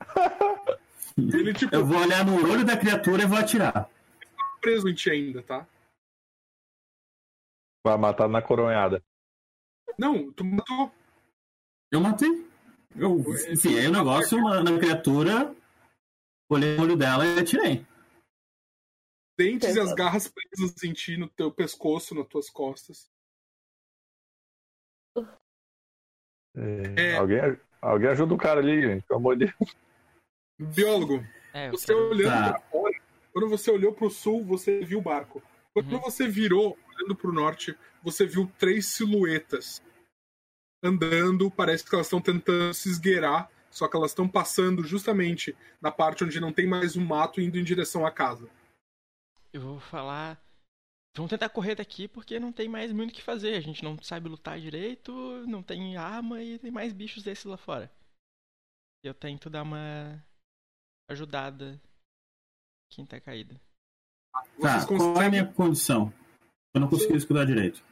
Ele, 1.17 1.53
tipo, 1.55 1.75
Eu 1.75 1.85
vou 1.87 1.99
olhar 1.99 2.25
no 2.25 2.35
olho 2.51 2.65
da 2.65 2.77
criatura 2.77 3.23
e 3.23 3.27
vou 3.27 3.39
atirar. 3.39 3.89
preso 4.61 4.89
em 4.89 4.95
ti 4.95 5.11
ainda, 5.11 5.43
tá? 5.43 5.67
Vai 7.85 7.97
matar 7.97 8.29
na 8.29 8.43
coronhada. 8.43 9.03
Não, 9.99 10.31
tu 10.33 10.45
matou. 10.45 10.93
Eu 11.91 12.01
matei. 12.01 12.29
Eu 12.95 13.19
enfiei 13.51 13.87
o 13.87 13.93
negócio 13.93 14.39
na, 14.43 14.63
na 14.63 14.79
criatura, 14.79 15.55
olhei 16.51 16.77
no 16.77 16.83
olho 16.83 16.97
dela 16.97 17.25
e 17.25 17.39
atirei. 17.39 17.87
Dentes 19.39 19.75
e 19.75 19.81
as 19.81 19.95
garras 19.95 20.29
presas 20.29 20.83
em 20.85 20.93
ti, 20.93 21.17
no 21.17 21.29
teu 21.29 21.51
pescoço, 21.51 22.15
nas 22.15 22.27
tuas 22.29 22.51
costas. 22.51 23.11
É, 26.57 27.13
É. 27.13 27.17
Alguém, 27.17 27.39
alguém 27.81 28.09
ajuda 28.11 28.35
o 28.35 28.39
cara 28.39 28.61
ali, 28.61 28.83
gente. 28.83 29.07
Pelo 29.07 29.21
amor 29.21 29.37
de 29.37 29.47
Deus. 29.47 29.77
Biólogo, 30.67 31.25
É, 31.53 31.71
você 31.71 31.87
quero... 31.87 32.11
olhando 32.11 32.31
Tá. 32.33 32.53
pra 32.53 32.61
fora, 32.71 32.95
quando 33.33 33.49
você 33.49 33.71
olhou 33.71 33.93
pro 33.93 34.11
sul, 34.11 34.45
você 34.45 34.81
viu 34.85 34.99
o 34.99 35.03
barco. 35.03 35.43
Quando 35.73 35.93
Uhum. 35.93 36.01
você 36.01 36.27
virou, 36.29 36.77
olhando 36.89 37.15
pro 37.17 37.33
norte, 37.33 37.77
você 38.03 38.27
viu 38.27 38.51
três 38.59 38.87
silhuetas 38.87 39.83
andando. 40.83 41.51
Parece 41.51 41.85
que 41.89 41.95
elas 41.95 42.07
estão 42.07 42.21
tentando 42.21 42.75
se 42.75 42.89
esgueirar, 42.89 43.51
só 43.71 43.87
que 43.89 43.97
elas 43.97 44.11
estão 44.11 44.29
passando 44.29 44.83
justamente 44.85 45.57
na 45.81 45.91
parte 45.93 46.25
onde 46.25 46.41
não 46.41 46.53
tem 46.53 46.67
mais 46.67 46.97
um 46.97 47.05
mato, 47.05 47.41
indo 47.41 47.59
em 47.59 47.65
direção 47.65 48.05
à 48.05 48.11
casa. 48.11 48.49
eu 49.53 49.61
vou 49.61 49.81
falar. 49.81 50.41
Vamos 51.17 51.31
tentar 51.31 51.49
correr 51.49 51.75
daqui 51.75 52.07
porque 52.07 52.39
não 52.39 52.53
tem 52.53 52.69
mais 52.69 52.93
muito 52.93 53.11
o 53.11 53.15
que 53.15 53.21
fazer. 53.23 53.57
A 53.57 53.61
gente 53.61 53.83
não 53.83 54.01
sabe 54.01 54.29
lutar 54.29 54.61
direito, 54.61 55.13
não 55.47 55.61
tem 55.63 55.97
arma 55.97 56.41
e 56.43 56.57
tem 56.59 56.71
mais 56.71 56.93
bichos 56.93 57.25
desses 57.25 57.45
lá 57.47 57.57
fora. 57.57 57.91
Eu 59.05 59.13
tento 59.13 59.51
dar 59.51 59.63
uma 59.63 60.25
ajudada 61.11 61.81
quem 62.91 63.05
tá 63.05 63.21
caído. 63.21 63.61
Tá, 64.33 64.45
qual 64.61 64.71
é 64.71 64.77
a 64.77 64.87
conseguem 64.87 65.31
minha 65.31 65.53
condição? 65.53 66.13
Eu 66.73 66.81
não 66.81 66.89
consegui 66.89 67.17
escutar 67.17 67.45
direito. 67.45 67.83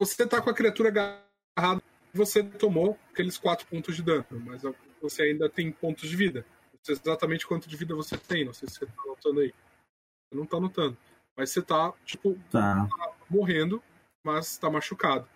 Você 0.00 0.26
tá 0.26 0.40
com 0.42 0.50
a 0.50 0.54
criatura 0.54 0.88
agarrada, 0.88 1.82
você 2.12 2.42
tomou 2.42 2.98
aqueles 3.12 3.38
quatro 3.38 3.66
pontos 3.66 3.94
de 3.94 4.02
dano, 4.02 4.26
mas 4.44 4.62
você 5.00 5.22
ainda 5.22 5.48
tem 5.48 5.70
pontos 5.70 6.08
de 6.08 6.16
vida. 6.16 6.44
Não 6.72 6.80
sei 6.82 6.94
exatamente 6.96 7.46
quanto 7.46 7.68
de 7.68 7.76
vida 7.76 7.94
você 7.94 8.16
tem, 8.16 8.44
não 8.44 8.52
sei 8.52 8.68
se 8.68 8.76
você 8.76 8.86
tá 8.86 9.02
notando 9.06 9.40
aí. 9.40 9.52
Você 9.52 10.38
não 10.38 10.46
tá 10.46 10.58
notando. 10.58 10.96
Mas 11.36 11.50
você 11.50 11.62
tá, 11.62 11.92
tipo, 12.04 12.36
Tá. 12.50 12.88
morrendo, 13.28 13.82
mas 14.24 14.58
tá 14.58 14.68
machucado. 14.70 15.28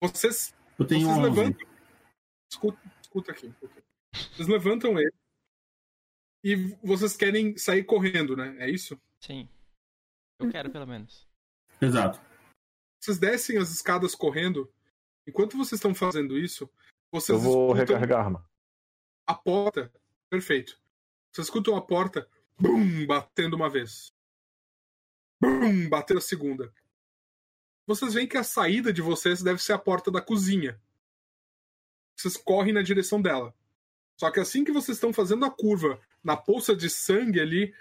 Vocês, 0.00 0.54
Eu 0.78 0.86
tenho 0.86 1.06
vocês 1.06 1.18
11. 1.18 1.30
levantam. 1.30 1.68
Escuta, 2.52 2.78
escuta 3.02 3.32
aqui 3.32 3.46
um 3.48 3.52
pouquinho. 3.52 3.82
Vocês 4.14 4.46
levantam 4.48 4.98
ele. 4.98 5.12
E 6.46 6.54
vocês 6.80 7.16
querem 7.16 7.56
sair 7.58 7.82
correndo, 7.82 8.36
né? 8.36 8.54
É 8.60 8.70
isso? 8.70 8.96
Sim. 9.20 9.48
Eu 10.38 10.48
quero, 10.48 10.70
pelo 10.70 10.86
menos. 10.86 11.26
Exato. 11.80 12.20
Vocês 13.02 13.18
descem 13.18 13.58
as 13.58 13.72
escadas 13.72 14.14
correndo. 14.14 14.72
Enquanto 15.26 15.56
vocês 15.56 15.72
estão 15.80 15.92
fazendo 15.92 16.38
isso, 16.38 16.70
vocês 17.10 17.36
Eu 17.36 17.42
vou 17.42 17.74
escutam 17.74 17.74
recarregar 17.96 18.20
a 18.20 18.24
arma. 18.26 18.50
a 19.26 19.34
porta. 19.34 19.92
Perfeito. 20.30 20.80
Vocês 21.32 21.48
escutam 21.48 21.74
a 21.74 21.82
porta 21.84 22.30
bum, 22.56 23.04
batendo 23.08 23.56
uma 23.56 23.68
vez. 23.68 24.12
Bum, 25.40 25.88
batendo 25.88 26.18
a 26.18 26.22
segunda. 26.22 26.72
Vocês 27.88 28.14
veem 28.14 28.28
que 28.28 28.36
a 28.36 28.44
saída 28.44 28.92
de 28.92 29.02
vocês 29.02 29.42
deve 29.42 29.60
ser 29.60 29.72
a 29.72 29.80
porta 29.80 30.12
da 30.12 30.22
cozinha. 30.22 30.80
Vocês 32.16 32.36
correm 32.36 32.72
na 32.72 32.82
direção 32.82 33.20
dela. 33.20 33.52
Só 34.16 34.30
que 34.30 34.38
assim 34.38 34.62
que 34.62 34.70
vocês 34.70 34.96
estão 34.96 35.12
fazendo 35.12 35.44
a 35.44 35.50
curva 35.50 36.00
na 36.26 36.36
poça 36.36 36.74
de 36.74 36.90
sangue 36.90 37.40
ali, 37.40 37.72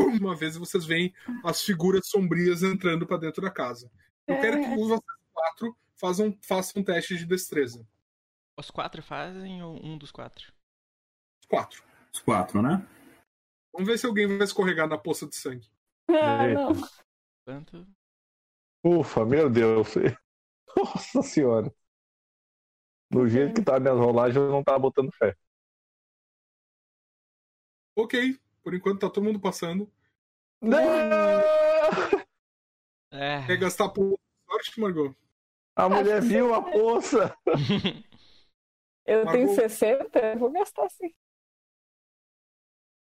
uma 0.00 0.34
vez 0.34 0.56
vocês 0.56 0.84
veem 0.84 1.14
as 1.44 1.62
figuras 1.62 2.08
sombrias 2.08 2.64
entrando 2.64 3.06
pra 3.06 3.16
dentro 3.16 3.40
da 3.40 3.50
casa. 3.52 3.88
Eu 4.26 4.40
quero 4.40 4.60
que 4.60 4.74
vocês 4.74 5.00
quatro 5.32 5.76
façam, 5.96 6.38
façam 6.42 6.82
um 6.82 6.84
teste 6.84 7.16
de 7.16 7.24
destreza. 7.24 7.86
Os 8.58 8.68
quatro 8.68 9.00
fazem 9.00 9.62
ou 9.62 9.76
um 9.76 9.96
dos 9.96 10.10
quatro? 10.10 10.52
Quatro. 11.48 11.84
Os 12.12 12.20
quatro, 12.20 12.60
né? 12.60 12.84
Vamos 13.72 13.88
ver 13.88 13.96
se 13.96 14.04
alguém 14.04 14.26
vai 14.26 14.44
escorregar 14.44 14.88
na 14.88 14.98
poça 14.98 15.26
de 15.26 15.36
sangue. 15.36 15.70
Ah, 16.08 16.48
Eita. 16.48 16.60
não. 16.60 16.72
Quanto? 17.44 17.86
Ufa, 18.84 19.24
meu 19.24 19.48
Deus. 19.48 19.94
Nossa 20.76 21.22
senhora. 21.22 21.72
Do 23.08 23.28
jeito 23.28 23.54
que 23.54 23.62
tá 23.62 23.78
minhas 23.78 23.98
rolagens, 23.98 24.36
eu 24.36 24.50
não 24.50 24.64
tava 24.64 24.80
botando 24.80 25.12
fé. 25.12 25.36
Ok, 27.96 28.38
por 28.62 28.74
enquanto 28.74 29.00
tá 29.00 29.10
todo 29.10 29.24
mundo 29.24 29.40
passando. 29.40 29.90
Não! 30.60 30.78
É. 33.10 33.46
Quer 33.46 33.58
gastar 33.58 33.90
por 33.90 34.18
sorte, 34.48 34.80
Margot? 34.80 35.14
A 35.76 35.88
mulher 35.88 36.22
viu 36.22 36.54
a 36.54 36.62
poça. 36.62 37.36
Eu 39.04 39.26
tenho 39.26 39.48
Margot. 39.48 39.54
60, 39.54 40.18
eu 40.18 40.38
vou 40.38 40.52
gastar 40.52 40.88
sim. 40.90 41.12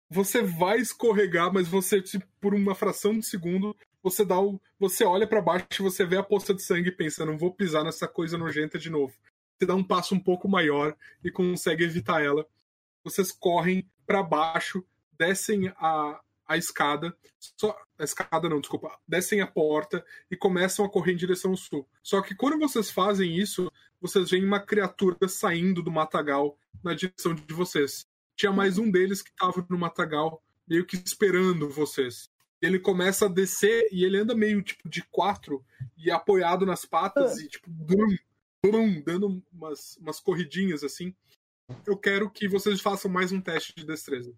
Você 0.08 0.42
vai 0.42 0.78
escorregar, 0.78 1.52
mas 1.52 1.66
você, 1.66 2.00
tipo, 2.00 2.24
por 2.40 2.54
uma 2.54 2.74
fração 2.74 3.18
de 3.18 3.26
segundo, 3.26 3.76
você 4.02 4.24
dá 4.24 4.40
o. 4.40 4.60
Você 4.78 5.04
olha 5.04 5.26
pra 5.26 5.42
baixo 5.42 5.66
e 5.80 5.82
você 5.82 6.06
vê 6.06 6.16
a 6.16 6.22
poça 6.22 6.54
de 6.54 6.62
sangue 6.62 6.90
e 6.90 6.96
pensa, 6.96 7.26
não 7.26 7.36
vou 7.36 7.52
pisar 7.52 7.84
nessa 7.84 8.06
coisa 8.06 8.38
nojenta 8.38 8.78
de 8.78 8.88
novo. 8.88 9.12
Você 9.58 9.66
dá 9.66 9.74
um 9.74 9.82
passo 9.82 10.14
um 10.14 10.20
pouco 10.20 10.48
maior 10.48 10.96
e 11.22 11.30
consegue 11.30 11.82
evitar 11.84 12.24
ela. 12.24 12.46
Vocês 13.02 13.32
correm 13.32 13.90
pra 14.08 14.22
baixo, 14.22 14.82
descem 15.18 15.68
a, 15.76 16.18
a 16.46 16.56
escada. 16.56 17.14
Só, 17.38 17.78
a 17.98 18.02
escada 18.02 18.48
não, 18.48 18.58
desculpa. 18.58 18.98
Descem 19.06 19.42
a 19.42 19.46
porta 19.46 20.02
e 20.30 20.36
começam 20.36 20.84
a 20.84 20.88
correr 20.88 21.12
em 21.12 21.16
direção 21.16 21.50
ao 21.50 21.56
sul. 21.58 21.86
Só 22.02 22.22
que 22.22 22.34
quando 22.34 22.58
vocês 22.58 22.90
fazem 22.90 23.36
isso, 23.36 23.70
vocês 24.00 24.30
veem 24.30 24.46
uma 24.46 24.58
criatura 24.58 25.28
saindo 25.28 25.82
do 25.82 25.92
matagal 25.92 26.58
na 26.82 26.94
direção 26.94 27.34
de 27.34 27.52
vocês. 27.52 28.06
Tinha 28.34 28.50
mais 28.50 28.78
um 28.78 28.90
deles 28.90 29.20
que 29.20 29.30
estava 29.30 29.64
no 29.68 29.78
matagal, 29.78 30.42
meio 30.66 30.86
que 30.86 30.96
esperando 30.96 31.68
vocês. 31.68 32.30
Ele 32.62 32.78
começa 32.78 33.26
a 33.26 33.28
descer 33.28 33.86
e 33.92 34.04
ele 34.04 34.18
anda 34.18 34.34
meio 34.34 34.62
tipo 34.62 34.88
de 34.88 35.02
quatro 35.10 35.62
e 35.96 36.10
apoiado 36.10 36.64
nas 36.64 36.84
patas 36.84 37.38
e 37.38 37.48
tipo 37.48 37.70
brum, 37.70 38.16
brum, 38.64 39.02
dando 39.02 39.42
umas, 39.52 39.96
umas 39.98 40.18
corridinhas 40.18 40.82
assim. 40.82 41.14
Eu 41.86 41.98
quero 41.98 42.30
que 42.30 42.48
vocês 42.48 42.80
façam 42.80 43.10
mais 43.10 43.32
um 43.32 43.40
teste 43.40 43.74
de 43.74 43.84
destreza. 43.84 44.34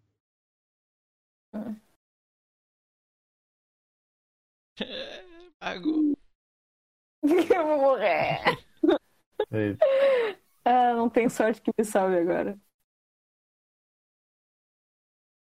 Mago. 5.60 6.18
Eu 7.22 7.66
vou 7.66 7.80
morrer. 7.80 8.40
Eita. 9.52 9.86
Ah, 10.64 10.94
não 10.94 11.08
tem 11.08 11.28
sorte 11.28 11.60
que 11.60 11.70
me 11.76 11.84
salve 11.84 12.16
agora. 12.18 12.58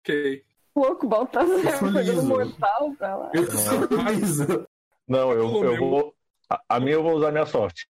Ok. 0.02 0.46
Louco, 0.76 1.08
Baltazar 1.08 1.80
pegando 1.94 2.24
mortal 2.24 2.96
pra 2.96 3.16
lá. 3.16 3.32
Eu 3.34 3.46
sou 3.52 4.02
liso. 4.12 4.68
Não, 5.08 5.32
eu, 5.32 5.64
eu 5.64 5.78
vou. 5.78 6.16
A, 6.50 6.64
a 6.70 6.80
minha 6.80 6.94
eu 6.94 7.04
vou 7.04 7.14
usar 7.14 7.32
minha 7.32 7.46
sorte. 7.46 7.88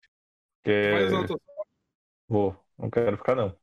Porque. 0.64 1.40
Vou. 2.28 2.56
Não 2.78 2.90
quero 2.90 3.18
ficar, 3.18 3.36
não. 3.36 3.58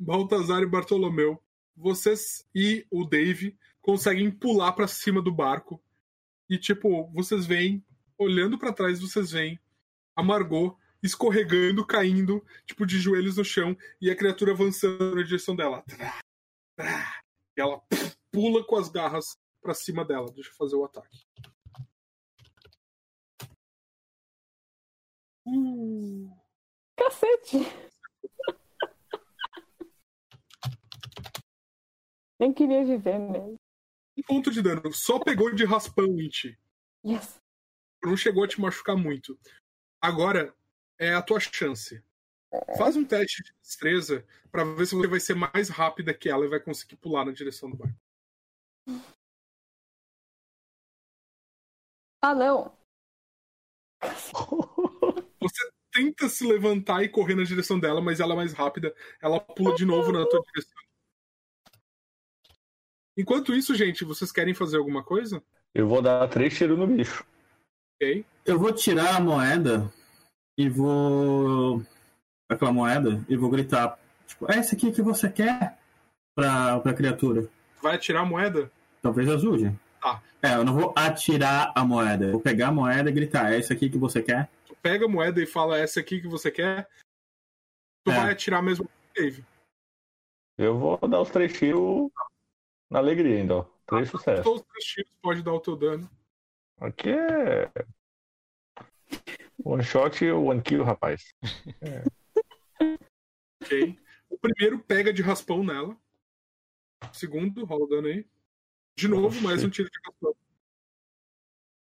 Baltazar 0.00 0.62
e 0.62 0.66
Bartolomeu, 0.66 1.38
vocês 1.76 2.46
e 2.54 2.86
o 2.90 3.04
Dave 3.04 3.54
conseguem 3.82 4.30
pular 4.30 4.72
pra 4.72 4.88
cima 4.88 5.20
do 5.20 5.30
barco. 5.30 5.78
E, 6.48 6.56
tipo, 6.56 7.06
vocês 7.12 7.44
veem, 7.44 7.84
olhando 8.16 8.58
pra 8.58 8.72
trás, 8.72 8.98
vocês 8.98 9.30
veem 9.30 9.60
a 10.16 10.22
Margot 10.22 10.74
escorregando, 11.02 11.86
caindo, 11.86 12.42
tipo, 12.66 12.86
de 12.86 12.98
joelhos 12.98 13.36
no 13.36 13.44
chão, 13.44 13.76
e 14.00 14.10
a 14.10 14.16
criatura 14.16 14.52
avançando 14.52 15.14
na 15.14 15.22
direção 15.22 15.54
dela. 15.54 15.84
E 16.78 17.60
ela 17.60 17.82
pula 18.32 18.64
com 18.64 18.76
as 18.76 18.88
garras 18.88 19.38
pra 19.60 19.74
cima 19.74 20.02
dela. 20.02 20.32
Deixa 20.32 20.48
eu 20.48 20.54
fazer 20.54 20.76
o 20.76 20.84
ataque. 20.84 21.26
Uh, 25.46 26.30
Cacete. 26.96 27.89
Nem 32.40 32.54
queria 32.54 32.82
viver 32.82 33.18
mesmo. 33.18 33.56
um 34.16 34.22
ponto 34.22 34.50
de 34.50 34.62
dano. 34.62 34.90
Só 34.94 35.18
pegou 35.18 35.54
de 35.54 35.66
raspão 35.66 36.18
em 36.18 36.28
ti. 36.30 36.58
Yes. 37.04 37.38
não 38.02 38.16
chegou 38.16 38.42
a 38.44 38.48
te 38.48 38.58
machucar 38.58 38.96
muito. 38.96 39.38
Agora 40.02 40.54
é 40.98 41.12
a 41.12 41.20
tua 41.20 41.38
chance. 41.38 42.02
Faz 42.78 42.96
um 42.96 43.04
teste 43.04 43.42
de 43.42 43.52
destreza 43.62 44.26
pra 44.50 44.64
ver 44.64 44.86
se 44.86 44.94
você 44.94 45.06
vai 45.06 45.20
ser 45.20 45.34
mais 45.34 45.68
rápida 45.68 46.14
que 46.14 46.30
ela 46.30 46.46
e 46.46 46.48
vai 46.48 46.58
conseguir 46.58 46.96
pular 46.96 47.26
na 47.26 47.32
direção 47.32 47.70
do 47.70 47.76
barco. 47.76 47.98
Ah, 52.22 52.34
não. 52.34 52.74
Você 55.40 55.70
tenta 55.92 56.28
se 56.28 56.46
levantar 56.46 57.02
e 57.02 57.08
correr 57.08 57.34
na 57.34 57.44
direção 57.44 57.78
dela, 57.78 58.00
mas 58.00 58.18
ela 58.18 58.32
é 58.32 58.36
mais 58.36 58.54
rápida. 58.54 58.94
Ela 59.20 59.38
pula 59.38 59.74
de 59.74 59.84
novo 59.84 60.10
na 60.10 60.26
tua 60.26 60.40
direção. 60.40 60.89
Enquanto 63.20 63.54
isso, 63.54 63.74
gente, 63.74 64.04
vocês 64.04 64.32
querem 64.32 64.54
fazer 64.54 64.78
alguma 64.78 65.02
coisa? 65.02 65.42
Eu 65.74 65.86
vou 65.86 66.00
dar 66.00 66.26
três 66.28 66.56
tiros 66.56 66.78
no 66.78 66.86
bicho. 66.86 67.24
Ok. 67.96 68.24
Eu 68.46 68.58
vou 68.58 68.72
tirar 68.72 69.16
a 69.16 69.20
moeda 69.20 69.92
e 70.58 70.68
vou. 70.68 71.82
aquela 72.48 72.72
moeda 72.72 73.22
e 73.28 73.36
vou 73.36 73.50
gritar. 73.50 73.98
Tipo, 74.26 74.50
é 74.50 74.58
esse 74.58 74.74
aqui 74.74 74.90
que 74.90 75.02
você 75.02 75.28
quer 75.30 75.78
pra, 76.34 76.80
pra 76.80 76.94
criatura. 76.94 77.46
Vai 77.82 77.96
atirar 77.96 78.22
a 78.22 78.26
moeda? 78.26 78.70
Talvez 79.02 79.28
ajude. 79.28 79.78
Tá. 80.00 80.22
É, 80.42 80.54
eu 80.54 80.64
não 80.64 80.72
vou 80.72 80.94
atirar 80.96 81.72
a 81.74 81.84
moeda. 81.84 82.24
Eu 82.26 82.32
vou 82.32 82.40
pegar 82.40 82.68
a 82.68 82.72
moeda 82.72 83.10
e 83.10 83.12
gritar, 83.12 83.52
é 83.52 83.58
esse 83.58 83.72
aqui 83.72 83.90
que 83.90 83.98
você 83.98 84.22
quer? 84.22 84.48
Tu 84.66 84.74
pega 84.80 85.04
a 85.04 85.08
moeda 85.08 85.42
e 85.42 85.46
fala 85.46 85.78
essa 85.78 86.00
aqui 86.00 86.20
que 86.22 86.28
você 86.28 86.50
quer. 86.50 86.88
Tu 88.04 88.10
É. 88.12 88.16
vai 88.16 88.32
atirar 88.32 88.62
mesmo 88.62 88.88
Dave. 89.14 89.44
Eu 90.56 90.78
vou 90.78 90.96
dar 91.06 91.20
os 91.20 91.28
três 91.30 91.52
tiros 91.52 92.10
na 92.90 92.98
alegria 92.98 93.36
ainda, 93.38 93.56
ó. 93.56 93.66
Três 93.86 94.10
sucessos. 94.10 94.44
Todos 94.44 94.60
os 94.62 94.66
três 94.66 94.84
tiros 94.84 95.12
pode 95.22 95.42
dar 95.42 95.52
o 95.52 95.60
teu 95.60 95.76
dano. 95.76 96.10
Aqui 96.78 97.10
é. 97.10 97.70
One 99.64 99.82
shot 99.82 100.24
e 100.24 100.32
one 100.32 100.62
kill, 100.62 100.84
rapaz. 100.84 101.34
Ok. 103.62 103.98
O 104.30 104.38
primeiro 104.38 104.78
pega 104.78 105.12
de 105.12 105.20
raspão 105.20 105.62
nela. 105.62 105.94
O 107.04 107.14
segundo, 107.14 107.64
rola 107.66 107.84
o 107.84 107.86
dano 107.86 108.08
aí. 108.08 108.26
De 108.96 109.06
novo, 109.06 109.28
Oxi. 109.28 109.42
mais 109.42 109.62
um 109.62 109.68
tiro 109.68 109.90
de 109.90 110.00
raspão. 110.06 110.34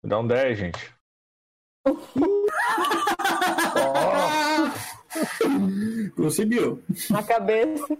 Dá 0.03 0.19
um 0.19 0.27
10, 0.27 0.57
gente. 0.57 0.95
Conseguiu. 6.15 6.83
Na 7.09 7.23
cabeça. 7.23 7.97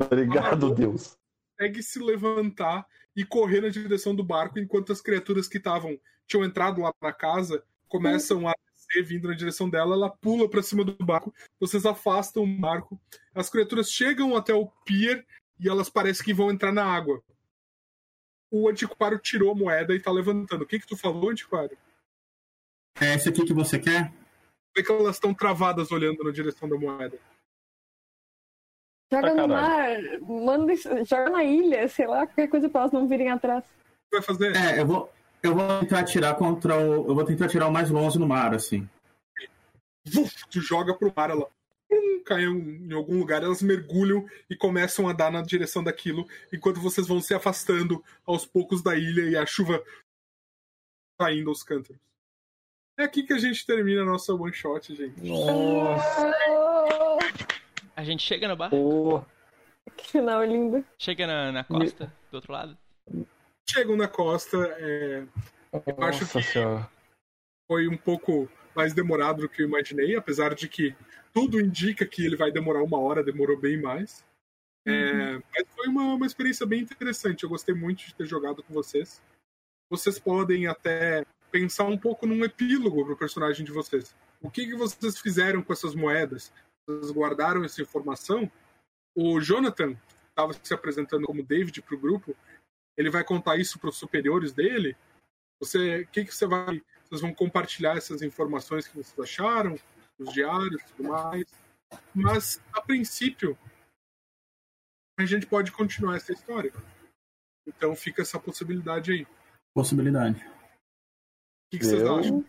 Obrigado, 0.00 0.74
Deus. 0.74 1.18
Consegue 1.56 1.82
se 1.82 1.98
levantar 1.98 2.86
e 3.14 3.24
correr 3.24 3.60
na 3.60 3.68
direção 3.68 4.14
do 4.14 4.24
barco, 4.24 4.58
enquanto 4.58 4.92
as 4.92 5.00
criaturas 5.00 5.46
que 5.46 5.58
estavam 5.58 5.98
tinham 6.26 6.44
entrado 6.44 6.80
lá 6.80 6.92
na 7.00 7.12
casa 7.12 7.62
começam 7.88 8.48
a 8.48 8.54
descer, 8.72 9.04
vindo 9.04 9.28
na 9.28 9.34
direção 9.34 9.70
dela. 9.70 9.94
Ela 9.94 10.10
pula 10.10 10.48
pra 10.48 10.62
cima 10.62 10.84
do 10.84 10.96
barco. 11.04 11.32
Vocês 11.60 11.86
afastam 11.86 12.42
o 12.42 12.46
barco. 12.46 13.00
As 13.34 13.48
criaturas 13.48 13.90
chegam 13.90 14.36
até 14.36 14.52
o 14.52 14.66
pier 14.84 15.24
e 15.60 15.68
elas 15.68 15.88
parecem 15.88 16.24
que 16.24 16.34
vão 16.34 16.50
entrar 16.50 16.72
na 16.72 16.84
água. 16.84 17.22
O 18.50 18.68
antiquário 18.68 19.18
tirou 19.18 19.52
a 19.52 19.54
moeda 19.54 19.94
e 19.94 20.00
tá 20.00 20.10
levantando. 20.10 20.62
O 20.62 20.66
que 20.66 20.80
que 20.80 20.86
tu 20.86 20.96
falou, 20.96 21.30
antiquário? 21.30 21.76
É 23.00 23.14
esse 23.14 23.28
aqui 23.28 23.44
que 23.44 23.52
você 23.52 23.78
quer? 23.78 24.12
Por 24.72 24.84
que 24.84 24.92
elas 24.92 25.16
estão 25.16 25.32
travadas 25.32 25.92
olhando 25.92 26.24
na 26.24 26.32
direção 26.32 26.68
da 26.68 26.76
moeda? 26.76 27.18
Joga 29.14 29.34
no 29.34 29.48
caralho. 29.48 30.26
mar, 30.26 30.44
manda, 30.44 30.74
joga 31.04 31.30
na 31.30 31.44
ilha, 31.44 31.88
sei 31.88 32.06
lá, 32.06 32.26
qualquer 32.26 32.48
coisa 32.48 32.68
pra 32.68 32.82
elas 32.82 32.92
não 32.92 33.08
virem 33.08 33.30
atrás. 33.30 33.64
Vai 34.12 34.22
fazer? 34.22 34.54
É, 34.56 34.80
eu 34.80 34.86
vou. 34.86 35.10
Eu 35.42 35.54
vou 35.54 35.80
tentar 35.80 36.00
atirar 36.00 36.36
contra 36.36 36.76
o. 36.76 37.08
Eu 37.08 37.14
vou 37.14 37.24
tentar 37.24 37.44
atirar 37.44 37.68
o 37.68 37.72
mais 37.72 37.90
longe 37.90 38.18
no 38.18 38.26
mar, 38.26 38.54
assim. 38.54 38.88
Vuf, 40.06 40.34
tu 40.50 40.60
joga 40.60 40.94
pro 40.94 41.12
mar, 41.14 41.30
ela 41.30 41.48
pum, 41.88 42.22
cai 42.24 42.44
em 42.44 42.86
em 42.86 42.92
algum 42.92 43.18
lugar, 43.18 43.42
elas 43.42 43.62
mergulham 43.62 44.26
e 44.48 44.56
começam 44.56 45.08
a 45.08 45.12
dar 45.12 45.30
na 45.30 45.42
direção 45.42 45.82
daquilo, 45.82 46.26
enquanto 46.52 46.80
vocês 46.80 47.06
vão 47.06 47.20
se 47.20 47.34
afastando 47.34 48.02
aos 48.26 48.46
poucos 48.46 48.82
da 48.82 48.96
ilha 48.96 49.22
e 49.22 49.36
a 49.36 49.46
chuva 49.46 49.82
caindo 51.18 51.48
aos 51.48 51.62
cântaros. 51.62 52.00
É 52.96 53.04
aqui 53.04 53.24
que 53.24 53.32
a 53.32 53.38
gente 53.38 53.66
termina 53.66 54.02
a 54.02 54.04
nossa 54.04 54.32
one 54.34 54.52
shot, 54.52 54.94
gente. 54.94 55.20
Nossa. 55.20 56.32
A 57.96 58.04
gente 58.04 58.22
chega 58.22 58.48
no 58.48 58.56
bar? 58.56 58.70
Porra. 58.70 59.26
Que 59.96 60.08
final 60.08 60.44
lindo. 60.44 60.84
Chega 60.98 61.26
na, 61.26 61.52
na 61.52 61.64
costa, 61.64 62.12
do 62.30 62.34
outro 62.36 62.52
lado? 62.52 62.76
chegam 63.68 63.96
na 63.96 64.08
costa. 64.08 64.56
É, 64.78 65.24
eu 65.72 66.04
acho 66.04 66.26
que 66.26 66.42
senhora. 66.42 66.88
foi 67.66 67.88
um 67.88 67.96
pouco 67.96 68.48
mais 68.74 68.92
demorado 68.92 69.42
do 69.42 69.48
que 69.48 69.62
eu 69.62 69.66
imaginei, 69.66 70.16
apesar 70.16 70.54
de 70.54 70.68
que 70.68 70.94
tudo 71.32 71.60
indica 71.60 72.06
que 72.06 72.24
ele 72.24 72.36
vai 72.36 72.50
demorar 72.50 72.82
uma 72.82 72.98
hora, 72.98 73.24
demorou 73.24 73.58
bem 73.58 73.80
mais. 73.80 74.24
É, 74.86 75.34
mas 75.34 75.66
foi 75.74 75.88
uma, 75.88 76.14
uma 76.14 76.26
experiência 76.26 76.66
bem 76.66 76.82
interessante. 76.82 77.44
Eu 77.44 77.48
gostei 77.48 77.74
muito 77.74 78.04
de 78.04 78.14
ter 78.14 78.26
jogado 78.26 78.62
com 78.62 78.74
vocês. 78.74 79.22
Vocês 79.90 80.18
podem 80.18 80.66
até 80.66 81.24
pensar 81.50 81.84
um 81.84 81.96
pouco 81.96 82.26
num 82.26 82.44
epílogo 82.44 83.04
pro 83.04 83.16
personagem 83.16 83.64
de 83.64 83.72
vocês. 83.72 84.14
O 84.42 84.50
que, 84.50 84.66
que 84.66 84.74
vocês 84.74 85.18
fizeram 85.18 85.62
com 85.62 85.72
essas 85.72 85.94
moedas? 85.94 86.52
Guardaram 87.12 87.64
essa 87.64 87.80
informação? 87.82 88.50
O 89.16 89.40
Jonathan 89.40 89.96
estava 90.28 90.52
se 90.52 90.74
apresentando 90.74 91.26
como 91.26 91.42
David 91.42 91.80
pro 91.82 91.98
grupo. 91.98 92.36
Ele 92.96 93.10
vai 93.10 93.24
contar 93.24 93.56
isso 93.56 93.78
para 93.78 93.88
os 93.90 93.96
superiores 93.96 94.52
dele. 94.52 94.96
Você, 95.60 96.00
o 96.02 96.06
que, 96.08 96.24
que 96.24 96.34
você 96.34 96.46
vai? 96.46 96.82
Vocês 97.04 97.20
vão 97.20 97.32
compartilhar 97.34 97.96
essas 97.96 98.22
informações 98.22 98.86
que 98.88 98.96
vocês 98.96 99.18
acharam, 99.18 99.78
os 100.18 100.32
diários, 100.32 100.82
e 100.82 100.86
tudo 100.94 101.08
mais. 101.08 101.44
Mas 102.14 102.60
a 102.72 102.80
princípio 102.82 103.56
a 105.18 105.24
gente 105.24 105.46
pode 105.46 105.70
continuar 105.70 106.16
essa 106.16 106.32
história. 106.32 106.72
Então 107.66 107.94
fica 107.94 108.22
essa 108.22 108.38
possibilidade 108.38 109.12
aí. 109.12 109.22
O 109.22 109.80
Possibilidade. 109.80 110.38
que, 111.70 111.78
que 111.78 111.84
vocês 111.84 112.02
Eu- 112.02 112.16
acham? 112.16 112.44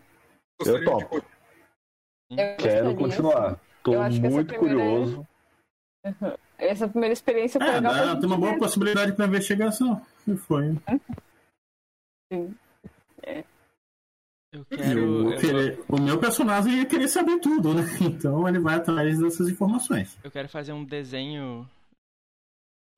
Gostariam 0.60 0.98
de 0.98 1.04
topo. 1.04 1.26
Eu 2.30 2.56
Quero 2.58 2.96
continuar. 2.96 3.60
Tô 3.86 3.94
Eu 3.94 4.02
acho 4.02 4.20
que 4.20 4.26
essa 4.26 4.34
muito 4.36 4.48
primeira- 4.54 4.74
curioso. 4.80 5.28
Essa 6.58 6.88
primeira 6.88 7.12
experiência 7.12 7.60
foi 7.60 7.68
É, 7.68 7.74
legal. 7.74 7.92
dá, 7.94 8.16
tem 8.16 8.26
uma 8.26 8.38
boa 8.38 8.52
ver. 8.52 8.58
possibilidade 8.58 9.12
para 9.12 9.26
investigação. 9.26 10.00
E 10.26 10.34
foi. 10.36 10.64
Eu 14.52 14.62
E 14.70 14.76
quero. 14.76 15.26
o, 15.26 15.32
Eu, 15.32 15.40
querer- 15.40 15.84
o 15.88 16.00
meu 16.00 16.18
personagem 16.18 16.78
ia 16.78 16.86
querer 16.86 17.08
saber 17.08 17.38
tudo, 17.40 17.74
né? 17.74 17.82
Então 18.00 18.48
ele 18.48 18.58
vai 18.58 18.76
atrás 18.76 19.18
dessas 19.18 19.48
informações. 19.48 20.16
eu 20.24 20.30
quero 20.30 20.48
fazer 20.48 20.72
um 20.72 20.84
desenho 20.84 21.68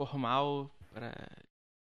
formal 0.01 0.71
para 0.93 1.13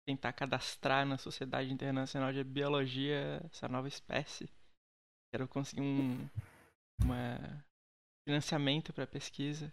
tentar 0.07 0.33
cadastrar 0.33 1.05
na 1.05 1.17
Sociedade 1.17 1.73
Internacional 1.73 2.31
de 2.31 2.43
Biologia 2.43 3.41
essa 3.51 3.67
nova 3.67 3.87
espécie. 3.87 4.47
Quero 5.33 5.47
conseguir 5.47 5.81
um 5.81 6.19
uma 7.01 7.39
financiamento 8.27 8.93
para 8.93 9.05
pesquisa 9.07 9.71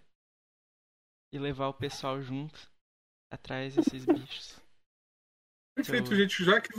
e 1.32 1.38
levar 1.38 1.68
o 1.68 1.74
pessoal 1.74 2.20
junto 2.20 2.58
atrás 3.32 3.76
desses 3.76 4.04
bichos. 4.04 4.60
Perfeito, 5.76 6.06
Então- 6.06 6.16
gente. 6.18 6.44
Já 6.44 6.60
que 6.60 6.70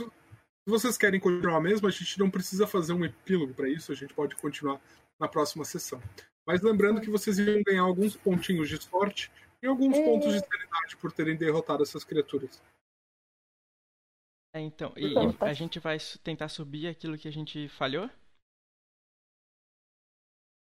vocês 0.68 0.96
querem 0.98 1.18
continuar 1.18 1.60
mesmo, 1.60 1.88
a 1.88 1.90
gente 1.90 2.18
não 2.18 2.30
precisa 2.30 2.66
fazer 2.66 2.92
um 2.92 3.04
epílogo 3.04 3.54
para 3.54 3.68
isso, 3.68 3.90
a 3.90 3.94
gente 3.94 4.14
pode 4.14 4.36
continuar 4.36 4.80
na 5.18 5.26
próxima 5.28 5.64
sessão. 5.64 6.00
Mas 6.46 6.60
lembrando 6.60 7.00
que 7.00 7.10
vocês 7.10 7.38
iam 7.38 7.62
ganhar 7.62 7.82
alguns 7.82 8.16
pontinhos 8.16 8.68
de 8.68 8.80
sorte 8.82 9.30
e 9.62 9.66
alguns 9.66 9.96
É. 9.96 10.04
pontos 10.04 10.32
de 10.32 10.40
sanidade 10.40 10.96
por 10.98 11.12
terem 11.12 11.36
derrotado 11.36 11.82
essas 11.82 12.04
criaturas. 12.04 12.60
É, 14.54 14.60
então, 14.60 14.92
e, 14.96 15.06
Então, 15.10 15.30
e 15.30 15.36
tá. 15.38 15.46
a 15.46 15.54
gente 15.54 15.78
vai 15.78 15.96
tentar 16.22 16.48
subir 16.50 16.86
aquilo 16.86 17.16
que 17.16 17.26
a 17.26 17.32
gente 17.32 17.68
falhou? 17.70 18.10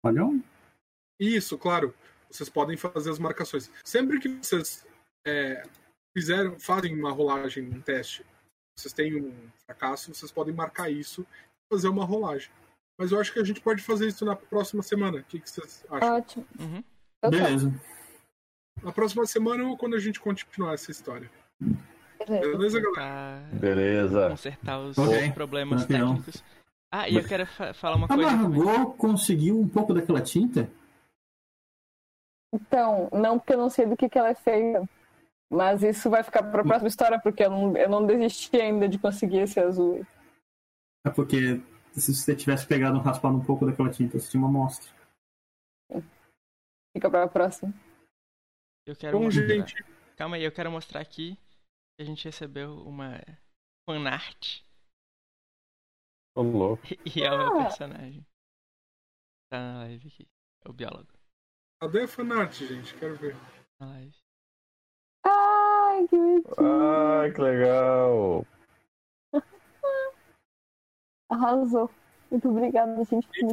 Um- 0.05 0.43
Isso, 1.21 1.57
claro. 1.59 1.95
Vocês 2.31 2.49
podem 2.49 2.77
fazer 2.77 3.11
as 3.11 3.19
marcações. 3.19 3.71
Sempre 3.85 4.19
que 4.19 4.29
vocês 4.29 4.87
é, 5.27 5.63
fizeram, 6.17 6.59
fazem 6.59 6.99
uma 6.99 7.13
rolagem, 7.13 7.65
um 7.69 7.81
teste, 7.81 8.25
vocês 8.77 8.93
têm 8.93 9.15
um 9.23 9.33
fracasso, 9.67 10.15
vocês 10.15 10.33
podem 10.33 10.55
marcar 10.55 10.91
isso 10.91 11.23
e 11.23 11.75
fazer 11.75 11.89
uma 11.89 12.05
rolagem. 12.05 12.51
Mas 12.99 13.13
eu 13.13 13.21
acho 13.21 13.33
que 13.33 13.39
a 13.39 13.45
gente 13.45 13.61
pode 13.61 13.83
fazer 13.83 14.09
isso 14.09 14.25
na 14.25 14.35
próxima 14.37 14.83
semana. 14.83 15.19
O 15.19 15.25
que, 15.25 15.39
que 15.41 15.51
vocês 15.51 15.85
acham? 15.91 16.17
Ótimo. 16.17 16.47
Uhum. 16.59 16.85
Beleza. 17.31 17.73
Na 18.83 18.93
próxima 18.93 19.27
semana 19.27 19.65
ou 19.65 19.77
quando 19.77 19.95
a 19.95 19.99
gente 20.01 20.19
continuar 20.21 20.75
essa 20.75 20.91
história. 20.91 21.31
beleza. 22.27 22.57
Beleza, 22.57 22.81
galera? 22.81 23.43
Tentar 23.51 23.59
Beleza. 23.61 24.29
consertar 24.31 24.79
os 24.81 24.99
Ok, 24.99 25.33
problemas 25.33 25.85
técnicos. 25.87 26.43
Ah, 26.91 27.09
e 27.09 27.17
eu 27.17 27.25
quero 27.25 27.47
fa- 27.47 27.73
falar 27.75 27.97
uma 27.97 28.07
A 28.07 28.09
coisa 28.15 28.31
também. 28.31 28.59
Margot 28.65 28.93
conseguiu 28.95 29.59
um 29.61 29.69
pouco 29.69 29.95
daquela 29.95 30.21
tinta? 30.21 30.71
Então, 32.53 33.09
não 33.13 33.39
porque 33.39 33.55
eu 33.55 33.59
não 33.59 33.71
sei 33.71 33.87
do 33.87 33.97
que, 33.97 34.09
que 34.09 34.19
ela 34.19 34.29
é 34.31 34.35
feita. 34.35 34.89
Mas 35.51 35.83
isso 35.83 36.09
vai 36.09 36.23
ficar 36.23 36.43
pra 36.51 36.63
próxima 36.63 36.89
história, 36.89 37.21
porque 37.21 37.45
eu 37.45 37.51
não, 37.51 37.77
eu 37.77 37.89
não 37.89 38.07
desisti 38.07 38.57
ainda 38.57 38.89
de 38.89 38.99
conseguir 38.99 39.41
esse 39.41 39.61
azul. 39.61 40.05
É 41.07 41.11
porque 41.11 41.61
se 41.93 42.15
você 42.15 42.35
tivesse 42.35 42.67
pegado 42.67 42.97
um 42.97 43.03
raspado 43.03 43.37
um 43.37 43.45
pouco 43.45 43.67
daquela 43.67 43.91
tinta, 43.91 44.19
você 44.19 44.31
tinha 44.31 44.41
uma 44.41 44.49
amostra. 44.49 44.91
Fica 46.97 47.11
pra 47.11 47.29
próxima. 47.29 47.73
Eu 48.87 48.97
quero 48.97 49.19
Bom, 49.19 49.25
mostrar... 49.25 49.47
gente, 49.47 49.75
Calma 50.17 50.37
aí, 50.37 50.45
eu 50.45 50.53
quero 50.53 50.71
mostrar 50.71 51.01
aqui 51.01 51.37
que 51.97 52.03
a 52.03 52.05
gente 52.05 52.25
recebeu 52.25 52.75
uma 52.87 53.21
fanart 53.89 54.63
Tô 56.35 56.43
louco. 56.43 56.83
e 57.05 57.23
é 57.23 57.31
o 57.31 57.37
meu 57.37 57.61
Ah. 57.61 57.65
personagem. 57.65 58.27
Tá 59.51 59.59
na 59.61 59.79
live 59.81 60.09
aqui. 60.09 60.27
É 60.65 60.71
o 60.71 60.73
biólogo. 60.73 61.12
Cadê 61.83 62.03
a 62.03 62.09
fanart, 62.09 62.53
gente? 62.53 62.95
Quero 62.95 63.17
ver. 63.17 63.35
Live. 63.81 64.15
Ai, 65.25 66.07
que 66.07 66.17
bonitinho. 66.17 66.55
Ai, 66.57 67.33
que 67.33 67.41
legal. 67.41 68.47
Arrasou. 71.29 71.91
Muito 72.31 72.49
obrigada, 72.49 73.05
gente. 73.05 73.29
Quem 73.31 73.49